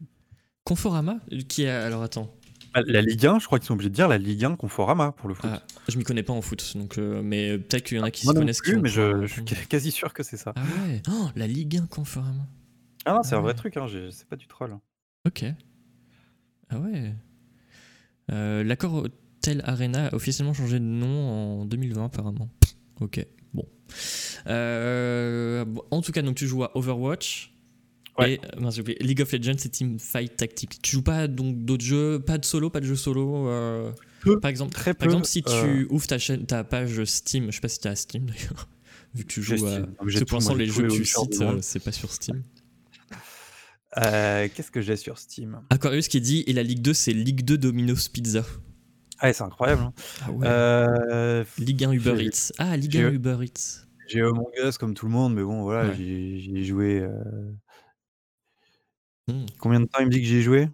Conforama, 0.65 1.19
qui 1.49 1.63
est 1.65 1.69
alors 1.71 2.03
attends. 2.03 2.33
Bah, 2.75 2.81
La 2.87 3.03
Ligue 3.03 3.27
1, 3.27 3.39
je 3.41 3.47
crois 3.47 3.59
qu'ils 3.59 3.67
sont 3.67 3.75
obligés 3.75 3.91
de 3.91 3.95
dire 3.95 4.09
la 4.09 4.17
Ligue 4.19 4.45
1 4.45 4.57
Conforama 4.57 5.13
pour 5.13 5.29
le 5.29 5.35
foot. 5.35 5.51
Ah, 5.53 5.63
je 5.89 5.99
m'y 5.99 6.05
connais 6.05 6.23
pas 6.23 6.33
en 6.33 6.41
foot, 6.41 6.77
donc 6.77 6.97
euh, 6.99 7.21
mais 7.23 7.59
peut-être 7.59 7.85
qu'il 7.85 7.99
y 7.99 8.01
en 8.01 8.05
a 8.05 8.11
qui 8.11 8.25
Moi 8.25 8.33
s'y 8.33 8.37
non 8.37 8.41
connaissent. 8.43 8.63
qui 8.63 8.71
plus, 8.71 8.77
vont 8.77 8.83
mais 8.83 8.89
je, 8.89 9.27
je 9.27 9.33
suis 9.35 9.45
quasi 9.69 9.91
sûr 9.91 10.15
que 10.15 10.23
c'est 10.23 10.37
ça. 10.39 10.53
Ah 10.57 10.63
ouais. 10.87 11.03
Oh, 11.11 11.29
la 11.37 11.47
Ligue 11.47 11.77
1 11.77 11.87
Conforama. 11.87 12.47
Ah 13.05 13.13
non, 13.15 13.23
c'est 13.23 13.35
Ah 13.35 13.39
un 13.39 13.43
vrai 13.43 13.55
truc, 13.55 13.77
hein, 13.77 13.87
j'ai- 13.89 14.11
c'est 14.11 14.27
pas 14.29 14.37
du 14.37 14.47
troll. 14.47 14.77
Ok. 15.27 15.45
Ah 16.71 16.79
ouais. 16.79 17.13
Euh, 18.31 18.63
L'accord 18.65 18.95
Hotel 18.95 19.61
Arena 19.65 20.07
a 20.07 20.15
officiellement 20.15 20.55
changé 20.55 20.79
de 20.79 20.85
nom 20.85 21.61
en 21.63 21.65
2020 21.67 22.05
apparemment. 22.07 22.49
Ok, 23.01 23.27
bon. 23.53 23.67
Euh, 24.47 25.65
bon, 25.65 25.83
en 25.91 26.01
tout 26.01 26.13
cas, 26.13 26.23
donc 26.23 26.37
tu 26.37 26.47
joues 26.47 26.65
à 26.65 26.77
Overwatch. 26.77 27.52
Ouais. 28.19 28.35
Et 28.35 28.41
euh, 28.45 28.61
mince, 28.61 28.75
j'ai 28.75 28.83
oublié, 28.83 28.99
League 29.01 29.23
of 29.23 29.33
Legends 29.33 29.53
et 29.53 29.69
Teamfight 29.71 30.37
Tactics. 30.37 30.83
Tu 30.83 30.93
joues 30.97 31.03
pas 31.03 31.29
donc 31.29 31.65
d'autres 31.65 31.85
jeux, 31.85 32.19
pas 32.21 32.37
de 32.39 32.45
solo, 32.45 32.69
pas 32.71 32.81
de 32.81 32.85
jeux 32.87 32.97
solo. 32.97 33.49
euh, 33.49 33.91
Peu, 34.21 34.39
par 34.39 34.51
exemple, 34.51 34.73
Très 34.75 34.93
par 34.93 35.07
peu. 35.09 35.13
exemple, 35.13 35.27
si 35.27 35.43
tu 35.43 35.51
euh, 35.53 35.87
ouvres 35.89 36.07
ta 36.07 36.19
chaîne, 36.19 36.45
ta 36.45 36.63
page 36.65 37.03
Steam, 37.05 37.47
je 37.51 37.53
sais 37.57 37.61
pas 37.61 37.69
si 37.69 37.81
tu 37.81 37.89
as 37.89 37.97
Steam 37.97 38.27
d'ailleurs, 38.27 38.69
vu 39.15 39.25
que 39.25 39.29
tu 39.33 39.43
joues. 39.43 39.67
à... 39.67 39.81
Pour 40.27 40.37
l'instant, 40.37 40.55
les 40.55 40.67
jeux 40.67 40.89
que 40.89 40.93
tu 40.95 41.05
cites, 41.07 41.41
euh, 41.41 41.59
c'est 41.63 41.81
pas 41.83 41.93
sur 41.93 42.13
Steam. 42.13 42.43
Euh, 43.99 44.49
Qu'est-ce 44.55 44.71
que 44.71 44.81
j'ai 44.81 44.97
sur 44.97 45.19
Steam? 45.19 45.61
Aquarius 45.71 46.09
qui 46.09 46.21
dit 46.21 46.45
et 46.47 46.53
la 46.55 46.63
Ligue 46.63 46.81
2 46.81 46.95
c'est 46.95 47.13
Ligue 47.13 47.45
2 47.45 47.59
Domino's 47.59 48.09
Pizza. 48.09 48.43
Ah, 49.19 49.33
c'est 49.33 49.43
incroyable. 49.45 49.83
hein. 49.83 49.93
Ah 50.23 50.31
ouais. 50.33 50.47
Euh, 50.49 51.45
Ligue 51.59 51.85
1 51.85 51.93
Uber 51.93 52.25
Eats. 52.25 52.53
Ah, 52.59 52.77
Ligue 52.77 52.93
j'ai- 52.93 53.05
1 53.05 53.11
Uber 53.13 53.37
Eats. 53.43 53.87
J'ai 54.09 54.21
Among 54.23 54.47
Us 54.65 54.79
comme 54.79 54.95
tout 54.95 55.07
le 55.07 55.13
monde, 55.13 55.35
mais 55.35 55.43
bon, 55.43 55.63
voilà, 55.63 55.91
Ouais. 55.91 55.95
j'ai 55.97 56.65
joué. 56.65 57.01
euh, 57.01 57.11
Hmm. 59.29 59.47
Combien 59.61 59.81
de 59.81 59.87
temps 59.87 60.01
il 60.01 60.07
me 60.07 60.11
dit 60.11 60.21
que 60.21 60.27
j'y 60.27 60.37
ai 60.37 60.43
joué? 60.43 60.69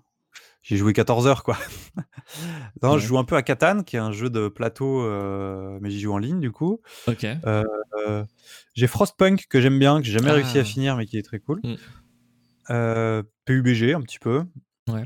J'ai 0.63 0.77
joué 0.77 0.93
14 0.93 1.27
heures, 1.27 1.45
quoi. 1.45 1.57
non, 2.83 2.93
Ouais. 2.95 2.99
je 2.99 3.07
joue 3.07 3.19
un 3.19 3.25
peu 3.25 3.37
à 3.37 3.43
Catan, 3.43 3.83
qui 3.83 3.97
est 3.97 4.01
un 4.01 4.13
jeu 4.13 4.29
de 4.31 4.49
plateau, 4.49 5.03
euh, 5.03 5.79
mais 5.81 5.91
j'y 5.91 6.01
joue 6.01 6.13
en 6.13 6.19
ligne, 6.19 6.41
du 6.41 6.51
coup. 6.53 6.81
Ok. 7.07 7.25
Euh, 7.25 8.25
j'ai 8.75 8.87
Frostpunk, 8.87 9.47
que 9.49 9.61
j'aime 9.61 9.79
bien, 9.79 9.99
que 10.01 10.07
j'ai 10.07 10.13
jamais 10.19 10.31
réussi 10.31 10.59
Ah. 10.59 10.61
à 10.61 10.65
finir, 10.65 10.97
mais 10.97 11.07
qui 11.07 11.17
est 11.19 11.23
très 11.23 11.39
cool. 11.39 11.61
Mm. 11.65 11.75
Euh, 12.71 13.23
PUBG, 13.47 13.95
un 13.95 14.03
petit 14.03 14.19
peu. 14.19 14.45
Ouais. 14.89 15.05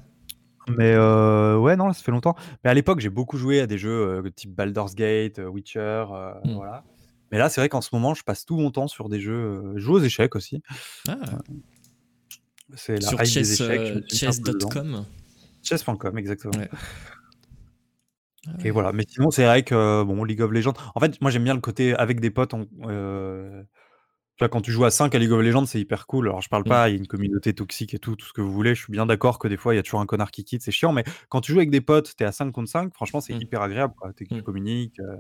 Mais 0.69 0.93
euh, 0.94 1.56
ouais, 1.59 1.77
non, 1.77 1.93
ça 1.93 2.02
fait 2.02 2.12
longtemps. 2.12 2.35
Mais 2.64 2.70
à 2.70 2.74
l'époque, 2.74 3.01
j'ai 3.01 3.10
beaucoup 3.10 3.36
joué 3.36 3.60
à 3.60 3.66
des 3.66 3.78
jeux 3.78 4.20
euh, 4.24 4.31
type 4.31 4.55
Baldur's 4.55 4.94
Gate, 4.94 5.39
euh, 5.39 5.47
Witcher, 5.48 5.81
euh, 6.12 6.32
Mm. 6.44 6.55
voilà. 6.55 6.85
Mais 7.31 7.39
là, 7.39 7.48
c'est 7.48 7.60
vrai 7.60 7.69
qu'en 7.69 7.81
ce 7.81 7.90
moment, 7.94 8.14
je 8.14 8.23
passe 8.24 8.44
tout 8.44 8.56
mon 8.56 8.70
temps 8.70 8.89
sur 8.89 9.09
des 9.09 9.20
jeux. 9.20 9.32
euh, 9.32 9.73
je 9.77 9.81
joue 9.81 9.94
aux 9.94 10.01
échecs 10.01 10.35
aussi. 10.36 10.62
Ah, 11.09 11.14
C'est 12.74 12.94
la 13.00 13.08
sur 13.08 13.24
chess, 13.24 13.60
euh, 13.60 14.00
chess.com. 14.08 15.04
Chess.com, 15.62 16.18
exactement. 16.18 16.58
Ouais. 16.58 16.68
Ah 18.46 18.50
Et 18.60 18.64
ouais. 18.64 18.70
voilà. 18.70 18.92
Mais 18.92 19.04
sinon, 19.08 19.30
c'est 19.30 19.44
vrai 19.44 19.62
que 19.62 19.74
euh, 19.74 20.04
bon, 20.04 20.24
League 20.24 20.40
of 20.40 20.50
Legends. 20.50 20.74
En 20.94 21.00
fait, 21.00 21.20
moi, 21.20 21.30
j'aime 21.30 21.44
bien 21.44 21.54
le 21.54 21.60
côté 21.60 21.94
avec 21.94 22.20
des 22.20 22.30
potes. 22.30 22.54
on- 22.54 22.68
euh, 22.88 23.62
Tu 24.38 24.44
vois, 24.44 24.48
quand 24.48 24.62
tu 24.62 24.72
joues 24.72 24.84
à 24.86 24.90
5 24.90 25.14
à 25.14 25.18
League 25.18 25.30
of 25.30 25.40
Legends, 25.42 25.66
c'est 25.66 25.78
hyper 25.78 26.06
cool. 26.06 26.26
Alors, 26.28 26.40
je 26.40 26.48
parle 26.48 26.62
Mm. 26.64 26.68
pas, 26.68 26.88
il 26.88 26.92
y 26.92 26.94
a 26.96 26.98
une 26.98 27.06
communauté 27.06 27.52
toxique 27.54 27.94
et 27.94 27.98
tout, 27.98 28.16
tout 28.16 28.26
ce 28.26 28.32
que 28.32 28.40
vous 28.40 28.50
voulez. 28.52 28.74
Je 28.74 28.82
suis 28.82 28.90
bien 28.92 29.04
d'accord 29.06 29.38
que 29.38 29.46
des 29.46 29.56
fois, 29.58 29.74
il 29.74 29.76
y 29.76 29.80
a 29.80 29.82
toujours 29.82 30.00
un 30.00 30.06
connard 30.06 30.30
qui 30.32 30.42
quitte, 30.42 30.62
c'est 30.62 30.72
chiant. 30.72 30.92
Mais 30.92 31.04
quand 31.28 31.40
tu 31.42 31.52
joues 31.52 31.58
avec 31.58 31.70
des 31.70 31.82
potes, 31.82 32.16
t'es 32.16 32.24
à 32.24 32.32
5 32.32 32.50
contre 32.50 32.70
5, 32.70 32.92
franchement, 32.94 33.20
c'est 33.20 33.34
Mm. 33.34 33.42
hyper 33.42 33.62
agréable. 33.62 33.94
Quoi. 33.96 34.12
T'es- 34.14 34.24
Tu 34.24 34.34
Mm. 34.36 34.42
communiques, 34.42 34.98
euh, 35.00 35.16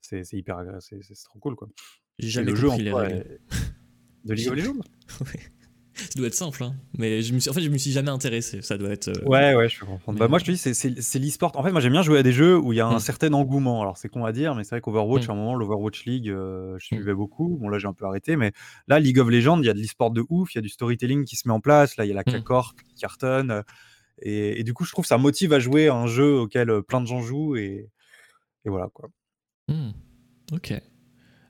c'est 0.00 0.32
hyper 0.32 0.58
agréable, 0.58 0.80
c'est 0.80 0.98
trop 1.26 1.38
cool. 1.38 1.54
Quoi. 1.54 1.68
J'ai 2.18 2.28
jamais 2.30 2.50
le 2.50 2.56
jeu 2.56 2.70
en 2.70 2.76
les 2.78 2.92
règles. 2.92 3.14
est- 3.14 3.40
de 4.24 4.34
League 4.34 4.48
of 4.48 4.54
Legends? 4.56 4.80
Ouais. 5.20 5.40
Ça 5.96 6.08
doit 6.16 6.26
être 6.26 6.34
simple, 6.34 6.62
hein. 6.62 6.74
mais 6.98 7.22
je 7.22 7.32
me 7.32 7.38
suis... 7.38 7.48
en 7.50 7.54
fait, 7.54 7.62
je 7.62 7.70
me 7.70 7.78
suis 7.78 7.90
jamais 7.90 8.10
intéressé. 8.10 8.60
Ça 8.62 8.76
doit 8.76 8.90
être. 8.90 9.08
euh, 9.08 9.24
Ouais, 9.24 9.54
ouais, 9.54 9.68
je 9.68 9.80
peux 9.80 9.86
comprendre. 9.86 10.18
Bah, 10.18 10.28
moi, 10.28 10.38
je 10.38 10.44
te 10.44 10.50
dis, 10.50 10.56
c'est- 10.58 11.18
l'e-sport. 11.18 11.52
En 11.56 11.62
fait, 11.62 11.72
moi, 11.72 11.80
j'aime 11.80 11.92
bien 11.92 12.02
jouer 12.02 12.18
à 12.18 12.22
des 12.22 12.32
jeux 12.32 12.58
où 12.58 12.72
il 12.72 12.76
y 12.76 12.80
a 12.80 12.86
un 12.86 12.96
Mm. 12.96 13.00
certain 13.00 13.32
engouement. 13.32 13.80
Alors, 13.80 13.96
c'est 13.96 14.08
con 14.08 14.24
à 14.24 14.32
dire, 14.32 14.54
mais 14.54 14.62
c'est 14.64 14.70
vrai 14.70 14.80
qu'Overwatch, 14.82 15.26
Mm. 15.26 15.30
à 15.30 15.32
un 15.32 15.36
moment, 15.36 15.54
l'Overwatch 15.54 16.04
League, 16.04 16.28
euh, 16.28 16.76
je 16.78 16.86
Mm. 16.94 16.98
suivais 16.98 17.14
beaucoup. 17.14 17.56
Bon, 17.60 17.68
là, 17.70 17.78
j'ai 17.78 17.88
un 17.88 17.92
peu 17.94 18.04
arrêté, 18.04 18.36
mais 18.36 18.52
là, 18.88 19.00
League 19.00 19.18
of 19.18 19.28
Legends, 19.30 19.58
il 19.60 19.66
y 19.66 19.70
a 19.70 19.74
de 19.74 19.78
l'e-sport 19.80 20.10
de 20.10 20.24
ouf, 20.28 20.54
il 20.54 20.58
y 20.58 20.60
a 20.60 20.62
du 20.62 20.68
storytelling 20.68 21.24
qui 21.24 21.36
se 21.36 21.48
met 21.48 21.54
en 21.54 21.60
place. 21.60 21.96
Là, 21.96 22.04
il 22.04 22.08
y 22.08 22.12
a 22.12 22.14
la. 22.14 22.24
K-Corp 22.24 22.76
qui 22.82 22.94
cartonne. 23.00 23.62
Et, 24.22 24.60
et 24.60 24.64
du 24.64 24.72
coup, 24.74 24.84
je 24.84 24.92
trouve 24.92 25.04
que 25.04 25.08
ça 25.08 25.18
motive 25.18 25.52
à 25.52 25.58
jouer 25.60 25.88
à 25.88 25.94
un 25.94 26.06
jeu 26.06 26.38
auquel 26.40 26.70
euh, 26.70 26.82
plein 26.82 27.00
de 27.00 27.06
gens 27.06 27.20
jouent. 27.22 27.56
Et, 27.56 27.88
et 28.64 28.68
voilà, 28.68 28.88
quoi. 28.92 29.08
Ok. 30.52 30.72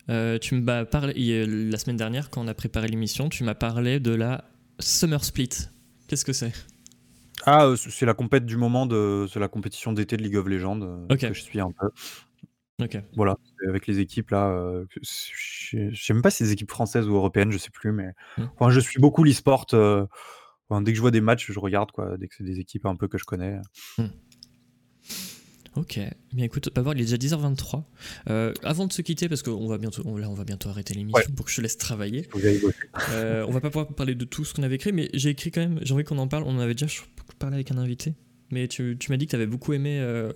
Euh, 0.08 0.38
tu 0.38 0.54
m'as 0.54 0.84
parlé 0.84 1.44
la 1.46 1.78
semaine 1.78 1.96
dernière 1.96 2.30
quand 2.30 2.42
on 2.44 2.48
a 2.48 2.54
préparé 2.54 2.88
l'émission. 2.88 3.28
Tu 3.28 3.42
m'as 3.44 3.54
parlé 3.54 3.98
de 4.00 4.12
la 4.14 4.44
Summer 4.78 5.24
Split. 5.24 5.50
Qu'est-ce 6.06 6.24
que 6.24 6.32
c'est? 6.32 6.52
Ah, 7.44 7.66
euh, 7.66 7.76
c'est 7.76 8.06
la 8.06 8.14
compète 8.14 8.46
du 8.46 8.56
moment, 8.56 8.86
de, 8.86 9.26
c'est 9.32 9.40
la 9.40 9.48
compétition 9.48 9.92
d'été 9.92 10.16
de 10.16 10.22
League 10.22 10.36
of 10.36 10.46
Legends 10.46 10.80
euh, 10.82 11.06
Ok. 11.10 11.20
que 11.20 11.34
je 11.34 11.42
suis 11.42 11.60
un 11.60 11.70
peu. 11.70 11.88
Ok. 12.82 12.98
Voilà, 13.16 13.36
avec 13.68 13.86
les 13.86 13.98
équipes 14.00 14.30
là. 14.30 14.48
euh, 14.50 14.84
je 15.02 15.94
sais 15.94 16.12
même 16.12 16.22
pas 16.22 16.30
si 16.30 16.38
c'est 16.38 16.44
des 16.44 16.52
équipes 16.52 16.70
françaises 16.70 17.08
ou 17.08 17.14
européennes, 17.14 17.50
je 17.50 17.58
sais 17.58 17.70
plus, 17.70 17.90
mais 17.92 18.08
Mm. 18.38 18.44
enfin, 18.58 18.70
je 18.70 18.80
suis 18.80 19.00
beaucoup 19.00 19.24
l'e-sport. 19.24 19.66
euh, 19.72 20.06
enfin, 20.68 20.82
dès 20.82 20.92
que 20.92 20.96
je 20.96 21.00
vois 21.00 21.10
des 21.10 21.20
matchs, 21.22 21.50
je 21.50 21.58
regarde 21.58 21.90
quoi. 21.92 22.16
Dès 22.18 22.28
que 22.28 22.34
c'est 22.36 22.44
des 22.44 22.60
équipes 22.60 22.86
un 22.86 22.94
peu 22.96 23.08
que 23.08 23.16
je 23.18 23.24
connais. 23.24 23.58
Ok, 25.76 26.00
bien 26.32 26.44
écoute, 26.44 26.70
il 26.74 27.00
est 27.00 27.04
déjà 27.04 27.16
10h23. 27.16 27.84
Euh, 28.30 28.52
avant 28.62 28.86
de 28.86 28.92
se 28.94 29.02
quitter, 29.02 29.28
parce 29.28 29.42
qu'on 29.42 29.66
va 29.68 29.76
bientôt, 29.78 30.02
on, 30.06 30.16
là, 30.16 30.28
on 30.30 30.34
va 30.34 30.44
bientôt 30.44 30.70
arrêter 30.70 30.94
l'émission 30.94 31.18
Ouais. 31.18 31.34
pour 31.36 31.44
que 31.44 31.50
je 31.50 31.56
te 31.56 31.60
laisse 31.60 31.76
travailler. 31.76 32.26
Euh, 33.10 33.44
on 33.46 33.50
va 33.52 33.60
pas 33.60 33.68
pouvoir 33.70 33.88
parler 33.88 34.14
de 34.14 34.24
tout 34.24 34.44
ce 34.44 34.54
qu'on 34.54 34.62
avait 34.62 34.76
écrit, 34.76 34.92
mais 34.92 35.10
j'ai 35.12 35.30
écrit 35.30 35.50
quand 35.50 35.60
même. 35.60 35.78
J'ai 35.82 35.92
envie 35.92 36.04
qu'on 36.04 36.18
en 36.18 36.28
parle. 36.28 36.44
On 36.46 36.56
en 36.56 36.60
avait 36.60 36.74
déjà 36.74 36.86
parlé 37.38 37.56
avec 37.56 37.70
un 37.72 37.78
invité, 37.78 38.14
mais 38.50 38.68
tu, 38.68 38.96
tu 38.98 39.10
m'as 39.10 39.18
dit 39.18 39.26
que 39.26 39.30
tu 39.30 39.36
avais 39.36 39.46
beaucoup 39.46 39.74
aimé 39.74 39.98
euh, 40.00 40.32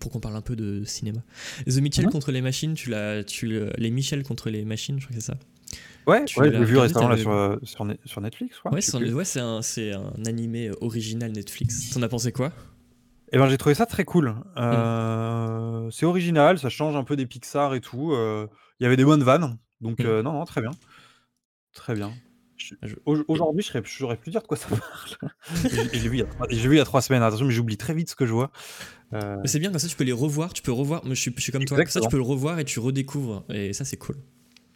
pour 0.00 0.10
qu'on 0.10 0.20
parle 0.20 0.34
un 0.36 0.40
peu 0.42 0.56
de 0.56 0.82
cinéma. 0.84 1.22
The 1.66 1.76
Mitchell 1.76 2.06
Mhm. 2.06 2.10
contre 2.12 2.32
les 2.32 2.42
machines, 2.42 2.74
tu 2.74 2.90
l'as, 2.90 3.22
tu 3.22 3.46
les 3.78 3.90
Michel 3.90 4.24
contre 4.24 4.50
les 4.50 4.64
machines, 4.64 4.98
je 4.98 5.04
crois 5.06 5.16
que 5.16 5.22
c'est 5.22 5.26
ça. 5.32 5.38
Ouais, 6.06 6.24
Tu 6.26 6.38
ouais, 6.40 6.52
je 6.52 6.58
l'ai 6.58 6.64
vu 6.64 6.76
récemment 6.76 7.08
là, 7.08 7.16
sur, 7.16 7.30
euh, 7.30 7.56
sur, 7.62 7.84
Net- 7.84 7.98
sur 8.04 8.20
Netflix, 8.20 8.58
crois. 8.58 8.72
ouais, 8.74 8.80
c'est, 8.82 8.96
ouais, 9.12 9.24
c'est 9.24 9.40
un, 9.40 9.62
c'est 9.62 9.92
un 9.92 10.12
animé 10.26 10.70
original 10.80 11.32
Netflix. 11.32 11.90
T'en 11.90 12.02
as 12.02 12.08
pensé 12.08 12.30
quoi? 12.32 12.52
Eh 13.34 13.38
ben, 13.38 13.48
j'ai 13.48 13.58
trouvé 13.58 13.74
ça 13.74 13.84
très 13.86 14.04
cool. 14.04 14.34
Euh, 14.56 15.90
C'est 15.90 16.06
original, 16.06 16.58
ça 16.58 16.68
change 16.68 16.96
un 16.96 17.04
peu 17.04 17.16
des 17.16 17.26
Pixar 17.26 17.74
et 17.74 17.80
tout. 17.80 18.12
euh, 18.12 18.46
Il 18.80 18.84
y 18.84 18.86
avait 18.86 18.96
des 18.96 19.04
bonnes 19.04 19.22
vannes, 19.22 19.58
donc 19.80 20.00
Mm. 20.00 20.06
euh, 20.06 20.22
non, 20.22 20.32
non, 20.32 20.44
très 20.44 20.60
bien, 20.60 20.70
très 21.72 21.94
bien. 21.94 22.12
Je- 22.56 22.74
Je- 22.82 22.94
au- 23.04 23.24
Aujourd'hui, 23.28 23.62
je 23.62 23.68
serais- 23.68 23.82
saurais 23.84 24.16
plus 24.16 24.30
dire 24.30 24.40
de 24.42 24.46
quoi 24.46 24.56
ça 24.56 24.68
parle. 24.68 24.80
J'ai 25.70 25.98
j'ai 25.98 26.08
vu, 26.08 26.16
il 26.16 26.20
y 26.20 26.22
a 26.22 26.26
trois- 26.26 26.46
j'ai 26.48 26.68
vu 26.68 26.74
il 26.76 26.78
y 26.78 26.80
a 26.80 26.84
trois 26.84 27.02
semaines. 27.02 27.22
Attention, 27.22 27.46
mais 27.46 27.52
j'oublie 27.52 27.76
très 27.76 27.92
vite 27.94 28.08
ce 28.10 28.14
que 28.16 28.26
je 28.26 28.32
vois. 28.32 28.50
Euh, 29.12 29.36
Mais 29.42 29.48
c'est 29.48 29.58
bien 29.58 29.70
comme 29.70 29.78
ça, 29.80 29.88
tu 29.88 29.96
peux 29.96 30.04
les 30.04 30.12
revoir. 30.12 30.52
Tu 30.52 30.62
peux 30.62 30.72
revoir. 30.72 31.04
Moi, 31.04 31.14
je 31.14 31.20
suis, 31.20 31.34
je 31.36 31.42
suis 31.42 31.52
comme 31.52 31.64
toi. 31.64 31.76
Comme 31.76 31.86
ça, 31.86 31.92
tu 31.92 31.98
Exactement. 32.06 32.10
peux 32.10 32.16
le 32.16 32.22
revoir 32.32 32.58
et 32.60 32.64
tu 32.64 32.78
redécouvres. 32.78 33.44
Et 33.50 33.72
ça, 33.72 33.84
c'est 33.84 33.96
cool. 33.96 34.16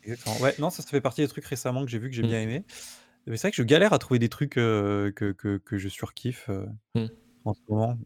Exactement. 0.03 0.37
Ouais, 0.41 0.55
non, 0.59 0.71
ça, 0.71 0.83
ça 0.83 0.89
fait 0.91 1.01
partie 1.01 1.21
des 1.23 1.29
trucs 1.29 1.45
récemment 1.47 1.85
que 1.85 1.91
j'ai 1.91 1.99
vu 1.99 2.09
que 2.11 2.15
j'ai 2.17 2.23
Mm. 2.25 2.27
bien 2.29 2.41
aimé. 2.41 2.65
Mais 3.27 3.37
c'est 3.37 3.43
vrai 3.49 3.51
que 3.53 3.57
je 3.57 3.63
galère 3.63 3.93
à 3.93 3.99
trouver 3.99 4.19
des 4.19 4.29
trucs 4.29 4.59
euh, 4.59 5.13
que, 5.13 5.33
que, 5.33 5.59
que 5.59 5.79
je 5.79 5.89
surkiffe 5.89 6.47
euh, 6.51 6.67
Mm. 6.97 7.07
en 7.45 7.55
ce 7.55 7.61
moment. 7.69 7.97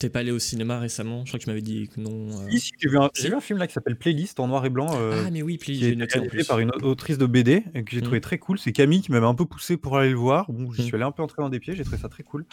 T'es 0.00 0.10
pas 0.10 0.18
allé 0.18 0.32
au 0.32 0.40
cinéma 0.40 0.80
récemment? 0.80 1.24
Je 1.24 1.30
crois 1.30 1.38
que 1.38 1.44
tu 1.44 1.50
m'avais 1.50 1.62
dit 1.62 1.88
que 1.88 2.00
non. 2.00 2.10
euh. 2.42 2.50
Si, 2.50 2.58
si, 2.60 2.72
j'ai 2.78 2.88
vu, 2.88 2.98
un- 2.98 3.08
Si. 3.14 3.22
j'ai 3.22 3.28
vu 3.28 3.36
un 3.36 3.40
film 3.40 3.60
là 3.60 3.68
qui 3.68 3.72
s'appelle 3.72 3.96
Playlist 3.96 4.40
en 4.40 4.48
noir 4.48 4.66
et 4.66 4.70
blanc. 4.70 4.88
euh, 4.98 5.22
Ah, 5.24 5.30
mais 5.30 5.40
oui, 5.42 5.56
qui 5.56 5.76
j'ai 5.76 5.94
noté 5.94 6.18
en 6.18 6.26
plus. 6.26 6.44
par 6.48 6.58
une 6.58 6.72
autrice 6.82 7.16
de 7.16 7.26
BD 7.26 7.62
et 7.74 7.84
que 7.84 7.92
j'ai 7.92 7.98
Mm. 8.00 8.02
trouvé 8.02 8.20
très 8.20 8.38
cool. 8.38 8.58
C'est 8.58 8.72
Camille 8.72 9.02
qui 9.02 9.12
m'avait 9.12 9.24
un 9.26 9.36
peu 9.36 9.46
poussé 9.46 9.76
pour 9.76 9.96
aller 9.96 10.10
le 10.10 10.16
voir. 10.16 10.50
Bon, 10.50 10.72
j'y 10.72 10.82
Mm. 10.82 10.84
suis 10.86 10.94
allé 10.96 11.04
un 11.04 11.12
peu 11.12 11.22
entrer 11.22 11.42
dans 11.42 11.48
des 11.48 11.60
pieds, 11.60 11.76
j'ai 11.76 11.84
trouvé 11.84 11.98
ça 11.98 12.08
très 12.08 12.24
cool. 12.24 12.44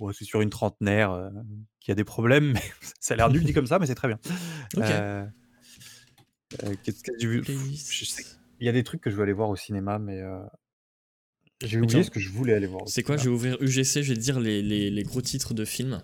Bon, 0.00 0.12
c'est 0.12 0.24
sur 0.24 0.40
une 0.40 0.50
trentenaire 0.50 1.12
euh, 1.12 1.30
qui 1.78 1.92
a 1.92 1.94
des 1.94 2.02
problèmes, 2.04 2.52
mais 2.52 2.60
ça 3.00 3.14
a 3.14 3.16
l'air 3.18 3.30
nul 3.30 3.44
dit 3.44 3.52
comme 3.52 3.68
ça, 3.68 3.78
mais 3.78 3.86
c'est 3.86 3.94
très 3.94 4.08
bien. 4.08 4.18
Ok. 4.76 4.82
Euh, 4.82 5.24
Qu'est-ce 6.82 7.02
que 7.04 7.12
j'ai 7.18 7.28
vu? 7.28 7.40
Playlist. 7.42 8.40
Il 8.60 8.66
y 8.66 8.68
a 8.68 8.72
des 8.72 8.82
trucs 8.82 9.00
que 9.00 9.10
je 9.10 9.16
veux 9.16 9.22
aller 9.22 9.32
voir 9.32 9.48
au 9.48 9.56
cinéma, 9.56 9.98
mais 10.00 10.20
j'ai 11.62 11.78
oublié 11.78 11.94
tiens, 11.94 12.02
ce 12.02 12.10
que 12.10 12.20
je 12.20 12.30
voulais 12.30 12.54
aller 12.54 12.66
voir. 12.66 12.82
C'est 12.86 13.02
quoi 13.02 13.16
Je 13.16 13.24
vais 13.24 13.30
ouvrir 13.30 13.56
UGC, 13.60 14.02
je 14.02 14.08
vais 14.10 14.14
te 14.14 14.20
dire 14.20 14.40
les, 14.40 14.62
les, 14.62 14.90
les 14.90 15.02
gros 15.02 15.20
titres 15.22 15.54
de 15.54 15.64
films. 15.64 16.02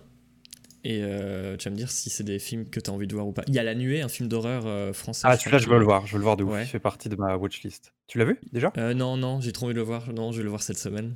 Et 0.83 1.01
euh, 1.03 1.57
tu 1.57 1.65
vas 1.65 1.71
me 1.71 1.75
dire 1.77 1.91
si 1.91 2.09
c'est 2.09 2.23
des 2.23 2.39
films 2.39 2.65
que 2.67 2.79
tu 2.79 2.89
as 2.89 2.93
envie 2.93 3.05
de 3.05 3.13
voir 3.13 3.27
ou 3.27 3.33
pas. 3.33 3.43
Il 3.47 3.53
y 3.53 3.59
a 3.59 3.63
La 3.63 3.75
Nuée, 3.75 4.01
un 4.01 4.07
film 4.07 4.27
d'horreur 4.27 4.63
euh, 4.65 4.93
français. 4.93 5.27
Ah, 5.29 5.37
celui-là, 5.37 5.59
je 5.59 5.69
veux 5.69 5.77
le 5.77 5.85
voir. 5.85 6.07
Je 6.07 6.13
veux 6.13 6.17
le 6.17 6.23
voir 6.23 6.37
de 6.37 6.43
ouf. 6.43 6.51
Ouais. 6.53 6.63
Il 6.63 6.67
fait 6.67 6.79
partie 6.79 7.07
de 7.07 7.15
ma 7.15 7.37
watchlist. 7.37 7.93
Tu 8.07 8.17
l'as 8.17 8.25
vu 8.25 8.39
déjà? 8.51 8.73
Euh, 8.77 8.95
non, 8.95 9.15
non, 9.15 9.39
j'ai 9.41 9.51
trop 9.51 9.67
envie 9.67 9.75
de 9.75 9.79
le 9.79 9.85
voir. 9.85 10.11
Non, 10.11 10.31
je 10.31 10.37
vais 10.37 10.43
le 10.43 10.49
voir 10.49 10.63
cette 10.63 10.79
semaine. 10.79 11.13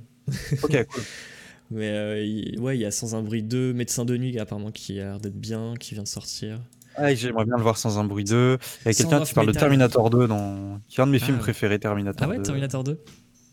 Ok, 0.61 0.85
cool. 0.85 1.03
Mais 1.71 1.89
euh, 1.89 2.23
il- 2.23 2.59
ouais, 2.59 2.77
il 2.77 2.81
y 2.81 2.85
a 2.85 2.91
Sans 2.91 3.15
un 3.15 3.23
bruit 3.23 3.41
2, 3.41 3.73
Médecin 3.73 4.05
de 4.05 4.15
nuit, 4.17 4.37
apparemment, 4.37 4.69
qui 4.69 4.99
a 4.99 5.05
l'air 5.05 5.19
d'être 5.19 5.39
bien, 5.39 5.73
qui 5.79 5.95
vient 5.95 6.03
de 6.03 6.07
sortir. 6.07 6.61
Ah, 6.95 7.13
j'aimerais 7.15 7.45
bien 7.45 7.57
le 7.57 7.63
voir 7.63 7.77
sans 7.79 7.97
un 7.97 8.03
bruit 8.03 8.23
2. 8.23 8.57
Il 8.81 8.85
y 8.85 8.89
a 8.89 8.93
quelqu'un 8.93 9.23
qui 9.23 9.33
parle 9.33 9.47
de. 9.47 9.51
Terminator 9.51 10.11
2, 10.11 10.27
dans... 10.27 10.79
qui 10.87 10.99
est 10.99 11.03
un 11.03 11.07
de 11.07 11.11
mes 11.11 11.17
films 11.19 11.37
Ah. 11.39 11.43
préférés, 11.43 11.79
Terminator 11.79 12.27
Ah 12.27 12.29
ouais, 12.29 12.37
2. 12.37 12.43
Terminator 12.43 12.83
2 12.83 13.01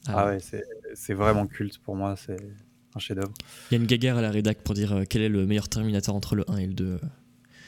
Ah 0.08 0.26
ouais, 0.26 0.38
c'est 0.40 0.64
c'est 0.94 1.14
vraiment 1.14 1.46
culte 1.46 1.78
pour 1.78 1.96
moi, 1.96 2.16
c'est 2.16 2.36
un 2.94 2.98
chef-d'œuvre. 2.98 3.32
Il 3.70 3.74
y 3.74 3.76
a 3.78 3.80
une 3.80 3.86
guéguerre 3.86 4.16
à 4.18 4.22
la 4.22 4.30
rédac 4.30 4.58
pour 4.62 4.74
dire 4.74 4.92
euh, 4.92 5.04
quel 5.08 5.22
est 5.22 5.28
le 5.28 5.46
meilleur 5.46 5.68
Terminator 5.68 6.14
entre 6.14 6.34
le 6.36 6.44
1 6.50 6.56
et 6.58 6.66
le 6.66 6.74
2. 6.74 7.00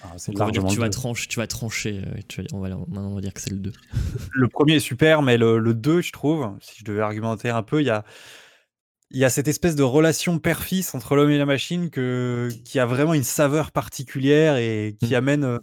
Ah, 0.02 0.12
c'est 0.19 0.32
Donc 0.32 0.43
on 0.43 0.44
va 0.47 0.51
dire 0.51 0.62
largement 0.62 0.69
que 0.69 0.74
tu 0.74 0.81
vas, 0.81 0.90
trancher, 0.90 1.28
tu 1.28 1.39
vas 1.40 1.47
trancher. 1.47 2.02
euh, 2.06 2.20
tu 2.28 2.43
vas- 2.43 2.48
on 2.52 2.61
va, 2.61 2.69
maintenant, 2.69 3.11
on 3.11 3.15
va 3.15 3.20
dire 3.23 3.32
que 3.32 3.40
c'est 3.40 3.51
le 3.51 3.59
2. 3.59 3.73
Le 4.32 4.48
premier 4.48 4.74
est 4.74 4.81
super, 4.81 5.23
mais 5.23 5.39
le, 5.39 5.59
le 5.59 5.73
2, 5.74 6.02
je 6.02 6.12
trouve, 6.12 6.51
si 6.61 6.78
je 6.81 6.85
devais 6.85 7.01
argumenter 7.01 7.48
un 7.51 7.62
peu, 7.62 7.81
il 7.81 7.86
y 7.86 7.90
a, 7.90 8.05
il 9.11 9.19
y 9.19 9.24
a 9.24 9.31
cette 9.31 9.47
espèce 9.48 9.77
de 9.77 9.82
relation 9.85 10.39
père-fils 10.40 10.94
entre 10.94 11.15
l'homme 11.15 11.31
et 11.31 11.39
la 11.39 11.47
machine 11.47 11.89
que, 11.89 12.48
qui 12.65 12.78
a 12.81 12.85
vraiment 12.86 13.15
une 13.15 13.23
saveur 13.23 13.70
particulière 13.70 14.56
et 14.56 14.97
qui 15.01 15.12
Mm. 15.12 15.15
amène. 15.15 15.59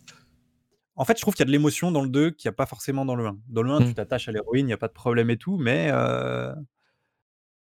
En 0.95 1.05
fait, 1.05 1.17
je 1.17 1.21
trouve 1.21 1.33
qu'il 1.33 1.41
y 1.41 1.43
a 1.43 1.47
de 1.47 1.51
l'émotion 1.51 1.91
dans 1.91 2.01
le 2.03 2.09
2 2.09 2.31
qu'il 2.31 2.49
n'y 2.49 2.53
a 2.53 2.55
pas 2.55 2.65
forcément 2.65 3.05
dans 3.05 3.15
le 3.15 3.25
1. 3.25 3.37
Dans 3.47 3.63
le 3.63 3.71
1, 3.71 3.79
Mm. 3.79 3.85
tu 3.87 3.93
t'attaches 3.93 4.27
à 4.27 4.31
l'héroïne, 4.31 4.65
il 4.65 4.67
n'y 4.67 4.73
a 4.73 4.77
pas 4.77 4.87
de 4.89 4.93
problème 4.93 5.29
et 5.29 5.37
tout, 5.37 5.57
mais. 5.57 5.89
euh, 5.91 6.53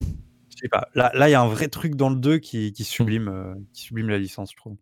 Je 0.01 0.61
sais 0.61 0.69
pas. 0.69 0.87
Là, 0.95 1.11
là, 1.13 1.27
il 1.29 1.31
y 1.31 1.35
a 1.35 1.41
un 1.41 1.47
vrai 1.47 1.67
truc 1.67 1.95
dans 1.95 2.09
le 2.09 2.15
2 2.15 2.37
qui, 2.39 2.73
qui 2.73 2.83
sublime, 2.83 3.27
euh, 3.27 3.53
qui 3.73 3.81
sublime 3.83 4.09
la 4.09 4.17
licence, 4.17 4.51
je 4.51 4.57
trouve. 4.57 4.77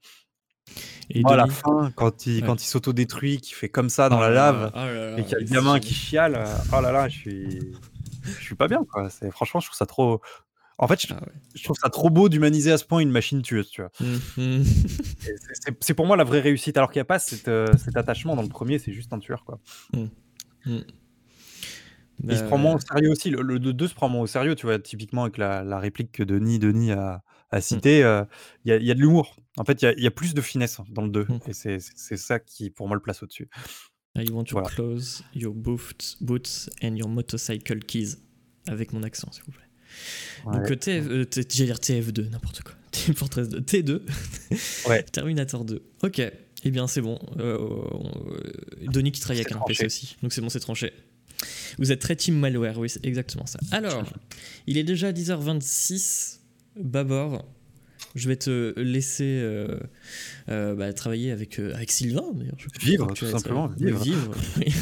Et 1.10 1.22
Moi, 1.22 1.34
à 1.34 1.36
la 1.38 1.48
fin, 1.48 1.92
quand 1.96 2.26
il, 2.28 2.42
Ouais. 2.42 2.48
quand 2.48 2.62
il 2.62 2.66
s'autodétruit, 2.66 3.40
qui 3.40 3.54
fait 3.54 3.70
comme 3.70 3.90
ça 3.90 4.10
dans 4.10 4.18
Oh 4.18 4.22
la 4.22 4.30
lave, 4.30 4.72
oh 4.74 4.78
là 4.78 4.94
là, 5.12 5.18
et 5.20 5.24
qu'il 5.24 5.32
y 5.34 5.36
a 5.36 5.40
le 5.40 5.46
gamin 5.46 5.80
qui 5.80 5.94
chiale, 5.94 6.36
euh, 6.36 6.46
oh 6.74 6.82
là 6.82 6.92
là, 6.92 7.08
je 7.10 7.18
suis, 7.18 7.60
je 8.24 8.42
suis 8.42 8.56
pas 8.56 8.68
bien, 8.68 8.84
quoi. 8.90 9.10
Franchement, 9.32 9.60
je 9.60 9.68
trouve 9.68 9.78
ça 9.78 9.86
trop. 9.86 10.22
En 10.78 10.88
fait, 10.88 11.02
je, 11.02 11.08
Ah 11.12 11.22
ouais. 11.24 11.32
je 11.56 11.64
trouve 11.64 11.78
ça 11.82 11.90
trop 11.90 12.10
beau 12.10 12.28
d'humaniser 12.28 12.72
à 12.72 12.78
ce 12.78 12.84
point 12.86 13.00
une 13.00 13.10
machine 13.12 13.42
tueuse, 13.42 13.70
tu 13.70 13.82
vois. 13.82 13.92
Mhm. 14.02 14.64
Et 15.28 15.36
c'est- 15.80 15.94
pour 15.94 16.06
moi 16.06 16.18
la 16.18 16.24
vraie 16.26 16.42
réussite, 16.42 16.76
alors 16.78 16.92
qu'il 16.92 17.00
n'y 17.00 17.04
a 17.04 17.06
pas 17.06 17.20
cette, 17.20 17.48
euh, 17.48 17.68
cet 17.78 17.96
attachement 17.96 18.36
dans 18.36 18.42
le 18.42 18.50
premier, 18.50 18.78
c'est 18.80 18.92
juste 18.92 19.14
un 19.14 19.20
tueur, 19.20 19.46
quoi. 19.46 19.60
Il 20.64 22.38
se 22.38 22.44
prend 22.44 22.56
Euh, 22.58 22.62
moins 22.62 22.76
au 22.76 22.80
sérieux 22.80 23.12
aussi. 23.12 23.30
Le, 23.30 23.42
le 23.42 23.60
2 23.60 23.88
se 23.88 23.94
prend 23.94 24.10
moins 24.10 24.22
au 24.22 24.28
sérieux, 24.28 24.56
tu 24.56 24.66
vois. 24.66 24.80
Typiquement, 24.80 25.24
avec 25.24 25.38
la, 25.38 25.64
la 25.64 25.80
réplique 25.80 26.12
que 26.12 26.24
Denis, 26.24 26.60
Denis 26.60 26.92
a, 26.92 27.24
a 27.52 27.62
citée, 27.62 28.04
euh, 28.04 28.24
il 28.64 28.70
y, 28.70 28.72
a, 28.74 28.78
il 28.78 28.86
y 28.86 28.92
a 28.92 28.94
de 28.96 29.00
l'humour. 29.00 29.36
En 29.58 29.64
fait, 29.66 29.82
il 29.82 29.86
y 29.86 29.88
a, 29.88 29.94
il 29.94 30.04
y 30.04 30.08
a 30.08 30.12
plus 30.12 30.34
de 30.34 30.42
finesse 30.42 30.80
dans 30.90 31.02
le 31.04 31.10
2. 31.10 31.26
Mm. 31.28 31.40
Et 31.48 31.54
c'est, 31.54 32.18
ça 32.18 32.40
qui, 32.40 32.70
pour 32.70 32.88
moi, 32.88 32.96
le 32.96 33.02
place 33.02 33.22
au-dessus. 33.22 33.50
I 34.18 34.30
want 34.32 34.46
your 34.46 34.62
Voilà. 34.62 34.70
clothes, 34.70 35.24
your 35.34 35.54
boots, 35.54 36.18
boots 36.22 36.70
and 36.82 36.96
your 36.96 37.10
motorcycle 37.10 37.80
keys. 37.80 38.16
Avec 38.68 38.94
mon 38.94 39.04
accent, 39.04 39.32
s'il 39.32 39.44
vous 39.44 39.52
plaît. 39.52 39.65
Donc, 40.46 40.72
euh, 40.72 40.76
TF, 40.76 41.06
euh, 41.10 41.26
T- 41.26 41.42
j'allais 41.50 41.66
dire 41.74 41.78
TF2, 41.80 42.30
n'importe 42.30 42.62
quoi. 42.62 42.74
Team 42.92 43.14
Fortress 43.16 43.50
2, 43.50 43.60
T2. 43.62 44.02
Ouais. 44.88 45.04
Terminator 45.04 45.66
2. 45.66 45.82
Ok, 46.04 46.20
eh 46.20 46.72
bien 46.72 46.88
c'est 46.88 47.02
bon. 47.02 47.20
Euh, 47.40 47.58
on- 47.60 48.32
euh, 48.32 48.88
Denis 48.88 49.12
qui 49.12 49.20
travaille 49.22 49.42
avec 49.42 49.52
un 49.54 49.60
PC 49.68 49.86
aussi, 49.86 50.16
donc 50.22 50.32
c'est 50.34 50.42
bon, 50.42 50.50
c'est 50.50 50.60
tranché. 50.60 50.94
Vous 51.78 51.92
êtes 51.92 52.00
très 52.00 52.16
team 52.16 52.36
malware, 52.40 52.78
oui, 52.80 52.90
c'est 52.90 53.06
exactement 53.06 53.46
ça. 53.46 53.60
Alors, 53.72 54.04
il 54.68 54.78
est 54.78 54.84
déjà 54.84 55.12
10h26. 55.12 56.40
Babor, 56.78 57.46
je 58.16 58.28
vais 58.30 58.38
te 58.38 58.74
laisser 58.80 59.40
euh, 59.44 59.78
euh, 60.50 60.74
bah, 60.74 60.92
travailler 60.94 61.32
avec, 61.32 61.60
euh, 61.60 61.74
avec 61.76 61.92
Sylvain, 61.92 62.24
Vivre, 62.82 63.14
tout 63.14 63.26
simplement, 63.26 63.68
vivre. 63.78 64.02
oui. 64.58 64.74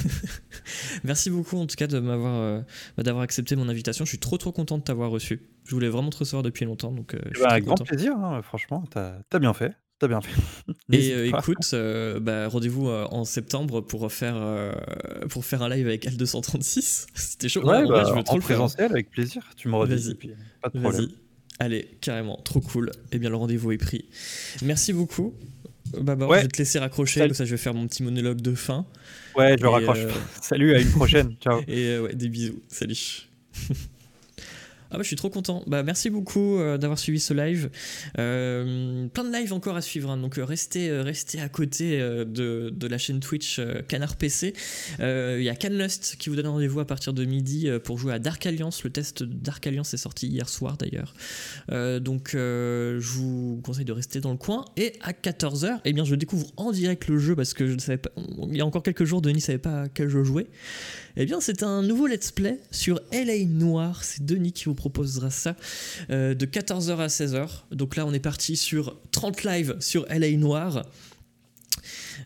Merci 1.03 1.29
beaucoup 1.29 1.57
en 1.57 1.65
tout 1.65 1.75
cas 1.75 1.87
de 1.87 1.99
m'avoir 1.99 2.63
bah, 2.95 3.03
d'avoir 3.03 3.23
accepté 3.23 3.55
mon 3.55 3.67
invitation. 3.69 4.05
Je 4.05 4.09
suis 4.09 4.19
trop 4.19 4.37
trop 4.37 4.51
content 4.51 4.77
de 4.77 4.83
t'avoir 4.83 5.09
reçu. 5.11 5.41
Je 5.65 5.71
voulais 5.73 5.89
vraiment 5.89 6.09
te 6.09 6.17
recevoir 6.17 6.43
depuis 6.43 6.65
longtemps, 6.65 6.91
donc 6.91 7.15
je 7.33 7.41
Bah, 7.41 7.49
avec 7.49 7.65
grand 7.65 7.73
content. 7.75 7.85
plaisir, 7.85 8.13
hein, 8.15 8.41
franchement. 8.43 8.83
T'as, 8.91 9.17
t'as 9.29 9.39
bien 9.39 9.53
fait. 9.53 9.73
T'as 9.99 10.07
bien 10.07 10.21
fait. 10.21 10.31
Et 10.91 11.27
écoute, 11.29 11.73
bah, 12.21 12.47
rendez-vous 12.49 12.87
en 12.89 13.23
septembre 13.25 13.81
pour 13.81 14.11
faire, 14.11 14.35
pour 15.29 15.43
faire 15.45 15.61
un 15.63 15.69
live 15.69 15.87
avec 15.87 16.05
L236. 16.05 17.07
C'était 17.15 17.49
chaud. 17.49 17.61
Ouais, 17.65 17.77
En 17.77 18.05
je 18.05 18.13
veux 18.13 18.23
trop 18.23 18.33
en 18.33 18.35
le 18.35 18.41
faire. 18.41 18.57
présentiel, 18.57 18.91
avec 18.91 19.09
plaisir. 19.09 19.43
Tu 19.55 19.69
me 19.69 19.75
redis. 19.75 19.93
Vas-y. 20.13 20.35
Pas 20.61 20.69
de 20.69 20.79
problème. 20.79 21.07
Allez, 21.63 21.87
carrément, 22.01 22.37
trop 22.43 22.59
cool. 22.59 22.91
Eh 23.13 23.19
bien, 23.19 23.29
le 23.29 23.35
rendez-vous 23.37 23.71
est 23.71 23.77
pris. 23.77 24.05
Merci 24.63 24.91
beaucoup. 24.91 25.33
Ouais. 25.93 26.01
je 26.39 26.41
vais 26.43 26.47
te 26.47 26.57
laisser 26.57 26.79
raccrocher, 26.79 27.19
Salut. 27.19 27.29
comme 27.29 27.35
ça 27.37 27.45
je 27.45 27.51
vais 27.51 27.57
faire 27.57 27.73
mon 27.73 27.87
petit 27.87 28.01
monologue 28.03 28.41
de 28.41 28.55
fin. 28.55 28.85
Ouais, 29.37 29.55
je 29.59 29.63
Et, 29.63 29.67
raccroche. 29.69 29.99
euh, 29.99 30.11
Salut, 30.41 30.73
à 30.75 30.79
une 30.79 30.89
prochaine. 30.91 31.35
Ciao. 31.41 31.61
Et 31.67 31.85
euh, 31.85 32.01
ouais, 32.03 32.15
des 32.15 32.29
bisous. 32.29 32.61
Salut. 32.67 32.97
Ah 34.93 34.97
bah, 34.97 35.01
je 35.01 35.07
suis 35.07 35.15
trop 35.15 35.31
content. 35.31 35.63
Bah, 35.65 35.81
merci 35.81 36.11
beaucoup 36.11 36.59
euh, 36.59 36.77
d'avoir 36.77 36.99
suivi 36.99 37.19
ce 37.19 37.33
live. 37.33 37.71
Euh, 38.19 39.07
plein 39.07 39.23
de 39.23 39.35
lives 39.35 39.51
encore 39.51 39.75
à 39.75 39.81
suivre, 39.81 40.11
hein, 40.11 40.17
donc 40.17 40.37
euh, 40.37 40.45
restez, 40.45 40.91
restez 41.01 41.41
à 41.41 41.49
côté 41.49 41.97
de, 41.97 42.71
de 42.71 42.87
la 42.87 42.99
chaîne 42.99 43.19
Twitch 43.19 43.59
Canard 43.87 44.15
PC. 44.17 44.53
Il 44.99 45.41
y 45.41 45.49
a 45.49 45.55
Canlust 45.55 46.17
qui 46.19 46.29
vous 46.29 46.35
donne 46.35 46.47
rendez-vous 46.47 46.79
à 46.79 46.85
partir 46.85 47.13
de 47.13 47.25
midi 47.25 47.67
pour 47.83 47.97
jouer 47.97 48.13
à 48.13 48.19
Dark 48.19 48.45
Alliance. 48.45 48.83
Le 48.83 48.91
test 48.91 49.23
Dark 49.23 49.65
Alliance 49.65 49.93
est 49.95 49.97
sorti 49.97 50.27
hier 50.27 50.47
soir 50.47 50.77
d'ailleurs. 50.77 51.15
Donc 51.99 52.31
je 52.33 52.99
vous 52.99 53.61
conseille 53.63 53.85
de 53.85 53.91
rester 53.91 54.19
dans 54.19 54.31
le 54.31 54.37
coin. 54.37 54.65
Et 54.77 54.93
à 55.01 55.11
14h, 55.11 55.79
eh 55.85 55.93
bien, 55.93 56.05
je 56.05 56.13
découvre 56.13 56.47
en 56.57 56.71
direct 56.71 57.07
le 57.07 57.17
jeu 57.17 57.35
parce 57.35 57.53
que 57.53 57.67
je 57.67 57.73
ne 57.73 57.79
savais 57.79 57.97
pas. 57.97 58.11
Il 58.47 58.57
y 58.57 58.61
a 58.61 58.65
encore 58.65 58.83
quelques 58.83 59.05
jours, 59.05 59.21
Denis 59.21 59.35
ne 59.35 59.41
savait 59.41 59.57
pas 59.57 59.83
à 59.83 59.89
quel 59.89 60.09
jeu 60.09 60.23
jouer. 60.23 60.47
Eh 61.15 61.25
bien, 61.25 61.39
c'est 61.39 61.61
un 61.61 61.83
nouveau 61.83 62.07
let's 62.07 62.31
play 62.31 62.59
sur 62.71 62.99
LA 63.11 63.45
Noir. 63.45 64.03
C'est 64.03 64.25
Denis 64.25 64.51
qui 64.51 64.65
vous 64.65 64.73
proposera 64.73 65.29
ça 65.29 65.55
euh, 66.09 66.33
de 66.33 66.45
14h 66.47 66.97
à 66.97 67.07
16h. 67.07 67.47
Donc 67.71 67.95
là, 67.95 68.05
on 68.07 68.13
est 68.13 68.19
parti 68.19 68.57
sur 68.57 68.99
30 69.11 69.43
lives 69.43 69.75
sur 69.79 70.07
LA 70.09 70.31
Noir. 70.37 70.87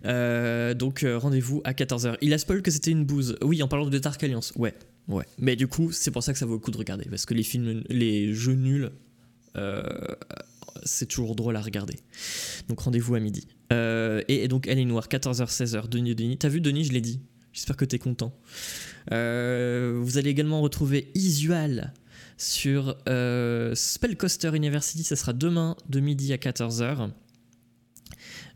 Euh, 0.06 0.74
donc 0.74 1.04
euh, 1.04 1.18
rendez-vous 1.18 1.62
à 1.66 1.74
14h. 1.74 2.16
Il 2.22 2.34
a 2.34 2.38
spoil 2.38 2.62
que 2.62 2.72
c'était 2.72 2.92
une 2.92 3.04
bouse. 3.04 3.36
Oui, 3.42 3.62
en 3.62 3.68
parlant 3.68 3.90
de 3.90 4.00
Dark 4.00 4.24
Alliance. 4.24 4.54
Ouais, 4.56 4.74
ouais. 5.10 5.26
Mais 5.38 5.58
du 5.58 5.68
coup, 5.68 5.92
c'est 5.92 6.12
pour 6.12 6.24
ça 6.24 6.32
que 6.32 6.40
ça 6.40 6.46
vaut 6.46 6.54
le 6.54 6.60
coup 6.60 6.72
de 6.72 6.78
regarder. 6.78 7.10
Parce 7.10 7.26
que 7.26 7.34
les 7.34 7.44
films, 7.44 7.84
les 7.90 8.34
jeux 8.34 8.56
nuls, 8.56 8.90
c'est 10.86 11.08
toujours 11.08 11.36
drôle 11.36 11.58
à 11.58 11.62
regarder. 11.62 11.96
Donc 12.70 12.80
rendez-vous 12.80 13.16
à 13.16 13.20
midi. 13.20 13.48
Et, 13.72 14.44
et 14.44 14.48
donc 14.48 14.66
LA 14.66 14.86
Noir, 14.86 15.10
14h, 15.10 15.52
16h. 15.52 15.90
Denis, 15.90 16.16
Denis. 16.16 16.38
T'as 16.38 16.48
vu 16.48 16.62
Denis, 16.62 16.86
je 16.86 16.94
l'ai 16.94 17.02
dit. 17.02 17.20
J'espère 17.58 17.76
que 17.76 17.86
t'es 17.86 17.98
content. 17.98 18.32
Euh, 19.12 20.00
vous 20.00 20.20
allez 20.20 20.30
également 20.30 20.62
retrouver 20.62 21.10
Isual 21.16 21.92
sur 22.38 22.96
euh, 23.10 23.74
Spellcoaster 23.74 24.56
University. 24.56 25.04
Ça 25.04 25.16
sera 25.16 25.34
demain 25.34 25.76
de 25.90 26.00
midi 26.00 26.32
à 26.34 26.38
14h. 26.38 27.10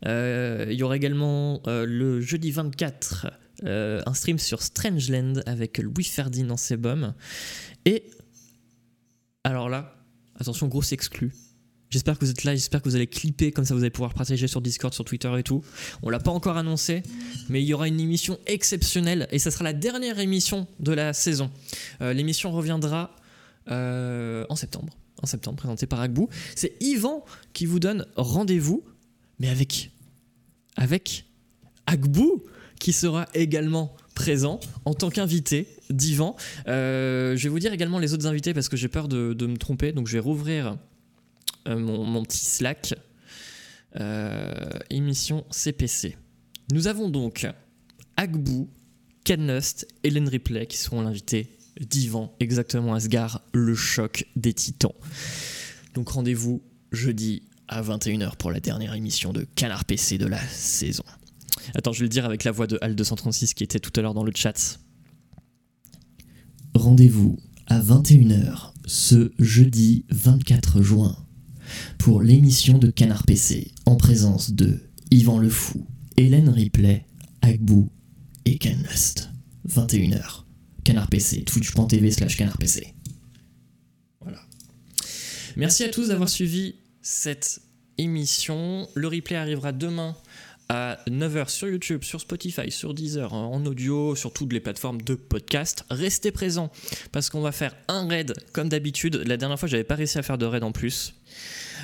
Euh, 0.06 0.66
Il 0.70 0.76
y 0.76 0.84
aura 0.84 0.94
également 0.94 1.60
euh, 1.66 1.84
le 1.84 2.20
jeudi 2.20 2.52
24 2.52 3.26
euh, 3.64 4.00
un 4.06 4.14
stream 4.14 4.38
sur 4.38 4.62
Strangeland 4.62 5.40
avec 5.46 5.78
Louis 5.78 6.04
Ferdinand 6.04 6.56
Sebum. 6.56 7.12
Et 7.84 8.08
alors 9.42 9.68
là, 9.68 9.96
attention, 10.38 10.68
grosse 10.68 10.92
exclu. 10.92 11.32
J'espère 11.92 12.18
que 12.18 12.24
vous 12.24 12.30
êtes 12.30 12.44
là, 12.44 12.54
j'espère 12.54 12.80
que 12.80 12.88
vous 12.88 12.96
allez 12.96 13.06
clipper, 13.06 13.52
comme 13.52 13.66
ça 13.66 13.74
vous 13.74 13.82
allez 13.82 13.90
pouvoir 13.90 14.14
partager 14.14 14.48
sur 14.48 14.62
Discord, 14.62 14.94
sur 14.94 15.04
Twitter 15.04 15.30
et 15.38 15.42
tout. 15.42 15.62
On 16.02 16.08
l'a 16.08 16.20
pas 16.20 16.30
encore 16.30 16.56
annoncé, 16.56 17.02
mais 17.50 17.62
il 17.62 17.66
y 17.66 17.74
aura 17.74 17.86
une 17.86 18.00
émission 18.00 18.38
exceptionnelle 18.46 19.28
et 19.30 19.38
ça 19.38 19.50
sera 19.50 19.64
la 19.64 19.74
dernière 19.74 20.18
émission 20.18 20.66
de 20.80 20.92
la 20.92 21.12
saison. 21.12 21.50
Euh, 22.00 22.14
L'émission 22.14 22.50
reviendra 22.50 23.14
euh, 23.70 24.46
en 24.48 24.56
septembre, 24.56 24.96
en 25.22 25.26
septembre, 25.26 25.58
présentée 25.58 25.86
par 25.86 26.00
Agbou. 26.00 26.30
C'est 26.56 26.72
Yvan 26.80 27.26
qui 27.52 27.66
vous 27.66 27.78
donne 27.78 28.06
rendez-vous, 28.16 28.82
mais 29.38 29.50
avec 29.50 29.90
avec 30.76 31.26
Agbou 31.86 32.42
qui 32.80 32.94
sera 32.94 33.28
également 33.34 33.94
présent 34.14 34.60
en 34.86 34.94
tant 34.94 35.10
qu'invité 35.10 35.68
d'Yvan. 35.90 36.36
Euh, 36.68 37.36
je 37.36 37.42
vais 37.42 37.48
vous 37.50 37.58
dire 37.58 37.74
également 37.74 37.98
les 37.98 38.14
autres 38.14 38.26
invités 38.26 38.54
parce 38.54 38.70
que 38.70 38.78
j'ai 38.78 38.88
peur 38.88 39.08
de, 39.08 39.46
me 39.46 39.56
tromper, 39.58 39.92
donc 39.92 40.08
je 40.08 40.14
vais 40.14 40.20
rouvrir 40.20 40.78
mon, 41.66 42.04
mon 42.04 42.22
petit 42.22 42.44
Slack. 42.44 42.94
Euh, 44.00 44.70
émission 44.88 45.44
CPC. 45.50 46.16
Nous 46.72 46.86
avons 46.86 47.10
donc 47.10 47.46
Agbou, 48.16 48.70
Canlust, 49.24 49.86
Hélène 50.02 50.28
Ripley 50.28 50.66
qui 50.66 50.78
seront 50.78 51.02
l'invité 51.02 51.50
d'Yvan, 51.78 52.34
exactement 52.40 52.94
Asgard, 52.94 53.42
le 53.52 53.74
choc 53.74 54.26
des 54.34 54.54
titans. 54.54 54.94
Donc 55.94 56.08
rendez-vous 56.08 56.62
jeudi 56.90 57.42
à 57.68 57.82
21h 57.82 58.36
pour 58.36 58.50
la 58.50 58.60
dernière 58.60 58.94
émission 58.94 59.32
de 59.32 59.46
Canard 59.56 59.84
PC 59.84 60.16
de 60.16 60.26
la 60.26 60.40
saison. 60.40 61.04
Attends, 61.74 61.92
je 61.92 62.00
vais 62.00 62.06
le 62.06 62.10
dire 62.10 62.24
avec 62.24 62.44
la 62.44 62.50
voix 62.50 62.66
de 62.66 62.78
Al236 62.78 63.52
qui 63.52 63.64
était 63.64 63.78
tout 63.78 63.92
à 63.96 64.02
l'heure 64.02 64.14
dans 64.14 64.24
le 64.24 64.32
chat. 64.34 64.80
Rendez-vous 66.74 67.38
à 67.66 67.78
21h 67.78 68.72
ce 68.86 69.32
jeudi 69.38 70.06
24 70.10 70.80
juin 70.80 71.16
pour 71.98 72.22
l'émission 72.22 72.78
de 72.78 72.90
Canard 72.90 73.24
PC 73.24 73.72
en 73.86 73.96
présence 73.96 74.52
de 74.52 74.80
Yvan 75.10 75.38
Le 75.38 75.48
Fou, 75.48 75.86
Hélène 76.16 76.48
Ripley, 76.48 77.06
Agbou 77.42 77.90
et 78.44 78.58
Canlust. 78.58 79.30
21h. 79.68 80.44
Canard 80.84 81.08
PC, 81.08 81.44
twitch.tv 81.44 82.10
slash 82.10 82.36
Canard 82.36 82.58
PC. 82.58 82.94
Merci 85.56 85.84
à 85.84 85.90
tous 85.90 86.08
d'avoir 86.08 86.30
suivi 86.30 86.76
cette 87.02 87.60
émission. 87.98 88.88
Le 88.94 89.08
replay 89.08 89.36
arrivera 89.36 89.72
demain 89.72 90.16
à 90.68 90.98
9h 91.08 91.50
sur 91.50 91.68
YouTube, 91.68 92.02
sur 92.04 92.20
Spotify, 92.20 92.70
sur 92.70 92.94
Deezer, 92.94 93.34
en 93.34 93.64
audio, 93.66 94.16
sur 94.16 94.32
toutes 94.32 94.52
les 94.52 94.60
plateformes 94.60 95.02
de 95.02 95.14
podcast. 95.14 95.84
Restez 95.90 96.30
présents 96.30 96.70
parce 97.10 97.28
qu'on 97.28 97.42
va 97.42 97.52
faire 97.52 97.76
un 97.88 98.08
raid 98.08 98.32
comme 98.52 98.70
d'habitude. 98.70 99.22
La 99.26 99.36
dernière 99.36 99.58
fois, 99.58 99.68
j'avais 99.68 99.84
pas 99.84 99.96
réussi 99.96 100.18
à 100.18 100.22
faire 100.22 100.38
de 100.38 100.46
raid 100.46 100.64
en 100.64 100.72
plus. 100.72 101.14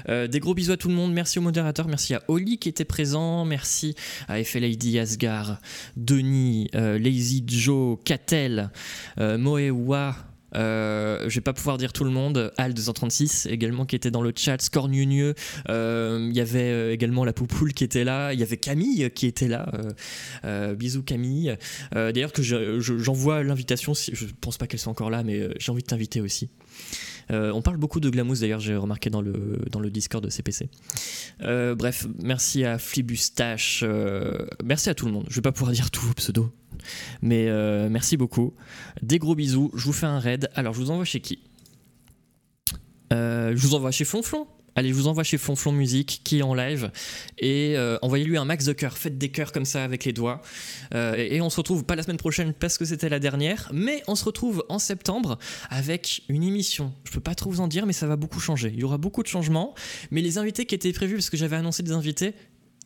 Euh, 0.09 0.27
des 0.29 0.39
gros 0.41 0.55
bisous 0.55 0.73
à 0.73 0.77
tout 0.77 0.89
le 0.89 0.95
monde. 0.95 1.13
Merci 1.13 1.39
au 1.39 1.43
modérateur. 1.43 1.89
Merci 1.89 2.15
à 2.15 2.23
Oli 2.29 2.59
qui 2.59 2.69
était 2.69 2.85
présent. 2.85 3.45
Merci 3.45 3.95
à 4.29 4.43
FLAD 4.45 4.85
Asgard, 4.97 5.59
Denis, 5.97 6.69
euh, 6.75 6.99
Lazy 6.99 7.43
Joe, 7.47 7.99
Catel, 8.05 8.71
euh, 9.19 9.39
Moewa, 9.39 10.17
Euh, 10.55 11.29
je 11.29 11.35
vais 11.35 11.43
pas 11.43 11.53
pouvoir 11.53 11.77
dire 11.77 11.93
tout 11.93 12.05
le 12.05 12.11
monde. 12.11 12.55
Al 12.57 12.73
236 12.73 13.45
également 13.51 13.85
qui 13.85 13.97
était 13.97 14.11
dans 14.11 14.23
le 14.23 14.33
chat. 14.35 14.59
Scornieux. 14.63 15.35
Euh, 15.69 16.27
Il 16.31 16.35
y 16.35 16.41
avait 16.41 16.95
également 16.95 17.27
la 17.27 17.35
Poupoule 17.35 17.75
qui 17.75 17.85
était 17.85 18.03
là. 18.03 18.33
Il 18.33 18.41
y 18.41 18.43
avait 18.43 18.57
Camille 18.57 19.11
qui 19.15 19.27
était 19.27 19.47
là. 19.47 19.71
Bisous 20.75 21.03
Camille. 21.03 21.55
D'ailleurs 21.93 22.33
que 22.33 22.43
je- 22.43 22.81
je- 22.81 22.97
j'envoie 22.97 23.43
l'invitation. 23.43 23.93
Je 23.93 24.25
pense 24.41 24.57
pas 24.57 24.67
qu'elle 24.67 24.81
soit 24.81 24.91
encore 24.91 25.11
là, 25.11 25.23
mais 25.23 25.51
j'ai 25.59 25.71
envie 25.71 25.83
de 25.83 25.87
t'inviter 25.89 26.23
aussi. 26.23 26.49
Euh, 27.31 27.53
on 27.53 27.63
parle 27.63 27.77
beaucoup 27.77 28.01
de 28.01 28.11
Glamous 28.11 28.41
d'ailleurs, 28.41 28.61
j'ai 28.61 28.77
remarqué 28.77 29.11
dans 29.11 29.21
le, 29.21 29.59
dans 29.71 29.81
Discord 29.81 30.25
de 30.25 30.31
CPC. 30.31 30.69
Euh, 31.43 31.75
bref, 31.75 32.07
merci 32.23 32.65
à 32.65 32.79
Flibustache, 32.79 33.83
euh, 33.87 34.47
merci 34.65 34.91
à 34.91 34.95
tout 34.95 35.07
le 35.07 35.13
monde. 35.13 35.27
Je 35.29 35.37
vais 35.37 35.43
pas 35.43 35.53
pouvoir 35.53 35.73
dire 35.73 35.91
tous 35.91 36.05
vos 36.05 36.15
pseudos, 36.15 36.51
mais 37.23 37.49
merci 37.89 38.17
beaucoup. 38.17 38.55
Des 39.03 39.19
gros 39.19 39.35
bisous, 39.35 39.71
je 39.75 39.85
vous 39.85 39.93
fais 39.93 40.07
un 40.07 40.19
raid. 40.19 40.51
Alors, 40.55 40.75
je 40.75 40.81
vous 40.81 40.91
envoie 40.91 41.05
chez 41.05 41.21
qui? 41.21 41.41
Je 43.11 43.57
vous 43.57 43.75
envoie 43.75 43.91
chez 43.91 44.05
Flonflon. 44.05 44.47
Allez, 44.79 44.91
je 44.91 44.95
vous 44.95 45.09
envoie 45.09 45.25
chez 45.25 45.39
Flonflon 45.39 45.73
Musique 45.73 46.21
qui 46.23 46.39
est 46.39 46.43
en 46.43 46.55
live 46.55 46.93
et 47.37 47.77
euh, 47.77 47.99
envoyez-lui 48.01 48.37
un 48.37 48.45
max 48.45 48.65
de 48.65 48.73
cœurs. 48.73 48.97
Faites 48.97 49.19
des 49.19 49.29
cœurs 49.29 49.51
comme 49.51 49.65
ça 49.65 49.83
avec 49.83 50.05
les 50.05 50.13
doigts. 50.13 50.41
Euh, 50.95 51.17
et, 51.17 51.41
on 51.41 51.51
se 51.51 51.57
retrouve 51.57 51.83
pas 51.83 51.97
la 51.97 52.05
semaine 52.05 52.17
prochaine 52.17 52.53
parce 52.53 52.79
que 52.79 52.85
c'était 52.85 53.09
la 53.09 53.19
dernière, 53.19 53.69
mais 53.75 54.05
on 54.07 54.15
se 54.15 54.25
retrouve 54.25 54.65
en 54.69 54.79
septembre 54.79 55.37
avec 55.69 56.23
une 56.29 56.45
émission. 56.45 56.93
Je 57.03 57.11
peux 57.11 57.19
pas 57.19 57.35
trop 57.35 57.51
vous 57.51 57.59
en 57.59 57.67
dire, 57.67 57.87
mais 57.87 57.93
ça 57.93 58.07
va 58.07 58.15
beaucoup 58.15 58.39
changer. 58.39 58.71
Il 58.73 58.79
y 58.79 58.85
aura 58.85 58.99
beaucoup 58.99 59.25
de 59.25 59.27
changements, 59.27 59.75
mais 60.13 60.23
les 60.23 60.39
invités 60.39 60.65
qui 60.65 60.77
étaient 60.77 60.93
prévus, 60.93 61.17
parce 61.17 61.31
que 61.31 61.37
j'avais 61.37 61.57
annoncé 61.57 61.83
des 61.83 61.91
invités, 61.91 62.35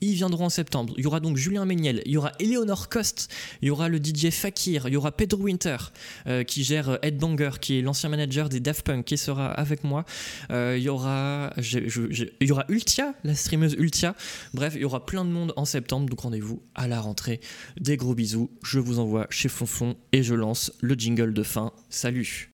ils 0.03 0.15
viendront 0.15 0.47
en 0.47 0.51
septembre. 0.51 0.93
Il 0.99 1.05
y 1.05 1.07
aura 1.07 1.21
donc 1.21 1.37
Julien 1.37 1.65
Méniel, 1.65 2.03
il 2.05 2.13
y 2.13 2.17
aura 2.17 2.33
Eleonore 2.41 2.89
Coste, 2.89 3.33
il 3.63 3.69
y 3.69 3.71
aura 3.71 3.89
le 3.89 3.99
DJ 3.99 4.31
Fakir, 4.31 4.89
il 4.89 4.95
y 4.95 4.97
aura 4.97 5.13
Pedro 5.13 5.43
Winter 5.43 5.77
euh, 6.27 6.45
qui 6.45 6.65
gère 6.65 6.91
euh, 6.91 6.97
Headbanger, 7.03 7.53
qui 7.61 7.79
est 7.79 7.83
l'ancien 7.83 8.09
manager 8.09 8.49
des 8.49 8.61
Daft 8.61 8.85
Punk, 8.85 9.05
qui 9.05 9.17
sera 9.17 9.47
avec 9.47 9.85
moi. 9.85 10.05
Euh, 10.51 10.75
il 10.77 10.83
y 10.83 10.89
aura, 10.89 11.53
il 11.57 12.29
y 12.41 12.53
aura 12.53 12.65
Ultia, 12.69 13.15
la 13.25 13.35
streameuse 13.35 13.75
Ultia. 13.79 14.15
Bref, 14.53 14.75
il 14.75 14.83
y 14.83 14.85
aura 14.85 15.07
plein 15.07 15.25
de 15.25 15.31
monde 15.31 15.53
en 15.57 15.65
septembre, 15.65 16.09
donc 16.09 16.21
rendez-vous 16.21 16.63
à 16.75 16.89
la 16.89 17.01
rentrée. 17.01 17.41
Des 17.81 17.97
gros 17.97 18.15
bisous, 18.15 18.51
je 18.65 18.81
vous 18.81 18.99
envoie 18.99 19.27
chez 19.31 19.49
Fonfon 19.49 19.97
et 20.13 20.23
je 20.23 20.35
lance 20.35 20.73
le 20.81 20.95
jingle 20.95 21.33
de 21.33 21.43
fin. 21.43 21.73
Salut 21.89 22.51